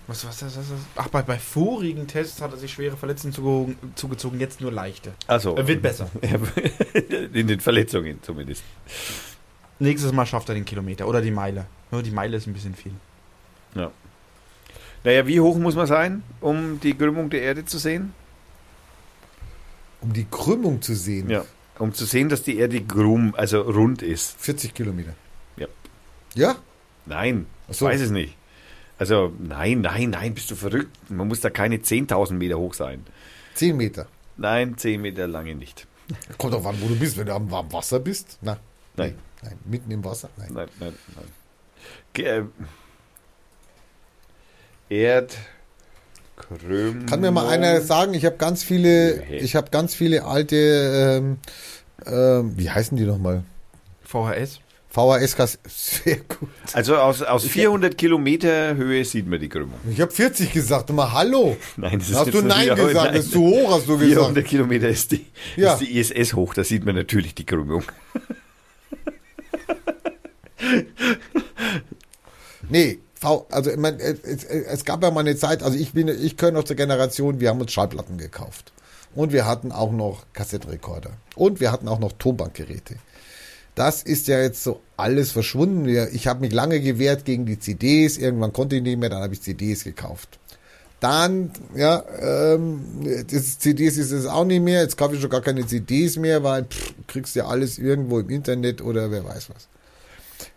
Was, 0.08 0.26
was, 0.26 0.42
was, 0.42 0.56
was, 0.56 0.70
was? 0.70 0.78
Ach, 0.96 1.08
bei, 1.08 1.20
bei 1.22 1.38
vorigen 1.38 2.06
Tests 2.08 2.40
hat 2.40 2.50
er 2.52 2.56
sich 2.56 2.72
schwere 2.72 2.96
Verletzungen 2.96 3.32
zugezogen, 3.34 3.76
zugezogen 3.94 4.40
jetzt 4.40 4.60
nur 4.60 4.72
leichte. 4.72 5.12
Also 5.26 5.54
Er 5.54 5.68
wird 5.68 5.82
besser. 5.82 6.10
in 7.32 7.46
den 7.46 7.60
Verletzungen 7.60 8.18
zumindest. 8.22 8.62
Nächstes 9.78 10.10
Mal 10.12 10.24
schafft 10.26 10.48
er 10.48 10.54
den 10.54 10.64
Kilometer 10.64 11.06
oder 11.06 11.20
die 11.20 11.30
Meile. 11.30 11.66
Nur 11.90 12.02
die 12.02 12.10
Meile 12.10 12.38
ist 12.38 12.46
ein 12.46 12.54
bisschen 12.54 12.74
viel. 12.74 12.92
Ja. 13.74 13.90
Naja, 15.04 15.26
wie 15.26 15.40
hoch 15.40 15.56
muss 15.58 15.74
man 15.74 15.86
sein, 15.86 16.22
um 16.40 16.80
die 16.80 16.94
Krümmung 16.94 17.30
der 17.30 17.42
Erde 17.42 17.64
zu 17.64 17.78
sehen? 17.78 18.12
Um 20.00 20.12
die 20.12 20.26
Krümmung 20.30 20.82
zu 20.82 20.94
sehen. 20.94 21.30
Ja. 21.30 21.44
Um 21.78 21.94
zu 21.94 22.04
sehen, 22.04 22.28
dass 22.28 22.42
die 22.42 22.58
Erde 22.58 22.80
krumm, 22.82 23.34
also 23.36 23.60
rund 23.62 24.02
ist. 24.02 24.40
40 24.40 24.74
Kilometer. 24.74 25.14
Ja. 25.56 25.66
Ja? 26.34 26.56
Nein, 27.06 27.46
Ach 27.66 27.70
ich 27.70 27.76
so. 27.76 27.86
weiß 27.86 28.00
es 28.00 28.10
nicht. 28.10 28.36
Also, 28.98 29.32
nein, 29.38 29.80
nein, 29.80 30.10
nein, 30.10 30.34
bist 30.34 30.50
du 30.50 30.56
verrückt? 30.56 30.90
Man 31.10 31.28
muss 31.28 31.40
da 31.40 31.50
keine 31.50 31.76
10.000 31.76 32.32
Meter 32.34 32.58
hoch 32.58 32.74
sein. 32.74 33.04
10 33.54 33.76
Meter. 33.76 34.08
Nein, 34.36 34.76
10 34.76 35.00
Meter 35.00 35.28
lange 35.28 35.54
nicht. 35.54 35.86
Kommt 36.36 36.54
drauf 36.54 36.66
an, 36.66 36.76
wo 36.80 36.88
du 36.88 36.96
bist. 36.96 37.16
Wenn 37.16 37.26
du 37.26 37.34
am 37.34 37.48
warmen 37.50 37.72
Wasser 37.72 38.00
bist. 38.00 38.38
Na, 38.40 38.58
Nein. 38.96 39.14
Nein. 39.42 39.58
Mitten 39.64 39.90
im 39.92 40.04
Wasser? 40.04 40.30
Nein. 40.36 40.48
Nein, 40.52 40.68
nein, 40.80 40.94
nein. 41.14 42.48
Erdkrümmung. 44.88 45.46
Kann 47.06 47.20
mir 47.20 47.30
mal 47.30 47.48
einer 47.48 47.80
sagen, 47.80 48.14
ich 48.14 48.24
habe 48.24 48.36
ganz 48.36 48.62
viele, 48.62 49.22
Nee. 49.28 49.36
ich 49.38 49.54
habe 49.56 49.70
ganz 49.70 49.94
viele 49.94 50.24
alte, 50.24 50.56
ähm, 51.20 51.38
ähm, 52.06 52.52
wie 52.56 52.70
heißen 52.70 52.96
die 52.96 53.04
nochmal? 53.04 53.42
VHS? 54.04 54.60
VHS-Kas. 54.90 55.58
Sehr 55.68 56.16
gut. 56.16 56.48
Also 56.72 56.96
aus, 56.96 57.20
aus 57.22 57.44
400 57.44 57.96
Kilometer 57.98 58.74
Höhe 58.74 59.04
sieht 59.04 59.26
man 59.28 59.38
die 59.38 59.48
Krümmung. 59.50 59.78
Ich 59.90 60.00
habe 60.00 60.10
40 60.10 60.50
gesagt. 60.50 60.90
Mal 60.90 61.12
Hallo. 61.12 61.56
Nein, 61.76 61.98
das 61.98 62.08
ist 62.08 62.16
Hast 62.16 62.32
du 62.32 62.40
Nein 62.40 62.68
gesagt? 62.68 62.94
nein. 62.94 63.14
Das 63.14 63.26
ist 63.26 63.32
zu 63.32 63.40
hoch, 63.42 63.70
hast 63.76 63.86
du 63.86 63.98
400 63.98 64.34
gesagt. 64.34 64.48
Kilometer 64.48 64.88
ist 64.88 65.12
die, 65.12 65.26
Ja. 65.56 65.74
ist 65.74 65.80
die 65.80 65.98
ISS 65.98 66.32
hoch, 66.34 66.54
da 66.54 66.64
sieht 66.64 66.86
man 66.86 66.94
natürlich 66.96 67.34
die 67.34 67.44
Krümmung. 67.44 67.82
Nee, 72.68 72.98
V, 73.20 73.46
also 73.50 73.70
ich 73.70 73.76
mein, 73.76 73.98
es, 73.98 74.44
es, 74.44 74.84
gab 74.84 75.02
ja 75.02 75.10
mal 75.10 75.20
eine 75.20 75.36
Zeit, 75.36 75.62
also 75.62 75.76
ich 75.76 75.92
bin, 75.92 76.08
ich 76.08 76.36
gehöre 76.36 76.52
noch 76.52 76.64
zur 76.64 76.76
Generation, 76.76 77.40
wir 77.40 77.48
haben 77.48 77.60
uns 77.60 77.72
Schallplatten 77.72 78.16
gekauft. 78.16 78.72
Und 79.14 79.32
wir 79.32 79.46
hatten 79.46 79.72
auch 79.72 79.90
noch 79.90 80.26
Kassettenrekorder. 80.32 81.10
Und 81.34 81.60
wir 81.60 81.72
hatten 81.72 81.88
auch 81.88 81.98
noch 81.98 82.12
Tonbandgeräte. 82.12 82.96
Das 83.74 84.02
ist 84.02 84.28
ja 84.28 84.40
jetzt 84.40 84.62
so 84.62 84.80
alles 84.96 85.32
verschwunden. 85.32 85.88
Ich 86.12 86.26
habe 86.26 86.40
mich 86.40 86.52
lange 86.52 86.80
gewehrt 86.80 87.24
gegen 87.24 87.46
die 87.46 87.58
CDs. 87.58 88.18
Irgendwann 88.18 88.52
konnte 88.52 88.76
ich 88.76 88.82
nicht 88.82 88.98
mehr, 88.98 89.08
dann 89.08 89.22
habe 89.22 89.34
ich 89.34 89.42
CDs 89.42 89.84
gekauft. 89.84 90.38
Dann, 91.00 91.52
ja, 91.76 92.04
ähm, 92.20 92.80
das 93.30 93.58
CDs 93.60 93.96
ist 93.96 94.10
es 94.10 94.26
auch 94.26 94.44
nicht 94.44 94.62
mehr. 94.62 94.82
Jetzt 94.82 94.96
kaufe 94.96 95.14
ich 95.14 95.20
schon 95.20 95.30
gar 95.30 95.42
keine 95.42 95.64
CDs 95.64 96.16
mehr, 96.16 96.42
weil 96.42 96.64
pff, 96.64 96.94
kriegst 97.06 97.36
ja 97.36 97.46
alles 97.46 97.78
irgendwo 97.78 98.18
im 98.18 98.30
Internet 98.30 98.82
oder 98.82 99.10
wer 99.12 99.24
weiß 99.24 99.50
was. 99.50 99.68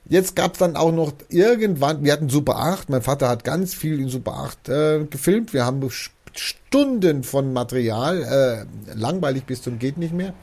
Jetzt 0.05 0.35
gab's 0.35 0.59
dann 0.59 0.75
auch 0.75 0.91
noch 0.91 1.13
irgendwann, 1.29 2.03
wir 2.03 2.11
hatten 2.11 2.29
Super 2.29 2.57
8, 2.57 2.89
mein 2.89 3.01
Vater 3.01 3.29
hat 3.29 3.43
ganz 3.43 3.73
viel 3.73 3.99
in 3.99 4.09
Super 4.09 4.33
8 4.33 4.69
äh, 4.69 5.05
gefilmt. 5.05 5.53
Wir 5.53 5.65
haben 5.65 5.87
Stunden 6.33 7.23
von 7.23 7.53
Material, 7.53 8.23
äh, 8.23 8.93
langweilig 8.95 9.45
bis 9.45 9.61
zum 9.61 9.79
geht 9.79 9.97
nicht 9.97 10.13
mehr. 10.13 10.33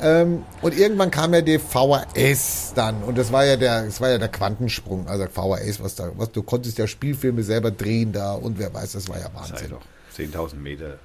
Ähm, 0.00 0.44
und 0.60 0.78
irgendwann 0.78 1.10
kam 1.10 1.32
ja 1.32 1.40
die 1.40 1.58
VHS 1.58 2.72
dann 2.74 3.02
und 3.02 3.16
das 3.16 3.32
war 3.32 3.46
ja 3.46 3.56
der, 3.56 3.86
das 3.86 4.00
war 4.00 4.10
ja 4.10 4.18
der 4.18 4.28
Quantensprung, 4.28 5.08
also 5.08 5.24
VHS, 5.26 5.82
was 5.82 5.94
da, 5.94 6.10
was 6.16 6.32
du 6.32 6.42
konntest 6.42 6.76
ja 6.76 6.86
Spielfilme 6.86 7.42
selber 7.42 7.70
drehen 7.70 8.12
da 8.12 8.34
und 8.34 8.58
wer 8.58 8.72
weiß, 8.74 8.92
das 8.92 9.08
war 9.08 9.18
ja 9.18 9.30
Sei 9.30 9.34
Wahnsinn. 9.34 9.70
doch 9.70 9.82
10.000 10.16 10.56
Meter. 10.56 10.98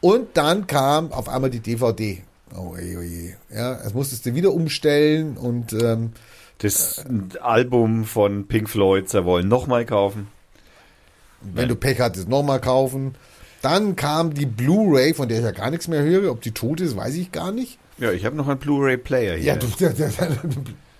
Und 0.00 0.36
dann 0.36 0.66
kam 0.66 1.12
auf 1.12 1.28
einmal 1.28 1.50
die 1.50 1.60
DVD. 1.60 2.22
Oh 2.54 2.76
je, 2.80 2.96
oh 2.96 3.02
je. 3.02 3.34
Ja, 3.52 3.74
das 3.74 3.94
musstest 3.94 4.26
du 4.26 4.34
wieder 4.34 4.52
umstellen 4.52 5.36
und 5.36 5.72
ähm, 5.72 6.12
Das 6.58 7.04
Album 7.40 8.04
von 8.04 8.46
Pink 8.46 8.70
Floyd, 8.70 9.08
sie 9.08 9.24
wollen 9.24 9.48
nochmal 9.48 9.84
kaufen. 9.84 10.28
Wenn 11.40 11.68
du 11.68 11.76
Pech 11.76 12.00
hattest, 12.00 12.28
nochmal 12.28 12.60
kaufen. 12.60 13.14
Dann 13.60 13.96
kam 13.96 14.34
die 14.34 14.46
Blu-ray, 14.46 15.14
von 15.14 15.28
der 15.28 15.38
ich 15.38 15.44
ja 15.44 15.50
gar 15.50 15.70
nichts 15.70 15.88
mehr 15.88 16.02
höre. 16.02 16.30
Ob 16.30 16.40
die 16.40 16.52
tot 16.52 16.80
ist, 16.80 16.96
weiß 16.96 17.14
ich 17.14 17.32
gar 17.32 17.52
nicht. 17.52 17.78
Ja, 17.98 18.12
ich 18.12 18.24
habe 18.24 18.36
noch 18.36 18.48
einen 18.48 18.58
Blu-ray-Player 18.58 19.36
hier. 19.36 19.54
Ja, 19.54 19.56
du, 19.56 19.66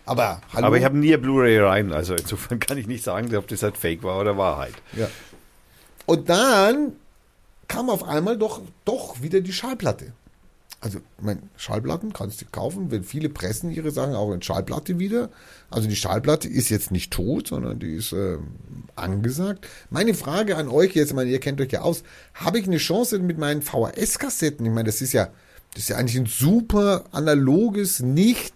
aber 0.06 0.40
hallo. 0.52 0.66
Aber 0.66 0.78
ich 0.78 0.84
habe 0.84 0.96
nie 0.96 1.16
Blu-ray 1.16 1.58
rein, 1.60 1.92
also 1.92 2.14
insofern 2.14 2.60
kann 2.60 2.78
ich 2.78 2.86
nicht 2.86 3.02
sagen, 3.02 3.34
ob 3.36 3.48
das 3.48 3.62
halt 3.62 3.76
Fake 3.76 4.02
war 4.02 4.20
oder 4.20 4.36
Wahrheit. 4.36 4.74
ja. 4.96 5.08
Und 6.06 6.28
dann 6.28 6.92
kam 7.66 7.88
auf 7.88 8.04
einmal 8.04 8.36
doch, 8.36 8.60
doch 8.84 9.22
wieder 9.22 9.40
die 9.40 9.54
Schallplatte. 9.54 10.12
Also, 10.84 10.98
ich 10.98 11.24
meine, 11.24 11.40
Schallplatten 11.56 12.12
kannst 12.12 12.42
du 12.42 12.44
kaufen, 12.52 12.90
wenn 12.90 13.04
viele 13.04 13.30
pressen 13.30 13.70
ihre 13.70 13.90
Sachen 13.90 14.14
auch 14.14 14.30
in 14.34 14.42
Schallplatte 14.42 14.98
wieder. 14.98 15.30
Also 15.70 15.88
die 15.88 15.96
Schallplatte 15.96 16.46
ist 16.46 16.68
jetzt 16.68 16.90
nicht 16.90 17.10
tot, 17.10 17.48
sondern 17.48 17.78
die 17.78 17.94
ist 17.94 18.12
ähm, 18.12 18.48
angesagt. 18.94 19.66
Meine 19.88 20.12
Frage 20.12 20.58
an 20.58 20.68
euch 20.68 20.94
jetzt, 20.94 21.08
ich 21.08 21.14
meine, 21.14 21.30
ihr 21.30 21.40
kennt 21.40 21.58
euch 21.62 21.72
ja 21.72 21.80
aus, 21.80 22.02
habe 22.34 22.58
ich 22.58 22.66
eine 22.66 22.76
Chance 22.76 23.18
mit 23.20 23.38
meinen 23.38 23.62
VHS-Kassetten? 23.62 24.66
Ich 24.66 24.72
meine, 24.72 24.84
das 24.84 25.00
ist 25.00 25.14
ja, 25.14 25.30
das 25.72 25.84
ist 25.84 25.88
ja 25.88 25.96
eigentlich 25.96 26.18
ein 26.18 26.26
super 26.26 27.04
analoges, 27.12 28.00
nicht 28.00 28.52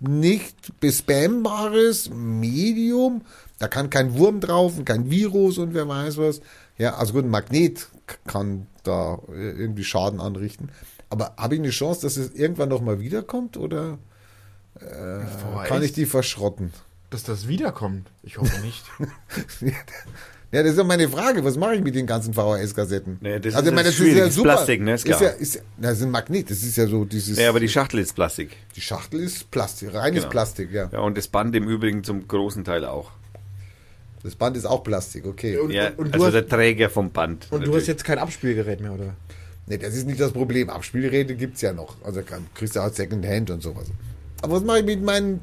nicht 0.00 0.78
bespambares 0.80 2.10
Medium. 2.10 3.22
Da 3.58 3.68
kann 3.68 3.88
kein 3.88 4.18
Wurm 4.18 4.40
drauf 4.40 4.76
und 4.76 4.84
kein 4.84 5.10
Virus 5.10 5.56
und 5.56 5.72
wer 5.72 5.88
weiß 5.88 6.18
was. 6.18 6.42
Ja, 6.78 6.94
also 6.94 7.12
gut, 7.12 7.24
ein 7.24 7.30
Magnet 7.30 7.88
kann 8.26 8.66
da 8.84 9.18
äh, 9.28 9.50
irgendwie 9.50 9.84
Schaden 9.84 10.20
anrichten. 10.20 10.70
Aber 11.10 11.34
habe 11.36 11.54
ich 11.54 11.60
eine 11.60 11.70
Chance, 11.70 12.02
dass 12.02 12.16
es 12.16 12.34
irgendwann 12.34 12.68
noch 12.68 12.80
mal 12.80 13.00
wiederkommt 13.00 13.56
oder 13.56 13.98
äh, 14.80 15.66
kann 15.66 15.82
ich 15.82 15.92
die 15.92 16.06
verschrotten? 16.06 16.72
Dass 17.10 17.24
das 17.24 17.48
wiederkommt? 17.48 18.10
Ich 18.22 18.38
hoffe 18.38 18.60
nicht. 18.60 18.84
Ja, 20.50 20.62
das 20.62 20.72
ist 20.72 20.78
ja 20.78 20.84
meine 20.84 21.10
Frage. 21.10 21.44
Was 21.44 21.58
mache 21.58 21.74
ich 21.74 21.82
mit 21.82 21.94
den 21.94 22.06
ganzen 22.06 22.32
VHS-Kassetten? 22.32 23.18
Nee, 23.20 23.38
das 23.38 23.54
also, 23.54 23.68
ist 23.68 23.74
meine. 23.74 23.88
Das 23.90 24.00
ist 24.00 24.42
Plastik, 24.42 24.80
ne? 24.80 24.94
Ist 24.94 25.06
Ist 25.06 25.20
ja, 25.20 25.28
ist, 25.28 25.54
ja- 25.56 25.60
das 25.76 25.98
ist 25.98 26.04
ein 26.04 26.10
Magnet. 26.10 26.50
Das 26.50 26.62
ist 26.62 26.76
ja 26.76 26.86
so 26.86 27.04
dieses. 27.04 27.38
Ja, 27.38 27.50
aber 27.50 27.60
die 27.60 27.68
Schachtel 27.68 28.00
ist 28.00 28.14
Plastik. 28.14 28.56
die 28.74 28.80
Schachtel 28.80 29.20
ist 29.20 29.50
Plastik, 29.50 29.92
reines 29.92 30.20
Genau. 30.22 30.30
Plastik, 30.30 30.72
ja. 30.72 30.88
Ja, 30.90 31.00
und 31.00 31.18
das 31.18 31.28
Band 31.28 31.54
im 31.54 31.68
Übrigen 31.68 32.02
zum 32.02 32.26
großen 32.26 32.64
Teil 32.64 32.86
auch. 32.86 33.10
Das 34.22 34.34
Band 34.34 34.56
ist 34.56 34.64
auch 34.66 34.82
Plastik, 34.82 35.26
okay. 35.26 35.56
Und- 35.58 35.70
Ja, 35.70 35.90
und 35.96 36.08
du 36.08 36.12
also 36.12 36.26
hast- 36.26 36.32
der 36.34 36.48
Träger 36.48 36.90
vom 36.90 37.10
Band. 37.10 37.44
Und 37.44 37.50
du 37.50 37.56
natürlich. 37.58 37.82
hast 37.82 37.86
jetzt 37.88 38.04
kein 38.04 38.18
Abspielgerät 38.18 38.80
mehr, 38.80 38.92
oder? 38.92 39.14
Nee, 39.66 39.78
das 39.78 39.94
ist 39.94 40.06
nicht 40.06 40.18
das 40.20 40.32
Problem. 40.32 40.70
Abspielgeräte 40.70 41.34
gibt's 41.36 41.60
ja 41.60 41.72
noch. 41.72 41.96
Also 42.04 42.22
kriegst 42.54 42.74
du 42.74 42.80
auch 42.80 42.92
Secondhand 42.92 43.50
und 43.50 43.62
sowas. 43.62 43.86
Aber 44.42 44.54
was 44.54 44.64
mache 44.64 44.80
ich 44.80 44.84
mit 44.86 45.02
meinen 45.02 45.40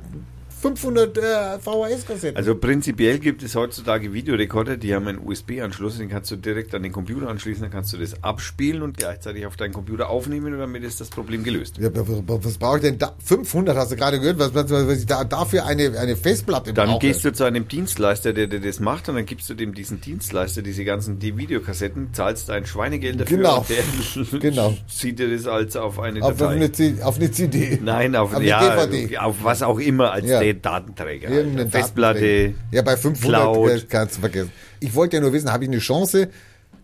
500 0.66 1.18
äh, 1.18 1.22
VHS-Kassetten? 1.60 2.38
Also 2.38 2.56
prinzipiell 2.56 3.20
gibt 3.20 3.44
es 3.44 3.54
heutzutage 3.56 4.14
Videorekorder, 4.14 4.78
die 4.78 4.96
haben 4.96 5.08
einen 5.08 5.20
USB-Anschluss, 5.24 5.98
den 6.00 6.10
kannst 6.10 6.32
du 6.32 6.38
direkt 6.38 6.74
an 6.74 6.82
den 6.82 6.92
Computer 6.92 7.28
anschließen, 7.30 7.62
dann 7.62 7.72
kannst 7.72 7.94
du 7.94 7.98
das 7.98 8.24
abspielen 8.24 8.82
und 8.82 8.98
gleichzeitig 8.98 9.46
auf 9.46 9.58
deinen 9.58 9.74
Computer 9.74 10.10
aufnehmen 10.10 10.54
und 10.54 10.60
damit 10.60 10.84
ist 10.84 11.00
das 11.00 11.10
Problem 11.10 11.44
gelöst. 11.44 11.78
ja, 11.78 11.90
was, 11.94 12.58
brauche 12.58 12.78
ich 12.78 12.82
denn 12.84 12.98
da? 12.98 13.14
500 13.24 13.78
hast 13.78 13.92
du 13.92 13.96
gerade 13.96 14.20
gehört, 14.20 14.40
was, 14.40 14.56
was, 14.56 14.70
was 14.72 14.98
ich 15.00 15.06
da, 15.06 15.24
dafür 15.24 15.66
eine, 15.66 15.98
eine 16.00 16.16
Festplatte 16.16 16.74
Dann 16.74 16.90
brauche. 16.90 17.00
gehst 17.00 17.24
du 17.24 17.32
zu 17.32 17.44
einem 17.44 17.68
Dienstleister, 17.68 18.34
der 18.34 18.48
dir 18.48 18.60
das 18.60 18.80
macht 18.80 19.08
und 19.08 19.16
dann 19.16 19.26
gibst 19.28 19.48
du 19.50 19.54
dem 19.54 19.76
diesen 19.76 20.02
Dienstleister 20.02 20.64
diese 20.64 20.84
ganzen 20.84 21.20
die 21.20 21.38
Videokassetten, 21.38 22.14
zahlst 22.14 22.50
ein 22.50 22.66
Schweinegeld 22.66 23.20
dafür 23.22 23.38
Genau. 23.38 23.60
und 23.60 23.70
der 23.70 24.40
Genau. 24.40 24.76
zieht 24.88 25.20
dir 25.20 25.30
das 25.36 25.46
als 25.46 25.76
auf 25.76 26.00
eine 26.00 26.24
auf, 26.24 26.38
Datei. 26.38 26.54
eine, 26.56 27.06
auf 27.06 27.18
eine 27.18 27.30
CD. 27.32 27.80
Nein, 27.84 28.16
auf, 28.16 28.32
Auf 28.32 28.38
eine 28.38 28.46
ja, 28.48 28.86
DVD. 28.88 29.18
auf 29.20 29.36
was 29.44 29.62
auch 29.62 29.80
immer 29.80 30.12
als 30.12 30.26
Ja. 30.28 30.40
Datenträger. 30.56 31.30
Irgendeine 31.30 31.70
Festplatte. 31.70 32.20
Datenträger. 32.20 32.54
Ja, 32.72 32.82
bei 32.82 32.98
500 32.98 33.42
Cloud. 33.42 33.70
äh, 33.70 33.82
kannst 33.90 34.18
du 34.18 34.22
vergessen. 34.22 34.52
Ich 34.80 34.94
wollte 34.96 35.18
ja 35.18 35.22
nur 35.22 35.34
wissen, 35.34 35.52
habe 35.52 35.64
ich 35.64 35.70
eine 35.70 35.80
Chance? 35.80 36.30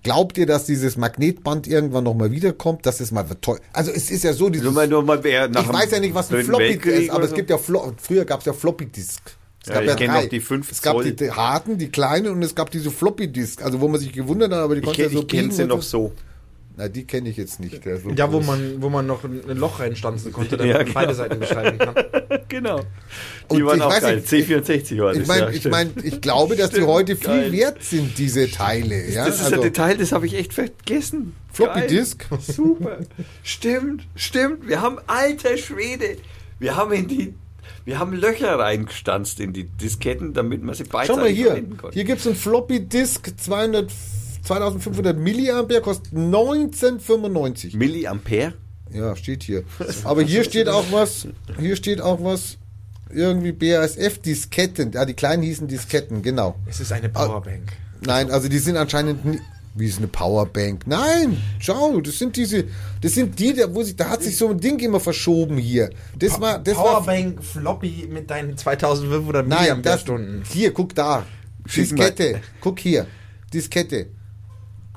Glaubt 0.03 0.38
ihr, 0.40 0.48
dass 0.48 0.66
dieses 0.66 0.98
Magnetband 0.98 1.67
irgendwann 1.67 2.03
nochmal 2.03 2.32
wiederkommt? 2.32 2.85
Dass 2.88 3.00
es 3.01 3.11
mal 3.11 3.24
toll. 3.41 3.59
Also 3.72 3.91
es 3.91 4.09
ist 4.09 4.24
ja 4.24 4.33
so, 4.33 4.50
dieses, 4.50 4.66
Nur 4.66 4.74
mal, 4.74 4.88
nur 4.88 5.03
mal 5.03 5.24
wer 5.24 5.48
nach 5.48 5.61
ich 5.64 5.72
weiß 5.74 5.91
ja 5.91 6.00
nicht, 6.00 6.16
was 6.16 6.32
ein 6.33 6.43
Floppy 6.43 6.64
Weltkrieg 6.69 6.93
ist, 7.03 7.09
aber 7.11 7.24
es 7.25 7.33
gibt 7.33 7.50
ja 7.51 7.58
Flo 7.59 7.93
früher 8.01 8.25
gab 8.25 8.40
es 8.40 8.48
ja 8.48 8.53
Floppy 8.53 8.88
Disk. 8.88 9.22
Es 9.61 9.67
Ja, 9.69 9.75
gab 9.75 9.83
ich 9.83 9.90
ja 9.90 9.95
drei. 10.14 10.24
noch 10.24 10.30
die 10.30 10.40
fünf 10.40 10.72
Es 10.72 10.82
gab 10.82 10.93
Zoll. 10.95 11.11
die, 11.11 11.30
harten, 11.30 11.77
die 11.77 11.90
kleinen 11.90 12.30
und 12.32 12.41
es 12.41 12.56
gab 12.56 12.72
diese 12.72 12.90
Floppy 12.90 13.27
Disk, 13.27 13.61
also 13.64 13.80
wo 13.80 13.88
man 13.88 14.00
sich 14.00 14.11
gewundert 14.11 14.51
hat, 14.51 14.59
aber 14.59 14.74
die 14.74 14.82
konnte 14.82 15.03
ja 15.03 15.09
so 15.09 15.19
ich 15.19 15.27
kenne 15.27 15.51
sie 15.51 15.64
und 15.64 15.69
noch 15.69 15.83
so. 15.83 16.11
Na, 16.77 16.88
die 16.88 17.06
kenne 17.06 17.30
ich 17.30 17.38
jetzt 17.38 17.59
nicht. 17.59 17.83
Der 17.85 17.95
ist 17.95 18.03
so 18.03 18.09
Ja, 18.11 18.32
wo 18.32 18.40
man, 18.40 18.82
wo 18.82 18.90
man 18.90 19.06
noch 19.06 19.24
ein 19.24 19.41
Loch 19.58 19.80
reinstanzen 19.80 20.32
konnte, 20.32 20.58
damit 20.58 20.72
Ja, 20.72 20.77
man 20.77 20.85
genau. 20.85 21.00
beide 21.00 21.14
Seiten 21.16 21.40
beschreiben 21.40 21.77
kann. 21.77 21.95
Genau. 22.48 22.82
Und 23.48 23.58
Die 23.58 23.66
waren 23.66 23.77
ich 23.77 23.83
auch 23.83 23.90
weiß 23.91 24.01
geil. 24.01 24.16
nicht, 24.17 24.27
C64 24.27 25.01
war 25.01 25.14
das. 25.14 25.22
Ich 25.22 25.27
meine, 25.27 25.41
ja, 25.43 25.50
ich, 25.51 25.66
mein, 25.69 25.91
ich 26.03 26.19
glaube, 26.19 26.58
dass 26.58 26.69
die 26.72 26.77
Stimmt, 26.77 26.88
heute 26.90 27.16
viel 27.16 27.27
geil. 27.27 27.51
wert 27.53 27.82
sind, 27.82 28.17
diese 28.17 28.51
Teile. 28.51 29.09
Ja? 29.09 29.25
das 29.25 29.35
ist 29.40 29.43
also, 29.45 29.56
ein 29.56 29.61
Detail, 29.61 29.95
das 29.98 30.11
habe 30.11 30.25
ich 30.25 30.33
echt 30.33 30.53
vergessen. 30.53 31.33
Floppy 31.53 31.80
Geil. 31.80 31.88
Disk. 31.88 32.25
Super. 32.41 32.98
Stimmt, 33.43 34.06
stimmt. 34.16 34.67
Wir 34.67 34.82
haben 34.82 34.98
alter 35.08 35.56
Schwede. 35.58 36.17
Wir 36.59 36.75
haben 36.75 36.91
in 36.91 37.08
die 37.08 37.33
wir 37.85 38.00
haben 38.00 38.14
Löcher 38.14 38.59
reingestanzt 38.59 39.40
in 39.40 39.53
die 39.53 39.64
Disketten, 39.64 40.33
damit 40.33 40.61
man 40.61 40.75
sie 40.75 40.83
beidseitig 40.83 41.08
Schau 41.16 41.22
mal 41.22 41.30
hier. 41.30 41.48
verwenden 41.48 41.77
konnte. 41.77 41.93
Hier 41.95 42.03
gibt 42.03 42.19
es 42.19 42.27
ein 42.27 42.35
Floppy 42.35 42.82
Disk 42.82 43.32
200, 43.38 43.90
2500 44.44 45.18
Milliampere, 45.18 45.82
kostet 45.82 46.14
1995. 46.14 47.76
Milliampere? 47.76 48.53
Ja, 48.92 49.16
steht 49.16 49.44
hier. 49.44 49.64
Aber 50.03 50.22
hier 50.22 50.44
steht 50.44 50.68
auch 50.68 50.86
was, 50.92 51.28
hier 51.60 51.76
steht 51.76 52.02
auch 52.02 52.24
was, 52.24 52.58
irgendwie 53.14 53.52
BASF 53.52 54.20
Disketten. 54.20 54.92
Ja, 54.92 55.06
die 55.06 55.14
kleinen 55.14 55.44
hießen 55.44 55.68
Disketten, 55.68 56.22
genau. 56.22 56.56
Es 56.68 56.80
ist 56.80 56.92
eine 56.92 57.10
Powerbank. 57.10 57.74
Nein, 58.06 58.32
also 58.32 58.50
die 58.50 58.58
sind 58.58 58.78
anscheinend 58.78 59.26
nie, 59.26 59.40
wie 59.76 59.88
ist 59.88 60.00
eine 60.00 60.08
Powerbank? 60.08 60.86
Nein, 60.88 61.42
schau, 61.60 62.02
das 62.02 62.18
sind 62.18 62.36
diese, 62.36 62.66
das 63.02 63.14
sind 63.14 63.40
die, 63.40 63.53
da, 63.53 63.74
wo 63.74 63.84
sich, 63.84 63.95
da 63.95 64.10
hat 64.10 64.24
sich 64.24 64.38
so 64.38 64.50
ein 64.50 64.60
Ding 64.60 64.80
immer 64.80 65.00
verschoben 65.00 65.58
hier. 65.58 65.90
Das 66.18 66.42
war, 66.42 66.60
das 66.60 66.76
war, 66.76 67.02
Powerbank 67.02 67.44
Floppy 67.44 68.10
mit 68.11 68.30
deinen 68.30 68.58
2500 68.58 69.48
nein, 69.48 69.50
das, 69.50 69.60
Milliampere-Stunden. 69.60 70.44
hier, 70.52 70.74
guck 70.74 70.95
da. 70.95 71.26
Diskette, 71.74 72.42
guck 72.60 72.80
hier, 72.80 73.06
Diskette, 73.53 74.08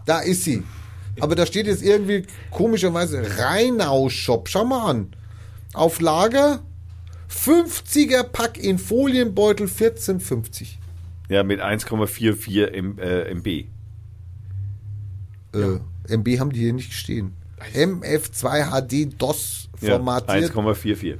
da 0.06 0.20
ist 0.20 0.44
sie. 0.44 0.62
Aber 1.20 1.34
da 1.34 1.46
steht 1.46 1.66
jetzt 1.66 1.82
irgendwie 1.82 2.24
komischerweise 2.50 3.22
Rheinau 3.38 4.08
Shop, 4.08 4.48
schau 4.48 4.64
mal 4.64 4.90
an, 4.90 5.08
auf 5.72 6.00
Lager, 6.00 6.62
50er 7.30 8.24
Pack 8.24 8.58
in 8.58 8.78
Folienbeutel 8.78 9.66
14,50. 9.66 10.66
Ja, 11.28 11.42
mit 11.42 11.60
1,44 11.60 12.66
M, 12.66 12.98
äh, 12.98 13.30
MB. 13.32 13.46
Äh, 15.54 16.16
MB 16.16 16.38
haben 16.38 16.52
die 16.52 16.60
hier 16.60 16.72
nicht 16.72 16.92
stehen. 16.92 17.34
MF2 17.74 18.70
HD 18.70 19.20
DOS 19.20 19.68
Ja, 19.80 19.90
formatiert. 19.90 20.52
1,44. 20.52 21.16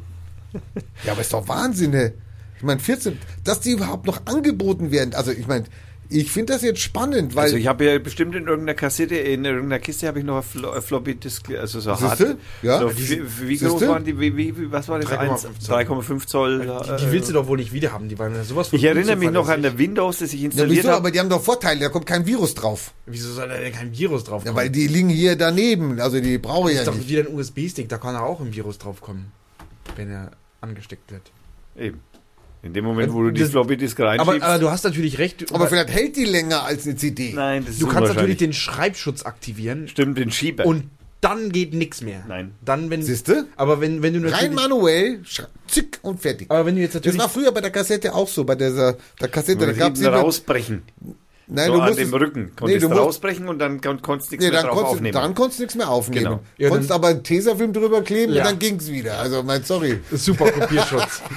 Ja, 1.05 1.13
aber 1.13 1.21
ist 1.21 1.33
doch 1.33 1.49
Wahnsinn, 1.49 1.95
ey. 1.95 2.13
Ich 2.57 2.63
meine, 2.63 2.81
14, 2.81 3.19
dass 3.43 3.61
die 3.61 3.73
überhaupt 3.73 4.07
noch 4.07 4.27
angeboten 4.27 4.91
werden. 4.91 5.15
Also, 5.15 5.33
ich 5.33 5.47
meine, 5.47 5.65
ich 6.11 6.31
finde 6.31 6.53
das 6.53 6.63
jetzt 6.63 6.81
spannend, 6.81 7.35
weil. 7.35 7.45
Also 7.45 7.57
ich 7.57 7.67
habe 7.67 7.85
ja 7.85 7.99
bestimmt 7.99 8.35
in 8.35 8.47
irgendeiner 8.47 8.75
Kassette, 8.75 9.15
in 9.17 9.45
irgendeiner 9.45 9.79
Kiste 9.79 10.07
habe 10.07 10.19
ich 10.19 10.25
noch 10.25 10.37
ein 10.37 10.43
Flo 10.43 10.73
äh, 10.75 10.81
Floppy 10.81 11.15
Disk, 11.15 11.51
also 11.59 11.81
so 11.81 11.91
hart. 11.99 12.19
Siehste? 12.19 12.37
Ja. 12.63 12.79
So, 12.81 12.91
wie, 12.97 13.23
wie 13.49 13.57
groß 13.59 13.87
waren 13.89 14.05
die? 14.05 14.19
Wie, 14.19 14.37
wie, 14.37 14.57
wie- 14.59 14.71
was 14.73 14.89
war 14.89 14.99
das? 14.99 15.09
3,5 15.11 15.19
Eins- 15.19 15.47
Zoll. 15.61 15.77
3,5 15.83 16.27
Zoll. 16.27 16.59
Die, 16.61 17.05
die 17.07 17.13
willst 17.13 17.29
du 17.29 17.33
doch 17.33 17.47
wohl 17.47 17.59
nicht 17.59 17.73
wieder 17.73 17.93
haben. 17.93 18.09
Die 18.09 18.19
waren 18.19 18.35
ja 18.35 18.45
sowas 18.45 18.69
von 18.69 18.79
Ich 18.79 18.85
erinnere 18.85 19.17
mich 19.17 19.31
noch 19.31 19.49
an 19.49 19.63
der 19.63 19.79
Windows, 19.79 20.19
das 20.19 20.33
ich 20.33 20.41
ja, 20.41 20.47
installiert 20.47 20.85
wieso? 20.85 20.91
Aber 20.95 21.11
die 21.11 21.21
haben 21.21 21.29
doch 21.29 21.43
Vorteile, 21.43 21.81
da 21.81 21.89
kommt 21.89 22.07
kein 22.07 22.27
Virus 22.27 22.55
drauf. 22.55 22.93
Wieso 23.07 23.33
soll 23.33 23.49
da 23.49 23.57
denn 23.59 23.73
kein 23.73 23.97
Virus 23.97 24.25
drauf 24.25 24.43
Ja, 24.45 24.51
kommen? 24.53 24.57
weil 24.63 24.71
die 24.71 24.87
liegen 24.87 25.09
hier 25.09 25.37
daneben. 25.37 26.01
Also, 26.01 26.21
die 26.21 26.39
brauche 26.39 26.71
ich 26.71 26.77
ist 26.79 26.87
ja 26.87 26.93
doch 26.93 26.99
nicht. 26.99 27.09
wieder 27.09 27.23
ein 27.29 27.35
USB-Stick, 27.35 27.89
da 27.89 27.99
kann 27.99 28.17
auch 28.17 28.41
ein 28.41 28.55
Virus 28.55 28.79
drauf 28.79 29.01
kommen, 29.01 29.33
wenn 29.97 30.11
er 30.11 30.31
angesteckt 30.61 31.11
wird. 31.13 31.23
Eben. 31.77 32.01
In 32.65 32.73
dem 32.73 32.85
Moment, 32.85 33.13
wo 33.13 33.23
du 33.23 33.31
die 33.31 33.43
Das- 33.43 33.51
Floppy 33.51 33.77
Disk 33.77 34.01
Aber, 34.01 34.09
reinschiebst. 34.11 34.43
aber 34.43 34.59
du 34.59 34.71
hast 34.71 34.85
natürlich 34.85 35.19
recht. 35.19 35.53
Aber 35.53 35.67
vielleicht 35.69 35.91
hält 35.91 36.17
die 36.17 36.25
länger 36.25 36.65
als 36.65 36.87
eine 36.87 36.97
CD. 36.97 37.33
nein, 37.35 37.63
das 37.65 37.75
ist 37.75 37.83
du 37.83 37.87
kannst 37.87 38.15
natürlich 38.15 38.39
den 38.39 38.53
Schreibschutz 38.55 39.25
aktivieren 39.27 39.87
Stimmt, 39.89 40.17
den 40.19 40.31
Schieber. 40.31 40.65
und 40.65 40.85
dann 41.21 41.53
geht 41.53 41.73
nichts 41.73 42.03
mehr. 42.03 42.23
Nein. 42.29 42.53
Dann, 42.63 42.91
wenn. 42.91 43.03
Siehste? 43.03 43.47
Aber 43.57 43.81
wenn, 43.81 44.03
wenn 44.03 44.13
du 44.21 44.31
Rein 44.31 44.53
manuell, 44.55 45.21
zick 45.69 45.99
und 46.03 46.21
fertig. 46.21 46.51
Aber 46.51 46.67
wenn 46.67 46.75
du 46.77 46.83
jetzt 46.83 46.95
Das 46.95 47.01
natürlich. 47.01 47.19
war 47.19 47.29
früher 47.31 47.51
bei 47.53 47.61
der 47.63 47.71
Kassette 47.71 48.15
auch 48.15 48.29
so, 48.29 48.45
bei 48.45 48.55
dieser 48.57 48.97
der 49.21 49.29
Kassette, 49.29 49.61
da 49.61 49.69
Wenn 49.69 49.79
gab 49.79 49.93
es 49.95 50.01
hinten 50.01 50.13
immer... 50.15 50.23
rausbrechen. 50.23 50.83
Nein, 51.47 51.67
so 51.67 51.73
du 51.75 51.81
an 51.81 51.89
musstest, 51.89 52.13
dem 52.13 52.19
Rücken. 52.19 52.41
Nee, 52.45 52.51
Konntest 52.57 52.83
du 52.83 52.89
du 52.89 52.95
musst, 52.95 53.07
rausbrechen 53.07 53.49
und 53.49 53.59
dann 53.59 53.81
kon 53.81 54.01
konntest 54.03 54.31
du 54.31 54.35
nichts 54.37 54.45
nee, 54.47 54.51
mehr 54.51 54.61
dann, 54.63 54.67
drauf 54.71 54.77
konntest, 54.79 54.95
aufnehmen. 54.97 55.13
dann 55.15 55.35
konntest 55.35 55.59
du 55.59 55.63
nichts 55.65 55.75
mehr 55.77 55.89
aufnehmen. 55.91 56.25
Genau. 56.25 56.41
Ja, 56.57 56.69
konntest 56.71 56.91
dann- 56.91 56.95
aber 56.97 57.09
einen 57.09 57.23
Tesafilm 57.23 57.73
drüber 57.73 58.03
kleben 58.03 58.33
Ja. 58.33 58.43
und 58.43 58.51
dann 58.51 58.59
ging's 58.59 58.91
wieder. 58.91 59.19
Also, 59.19 59.43
mein, 59.43 59.63
sorry. 59.63 60.01
Super 60.13 60.51
Kopierschutz. 60.51 61.23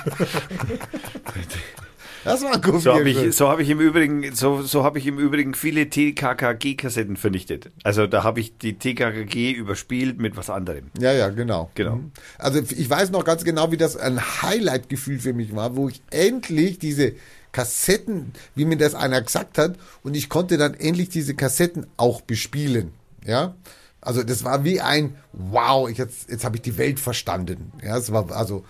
Das 2.23 2.43
war 2.43 2.53
ein 2.55 2.61
So 2.81 2.91
habe 2.93 3.07
ich, 3.09 3.15
Kopierschutz. 3.15 3.37
so 3.37 3.47
hab 3.47 3.59
ich 3.61 3.69
im 3.69 3.79
Übrigen, 3.79 4.35
so, 4.35 4.61
so 4.61 4.83
habe 4.83 4.99
ich 4.99 5.07
im 5.07 5.17
Übrigen 5.17 5.53
viele 5.53 5.89
TKKG-Kassetten 5.89 7.15
vernichtet. 7.15 7.71
Also 7.83 8.05
da 8.05 8.23
habe 8.23 8.41
ich 8.41 8.57
die 8.57 8.77
TKKG 8.77 9.51
überspielt 9.53 10.19
mit 10.19 10.35
was 10.35 10.49
anderem. 10.49 10.87
Ja, 10.99 11.13
ja, 11.13 11.29
genau. 11.29 11.71
Genau. 11.75 11.95
Mhm. 11.97 12.11
Also 12.37 12.59
ich 12.59 12.89
weiß 12.89 13.11
noch 13.11 13.23
ganz 13.23 13.45
genau, 13.45 13.71
wie 13.71 13.77
das 13.77 13.95
ein 13.95 14.19
Highlight-Gefühl 14.41 15.19
für 15.19 15.31
mich 15.31 15.55
war, 15.55 15.77
wo 15.77 15.87
ich 15.87 16.01
endlich 16.11 16.79
diese 16.79 17.13
Kassetten, 17.57 18.33
wie 18.53 18.65
mir 18.65 18.77
das 18.77 18.93
einer 18.93 19.19
gesagt 19.19 19.57
hat, 19.57 19.77
und 20.03 20.15
ich 20.15 20.29
konnte 20.29 20.57
dann 20.57 20.75
endlich 20.75 21.09
diese 21.09 21.33
Kassetten 21.33 21.87
auch 21.97 22.21
bespielen. 22.21 22.93
Ja. 23.25 23.55
Also 23.99 24.21
das 24.21 24.43
war 24.43 24.63
wie 24.63 24.79
ein 24.79 25.15
Wow, 25.33 25.89
ich 25.89 25.97
jetzt, 25.97 26.29
jetzt 26.29 26.45
habe 26.45 26.57
ich 26.57 26.61
die 26.61 26.77
Welt 26.77 26.99
verstanden. 26.99 27.71
Ja, 27.81 27.97
es 27.97 28.11
war 28.11 28.29
also 28.29 28.63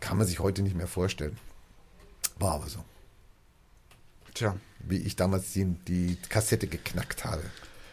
kann 0.00 0.18
man 0.18 0.26
sich 0.26 0.40
heute 0.40 0.62
nicht 0.62 0.74
mehr 0.74 0.88
vorstellen. 0.88 1.38
War 2.40 2.54
aber 2.54 2.68
so, 2.68 2.80
Tja. 4.34 4.56
wie 4.80 4.98
ich 4.98 5.14
damals 5.14 5.52
die, 5.52 5.64
die 5.86 6.18
Kassette 6.28 6.66
geknackt 6.66 7.24
habe. 7.24 7.42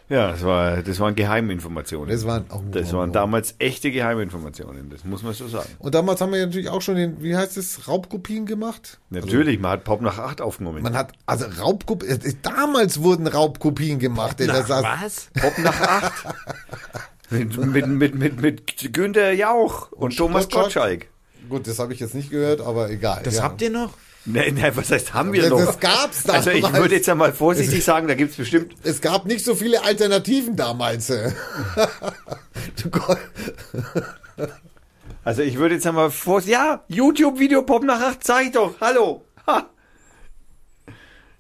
Ja, 0.10 0.32
das, 0.32 0.44
war, 0.44 0.84
das 0.84 1.00
waren 1.00 1.16
Geheiminformationen. 1.16 2.10
Das 2.10 2.26
waren, 2.26 2.46
oh, 2.52 2.62
Das 2.72 2.94
oh, 2.94 2.98
waren 2.98 3.12
oh. 3.12 3.14
damals 3.14 3.56
echte 3.60 3.92
Geheiminformationen, 3.92 4.90
das 4.90 5.06
muss 5.06 5.24
man 5.24 5.34
so 5.34 5.48
sagen. 5.48 5.70
Und 5.80 5.96
damals 5.96 6.22
haben 6.22 6.32
wir 6.32 6.40
ja 6.40 6.46
natürlich 6.46 6.70
auch 6.70 6.82
schon 6.82 6.96
den, 6.96 7.22
wie 7.24 7.36
heißt 7.36 7.58
es, 7.58 7.88
Raubkopien 7.88 8.46
gemacht? 8.46 9.00
Natürlich, 9.10 9.60
man 9.60 9.72
hat 9.72 9.84
Pop 9.84 10.02
nach 10.02 10.20
8 10.20 10.42
aufgenommen. 10.42 10.84
Man 10.84 10.96
hat, 10.96 11.14
also 11.26 11.46
Raubkopien, 11.46 12.20
damals 12.42 13.02
wurden 13.02 13.28
Raubkopien 13.28 14.00
gemacht. 14.00 14.42
ey, 14.42 14.48
das 14.48 14.70
heißt, 14.70 15.32
was? 15.34 15.42
Pop 15.42 15.58
nach 15.60 15.82
8. 15.82 16.14
mit, 17.30 17.58
mit, 17.58 17.88
mit, 17.88 18.16
mit, 18.16 18.42
mit 18.42 18.94
Günter 18.94 19.32
Jauch 19.32 19.92
und, 19.92 20.16
Thomas 20.18 20.50
Gottschalk. 20.50 21.08
Gut, 21.54 21.68
das 21.68 21.78
habe 21.78 21.94
ich 21.94 22.00
jetzt 22.00 22.16
nicht 22.16 22.32
gehört, 22.32 22.62
aber 22.62 22.90
egal. 22.90 23.22
Das 23.24 23.36
ja. 23.36 23.44
habt 23.44 23.62
ihr 23.62 23.70
noch? 23.70 23.94
Nein, 24.26 24.58
nein, 24.60 24.76
was 24.76 24.90
heißt, 24.90 25.14
haben 25.14 25.34
wir 25.34 25.44
Das, 25.44 25.52
noch? 25.52 25.60
das 25.60 25.80
gab's 25.80 26.24
damals. 26.24 26.48
also 26.48 26.58
ich 26.58 26.74
würde 26.74 26.96
jetzt 26.96 27.08
einmal 27.08 27.32
vorsichtig 27.32 27.84
sagen, 27.84 28.08
da 28.08 28.16
gibt 28.16 28.32
es 28.32 28.38
bestimmt 28.38 28.74
es 28.82 29.02
gab 29.02 29.28
nicht 29.28 29.46
so 29.46 29.54
viele 29.54 29.84
Alternativen 29.84 30.56
damals. 30.56 31.12
äh. 31.12 31.32
Also 35.24 35.44
ich 35.44 35.58
würde 35.60 35.76
jetzt 35.76 35.86
einmal 35.86 36.10
vor... 36.10 36.42
Ja, 36.42 36.84
YouTube-Video 36.88 37.62
Pop 37.62 37.84
nach 37.84 38.02
8, 38.02 38.24
sag 38.24 38.46
ich 38.46 38.52
doch. 38.54 38.74
Hallo. 38.82 39.24
Ha. 39.46 39.70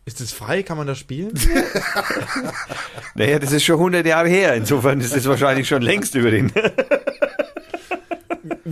Ist 0.05 0.21
das 0.21 0.31
frei? 0.31 0.61
Kann 0.61 0.77
man 0.77 0.85
das 0.85 0.99
spielen? 0.99 1.33
Naja, 3.15 3.39
das 3.39 3.51
ist 3.51 3.63
schon 3.63 3.77
100 3.77 4.05
Jahre 4.05 4.29
her. 4.29 4.53
Insofern 4.53 4.99
ist 4.99 5.15
es 5.15 5.27
wahrscheinlich 5.27 5.67
schon 5.67 5.81
längst 5.81 6.13
über 6.13 6.29
den... 6.29 6.51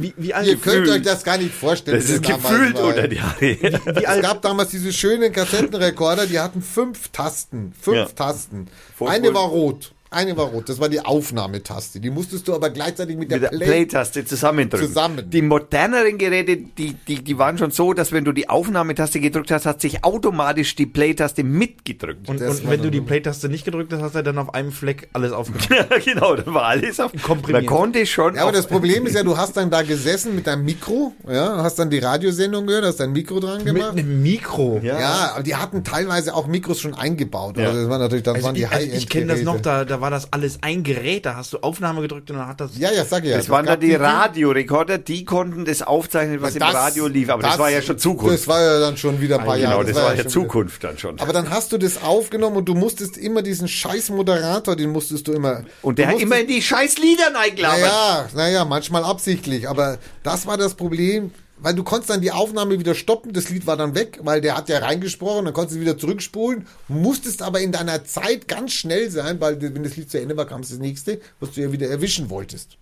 Wie, 0.02 0.14
wie? 0.18 0.28
Ihr 0.30 0.56
könnt 0.58 0.90
euch 0.90 1.02
das 1.02 1.24
gar 1.24 1.38
nicht 1.38 1.54
vorstellen. 1.54 1.98
Das 1.98 2.10
ist 2.10 2.24
gefühlt 2.24 2.76
war. 2.76 2.90
100 2.90 3.14
Jahre 3.14 3.46
her. 3.46 3.80
Wie 3.86 4.04
Es 4.04 4.22
gab 4.22 4.42
damals 4.42 4.70
diese 4.70 4.92
schönen 4.92 5.32
Kassettenrekorder, 5.32 6.26
die 6.28 6.40
hatten 6.40 6.62
fünf 6.62 7.10
Tasten. 7.10 7.74
Fünf 7.80 7.98
Ja. 7.98 8.06
Tasten. 8.06 8.68
Vorspulen. 8.98 9.26
Eine 9.26 9.34
war 9.34 9.46
rot. 9.46 9.94
Eine 10.14 10.36
war 10.36 10.48
rot. 10.48 10.68
Das 10.68 10.78
war 10.82 10.90
die 10.90 11.00
Aufnahmetaste. 11.06 12.02
Die 12.02 12.10
musstest 12.10 12.46
du 12.48 12.54
aber 12.54 12.70
gleichzeitig 12.70 13.16
mit 13.18 13.32
der 13.32 13.40
mit 13.40 13.52
der 13.52 13.58
Play. 13.58 13.66
Play-Taste 13.66 14.26
zusammendrücken. 14.26 14.86
Zusammen. 14.88 15.30
Die 15.30 15.42
moderneren 15.42 16.18
Geräte, 16.18 16.58
die, 16.58 16.96
die, 17.08 17.24
die 17.24 17.38
waren 17.38 17.58
schon 17.58 17.72
so, 17.72 17.94
dass 17.94 18.12
wenn 18.12 18.26
du 18.26 18.34
die 18.34 18.50
Aufnahmetaste 18.50 19.22
gedrückt 19.22 19.52
hast, 19.52 19.66
hat 19.66 19.80
sich 19.80 20.04
automatisch 20.04 20.76
die 20.76 20.86
Play-Taste 20.86 21.46
mitgedrückt. 21.46 22.28
Und, 22.28 22.42
Das 22.42 22.60
und 22.60 22.70
wenn 22.70 22.82
du 22.82 22.92
die 22.92 23.00
Play-Taste 23.00 23.48
nicht 23.48 23.64
gedrückt 23.64 23.94
hast, 23.94 24.02
hast 24.02 24.16
er 24.16 24.24
dann 24.24 24.38
auf 24.38 24.54
einem 24.54 24.74
Fleck 24.74 25.08
alles 25.14 25.32
aufgenommen. 25.32 25.62
Ja, 25.72 25.98
genau, 25.98 26.36
dann 26.36 26.54
war 26.54 26.64
alles 26.66 27.00
auf. 27.00 27.12
Komprimiert. 27.24 27.64
Man 27.64 27.66
konnte 27.78 28.06
schon. 28.06 28.36
Ja, 28.36 28.44
aber 28.44 28.52
das 28.52 28.68
Problem 28.68 29.06
ist 29.06 29.16
ja, 29.16 29.24
du 29.24 29.38
hast 29.38 29.56
dann 29.56 29.70
da 29.70 29.82
gesessen 29.82 30.36
mit 30.36 30.46
deinem 30.48 30.66
Mikro, 30.66 31.14
ja, 31.32 31.64
hast 31.64 31.80
dann 31.80 31.90
die 31.90 32.00
Radiosendung 32.00 32.68
gehört, 32.68 32.84
hast 32.84 33.00
dein 33.00 33.14
Mikro 33.14 33.40
dran 33.40 33.64
Mit 33.64 33.74
gemacht. 33.76 33.92
einem 33.98 34.22
Mikro. 34.22 34.82
Ja. 34.84 35.00
Ja, 35.00 35.32
aber 35.36 35.44
die 35.44 35.56
hatten 35.56 35.86
teilweise 35.86 36.34
auch 36.36 36.48
Mikros 36.48 36.82
schon 36.82 36.94
eingebaut. 36.94 37.58
Ja. 37.58 37.68
Also 37.68 37.80
das 37.82 37.90
war 37.90 37.98
natürlich, 38.00 38.24
dann 38.24 38.36
Also 38.36 38.48
waren 38.48 38.56
die 38.56 38.62
ich, 38.64 38.70
also 38.72 38.88
ich 38.92 39.08
kenne 39.08 39.28
das 39.28 39.42
noch, 39.44 39.54
High-End-Geräte. 39.54 39.86
da, 39.86 40.01
da 40.02 40.06
war 40.06 40.10
das 40.10 40.34
alles 40.34 40.58
ein 40.62 40.84
Gerät, 40.84 41.28
da 41.28 41.36
hast 41.36 41.54
du 41.54 41.60
Aufnahme 41.60 42.02
gedrückt 42.02 42.32
und 42.32 42.38
dann 42.38 42.48
hat 42.48 42.60
das. 42.60 42.72
Ja, 42.76 42.92
ja, 42.92 43.06
sag 43.06 43.24
ja. 43.24 43.38
Das 43.38 43.50
waren 43.50 43.68
dann 43.68 43.76
gab 43.76 43.82
die 43.82 43.94
Radiorekorder, 43.94 44.98
die 44.98 45.26
konnten 45.26 45.64
das 45.64 45.84
aufzeichnen, 45.84 46.42
was 46.42 46.56
im 46.56 46.60
Das- 46.62 46.74
Radio 46.74 47.06
lief. 47.08 47.30
Aber 47.30 47.44
das, 47.44 47.60
war 47.60 47.70
ja 47.70 47.84
schon 47.84 48.00
Zukunft. 48.00 48.34
Das 48.34 48.48
war 48.48 48.60
ja 48.62 48.80
dann 48.80 48.98
schon 48.98 49.22
wieder 49.22 49.38
ein 49.40 49.46
paar 49.46 49.58
genau, 49.58 49.70
Jahre. 49.70 49.86
das, 49.86 49.96
war 49.96 50.02
ja 50.04 50.10
schon 50.10 50.18
wieder- 50.20 50.30
Zukunft 50.30 50.84
dann 50.84 50.98
schon. 50.98 51.20
Aber 51.20 51.34
dann 51.34 51.50
hast 51.52 51.72
du 51.72 51.78
das 51.78 52.02
aufgenommen 52.02 52.58
und 52.58 52.66
du 52.66 52.74
musstest 52.74 53.16
immer 53.18 53.44
diesen 53.44 53.68
scheiß 53.68 54.10
Moderator, 54.10 54.76
den 54.76 54.90
musstest 54.90 55.28
du 55.28 55.34
immer. 55.34 55.64
Und 55.84 56.00
der 56.00 56.08
hat 56.08 56.20
immer 56.20 56.40
in 56.40 56.48
die 56.48 56.62
scheiß 56.64 56.98
Lieder 56.98 57.28
eingelabert. 57.40 57.80
Naja, 57.82 58.26
naja, 58.34 58.66
manchmal 58.66 59.04
absichtlich. 59.04 59.70
Aber 59.70 60.00
das 60.24 60.48
war 60.48 60.58
das 60.58 60.74
Problem, 60.74 61.32
weil 61.62 61.76
du 61.76 61.84
konntest 61.84 62.10
dann 62.10 62.22
die 62.22 62.32
Aufnahme 62.32 62.80
wieder 62.80 62.96
stoppen, 62.96 63.34
das 63.34 63.50
Lied 63.50 63.68
war 63.68 63.78
dann 63.78 63.96
weg, 63.96 64.20
weil 64.24 64.42
der 64.42 64.58
hat 64.58 64.68
ja 64.68 64.80
reingesprochen, 64.80 65.46
dann 65.46 65.54
konntest 65.54 65.78
du 65.78 65.82
wieder 65.82 65.98
zurückspulen, 65.98 66.68
musstest 66.88 67.42
aber 67.42 67.62
in 67.62 67.72
deiner 67.72 68.04
Zeit 68.04 68.48
ganz 68.48 68.74
schnell 68.74 69.10
sein, 69.12 69.40
weil 69.40 69.62
wenn 69.62 69.84
das 69.84 69.96
Lied 69.96 70.10
zu 70.10 70.20
Ende 70.20 70.36
war, 70.36 70.46
kam 70.46 70.62
es 70.62 70.70
das 70.70 70.80
nächste, 70.80 71.22
was 71.40 71.52
du 71.52 71.62
ja 71.62 71.72
wieder 71.72 71.88
erwischen 71.88 72.30
wolltest. 72.30 72.78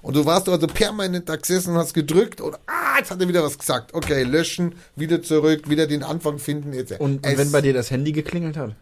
Und 0.00 0.16
du 0.16 0.24
warst 0.24 0.48
also 0.48 0.66
permanent 0.66 1.28
da 1.28 1.36
gesessen 1.36 1.74
und 1.74 1.76
hast 1.76 1.92
gedrückt 1.92 2.40
und 2.40 2.56
ah, 2.66 2.98
jetzt 2.98 3.10
hat 3.10 3.20
er 3.20 3.28
wieder 3.28 3.44
was 3.44 3.58
gesagt. 3.58 3.94
Okay, 3.94 4.24
löschen, 4.24 4.74
wieder 4.96 5.22
zurück, 5.22 5.70
wieder 5.70 5.86
den 5.86 6.02
Anfang 6.02 6.38
finden. 6.38 6.72
Jetzt. 6.72 6.98
Und, 6.98 7.24
und 7.24 7.38
wenn 7.38 7.52
bei 7.52 7.60
dir 7.60 7.72
das 7.72 7.90
Handy 7.90 8.10
geklingelt 8.10 8.56
hat? 8.56 8.74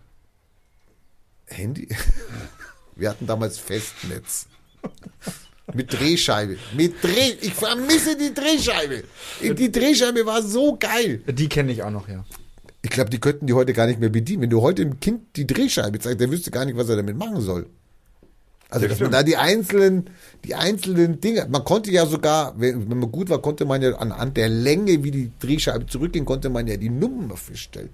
Handy? 1.46 1.88
Wir 2.96 3.10
hatten 3.10 3.26
damals 3.26 3.58
Festnetz. 3.58 4.46
Mit 5.74 5.92
Drehscheibe. 5.92 6.56
Mit 6.76 7.02
Dreh. 7.02 7.34
Ich 7.40 7.54
vermisse 7.54 8.16
die 8.16 8.32
Drehscheibe. 8.34 9.04
Die 9.42 9.70
Drehscheibe 9.70 10.26
war 10.26 10.42
so 10.42 10.76
geil. 10.76 11.22
Die 11.26 11.48
kenne 11.48 11.72
ich 11.72 11.82
auch 11.82 11.90
noch, 11.90 12.08
ja. 12.08 12.24
Ich 12.82 12.90
glaube, 12.90 13.10
die 13.10 13.18
könnten 13.18 13.46
die 13.46 13.52
heute 13.52 13.72
gar 13.72 13.86
nicht 13.86 14.00
mehr 14.00 14.08
bedienen. 14.08 14.42
Wenn 14.42 14.50
du 14.50 14.62
heute 14.62 14.84
dem 14.84 15.00
Kind 15.00 15.36
die 15.36 15.46
Drehscheibe 15.46 15.98
zeigst, 15.98 16.20
der 16.20 16.30
wüsste 16.30 16.50
gar 16.50 16.64
nicht, 16.64 16.76
was 16.76 16.88
er 16.88 16.96
damit 16.96 17.16
machen 17.16 17.40
soll. 17.40 17.66
Also, 18.70 18.86
dass 18.86 19.00
man 19.00 19.10
da 19.10 19.22
die 19.24 19.36
einzelnen, 19.36 20.10
die 20.44 20.54
einzelnen 20.54 21.20
Dinge, 21.20 21.46
man 21.50 21.64
konnte 21.64 21.90
ja 21.90 22.06
sogar, 22.06 22.54
wenn, 22.58 22.88
wenn 22.88 22.98
man 22.98 23.10
gut 23.10 23.28
war, 23.28 23.42
konnte 23.42 23.64
man 23.64 23.82
ja 23.82 23.96
anhand 23.96 24.36
der 24.36 24.48
Länge, 24.48 25.02
wie 25.02 25.10
die 25.10 25.30
Drehscheibe 25.40 25.86
zurückging, 25.86 26.24
konnte 26.24 26.50
man 26.50 26.68
ja 26.68 26.76
die 26.76 26.88
Nummer 26.88 27.36
feststellen. 27.36 27.90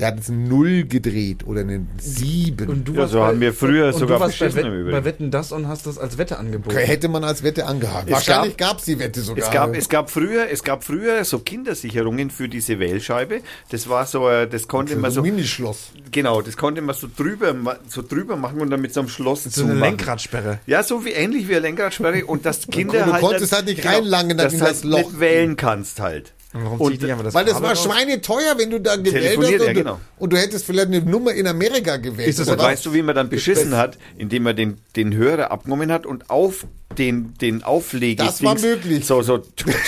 Der 0.00 0.08
hat 0.08 0.16
jetzt 0.16 0.30
ein 0.30 0.48
Null 0.48 0.84
gedreht 0.84 1.46
oder 1.46 1.60
einen 1.60 1.90
Sieben. 1.98 2.68
Und 2.68 2.88
du 2.88 2.94
Ja, 2.94 3.06
so 3.06 3.22
haben 3.22 3.40
wir 3.40 3.52
früher 3.52 3.88
und 3.88 3.92
sogar 3.92 4.16
du 4.18 4.24
warst 4.24 4.38
bei, 4.38 4.46
beschissen 4.46 4.72
im 4.72 4.86
Wett, 4.86 4.92
bei 4.92 5.04
Wetten 5.04 5.30
das 5.30 5.52
und 5.52 5.68
hast 5.68 5.86
das 5.86 5.98
als 5.98 6.16
Wette 6.16 6.38
angeboten. 6.38 6.74
Hätte 6.74 7.08
man 7.08 7.22
als 7.22 7.42
Wette 7.42 7.66
angehakt. 7.66 8.06
Es 8.06 8.14
Wahrscheinlich 8.14 8.56
gab 8.56 8.78
es 8.78 8.86
die 8.86 8.98
Wette 8.98 9.20
sogar. 9.20 9.44
Es 9.44 9.50
gab, 9.52 9.76
es 9.76 9.88
gab 9.90 10.10
früher, 10.10 10.50
es 10.50 10.64
gab 10.64 10.84
früher 10.84 11.22
so 11.26 11.40
Kindersicherungen 11.40 12.30
für 12.30 12.48
diese 12.48 12.78
Wählscheibe. 12.78 13.42
Das 13.70 13.88
war 13.90 14.06
so, 14.06 14.26
äh, 14.28 14.48
das 14.48 14.68
konnte 14.68 14.96
man 14.96 15.10
so, 15.10 15.20
ein 15.20 15.24
Minischloss. 15.24 15.92
genau, 16.10 16.40
das 16.40 16.56
konnte 16.56 16.80
man 16.80 16.94
so 16.94 17.06
drüber, 17.14 17.54
so 17.88 18.00
drüber 18.02 18.36
machen 18.36 18.60
und 18.62 18.70
dann 18.70 18.80
mit 18.80 18.94
so 18.94 19.00
einem 19.00 19.10
Schloss 19.10 19.44
so 19.44 19.48
eine 19.62 19.72
zumachen. 19.72 19.80
Lenkradsperre. 19.80 20.60
Ja, 20.66 20.82
so 20.82 21.04
wie 21.04 21.10
ähnlich 21.10 21.46
wie 21.46 21.52
eine 21.52 21.60
Lenkradsperre 21.60 22.24
und 22.24 22.46
dass 22.46 22.66
Kinder 22.70 23.04
du 23.04 23.12
halt, 23.12 23.22
konntest 23.22 23.52
halt 23.52 23.66
nicht 23.66 23.84
reinlangen 23.84 24.38
dann 24.38 24.46
dass 24.46 24.54
in 24.54 24.60
du 24.60 24.64
das 24.64 24.82
halt 24.82 24.84
Loch. 24.84 24.98
nicht 24.98 25.20
wählen 25.20 25.56
kannst 25.56 26.00
halt. 26.00 26.32
Und 26.52 26.64
warum 26.64 26.80
Und- 26.80 26.92
zieht 26.92 27.02
nicht 27.02 27.10
einfach 27.12 27.24
das 27.24 27.34
Weil 27.34 27.44
das 27.44 27.62
war 27.62 27.76
schweineteuer, 27.76 28.54
wenn 28.58 28.70
du 28.70 28.80
da 28.80 28.96
gewählt 28.96 29.38
hast 29.38 29.46
und, 29.46 29.52
ja, 29.52 29.58
du, 29.58 29.72
genau. 29.74 30.00
und 30.18 30.32
du 30.32 30.36
hättest 30.36 30.64
vielleicht 30.66 30.88
eine 30.88 31.00
Nummer 31.00 31.32
in 31.32 31.46
Amerika 31.46 31.96
gewählt. 31.96 32.28
Ist 32.28 32.40
das 32.40 32.48
oder 32.48 32.62
weißt 32.64 32.84
du, 32.86 32.92
wie 32.92 33.02
man 33.02 33.14
dann 33.14 33.28
beschissen 33.28 33.76
hat, 33.76 33.98
indem 34.18 34.42
man 34.42 34.56
den, 34.56 34.78
den 34.96 35.14
Hörer 35.14 35.52
abgenommen 35.52 35.92
hat 35.92 36.06
und 36.06 36.28
auf 36.28 36.66
den, 36.98 37.34
den 37.40 37.62
Auflege. 37.62 38.24
Das 38.24 38.42
war 38.42 38.58
möglich. 38.58 39.06
So, 39.06 39.22
so, 39.22 39.42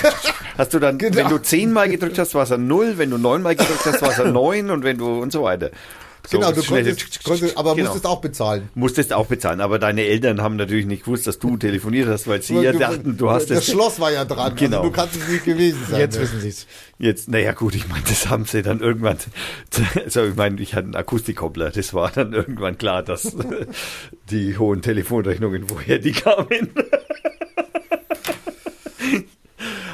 hast 0.59 0.73
du 0.73 0.79
dann, 0.79 0.99
Genau. 0.99 1.17
wenn 1.17 1.29
du 1.31 1.39
zehnmal 1.39 1.89
gedrückt 1.89 2.17
hast, 2.19 2.35
war 2.35 2.45
es 2.45 2.53
ein 2.53 2.69
Null, 2.69 2.95
wenn 2.97 3.11
du 3.11 3.19
neunmal 3.19 3.57
gedrückt 3.57 3.85
hast, 3.85 4.01
war 4.01 4.11
es 4.11 4.21
ein 4.21 4.33
Neun 4.33 4.71
und 4.71 4.85
wenn 4.85 4.99
du 4.99 5.21
und 5.21 5.33
so 5.33 5.43
weiter. 5.43 5.71
So, 6.25 6.39
Genau, 6.39 6.53
du 6.53 6.63
konntest, 6.63 7.25
konntest 7.25 7.59
aber 7.59 7.75
Genau. 7.75 7.87
musstest 7.89 8.07
auch 8.07 8.21
bezahlen. 8.21 8.69
Musstest 8.77 9.13
auch 9.13 9.27
bezahlen, 9.27 9.61
aber 9.61 9.81
deine 9.81 10.05
Eltern 10.05 10.41
haben 10.41 10.55
natürlich 10.55 10.87
nicht 10.87 11.05
gewusst, 11.05 11.27
dass 11.27 11.41
du 11.41 11.57
telefoniert 11.57 12.07
hast, 12.09 12.29
weil 12.29 12.41
sie 12.43 12.55
ja 12.61 12.71
Du- 12.73 12.79
dachten, 12.79 13.17
du 13.17 13.29
hast 13.31 13.51
Das 13.51 13.59
es. 13.59 13.67
Schloss 13.73 13.99
war 13.99 14.13
ja 14.13 14.25
dran. 14.25 14.55
Genau. 14.55 14.79
Also 14.79 14.91
du 14.91 14.95
kannst 14.97 15.17
es 15.17 15.29
nicht 15.29 15.45
gewesen 15.45 15.81
sein. 15.91 15.99
Jetzt 15.99 16.15
ne? 16.15 16.23
wissen 16.23 16.41
sie 16.41 16.49
es. 16.51 16.67
Jetzt, 16.99 17.29
naja 17.29 17.53
gut, 17.53 17.75
ich 17.75 17.89
meine, 17.89 18.05
das 18.09 18.29
haben 18.31 18.45
sie 18.45 18.63
dann 18.63 18.79
irgendwann, 18.81 19.19
also 20.05 20.25
ich 20.25 20.37
meine, 20.37 20.61
ich 20.61 20.75
hatte 20.75 20.85
einen 20.85 20.95
Akustikkoppler, 20.95 21.71
das 21.71 21.93
war 21.93 22.11
dann 22.13 22.33
irgendwann 22.35 22.79
klar, 22.79 23.03
dass 23.03 23.37
die 24.31 24.57
hohen 24.59 24.81
Telefonrechnungen, 24.81 25.69
woher 25.71 25.99
die 25.99 26.13
kamen. 26.13 26.71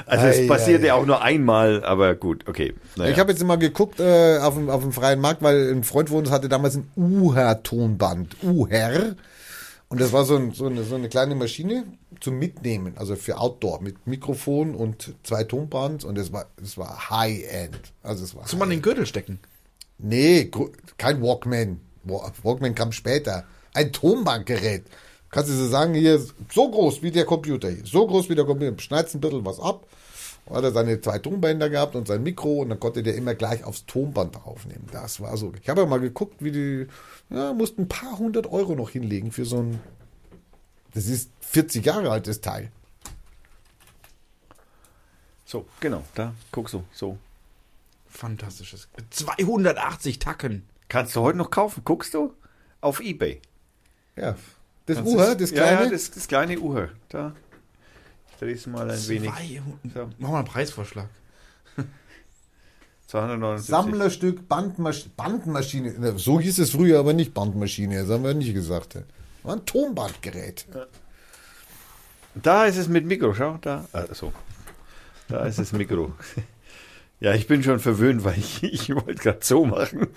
Also 0.08 0.26
Ei, 0.26 0.30
es 0.42 0.46
passierte 0.48 0.86
ei, 0.86 0.88
ei. 0.88 0.92
auch 0.94 1.06
nur 1.06 1.22
einmal, 1.22 1.84
aber 1.84 2.14
gut, 2.14 2.48
okay. 2.48 2.74
Naja. 2.96 3.10
Ich 3.10 3.18
habe 3.18 3.30
jetzt 3.32 3.44
mal 3.44 3.56
geguckt 3.56 4.00
äh, 4.00 4.38
auf, 4.38 4.54
dem, 4.54 4.70
auf 4.70 4.82
dem 4.82 4.92
freien 4.92 5.20
Markt, 5.20 5.42
weil 5.42 5.70
ein 5.70 5.84
Freund 5.84 6.08
von 6.08 6.18
uns 6.18 6.30
hatte 6.30 6.48
damals 6.48 6.76
ein 6.76 6.90
Uher-Tonband. 6.96 8.36
Uher. 8.42 9.16
Und 9.90 10.00
das 10.00 10.12
war 10.12 10.24
so, 10.24 10.36
ein, 10.36 10.52
so, 10.52 10.66
eine, 10.66 10.82
so 10.84 10.96
eine 10.96 11.08
kleine 11.08 11.34
Maschine 11.34 11.84
zum 12.20 12.38
Mitnehmen, 12.38 12.92
also 12.96 13.16
für 13.16 13.38
Outdoor 13.38 13.80
mit 13.80 14.06
Mikrofon 14.06 14.74
und 14.74 15.14
zwei 15.22 15.44
Tonbands 15.44 16.04
und 16.04 16.18
das 16.18 16.30
war, 16.32 16.46
das 16.60 16.76
war 16.76 17.08
High-End. 17.10 17.78
Also 18.02 18.24
es 18.24 18.34
war 18.34 18.44
Zum 18.44 18.60
an 18.60 18.68
den 18.70 18.82
Gürtel 18.82 19.06
stecken. 19.06 19.38
Nee, 19.98 20.50
kein 20.98 21.22
Walkman. 21.22 21.80
Wa- 22.04 22.30
Walkman 22.42 22.74
kam 22.74 22.92
später. 22.92 23.44
Ein 23.72 23.92
Tonbandgerät. 23.92 24.84
Kannst 25.30 25.50
du 25.50 25.54
so 25.54 25.66
sagen, 25.68 25.94
hier 25.94 26.20
so 26.52 26.70
groß 26.70 27.02
wie 27.02 27.10
der 27.10 27.24
Computer 27.24 27.68
hier. 27.70 27.84
So 27.84 28.06
groß 28.06 28.28
wie 28.28 28.34
der 28.34 28.44
Computer. 28.44 28.78
Schneidest 28.80 29.14
ein 29.14 29.20
bisschen 29.20 29.44
was 29.44 29.58
ab. 29.60 29.86
Hat 30.50 30.64
er 30.64 30.72
seine 30.72 31.00
zwei 31.00 31.18
Tonbänder 31.18 31.68
gehabt 31.68 31.94
und 31.94 32.08
sein 32.08 32.22
Mikro 32.22 32.62
und 32.62 32.70
dann 32.70 32.80
konnte 32.80 33.02
der 33.02 33.14
immer 33.14 33.34
gleich 33.34 33.64
aufs 33.64 33.84
Tonband 33.86 34.36
aufnehmen. 34.46 34.86
Das 34.92 35.20
war 35.20 35.36
so. 35.36 35.52
Ich 35.60 35.68
habe 35.68 35.82
ja 35.82 35.86
mal 35.86 36.00
geguckt, 36.00 36.42
wie 36.42 36.52
die, 36.52 36.86
ja, 37.30 37.52
mussten 37.52 37.82
ein 37.82 37.88
paar 37.88 38.18
hundert 38.18 38.46
Euro 38.46 38.74
noch 38.74 38.90
hinlegen 38.90 39.30
für 39.30 39.44
so 39.44 39.62
ein, 39.62 39.80
das 40.94 41.06
ist 41.06 41.30
40 41.40 41.84
Jahre 41.84 42.10
altes 42.10 42.40
Teil. 42.40 42.70
so, 45.44 45.66
genau, 45.80 46.02
da, 46.14 46.34
guck 46.50 46.70
so, 46.70 46.84
so. 46.92 47.18
Fantastisches. 48.08 48.88
280 49.10 50.18
Tacken. 50.18 50.66
Kannst 50.88 51.14
du 51.14 51.20
heute 51.20 51.36
noch 51.36 51.50
kaufen, 51.50 51.82
guckst 51.84 52.14
du? 52.14 52.32
Auf 52.80 53.00
Ebay. 53.00 53.40
Ja. 54.16 54.36
Das 54.86 54.96
Kannst 54.96 55.12
Uhr, 55.12 55.34
das 55.34 55.52
kleine. 55.52 55.72
Ja, 55.72 55.84
ja 55.84 55.90
das, 55.90 56.10
das 56.10 56.26
kleine 56.26 56.58
Uhr, 56.58 56.88
da. 57.10 57.34
Es 58.40 58.66
mal 58.66 58.90
ein 58.90 59.08
wenig. 59.08 59.30
200. 59.30 59.94
So. 59.94 60.10
Mach 60.18 60.30
mal 60.30 60.38
einen 60.38 60.48
Preisvorschlag. 60.48 61.08
279. 63.08 63.70
Sammlerstück 63.70 64.48
Bandmaschine. 64.48 65.12
Bandmaschine. 65.16 66.18
So 66.18 66.38
hieß 66.38 66.58
es 66.58 66.70
früher, 66.70 66.98
aber 66.98 67.14
nicht 67.14 67.32
Bandmaschine. 67.32 68.00
Das 68.02 68.10
haben 68.10 68.24
wir 68.24 68.34
nicht 68.34 68.52
gesagt. 68.54 68.98
War 69.42 69.56
ein 69.56 69.64
Tonbandgerät. 69.64 70.66
Da 72.34 72.66
ist 72.66 72.76
es 72.76 72.88
mit 72.88 73.06
Mikro, 73.06 73.34
schau, 73.34 73.58
da. 73.60 73.86
Ah, 73.92 74.04
so. 74.12 74.32
Da 75.28 75.46
ist 75.46 75.58
das 75.58 75.72
Mikro. 75.72 76.12
Ja, 77.20 77.34
ich 77.34 77.48
bin 77.48 77.64
schon 77.64 77.80
verwöhnt, 77.80 78.22
weil 78.24 78.38
ich, 78.38 78.62
ich 78.62 78.94
wollte 78.94 79.14
gerade 79.16 79.40
so 79.42 79.64
machen. 79.64 80.06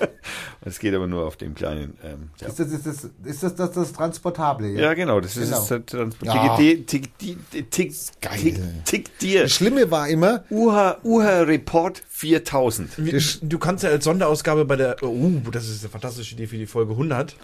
Es 0.63 0.77
geht 0.77 0.93
aber 0.93 1.07
nur 1.07 1.25
auf 1.25 1.37
dem 1.37 1.55
kleinen. 1.55 1.97
Ähm, 2.03 2.29
ja. 2.39 2.47
Ist 2.49 2.59
das 2.59 2.67
ist 2.71 2.85
das, 2.85 3.09
ist 3.23 3.41
das, 3.41 3.55
das, 3.55 3.71
das 3.71 3.93
Transportable? 3.93 4.79
ja, 4.79 4.93
genau, 4.93 5.19
das 5.19 5.35
ist 5.35 5.45
Genau. 5.49 5.65
das 5.67 5.85
Transport. 5.87 6.21
Ja. 6.35 6.55
Tick, 6.55 6.85
tick, 6.85 7.17
tick, 7.17 7.71
tick, 7.71 7.93
tick, 8.21 8.59
tick 8.85 9.17
dir. 9.19 9.41
Das 9.43 9.53
Schlimme 9.53 9.89
war 9.89 10.07
immer, 10.07 10.43
Uha, 10.51 10.99
Uha 11.03 11.41
Report 11.41 12.03
4000. 12.09 12.91
Wie- 13.03 13.47
Du 13.47 13.57
kannst 13.57 13.83
ja 13.83 13.89
als 13.89 14.03
Sonderausgabe 14.03 14.65
bei 14.65 14.75
der, 14.75 14.97
oh, 15.01 15.31
das 15.51 15.67
ist 15.67 15.81
eine 15.83 15.89
fantastische 15.89 16.35
Idee 16.35 16.45
für 16.45 16.57
die 16.57 16.67
Folge 16.67 16.91
100, 16.91 17.35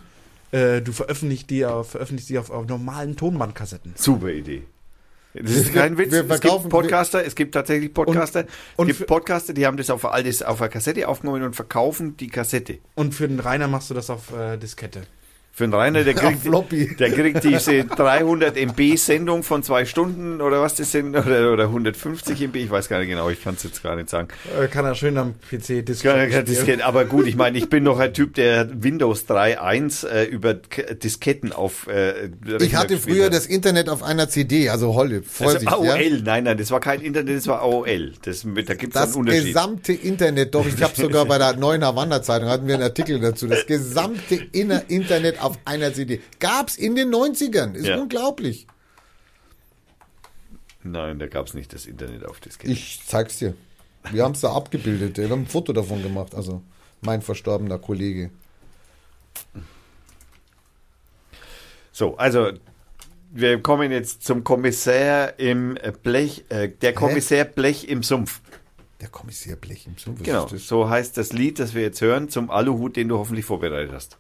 äh, 0.52 0.80
du 0.84 0.92
veröffentlichst 0.92 1.50
die 1.50 1.66
auf, 1.66 1.90
veröffentlichst 1.92 2.30
die 2.30 2.38
auf, 2.38 2.52
auf 2.52 2.68
normalen 2.68 3.16
Tonbandkassetten. 3.16 3.94
Super 3.96 4.30
Idee. 4.30 4.62
Das 5.42 5.52
ist 5.52 5.74
kein 5.74 5.98
Witz. 5.98 6.12
wir 6.12 6.30
es 6.30 6.42
gibt 6.42 6.70
Podcaster, 6.70 7.26
es 7.26 7.36
gibt 7.36 7.54
tatsächlich 7.54 7.94
Podcaster. 7.94 8.46
und 8.76 8.90
es 8.90 8.96
für- 8.98 9.00
gibt 9.02 9.08
Podcaster, 9.10 9.54
die 9.54 9.66
haben 9.66 9.78
das 9.78 9.90
auf 9.90 10.06
alles 10.06 10.42
auf 10.44 10.62
einer 10.62 10.70
Kassette 10.70 11.08
aufgenommen 11.08 11.44
und 11.44 11.56
verkaufen 11.56 12.18
die 12.18 12.28
Kassette. 12.28 12.80
Und 12.96 13.14
für 13.14 13.28
den 13.28 13.40
Rainer 13.40 13.68
machst 13.68 13.90
du 13.90 13.94
das 13.94 14.10
auf 14.10 14.34
äh, 14.38 14.58
Diskette. 14.58 15.02
Für 15.58 15.64
einen 15.64 15.74
Rainer, 15.74 16.04
der 16.04 16.14
kriegt, 16.14 16.44
Floppy. 16.44 16.96
der 16.98 17.10
kriegt 17.10 17.44
diese 17.44 17.84
300 17.84 18.56
MB 18.56 18.96
Sendung 18.96 19.42
von 19.42 19.64
zwei 19.64 19.86
Stunden 19.86 20.40
oder 20.40 20.62
was 20.62 20.76
das 20.76 20.92
sind, 20.92 21.16
oder, 21.16 21.52
oder 21.52 21.64
150 21.64 22.40
MB, 22.42 22.56
ich 22.58 22.70
weiß 22.70 22.88
gar 22.90 23.00
nicht 23.00 23.08
genau, 23.10 23.28
ich 23.32 23.44
kann 23.44 23.56
es 23.56 23.64
jetzt 23.64 23.82
gar 23.82 23.96
nicht 23.96 24.08
sagen. 24.08 24.28
Äh, 24.56 24.68
kann 24.68 24.86
er 24.86 24.94
schön 24.94 25.18
am 25.18 25.34
PC. 25.50 25.84
Diskette. 25.84 26.86
Aber 26.86 27.06
gut, 27.06 27.26
ich 27.26 27.36
meine, 27.36 27.58
ich 27.58 27.70
bin 27.70 27.84
noch 27.84 27.98
ein 27.98 28.14
Typ, 28.14 28.36
der 28.36 28.70
Windows 28.72 29.26
3.1 29.28 30.08
äh, 30.08 30.26
über 30.26 30.54
K 30.54 30.94
Disketten 30.94 31.52
auf 31.52 31.88
äh, 31.88 32.30
ich 32.60 32.76
hatte 32.76 33.00
früher 33.00 33.26
hat. 33.26 33.34
das 33.34 33.48
Internet 33.48 33.90
auf 33.90 34.04
einer 34.04 34.30
CD, 34.30 34.70
also 34.70 34.94
Holle. 34.94 35.24
also 35.24 35.28
Vorsicht, 35.28 35.72
AOL, 35.72 35.88
ja. 35.88 36.22
nein, 36.24 36.44
nein, 36.44 36.60
das 36.60 36.70
war 36.70 36.82
kein 36.82 37.02
Internet, 37.02 37.36
das 37.36 37.48
war 37.48 37.64
AOL. 37.64 38.14
Das, 38.22 38.44
da 38.44 38.76
gibt 38.76 38.96
es 38.96 39.02
Das 39.02 39.10
einen 39.10 39.22
Unterschied. 39.22 39.46
gesamte 39.48 39.94
Internet, 39.94 40.54
doch, 40.54 40.68
ich 40.68 40.84
habe 40.84 40.94
sogar 40.96 41.26
bei 41.26 41.40
der 41.40 41.56
neuen 41.56 41.84
Havanna 41.84 42.22
Zeitung, 42.22 42.48
hatten 42.48 42.68
wir 42.68 42.76
einen 42.76 42.84
Artikel 42.84 43.20
dazu, 43.20 43.48
das 43.48 43.66
gesamte 43.66 44.36
Inner 44.52 44.84
Internet 44.88 45.42
auf 45.47 45.47
einer 45.66 45.94
CD. 45.94 46.22
Gab's 46.40 46.76
in 46.78 46.96
den 46.96 47.10
90ern, 47.14 47.74
ist 47.76 47.86
Ja. 47.88 47.98
unglaublich. 48.00 48.68
Nein, 50.84 51.20
da 51.20 51.28
gab 51.28 51.48
es 51.48 51.54
nicht 51.54 51.74
das 51.74 51.86
Internet 51.86 52.26
auf 52.26 52.40
Diskette. 52.40 52.72
Ich 52.72 53.02
zeig's 53.06 53.38
dir. 53.40 53.54
Wir 54.12 54.24
haben's 54.24 54.42
da 54.42 54.54
abgebildet, 54.54 55.18
wir 55.18 55.30
haben 55.30 55.42
ein 55.44 55.48
Foto 55.48 55.74
davon 55.74 56.02
gemacht, 56.02 56.34
also 56.34 56.62
mein 57.02 57.22
verstorbener 57.22 57.78
Kollege. 57.78 58.30
So, 61.92 62.16
also 62.18 62.52
wir 63.32 63.62
kommen 63.62 63.92
jetzt 63.92 64.24
zum 64.24 64.44
Kommissär 64.44 65.38
im 65.40 65.78
Blech, 66.04 66.46
äh, 66.50 66.70
der 66.70 66.94
Kommissär 66.94 67.44
Blech 67.46 67.90
im 67.90 68.04
Sumpf. 68.04 68.42
Der 69.02 69.10
Kommissär 69.10 69.56
Blech 69.56 69.86
im 69.88 69.98
Sumpf. 69.98 70.24
Genau, 70.24 70.48
so 70.48 70.90
heißt 70.90 71.18
das 71.18 71.34
Lied, 71.34 71.60
das 71.60 71.74
wir 71.74 71.82
jetzt 71.82 72.02
hören, 72.02 72.30
zum 72.30 72.50
Aluhut, 72.50 72.96
den 72.96 73.10
du 73.10 73.18
hoffentlich 73.18 73.46
vorbereitet 73.46 73.92
hast. 73.94 74.18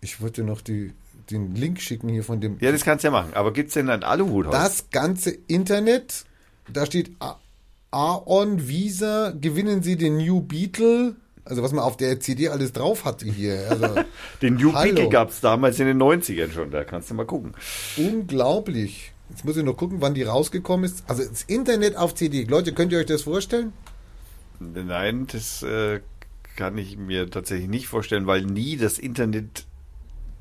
Ich 0.00 0.20
wollte 0.20 0.42
noch 0.42 0.60
die, 0.60 0.92
den 1.30 1.54
Link 1.54 1.80
schicken 1.80 2.08
hier 2.08 2.24
von 2.24 2.40
dem. 2.40 2.58
Ja, 2.60 2.72
das 2.72 2.84
kannst 2.84 3.04
du 3.04 3.08
ja 3.08 3.12
machen. 3.12 3.34
Aber 3.34 3.52
gibt 3.52 3.68
es 3.68 3.74
denn 3.74 3.88
einen 3.88 4.02
Aluhut 4.02 4.46
heute? 4.46 4.56
Das 4.56 4.90
ganze 4.90 5.30
Internet 5.46 6.24
da 6.70 6.86
steht 6.86 7.10
Aon 7.90 8.68
Visa, 8.68 9.32
gewinnen 9.38 9.82
Sie 9.82 9.96
den 9.96 10.16
New 10.18 10.40
Beetle. 10.40 11.16
Also 11.44 11.62
was 11.62 11.72
man 11.72 11.82
auf 11.84 11.96
der 11.96 12.20
CD 12.20 12.48
alles 12.48 12.72
drauf 12.72 13.04
hatte 13.04 13.26
hier. 13.26 13.66
Also 13.68 13.94
Den 14.42 14.54
New 14.54 14.72
Hallo. 14.72 14.94
Beetle 14.94 15.08
gab 15.08 15.30
es 15.30 15.40
damals 15.40 15.80
in 15.80 15.86
den 15.86 16.00
90ern 16.00 16.52
schon, 16.52 16.70
da 16.70 16.84
kannst 16.84 17.10
du 17.10 17.14
mal 17.14 17.26
gucken. 17.26 17.52
unglaublich. 17.96 19.12
Jetzt 19.28 19.44
muss 19.44 19.56
ich 19.56 19.64
noch 19.64 19.76
gucken, 19.76 20.00
wann 20.00 20.14
die 20.14 20.22
rausgekommen 20.22 20.84
ist. 20.84 21.02
Also 21.08 21.24
das 21.24 21.42
Internet 21.44 21.96
auf 21.96 22.14
CD. 22.14 22.44
Leute, 22.44 22.72
könnt 22.72 22.92
ihr 22.92 22.98
euch 22.98 23.06
das 23.06 23.22
vorstellen? 23.22 23.72
Nein, 24.60 25.26
das 25.32 25.62
äh, 25.62 26.00
kann 26.56 26.76
ich 26.78 26.96
mir 26.96 27.30
tatsächlich 27.30 27.68
nicht 27.68 27.88
vorstellen, 27.88 28.26
weil 28.26 28.42
nie 28.42 28.76
das 28.76 28.98
Internet, 28.98 29.66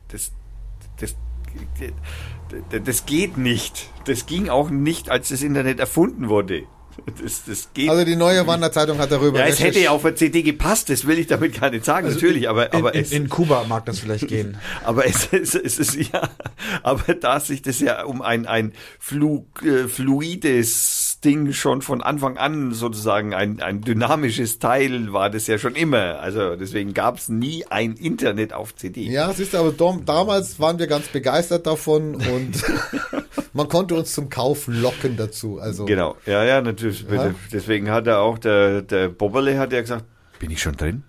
das, 0.09 0.31
das, 0.99 1.15
das, 2.83 3.05
geht 3.05 3.37
nicht. 3.37 3.89
Das 4.05 4.25
ging 4.25 4.49
auch 4.49 4.69
nicht, 4.69 5.09
als 5.09 5.29
das 5.29 5.41
Internet 5.41 5.79
erfunden 5.79 6.29
wurde. 6.29 6.63
Das, 7.21 7.45
das 7.45 7.69
geht 7.73 7.89
Also 7.89 8.03
die 8.05 8.15
neue 8.15 8.45
Wanderzeitung 8.47 8.97
hat 8.97 9.11
darüber 9.11 9.39
Ja, 9.39 9.45
es 9.47 9.59
hätte 9.59 9.79
ja 9.79 9.91
auf 9.91 10.01
der 10.01 10.15
CD 10.15 10.43
gepasst, 10.43 10.89
das 10.89 11.07
will 11.07 11.17
ich 11.19 11.27
damit 11.27 11.59
gar 11.59 11.69
nicht 11.69 11.85
sagen, 11.85 12.09
natürlich, 12.09 12.49
aber, 12.49 12.73
aber, 12.73 12.89
Also 12.89 12.99
in, 12.99 13.01
es, 13.01 13.11
in, 13.11 13.23
in 13.23 13.29
Kuba 13.29 13.63
mag 13.67 13.85
das 13.85 13.99
vielleicht 13.99 14.27
gehen. 14.27 14.57
aber 14.83 15.05
es, 15.05 15.29
es, 15.31 15.55
es 15.55 15.79
ist 15.79 15.95
ja, 15.95 16.29
aber 16.83 17.13
da 17.15 17.39
sich 17.39 17.61
das 17.61 17.79
ja 17.79 18.03
um 18.03 18.21
ein, 18.21 18.45
ein 18.45 18.73
Flu, 18.99 19.45
äh, 19.63 19.87
fluides 19.87 21.10
Ding 21.23 21.53
schon 21.53 21.81
von 21.83 22.01
Anfang 22.01 22.37
an 22.37 22.73
sozusagen 22.73 23.33
ein, 23.35 23.61
ein 23.61 23.81
dynamisches 23.81 24.57
Teil 24.59 25.13
war 25.13 25.29
das 25.29 25.45
ja 25.47 25.57
schon 25.59 25.75
immer. 25.75 26.19
Also 26.19 26.55
deswegen 26.55 26.93
gab 26.95 27.17
es 27.17 27.29
nie 27.29 27.63
ein 27.69 27.93
Internet 27.93 28.53
auf 28.53 28.75
CD. 28.75 29.03
Ja, 29.03 29.31
siehst 29.31 29.53
du, 29.53 29.57
aber 29.59 29.71
dom- 29.71 30.03
damals 30.05 30.59
waren 30.59 30.79
wir 30.79 30.87
ganz 30.87 31.07
begeistert 31.09 31.67
davon 31.67 32.15
und 32.15 32.63
man 33.53 33.67
konnte 33.69 33.95
uns 33.95 34.13
zum 34.13 34.29
Kauf 34.29 34.65
locken 34.67 35.15
dazu. 35.17 35.59
Also 35.59 35.85
Genau, 35.85 36.15
ja, 36.25 36.43
ja, 36.43 36.61
natürlich. 36.61 37.05
Ja. 37.09 37.33
Deswegen 37.51 37.91
hat 37.91 38.07
er 38.07 38.21
auch, 38.21 38.39
der, 38.39 38.81
der 38.81 39.09
Bobberle 39.09 39.59
hat 39.59 39.73
ja 39.73 39.81
gesagt, 39.81 40.05
bin 40.39 40.49
ich 40.49 40.61
schon 40.61 40.75
drin? 40.75 41.03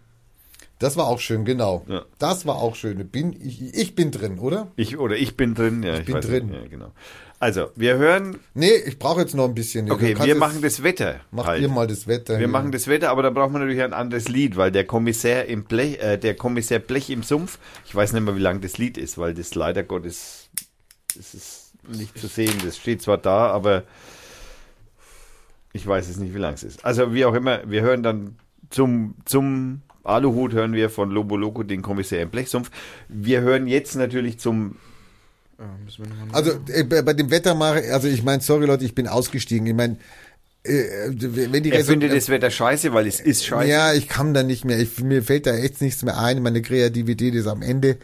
das 0.78 0.96
war 0.96 1.06
auch 1.06 1.20
schön, 1.20 1.44
genau. 1.44 1.84
Ja. 1.88 2.02
Das 2.18 2.44
war 2.44 2.56
auch 2.56 2.74
schön. 2.74 3.08
Bin, 3.08 3.32
ich, 3.40 3.62
ich 3.72 3.94
bin 3.94 4.10
drin, 4.10 4.40
oder? 4.40 4.66
Ich, 4.74 4.98
oder 4.98 5.16
ich 5.16 5.36
bin 5.36 5.54
drin, 5.54 5.84
ja, 5.84 5.94
ich, 5.98 6.06
bin 6.06 6.16
weiß 6.16 6.26
drin. 6.26 6.52
Ja, 6.52 6.66
genau. 6.68 6.90
Also, 7.42 7.70
wir 7.74 7.96
hören, 7.96 8.38
Nee, 8.54 8.70
ich 8.86 9.00
brauche 9.00 9.20
jetzt 9.20 9.34
noch 9.34 9.48
ein 9.48 9.54
bisschen. 9.54 9.90
Okay, 9.90 10.16
wir 10.16 10.36
machen 10.36 10.62
das 10.62 10.84
Wetter. 10.84 11.22
Macht 11.32 11.48
halt. 11.48 11.60
ihr 11.60 11.68
mal 11.68 11.88
das 11.88 12.06
Wetter. 12.06 12.34
Wir 12.34 12.38
hier. 12.38 12.46
machen 12.46 12.70
das 12.70 12.86
Wetter, 12.86 13.10
aber 13.10 13.24
da 13.24 13.30
braucht 13.30 13.50
man 13.50 13.62
natürlich 13.62 13.82
ein 13.82 13.92
anderes 13.92 14.28
Lied, 14.28 14.56
weil 14.56 14.70
der 14.70 14.84
Kommissär 14.84 15.46
im 15.46 15.64
Blech, 15.64 16.00
äh, 16.00 16.18
der 16.18 16.36
Kommissär 16.36 16.78
Blech 16.78 17.10
im 17.10 17.24
Sumpf, 17.24 17.58
ich 17.84 17.92
weiß 17.92 18.12
nicht 18.12 18.22
mehr, 18.22 18.36
wie 18.36 18.40
lang 18.40 18.60
das 18.60 18.78
Lied 18.78 18.96
ist, 18.96 19.18
weil 19.18 19.34
das 19.34 19.56
leider 19.56 19.82
Gottes, 19.82 20.50
das 21.16 21.34
ist 21.34 21.72
nicht 21.88 22.16
zu 22.16 22.28
sehen. 22.28 22.54
Das 22.64 22.76
steht 22.76 23.02
zwar 23.02 23.18
da, 23.18 23.48
aber 23.48 23.82
ich 25.72 25.84
weiß 25.84 26.10
es 26.10 26.18
nicht, 26.18 26.36
wie 26.36 26.38
lang 26.38 26.54
es 26.54 26.62
ist. 26.62 26.84
Also 26.84 27.12
wie 27.12 27.24
auch 27.24 27.34
immer, 27.34 27.68
wir 27.68 27.82
hören 27.82 28.04
dann 28.04 28.36
zum, 28.70 29.16
zum 29.24 29.82
Aluhut 30.04 30.52
hören 30.52 30.74
wir 30.74 30.90
von 30.90 31.10
Lobo 31.10 31.36
Loco 31.36 31.64
den 31.64 31.82
Kommissär 31.82 32.22
im 32.22 32.30
Blechsumpf. 32.30 32.70
Wir 33.08 33.40
hören 33.40 33.66
jetzt 33.66 33.96
natürlich 33.96 34.38
zum 34.38 34.76
Ja, 35.62 36.04
Also 36.32 36.52
äh, 36.72 36.82
bei 36.84 37.12
dem 37.12 37.30
Wetter 37.30 37.54
mache 37.54 37.82
also 37.92 38.08
ich 38.08 38.22
meine, 38.22 38.42
sorry 38.42 38.66
Leute, 38.66 38.84
ich 38.84 38.94
bin 38.94 39.06
ausgestiegen. 39.06 39.66
Ich 39.66 39.74
meine, 39.74 39.96
äh, 40.64 40.84
wenn 41.10 41.62
die 41.62 41.70
er 41.70 41.80
Resol- 41.82 41.86
findet 41.86 42.12
das 42.12 42.28
Wetter 42.28 42.50
scheiße, 42.50 42.92
weil 42.92 43.06
es 43.06 43.20
ist 43.20 43.44
scheiße. 43.46 43.68
Ja, 43.70 43.92
ich 43.94 44.08
kann 44.08 44.34
da 44.34 44.42
nicht 44.42 44.64
mehr. 44.64 44.78
Ich, 44.78 45.00
mir 45.00 45.22
fällt 45.22 45.46
da 45.46 45.54
echt 45.56 45.80
nichts 45.80 46.02
mehr 46.02 46.18
ein. 46.18 46.42
Meine 46.42 46.62
Kreativität 46.62 47.34
ist 47.34 47.46
am 47.46 47.62
Ende. 47.62 47.98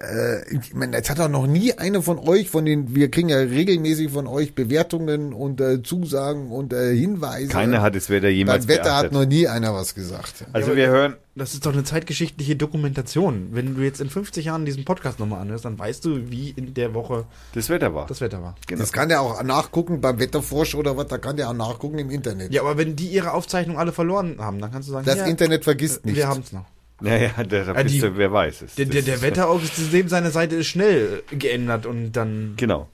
Äh, 0.00 0.54
ich 0.54 0.74
meine, 0.74 0.96
jetzt 0.96 1.10
hat 1.10 1.18
auch 1.20 1.28
noch 1.28 1.46
nie 1.46 1.72
einer 1.74 2.02
von 2.02 2.18
euch, 2.18 2.48
von 2.48 2.64
den, 2.64 2.94
wir 2.94 3.10
kriegen 3.10 3.28
ja 3.28 3.38
regelmäßig 3.38 4.10
von 4.10 4.26
euch 4.26 4.54
Bewertungen 4.54 5.32
und 5.32 5.60
äh, 5.60 5.82
Zusagen 5.82 6.50
und 6.50 6.72
äh, 6.72 6.94
Hinweise. 6.94 7.48
Keiner 7.48 7.82
hat 7.82 7.94
das 7.94 8.08
Wetter 8.10 8.28
jemals 8.28 8.66
Beim 8.66 8.76
Wetter 8.76 8.94
hat 8.96 9.10
beachtet. 9.10 9.12
noch 9.12 9.26
nie 9.26 9.48
einer 9.48 9.74
was 9.74 9.94
gesagt. 9.94 10.44
Also 10.52 10.76
wir 10.76 10.88
hören 10.88 11.16
Das 11.34 11.54
ist 11.54 11.66
doch 11.66 11.72
eine 11.72 11.84
zeitgeschichtliche 11.84 12.54
Dokumentation. 12.56 13.48
Wenn 13.52 13.74
du 13.74 13.82
jetzt 13.82 14.00
in 14.00 14.08
50 14.10 14.44
Jahren 14.44 14.64
diesen 14.64 14.84
Podcast 14.84 15.18
nochmal 15.18 15.40
anhörst, 15.40 15.64
dann 15.64 15.78
weißt 15.78 16.04
du, 16.04 16.30
wie 16.30 16.50
in 16.50 16.74
der 16.74 16.94
Woche 16.94 17.24
das 17.54 17.68
Wetter 17.68 17.94
war. 17.94 18.06
das 18.06 18.20
Wetter 18.20 18.40
war. 18.42 18.54
Genau. 18.66 18.80
Das 18.80 18.92
kann 18.92 19.08
der 19.08 19.20
auch 19.20 19.42
nachgucken 19.42 20.00
beim 20.00 20.18
Wetterfrosch 20.20 20.74
oder 20.74 20.96
was, 20.96 21.08
da 21.08 21.18
kann 21.18 21.36
der 21.36 21.48
auch 21.50 21.54
nachgucken 21.54 21.98
im 21.98 22.10
Internet. 22.10 22.52
Ja, 22.52 22.62
aber 22.62 22.76
wenn 22.78 22.94
die 22.96 23.08
ihre 23.08 23.32
Aufzeichnung 23.32 23.78
alle 23.78 23.92
verloren 23.92 24.36
haben, 24.38 24.60
dann 24.60 24.70
kannst 24.70 24.88
du 24.88 24.92
sagen, 24.92 25.06
Das 25.06 25.18
ja, 25.18 25.24
Internet 25.26 25.64
vergisst 25.64 26.04
nicht. 26.06 26.16
wir 26.16 26.28
haben 26.28 26.40
es 26.42 26.52
noch. 26.52 26.64
Naja, 27.00 27.30
Ah, 27.36 27.42
bist 27.82 27.94
die- 28.02 28.16
wer 28.16 28.32
weiß 28.32 28.62
es. 28.62 28.74
Der, 28.74 28.86
der, 28.86 29.02
der 29.02 29.14
ist- 29.16 29.22
Wetteraufsystem 29.22 30.08
seine 30.08 30.30
Seite 30.30 30.56
ist 30.56 30.66
schnell 30.66 31.22
äh, 31.30 31.36
geändert 31.36 31.86
und 31.86 32.12
dann 32.12 32.54
Genau. 32.56 32.88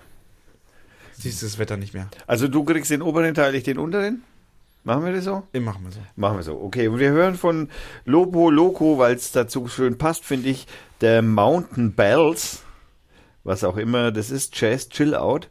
siehst 1.13 1.41
du 1.43 1.47
das 1.47 1.59
Wetter 1.59 1.77
nicht 1.77 1.95
mehr. 1.95 2.09
Also 2.27 2.49
du 2.49 2.65
kriegst 2.65 2.91
den 2.91 3.03
oberen 3.03 3.35
Teil, 3.35 3.55
ich 3.55 3.63
den 3.65 3.79
unteren? 3.79 4.23
Machen 4.87 5.07
wir 5.07 5.13
das 5.15 5.25
so? 5.25 5.45
Den 5.55 5.65
machen 5.65 5.83
wir 5.85 5.93
so. 5.93 6.01
Machen 6.17 6.37
wir 6.37 6.43
so. 6.43 6.61
Okay, 6.61 6.89
und 6.89 6.99
wir 6.99 7.11
hören 7.11 7.37
von 7.37 7.71
Lobo 8.05 8.51
Loco, 8.51 8.99
weil 8.99 9.15
es 9.15 9.33
dazu 9.33 9.67
schön 9.69 9.97
passt, 9.97 10.27
finde 10.27 10.51
ich, 10.51 10.67
der 11.01 11.23
Mountain 11.23 11.93
Bells, 11.95 12.63
was 13.45 13.65
auch 13.65 13.79
immer 13.79 14.13
das 14.13 14.31
ist, 14.31 14.61
Jazz 14.61 14.91
Chill 14.91 15.15
Out. 15.15 15.49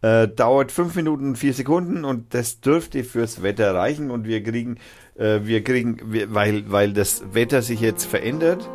Äh, 0.00 0.28
dauert 0.28 0.72
5 0.72 0.94
Minuten 0.96 1.28
und 1.28 1.36
4 1.36 1.52
Sekunden 1.54 2.04
und 2.06 2.32
das 2.34 2.60
dürfte 2.60 3.04
fürs 3.04 3.42
Wetter 3.42 3.74
reichen 3.74 4.10
und 4.10 4.26
wir 4.26 4.42
kriegen, 4.42 4.76
äh, 4.76 4.78
wir 5.16 5.62
kriegen, 5.62 5.98
weil, 6.28 6.70
weil 6.70 6.92
das 6.92 7.22
Wetter 7.32 7.62
sich 7.62 7.80
jetzt 7.80 8.04
verändert, 8.04 8.68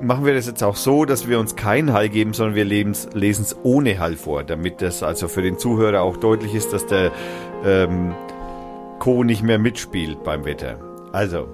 machen 0.00 0.24
wir 0.24 0.34
das 0.34 0.46
jetzt 0.46 0.62
auch 0.62 0.76
so, 0.76 1.04
dass 1.04 1.28
wir 1.28 1.38
uns 1.38 1.56
keinen 1.56 1.92
Hall 1.92 2.08
geben, 2.08 2.32
sondern 2.32 2.54
wir 2.54 2.64
lesen 2.64 3.42
es 3.42 3.56
ohne 3.62 3.98
Hall 3.98 4.16
vor, 4.16 4.44
damit 4.44 4.82
das 4.82 5.02
also 5.02 5.28
für 5.28 5.42
den 5.42 5.58
Zuhörer 5.58 6.02
auch 6.02 6.16
deutlich 6.16 6.54
ist, 6.54 6.72
dass 6.72 6.86
der 6.86 7.12
ähm, 7.64 8.14
Co. 8.98 9.24
nicht 9.24 9.42
mehr 9.42 9.58
mitspielt 9.58 10.22
beim 10.24 10.44
Wetter. 10.44 10.78
Also, 11.12 11.48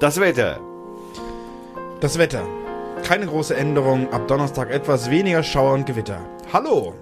das 0.00 0.20
Wetter. 0.20 0.60
Das 2.00 2.18
Wetter. 2.18 2.42
Keine 3.02 3.26
große 3.26 3.56
Änderung. 3.56 4.12
Ab 4.12 4.28
Donnerstag 4.28 4.70
etwas 4.70 5.10
weniger 5.10 5.42
Schauer 5.42 5.74
und 5.74 5.86
Gewitter. 5.86 6.20
Hallo! 6.52 6.94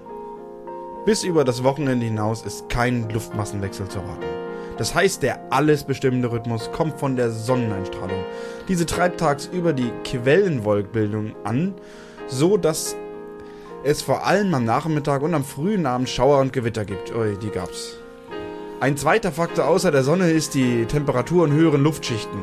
Bis 1.05 1.23
über 1.23 1.43
das 1.43 1.63
Wochenende 1.63 2.05
hinaus 2.05 2.43
ist 2.43 2.67
kein 2.69 3.09
Luftmassenwechsel 3.09 3.87
zu 3.87 3.99
erwarten. 3.99 4.34
Das 4.77 4.93
heißt, 4.93 5.23
der 5.23 5.39
alles 5.51 5.85
bestimmende 5.85 6.31
Rhythmus 6.31 6.71
kommt 6.71 6.99
von 6.99 7.15
der 7.15 7.31
Sonneneinstrahlung. 7.31 8.23
Diese 8.67 8.85
treibt 8.85 9.19
tagsüber 9.19 9.71
die 9.71 9.91
Quellenwolkbildung 10.03 11.35
an, 11.43 11.73
so 12.27 12.57
dass 12.57 12.95
es 13.83 14.01
vor 14.01 14.25
allem 14.25 14.53
am 14.53 14.65
Nachmittag 14.65 15.21
und 15.21 15.33
am 15.33 15.43
frühen 15.43 15.85
Abend 15.85 16.09
Schauer 16.09 16.39
und 16.39 16.51
Gewitter 16.51 16.83
gibt. 16.85 17.15
Ui, 17.15 17.37
die 17.37 17.51
gab's. 17.51 17.97
Ein 18.81 18.97
zweiter 18.97 19.31
Faktor 19.31 19.67
außer 19.67 19.91
der 19.91 20.03
Sonne 20.03 20.31
ist 20.31 20.53
die 20.53 20.85
Temperatur 20.85 21.45
in 21.45 21.53
höheren 21.53 21.81
Luftschichten. 21.81 22.39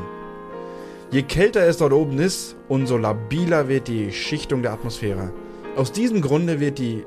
Je 1.10 1.22
kälter 1.22 1.66
es 1.66 1.76
dort 1.76 1.92
oben 1.92 2.18
ist, 2.18 2.56
umso 2.68 2.96
labiler 2.96 3.68
wird 3.68 3.88
die 3.88 4.12
Schichtung 4.12 4.62
der 4.62 4.72
Atmosphäre. 4.72 5.30
Aus 5.76 5.92
diesem 5.92 6.22
Grunde 6.22 6.58
wird 6.58 6.78
die 6.78 7.04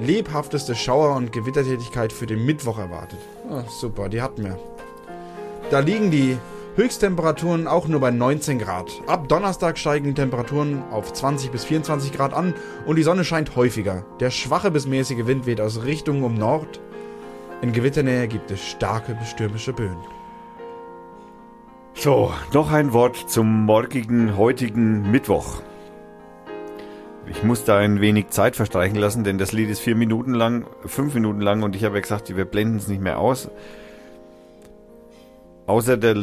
lebhafteste 0.00 0.74
Schauer- 0.74 1.14
und 1.14 1.30
Gewittertätigkeit 1.30 2.12
für 2.12 2.26
den 2.26 2.44
Mittwoch 2.44 2.78
erwartet. 2.78 3.20
Ah, 3.50 3.64
super, 3.68 4.08
die 4.08 4.22
hatten 4.22 4.44
wir. 4.44 4.58
Da 5.70 5.80
liegen 5.80 6.10
die 6.10 6.38
Höchsttemperaturen 6.76 7.68
auch 7.68 7.86
nur 7.86 8.00
bei 8.00 8.10
19 8.10 8.58
Grad. 8.58 8.90
Ab 9.06 9.28
Donnerstag 9.28 9.78
steigen 9.78 10.06
die 10.06 10.14
Temperaturen 10.14 10.82
auf 10.90 11.12
20 11.12 11.50
bis 11.52 11.64
24 11.64 12.12
Grad 12.12 12.32
an 12.32 12.54
und 12.86 12.96
die 12.96 13.02
Sonne 13.02 13.24
scheint 13.24 13.54
häufiger. 13.54 14.04
Der 14.18 14.30
schwache 14.30 14.70
bis 14.70 14.86
mäßige 14.86 15.26
Wind 15.26 15.46
weht 15.46 15.60
aus 15.60 15.84
Richtung 15.84 16.24
um 16.24 16.34
Nord. 16.34 16.80
In 17.62 17.72
Gewitternähe 17.72 18.26
gibt 18.28 18.50
es 18.50 18.60
starke 18.60 19.16
stürmische 19.24 19.72
Böen. 19.72 19.96
So, 21.94 22.32
noch 22.52 22.72
ein 22.72 22.92
Wort 22.92 23.30
zum 23.30 23.66
morgigen, 23.66 24.36
heutigen 24.36 25.10
Mittwoch. 25.10 25.62
Ich 27.26 27.42
muss 27.42 27.64
da 27.64 27.78
ein 27.78 28.00
wenig 28.00 28.28
Zeit 28.28 28.56
verstreichen 28.56 28.96
lassen, 28.96 29.24
denn 29.24 29.38
das 29.38 29.52
Lied 29.52 29.70
ist 29.70 29.80
vier 29.80 29.96
Minuten 29.96 30.34
lang, 30.34 30.66
fünf 30.84 31.14
Minuten 31.14 31.40
lang 31.40 31.62
und 31.62 31.74
ich 31.74 31.84
habe 31.84 31.96
ja 31.96 32.00
gesagt, 32.00 32.34
wir 32.36 32.44
blenden 32.44 32.76
es 32.76 32.88
nicht 32.88 33.00
mehr 33.00 33.18
aus. 33.18 33.48
Außer 35.66 35.96
der, 35.96 36.16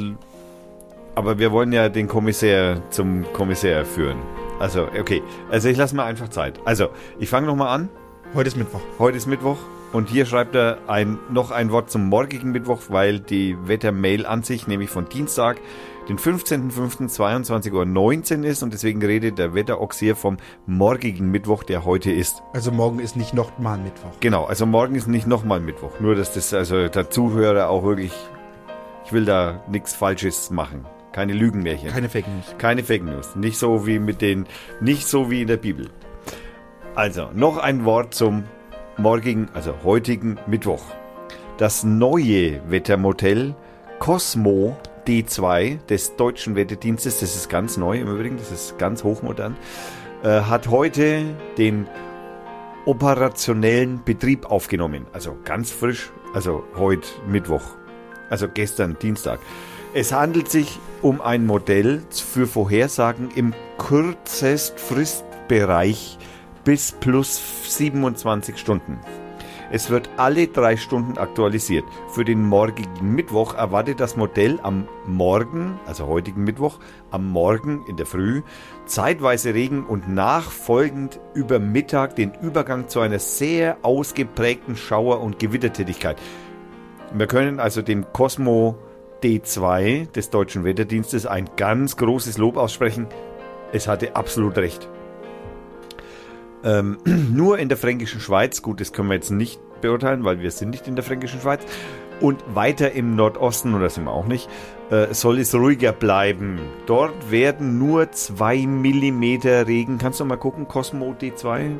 aber 1.15 1.39
wir 1.39 1.51
wollen 1.51 1.71
ja 1.73 1.89
den 1.89 2.07
Kommissär 2.07 2.81
zum 2.91 3.25
Kommissär 3.33 3.85
führen. 3.85 4.17
Also, 4.59 4.83
okay. 4.99 5.23
Also 5.49 5.69
ich 5.69 5.77
lasse 5.77 5.95
mal 5.95 6.05
einfach 6.05 6.29
Zeit. 6.29 6.59
Also, 6.65 6.89
ich 7.19 7.29
fange 7.29 7.47
nochmal 7.47 7.69
an. 7.69 7.89
Heute 8.35 8.47
ist 8.49 8.57
Mittwoch. 8.57 8.81
Heute 8.99 9.17
ist 9.17 9.25
Mittwoch 9.25 9.57
und 9.91 10.07
hier 10.07 10.25
schreibt 10.25 10.55
er 10.55 10.77
ein, 10.87 11.17
noch 11.29 11.51
ein 11.51 11.71
Wort 11.71 11.89
zum 11.89 12.07
morgigen 12.07 12.51
Mittwoch, 12.51 12.83
weil 12.89 13.19
die 13.19 13.57
Wettermail 13.67 14.25
an 14.25 14.43
sich, 14.43 14.67
nämlich 14.67 14.89
von 14.89 15.09
Dienstag, 15.09 15.59
den 16.07 16.17
15.05.22.19 16.17 18.39
Uhr 18.39 18.45
ist 18.45 18.63
und 18.63 18.73
deswegen 18.73 19.03
redet 19.03 19.37
der 19.37 19.53
Wetterochs 19.53 19.99
hier 19.99 20.15
vom 20.15 20.37
morgigen 20.65 21.29
Mittwoch, 21.29 21.63
der 21.63 21.85
heute 21.85 22.11
ist. 22.11 22.41
Also 22.53 22.71
morgen 22.71 22.99
ist 22.99 23.15
nicht 23.15 23.33
nochmal 23.33 23.77
Mittwoch. 23.77 24.11
Genau, 24.19 24.45
also 24.45 24.65
morgen 24.65 24.95
ist 24.95 25.07
nicht 25.07 25.27
nochmal 25.27 25.59
Mittwoch. 25.59 25.99
Nur, 25.99 26.15
dass 26.15 26.33
das 26.33 26.53
also 26.53 26.87
der 26.87 27.09
Zuhörer 27.09 27.69
auch 27.69 27.83
wirklich, 27.83 28.13
ich 29.05 29.13
will 29.13 29.25
da 29.25 29.63
nichts 29.69 29.93
Falsches 29.93 30.49
machen. 30.49 30.85
Keine 31.11 31.33
Lügenmärchen. 31.33 31.89
Keine 31.89 32.09
Fake 32.09 32.27
News. 32.27 32.55
Keine 32.57 32.83
Fake 32.83 33.03
News. 33.03 33.35
Nicht 33.35 33.57
so 33.57 33.85
wie 33.85 33.99
mit 33.99 34.21
den, 34.21 34.45
nicht 34.79 35.07
so 35.07 35.29
wie 35.29 35.41
in 35.41 35.47
der 35.47 35.57
Bibel. 35.57 35.89
Also, 36.95 37.29
noch 37.33 37.57
ein 37.57 37.85
Wort 37.85 38.13
zum 38.13 38.43
morgigen, 38.97 39.49
also 39.53 39.73
heutigen 39.83 40.37
Mittwoch. 40.47 40.83
Das 41.57 41.83
neue 41.83 42.61
Wettermodell 42.69 43.55
Cosmo 43.99 44.77
D2 45.07 45.85
des 45.87 46.15
deutschen 46.15 46.55
Wetterdienstes, 46.55 47.19
das 47.19 47.35
ist 47.35 47.49
ganz 47.49 47.77
neu 47.77 47.99
im 47.99 48.07
Übrigen, 48.07 48.37
das 48.37 48.51
ist 48.51 48.77
ganz 48.77 49.03
hochmodern, 49.03 49.57
äh, 50.23 50.41
hat 50.41 50.69
heute 50.69 51.35
den 51.57 51.87
operationellen 52.85 54.03
Betrieb 54.03 54.45
aufgenommen. 54.45 55.07
Also 55.13 55.37
ganz 55.43 55.71
frisch, 55.71 56.11
also 56.33 56.63
heute 56.75 57.07
Mittwoch, 57.27 57.63
also 58.29 58.47
gestern 58.47 58.97
Dienstag. 58.99 59.39
Es 59.93 60.13
handelt 60.13 60.49
sich 60.49 60.79
um 61.01 61.19
ein 61.21 61.45
Modell 61.45 62.01
für 62.11 62.47
Vorhersagen 62.47 63.29
im 63.35 63.53
Kürzestfristbereich 63.77 66.17
bis 66.63 66.93
plus 66.93 67.41
27 67.67 68.57
Stunden. 68.57 68.99
Es 69.73 69.89
wird 69.89 70.09
alle 70.17 70.47
drei 70.47 70.75
Stunden 70.75 71.17
aktualisiert. 71.17 71.85
Für 72.09 72.25
den 72.25 72.43
morgigen 72.43 73.15
Mittwoch 73.15 73.53
erwartet 73.53 74.01
das 74.01 74.17
Modell 74.17 74.59
am 74.63 74.85
Morgen, 75.07 75.79
also 75.85 76.07
heutigen 76.07 76.43
Mittwoch, 76.43 76.79
am 77.09 77.31
Morgen 77.31 77.85
in 77.87 77.95
der 77.95 78.05
Früh 78.05 78.41
zeitweise 78.85 79.53
Regen 79.53 79.85
und 79.85 80.09
nachfolgend 80.09 81.21
über 81.33 81.59
Mittag 81.59 82.17
den 82.17 82.33
Übergang 82.41 82.89
zu 82.89 82.99
einer 82.99 83.19
sehr 83.19 83.77
ausgeprägten 83.81 84.75
Schauer- 84.75 85.21
und 85.21 85.39
Gewittertätigkeit. 85.39 86.17
Wir 87.13 87.27
können 87.27 87.61
also 87.61 87.81
dem 87.81 88.11
Cosmo 88.11 88.75
D2 89.23 90.11
des 90.11 90.31
Deutschen 90.31 90.65
Wetterdienstes 90.65 91.25
ein 91.25 91.49
ganz 91.55 91.95
großes 91.95 92.37
Lob 92.37 92.57
aussprechen. 92.57 93.07
Es 93.71 93.87
hatte 93.87 94.17
absolut 94.17 94.57
recht. 94.57 94.89
Ähm, 96.63 96.97
nur 97.33 97.59
in 97.59 97.69
der 97.69 97.77
fränkischen 97.77 98.19
Schweiz, 98.21 98.61
gut, 98.61 98.79
das 98.81 98.93
können 98.93 99.09
wir 99.09 99.15
jetzt 99.15 99.31
nicht 99.31 99.59
beurteilen, 99.81 100.23
weil 100.23 100.39
wir 100.39 100.51
sind 100.51 100.69
nicht 100.69 100.87
in 100.87 100.95
der 100.95 101.03
fränkischen 101.03 101.41
Schweiz. 101.41 101.61
Und 102.19 102.43
weiter 102.53 102.91
im 102.91 103.15
Nordosten, 103.15 103.73
oder 103.73 103.89
sind 103.89 104.03
wir 104.03 104.11
auch 104.11 104.27
nicht, 104.27 104.47
äh, 104.91 105.11
soll 105.11 105.39
es 105.39 105.55
ruhiger 105.55 105.91
bleiben. 105.91 106.59
Dort 106.85 107.31
werden 107.31 107.79
nur 107.79 108.11
2 108.11 108.57
mm 108.67 109.23
Regen. 109.65 109.97
Kannst 109.97 110.19
du 110.19 110.25
mal 110.25 110.37
gucken, 110.37 110.67
Cosmo 110.67 111.15
D2, 111.19 111.77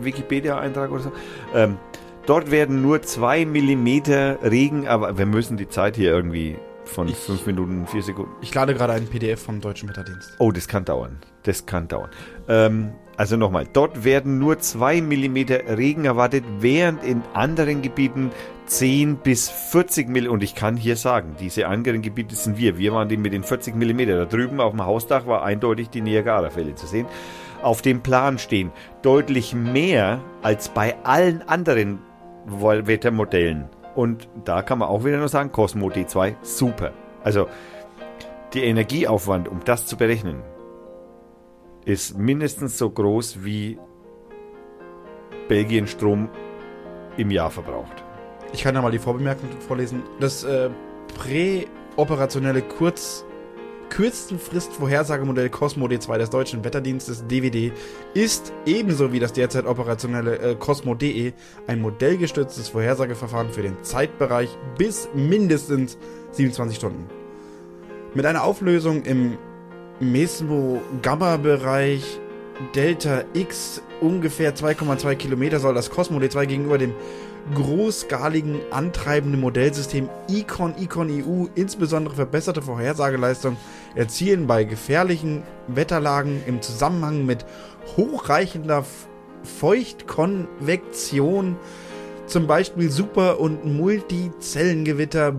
Wikipedia-Eintrag 0.00 0.90
oder 0.90 1.02
so. 1.02 1.12
Ähm, 1.54 1.76
dort 2.26 2.50
werden 2.50 2.82
nur 2.82 3.02
2 3.02 3.44
mm 3.46 3.88
Regen, 4.42 4.88
aber 4.88 5.16
wir 5.16 5.26
müssen 5.26 5.56
die 5.56 5.68
Zeit 5.68 5.96
hier 5.96 6.10
irgendwie 6.10 6.56
von 6.84 7.08
Ich- 7.08 7.16
5 7.16 7.46
Minuten, 7.46 7.86
4 7.86 8.02
Sekunden. 8.02 8.32
Ich 8.40 8.54
lade 8.54 8.74
gerade 8.74 8.92
einen 8.94 9.06
PDF 9.06 9.42
vom 9.42 9.60
Deutschen 9.60 9.88
Wetterdienst. 9.88 10.34
Oh, 10.38 10.52
das 10.52 10.68
kann 10.68 10.84
dauern. 10.84 11.18
Das 11.44 11.66
kann 11.66 11.88
dauern. 11.88 12.10
Ähm, 12.48 12.92
also 13.16 13.36
nochmal, 13.36 13.66
dort 13.72 14.04
werden 14.04 14.38
nur 14.38 14.58
2 14.58 15.00
mm 15.00 15.36
Regen 15.74 16.04
erwartet, 16.04 16.44
während 16.60 17.02
in 17.02 17.22
anderen 17.32 17.80
Gebieten 17.80 18.30
10 18.66 19.16
bis 19.16 19.48
40 19.48 20.08
mm. 20.08 20.28
Und 20.28 20.42
ich 20.42 20.54
kann 20.54 20.76
hier 20.76 20.96
sagen, 20.96 21.36
diese 21.40 21.66
anderen 21.66 22.02
Gebiete 22.02 22.34
sind 22.34 22.58
wir. 22.58 22.78
Wir 22.78 22.92
waren 22.92 23.08
die 23.08 23.16
mit 23.16 23.32
den 23.32 23.42
40 23.42 23.74
mm. 23.74 24.06
Da 24.06 24.24
drüben 24.26 24.60
auf 24.60 24.72
dem 24.72 24.84
Hausdach 24.84 25.26
war 25.26 25.42
eindeutig 25.42 25.88
die 25.88 26.02
Niagara-Fälle 26.02 26.74
zu 26.74 26.86
sehen. 26.86 27.06
Auf 27.62 27.80
dem 27.80 28.02
Plan 28.02 28.38
stehen 28.38 28.70
deutlich 29.02 29.54
mehr 29.54 30.20
als 30.42 30.68
bei 30.68 30.94
allen 31.04 31.42
anderen 31.48 32.00
Wettermodellen. 32.46 33.68
Und 33.94 34.28
da 34.44 34.60
kann 34.60 34.78
man 34.78 34.88
auch 34.88 35.04
wieder 35.04 35.18
nur 35.18 35.28
sagen, 35.28 35.52
Cosmo 35.52 35.88
D2, 35.88 36.34
super. 36.42 36.92
Also, 37.24 37.48
der 38.52 38.64
Energieaufwand, 38.64 39.48
um 39.48 39.60
das 39.64 39.86
zu 39.86 39.96
berechnen, 39.96 40.42
ist 41.86 42.18
mindestens 42.18 42.76
so 42.76 42.90
groß 42.90 43.44
wie 43.44 43.78
Belgien 45.48 45.86
Strom 45.86 46.28
im 47.16 47.30
Jahr 47.30 47.50
verbraucht. 47.50 48.04
Ich 48.52 48.62
kann 48.62 48.74
da 48.74 48.82
mal 48.82 48.90
die 48.90 48.98
Vorbemerkung 48.98 49.48
vorlesen. 49.66 50.02
Das 50.20 50.44
äh, 50.44 50.68
präoperationelle 51.16 52.62
Kurz 52.62 53.24
Kürzenfrist-Vorhersagemodell 53.88 55.48
Cosmo 55.48 55.86
D2 55.86 56.18
des 56.18 56.30
deutschen 56.30 56.64
Wetterdienstes 56.64 57.24
DWD 57.28 57.72
ist 58.14 58.52
ebenso 58.66 59.12
wie 59.12 59.20
das 59.20 59.32
derzeit 59.32 59.64
operationelle 59.64 60.38
äh, 60.38 60.54
Cosmo 60.56 60.96
DE 60.96 61.32
ein 61.68 61.80
modellgestütztes 61.80 62.68
Vorhersageverfahren 62.68 63.50
für 63.50 63.62
den 63.62 63.82
Zeitbereich 63.84 64.50
bis 64.76 65.08
mindestens 65.14 65.98
27 66.32 66.76
Stunden. 66.76 67.06
Mit 68.12 68.26
einer 68.26 68.42
Auflösung 68.42 69.04
im 69.04 69.38
Mesmo-Gamma-Bereich 70.00 72.18
Delta 72.74 73.24
X 73.34 73.82
ungefähr 74.00 74.54
2,2 74.54 75.14
Kilometer 75.16 75.60
soll 75.60 75.74
das 75.74 75.90
Cosmo 75.90 76.18
D2 76.18 76.46
gegenüber 76.46 76.78
dem 76.78 76.94
großskaligen 77.54 78.60
antreibenden 78.70 79.40
Modellsystem 79.40 80.08
Icon 80.28 80.74
Icon 80.78 81.10
EU 81.10 81.46
insbesondere 81.54 82.14
verbesserte 82.16 82.62
Vorhersageleistung 82.62 83.56
erzielen 83.94 84.46
bei 84.46 84.64
gefährlichen 84.64 85.42
Wetterlagen 85.68 86.42
im 86.46 86.60
Zusammenhang 86.60 87.24
mit 87.24 87.46
hochreichender 87.96 88.84
Feuchtkonvektion, 89.44 91.56
zum 92.26 92.48
Beispiel 92.48 92.90
Super- 92.90 93.38
und 93.38 93.64
Multizellengewitter, 93.64 95.36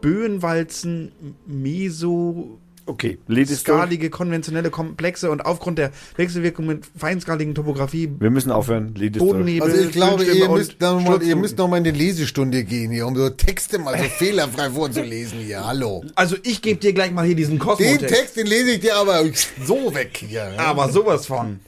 Böenwalzen, 0.00 1.12
Meso, 1.46 2.58
Okay, 2.88 3.18
durch. 3.26 3.50
skalige 3.50 4.10
konventionelle 4.10 4.70
Komplexe 4.70 5.30
und 5.30 5.44
aufgrund 5.44 5.78
der 5.78 5.90
Wechselwirkung 6.16 6.66
mit 6.66 6.84
feinskaligen 6.96 7.54
Topographie 7.54 8.08
Wir 8.20 8.30
müssen 8.30 8.52
aufhören. 8.52 8.94
Durch. 8.94 9.12
Bodennebel, 9.18 9.62
Also 9.68 9.82
ich 9.84 9.90
glaube, 9.90 10.24
ihr 10.24 10.48
müsst, 10.48 10.80
noch 10.80 11.00
mal, 11.00 11.20
ihr 11.22 11.34
müsst 11.34 11.58
noch 11.58 11.66
mal 11.66 11.78
in 11.78 11.84
die 11.84 11.90
Lesestunde 11.90 12.62
gehen 12.62 12.92
hier, 12.92 13.06
um 13.08 13.16
so 13.16 13.28
Texte 13.28 13.78
mal 13.78 13.98
so 13.98 14.04
fehlerfrei 14.04 14.70
vorzulesen 14.70 15.40
hier. 15.40 15.66
Hallo. 15.66 16.04
Also 16.14 16.36
ich 16.44 16.62
gebe 16.62 16.78
dir 16.78 16.92
gleich 16.92 17.10
mal 17.10 17.26
hier 17.26 17.34
diesen 17.34 17.58
Den 17.58 17.66
Kosmotext. 17.66 18.14
Text, 18.14 18.36
den 18.36 18.46
lese 18.46 18.70
ich 18.72 18.80
dir 18.80 18.96
aber 18.96 19.24
so 19.64 19.92
weg 19.94 20.18
hier. 20.24 20.52
Aber 20.56 20.88
sowas 20.88 21.26
von. 21.26 21.58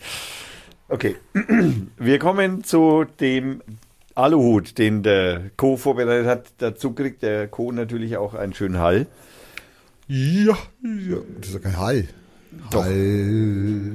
Okay, 0.89 1.17
wir 1.99 2.19
kommen 2.21 2.63
zu 2.63 3.05
dem 3.19 3.61
Aluhut, 4.15 4.79
den 4.79 5.03
der 5.03 5.51
Co. 5.57 5.77
vorbereitet 5.77 6.27
hat. 6.27 6.47
Dazu 6.59 6.93
kriegt 6.93 7.23
der 7.23 7.49
Co. 7.49 7.73
natürlich 7.73 8.17
auch 8.17 8.35
einen 8.35 8.55
schönen 8.55 8.79
Hall. 8.79 9.07
Ja. 10.09 10.57
Das 11.39 11.49
ist 11.49 11.55
doch 11.55 11.63
kein 11.63 11.77
Hall. 11.79 12.09
Doch. 12.71 12.85
Hall. 12.85 13.93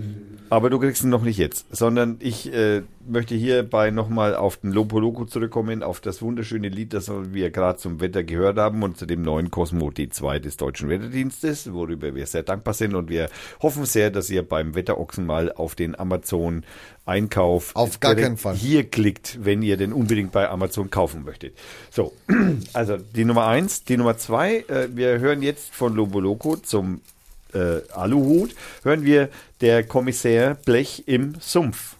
Aber 0.54 0.70
du 0.70 0.78
kriegst 0.78 1.04
ihn 1.04 1.10
noch 1.10 1.24
nicht 1.24 1.40
jetzt, 1.40 1.66
sondern 1.76 2.18
ich 2.20 2.54
äh, 2.54 2.84
möchte 3.08 3.34
hierbei 3.34 3.90
nochmal 3.90 4.36
auf 4.36 4.58
den 4.58 4.72
Lopo 4.72 5.00
Loco 5.00 5.26
zurückkommen, 5.26 5.82
auf 5.82 6.00
das 6.00 6.22
wunderschöne 6.22 6.70
Lied, 6.70 6.94
das 6.94 7.10
wir 7.10 7.50
gerade 7.50 7.80
zum 7.80 8.02
Wetter 8.02 8.24
gehört 8.24 8.60
haben 8.60 8.84
und 8.84 8.96
zu 8.96 9.08
dem 9.08 9.24
neuen 9.24 9.50
Cosmo 9.50 9.88
D2 9.88 10.38
des 10.38 10.58
Deutschen 10.58 10.90
Wetterdienstes, 10.90 11.74
worüber 11.74 12.14
wir 12.14 12.28
sehr 12.28 12.44
dankbar 12.44 12.76
sind 12.76 12.94
und 12.94 13.10
wir 13.10 13.32
hoffen 13.64 13.86
sehr, 13.86 14.12
dass 14.12 14.30
ihr 14.30 14.48
beim 14.48 14.76
Wetterochsen 14.76 15.26
mal 15.26 15.52
auf 15.52 15.74
den 15.74 15.98
Amazon 15.98 16.64
Einkauf 17.08 17.76
Auf 17.76 18.00
gar 18.00 18.14
keinen 18.14 18.38
Fall. 18.38 18.56
hier 18.56 18.84
klickt, 18.84 19.40
wenn 19.44 19.64
ihr 19.64 19.76
den 19.76 19.92
unbedingt 19.92 20.32
bei 20.32 20.48
Amazon 20.48 20.92
kaufen 20.92 21.24
möchtet. 21.26 21.58
So, 21.90 22.14
also 22.74 22.98
die 22.98 23.26
Nummer 23.26 23.48
eins, 23.48 23.86
die 23.86 23.98
Nummer 23.98 24.18
zwei, 24.18 24.60
äh, 24.68 24.88
wir 24.94 25.18
hören 25.20 25.42
jetzt 25.42 25.74
von 25.74 25.96
Lobo 25.96 26.20
Loco 26.20 26.58
zum 26.58 27.02
äh, 27.54 27.82
Aluhut, 27.94 28.56
hören 28.84 29.04
wir 29.04 29.30
der 29.62 29.84
Kommissär 29.84 30.56
Blech 30.66 31.04
im 31.08 31.36
Sumpf. 31.40 31.96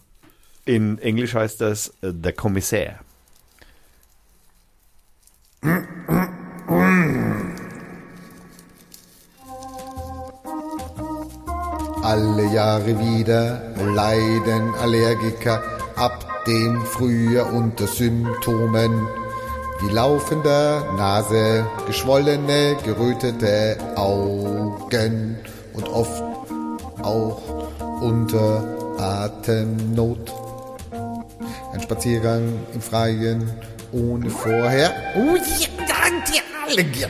In 0.66 0.98
Englisch 1.00 1.36
heißt 1.36 1.62
das 1.62 1.90
äh, 2.02 2.14
der 2.14 2.34
Kommissär. 2.34 3.00
Alle 12.02 12.54
Jahre 12.54 13.00
wieder 13.00 13.74
leiden 13.78 14.74
Allergiker 14.76 15.64
ab 15.96 16.44
dem 16.46 16.82
Frühjahr 16.86 17.54
unter 17.54 17.88
Symptomen 17.88 19.08
wie 19.84 19.94
laufender 19.94 20.94
Nase, 20.96 21.66
geschwollene, 21.86 22.78
gerötete 22.84 23.78
Augen 23.96 25.38
und 25.74 25.88
oft 25.90 26.24
auch 27.02 27.42
unter 28.02 28.64
Atemnot. 28.98 30.32
Ein 31.74 31.82
Spaziergang 31.82 32.54
im 32.74 32.82
Freien 32.82 33.52
ohne 33.92 34.30
vorher 34.30 34.94
oh, 35.18 35.38
Allergie 36.66 37.06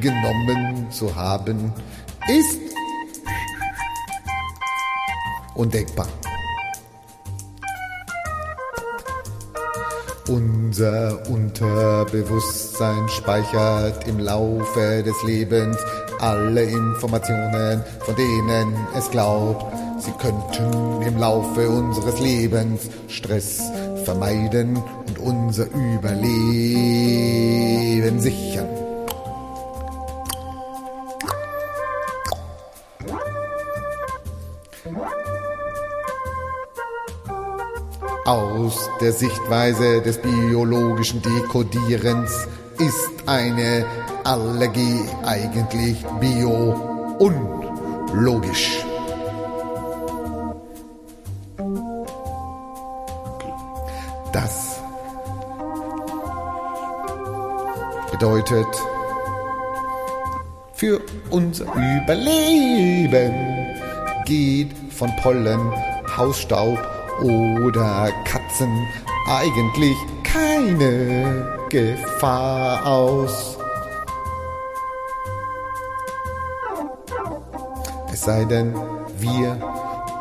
genommen 0.00 0.90
zu 0.90 1.14
haben, 1.14 1.72
ist 2.28 2.58
undenkbar. 5.54 6.08
Unser 10.32 11.28
Unterbewusstsein 11.28 13.06
speichert 13.10 14.08
im 14.08 14.18
Laufe 14.18 15.02
des 15.02 15.22
Lebens 15.24 15.76
alle 16.20 16.62
Informationen, 16.62 17.84
von 18.00 18.16
denen 18.16 18.74
es 18.96 19.10
glaubt, 19.10 19.66
sie 19.98 20.12
könnten 20.12 21.02
im 21.02 21.18
Laufe 21.18 21.68
unseres 21.68 22.18
Lebens 22.18 22.88
Stress 23.08 23.60
vermeiden 24.04 24.78
und 25.06 25.18
unser 25.18 25.66
Überleben 25.66 26.58
sichern. 28.18 28.81
Aus 38.32 38.88
der 38.98 39.12
Sichtweise 39.12 40.00
des 40.00 40.16
biologischen 40.16 41.20
Dekodierens 41.20 42.48
ist 42.78 43.10
eine 43.26 43.84
Allergie 44.24 45.02
eigentlich 45.26 46.02
bio-unlogisch. 46.18 48.86
Das 54.32 54.80
bedeutet 58.12 58.66
für 60.72 61.02
unser 61.28 61.66
Überleben 61.74 63.34
geht 64.24 64.70
von 64.90 65.14
Pollen, 65.22 65.70
Hausstaub 66.16 66.78
oder 67.22 68.10
Katzen 68.24 68.86
eigentlich 69.28 69.96
keine 70.24 71.56
Gefahr 71.68 72.86
aus. 72.86 73.56
Es 78.12 78.22
sei 78.22 78.44
denn, 78.44 78.74
wir 79.18 79.56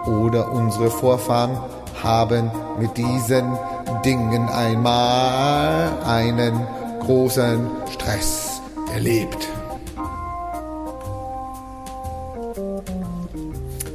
oder 0.05 0.51
unsere 0.51 0.89
Vorfahren 0.89 1.57
haben 2.01 2.51
mit 2.79 2.95
diesen 2.97 3.57
Dingen 4.03 4.47
einmal 4.49 5.91
einen 6.05 6.65
großen 7.01 7.69
Stress 7.91 8.61
erlebt. 8.93 9.47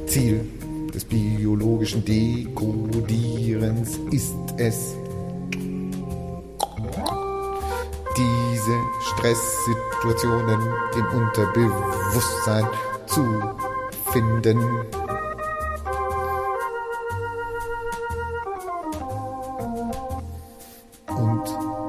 Ziel 0.07 0.47
des 0.93 1.05
biologischen 1.05 2.05
Dekodierens 3.87 4.13
ist 4.13 4.35
es, 4.57 4.95
diese 8.17 8.77
Stresssituationen 9.01 10.59
im 10.97 11.21
Unterbewusstsein 11.21 12.67
zu 13.05 13.23
finden. 14.11 14.59
Und 21.07 21.43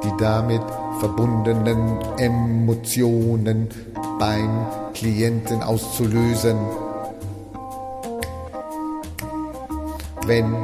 die 0.04 0.12
damit 0.18 0.62
verbundenen 1.00 2.00
Emotionen 2.18 3.68
beim 4.18 4.66
Klienten 4.94 5.62
auszulösen. 5.62 6.58
Wenn 10.26 10.54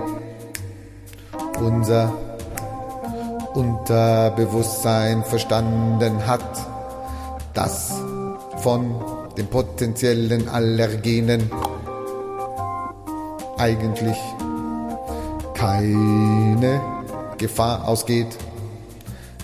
unser 1.65 2.13
Unterbewusstsein 3.55 5.25
verstanden 5.25 6.27
hat, 6.27 6.45
dass 7.55 7.95
von 8.59 9.01
den 9.37 9.47
potenziellen 9.47 10.49
Allergenen 10.49 11.51
eigentlich 13.59 14.17
keine 15.55 16.81
Gefahr 17.39 17.89
ausgeht, 17.89 18.37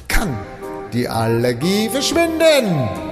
kann 0.08 0.36
die 0.92 1.08
Allergie 1.08 1.88
verschwinden. 1.88 3.09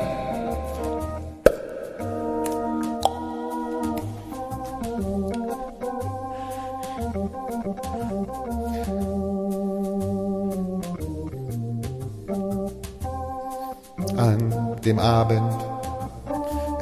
Dem 14.89 14.99
Abend 14.99 15.55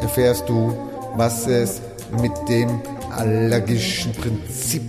erfährst 0.01 0.49
du, 0.49 0.73
was 1.17 1.47
es 1.49 1.83
mit 2.23 2.31
dem 2.49 2.81
allergischen 3.11 4.13
Prinzip 4.13 4.85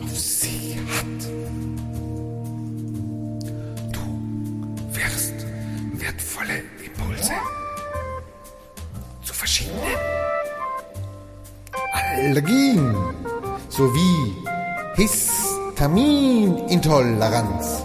auf 0.00 0.16
sich 0.16 0.76
hat. 0.76 1.24
Du 3.90 4.00
wirst 4.94 5.34
wertvolle 5.94 6.62
Impulse 6.86 7.32
zu 9.24 9.34
verschiedenen 9.34 9.98
Allergien 11.92 12.94
sowie 13.68 14.36
Histaminintoleranz 14.94 17.81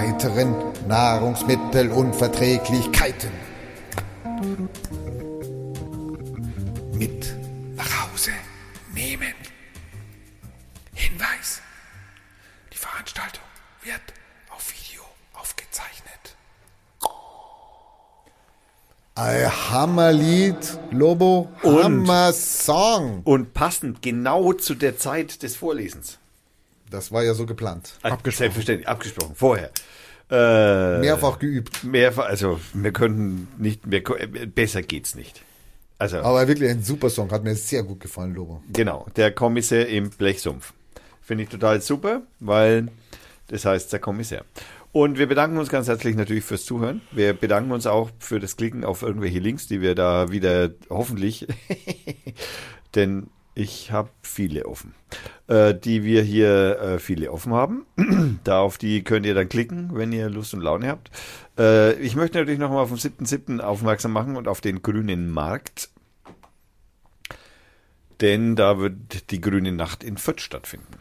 weiteren 0.00 0.54
Nahrungsmittelunverträglichkeiten 0.88 3.30
mit 6.94 7.34
nach 7.76 8.04
Hause 8.04 8.30
nehmen. 8.94 9.34
Hinweis. 10.94 11.60
Die 12.72 12.78
Veranstaltung 12.78 13.44
wird 13.82 14.00
auf 14.48 14.72
Video 14.72 15.02
aufgezeichnet. 15.34 16.34
Ein 19.16 19.70
Hammerlied, 19.70 20.78
Lobo, 20.92 21.50
Und- 21.62 21.84
Hammer-Song. 21.84 23.20
Und 23.24 23.52
passend 23.52 24.00
genau 24.00 24.54
zu 24.54 24.74
der 24.74 24.96
Zeit 24.96 25.42
des 25.42 25.56
Vorlesens. 25.56 26.19
Das 26.90 27.12
war 27.12 27.22
ja 27.22 27.34
so 27.34 27.46
geplant. 27.46 27.94
Abgesprochen. 28.02 28.38
Selbstverständlich, 28.38 28.88
abgesprochen, 28.88 29.34
vorher. 29.34 29.70
Äh, 30.30 30.98
Mehrfach 30.98 31.38
geübt. 31.38 31.82
Mehrfach, 31.82 32.26
also 32.26 32.60
wir 32.72 32.92
könnten 32.92 33.48
nicht, 33.58 33.86
mehr, 33.86 34.02
besser 34.54 34.82
geht's 34.82 35.14
nicht. 35.14 35.42
Also, 35.98 36.18
Aber 36.18 36.46
wirklich 36.48 36.70
ein 36.70 36.82
super 36.82 37.10
Song. 37.10 37.30
Hat 37.30 37.44
mir 37.44 37.54
sehr 37.54 37.82
gut 37.82 38.00
gefallen, 38.00 38.34
Lobo. 38.34 38.62
genau, 38.72 39.06
der 39.16 39.32
Kommissär 39.32 39.88
im 39.88 40.10
Blechsumpf. 40.10 40.72
Finde 41.20 41.44
ich 41.44 41.50
total 41.50 41.80
super, 41.80 42.22
weil 42.38 42.88
das 43.48 43.64
heißt 43.64 43.92
der 43.92 44.00
Kommissär. 44.00 44.44
Und 44.92 45.18
wir 45.18 45.26
bedanken 45.28 45.58
uns 45.58 45.68
ganz 45.68 45.86
herzlich 45.86 46.16
natürlich 46.16 46.42
fürs 46.44 46.64
Zuhören. 46.64 47.00
Wir 47.12 47.32
bedanken 47.32 47.70
uns 47.70 47.86
auch 47.86 48.10
für 48.18 48.40
das 48.40 48.56
Klicken 48.56 48.84
auf 48.84 49.02
irgendwelche 49.02 49.38
Links, 49.38 49.68
die 49.68 49.80
wir 49.80 49.94
da 49.94 50.32
wieder 50.32 50.70
hoffentlich, 50.88 51.46
denn 52.94 53.28
ich 53.54 53.90
habe 53.92 54.10
viele 54.22 54.66
offen, 54.66 54.94
äh, 55.48 55.74
die 55.74 56.04
wir 56.04 56.22
hier 56.22 56.80
äh, 56.80 56.98
viele 56.98 57.32
offen 57.32 57.52
haben. 57.52 57.86
da 58.44 58.60
auf 58.60 58.78
die 58.78 59.02
könnt 59.02 59.26
ihr 59.26 59.34
dann 59.34 59.48
klicken, 59.48 59.90
wenn 59.94 60.12
ihr 60.12 60.30
Lust 60.30 60.54
und 60.54 60.60
Laune 60.60 60.88
habt. 60.88 61.10
Äh, 61.58 61.94
ich 62.00 62.16
möchte 62.16 62.38
natürlich 62.38 62.60
nochmal 62.60 62.82
auf 62.82 62.90
den 62.90 62.98
7.7. 62.98 63.60
aufmerksam 63.60 64.12
machen 64.12 64.36
und 64.36 64.48
auf 64.48 64.60
den 64.60 64.82
grünen 64.82 65.30
Markt. 65.30 65.90
Denn 68.20 68.54
da 68.54 68.78
wird 68.78 69.30
die 69.30 69.40
grüne 69.40 69.72
Nacht 69.72 70.04
in 70.04 70.16
Fürth 70.18 70.40
stattfinden. 70.40 70.98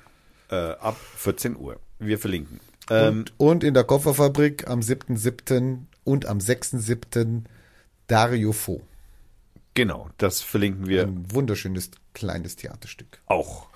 Äh, 0.49 0.55
ab 0.55 0.97
14 1.17 1.55
Uhr. 1.57 1.79
Wir 1.99 2.17
verlinken. 2.17 2.59
Ähm, 2.89 3.19
Und, 3.19 3.33
und 3.37 3.63
in 3.63 3.73
der 3.73 3.83
Kofferfabrik 3.83 4.67
am 4.67 4.79
7.7. 4.79 5.79
und 6.03 6.25
am 6.25 6.39
6.7. 6.39 7.43
Dario 8.07 8.53
Fo. 8.53 8.81
genau, 9.75 10.09
das 10.17 10.41
verlinken 10.41 10.87
wir 10.87 11.03
Ein 11.03 11.31
wunderschönes 11.31 11.91
kleines 12.13 12.55
Theaterstück 12.55 13.19
auch. 13.27 13.67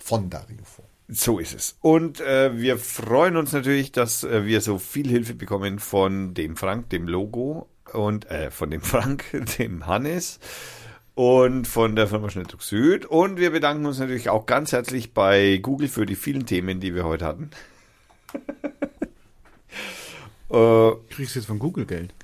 von 0.00 0.30
Dario 0.30 0.64
Fo. 0.64 0.82
So 1.08 1.38
ist 1.38 1.54
es. 1.54 1.76
Und 1.80 2.20
äh, 2.20 2.56
wir 2.58 2.78
freuen 2.78 3.36
uns 3.36 3.52
natürlich, 3.52 3.92
dass 3.92 4.24
äh, 4.24 4.46
wir 4.46 4.60
so 4.62 4.78
viel 4.78 5.08
Hilfe 5.08 5.34
bekommen 5.34 5.78
von 5.78 6.32
dem 6.32 6.56
Frank, 6.56 6.88
dem 6.90 7.06
Logo 7.06 7.68
und 7.92 8.30
äh, 8.30 8.50
von 8.50 8.70
dem 8.70 8.80
Frank, 8.80 9.24
dem 9.58 9.86
Hannes 9.86 10.40
und 11.14 11.66
von 11.66 11.94
der 11.94 12.08
Firma 12.08 12.30
Schnittdruck 12.30 12.62
Süd. 12.62 13.04
Und 13.04 13.38
wir 13.38 13.50
bedanken 13.50 13.84
uns 13.84 13.98
natürlich 13.98 14.30
auch 14.30 14.46
ganz 14.46 14.72
herzlich 14.72 15.12
bei 15.12 15.58
Google 15.58 15.88
für 15.88 16.06
die 16.06 16.16
vielen 16.16 16.46
Themen, 16.46 16.80
die 16.80 16.94
wir 16.94 17.04
heute 17.04 17.26
hatten. 17.26 17.50
äh, 20.50 20.90
Kriegst 21.10 21.34
du 21.34 21.38
jetzt 21.38 21.46
von 21.46 21.58
Google 21.58 21.84
Geld? 21.84 22.14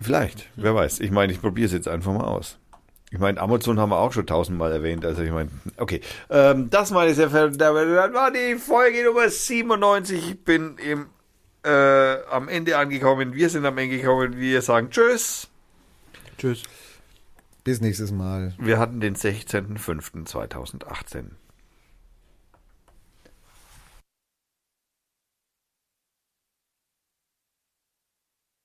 Vielleicht, 0.00 0.48
wer 0.56 0.74
weiß. 0.74 1.00
Ich 1.00 1.10
meine, 1.10 1.32
ich 1.32 1.40
probiere 1.40 1.66
es 1.66 1.72
jetzt 1.72 1.88
einfach 1.88 2.12
mal 2.12 2.24
aus. 2.24 2.58
Ich 3.14 3.20
meine, 3.20 3.40
Amazon 3.40 3.78
haben 3.78 3.90
wir 3.90 3.98
auch 3.98 4.12
schon 4.12 4.26
tausendmal 4.26 4.72
erwähnt. 4.72 5.04
Also 5.04 5.22
ich 5.22 5.30
meine, 5.30 5.48
okay. 5.76 6.00
Ähm, 6.30 6.68
das, 6.68 6.90
meine 6.90 7.14
sehr 7.14 7.30
verehrten 7.30 7.58
Damen 7.58 7.86
und 7.86 7.94
Herren, 7.94 8.12
war 8.12 8.32
die 8.32 8.56
Folge 8.56 9.04
Nummer 9.04 9.28
97. 9.28 10.30
Ich 10.30 10.44
bin 10.44 10.76
im, 10.78 11.06
äh, 11.64 12.16
am 12.28 12.48
Ende 12.48 12.76
angekommen. 12.76 13.32
Wir 13.32 13.50
sind 13.50 13.64
am 13.66 13.78
Ende 13.78 13.98
gekommen. 13.98 14.36
Wir 14.36 14.62
sagen 14.62 14.90
Tschüss. 14.90 15.46
Tschüss. 16.38 16.64
Bis 17.62 17.80
nächstes 17.80 18.10
Mal. 18.10 18.52
Wir 18.58 18.80
hatten 18.80 18.98
den 18.98 19.14
16.05.2018. 19.14 21.26